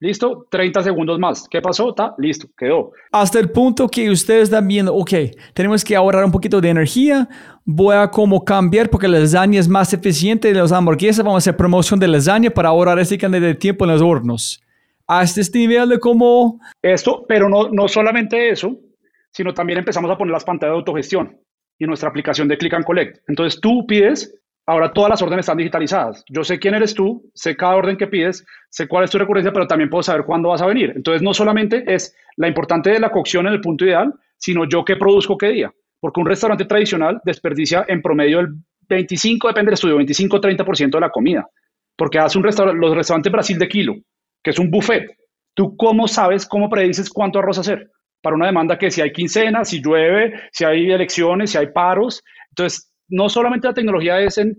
Listo, 0.00 0.46
30 0.50 0.82
segundos 0.84 1.18
más. 1.18 1.46
¿Qué 1.50 1.60
pasó? 1.60 1.90
Está 1.90 2.14
listo, 2.18 2.46
quedó. 2.56 2.92
Hasta 3.10 3.38
el 3.40 3.50
punto 3.50 3.88
que 3.88 4.08
ustedes 4.08 4.44
están 4.44 4.66
viendo, 4.66 4.94
ok, 4.94 5.10
tenemos 5.52 5.84
que 5.84 5.94
ahorrar 5.94 6.24
un 6.24 6.30
poquito 6.30 6.60
de 6.60 6.70
energía, 6.70 7.28
voy 7.64 7.96
a 7.96 8.08
como 8.08 8.44
cambiar 8.44 8.88
porque 8.88 9.08
la 9.08 9.18
lasaña 9.18 9.60
es 9.60 9.68
más 9.68 9.92
eficiente 9.92 10.48
de 10.48 10.54
las 10.54 10.72
hamburguesas, 10.72 11.24
vamos 11.24 11.34
a 11.34 11.50
hacer 11.50 11.56
promoción 11.56 12.00
de 12.00 12.08
lasaña 12.08 12.48
para 12.48 12.70
ahorrar 12.70 12.98
ese 13.00 13.18
cantidad 13.18 13.42
de 13.42 13.56
tiempo 13.56 13.84
en 13.84 13.90
los 13.90 14.00
hornos. 14.00 14.62
Hasta 15.06 15.40
este 15.40 15.58
nivel 15.58 15.88
de 15.88 15.98
cómo... 15.98 16.60
Esto, 16.80 17.26
pero 17.28 17.48
no, 17.48 17.68
no 17.68 17.88
solamente 17.88 18.50
eso, 18.50 18.78
sino 19.32 19.52
también 19.52 19.80
empezamos 19.80 20.10
a 20.10 20.16
poner 20.16 20.32
las 20.32 20.44
pantallas 20.44 20.74
de 20.74 20.78
autogestión 20.78 21.36
y 21.78 21.86
nuestra 21.86 22.08
aplicación 22.08 22.48
de 22.48 22.58
Click 22.58 22.74
and 22.74 22.84
Collect. 22.84 23.18
Entonces 23.28 23.60
tú 23.60 23.86
pides 23.86 24.34
Ahora 24.68 24.92
todas 24.92 25.08
las 25.08 25.22
órdenes 25.22 25.44
están 25.44 25.56
digitalizadas. 25.56 26.22
Yo 26.28 26.44
sé 26.44 26.58
quién 26.58 26.74
eres 26.74 26.92
tú, 26.92 27.24
sé 27.32 27.56
cada 27.56 27.74
orden 27.74 27.96
que 27.96 28.06
pides, 28.06 28.44
sé 28.68 28.86
cuál 28.86 29.04
es 29.04 29.10
tu 29.10 29.16
recurrencia, 29.16 29.50
pero 29.50 29.66
también 29.66 29.88
puedo 29.88 30.02
saber 30.02 30.26
cuándo 30.26 30.50
vas 30.50 30.60
a 30.60 30.66
venir. 30.66 30.92
Entonces 30.94 31.22
no 31.22 31.32
solamente 31.32 31.82
es 31.86 32.14
la 32.36 32.48
importante 32.48 32.90
de 32.90 33.00
la 33.00 33.10
cocción 33.10 33.46
en 33.46 33.54
el 33.54 33.62
punto 33.62 33.86
ideal, 33.86 34.12
sino 34.36 34.68
yo 34.68 34.84
qué 34.84 34.96
produzco 34.96 35.38
qué 35.38 35.48
día. 35.48 35.72
Porque 35.98 36.20
un 36.20 36.26
restaurante 36.26 36.66
tradicional 36.66 37.18
desperdicia 37.24 37.86
en 37.88 38.02
promedio 38.02 38.40
el 38.40 38.48
25, 38.90 39.48
depende 39.48 39.70
del 39.70 39.74
estudio, 39.74 39.98
25-30% 40.00 40.90
de 40.90 41.00
la 41.00 41.08
comida. 41.08 41.48
Porque 41.96 42.18
hace 42.18 42.36
un 42.36 42.44
restaurante, 42.44 42.78
los 42.78 42.94
restaurantes 42.94 43.32
Brasil 43.32 43.58
de 43.58 43.68
kilo, 43.68 43.94
que 44.44 44.50
es 44.50 44.58
un 44.58 44.70
buffet. 44.70 45.16
¿Tú 45.54 45.78
cómo 45.78 46.06
sabes, 46.06 46.44
cómo 46.44 46.68
predices 46.68 47.08
cuánto 47.08 47.38
arroz 47.38 47.56
hacer? 47.56 47.90
Para 48.22 48.36
una 48.36 48.46
demanda 48.46 48.78
que 48.78 48.90
si 48.90 49.00
hay 49.00 49.12
quincena, 49.12 49.64
si 49.64 49.80
llueve, 49.80 50.34
si 50.52 50.64
hay 50.64 50.90
elecciones, 50.90 51.50
si 51.50 51.58
hay 51.58 51.68
paros. 51.68 52.22
Entonces, 52.50 52.92
no 53.08 53.28
solamente 53.28 53.68
la 53.68 53.74
tecnología 53.74 54.20
es 54.20 54.38
en, 54.38 54.58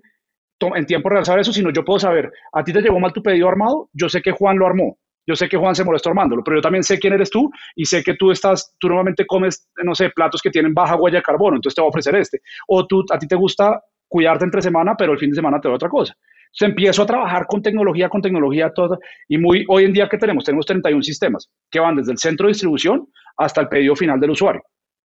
en 0.76 0.86
tiempo 0.86 1.10
real 1.10 1.26
saber 1.26 1.41
eso, 1.41 1.53
sino 1.53 1.72
yo 1.72 1.86
puedo 1.86 1.99
saber, 1.99 2.31
a 2.53 2.64
ti 2.64 2.73
te 2.73 2.81
llegó 2.81 2.99
mal 2.99 3.14
tu 3.14 3.22
pedido 3.23 3.48
armado, 3.48 3.90
yo 3.94 4.10
sé 4.10 4.22
que 4.22 4.31
Juan 4.31 4.57
lo 4.57 4.65
armó, 4.68 4.98
yo 5.26 5.36
sé 5.36 5.48
que 5.48 5.57
Juan 5.57 5.76
se 5.76 5.84
molestó 5.84 6.10
armándolo, 6.10 6.44
pero 6.44 6.57
yo 6.57 6.61
también 6.61 6.84
sé 6.84 6.99
quién 6.99 7.14
eres 7.14 7.30
tú 7.30 7.49
y 7.76 7.86
sé 7.86 8.03
que 8.03 8.15
tú 8.15 8.31
estás, 8.31 8.76
tú 8.80 8.88
normalmente 8.88 9.26
comes, 9.26 9.69
no 9.84 9.95
sé, 9.95 10.10
platos 10.10 10.41
que 10.41 10.49
tienen 10.49 10.73
baja 10.73 10.95
huella 10.95 11.19
de 11.19 11.23
carbono, 11.23 11.57
entonces 11.57 11.76
te 11.76 11.81
voy 11.81 11.88
a 11.88 11.90
ofrecer 11.90 12.15
este. 12.15 12.41
O 12.68 12.86
tú, 12.88 13.03
a 13.11 13.18
ti 13.18 13.27
te 13.27 13.36
gusta 13.36 13.81
cuidarte 14.07 14.45
entre 14.45 14.61
semana, 14.61 14.95
pero 14.98 15.14
el 15.14 15.19
fin 15.19 15.30
de 15.30 15.36
semana 15.36 15.60
te 15.61 15.68
doy 15.68 15.76
otra 15.76 15.90
cosa. 15.90 16.15
Entonces 16.51 16.69
empiezo 16.69 17.03
a 17.03 17.05
trabajar 17.05 17.45
con 17.47 17.61
tecnología, 17.61 18.09
con 18.09 18.21
tecnología 18.21 18.71
toda, 18.73 18.97
y 19.27 19.38
muy, 19.38 19.65
hoy 19.67 19.85
en 19.85 19.93
día 19.93 20.09
que 20.09 20.17
tenemos, 20.17 20.43
tenemos 20.43 20.65
31 20.65 21.03
sistemas 21.03 21.49
que 21.69 21.80
van 21.80 21.95
desde 21.95 22.11
el 22.11 22.17
centro 22.17 22.47
de 22.47 22.51
distribución 22.51 23.07
hasta 23.38 23.61
el 23.61 23.67
pedido 23.67 23.95
final 23.95 24.19
del 24.19 24.31
usuario 24.31 24.63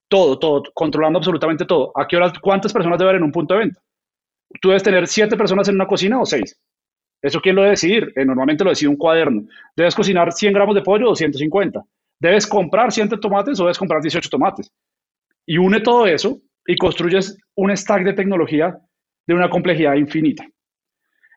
todo, 0.08 0.38
todo, 0.38 0.62
controlando 0.74 1.18
absolutamente 1.18 1.64
todo. 1.64 1.92
¿A 1.96 2.06
qué 2.06 2.16
horas, 2.16 2.38
cuántas 2.40 2.72
personas 2.72 2.98
debe 2.98 3.10
haber 3.10 3.18
en 3.20 3.24
un 3.24 3.32
punto 3.32 3.54
de 3.54 3.60
venta? 3.60 3.80
Tú 4.60 4.68
debes 4.68 4.82
tener 4.82 5.06
siete 5.06 5.36
personas 5.36 5.68
en 5.68 5.74
una 5.74 5.86
cocina 5.86 6.20
o 6.20 6.24
seis. 6.24 6.56
¿Eso 7.20 7.40
quién 7.40 7.56
lo 7.56 7.62
debe 7.62 7.72
decidir? 7.72 8.12
Eh, 8.14 8.24
normalmente 8.24 8.62
lo 8.62 8.70
decide 8.70 8.90
un 8.90 8.96
cuaderno. 8.96 9.42
Debes 9.74 9.94
cocinar 9.94 10.30
100 10.32 10.52
gramos 10.52 10.74
de 10.74 10.82
pollo 10.82 11.10
o 11.10 11.16
150. 11.16 11.82
Debes 12.20 12.46
comprar 12.46 12.92
100 12.92 13.08
tomates 13.20 13.58
o 13.58 13.64
debes 13.64 13.78
comprar 13.78 14.02
18 14.02 14.28
tomates. 14.28 14.70
Y 15.46 15.58
une 15.58 15.80
todo 15.80 16.06
eso 16.06 16.38
y 16.66 16.76
construyes 16.76 17.36
un 17.56 17.76
stack 17.76 18.04
de 18.04 18.12
tecnología 18.12 18.78
de 19.26 19.34
una 19.34 19.50
complejidad 19.50 19.94
infinita. 19.94 20.46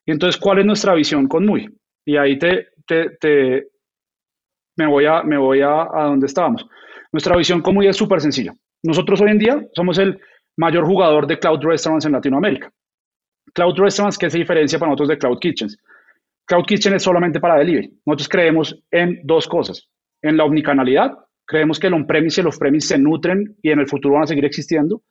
Y 0.07 0.11
entonces, 0.13 0.39
¿cuál 0.39 0.59
es 0.59 0.65
nuestra 0.65 0.95
visión 0.95 1.27
con 1.27 1.45
MUI? 1.45 1.69
Y 2.05 2.15
ahí 2.15 2.39
te, 2.39 2.69
me 4.77 4.87
voy 4.87 5.05
a, 5.05 5.21
me 5.21 5.37
voy 5.37 5.61
a, 5.61 5.81
a 5.81 6.05
donde 6.05 6.27
estábamos. 6.27 6.65
Nuestra 7.11 7.35
visión 7.35 7.61
con 7.61 7.75
MUI 7.75 7.87
es 7.87 7.97
súper 7.97 8.21
sencilla. 8.21 8.53
Nosotros 8.83 9.19
hoy 9.19 9.31
en 9.31 9.37
día 9.37 9.67
somos 9.73 9.99
el 9.99 10.17
mayor 10.55 10.85
jugador 10.85 11.27
de 11.27 11.37
Cloud 11.37 11.61
Restaurants 11.61 12.05
en 12.05 12.13
Latinoamérica. 12.13 12.71
Cloud 13.53 13.77
Restaurants, 13.77 14.17
¿qué 14.17 14.29
se 14.29 14.37
diferencia 14.37 14.79
para 14.79 14.91
nosotros 14.91 15.09
de 15.09 15.17
Cloud 15.17 15.39
Kitchens? 15.39 15.77
Cloud 16.45 16.63
Kitchen 16.65 16.93
es 16.93 17.03
solamente 17.03 17.41
para 17.41 17.55
delivery. 17.55 17.99
Nosotros 18.05 18.29
creemos 18.29 18.81
en 18.91 19.19
dos 19.25 19.45
cosas. 19.45 19.89
En 20.21 20.37
la 20.37 20.45
omnicanalidad, 20.45 21.17
creemos 21.45 21.79
que 21.79 21.87
el 21.87 21.93
on-premise 21.93 22.39
y 22.39 22.41
el 22.41 22.47
off-premise 22.47 22.87
se 22.87 22.97
nutren 22.97 23.57
y 23.61 23.71
en 23.71 23.79
el 23.79 23.87
futuro 23.87 24.13
van 24.13 24.23
a 24.23 24.27
seguir 24.27 24.45
existiendo. 24.45 25.01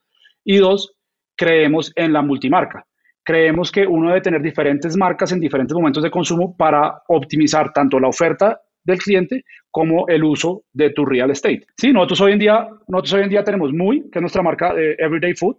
Y 0.43 0.57
dos, 0.57 0.95
creemos 1.35 1.91
en 1.95 2.13
la 2.13 2.23
multimarca. 2.23 2.87
Creemos 3.27 3.73
que 3.73 3.85
uno 3.85 4.07
debe 4.07 4.21
tener 4.21 4.41
diferentes 4.41 4.95
marcas 4.95 5.33
en 5.33 5.41
diferentes 5.41 5.75
momentos 5.75 6.01
de 6.01 6.09
consumo 6.09 6.55
para 6.55 7.01
optimizar 7.09 7.73
tanto 7.73 7.99
la 7.99 8.07
oferta 8.07 8.61
del 8.85 8.99
cliente 8.99 9.43
como 9.69 10.07
el 10.07 10.23
uso 10.23 10.63
de 10.71 10.91
tu 10.91 11.03
real 11.03 11.31
estate. 11.31 11.67
Sí, 11.75 11.91
nosotros 11.91 12.21
hoy 12.21 12.31
en 12.31 12.39
día, 12.39 12.69
nosotros 12.87 13.13
hoy 13.15 13.23
en 13.23 13.29
día 13.29 13.43
tenemos 13.43 13.73
Muy, 13.73 14.09
que 14.09 14.19
es 14.19 14.21
nuestra 14.21 14.41
marca 14.41 14.73
de 14.73 14.95
Everyday 14.97 15.35
Food. 15.35 15.57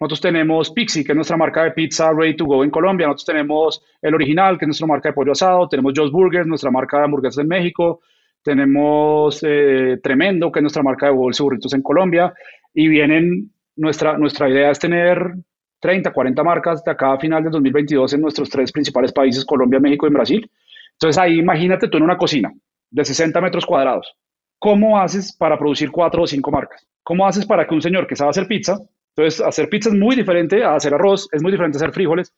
Nosotros 0.00 0.22
tenemos 0.22 0.70
Pixie, 0.70 1.04
que 1.04 1.12
es 1.12 1.16
nuestra 1.16 1.36
marca 1.36 1.62
de 1.62 1.72
pizza 1.72 2.10
ready 2.10 2.36
to 2.36 2.46
go 2.46 2.64
en 2.64 2.70
Colombia. 2.70 3.06
Nosotros 3.06 3.26
tenemos 3.26 3.84
El 4.00 4.14
Original, 4.14 4.56
que 4.56 4.64
es 4.64 4.68
nuestra 4.68 4.86
marca 4.86 5.10
de 5.10 5.12
pollo 5.12 5.32
asado. 5.32 5.68
Tenemos 5.68 5.92
Joe's 5.94 6.10
Burgers, 6.10 6.46
nuestra 6.46 6.70
marca 6.70 6.96
de 6.96 7.04
hamburguesas 7.04 7.42
en 7.42 7.48
México. 7.48 8.00
Tenemos 8.42 9.44
eh, 9.46 9.98
Tremendo, 10.02 10.50
que 10.50 10.60
es 10.60 10.62
nuestra 10.62 10.82
marca 10.82 11.04
de 11.04 11.12
bolsa 11.12 11.42
y 11.42 11.44
burritos 11.44 11.74
en 11.74 11.82
Colombia. 11.82 12.32
Y 12.72 12.88
vienen, 12.88 13.52
nuestra, 13.76 14.16
nuestra 14.16 14.48
idea 14.48 14.70
es 14.70 14.78
tener 14.78 15.34
30, 15.82 16.12
40 16.12 16.44
marcas 16.44 16.84
de 16.84 16.92
acá 16.92 17.12
a 17.12 17.18
final 17.18 17.42
de 17.42 17.50
2022 17.50 18.14
en 18.14 18.20
nuestros 18.20 18.48
tres 18.48 18.70
principales 18.70 19.12
países, 19.12 19.44
Colombia, 19.44 19.80
México 19.80 20.06
y 20.06 20.10
Brasil. 20.10 20.50
Entonces 20.92 21.18
ahí 21.20 21.40
imagínate 21.40 21.88
tú 21.88 21.96
en 21.98 22.04
una 22.04 22.16
cocina 22.16 22.52
de 22.88 23.04
60 23.04 23.40
metros 23.40 23.66
cuadrados. 23.66 24.14
¿Cómo 24.60 25.00
haces 25.00 25.36
para 25.36 25.58
producir 25.58 25.90
cuatro 25.90 26.22
o 26.22 26.26
cinco 26.26 26.52
marcas? 26.52 26.86
¿Cómo 27.02 27.26
haces 27.26 27.44
para 27.44 27.66
que 27.66 27.74
un 27.74 27.82
señor 27.82 28.06
que 28.06 28.14
sabe 28.14 28.30
hacer 28.30 28.46
pizza, 28.46 28.78
entonces 29.16 29.44
hacer 29.44 29.68
pizza 29.68 29.88
es 29.88 29.96
muy 29.96 30.14
diferente 30.14 30.62
a 30.62 30.76
hacer 30.76 30.94
arroz, 30.94 31.28
es 31.32 31.42
muy 31.42 31.50
diferente 31.50 31.76
a 31.76 31.80
hacer 31.80 31.92
frijoles, 31.92 32.32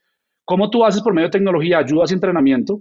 ¿cómo 0.46 0.70
tú 0.70 0.82
haces 0.82 1.02
por 1.02 1.12
medio 1.12 1.28
de 1.28 1.32
tecnología, 1.32 1.78
ayudas 1.78 2.10
y 2.10 2.14
entrenamiento 2.14 2.80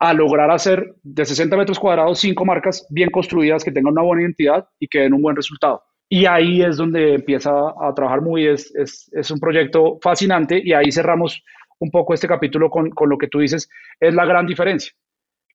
a 0.00 0.12
lograr 0.12 0.50
hacer 0.50 0.96
de 1.04 1.24
60 1.24 1.56
metros 1.56 1.78
cuadrados 1.78 2.18
cinco 2.18 2.44
marcas 2.44 2.84
bien 2.90 3.08
construidas 3.10 3.62
que 3.62 3.70
tengan 3.70 3.92
una 3.92 4.02
buena 4.02 4.22
identidad 4.22 4.68
y 4.80 4.88
que 4.88 4.98
den 4.98 5.14
un 5.14 5.22
buen 5.22 5.36
resultado? 5.36 5.80
Y 6.08 6.26
ahí 6.26 6.62
es 6.62 6.76
donde 6.76 7.14
empieza 7.14 7.50
a 7.50 7.92
trabajar 7.94 8.20
muy, 8.20 8.46
es, 8.46 8.72
es, 8.76 9.10
es 9.12 9.30
un 9.30 9.40
proyecto 9.40 9.98
fascinante 10.00 10.60
y 10.62 10.72
ahí 10.72 10.92
cerramos 10.92 11.42
un 11.80 11.90
poco 11.90 12.14
este 12.14 12.28
capítulo 12.28 12.70
con, 12.70 12.90
con, 12.90 13.08
lo 13.08 13.18
que 13.18 13.28
tú 13.28 13.40
dices, 13.40 13.68
es 14.00 14.14
la 14.14 14.24
gran 14.24 14.46
diferencia. 14.46 14.92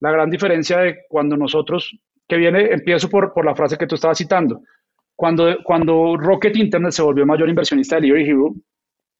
La 0.00 0.10
gran 0.10 0.30
diferencia 0.30 0.78
de 0.78 0.98
cuando 1.08 1.36
nosotros, 1.36 1.96
que 2.28 2.36
viene, 2.36 2.72
empiezo 2.72 3.08
por, 3.08 3.32
por 3.32 3.44
la 3.44 3.54
frase 3.54 3.78
que 3.78 3.86
tú 3.86 3.94
estabas 3.94 4.18
citando, 4.18 4.60
Cuando, 5.16 5.56
cuando 5.64 6.16
Rocket 6.16 6.56
Internet 6.56 6.92
se 6.92 7.02
volvió 7.02 7.24
mayor 7.26 7.48
inversionista 7.48 7.96
de 7.96 8.02
Delivery 8.02 8.28
Hero, 8.30 8.54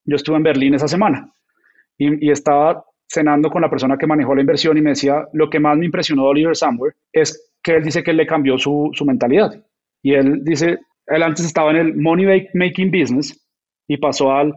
yo 0.05 0.17
estuve 0.17 0.37
en 0.37 0.43
Berlín 0.43 0.75
esa 0.75 0.89
semana 0.89 1.33
y, 1.97 2.27
y 2.27 2.31
estaba 2.31 2.85
cenando 3.09 3.51
con 3.51 3.63
la 3.63 3.71
persona 3.71 3.97
que 3.97 4.07
manejó 4.07 4.35
la 4.35 4.41
inversión 4.41 4.77
y 4.77 4.81
me 4.81 4.91
decía, 4.91 5.27
lo 5.33 5.49
que 5.49 5.61
más 5.61 5.77
me 5.77 5.85
impresionó 5.85 6.25
de 6.25 6.29
Oliver 6.29 6.57
Somewhere 6.57 6.97
es 7.13 7.53
que 7.63 7.77
él 7.77 7.85
dice 7.85 8.03
que 8.03 8.13
le 8.13 8.27
cambió 8.27 8.59
su, 8.59 8.91
su 8.93 9.05
mentalidad. 9.05 9.53
Y 10.03 10.15
él 10.15 10.43
dice, 10.43 10.79
él 11.07 11.23
antes 11.23 11.45
estaba 11.45 11.71
en 11.71 11.77
el 11.77 11.97
money 11.97 12.49
making 12.55 12.91
business 12.91 13.39
y 13.89 13.97
pasó 13.97 14.33
al 14.33 14.55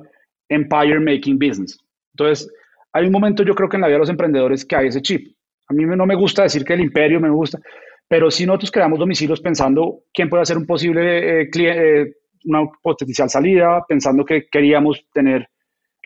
empire 0.50 1.00
making 1.00 1.38
business. 1.38 1.78
Entonces, 2.14 2.52
hay 2.94 3.06
un 3.06 3.12
momento 3.12 3.44
yo 3.44 3.56
creo 3.56 3.68
que 3.68 3.78
en 3.78 3.82
la 3.82 3.88
vida 3.88 3.96
de 3.96 4.00
los 4.00 4.10
emprendedores 4.10 4.66
que 4.66 4.76
hay 4.76 4.88
ese 4.88 5.02
chip. 5.02 5.36
A 5.68 5.74
mí 5.74 5.84
no 5.84 6.06
me 6.06 6.16
gusta 6.16 6.44
decir 6.44 6.64
que 6.64 6.74
el 6.74 6.82
imperio 6.82 7.20
me 7.20 7.30
gusta, 7.30 7.60
pero 8.08 8.30
si 8.30 8.46
nosotros 8.46 8.72
creamos 8.72 9.00
domicilios 9.00 9.42
pensando 9.42 10.04
quién 10.14 10.30
puede 10.30 10.44
hacer 10.44 10.58
un 10.58 10.66
posible 10.66 11.42
eh, 11.42 11.50
eh, 11.56 12.14
una 12.46 12.70
potencial 12.82 13.30
salida, 13.30 13.84
pensando 13.88 14.24
que 14.24 14.48
queríamos 14.48 15.04
tener 15.12 15.50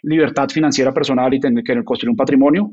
libertad 0.02 0.48
financiera 0.50 0.94
personal 0.94 1.34
y 1.34 1.40
tener 1.40 1.64
que 1.64 1.84
construir 1.84 2.12
un 2.12 2.16
patrimonio. 2.16 2.72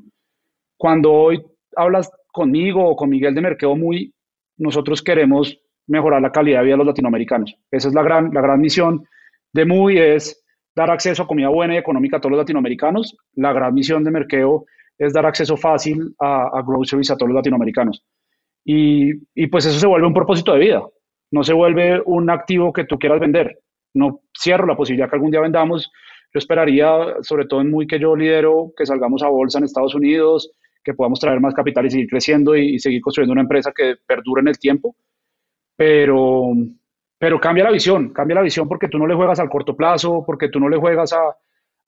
Cuando 0.76 1.12
hoy 1.12 1.42
hablas 1.76 2.10
conmigo 2.32 2.86
o 2.86 2.96
con 2.96 3.10
Miguel 3.10 3.34
de 3.34 3.40
Merqueo 3.40 3.74
muy, 3.76 4.14
nosotros 4.56 5.02
queremos 5.02 5.58
mejorar 5.86 6.22
la 6.22 6.32
calidad 6.32 6.60
de 6.60 6.64
vida 6.66 6.74
de 6.74 6.78
los 6.78 6.86
latinoamericanos. 6.86 7.56
Esa 7.70 7.88
es 7.88 7.94
la 7.94 8.02
gran, 8.02 8.30
la 8.32 8.40
gran 8.40 8.60
misión 8.60 9.06
de 9.52 9.64
MUI, 9.64 9.98
es 9.98 10.42
dar 10.74 10.90
acceso 10.90 11.22
a 11.22 11.26
comida 11.26 11.48
buena 11.48 11.74
y 11.74 11.78
económica 11.78 12.18
a 12.18 12.20
todos 12.20 12.32
los 12.32 12.40
latinoamericanos. 12.40 13.16
La 13.34 13.52
gran 13.52 13.72
misión 13.74 14.04
de 14.04 14.10
Merqueo 14.10 14.66
es 14.98 15.12
dar 15.12 15.26
acceso 15.26 15.56
fácil 15.56 16.14
a, 16.18 16.48
a 16.52 16.62
groceries 16.62 17.10
a 17.10 17.16
todos 17.16 17.30
los 17.30 17.36
latinoamericanos. 17.36 18.04
Y, 18.64 19.12
y, 19.34 19.46
pues 19.46 19.64
eso 19.66 19.78
se 19.78 19.86
vuelve 19.86 20.06
un 20.06 20.14
propósito 20.14 20.52
de 20.52 20.58
vida, 20.58 20.82
no 21.30 21.44
se 21.44 21.52
vuelve 21.52 22.02
un 22.04 22.28
activo 22.30 22.72
que 22.72 22.84
tú 22.84 22.98
quieras 22.98 23.20
vender. 23.20 23.60
No 23.94 24.20
cierro 24.36 24.66
la 24.66 24.76
posibilidad 24.76 25.08
que 25.08 25.16
algún 25.16 25.30
día 25.30 25.40
vendamos. 25.40 25.90
Yo 26.34 26.38
esperaría, 26.38 27.14
sobre 27.22 27.46
todo 27.46 27.60
en 27.60 27.70
muy 27.70 27.86
que 27.86 27.98
yo 27.98 28.16
lidero, 28.16 28.72
que 28.76 28.84
salgamos 28.84 29.22
a 29.22 29.28
bolsa 29.28 29.58
en 29.58 29.64
Estados 29.64 29.94
Unidos, 29.94 30.50
que 30.84 30.94
podamos 30.94 31.20
traer 31.20 31.40
más 31.40 31.54
capital 31.54 31.86
y 31.86 31.90
seguir 31.90 32.08
creciendo 32.08 32.56
y, 32.56 32.74
y 32.74 32.78
seguir 32.78 33.00
construyendo 33.00 33.32
una 33.32 33.42
empresa 33.42 33.72
que 33.74 33.94
perdure 34.06 34.40
en 34.40 34.48
el 34.48 34.58
tiempo. 34.58 34.96
Pero, 35.76 36.52
pero 37.18 37.40
cambia 37.40 37.64
la 37.64 37.70
visión, 37.70 38.12
cambia 38.12 38.36
la 38.36 38.42
visión 38.42 38.68
porque 38.68 38.88
tú 38.88 38.98
no 38.98 39.06
le 39.06 39.14
juegas 39.14 39.38
al 39.40 39.48
corto 39.48 39.76
plazo, 39.76 40.24
porque 40.26 40.48
tú 40.48 40.58
no 40.58 40.68
le 40.68 40.78
juegas 40.78 41.12
a, 41.12 41.36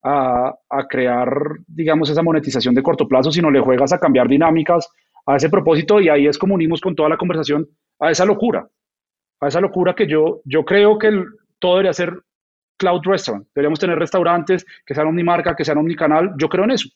a, 0.02 0.86
crear, 0.88 1.28
digamos, 1.66 2.10
esa 2.10 2.22
monetización 2.22 2.74
de 2.74 2.82
corto 2.82 3.08
plazo, 3.08 3.30
sino 3.30 3.50
le 3.50 3.60
juegas 3.60 3.92
a 3.92 3.98
cambiar 3.98 4.28
dinámicas 4.28 4.88
a 5.26 5.36
ese 5.36 5.50
propósito 5.50 6.00
y 6.00 6.08
ahí 6.08 6.26
es 6.26 6.38
como 6.38 6.54
unimos 6.54 6.80
con 6.80 6.94
toda 6.94 7.08
la 7.08 7.16
conversación 7.16 7.68
a 7.98 8.10
esa 8.10 8.24
locura, 8.24 8.68
a 9.40 9.48
esa 9.48 9.60
locura 9.60 9.94
que 9.94 10.06
yo, 10.06 10.40
yo 10.44 10.64
creo 10.64 10.98
que 10.98 11.10
todo 11.58 11.72
debería 11.72 11.92
ser 11.92 12.22
cloud 12.78 13.02
restaurant, 13.04 13.46
deberíamos 13.54 13.80
tener 13.80 13.98
restaurantes 13.98 14.64
que 14.86 14.94
sean 14.94 15.08
omnimarca, 15.08 15.54
que 15.56 15.64
sean 15.64 15.78
omnicanal, 15.78 16.32
yo 16.38 16.48
creo 16.48 16.64
en 16.64 16.70
eso. 16.70 16.88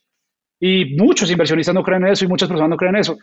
Y 0.61 0.97
muchos 0.97 1.31
inversionistas 1.31 1.75
no 1.75 1.83
creen 1.83 2.07
en 2.07 2.13
eso 2.13 2.25
y 2.25 2.29
muchas 2.29 2.49
personas 2.49 2.71
no 2.71 2.77
creen 2.77 2.95
en 2.95 3.01
eso. 3.01 3.19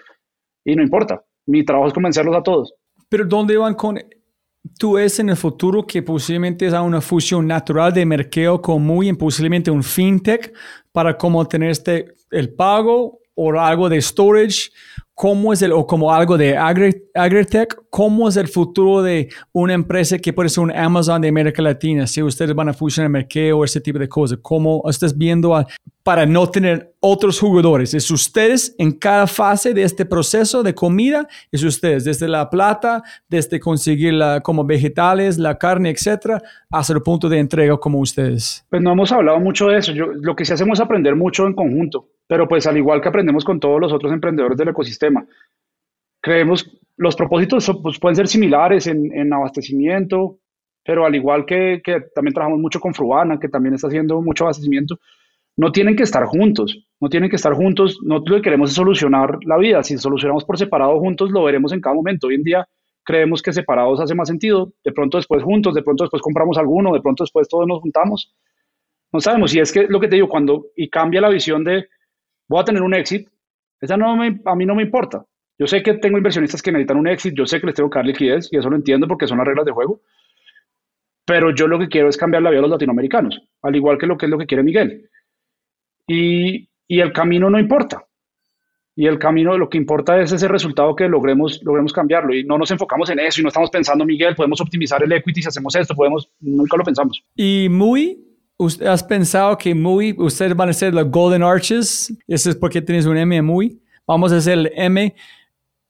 Y 0.65 0.75
no 0.75 0.83
importa, 0.83 1.23
mi 1.45 1.63
trabajo 1.63 1.87
es 1.87 1.93
convencerlos 1.93 2.35
a 2.35 2.43
todos. 2.43 2.73
Pero 3.09 3.25
¿dónde 3.25 3.57
van 3.57 3.73
con 3.73 3.99
tú 4.77 4.93
ves 4.93 5.19
en 5.19 5.29
el 5.29 5.37
futuro 5.37 5.85
que 5.85 6.01
posiblemente 6.03 6.67
es 6.67 6.73
una 6.73 7.01
fusión 7.01 7.47
natural 7.47 7.93
de 7.93 8.05
mercado 8.05 8.61
con 8.61 8.83
muy 8.83 9.11
posiblemente 9.13 9.71
un 9.71 9.83
fintech 9.83 10.53
para 10.91 11.17
cómo 11.17 11.47
tener 11.47 11.71
este, 11.71 12.13
el 12.31 12.53
pago 12.53 13.19
o 13.35 13.57
algo 13.57 13.87
de 13.87 14.01
storage, 14.01 14.69
cómo 15.13 15.53
es 15.53 15.61
el, 15.61 15.71
o 15.71 15.87
como 15.87 16.13
algo 16.13 16.37
de 16.37 16.57
agri, 16.57 17.03
agritech, 17.13 17.73
cómo 17.89 18.29
es 18.29 18.37
el 18.37 18.47
futuro 18.47 19.01
de 19.01 19.29
una 19.51 19.73
empresa 19.73 20.17
que 20.17 20.33
puede 20.33 20.49
ser 20.49 20.63
un 20.63 20.71
Amazon 20.71 21.21
de 21.21 21.29
América 21.29 21.61
Latina, 21.61 22.07
si 22.07 22.21
ustedes 22.21 22.53
van 22.53 22.69
a 22.69 22.73
fusionar 22.73 23.09
mercado 23.09 23.57
o 23.57 23.63
ese 23.63 23.81
tipo 23.81 23.99
de 23.99 24.07
cosas, 24.07 24.39
cómo 24.41 24.81
estás 24.89 25.17
viendo 25.17 25.55
a, 25.55 25.65
para 26.03 26.25
no 26.25 26.47
tener 26.47 26.93
otros 26.99 27.39
jugadores. 27.39 27.93
Es 27.93 28.09
ustedes 28.11 28.75
en 28.77 28.91
cada 28.91 29.27
fase 29.27 29.73
de 29.73 29.83
este 29.83 30.05
proceso 30.05 30.63
de 30.63 30.73
comida, 30.73 31.27
es 31.51 31.63
ustedes, 31.63 32.03
desde 32.03 32.27
la 32.27 32.49
plata, 32.49 33.03
desde 33.27 33.59
conseguir 33.59 34.13
la, 34.13 34.41
como 34.41 34.63
vegetales, 34.65 35.37
la 35.37 35.57
carne, 35.57 35.89
etcétera, 35.89 36.41
hasta 36.69 36.93
el 36.93 37.01
punto 37.01 37.29
de 37.29 37.39
entrega 37.39 37.77
como 37.77 37.99
ustedes. 37.99 38.65
Pues 38.69 38.81
no 38.81 38.91
hemos 38.91 39.11
hablado 39.11 39.39
mucho 39.39 39.67
de 39.67 39.77
eso. 39.77 39.91
Yo, 39.91 40.07
lo 40.07 40.35
que 40.35 40.45
sí 40.45 40.53
hacemos 40.53 40.79
es 40.79 40.83
aprender 40.83 41.15
mucho 41.15 41.45
en 41.45 41.53
conjunto, 41.53 42.07
pero 42.27 42.47
pues 42.47 42.65
al 42.67 42.77
igual 42.77 43.01
que 43.01 43.09
aprendemos 43.09 43.43
con 43.43 43.59
todos 43.59 43.79
los 43.79 43.93
otros 43.93 44.11
emprendedores 44.11 44.57
del 44.57 44.69
ecosistema. 44.69 45.25
Creemos, 46.21 46.69
los 46.99 47.15
propósitos 47.15 47.71
pues, 47.81 47.97
pueden 47.97 48.17
ser 48.17 48.27
similares 48.27 48.85
en, 48.87 49.11
en 49.17 49.31
abastecimiento, 49.33 50.39
pero 50.83 51.05
al 51.05 51.15
igual 51.15 51.45
que, 51.45 51.81
que 51.81 52.01
también 52.13 52.33
trabajamos 52.33 52.59
mucho 52.59 52.79
con 52.81 52.93
Fruana, 52.93 53.39
que 53.39 53.47
también 53.47 53.73
está 53.73 53.87
haciendo 53.87 54.21
mucho 54.21 54.43
abastecimiento, 54.43 54.99
no 55.55 55.71
tienen 55.71 55.95
que 55.95 56.03
estar 56.03 56.25
juntos, 56.25 56.85
no 56.99 57.07
tienen 57.07 57.29
que 57.29 57.37
estar 57.37 57.53
juntos, 57.53 57.99
nosotros 58.03 58.29
lo 58.29 58.35
que 58.37 58.43
queremos 58.43 58.71
es 58.71 58.75
solucionar 58.75 59.37
la 59.45 59.57
vida, 59.57 59.81
si 59.81 59.97
solucionamos 59.97 60.43
por 60.43 60.57
separado 60.57 60.99
juntos 60.99 61.31
lo 61.31 61.43
veremos 61.43 61.71
en 61.71 61.79
cada 61.79 61.95
momento, 61.95 62.27
hoy 62.27 62.35
en 62.35 62.43
día 62.43 62.67
creemos 63.05 63.41
que 63.41 63.53
separados 63.53 64.01
hace 64.01 64.13
más 64.13 64.27
sentido, 64.27 64.73
de 64.83 64.91
pronto 64.91 65.17
después 65.17 65.41
juntos, 65.41 65.73
de 65.73 65.83
pronto 65.83 66.03
después 66.03 66.21
compramos 66.21 66.57
alguno, 66.57 66.93
de 66.93 67.01
pronto 67.01 67.23
después 67.23 67.47
todos 67.47 67.65
nos 67.65 67.79
juntamos, 67.79 68.35
no 69.13 69.21
sabemos, 69.21 69.55
y 69.55 69.59
es 69.61 69.71
que 69.71 69.87
lo 69.87 70.01
que 70.01 70.09
te 70.09 70.15
digo, 70.15 70.27
cuando 70.27 70.65
y 70.75 70.89
cambia 70.89 71.21
la 71.21 71.29
visión 71.29 71.63
de 71.63 71.87
voy 72.49 72.59
a 72.59 72.65
tener 72.65 72.81
un 72.81 72.93
éxito, 72.93 73.31
esa 73.79 73.95
no 73.95 74.17
me, 74.17 74.41
a 74.43 74.55
mí 74.55 74.65
no 74.65 74.75
me 74.75 74.83
importa, 74.83 75.25
yo 75.59 75.67
sé 75.67 75.83
que 75.83 75.93
tengo 75.95 76.17
inversionistas 76.17 76.61
que 76.61 76.71
necesitan 76.71 76.97
un 76.97 77.07
éxito, 77.07 77.35
yo 77.35 77.45
sé 77.45 77.59
que 77.59 77.67
les 77.67 77.75
tengo 77.75 77.89
que 77.89 77.99
dar 77.99 78.05
liquidez, 78.05 78.47
y 78.51 78.57
eso 78.57 78.69
lo 78.69 78.77
entiendo 78.77 79.07
porque 79.07 79.27
son 79.27 79.37
las 79.37 79.45
reglas 79.45 79.65
de 79.65 79.71
juego, 79.71 80.01
pero 81.25 81.53
yo 81.53 81.67
lo 81.67 81.77
que 81.77 81.89
quiero 81.89 82.09
es 82.09 82.17
cambiar 82.17 82.41
la 82.41 82.49
vida 82.49 82.59
de 82.59 82.63
los 82.63 82.71
latinoamericanos, 82.71 83.39
al 83.61 83.75
igual 83.75 83.99
que 83.99 84.07
lo 84.07 84.17
que 84.17 84.25
es 84.25 84.29
lo 84.31 84.39
que 84.39 84.47
quiere 84.47 84.63
Miguel 84.63 85.09
y, 86.09 86.67
y, 86.87 86.99
el 86.99 87.13
camino 87.13 87.49
no 87.49 87.59
importa. 87.59 88.03
Y 88.95 89.05
el 89.05 89.17
camino, 89.17 89.57
lo 89.57 89.69
que 89.69 89.77
importa 89.77 90.19
es 90.19 90.31
ese 90.31 90.47
resultado 90.47 90.93
que 90.95 91.07
logremos, 91.07 91.61
logremos 91.63 91.93
cambiarlo. 91.93 92.35
Y 92.35 92.43
no 92.43 92.57
nos 92.57 92.71
enfocamos 92.71 93.09
en 93.09 93.19
eso 93.19 93.39
y 93.39 93.43
no 93.43 93.49
estamos 93.49 93.69
pensando, 93.69 94.03
Miguel, 94.03 94.35
podemos 94.35 94.59
optimizar 94.59 95.01
el 95.03 95.11
equity 95.11 95.43
si 95.43 95.47
hacemos 95.47 95.73
esto, 95.75 95.95
podemos, 95.95 96.29
nunca 96.41 96.75
lo 96.75 96.83
pensamos. 96.83 97.23
Y 97.35 97.67
muy, 97.69 98.19
¿has 98.85 99.03
pensado 99.03 99.57
que 99.57 99.73
muy, 99.73 100.15
ustedes 100.17 100.53
van 100.55 100.69
a 100.69 100.73
ser 100.73 100.93
los 100.93 101.09
Golden 101.09 101.43
Arches? 101.43 102.13
Eso 102.27 102.49
es 102.49 102.55
porque 102.55 102.81
tienes 102.81 103.05
un 103.05 103.15
M 103.15 103.41
muy. 103.41 103.79
Vamos 104.05 104.33
a 104.33 104.37
hacer 104.37 104.57
el 104.57 104.71
M 104.75 105.15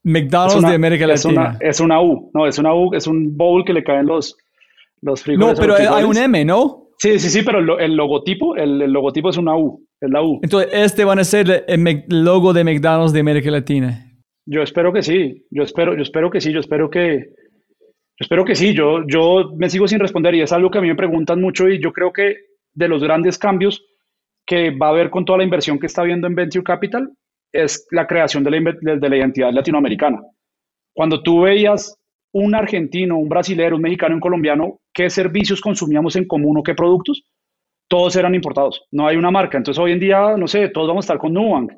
McDonald's 0.04 0.56
una, 0.56 0.70
de 0.70 0.76
América 0.76 1.08
Latina. 1.08 1.58
Es 1.60 1.60
una, 1.60 1.70
es 1.70 1.80
una, 1.80 2.02
U, 2.02 2.32
no, 2.34 2.48
es 2.48 2.58
una 2.58 2.74
U, 2.74 2.94
es 2.94 3.08
un 3.08 3.36
bowl 3.36 3.64
que 3.66 3.74
le 3.74 3.84
caen 3.84 4.06
los, 4.06 4.36
los 5.02 5.22
frijoles. 5.22 5.58
No, 5.58 5.62
pero 5.62 5.76
hay 5.76 6.04
un 6.04 6.18
M, 6.18 6.46
¿no? 6.46 6.90
Sí, 6.98 7.18
sí, 7.18 7.30
sí, 7.30 7.42
pero 7.44 7.60
el, 7.60 7.70
el 7.82 7.96
logotipo, 7.96 8.56
el, 8.56 8.82
el, 8.82 8.92
logotipo 8.92 9.30
es 9.30 9.38
una 9.38 9.56
U, 9.56 9.86
es 10.02 10.10
la 10.10 10.22
U. 10.22 10.40
Entonces, 10.44 10.70
este 10.74 11.06
van 11.06 11.20
a 11.20 11.24
ser 11.24 11.66
el 11.68 12.04
logo 12.10 12.52
de 12.52 12.64
McDonald's 12.64 13.14
de 13.14 13.22
América 13.22 13.50
Latina. 13.52 14.06
Yo 14.46 14.62
espero 14.62 14.92
que 14.92 15.02
sí, 15.02 15.46
yo 15.52 15.64
espero, 15.64 15.96
yo 15.96 16.02
espero 16.02 16.30
que 16.30 16.42
sí, 16.42 16.52
yo 16.52 16.60
espero 16.60 16.90
que, 16.90 17.20
yo 17.20 18.24
espero 18.24 18.44
que 18.44 18.56
sí, 18.56 18.74
yo, 18.74 19.06
yo 19.08 19.54
me 19.58 19.70
sigo 19.70 19.88
sin 19.88 20.00
responder 20.00 20.36
y 20.36 20.42
es 20.42 20.52
algo 20.52 20.72
que 20.72 20.80
a 20.80 20.82
mí 20.82 20.88
me 20.88 20.96
preguntan 20.96 21.40
mucho 21.40 21.70
y 21.70 21.82
yo 21.82 21.94
creo 21.94 22.12
que 22.12 22.36
de 22.74 22.88
los 22.88 23.02
grandes 23.04 23.38
cambios 23.38 23.86
que 24.46 24.72
va 24.72 24.88
a 24.88 24.90
haber 24.90 25.10
con 25.10 25.24
toda 25.24 25.38
la 25.38 25.44
inversión 25.44 25.80
que 25.80 25.86
está 25.86 26.04
viendo 26.04 26.28
en 26.28 26.36
Venture 26.36 26.64
Capital 26.64 27.12
es 27.52 27.88
la 27.92 28.08
creación 28.08 28.44
de 28.44 28.52
la, 28.52 28.96
de 28.96 29.10
la 29.10 29.18
identidad 29.18 29.52
latinoamericana. 29.52 30.22
Cuando 30.94 31.22
tú 31.22 31.42
veías 31.42 31.96
un 32.32 32.56
argentino, 32.56 33.18
un 33.18 33.30
brasilero, 33.30 33.76
un 33.76 33.82
mexicano, 33.82 34.16
un 34.16 34.22
colombiano, 34.22 34.80
qué 34.94 35.10
servicios 35.10 35.62
consumíamos 35.62 36.16
en 36.16 36.28
común 36.28 36.58
o 36.58 36.64
qué 36.64 36.76
productos, 36.76 37.24
todos 37.88 38.16
eran 38.16 38.36
importados. 38.36 38.86
No 38.92 39.08
hay 39.08 39.18
una 39.18 39.32
marca. 39.32 39.58
Entonces 39.58 39.82
hoy 39.82 39.94
en 39.94 40.00
día, 40.00 40.36
no 40.38 40.48
sé, 40.48 40.70
todos 40.70 40.88
vamos 40.88 41.04
a 41.04 41.08
estar 41.08 41.18
con 41.18 41.34
Nubank. 41.34 41.72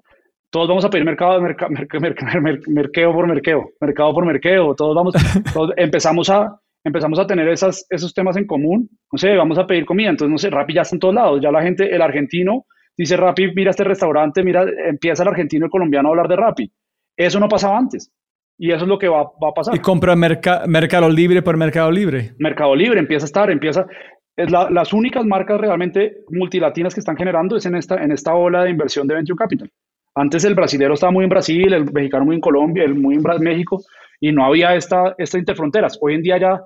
Todos 0.49 0.68
vamos 0.68 0.84
a 0.84 0.89
pedir 0.89 1.06
mercado, 1.06 1.41
merca, 1.41 1.69
merca, 1.69 1.99
merca, 1.99 2.26
merqueo 2.68 3.14
por 3.14 3.26
merqueo, 3.26 3.69
mercado 3.80 4.14
por 4.14 4.26
merqueo. 4.26 4.76
Todos 4.76 4.93
vamos, 4.93 5.15
todos 5.53 5.72
empezamos 5.77 6.30
a, 6.30 6.60
empezamos 6.84 7.18
a 7.19 7.26
tener 7.26 7.48
esas, 7.48 7.85
esos 7.89 8.14
temas 8.14 8.35
en 8.35 8.45
común. 8.45 8.89
No 9.10 9.18
sé, 9.18 9.35
vamos 9.38 9.57
a 9.57 9.65
pedir 9.65 9.85
comida. 9.85 10.10
Entonces, 10.10 10.31
no 10.31 10.38
sé, 10.38 10.49
Rappi 10.49 10.73
ya 10.73 10.81
está 10.81 10.98
en 10.98 10.99
todos 10.99 11.15
lados. 11.15 11.39
Ya 11.41 11.52
la 11.52 11.61
gente, 11.61 11.95
el 11.95 12.02
argentino 12.02 12.65
dice 13.01 13.17
Rappi, 13.17 13.51
mira 13.55 13.71
este 13.71 13.83
restaurante, 13.83 14.43
mira, 14.43 14.63
empieza 14.87 15.23
el 15.23 15.29
argentino 15.29 15.65
y 15.65 15.67
el 15.67 15.71
colombiano 15.71 16.09
a 16.09 16.11
hablar 16.11 16.27
de 16.27 16.35
Rappi. 16.35 16.71
Eso 17.17 17.39
no 17.39 17.49
pasaba 17.49 17.77
antes. 17.77 18.11
Y 18.59 18.71
eso 18.71 18.83
es 18.83 18.87
lo 18.87 18.99
que 18.99 19.07
va, 19.07 19.23
va 19.23 19.49
a 19.49 19.53
pasar. 19.53 19.75
Y 19.75 19.79
compra 19.79 20.15
merca, 20.15 20.63
Mercado 20.67 21.09
Libre 21.09 21.41
por 21.41 21.57
Mercado 21.57 21.89
Libre. 21.89 22.33
Mercado 22.37 22.75
Libre 22.75 22.99
empieza 22.99 23.25
a 23.25 23.31
estar, 23.31 23.49
empieza. 23.49 23.87
Es 24.35 24.51
la, 24.51 24.69
las 24.69 24.93
únicas 24.93 25.25
marcas 25.25 25.59
realmente 25.59 26.17
multilatinas 26.29 26.93
que 26.93 26.99
están 26.99 27.17
generando 27.17 27.57
es 27.57 27.65
en 27.65 27.75
esta, 27.75 27.95
en 27.95 28.11
esta 28.11 28.35
ola 28.35 28.63
de 28.63 28.69
inversión 28.69 29.07
de 29.07 29.15
Venture 29.15 29.37
Capital. 29.37 29.71
Antes 30.13 30.45
el 30.45 30.53
brasilero 30.53 30.93
estaba 30.93 31.11
muy 31.11 31.23
en 31.23 31.29
Brasil, 31.29 31.73
el 31.73 31.91
mexicano 31.91 32.25
muy 32.25 32.35
en 32.35 32.41
Colombia, 32.41 32.83
el 32.83 32.93
muy 32.93 33.15
en 33.15 33.23
México, 33.39 33.81
y 34.19 34.31
no 34.31 34.45
había 34.45 34.75
esta, 34.75 35.15
esta 35.17 35.39
interfronteras. 35.39 35.97
Hoy 35.99 36.13
en 36.13 36.21
día 36.21 36.37
ya 36.37 36.61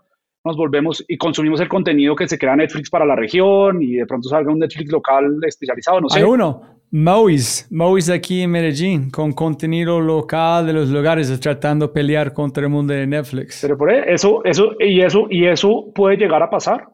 nos 0.46 0.56
volvemos 0.56 1.04
y 1.08 1.18
consumimos 1.18 1.60
el 1.60 1.68
contenido 1.68 2.16
que 2.16 2.28
se 2.28 2.38
crea 2.38 2.56
Netflix 2.56 2.90
para 2.90 3.06
la 3.06 3.16
región 3.16 3.82
y 3.82 3.94
de 3.96 4.06
pronto 4.06 4.30
salga 4.30 4.52
un 4.52 4.60
Netflix 4.60 4.92
local 4.92 5.40
especializado, 5.46 6.02
no 6.02 6.10
sé. 6.10 6.20
Hay 6.20 6.24
uno, 6.24 6.62
Mois, 6.92 7.68
Mois 7.72 8.10
aquí 8.10 8.42
en 8.42 8.52
Medellín, 8.52 9.10
con 9.10 9.34
contenido 9.34 10.00
local 10.00 10.68
de 10.68 10.74
los 10.74 10.90
lugares, 10.90 11.38
tratando 11.40 11.88
de 11.88 11.94
pelear 11.94 12.32
contra 12.32 12.64
el 12.64 12.70
mundo 12.70 12.94
de 12.94 13.08
Netflix. 13.08 13.60
Pero 13.62 13.76
por 13.76 13.92
eso, 13.92 14.42
eso, 14.46 14.74
y 14.80 15.02
eso, 15.02 15.28
y 15.30 15.46
eso 15.46 15.92
puede 15.94 16.16
llegar 16.16 16.42
a 16.44 16.50
pasar 16.50 16.88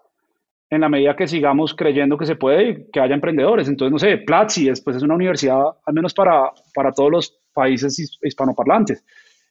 en 0.70 0.82
la 0.82 0.90
medida 0.90 1.16
que 1.16 1.28
sigamos 1.28 1.76
creyendo 1.76 2.18
que 2.18 2.26
se 2.26 2.38
puede 2.38 2.88
que 2.92 3.02
haya 3.02 3.14
emprendedores. 3.14 3.68
Entonces, 3.68 3.92
no 3.92 4.00
sé, 4.00 4.18
Platzi 4.18 4.66
después 4.66 4.96
es 4.96 5.04
una 5.04 5.16
universidad, 5.16 5.62
al 5.86 5.94
menos 5.94 6.14
para, 6.14 6.50
para 6.74 6.94
todos 6.94 7.12
los 7.12 7.40
países 7.54 8.18
hispanoparlantes. 8.24 9.04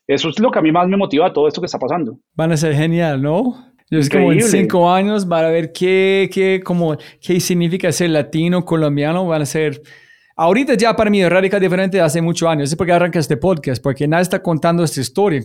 Eso 0.07 0.29
es 0.29 0.39
lo 0.39 0.51
que 0.51 0.59
a 0.59 0.61
mí 0.61 0.71
más 0.71 0.87
me 0.87 0.97
motiva 0.97 1.27
de 1.27 1.33
todo 1.33 1.47
esto 1.47 1.61
que 1.61 1.67
está 1.67 1.79
pasando. 1.79 2.17
Van 2.33 2.51
a 2.51 2.57
ser 2.57 2.73
genial, 2.73 3.21
¿no? 3.21 3.70
Es 3.91 4.09
como 4.09 4.31
en 4.31 4.41
cinco 4.41 4.89
años 4.89 5.27
van 5.27 5.45
a 5.45 5.49
ver 5.49 5.73
qué, 5.73 6.29
qué, 6.33 6.61
como, 6.63 6.97
qué 7.19 7.39
significa 7.41 7.91
ser 7.91 8.09
latino, 8.09 8.63
colombiano, 8.63 9.27
van 9.27 9.41
a 9.41 9.45
ser... 9.45 9.81
Ahorita 10.37 10.75
ya 10.75 10.95
para 10.95 11.09
mí 11.09 11.21
es 11.21 11.29
radical 11.29 11.59
diferente 11.59 11.97
de 11.97 12.03
hace 12.03 12.21
muchos 12.21 12.47
años. 12.49 12.71
Es 12.71 12.75
porque 12.75 12.93
arranca 12.93 13.19
este 13.19 13.35
podcast, 13.35 13.83
porque 13.83 14.07
nadie 14.07 14.23
está 14.23 14.41
contando 14.41 14.83
esta 14.83 15.01
historia. 15.01 15.41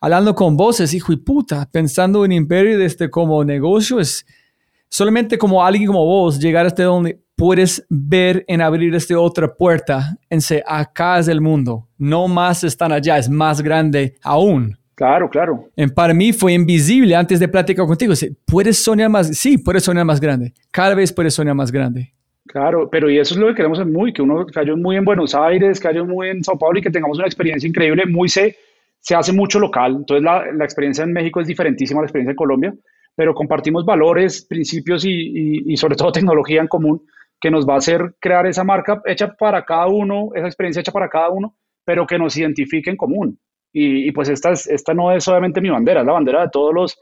Hablando 0.00 0.34
con 0.34 0.56
voces, 0.56 0.92
hijo 0.92 1.12
y 1.12 1.16
puta, 1.16 1.68
pensando 1.72 2.24
en 2.24 2.32
imperio 2.32 2.78
de 2.78 2.84
este 2.84 3.08
como 3.08 3.42
negocio, 3.44 3.98
es 3.98 4.26
solamente 4.90 5.38
como 5.38 5.64
alguien 5.64 5.86
como 5.86 6.04
vos 6.04 6.38
llegar 6.38 6.66
hasta 6.66 6.84
donde 6.84 7.18
puedes 7.34 7.86
ver 7.88 8.44
en 8.48 8.60
abrir 8.60 8.94
esta 8.94 9.18
otra 9.18 9.54
puerta, 9.54 10.18
en 10.28 10.40
acá 10.66 11.18
es 11.18 11.28
el 11.28 11.40
mundo, 11.40 11.88
no 11.96 12.28
más 12.28 12.64
están 12.64 12.92
allá, 12.92 13.16
es 13.16 13.30
más 13.30 13.62
grande 13.62 14.16
aún. 14.22 14.79
Claro, 15.00 15.30
claro. 15.30 15.64
En, 15.76 15.88
para 15.88 16.12
mí 16.12 16.32
fue 16.32 16.52
invisible 16.52 17.16
antes 17.16 17.40
de 17.40 17.48
platicar 17.48 17.86
contigo. 17.86 18.12
¿Puedes 18.44 18.84
soñar 18.84 19.08
más? 19.08 19.28
Sí, 19.28 19.56
puedes 19.56 19.82
soñar 19.82 20.04
más 20.04 20.20
grande. 20.20 20.52
Cada 20.70 20.94
vez 20.94 21.10
puedes 21.10 21.32
soñar 21.32 21.54
más 21.54 21.72
grande. 21.72 22.12
Claro, 22.46 22.88
pero 22.90 23.08
y 23.08 23.18
eso 23.18 23.34
es 23.34 23.40
lo 23.40 23.46
que 23.48 23.54
queremos 23.54 23.84
muy, 23.86 24.12
que 24.12 24.20
uno 24.22 24.44
cayó 24.46 24.76
muy 24.76 24.96
en 24.96 25.04
Buenos 25.04 25.34
Aires, 25.34 25.80
cayó 25.80 26.04
muy 26.04 26.28
en 26.28 26.44
Sao 26.44 26.58
Paulo 26.58 26.78
y 26.78 26.82
que 26.82 26.90
tengamos 26.90 27.16
una 27.16 27.26
experiencia 27.26 27.66
increíble. 27.66 28.04
Muy 28.06 28.28
se, 28.28 28.56
se 28.98 29.14
hace 29.14 29.32
mucho 29.32 29.58
local, 29.58 29.96
entonces 29.96 30.22
la, 30.22 30.52
la 30.52 30.64
experiencia 30.64 31.02
en 31.02 31.12
México 31.12 31.40
es 31.40 31.46
diferentísima 31.46 32.00
a 32.00 32.02
la 32.02 32.06
experiencia 32.06 32.32
en 32.32 32.36
Colombia 32.36 32.74
pero 33.20 33.34
compartimos 33.34 33.84
valores, 33.84 34.46
principios 34.46 35.04
y, 35.04 35.76
sobre 35.76 35.94
todo 35.94 36.10
tecnología 36.12 36.62
en 36.62 36.68
común 36.68 37.02
que 37.38 37.50
nos 37.50 37.68
va 37.68 37.74
a 37.74 37.76
hacer 37.76 38.14
crear 38.18 38.46
esa 38.46 38.64
marca 38.64 39.02
hecha 39.04 39.34
para 39.34 39.62
cada 39.64 39.88
uno, 39.88 40.30
esa 40.34 40.46
experiencia 40.46 40.80
hecha 40.80 40.90
para 40.90 41.08
cada 41.08 41.28
uno, 41.28 41.54
pero 41.84 42.06
que 42.06 42.18
nos 42.18 42.34
identifique 42.36 42.88
en 42.88 42.96
común. 42.96 43.38
Y, 43.72 44.10
pues 44.12 44.28
esta, 44.28 44.50
esta 44.50 44.94
no 44.94 45.12
es 45.12 45.24
solamente 45.24 45.60
mi 45.60 45.70
bandera, 45.70 46.00
es 46.00 46.06
la 46.06 46.12
bandera 46.12 46.42
de 46.42 46.48
todos 46.50 46.74
los 46.74 46.98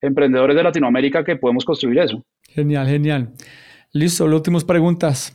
emprendedores 0.00 0.56
de 0.56 0.62
Latinoamérica 0.62 1.24
que 1.24 1.36
podemos 1.36 1.64
construir 1.64 1.98
eso. 1.98 2.22
Genial, 2.42 2.88
genial. 2.88 3.32
Listo, 3.92 4.26
las 4.26 4.36
últimas 4.36 4.64
preguntas. 4.64 5.34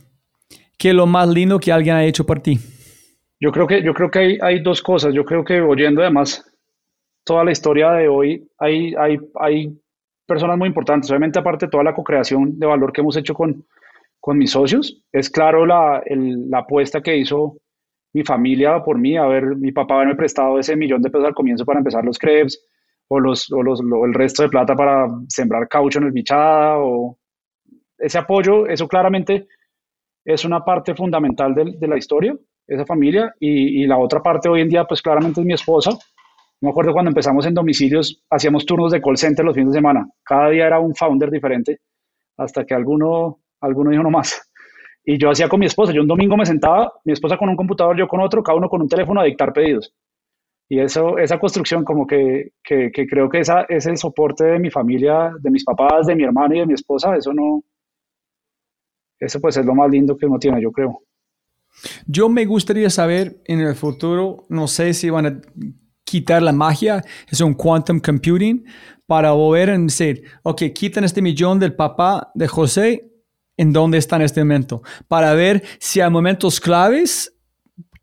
¿Qué 0.78 0.90
es 0.90 0.94
lo 0.94 1.06
más 1.06 1.28
lindo 1.28 1.58
que 1.58 1.72
alguien 1.72 1.96
ha 1.96 2.04
hecho 2.04 2.26
por 2.26 2.40
ti? 2.40 2.58
Yo 3.40 3.50
creo 3.52 3.66
que, 3.66 3.82
yo 3.82 3.94
creo 3.94 4.10
que 4.10 4.18
hay, 4.18 4.38
hay 4.42 4.62
dos 4.62 4.82
cosas. 4.82 5.14
Yo 5.14 5.24
creo 5.24 5.44
que 5.44 5.60
oyendo 5.60 6.02
además 6.02 6.44
toda 7.24 7.44
la 7.44 7.52
historia 7.52 7.92
de 7.92 8.08
hoy, 8.08 8.46
hay, 8.58 8.94
hay, 8.94 9.18
hay 9.36 9.78
personas 10.26 10.58
muy 10.58 10.68
importantes. 10.68 11.10
Obviamente, 11.10 11.38
aparte 11.38 11.66
de 11.66 11.70
toda 11.70 11.84
la 11.84 11.94
co-creación 11.94 12.58
de 12.58 12.66
valor 12.66 12.92
que 12.92 13.00
hemos 13.00 13.16
hecho 13.16 13.34
con, 13.34 13.64
con 14.20 14.38
mis 14.38 14.50
socios, 14.50 15.02
es 15.12 15.30
claro 15.30 15.66
la, 15.66 16.02
la, 16.06 16.58
apuesta 16.58 17.02
que 17.02 17.16
hizo 17.16 17.56
mi 18.14 18.24
familia 18.24 18.82
por 18.82 18.98
mí, 18.98 19.16
a 19.16 19.26
ver, 19.26 19.56
mi 19.56 19.72
papá 19.72 19.96
haberme 19.96 20.14
prestado 20.14 20.58
ese 20.58 20.76
millón 20.76 21.02
de 21.02 21.10
pesos 21.10 21.26
al 21.26 21.34
comienzo 21.34 21.64
para 21.64 21.80
empezar 21.80 22.04
los 22.04 22.18
crepes, 22.18 22.64
o, 23.08 23.20
los, 23.20 23.52
o 23.52 23.62
los, 23.62 23.80
el 23.80 24.14
resto 24.14 24.42
de 24.42 24.48
plata 24.48 24.74
para 24.74 25.06
sembrar 25.28 25.68
caucho 25.68 25.98
en 25.98 26.06
el 26.06 26.12
bichada, 26.12 26.78
o 26.78 27.18
ese 27.98 28.18
apoyo, 28.18 28.66
eso 28.66 28.88
claramente 28.88 29.46
es 30.24 30.44
una 30.44 30.64
parte 30.64 30.94
fundamental 30.94 31.54
de, 31.54 31.86
la 31.86 31.98
historia, 31.98 32.34
esa 32.66 32.86
familia, 32.86 33.34
y, 33.38 33.82
y, 33.82 33.86
la 33.86 33.98
otra 33.98 34.22
parte 34.22 34.48
hoy 34.48 34.62
en 34.62 34.70
día, 34.70 34.84
pues 34.84 35.02
claramente 35.02 35.40
es 35.40 35.46
mi 35.46 35.52
esposa, 35.52 35.90
me 36.60 36.70
acuerdo 36.70 36.92
cuando 36.92 37.10
empezamos 37.10 37.44
en 37.44 37.52
domicilios, 37.52 38.22
hacíamos 38.30 38.64
turnos 38.64 38.92
de 38.92 39.02
call 39.02 39.18
center 39.18 39.44
los 39.44 39.54
fines 39.54 39.72
de 39.72 39.78
semana. 39.78 40.08
Cada 40.22 40.48
día 40.48 40.66
era 40.66 40.78
un 40.78 40.94
founder 40.94 41.30
diferente, 41.30 41.80
hasta 42.38 42.64
que 42.64 42.72
alguno, 42.74 43.40
alguno 43.60 43.90
dijo 43.90 44.02
no 44.02 44.10
más. 44.10 44.50
Y 45.04 45.18
yo 45.18 45.30
hacía 45.30 45.48
con 45.48 45.60
mi 45.60 45.66
esposa. 45.66 45.92
Yo 45.92 46.00
un 46.00 46.08
domingo 46.08 46.36
me 46.36 46.46
sentaba, 46.46 46.92
mi 47.04 47.12
esposa 47.12 47.36
con 47.36 47.48
un 47.48 47.56
computador, 47.56 47.96
yo 47.96 48.08
con 48.08 48.20
otro, 48.20 48.42
cada 48.42 48.56
uno 48.56 48.68
con 48.68 48.80
un 48.80 48.88
teléfono 48.88 49.20
a 49.20 49.24
dictar 49.24 49.52
pedidos. 49.52 49.92
Y 50.68 50.80
eso, 50.80 51.18
esa 51.18 51.38
construcción, 51.38 51.84
como 51.84 52.06
que, 52.06 52.52
que, 52.62 52.90
creo 52.90 53.28
que 53.28 53.40
esa, 53.40 53.62
es 53.68 53.86
el 53.86 53.98
soporte 53.98 54.44
de 54.44 54.58
mi 54.58 54.70
familia, 54.70 55.32
de 55.38 55.50
mis 55.50 55.64
papás, 55.64 56.06
de 56.06 56.14
mi 56.14 56.24
hermano 56.24 56.54
y 56.54 56.60
de 56.60 56.66
mi 56.66 56.74
esposa, 56.74 57.14
eso 57.16 57.34
no. 57.34 57.62
Eso 59.20 59.40
pues 59.40 59.56
es 59.56 59.66
lo 59.66 59.74
más 59.74 59.90
lindo 59.90 60.16
que 60.16 60.26
uno 60.26 60.38
tiene, 60.38 60.60
yo 60.62 60.72
creo. 60.72 61.00
Yo 62.06 62.28
me 62.28 62.46
gustaría 62.46 62.88
saber 62.88 63.42
en 63.44 63.60
el 63.60 63.74
futuro, 63.74 64.44
no 64.48 64.66
sé 64.66 64.94
si 64.94 65.10
van 65.10 65.26
a 65.26 65.40
quitar 66.04 66.42
la 66.42 66.52
magia, 66.52 67.02
es 67.30 67.40
un 67.40 67.54
quantum 67.54 68.00
computing, 68.00 68.64
para 69.06 69.32
volver 69.32 69.70
a 69.70 69.78
decir, 69.78 70.22
ok, 70.42 70.62
quitan 70.74 71.04
este 71.04 71.20
millón 71.20 71.58
del 71.58 71.74
papá 71.74 72.30
de 72.34 72.48
José, 72.48 73.13
¿en 73.56 73.72
dónde 73.72 73.98
está 73.98 74.16
en 74.16 74.22
este 74.22 74.40
momento? 74.40 74.82
Para 75.08 75.34
ver 75.34 75.62
si 75.78 76.00
hay 76.00 76.10
momentos 76.10 76.60
claves 76.60 77.34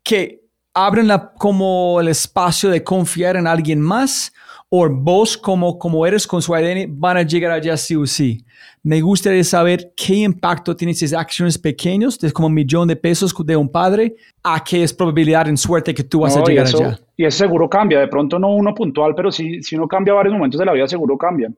que 0.02 0.42
abren 0.74 1.08
la, 1.08 1.32
como 1.34 2.00
el 2.00 2.08
espacio 2.08 2.70
de 2.70 2.82
confiar 2.82 3.36
en 3.36 3.46
alguien 3.46 3.80
más 3.80 4.32
o 4.74 4.88
vos 4.88 5.36
como, 5.36 5.78
como 5.78 6.06
eres 6.06 6.26
con 6.26 6.40
su 6.40 6.54
ADN 6.54 6.98
van 6.98 7.18
a 7.18 7.22
llegar 7.22 7.52
allá 7.52 7.76
sí 7.76 7.94
o 7.94 8.06
sí. 8.06 8.42
Me 8.82 9.02
gustaría 9.02 9.44
saber 9.44 9.92
qué 9.94 10.14
impacto 10.14 10.74
tienen 10.74 10.94
esas 10.94 11.12
acciones 11.12 11.58
pequeños, 11.58 12.18
de 12.18 12.32
como 12.32 12.48
un 12.48 12.54
millón 12.54 12.88
de 12.88 12.96
pesos 12.96 13.34
de 13.44 13.54
un 13.54 13.68
padre, 13.68 14.16
a 14.42 14.64
qué 14.64 14.82
es 14.82 14.94
probabilidad 14.94 15.46
en 15.46 15.58
suerte 15.58 15.92
que 15.92 16.04
tú 16.04 16.20
vas 16.20 16.38
a 16.38 16.42
llegar 16.42 16.66
allá. 16.66 16.98
Y 17.18 17.26
eso 17.26 17.38
seguro 17.38 17.68
cambia, 17.68 18.00
de 18.00 18.08
pronto 18.08 18.38
no 18.38 18.48
uno 18.54 18.74
puntual, 18.74 19.14
pero 19.14 19.30
si, 19.30 19.62
si 19.62 19.76
uno 19.76 19.86
cambia 19.86 20.14
varios 20.14 20.32
momentos 20.32 20.58
de 20.58 20.64
la 20.64 20.72
vida, 20.72 20.88
seguro 20.88 21.18
cambian. 21.18 21.54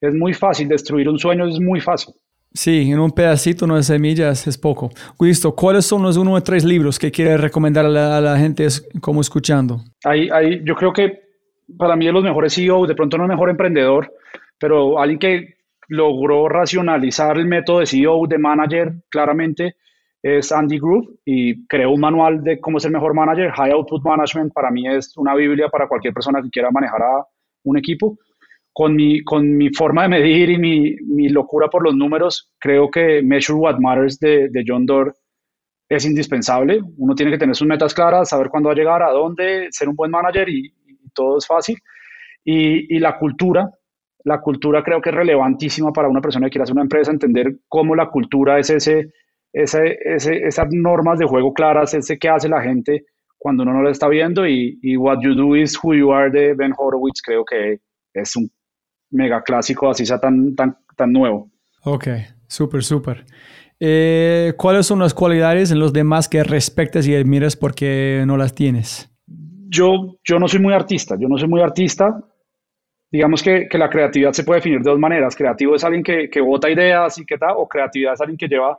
Es 0.00 0.14
muy 0.14 0.32
fácil, 0.32 0.68
destruir 0.68 1.08
un 1.08 1.18
sueño 1.18 1.48
es 1.48 1.58
muy 1.58 1.80
fácil. 1.80 2.14
Sí, 2.56 2.92
en 2.92 3.00
un 3.00 3.10
pedacito, 3.10 3.66
de 3.66 3.82
semillas, 3.82 4.46
es 4.46 4.56
poco. 4.56 4.88
Listo, 5.18 5.56
¿cuáles 5.56 5.86
son 5.86 6.04
los 6.04 6.16
uno 6.16 6.34
o 6.34 6.40
tres 6.40 6.64
libros 6.64 7.00
que 7.00 7.10
quieres 7.10 7.40
recomendar 7.40 7.84
a 7.84 8.20
la, 8.20 8.38
gente 8.38 8.68
como 9.00 9.20
escuchando? 9.20 9.80
Ahí, 10.04 10.28
ahí, 10.32 10.62
yo 10.64 10.76
creo 10.76 10.92
que 10.92 11.20
para 11.76 11.96
mí 11.96 12.06
de 12.06 12.12
los 12.12 12.22
mejores 12.22 12.54
CEO, 12.54 12.86
de 12.86 12.94
pronto 12.94 13.18
no 13.18 13.24
el 13.24 13.30
mejor 13.30 13.50
emprendedor, 13.50 14.12
pero 14.56 15.00
alguien 15.00 15.18
que 15.18 15.54
logró 15.88 16.48
racionalizar 16.48 17.38
el 17.38 17.46
método 17.46 17.80
de 17.80 17.86
CEO, 17.86 18.26
de 18.28 18.38
manager, 18.38 18.92
claramente, 19.08 19.74
es 20.22 20.52
Andy 20.52 20.78
Groove 20.78 21.08
y 21.24 21.66
creó 21.66 21.90
un 21.90 22.00
manual 22.00 22.42
de 22.42 22.60
cómo 22.60 22.78
ser 22.78 22.92
mejor 22.92 23.14
manager. 23.14 23.50
High 23.50 23.72
Output 23.72 24.02
Management 24.04 24.52
para 24.54 24.70
mí 24.70 24.86
es 24.88 25.16
una 25.16 25.34
biblia 25.34 25.68
para 25.68 25.88
cualquier 25.88 26.14
persona 26.14 26.40
que 26.40 26.50
quiera 26.50 26.70
manejar 26.70 27.02
a 27.02 27.26
un 27.64 27.76
equipo. 27.76 28.16
Con 28.76 28.96
mi, 28.96 29.22
con 29.22 29.56
mi 29.56 29.70
forma 29.70 30.02
de 30.02 30.08
medir 30.08 30.50
y 30.50 30.58
mi, 30.58 30.96
mi 31.06 31.28
locura 31.28 31.68
por 31.68 31.84
los 31.84 31.94
números, 31.94 32.50
creo 32.58 32.90
que 32.90 33.22
Measure 33.22 33.58
What 33.58 33.78
Matters 33.78 34.18
de, 34.18 34.48
de 34.50 34.64
John 34.66 34.84
Doerr 34.84 35.14
es 35.88 36.04
indispensable. 36.04 36.80
Uno 36.96 37.14
tiene 37.14 37.30
que 37.30 37.38
tener 37.38 37.54
sus 37.54 37.68
metas 37.68 37.94
claras, 37.94 38.28
saber 38.28 38.48
cuándo 38.48 38.68
va 38.68 38.72
a 38.72 38.76
llegar, 38.76 39.02
a 39.02 39.12
dónde, 39.12 39.68
ser 39.70 39.88
un 39.88 39.96
buen 39.96 40.10
manager 40.10 40.48
y, 40.48 40.74
todo 41.14 41.38
es 41.38 41.46
fácil. 41.46 41.78
Y, 42.44 42.96
y, 42.96 42.98
la 42.98 43.16
cultura, 43.16 43.70
la 44.24 44.40
cultura 44.40 44.82
creo 44.82 45.00
que 45.00 45.10
es 45.10 45.14
relevantísima 45.14 45.92
para 45.92 46.08
una 46.08 46.20
persona 46.20 46.46
que 46.46 46.50
quiera 46.50 46.64
hacer 46.64 46.74
una 46.74 46.82
empresa, 46.82 47.12
entender 47.12 47.60
cómo 47.68 47.94
la 47.94 48.10
cultura 48.10 48.58
es 48.58 48.70
ese, 48.70 49.12
ese, 49.52 49.96
ese, 50.04 50.44
esas 50.44 50.66
normas 50.72 51.20
de 51.20 51.26
juego 51.26 51.54
claras, 51.54 51.94
ese 51.94 52.18
que 52.18 52.28
hace 52.28 52.48
la 52.48 52.60
gente 52.60 53.04
cuando 53.38 53.62
uno 53.62 53.74
no 53.74 53.82
lo 53.82 53.90
está 53.90 54.08
viendo 54.08 54.48
y, 54.48 54.78
y 54.82 54.96
What 54.96 55.18
You 55.22 55.34
Do 55.34 55.54
Is 55.54 55.78
Who 55.80 55.94
You 55.94 56.12
Are 56.12 56.30
de 56.30 56.54
Ben 56.54 56.72
Horowitz 56.76 57.20
creo 57.22 57.44
que 57.44 57.78
es 58.14 58.34
un 58.36 58.50
mega 59.14 59.42
clásico, 59.42 59.90
así 59.90 60.04
sea 60.04 60.18
tan, 60.18 60.54
tan, 60.54 60.76
tan 60.96 61.12
nuevo. 61.12 61.50
Ok, 61.82 62.08
súper, 62.46 62.84
súper. 62.84 63.24
Eh, 63.80 64.52
¿Cuáles 64.56 64.86
son 64.86 65.00
las 65.00 65.14
cualidades 65.14 65.70
en 65.70 65.78
los 65.78 65.92
demás 65.92 66.28
que 66.28 66.44
respetas 66.44 67.06
y 67.06 67.14
admiras 67.14 67.56
porque 67.56 68.24
no 68.26 68.36
las 68.36 68.54
tienes? 68.54 69.10
yo, 69.74 70.18
yo 70.22 70.38
no 70.38 70.48
soy 70.48 70.60
muy 70.60 70.72
artista, 70.72 71.16
yo 71.18 71.28
no 71.28 71.36
soy 71.36 71.48
muy 71.48 71.60
artista. 71.60 72.20
Digamos 73.10 73.42
que, 73.42 73.68
que 73.68 73.78
la 73.78 73.90
creatividad 73.90 74.32
se 74.32 74.44
puede 74.44 74.58
definir 74.58 74.80
de 74.80 74.90
dos 74.90 74.98
maneras. 74.98 75.36
Creativo 75.36 75.74
es 75.74 75.84
alguien 75.84 76.02
que, 76.02 76.28
que 76.30 76.40
vota 76.40 76.70
ideas 76.70 77.18
y 77.18 77.26
que 77.26 77.38
tal, 77.38 77.54
o 77.56 77.68
creatividad 77.68 78.14
es 78.14 78.20
alguien 78.20 78.38
que 78.38 78.48
lleva 78.48 78.78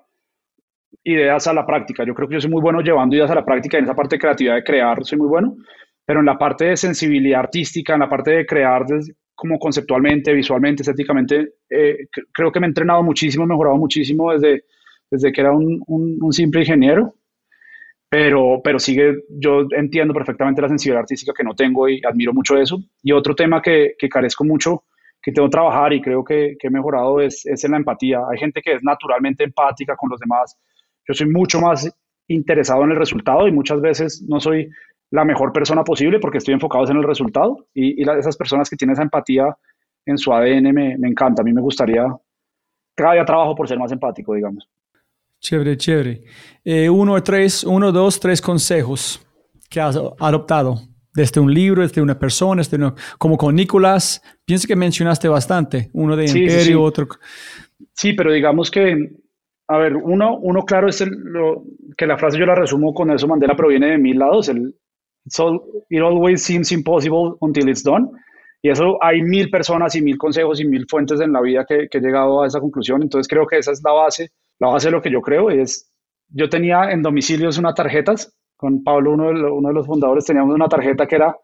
ideas 1.04 1.48
a 1.48 1.54
la 1.54 1.66
práctica. 1.66 2.04
Yo 2.06 2.14
creo 2.14 2.28
que 2.28 2.36
yo 2.36 2.42
soy 2.42 2.50
muy 2.50 2.62
bueno 2.62 2.82
llevando 2.82 3.16
ideas 3.16 3.32
a 3.32 3.36
la 3.36 3.46
práctica, 3.46 3.78
en 3.78 3.86
esa 3.86 3.96
parte 3.96 4.16
de 4.16 4.20
creatividad 4.20 4.56
de 4.56 4.64
crear 4.64 5.04
soy 5.04 5.18
muy 5.18 5.28
bueno, 5.28 5.56
pero 6.06 6.20
en 6.20 6.26
la 6.26 6.38
parte 6.38 6.66
de 6.66 6.78
sensibilidad 6.78 7.42
artística, 7.42 7.94
en 7.94 8.00
la 8.00 8.10
parte 8.10 8.32
de 8.32 8.46
crear 8.46 8.86
como 9.36 9.60
conceptualmente, 9.60 10.34
visualmente, 10.34 10.82
estéticamente, 10.82 11.56
eh, 11.70 12.08
creo 12.32 12.52
que 12.52 12.60
me 12.60 12.68
he 12.68 12.70
entrenado 12.70 13.04
muchísimo, 13.04 13.46
mejorado 13.46 13.78
muchísimo 13.78 14.32
desde, 14.32 14.64
desde 15.12 15.32
que 15.32 15.42
era 15.42 15.52
un, 15.52 16.32
simple 16.32 16.62
ingeniero 16.62 17.16
pero, 18.08 18.62
pero 18.64 18.80
sigue, 18.80 19.24
yo 19.30 19.68
entiendo 19.72 20.14
perfectamente 20.14 20.62
la 20.62 20.70
sensibilidad 20.70 21.02
artística 21.02 21.34
que 21.36 21.44
no 21.44 21.54
tengo 21.54 21.90
y 21.90 22.02
admiro 22.06 22.34
mucho 22.34 22.56
eso. 22.56 22.80
Y 23.04 23.12
otro 23.12 23.36
tema 23.36 23.62
que, 23.62 23.96
que 24.00 24.08
carezco 24.08 24.46
mucho, 24.46 24.84
que 25.22 25.34
tengo 25.34 25.48
que 25.50 25.54
trabajar 25.54 25.92
y 25.92 26.02
creo 26.02 26.24
que, 26.24 26.56
que 26.58 26.68
he 26.68 26.70
mejorado 26.70 27.20
es, 27.20 27.46
es 27.46 27.64
en 27.66 27.72
la 27.72 27.78
empatía. 27.78 28.22
Hay 28.32 28.38
gente 28.38 28.62
que 28.62 28.76
es 28.76 28.84
naturalmente 28.84 29.44
empática 29.44 29.98
con 29.98 30.12
los 30.12 30.20
demás. 30.20 30.56
Yo 31.06 31.14
soy 31.14 31.30
mucho 31.30 31.60
más 31.60 31.92
interesado 32.28 32.84
en 32.84 32.92
el 32.92 32.98
resultado 32.98 33.48
y 33.48 33.52
muchas 33.52 33.82
veces 33.82 34.24
no 34.30 34.40
soy 34.40 34.70
la 35.12 35.24
mejor 35.26 35.52
persona 35.54 35.84
posible 35.84 36.20
porque 36.20 36.40
estoy 36.40 36.54
enfocado 36.54 36.90
en 36.90 36.98
el 36.98 37.04
resultado 37.04 37.68
y, 37.74 38.02
y 38.02 38.10
esas 38.18 38.36
personas 38.38 38.70
que 38.70 38.76
tienen 38.76 38.94
esa 38.94 39.04
empatía 39.04 39.56
en 40.06 40.18
su 40.18 40.32
ADN 40.34 40.74
me, 40.74 40.98
me 40.98 41.08
encanta. 41.08 41.42
A 41.42 41.46
mí 41.46 41.54
me 41.54 41.62
gustaría, 41.62 42.06
cada 42.96 43.14
día 43.14 43.26
trabajo 43.26 43.56
por 43.56 43.68
ser 43.68 43.78
más 43.80 43.92
empático, 43.92 44.34
digamos. 44.34 44.68
Chévere, 45.40 45.78
chévere. 45.78 46.24
Eh, 46.64 46.90
uno, 46.90 47.22
tres, 47.22 47.64
uno, 47.64 47.92
dos, 47.92 48.20
tres 48.20 48.42
consejos 48.42 49.26
que 49.70 49.80
has 49.80 49.96
adoptado 50.20 50.80
desde 51.14 51.40
un 51.40 51.54
libro, 51.54 51.82
desde 51.82 52.02
una 52.02 52.18
persona, 52.18 52.62
desde 52.62 52.78
como 53.18 53.38
con 53.38 53.56
Nicolás. 53.56 54.22
Pienso 54.44 54.68
que 54.68 54.76
mencionaste 54.76 55.28
bastante, 55.28 55.90
uno 55.94 56.16
de 56.16 56.28
Sí, 56.28 56.40
Imperio, 56.40 56.62
sí. 56.64 56.74
otro. 56.74 57.08
Sí, 57.94 58.14
pero 58.14 58.32
digamos 58.34 58.70
que, 58.72 59.12
a 59.68 59.78
ver, 59.78 59.96
uno, 59.96 60.38
uno 60.38 60.64
claro 60.64 60.88
es 60.90 61.00
el- 61.02 61.12
lo, 61.12 61.64
que 61.98 62.06
la 62.08 62.18
frase 62.18 62.38
yo 62.38 62.46
la 62.46 62.56
resumo 62.56 62.94
con 62.94 63.08
Nelson 63.08 63.30
Mandela, 63.30 63.56
proviene 63.56 63.88
de 63.92 63.98
mil 63.98 64.18
lados, 64.20 64.50
el 64.50 64.58
"It's 64.58 64.76
all- 65.40 65.62
it 65.90 66.02
always 66.02 66.44
seems 66.44 66.72
impossible 66.72 67.38
until 67.42 67.70
it's 67.70 67.84
done. 67.84 68.10
Y 68.62 68.70
eso 68.70 68.98
hay 69.04 69.22
mil 69.22 69.50
personas 69.50 69.96
y 69.96 70.02
mil 70.02 70.18
consejos 70.18 70.60
y 70.60 70.66
mil 70.66 70.86
fuentes 70.90 71.22
en 71.22 71.32
la 71.34 71.42
vida 71.42 71.66
que, 71.68 71.88
que 71.90 71.98
he 72.00 72.02
llegado 72.02 72.42
a 72.42 72.48
esa 72.48 72.60
conclusión. 72.60 73.02
Entonces 73.04 73.28
creo 73.28 73.46
que 73.48 73.58
esa 73.60 73.72
es 73.72 73.82
la 73.84 73.92
base, 73.92 74.32
la 74.60 74.70
base 74.70 74.88
de 74.88 74.92
lo 74.92 75.02
que 75.02 75.12
yo 75.12 75.22
creo 75.22 75.50
es, 75.50 75.92
yo 76.30 76.50
tenía 76.50 76.92
en 76.92 77.02
domicilios 77.04 77.58
unas 77.58 77.76
tarjetas, 77.76 78.36
con 78.58 78.84
Pablo, 78.84 79.12
uno 79.12 79.28
de, 79.28 79.34
lo- 79.36 79.56
uno 79.56 79.68
de 79.70 79.76
los 79.76 79.86
fundadores, 79.86 80.26
teníamos 80.26 80.56
una 80.56 80.68
tarjeta 80.68 81.06
que 81.08 81.16
era, 81.16 81.36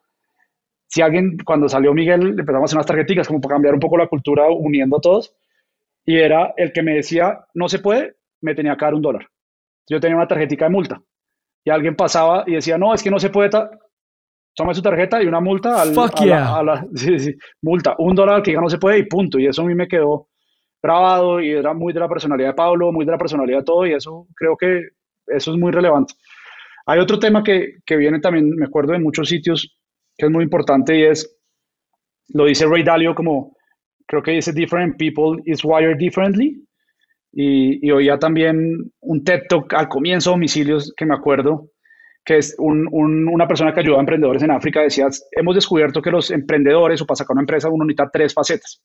si 0.88 1.02
alguien, 1.02 1.38
cuando 1.46 1.70
salió 1.70 1.94
Miguel, 1.94 2.36
empezamos 2.40 2.64
a 2.64 2.66
hacer 2.66 2.78
unas 2.78 2.86
tarjeticas 2.86 3.28
como 3.28 3.40
para 3.42 3.56
cambiar 3.56 3.74
un 3.74 3.80
poco 3.80 3.98
la 3.98 4.08
cultura 4.08 4.48
uniendo 4.50 4.98
a 4.98 5.02
todos 5.02 5.36
y 6.06 6.18
era 6.18 6.54
el 6.58 6.74
que 6.74 6.84
me 6.84 6.96
decía, 6.96 7.46
no 7.54 7.70
se 7.70 7.80
puede, 7.80 8.16
me 8.42 8.56
tenía 8.56 8.76
que 8.78 8.86
dar 8.86 8.96
un 8.96 9.02
dólar. 9.02 9.28
Yo 9.90 10.00
tenía 10.00 10.18
una 10.18 10.28
tarjetica 10.28 10.66
de 10.66 10.72
multa 10.72 11.02
y 11.64 11.70
alguien 11.70 11.96
pasaba 11.96 12.44
y 12.48 12.54
decía, 12.54 12.78
no, 12.78 12.94
es 12.94 13.04
que 13.04 13.12
no 13.12 13.20
se 13.20 13.30
puede, 13.30 13.50
tome 14.56 14.74
su 14.74 14.82
tarjeta 14.82 15.22
y 15.22 15.28
una 15.28 15.40
multa 15.40 15.82
al, 15.82 15.94
Fuck 15.94 16.22
a 16.22 16.26
la- 16.26 16.26
yeah. 16.26 16.58
a 16.58 16.64
la- 16.64 16.86
sí, 16.96 17.20
sí, 17.20 17.36
multa, 17.62 17.96
un 18.00 18.16
dólar 18.16 18.42
que 18.44 18.52
diga 18.52 18.62
no 18.62 18.70
se 18.70 18.78
puede 18.78 19.00
y 19.00 19.04
punto. 19.04 19.40
Y 19.40 19.48
eso 19.48 19.62
a 19.62 19.66
mí 19.66 19.76
me 19.76 19.88
quedó 19.88 20.28
grabado 20.84 21.40
y 21.40 21.52
era 21.52 21.74
muy 21.74 21.94
de 21.94 22.00
la 22.00 22.10
personalidad 22.10 22.50
de 22.50 22.56
Pablo, 22.56 22.92
muy 22.92 23.06
de 23.06 23.12
la 23.12 23.18
personalidad 23.18 23.60
de 23.60 23.64
todo 23.66 23.86
y 23.86 23.94
eso 23.94 24.28
creo 24.36 24.58
que 24.58 24.82
eso 25.28 25.52
es 25.52 25.58
muy 25.58 25.72
relevante. 25.72 26.14
Hay 26.88 27.00
otro 27.00 27.20
tema 27.20 27.44
que, 27.44 27.76
que 27.86 27.96
viene 27.96 28.20
también, 28.20 28.50
me 28.50 28.66
acuerdo 28.66 28.94
de 28.94 29.00
muchos 29.00 29.30
sitios, 29.30 29.78
que 30.18 30.26
es 30.26 30.32
muy 30.32 30.44
importante 30.44 30.98
y 30.98 31.04
es, 31.04 31.40
lo 32.30 32.46
dice 32.46 32.66
Ray 32.66 32.84
Dalio 32.84 33.14
como, 33.14 33.56
creo 34.08 34.24
que 34.24 34.32
dice, 34.32 34.52
different 34.52 34.98
people 34.98 35.40
is 35.46 35.64
wired 35.64 35.98
differently. 35.98 36.66
Y, 37.34 37.86
y 37.88 37.92
oía 37.92 38.20
también 38.20 38.92
un 39.00 39.24
TED 39.24 39.44
Talk 39.48 39.74
al 39.74 39.88
comienzo, 39.88 40.32
domicilios, 40.32 40.94
que 40.98 41.06
me 41.06 41.16
acuerdo, 41.16 41.70
que 42.26 42.38
es 42.38 42.56
un- 42.60 42.88
un- 42.92 43.28
una 43.28 43.48
persona 43.48 43.74
que 43.74 43.80
ayuda 43.80 43.98
a 43.98 44.02
emprendedores 44.02 44.44
en 44.44 44.52
África, 44.52 44.82
decía, 44.82 45.08
hemos 45.32 45.56
descubierto 45.56 46.02
que 46.02 46.12
los 46.12 46.30
emprendedores 46.32 47.02
o 47.02 47.06
para 47.06 47.16
sacar 47.16 47.34
una 47.36 47.42
empresa 47.42 47.70
uno 47.70 47.86
necesita 47.86 48.10
tres 48.12 48.34
facetas. 48.34 48.82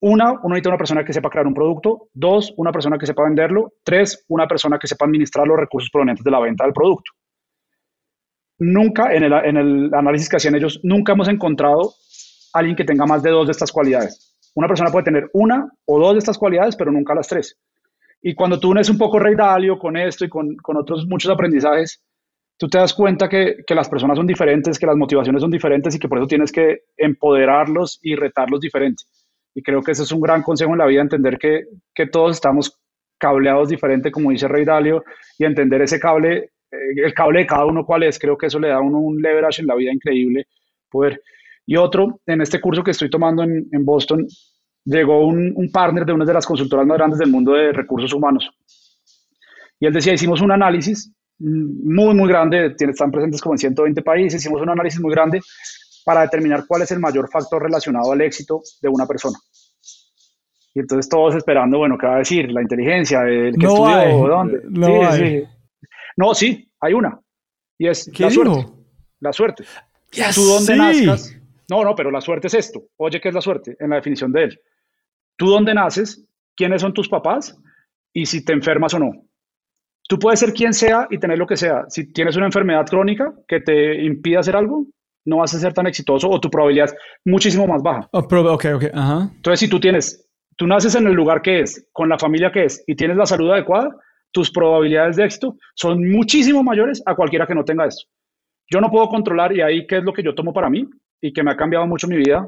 Una, 0.00 0.32
uno 0.32 0.48
necesita 0.48 0.70
una 0.70 0.78
persona 0.78 1.04
que 1.04 1.12
sepa 1.12 1.30
crear 1.30 1.46
un 1.46 1.54
producto. 1.54 2.08
Dos, 2.12 2.52
una 2.56 2.72
persona 2.72 2.98
que 2.98 3.06
sepa 3.06 3.22
venderlo. 3.22 3.74
Tres, 3.84 4.24
una 4.28 4.48
persona 4.48 4.76
que 4.78 4.88
sepa 4.88 5.04
administrar 5.04 5.46
los 5.46 5.56
recursos 5.56 5.90
provenientes 5.90 6.24
de 6.24 6.30
la 6.32 6.40
venta 6.40 6.64
del 6.64 6.72
producto. 6.72 7.12
Nunca, 8.58 9.12
en 9.14 9.24
el, 9.24 9.32
en 9.32 9.56
el 9.56 9.94
análisis 9.94 10.28
que 10.28 10.36
hacían 10.36 10.54
ellos, 10.56 10.80
nunca 10.82 11.12
hemos 11.12 11.28
encontrado 11.28 11.94
alguien 12.52 12.76
que 12.76 12.84
tenga 12.84 13.06
más 13.06 13.22
de 13.22 13.30
dos 13.30 13.46
de 13.46 13.52
estas 13.52 13.70
cualidades. 13.70 14.31
Una 14.54 14.68
persona 14.68 14.90
puede 14.90 15.04
tener 15.04 15.30
una 15.32 15.70
o 15.86 15.98
dos 15.98 16.12
de 16.12 16.18
estas 16.18 16.38
cualidades, 16.38 16.76
pero 16.76 16.92
nunca 16.92 17.14
las 17.14 17.28
tres. 17.28 17.58
Y 18.20 18.34
cuando 18.34 18.60
tú 18.60 18.70
unes 18.70 18.88
un 18.88 18.98
poco 18.98 19.18
Rey 19.18 19.34
Dalio 19.34 19.78
con 19.78 19.96
esto 19.96 20.24
y 20.24 20.28
con, 20.28 20.56
otros 20.76 21.06
muchos 21.06 21.30
aprendizajes, 21.30 22.02
tú 22.56 22.68
te 22.68 22.78
das 22.78 22.94
cuenta 22.94 23.28
que, 23.28 23.56
que 23.66 23.74
las 23.74 23.88
personas 23.88 24.16
son 24.16 24.26
diferentes, 24.26 24.78
que 24.78 24.86
las 24.86 24.96
motivaciones 24.96 25.42
son 25.42 25.50
diferentes 25.50 25.94
y 25.94 25.98
que 25.98 26.08
por 26.08 26.18
eso 26.18 26.28
tienes 26.28 26.52
que 26.52 26.82
empoderarlos 26.96 27.98
y 28.02 28.14
retarlos 28.14 28.60
diferente. 28.60 29.04
Y 29.54 29.62
creo 29.62 29.82
que 29.82 29.92
ese 29.92 30.04
es 30.04 30.12
un 30.12 30.20
gran 30.20 30.42
consejo 30.42 30.72
en 30.72 30.78
la 30.78 30.86
vida, 30.86 31.02
entender 31.02 31.38
que, 31.38 31.64
que 31.94 32.06
todos 32.06 32.32
estamos 32.32 32.78
cableados 33.22 33.68
diferente, 33.68 34.10
como 34.10 34.30
dice 34.30 34.48
Rey 34.48 34.64
Dalio, 34.64 35.04
y 35.38 35.44
entender 35.44 35.82
ese 35.82 36.00
cable, 36.00 36.50
eh, 36.70 37.04
el 37.04 37.14
cable 37.14 37.40
de 37.40 37.46
cada 37.46 37.66
uno 37.66 37.84
cuál 37.84 38.02
es. 38.02 38.18
Creo 38.18 38.36
que 38.36 38.46
eso 38.46 38.58
le 38.58 38.68
da 38.68 38.76
a 38.76 38.80
uno 38.80 38.98
un 38.98 39.22
leverage 39.22 39.62
en 39.62 39.68
la 39.68 39.76
vida 39.76 39.92
increíble. 39.92 40.46
Poder. 40.90 41.20
Y 41.66 41.76
otro, 41.76 42.20
en 42.26 42.40
este 42.40 42.60
curso 42.60 42.82
que 42.82 42.90
estoy 42.90 43.08
tomando 43.10 43.42
en, 43.42 43.68
en 43.72 43.84
Boston, 43.84 44.26
llegó 44.84 45.26
un, 45.26 45.52
un 45.54 45.70
partner 45.70 46.04
de 46.04 46.12
una 46.12 46.24
de 46.24 46.34
las 46.34 46.44
consultoras 46.46 46.86
más 46.86 46.96
grandes 46.98 47.18
del 47.18 47.30
mundo 47.30 47.52
de 47.52 47.72
recursos 47.72 48.12
humanos. 48.12 48.50
Y 49.78 49.86
él 49.86 49.92
decía, 49.92 50.12
hicimos 50.12 50.40
un 50.40 50.52
análisis 50.52 51.12
muy, 51.38 52.14
muy 52.14 52.28
grande, 52.28 52.74
tiene- 52.76 52.92
están 52.92 53.10
presentes 53.10 53.40
como 53.40 53.54
en 53.54 53.58
120 53.58 54.02
países, 54.02 54.40
hicimos 54.40 54.60
un 54.62 54.70
análisis 54.70 55.00
muy 55.00 55.12
grande 55.12 55.40
para 56.04 56.22
determinar 56.22 56.64
cuál 56.66 56.82
es 56.82 56.90
el 56.90 56.98
mayor 57.00 57.28
factor 57.30 57.62
relacionado 57.62 58.12
al 58.12 58.20
éxito 58.20 58.60
de 58.80 58.88
una 58.88 59.06
persona. 59.06 59.38
Y 60.74 60.80
entonces 60.80 61.08
todos 61.08 61.34
esperando, 61.36 61.78
bueno, 61.78 61.96
¿qué 61.98 62.06
va 62.06 62.16
a 62.16 62.18
decir? 62.18 62.50
La 62.50 62.62
inteligencia, 62.62 63.22
el 63.22 63.52
que 63.52 63.66
No 63.66 63.74
estudió, 63.74 63.96
hay, 63.96 64.12
¿dónde? 64.28 64.60
no 64.68 64.86
Sí, 64.86 64.92
hay. 64.92 65.40
sí. 65.40 65.46
No, 66.16 66.34
sí, 66.34 66.72
hay 66.80 66.92
una. 66.94 67.20
Y 67.78 67.88
es 67.88 68.10
¿Qué 68.12 68.24
la 68.24 68.30
suerte. 68.30 68.66
La 69.20 69.32
suerte. 69.32 69.64
Yes, 70.12 70.34
Tú 70.34 70.42
donde 70.44 70.72
sí. 70.72 70.78
nazcas. 71.06 71.36
No, 71.72 71.82
no, 71.82 71.94
pero 71.94 72.10
la 72.10 72.20
suerte 72.20 72.48
es 72.48 72.54
esto. 72.54 72.82
Oye, 72.98 73.18
¿qué 73.18 73.30
es 73.30 73.34
la 73.34 73.40
suerte? 73.40 73.76
En 73.80 73.88
la 73.88 73.96
definición 73.96 74.30
de 74.30 74.44
él. 74.44 74.60
Tú 75.38 75.46
dónde 75.46 75.72
naces, 75.72 76.22
quiénes 76.54 76.82
son 76.82 76.92
tus 76.92 77.08
papás 77.08 77.58
y 78.12 78.26
si 78.26 78.44
te 78.44 78.52
enfermas 78.52 78.92
o 78.92 78.98
no. 78.98 79.12
Tú 80.06 80.18
puedes 80.18 80.38
ser 80.38 80.52
quien 80.52 80.74
sea 80.74 81.06
y 81.08 81.16
tener 81.16 81.38
lo 81.38 81.46
que 81.46 81.56
sea. 81.56 81.86
Si 81.88 82.12
tienes 82.12 82.36
una 82.36 82.44
enfermedad 82.44 82.84
crónica 82.84 83.32
que 83.48 83.60
te 83.60 84.04
impide 84.04 84.36
hacer 84.36 84.54
algo, 84.54 84.84
no 85.24 85.38
vas 85.38 85.54
a 85.54 85.60
ser 85.60 85.72
tan 85.72 85.86
exitoso 85.86 86.28
o 86.28 86.38
tu 86.38 86.50
probabilidad 86.50 86.90
es 86.90 86.94
muchísimo 87.24 87.66
más 87.66 87.82
baja. 87.82 88.06
Oh, 88.12 88.18
ok, 88.18 88.66
ok, 88.74 88.84
ajá. 88.92 89.30
Entonces, 89.34 89.60
si 89.60 89.68
tú 89.70 89.80
tienes, 89.80 90.28
tú 90.58 90.66
naces 90.66 90.94
en 90.94 91.06
el 91.06 91.14
lugar 91.14 91.40
que 91.40 91.60
es, 91.60 91.88
con 91.92 92.06
la 92.10 92.18
familia 92.18 92.52
que 92.52 92.64
es 92.64 92.84
y 92.86 92.96
tienes 92.96 93.16
la 93.16 93.24
salud 93.24 93.50
adecuada, 93.50 93.96
tus 94.30 94.50
probabilidades 94.50 95.16
de 95.16 95.24
éxito 95.24 95.56
son 95.74 96.06
muchísimo 96.10 96.62
mayores 96.62 97.02
a 97.06 97.14
cualquiera 97.14 97.46
que 97.46 97.54
no 97.54 97.64
tenga 97.64 97.86
esto. 97.86 98.10
Yo 98.70 98.78
no 98.82 98.90
puedo 98.90 99.08
controlar, 99.08 99.56
y 99.56 99.62
ahí 99.62 99.86
qué 99.86 99.98
es 99.98 100.04
lo 100.04 100.12
que 100.12 100.22
yo 100.22 100.34
tomo 100.34 100.52
para 100.52 100.68
mí 100.68 100.86
y 101.22 101.32
que 101.32 101.42
me 101.42 101.52
ha 101.52 101.56
cambiado 101.56 101.86
mucho 101.86 102.08
mi 102.08 102.16
vida. 102.16 102.46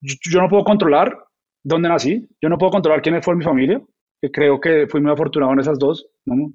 Yo, 0.00 0.14
yo 0.30 0.40
no 0.42 0.48
puedo 0.48 0.64
controlar 0.64 1.16
dónde 1.62 1.88
nací, 1.88 2.28
yo 2.42 2.48
no 2.48 2.58
puedo 2.58 2.72
controlar 2.72 3.00
quién 3.00 3.22
fue 3.22 3.36
mi 3.36 3.44
familia, 3.44 3.80
que 4.20 4.30
creo 4.30 4.60
que 4.60 4.86
fui 4.88 5.00
muy 5.00 5.12
afortunado 5.12 5.52
en 5.52 5.60
esas 5.60 5.78
dos, 5.78 6.06
¿no? 6.26 6.52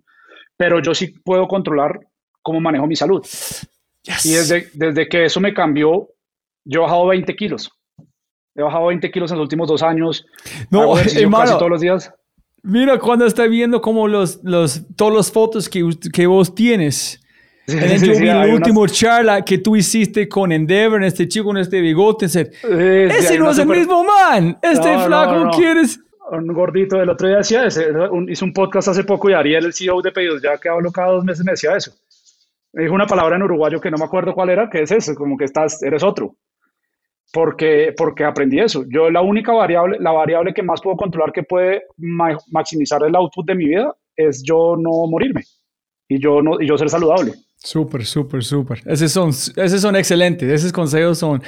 pero 0.57 0.81
yo 0.81 0.93
sí 0.93 1.07
puedo 1.07 1.47
controlar 1.47 1.99
cómo 2.41 2.59
manejo 2.59 2.87
mi 2.87 2.95
salud. 2.95 3.21
Yes. 4.03 4.25
Y 4.25 4.33
desde, 4.33 4.69
desde 4.73 5.07
que 5.07 5.25
eso 5.25 5.39
me 5.39 5.53
cambió, 5.53 6.09
yo 6.63 6.79
he 6.79 6.83
bajado 6.83 7.07
20 7.07 7.35
kilos. 7.35 7.71
He 8.55 8.61
bajado 8.61 8.87
20 8.87 9.11
kilos 9.11 9.31
en 9.31 9.37
los 9.37 9.45
últimos 9.45 9.67
dos 9.67 9.81
años. 9.83 10.25
No, 10.69 10.97
hermano. 11.15 11.45
casi 11.45 11.57
todos 11.57 11.71
los 11.71 11.81
días. 11.81 12.13
Mira 12.63 12.97
cuando 12.99 13.25
está 13.25 13.45
viendo 13.45 13.81
como 13.81 14.07
los, 14.07 14.43
los, 14.43 14.83
todas 14.95 15.13
las 15.13 15.31
fotos 15.31 15.69
que, 15.69 15.87
que 16.11 16.25
vos 16.25 16.53
tienes. 16.55 17.21
Sí, 17.67 17.77
En 17.77 17.83
el, 17.83 17.99
sí, 17.99 18.07
yo 18.07 18.13
sí, 18.13 18.21
vi 18.21 18.27
la 18.27 18.45
última 18.47 18.87
charla 18.87 19.43
que 19.43 19.57
tú 19.57 19.75
hiciste 19.75 20.29
con 20.29 20.51
Endeavor, 20.51 21.03
este 21.03 21.27
chico 21.27 21.45
con 21.45 21.57
este 21.57 21.81
bigote. 21.81 22.25
ese- 22.27 22.51
Sí, 22.51 22.67
Ese 22.69 23.37
no 23.39 23.45
una 23.45 23.51
es 23.53 23.57
el 23.57 23.63
super- 23.63 23.77
mismo 23.79 24.03
man. 24.03 24.57
Este 24.61 24.91
No, 24.91 24.97
no, 24.99 25.05
flaco, 25.05 25.35
no. 25.45 25.51
¿quieres? 25.51 25.99
Un 26.31 26.47
gordito 26.53 26.97
del 26.97 27.09
otro 27.09 27.27
día 27.27 27.37
decía 27.37 27.65
ese, 27.65 27.89
un- 27.91 28.29
hizo 28.29 28.45
un 28.45 28.53
podcast 28.53 28.87
hace 28.89 29.03
poco 29.03 29.29
y 29.29 29.33
Ariel, 29.33 29.65
el 29.65 29.73
CEO 29.73 30.01
de 30.01 30.11
Pedidos, 30.11 30.41
ya 30.43 30.57
que 30.59 30.69
hablo 30.69 30.91
cada 30.91 31.11
dos 31.13 31.23
meses, 31.25 31.43
me 31.45 31.51
decía 31.53 31.75
eso. 31.75 31.91
Me 32.73 32.83
dijo 32.83 32.93
una 32.95 33.07
palabra 33.07 33.35
en 33.35 33.43
uruguayo 33.43 33.79
que 33.81 33.89
no 33.89 33.97
me 33.97 34.05
acuerdo 34.05 34.33
cuál 34.33 34.49
era, 34.49 34.69
que 34.69 34.81
es 34.81 34.91
eso, 34.91 35.15
como 35.15 35.35
que 35.37 35.45
estás, 35.45 35.81
eres 35.81 36.03
otro. 36.03 36.35
Porque, 37.33 37.93
porque 37.97 38.23
aprendí 38.23 38.59
eso. 38.59 38.85
Yo 38.89 39.09
la 39.09 39.21
única 39.21 39.51
variable, 39.51 39.97
la 39.99 40.11
variable 40.11 40.53
que 40.53 40.63
más 40.63 40.81
puedo 40.81 40.95
controlar 40.95 41.31
que 41.33 41.43
puede 41.43 41.83
ma- 41.97 42.37
maximizar 42.51 43.03
el 43.03 43.15
output 43.15 43.45
de 43.47 43.55
mi 43.55 43.65
vida 43.65 43.93
es 44.15 44.41
yo 44.43 44.75
no 44.79 45.07
morirme 45.07 45.41
y 46.07 46.19
yo, 46.19 46.41
no, 46.41 46.61
y 46.61 46.67
yo 46.67 46.77
ser 46.77 46.89
saludable. 46.89 47.33
Súper, 47.57 48.05
súper, 48.05 48.43
súper. 48.43 48.81
Esos 48.85 49.11
son, 49.11 49.29
esos 49.29 49.81
son 49.81 49.95
excelentes. 49.95 50.49
Esos 50.49 50.71
consejos 50.71 51.17
son... 51.17 51.41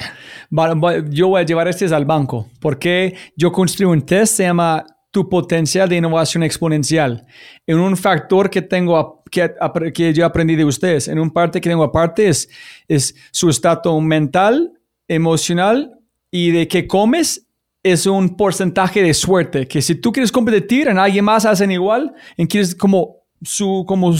Yo 1.10 1.28
voy 1.28 1.40
a 1.40 1.44
llevar 1.44 1.68
estos 1.68 1.92
al 1.92 2.04
banco 2.04 2.48
porque 2.60 3.14
yo 3.36 3.52
construí 3.52 3.86
un 3.86 4.02
test, 4.02 4.36
se 4.36 4.42
llama 4.44 4.84
tu 5.10 5.28
potencial 5.28 5.88
de 5.88 5.96
innovación 5.96 6.42
exponencial. 6.42 7.26
En 7.66 7.78
un 7.78 7.96
factor 7.96 8.50
que 8.50 8.62
tengo, 8.62 9.22
que, 9.30 10.12
yo 10.12 10.26
aprendí 10.26 10.56
de 10.56 10.64
ustedes, 10.64 11.08
en 11.08 11.18
un 11.18 11.30
parte 11.30 11.60
que 11.60 11.70
tengo 11.70 11.84
aparte 11.84 12.28
es, 12.28 12.48
es 12.88 13.14
su 13.30 13.48
estado 13.48 14.00
mental, 14.00 14.72
emocional 15.06 15.98
y 16.30 16.50
de 16.50 16.68
qué 16.68 16.86
comes 16.86 17.46
es 17.82 18.06
un 18.06 18.36
porcentaje 18.36 19.02
de 19.02 19.14
suerte. 19.14 19.66
Que 19.66 19.80
si 19.80 19.94
tú 19.94 20.12
quieres 20.12 20.32
competir 20.32 20.88
en 20.88 20.98
alguien 20.98 21.24
más 21.24 21.46
hacen 21.46 21.70
igual, 21.70 22.12
y 22.36 22.46
quieres 22.46 22.74
como, 22.74 23.17
su, 23.42 23.84
como 23.86 24.14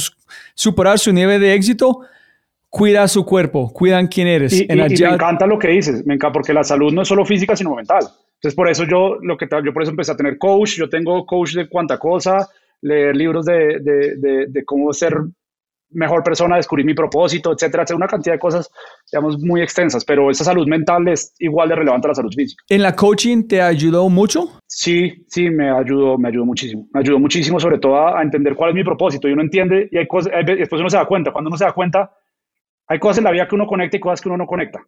superar 0.55 0.99
su 0.99 1.12
nivel 1.12 1.40
de 1.40 1.55
éxito, 1.55 2.01
cuida 2.70 3.09
su 3.09 3.24
cuerpo, 3.24 3.73
cuidan 3.73 4.07
quién 4.09 4.27
eres. 4.28 4.53
Y, 4.53 4.66
En 4.69 4.78
y- 4.78 4.95
y 4.95 5.03
me 5.03 5.15
encanta 5.15 5.47
lo 5.47 5.59
que 5.59 5.69
dices, 5.69 6.05
me 6.07 6.15
encanta 6.15 6.32
porque 6.35 6.53
la 6.53 6.65
salud 6.65 6.93
no 6.93 7.03
es 7.03 7.09
solo 7.09 7.24
física, 7.24 7.57
sino 7.57 7.74
mental. 7.74 8.05
Entonces, 8.35 8.55
por 8.55 8.69
eso 8.69 8.85
yo, 8.85 9.16
lo 9.23 9.36
que 9.36 9.49
yo 9.65 9.73
por 9.73 9.82
eso 9.82 9.90
empecé 9.90 10.12
a 10.12 10.16
tener 10.16 10.39
coach, 10.39 10.77
yo 10.77 10.89
tengo 10.89 11.24
coach 11.27 11.55
de 11.55 11.69
cuánta 11.69 11.99
cosa, 11.99 12.49
leer 12.82 13.16
libros 13.16 13.47
de, 13.47 13.81
de, 13.81 14.16
de, 14.16 14.47
de 14.49 14.65
cómo 14.65 14.93
ser 14.93 15.15
mejor 15.90 16.23
persona, 16.23 16.56
descubrir 16.56 16.85
mi 16.85 16.94
propósito, 16.94 17.52
etcétera, 17.52 17.82
etcétera, 17.82 17.97
una 17.97 18.06
cantidad 18.06 18.35
de 18.35 18.39
cosas, 18.39 18.70
digamos, 19.10 19.39
muy 19.39 19.62
extensas, 19.62 20.05
pero 20.05 20.31
esa 20.31 20.44
salud 20.44 20.66
mental 20.66 21.09
es 21.09 21.35
igual 21.39 21.69
de 21.69 21.77
relevante 21.77 22.06
a 22.06 22.10
la 22.10 22.15
salud 22.15 22.32
física. 22.35 22.62
¿En 22.69 22.82
la 22.82 22.94
coaching 22.94 23.47
te 23.47 23.60
ayudó 23.62 24.09
mucho? 24.09 24.60
Sí, 24.66 25.24
sí, 25.28 25.48
me 25.51 25.70
ayudó, 25.70 26.19
me 26.19 26.28
ayudó 26.28 26.44
muchísimo. 26.44 26.89
Me 26.93 27.01
ayudó 27.01 27.19
muchísimo, 27.19 27.59
sobre 27.59 27.78
todo 27.78 27.97
a, 27.97 28.23
entender 28.23 28.55
cuál 28.55 28.70
es 28.70 28.77
mi 28.77 28.85
propósito. 28.85 29.28
Y 29.28 29.32
uno 29.32 29.43
entiende, 29.43 29.89
y 29.90 29.98
hay 29.98 30.06
cosas, 30.06 30.32
hay, 30.35 30.44
después 30.44 30.81
uno 30.81 30.90
se 30.90 30.97
da 30.97 31.06
cuenta. 31.06 31.32
Cuando 31.32 31.48
uno 31.48 31.56
se 31.56 31.65
da 31.65 31.73
cuenta, 31.73 32.10
hay 32.86 32.98
cosas 32.98 33.19
en 33.19 33.24
la 33.24 33.31
vida 33.31 33.48
que 33.48 33.55
uno 33.55 33.66
conecta 33.66 33.97
y 33.97 34.01
cosas 34.01 34.20
que 34.20 34.28
uno 34.28 34.39
no 34.39 34.47
conecta. 34.47 34.81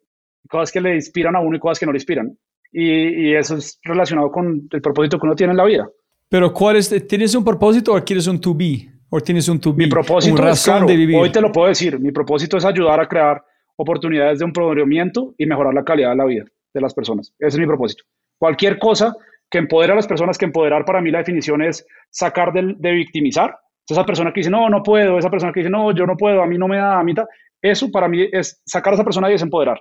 Cosas 0.49 0.73
que 0.73 0.81
le 0.81 0.95
inspiran 0.95 1.37
a 1.37 1.41
uno 1.41 1.57
y 1.57 1.61
cosas 1.61 1.79
que 1.79 1.87
no 1.87 1.93
le 1.93 1.97
inspiran. 1.97 2.37
Y, 2.73 3.29
y 3.29 3.35
eso 3.35 3.57
es 3.57 3.79
relacionado 3.83 4.31
con 4.31 4.69
el 4.71 4.81
propósito 4.81 5.19
que 5.19 5.27
uno 5.27 5.35
tiene 5.35 5.53
en 5.53 5.57
la 5.57 5.65
vida. 5.65 5.89
Pero 6.29 6.53
¿cuál 6.53 6.77
es? 6.77 7.09
¿Tienes 7.09 7.35
un 7.35 7.45
propósito 7.45 7.95
o 7.95 8.05
quieres 8.05 8.27
un 8.27 8.41
to 8.41 8.55
be? 8.55 9.00
¿O 9.11 9.21
tienes 9.21 9.49
un? 9.49 9.61
Mi 9.77 9.87
propósito 9.89 10.35
es, 10.37 10.41
razón 10.41 10.73
claro, 10.75 10.87
de 10.87 10.97
vivir. 10.97 11.17
hoy 11.19 11.31
te 11.33 11.41
lo 11.41 11.51
puedo 11.51 11.69
decir, 11.69 11.99
mi 11.99 12.13
propósito 12.13 12.57
es 12.57 12.65
ayudar 12.65 13.01
a 13.01 13.07
crear 13.09 13.43
oportunidades 13.77 14.39
de 14.39 14.45
empoderamiento 14.45 15.35
y 15.39 15.47
mejorar 15.47 15.75
la 15.75 15.85
calidad 15.85 16.11
de 16.11 16.17
la 16.17 16.25
vida 16.27 16.45
de 16.73 16.81
las 16.81 16.95
personas. 16.95 17.33
Ese 17.39 17.49
es 17.57 17.59
mi 17.59 17.67
propósito. 17.67 18.05
Cualquier 18.39 18.79
cosa 18.79 19.15
que 19.51 19.59
empodere 19.59 19.93
a 19.93 19.97
las 19.97 20.07
personas, 20.07 20.39
que 20.39 20.45
empoderar 20.45 20.85
para 20.85 21.01
mí 21.01 21.11
la 21.11 21.19
definición 21.19 21.61
es 21.63 21.85
sacar 22.11 22.53
del- 22.53 22.77
de, 22.79 22.93
victimizar. 22.93 23.57
Esa 23.89 24.07
persona 24.07 24.33
que 24.33 24.41
dice, 24.41 24.51
no, 24.51 24.69
no 24.71 24.83
puedo, 24.85 25.19
esa 25.19 25.29
persona 25.31 25.53
que 25.53 25.61
dice, 25.61 25.71
no, 25.71 25.93
yo 25.93 26.07
no 26.07 26.17
puedo, 26.17 26.41
a 26.43 26.47
mí 26.47 26.57
no 26.57 26.69
me 26.69 26.77
da, 26.77 27.01
a 27.01 27.03
mí 27.03 27.13
ta-". 27.15 27.27
Eso 27.61 27.91
para 27.91 28.07
mí 28.07 28.29
es 28.31 28.63
sacar 28.65 28.93
a 28.93 28.95
esa 28.95 29.05
persona 29.05 29.29
y 29.29 29.33
desempoderar 29.33 29.81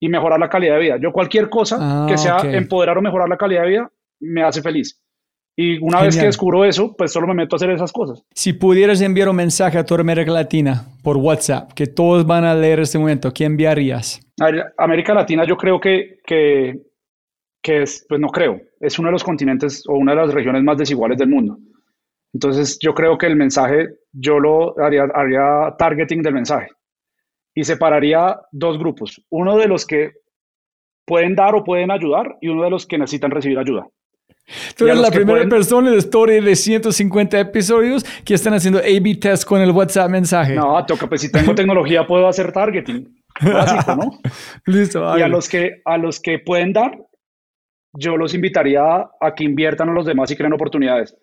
y 0.00 0.08
mejorar 0.08 0.38
la 0.38 0.48
calidad 0.48 0.74
de 0.74 0.80
vida. 0.80 0.96
Yo 1.02 1.10
cualquier 1.10 1.48
cosa 1.50 1.78
Ah, 1.80 2.06
que 2.08 2.16
sea 2.16 2.36
ok. 2.36 2.44
empoderar 2.44 2.96
o 2.96 3.02
mejorar 3.02 3.28
la 3.28 3.36
calidad 3.36 3.62
de 3.62 3.68
vida 3.70 3.90
me 4.20 4.44
hace 4.44 4.62
feliz. 4.62 5.02
Y 5.60 5.76
una 5.78 6.02
vez 6.02 6.16
que 6.16 6.24
descubro 6.24 6.64
eso, 6.64 6.94
pues 6.96 7.10
solo 7.10 7.26
me 7.26 7.34
meto 7.34 7.56
a 7.56 7.58
hacer 7.58 7.70
esas 7.70 7.90
cosas. 7.90 8.22
Si 8.32 8.52
pudieras 8.52 9.00
enviar 9.00 9.28
un 9.28 9.34
mensaje 9.34 9.76
a 9.76 9.84
toda 9.84 10.02
América 10.02 10.30
Latina 10.30 10.86
por 11.02 11.16
WhatsApp, 11.16 11.72
que 11.72 11.88
todos 11.88 12.24
van 12.24 12.44
a 12.44 12.54
leer 12.54 12.78
este 12.78 12.96
momento, 12.96 13.32
¿qué 13.32 13.44
enviarías? 13.44 14.20
A 14.40 14.52
América 14.84 15.14
Latina 15.14 15.44
yo 15.44 15.56
creo 15.56 15.80
que, 15.80 16.20
que, 16.24 16.80
que 17.60 17.82
es, 17.82 18.06
pues 18.08 18.20
no 18.20 18.28
creo, 18.28 18.60
es 18.78 19.00
uno 19.00 19.08
de 19.08 19.12
los 19.14 19.24
continentes 19.24 19.82
o 19.88 19.94
una 19.94 20.12
de 20.12 20.18
las 20.18 20.32
regiones 20.32 20.62
más 20.62 20.78
desiguales 20.78 21.18
del 21.18 21.28
mundo. 21.28 21.58
Entonces 22.32 22.78
yo 22.80 22.94
creo 22.94 23.18
que 23.18 23.26
el 23.26 23.34
mensaje, 23.34 23.88
yo 24.12 24.38
lo 24.38 24.78
haría, 24.78 25.08
haría 25.12 25.74
targeting 25.76 26.22
del 26.22 26.34
mensaje 26.34 26.68
y 27.52 27.64
separaría 27.64 28.38
dos 28.52 28.78
grupos, 28.78 29.26
uno 29.28 29.56
de 29.56 29.66
los 29.66 29.84
que 29.84 30.12
pueden 31.04 31.34
dar 31.34 31.56
o 31.56 31.64
pueden 31.64 31.90
ayudar 31.90 32.36
y 32.40 32.46
uno 32.46 32.62
de 32.62 32.70
los 32.70 32.86
que 32.86 32.96
necesitan 32.96 33.32
recibir 33.32 33.58
ayuda. 33.58 33.88
Tú 34.76 34.86
eres 34.86 34.98
la 34.98 35.10
primera 35.10 35.38
pueden- 35.38 35.48
persona 35.48 35.88
en 35.88 35.94
la 35.94 35.98
historia 35.98 36.40
de 36.40 36.56
150 36.56 37.38
episodios 37.40 38.04
que 38.24 38.34
están 38.34 38.54
haciendo 38.54 38.78
A-B 38.80 39.16
test 39.20 39.44
con 39.44 39.60
el 39.60 39.70
WhatsApp 39.70 40.10
mensaje. 40.10 40.54
No, 40.54 40.84
toca, 40.86 41.06
pues 41.08 41.20
si 41.20 41.30
tengo 41.32 41.54
tecnología 41.54 42.06
puedo 42.06 42.26
hacer 42.28 42.52
targeting. 42.52 43.08
Básico, 43.40 43.94
¿no? 43.96 44.10
Listo. 44.66 45.18
Y 45.18 45.22
a 45.22 45.28
los 45.28 45.48
que, 45.48 45.82
a 45.84 45.96
los 45.98 46.18
que 46.20 46.38
pueden 46.38 46.72
dar, 46.72 46.98
yo 47.92 48.16
los 48.16 48.34
invitaría 48.34 48.82
a 49.20 49.34
que 49.36 49.44
inviertan 49.44 49.88
a 49.90 49.92
los 49.92 50.06
demás 50.06 50.30
y 50.30 50.36
creen 50.36 50.52
oportunidades. 50.52 51.14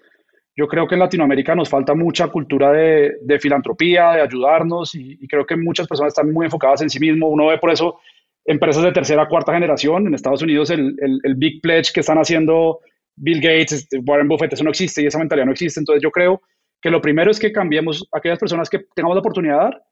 Yo 0.58 0.68
creo 0.68 0.88
que 0.88 0.96
en 0.96 1.00
Latinoamérica 1.02 1.54
nos 1.54 1.68
falta 1.70 1.94
mucha 1.94 2.28
cultura 2.28 2.72
de, 2.72 3.16
de 3.22 3.40
filantropía, 3.40 4.12
de 4.12 4.22
ayudarnos, 4.22 4.96
y, 4.96 5.18
y 5.20 5.28
creo 5.28 5.46
que 5.46 5.58
muchas 5.58 5.88
personas 5.88 6.12
están 6.12 6.32
muy 6.32 6.46
enfocadas 6.46 6.82
en 6.82 6.90
sí 6.90 7.00
mismo. 7.00 7.28
Uno 7.28 7.48
ve 7.48 7.58
por 7.58 7.72
eso 7.72 8.00
empresas 8.46 8.84
de 8.84 8.94
tercera, 8.94 9.28
cuarta 9.28 9.54
generación. 9.54 10.08
En 10.08 10.14
Estados 10.14 10.42
Unidos 10.42 10.70
el, 10.70 10.96
el, 11.02 11.20
el 11.24 11.36
Big 11.36 11.62
Pledge 11.62 11.92
que 11.94 12.00
están 12.00 12.18
haciendo 12.20 12.80
Bill 13.16 13.42
Gates, 13.42 13.72
este, 13.72 14.00
Warren 14.00 14.28
Buffett, 14.28 14.54
eso 14.54 14.64
no 14.64 14.70
existe 14.70 15.02
y 15.02 15.08
esa 15.08 15.20
mentalidad 15.20 15.46
no 15.46 15.52
existe. 15.52 15.80
Entonces 15.80 16.02
yo 16.02 16.12
creo 16.12 16.42
que 16.82 16.90
lo 16.90 17.02
primero 17.02 17.32
es 17.32 17.40
que 17.40 17.52
cambiemos 17.52 18.08
aquellas 18.12 18.40
personas 18.40 18.70
que 18.70 18.80
tengamos 18.96 19.16
la 19.16 19.22
oportunidad 19.22 19.56
de 19.56 19.64
dar, 19.64 19.84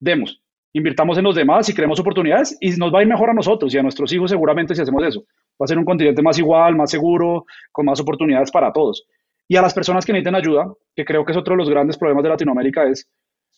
demos, 0.00 0.42
invirtamos 0.72 1.18
en 1.18 1.24
los 1.24 1.34
demás 1.34 1.68
y 1.68 1.74
creemos 1.74 2.00
oportunidades 2.00 2.56
y 2.60 2.70
nos 2.70 2.92
va 2.92 3.00
a 3.00 3.02
ir 3.02 3.08
mejor 3.08 3.30
a 3.30 3.34
nosotros 3.34 3.72
y 3.74 3.78
a 3.78 3.82
nuestros 3.82 4.12
hijos 4.12 4.30
seguramente 4.30 4.74
si 4.74 4.82
hacemos 4.82 5.04
eso. 5.04 5.24
Va 5.60 5.64
a 5.64 5.66
ser 5.66 5.78
un 5.78 5.84
continente 5.84 6.22
más 6.22 6.38
igual, 6.38 6.74
más 6.74 6.90
seguro, 6.90 7.44
con 7.70 7.86
más 7.86 8.00
oportunidades 8.00 8.50
para 8.50 8.72
todos. 8.72 9.06
Y 9.46 9.56
a 9.56 9.62
las 9.62 9.74
personas 9.74 10.06
que 10.06 10.12
necesiten 10.12 10.34
ayuda, 10.34 10.72
que 10.96 11.04
creo 11.04 11.24
que 11.24 11.32
es 11.32 11.38
otro 11.38 11.52
de 11.52 11.58
los 11.58 11.68
grandes 11.68 11.98
problemas 11.98 12.22
de 12.22 12.30
Latinoamérica, 12.30 12.88
es 12.88 13.08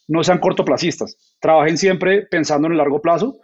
no 0.09 0.23
sean 0.23 0.39
cortoplacistas. 0.39 1.17
Trabajen 1.41 1.79
siempre 1.79 2.27
pensando 2.31 2.67
en 2.67 2.73
el 2.73 2.79
largo 2.79 3.01
plazo 3.01 3.37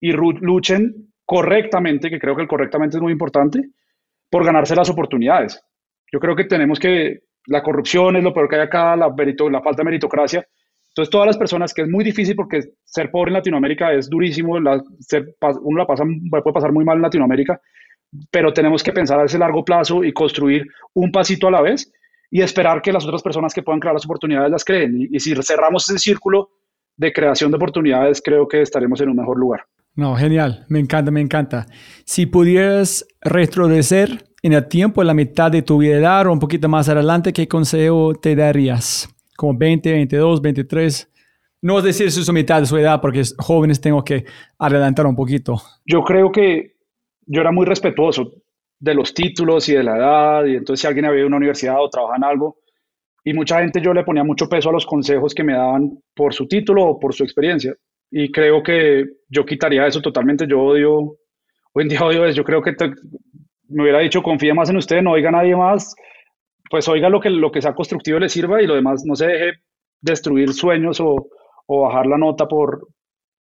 y 0.00 0.12
luchen 0.12 1.12
correctamente, 1.24 2.08
que 2.08 2.18
creo 2.18 2.36
que 2.36 2.42
el 2.42 2.48
correctamente 2.48 2.96
es 2.96 3.02
muy 3.02 3.12
importante, 3.12 3.68
por 4.30 4.44
ganarse 4.44 4.74
las 4.76 4.90
oportunidades. 4.90 5.60
Yo 6.12 6.18
creo 6.20 6.36
que 6.36 6.44
tenemos 6.44 6.78
que, 6.78 7.20
la 7.46 7.62
corrupción 7.62 8.16
es 8.16 8.24
lo 8.24 8.32
peor 8.32 8.48
que 8.48 8.56
hay 8.56 8.62
acá, 8.62 8.96
la, 8.96 9.08
la 9.08 9.62
falta 9.62 9.78
de 9.78 9.84
meritocracia. 9.84 10.46
Entonces, 10.88 11.10
todas 11.10 11.26
las 11.26 11.38
personas, 11.38 11.72
que 11.72 11.82
es 11.82 11.88
muy 11.88 12.04
difícil 12.04 12.34
porque 12.34 12.60
ser 12.84 13.10
pobre 13.10 13.30
en 13.30 13.34
Latinoamérica 13.34 13.92
es 13.92 14.08
durísimo, 14.08 14.58
ser- 15.00 15.34
uno 15.62 15.78
la 15.78 15.86
pasa, 15.86 16.04
puede 16.30 16.52
pasar 16.52 16.72
muy 16.72 16.84
mal 16.84 16.96
en 16.96 17.02
Latinoamérica, 17.02 17.60
pero 18.30 18.52
tenemos 18.52 18.82
que 18.82 18.92
pensar 18.92 19.20
a 19.20 19.24
ese 19.24 19.38
largo 19.38 19.64
plazo 19.64 20.02
y 20.02 20.12
construir 20.12 20.66
un 20.94 21.12
pasito 21.12 21.48
a 21.48 21.50
la 21.50 21.60
vez 21.62 21.92
y 22.30 22.42
esperar 22.42 22.82
que 22.82 22.92
las 22.92 23.06
otras 23.06 23.22
personas 23.22 23.54
que 23.54 23.62
puedan 23.62 23.80
crear 23.80 23.94
las 23.94 24.04
oportunidades 24.04 24.50
las 24.50 24.64
creen. 24.64 25.08
Y 25.10 25.20
si 25.20 25.34
cerramos 25.42 25.88
ese 25.88 25.98
círculo 25.98 26.50
de 26.96 27.12
creación 27.12 27.50
de 27.50 27.56
oportunidades, 27.56 28.20
creo 28.20 28.48
que 28.48 28.60
estaremos 28.62 29.00
en 29.00 29.10
un 29.10 29.16
mejor 29.16 29.38
lugar. 29.38 29.64
No, 29.98 30.14
genial. 30.14 30.64
Me 30.68 30.78
encanta, 30.78 31.10
me 31.10 31.20
encanta. 31.20 31.66
Si 32.04 32.26
pudieras 32.26 33.04
retroceder 33.20 34.24
en 34.44 34.52
el 34.52 34.68
tiempo, 34.68 35.02
la 35.02 35.12
mitad 35.12 35.50
de 35.50 35.62
tu 35.62 35.78
vida 35.78 36.22
o 36.22 36.32
un 36.32 36.38
poquito 36.38 36.68
más 36.68 36.88
adelante, 36.88 37.32
¿qué 37.32 37.48
consejo 37.48 38.12
te 38.14 38.36
darías? 38.36 39.08
Como 39.36 39.58
20, 39.58 39.90
22, 39.90 40.40
23. 40.40 41.12
No 41.62 41.78
es 41.78 41.84
decir 41.84 42.12
su 42.12 42.32
mitad 42.32 42.60
de 42.60 42.66
su 42.66 42.76
edad, 42.76 43.00
porque 43.00 43.20
es- 43.20 43.34
jóvenes 43.40 43.80
tengo 43.80 44.04
que 44.04 44.24
adelantar 44.58 45.04
un 45.06 45.16
poquito. 45.16 45.60
yo 45.84 46.02
creo 46.04 46.30
que 46.30 46.76
yo 47.26 47.40
era 47.40 47.50
muy 47.50 47.66
respetuoso 47.66 48.34
de 48.78 48.94
los 48.94 49.12
títulos 49.12 49.68
y 49.68 49.74
de 49.74 49.82
la 49.82 49.96
edad, 49.96 50.44
y 50.44 50.54
entonces 50.54 50.80
si 50.82 50.86
alguien 50.86 51.06
había 51.06 51.26
una 51.26 51.36
universidad 51.38 51.82
o 51.82 51.90
trabaja 51.90 52.16
en 52.18 52.22
algo, 52.24 52.58
y 53.24 53.34
mucha 53.34 53.58
gente 53.60 53.80
yo 53.82 53.92
le 53.92 54.04
ponía 54.04 54.22
mucho 54.22 54.48
peso 54.48 54.70
a 54.70 54.72
los 54.72 54.86
consejos 54.86 55.34
que 55.34 55.42
me 55.42 55.54
daban 55.54 55.98
por 56.14 56.32
su 56.32 56.46
título 56.46 56.84
o 56.86 56.98
por 57.00 57.12
su 57.12 57.24
experiencia, 57.24 57.74
y 58.10 58.30
creo 58.32 58.62
que 58.62 59.04
yo 59.28 59.44
quitaría 59.44 59.86
eso 59.86 60.00
totalmente, 60.00 60.46
yo 60.48 60.60
odio, 60.60 61.16
hoy 61.72 61.82
en 61.82 61.88
día 61.88 62.02
odio 62.04 62.24
eso, 62.24 62.36
yo 62.38 62.44
creo 62.44 62.62
que 62.62 62.72
te- 62.72 62.92
me 63.68 63.82
hubiera 63.82 63.98
dicho 64.00 64.22
confíe 64.22 64.54
más 64.54 64.70
en 64.70 64.76
usted, 64.78 65.02
no 65.02 65.12
oiga 65.12 65.28
a 65.28 65.32
nadie 65.32 65.54
más, 65.56 65.94
pues 66.70 66.88
oiga 66.88 67.08
lo 67.08 67.20
que, 67.20 67.30
lo 67.30 67.50
que 67.50 67.60
sea 67.62 67.74
constructivo 67.74 68.18
y 68.18 68.20
le 68.22 68.28
sirva, 68.28 68.62
y 68.62 68.66
lo 68.66 68.74
demás 68.74 69.02
no 69.06 69.14
se 69.14 69.26
deje 69.26 69.52
destruir 70.00 70.52
sueños 70.52 71.00
o, 71.00 71.28
o 71.66 71.80
bajar 71.82 72.06
la 72.06 72.16
nota 72.18 72.46
por, 72.46 72.88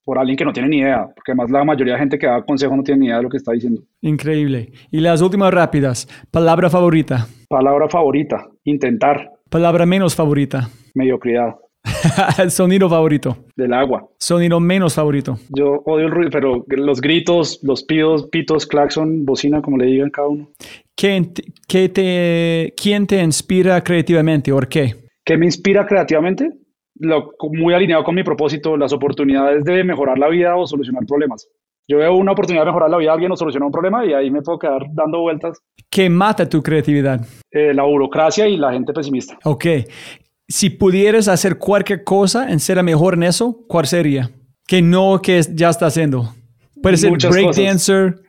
por 0.04 0.18
alguien 0.18 0.36
que 0.38 0.44
no 0.46 0.52
tiene 0.54 0.70
ni 0.70 0.78
idea, 0.80 1.06
porque 1.16 1.32
además 1.32 1.50
la 1.52 1.64
mayoría 1.64 1.94
de 1.94 2.00
gente 2.00 2.20
que 2.20 2.28
da 2.28 2.44
consejos 2.44 2.76
no 2.76 2.84
tiene 2.84 3.00
ni 3.02 3.06
idea 3.08 3.18
de 3.18 3.24
lo 3.24 3.30
que 3.30 3.38
está 3.38 3.52
diciendo. 3.54 3.82
Increíble. 4.02 4.72
Y 4.92 5.00
las 5.02 5.22
últimas 5.22 5.54
rápidas. 5.54 6.08
Palabra 6.32 6.70
favorita. 6.70 7.28
Palabra 7.50 7.88
favorita, 7.90 8.46
intentar, 8.66 9.32
Palabra 9.50 9.86
menos 9.86 10.14
favorita. 10.16 10.68
mediocridad, 10.94 11.56
Sonido 12.50 12.90
favorito. 12.90 13.38
del 13.56 13.74
agua. 13.74 14.08
Sonido 14.20 14.60
menos 14.60 14.96
favorito. 14.96 15.38
Yo 15.50 15.82
odio 15.86 16.06
el 16.06 16.12
ruido, 16.12 16.30
pero 16.32 16.66
los 16.68 17.02
gritos, 17.02 17.60
los 17.64 17.84
pidos, 17.84 18.28
pitos, 18.28 18.66
claxon, 18.68 19.26
bocina, 19.26 19.62
como 19.62 19.78
le 19.78 19.86
digan 19.86 20.10
cada 20.10 20.28
uno. 20.28 20.50
¿Quién 20.96 21.34
te, 21.34 21.44
qué 21.68 21.90
te- 21.90 22.74
¿Quién 22.82 23.06
te 23.08 23.22
inspira 23.22 23.84
creativamente? 23.84 24.52
¿Por 24.52 24.68
qué? 24.68 24.96
¿Qué 25.26 25.38
me 25.38 25.46
inspira 25.46 25.86
creativamente? 25.86 26.52
Lo, 27.00 27.32
muy 27.52 27.74
alineado 27.74 28.04
con 28.04 28.16
mi 28.16 28.24
propósito, 28.24 28.76
las 28.76 28.92
oportunidades 28.94 29.64
de 29.64 29.84
mejorar 29.84 30.18
la 30.18 30.30
vida 30.30 30.56
o 30.56 30.66
solucionar 30.66 31.06
problemas. 31.06 31.48
Yo 31.88 32.00
veo 32.00 32.16
una 32.16 32.32
oportunidad 32.34 32.64
de 32.64 32.72
mejorar 32.72 32.90
la 32.90 32.98
vida 32.98 33.12
de 33.12 33.14
alguien 33.14 33.32
o 33.32 33.38
solucionar 33.38 33.68
un 33.68 33.72
problema 33.72 34.06
y 34.06 34.14
ahí 34.14 34.30
me 34.32 34.42
puedo 34.42 34.58
quedar 34.60 34.82
dando 34.92 35.22
vueltas. 35.22 35.60
¿Qué 35.90 36.10
mata 36.10 36.50
tu 36.50 36.62
creatividad? 36.62 37.22
Eh, 37.52 37.74
la 37.74 37.84
burocracia 37.84 38.48
y 38.48 38.58
la 38.58 38.74
gente 38.74 38.92
pesimista. 38.92 39.38
Ok. 39.46 39.66
Si 40.48 40.70
pudieras 40.70 41.28
hacer 41.28 41.58
cualquier 41.58 42.04
cosa 42.04 42.50
en 42.50 42.60
ser 42.60 42.82
mejor 42.84 43.16
en 43.16 43.24
eso, 43.24 43.66
¿cuál 43.68 43.86
sería? 43.86 44.32
Que 44.66 44.82
no 44.82 45.22
que 45.22 45.42
ya 45.54 45.70
está 45.70 45.88
haciendo. 45.88 46.34
Puede 46.82 46.98
ser 46.98 47.12
breakdancer. 47.12 48.22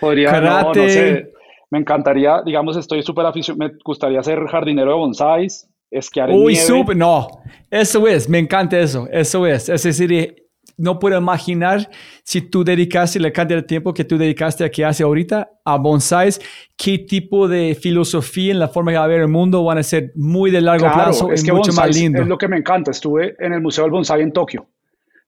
Podría, 0.00 0.32
no, 0.32 0.40
no 0.40 0.46
Karate. 0.46 0.90
sé, 0.90 1.32
me 1.70 1.78
encantaría, 1.78 2.42
digamos, 2.44 2.76
estoy 2.76 3.02
súper 3.02 3.24
aficionado, 3.26 3.72
me 3.72 3.78
gustaría 3.84 4.22
ser 4.22 4.40
jardinero 4.46 4.90
de 4.90 4.96
bonsáis, 4.96 5.66
esquiar 5.90 6.30
en 6.30 6.36
Uy, 6.36 6.52
nieve. 6.54 6.66
súper. 6.66 6.96
No, 6.96 7.28
eso 7.70 8.06
es. 8.06 8.28
Me 8.28 8.38
encanta 8.38 8.78
eso. 8.78 9.08
Eso 9.10 9.46
es. 9.46 9.68
Es 9.68 9.82
decir, 9.82 10.43
no 10.76 10.98
puedo 10.98 11.18
imaginar 11.18 11.88
si 12.22 12.40
tú 12.40 12.64
dedicaste 12.64 13.20
la 13.20 13.32
cantidad 13.32 13.60
de 13.60 13.66
tiempo 13.66 13.94
que 13.94 14.04
tú 14.04 14.18
dedicaste 14.18 14.64
a 14.64 14.70
que 14.70 14.84
hace 14.84 15.02
ahorita 15.02 15.50
a 15.64 15.76
bonsais, 15.78 16.40
qué 16.76 16.98
tipo 16.98 17.48
de 17.48 17.76
filosofía 17.80 18.52
en 18.52 18.58
la 18.58 18.68
forma 18.68 18.92
de 18.92 19.08
ver 19.08 19.20
el 19.22 19.28
mundo 19.28 19.62
van 19.64 19.78
a 19.78 19.82
ser 19.82 20.12
muy 20.16 20.50
de 20.50 20.60
largo 20.60 20.86
Claro, 20.86 21.04
plazo 21.04 21.32
es 21.32 21.42
y 21.42 21.46
que 21.46 21.52
mucho 21.52 21.68
más 21.72 21.76
bonsáis 21.86 21.96
lindo. 21.96 22.22
es 22.22 22.28
lo 22.28 22.38
que 22.38 22.48
me 22.48 22.56
encanta. 22.56 22.90
Estuve 22.90 23.34
en 23.38 23.52
el 23.52 23.60
Museo 23.60 23.84
del 23.84 23.92
Bonsai 23.92 24.22
en 24.22 24.32
Tokio. 24.32 24.66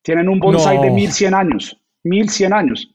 Tienen 0.02 0.28
un 0.28 0.39
bonsai 0.39 0.76
No. 0.76 0.83
de 0.83 0.91
1100 0.91 1.34
años, 1.34 1.81
1100 2.05 2.52
años. 2.52 2.92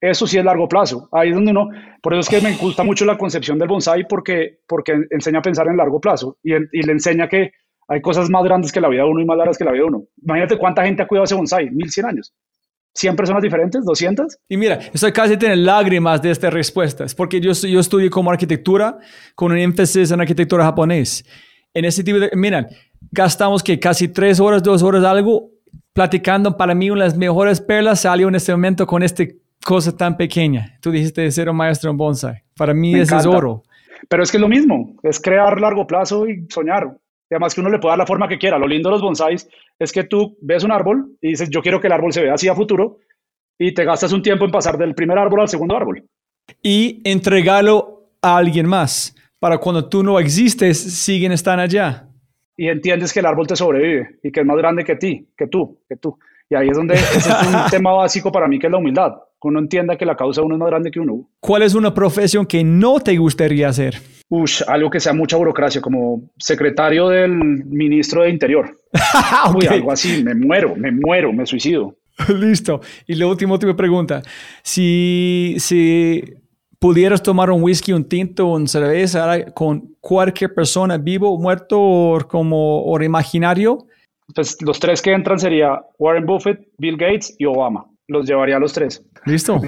Eso 0.00 0.26
sí 0.26 0.36
es 0.36 0.44
largo 0.44 0.68
plazo. 0.68 1.08
Ahí 1.12 1.30
es 1.30 1.34
donde 1.34 1.50
uno, 1.52 1.70
por 2.02 2.12
eso 2.12 2.20
es 2.20 2.28
que 2.28 2.40
me 2.46 2.54
gusta 2.56 2.84
mucho 2.84 3.04
la 3.06 3.16
concepción 3.16 3.58
del 3.58 3.68
bonsai 3.68 4.06
porque, 4.06 4.58
porque 4.68 4.94
enseña 5.10 5.38
a 5.38 5.42
pensar 5.42 5.66
en 5.68 5.76
largo 5.78 6.00
plazo 6.00 6.36
y, 6.42 6.52
y 6.54 6.82
le 6.82 6.92
enseña 6.92 7.26
que 7.28 7.52
hay 7.88 8.00
cosas 8.00 8.30
más 8.30 8.42
grandes 8.44 8.72
que 8.72 8.80
la 8.80 8.88
vida 8.88 9.02
de 9.02 9.08
uno 9.08 9.20
y 9.20 9.24
más 9.24 9.36
largas 9.36 9.58
que 9.58 9.64
la 9.64 9.72
vida 9.72 9.82
de 9.82 9.88
uno. 9.88 10.04
Imagínate 10.22 10.58
cuánta 10.58 10.84
gente 10.84 11.02
ha 11.02 11.06
cuidado 11.06 11.24
ese 11.24 11.34
bonsai, 11.34 11.70
1100 11.70 12.06
años. 12.06 12.34
¿100 12.94 13.16
personas 13.16 13.42
diferentes? 13.42 13.84
¿200? 13.84 14.36
Y 14.48 14.56
mira, 14.56 14.78
estoy 14.92 15.12
casi 15.12 15.36
teniendo 15.36 15.64
lágrimas 15.64 16.22
de 16.22 16.30
estas 16.30 16.52
respuestas, 16.52 17.14
porque 17.14 17.40
yo, 17.40 17.52
yo 17.52 17.80
estudié 17.80 18.08
como 18.08 18.30
arquitectura 18.30 18.98
con 19.34 19.50
un 19.50 19.58
énfasis 19.58 20.12
en 20.12 20.20
arquitectura 20.20 20.64
japonés. 20.64 21.24
En 21.72 21.84
ese 21.84 22.04
tipo 22.04 22.20
de... 22.20 22.30
Mira, 22.34 22.68
gastamos 23.10 23.62
que 23.62 23.80
casi 23.80 24.08
tres 24.08 24.38
horas, 24.38 24.62
dos 24.62 24.82
horas, 24.82 25.02
algo, 25.04 25.50
platicando. 25.92 26.56
Para 26.56 26.74
mí, 26.74 26.88
una 26.88 27.02
de 27.02 27.08
las 27.10 27.18
mejores 27.18 27.60
perlas 27.60 28.00
salió 28.00 28.28
en 28.28 28.36
este 28.36 28.52
momento 28.52 28.86
con 28.86 29.02
esta 29.02 29.24
cosa 29.64 29.96
tan 29.96 30.16
pequeña. 30.16 30.78
Tú 30.80 30.92
dijiste 30.92 31.28
ser 31.32 31.48
un 31.48 31.56
maestro 31.56 31.90
en 31.90 31.96
bonsai. 31.96 32.44
Para 32.56 32.72
mí, 32.74 32.94
ese 32.94 33.16
es 33.16 33.26
oro. 33.26 33.64
Pero 34.08 34.22
es 34.22 34.30
que 34.30 34.36
es 34.36 34.40
lo 34.40 34.48
mismo, 34.48 34.94
es 35.02 35.20
crear 35.20 35.60
largo 35.60 35.86
plazo 35.86 36.28
y 36.28 36.46
soñar. 36.48 36.96
Además 37.30 37.54
que 37.54 37.60
uno 37.60 37.70
le 37.70 37.78
puede 37.78 37.92
dar 37.92 37.98
la 37.98 38.06
forma 38.06 38.28
que 38.28 38.38
quiera. 38.38 38.58
Lo 38.58 38.66
lindo 38.66 38.88
de 38.88 38.92
los 38.92 39.02
bonsais 39.02 39.48
es 39.78 39.92
que 39.92 40.04
tú 40.04 40.36
ves 40.40 40.64
un 40.64 40.72
árbol 40.72 41.16
y 41.20 41.30
dices, 41.30 41.50
yo 41.50 41.62
quiero 41.62 41.80
que 41.80 41.86
el 41.88 41.92
árbol 41.92 42.12
se 42.12 42.22
vea 42.22 42.34
así 42.34 42.48
a 42.48 42.54
futuro 42.54 42.98
y 43.58 43.72
te 43.72 43.84
gastas 43.84 44.12
un 44.12 44.22
tiempo 44.22 44.44
en 44.44 44.50
pasar 44.50 44.78
del 44.78 44.94
primer 44.94 45.18
árbol 45.18 45.40
al 45.40 45.48
segundo 45.48 45.76
árbol. 45.76 46.04
Y 46.62 47.00
entregarlo 47.04 48.10
a 48.22 48.36
alguien 48.36 48.66
más 48.66 49.14
para 49.38 49.58
cuando 49.58 49.88
tú 49.88 50.02
no 50.02 50.18
existes, 50.18 50.78
siguen 50.78 51.32
están 51.32 51.60
allá. 51.60 52.08
Y 52.56 52.68
entiendes 52.68 53.12
que 53.12 53.20
el 53.20 53.26
árbol 53.26 53.46
te 53.46 53.56
sobrevive 53.56 54.18
y 54.22 54.30
que 54.30 54.40
es 54.40 54.46
más 54.46 54.56
grande 54.56 54.84
que 54.84 54.96
ti, 54.96 55.28
que 55.36 55.48
tú, 55.48 55.80
que 55.88 55.96
tú. 55.96 56.18
Y 56.48 56.54
ahí 56.54 56.68
es 56.68 56.76
donde 56.76 56.94
es 56.94 57.26
un 57.26 57.66
tema 57.70 57.92
básico 57.92 58.30
para 58.30 58.46
mí 58.46 58.58
que 58.58 58.66
es 58.66 58.70
la 58.70 58.78
humildad. 58.78 59.12
Uno 59.44 59.58
entienda 59.58 59.96
que 59.96 60.06
la 60.06 60.16
causa 60.16 60.40
de 60.40 60.46
uno 60.46 60.54
es 60.54 60.58
más 60.58 60.70
grande 60.70 60.90
que 60.90 61.00
uno. 61.00 61.28
¿Cuál 61.40 61.62
es 61.62 61.74
una 61.74 61.92
profesión 61.92 62.46
que 62.46 62.64
no 62.64 62.98
te 62.98 63.16
gustaría 63.16 63.68
hacer? 63.68 64.00
Ush, 64.30 64.62
algo 64.66 64.90
que 64.90 65.00
sea 65.00 65.12
mucha 65.12 65.36
burocracia, 65.36 65.80
como 65.80 66.22
secretario 66.38 67.08
del 67.08 67.30
ministro 67.30 68.22
de 68.22 68.30
Interior. 68.30 68.76
Uy, 69.54 69.66
algo 69.66 69.92
así, 69.92 70.22
me 70.24 70.34
muero, 70.34 70.74
me 70.74 70.90
muero, 70.90 71.32
me 71.32 71.46
suicido. 71.46 71.94
Listo. 72.28 72.80
Y 73.06 73.14
la 73.14 73.26
última, 73.26 73.52
última 73.52 73.76
pregunta. 73.76 74.22
Si, 74.62 75.56
si 75.58 76.24
pudieras 76.78 77.22
tomar 77.22 77.50
un 77.50 77.62
whisky, 77.62 77.92
un 77.92 78.08
tinto, 78.08 78.46
un 78.46 78.68
cerveza 78.68 79.52
con 79.52 79.96
cualquier 80.00 80.54
persona, 80.54 80.98
vivo, 80.98 81.38
muerto 81.38 81.80
o 81.80 82.18
como 82.28 82.84
o 82.84 83.02
imaginario. 83.02 83.86
Pues 84.34 84.60
los 84.62 84.80
tres 84.80 85.02
que 85.02 85.12
entran 85.12 85.38
sería 85.38 85.80
Warren 85.98 86.26
Buffett, 86.26 86.66
Bill 86.78 86.96
Gates 86.96 87.34
y 87.38 87.44
Obama. 87.44 87.86
Los 88.06 88.26
llevaría 88.26 88.56
a 88.56 88.60
los 88.60 88.72
tres. 88.72 89.02
Listo. 89.26 89.60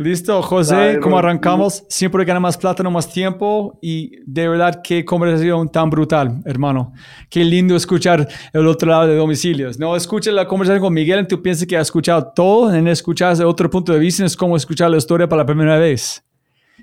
Listo, 0.00 0.40
José, 0.40 0.98
como 1.02 1.18
arrancamos, 1.18 1.84
siempre 1.88 2.24
gana 2.24 2.40
más 2.40 2.56
plata, 2.56 2.82
no 2.82 2.90
más 2.90 3.12
tiempo 3.12 3.78
y 3.82 4.12
de 4.24 4.48
verdad 4.48 4.80
qué 4.82 5.04
conversación 5.04 5.68
tan 5.68 5.90
brutal, 5.90 6.40
hermano. 6.46 6.94
Qué 7.28 7.44
lindo 7.44 7.76
escuchar 7.76 8.26
el 8.52 8.66
otro 8.66 8.90
lado 8.90 9.06
de 9.06 9.16
domicilios. 9.16 9.78
No 9.78 9.94
escucha 9.94 10.32
la 10.32 10.46
conversación 10.46 10.80
con 10.80 10.94
Miguel 10.94 11.26
tú 11.26 11.42
piensas 11.42 11.66
que 11.66 11.76
has 11.76 11.88
escuchado 11.88 12.32
todo, 12.34 12.74
en 12.74 12.88
escuchar 12.88 13.42
otro 13.44 13.68
punto 13.68 13.92
de 13.92 13.98
vista 13.98 14.24
es 14.24 14.36
como 14.36 14.56
escuchar 14.56 14.90
la 14.90 14.96
historia 14.96 15.28
para 15.28 15.42
la 15.42 15.46
primera 15.46 15.78
vez. 15.78 16.24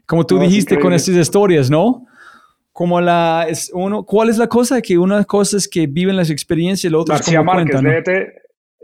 Como 0.05 0.23
tú 0.23 0.37
dijiste 0.37 0.79
con 0.79 0.93
estas 0.93 1.15
historias, 1.15 1.71
¿no? 1.71 2.05
Como 2.71 3.01
la, 3.01 3.47
es 3.49 3.71
uno, 3.73 4.03
¿cuál 4.03 4.29
es 4.29 4.37
la 4.37 4.47
cosa? 4.47 4.79
Que 4.79 4.95
una 4.95 5.23
cosa 5.23 5.57
es 5.57 5.67
que 5.67 5.87
viven 5.87 6.15
las 6.15 6.29
experiencias 6.29 6.87
y 6.87 6.93
la 6.93 6.99
otra 6.99 7.15
es 7.15 7.23
como 7.23 7.43
Márquez, 7.43 7.81
cuentan, 7.81 8.03
¿no? 8.05 8.13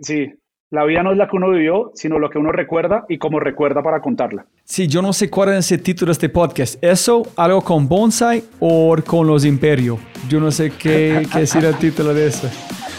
sí, 0.01 0.33
la 0.73 0.85
vida 0.85 1.03
no 1.03 1.11
es 1.11 1.17
la 1.19 1.27
que 1.27 1.35
uno 1.35 1.51
vivió, 1.51 1.91
sino 1.93 2.17
lo 2.17 2.31
que 2.31 2.39
uno 2.39 2.51
recuerda 2.51 3.05
y 3.07 3.19
cómo 3.19 3.39
recuerda 3.39 3.83
para 3.83 4.01
contarla. 4.01 4.47
Sí, 4.63 4.87
yo 4.87 5.03
no 5.03 5.13
sé 5.13 5.29
cuál 5.29 5.53
es 5.53 5.71
el 5.71 5.83
título 5.83 6.07
de 6.09 6.13
este 6.13 6.29
podcast. 6.29 6.83
¿Eso 6.83 7.21
algo 7.35 7.61
con 7.61 7.87
Bonsai 7.87 8.43
o 8.59 8.95
con 9.05 9.27
los 9.27 9.45
Imperios? 9.45 9.99
Yo 10.27 10.39
no 10.39 10.49
sé 10.49 10.71
qué, 10.71 11.27
qué 11.31 11.41
decir 11.41 11.63
el 11.63 11.75
título 11.75 12.11
de 12.15 12.25
eso. 12.25 12.49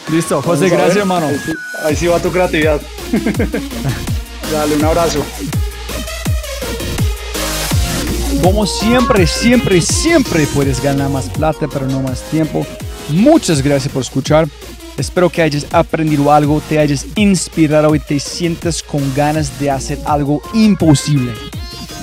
Listo, 0.09 0.41
José, 0.41 0.69
gracias, 0.69 0.99
hermano. 0.99 1.27
Ahí 1.27 1.37
sí, 1.37 1.53
ahí 1.85 1.97
sí 1.97 2.07
va 2.07 2.21
tu 2.21 2.31
creatividad. 2.31 2.81
Dale, 4.53 4.77
un 4.77 4.85
abrazo. 4.85 5.25
Como 8.41 8.67
siempre, 8.67 9.27
siempre, 9.27 9.81
siempre 9.81 10.47
puedes 10.55 10.81
ganar 10.81 11.11
más 11.11 11.29
plata, 11.29 11.67
pero 11.73 11.87
no 11.87 12.03
más 12.03 12.23
tiempo. 12.31 12.65
Muchas 13.09 13.63
gracias 13.63 13.93
por 13.93 14.03
escuchar. 14.03 14.47
Espero 14.97 15.29
que 15.31 15.43
hayas 15.43 15.67
aprendido 15.73 16.33
algo, 16.33 16.61
te 16.69 16.79
hayas 16.79 17.07
inspirado 17.17 17.95
y 17.95 17.99
te 17.99 18.21
sientas 18.21 18.83
con 18.83 19.03
ganas 19.15 19.59
de 19.59 19.71
hacer 19.71 19.99
algo 20.05 20.41
imposible. 20.53 21.33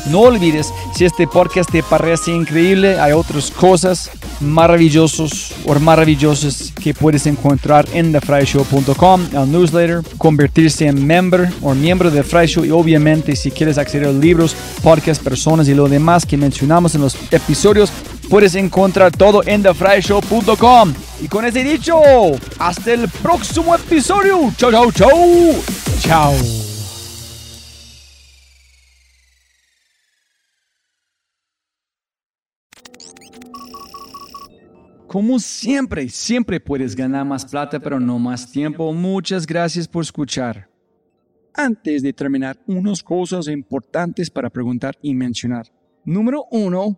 No 0.10 0.22
olvides, 0.22 0.74
si 0.96 1.06
este 1.06 1.28
podcast 1.28 1.72
te 1.72 1.84
parece 1.84 2.32
increíble, 2.32 3.00
hay 3.00 3.12
otras 3.12 3.52
cosas 3.52 4.10
maravillosas 4.42 5.54
o 5.66 5.80
maravillosas 5.80 6.74
que 6.82 6.94
puedes 6.94 7.28
encontrar 7.28 7.86
en 7.94 8.12
thefryshow.com, 8.12 9.28
el 9.34 9.52
newsletter, 9.52 10.02
convertirse 10.18 10.88
en 10.88 11.06
member 11.06 11.50
o 11.62 11.76
miembro 11.76 12.10
de 12.10 12.24
Fry 12.24 12.48
Show 12.48 12.66
y 12.66 12.72
obviamente 12.72 13.36
si 13.36 13.52
quieres 13.52 13.78
acceder 13.78 14.08
a 14.08 14.12
libros, 14.12 14.56
podcasts, 14.82 15.24
personas 15.24 15.68
y 15.68 15.76
lo 15.76 15.88
demás 15.88 16.26
que 16.26 16.38
mencionamos 16.38 16.96
en 16.96 17.02
los 17.02 17.16
episodios, 17.32 17.92
puedes 18.32 18.56
encontrar 18.56 19.12
todo 19.12 19.44
en 19.46 19.62
thefryshow.com. 19.62 20.94
Y 21.22 21.28
con 21.28 21.44
ese 21.44 21.66
dicho, 21.66 22.00
hasta 22.58 22.94
el 22.94 23.10
próximo 23.10 23.76
episodio. 23.76 24.54
Chao, 24.56 24.72
chao, 24.72 24.92
chao. 24.94 25.10
Chao. 26.00 26.34
Como 35.08 35.38
siempre, 35.40 36.08
siempre 36.08 36.62
puedes 36.62 36.96
ganar 36.96 37.26
más 37.26 37.46
plata, 37.46 37.82
pero 37.82 38.00
no 38.00 38.18
más 38.18 38.50
tiempo. 38.50 38.94
Muchas 38.94 39.46
gracias 39.46 39.90
por 39.90 40.04
escuchar. 40.04 40.70
Antes 41.54 42.02
de 42.02 42.14
terminar, 42.14 42.58
unas 42.66 43.04
cosas 43.04 43.50
importantes 43.50 44.30
para 44.30 44.50
preguntar 44.50 44.98
y 45.02 45.14
mencionar. 45.14 45.66
Número 46.06 46.46
uno, 46.50 46.98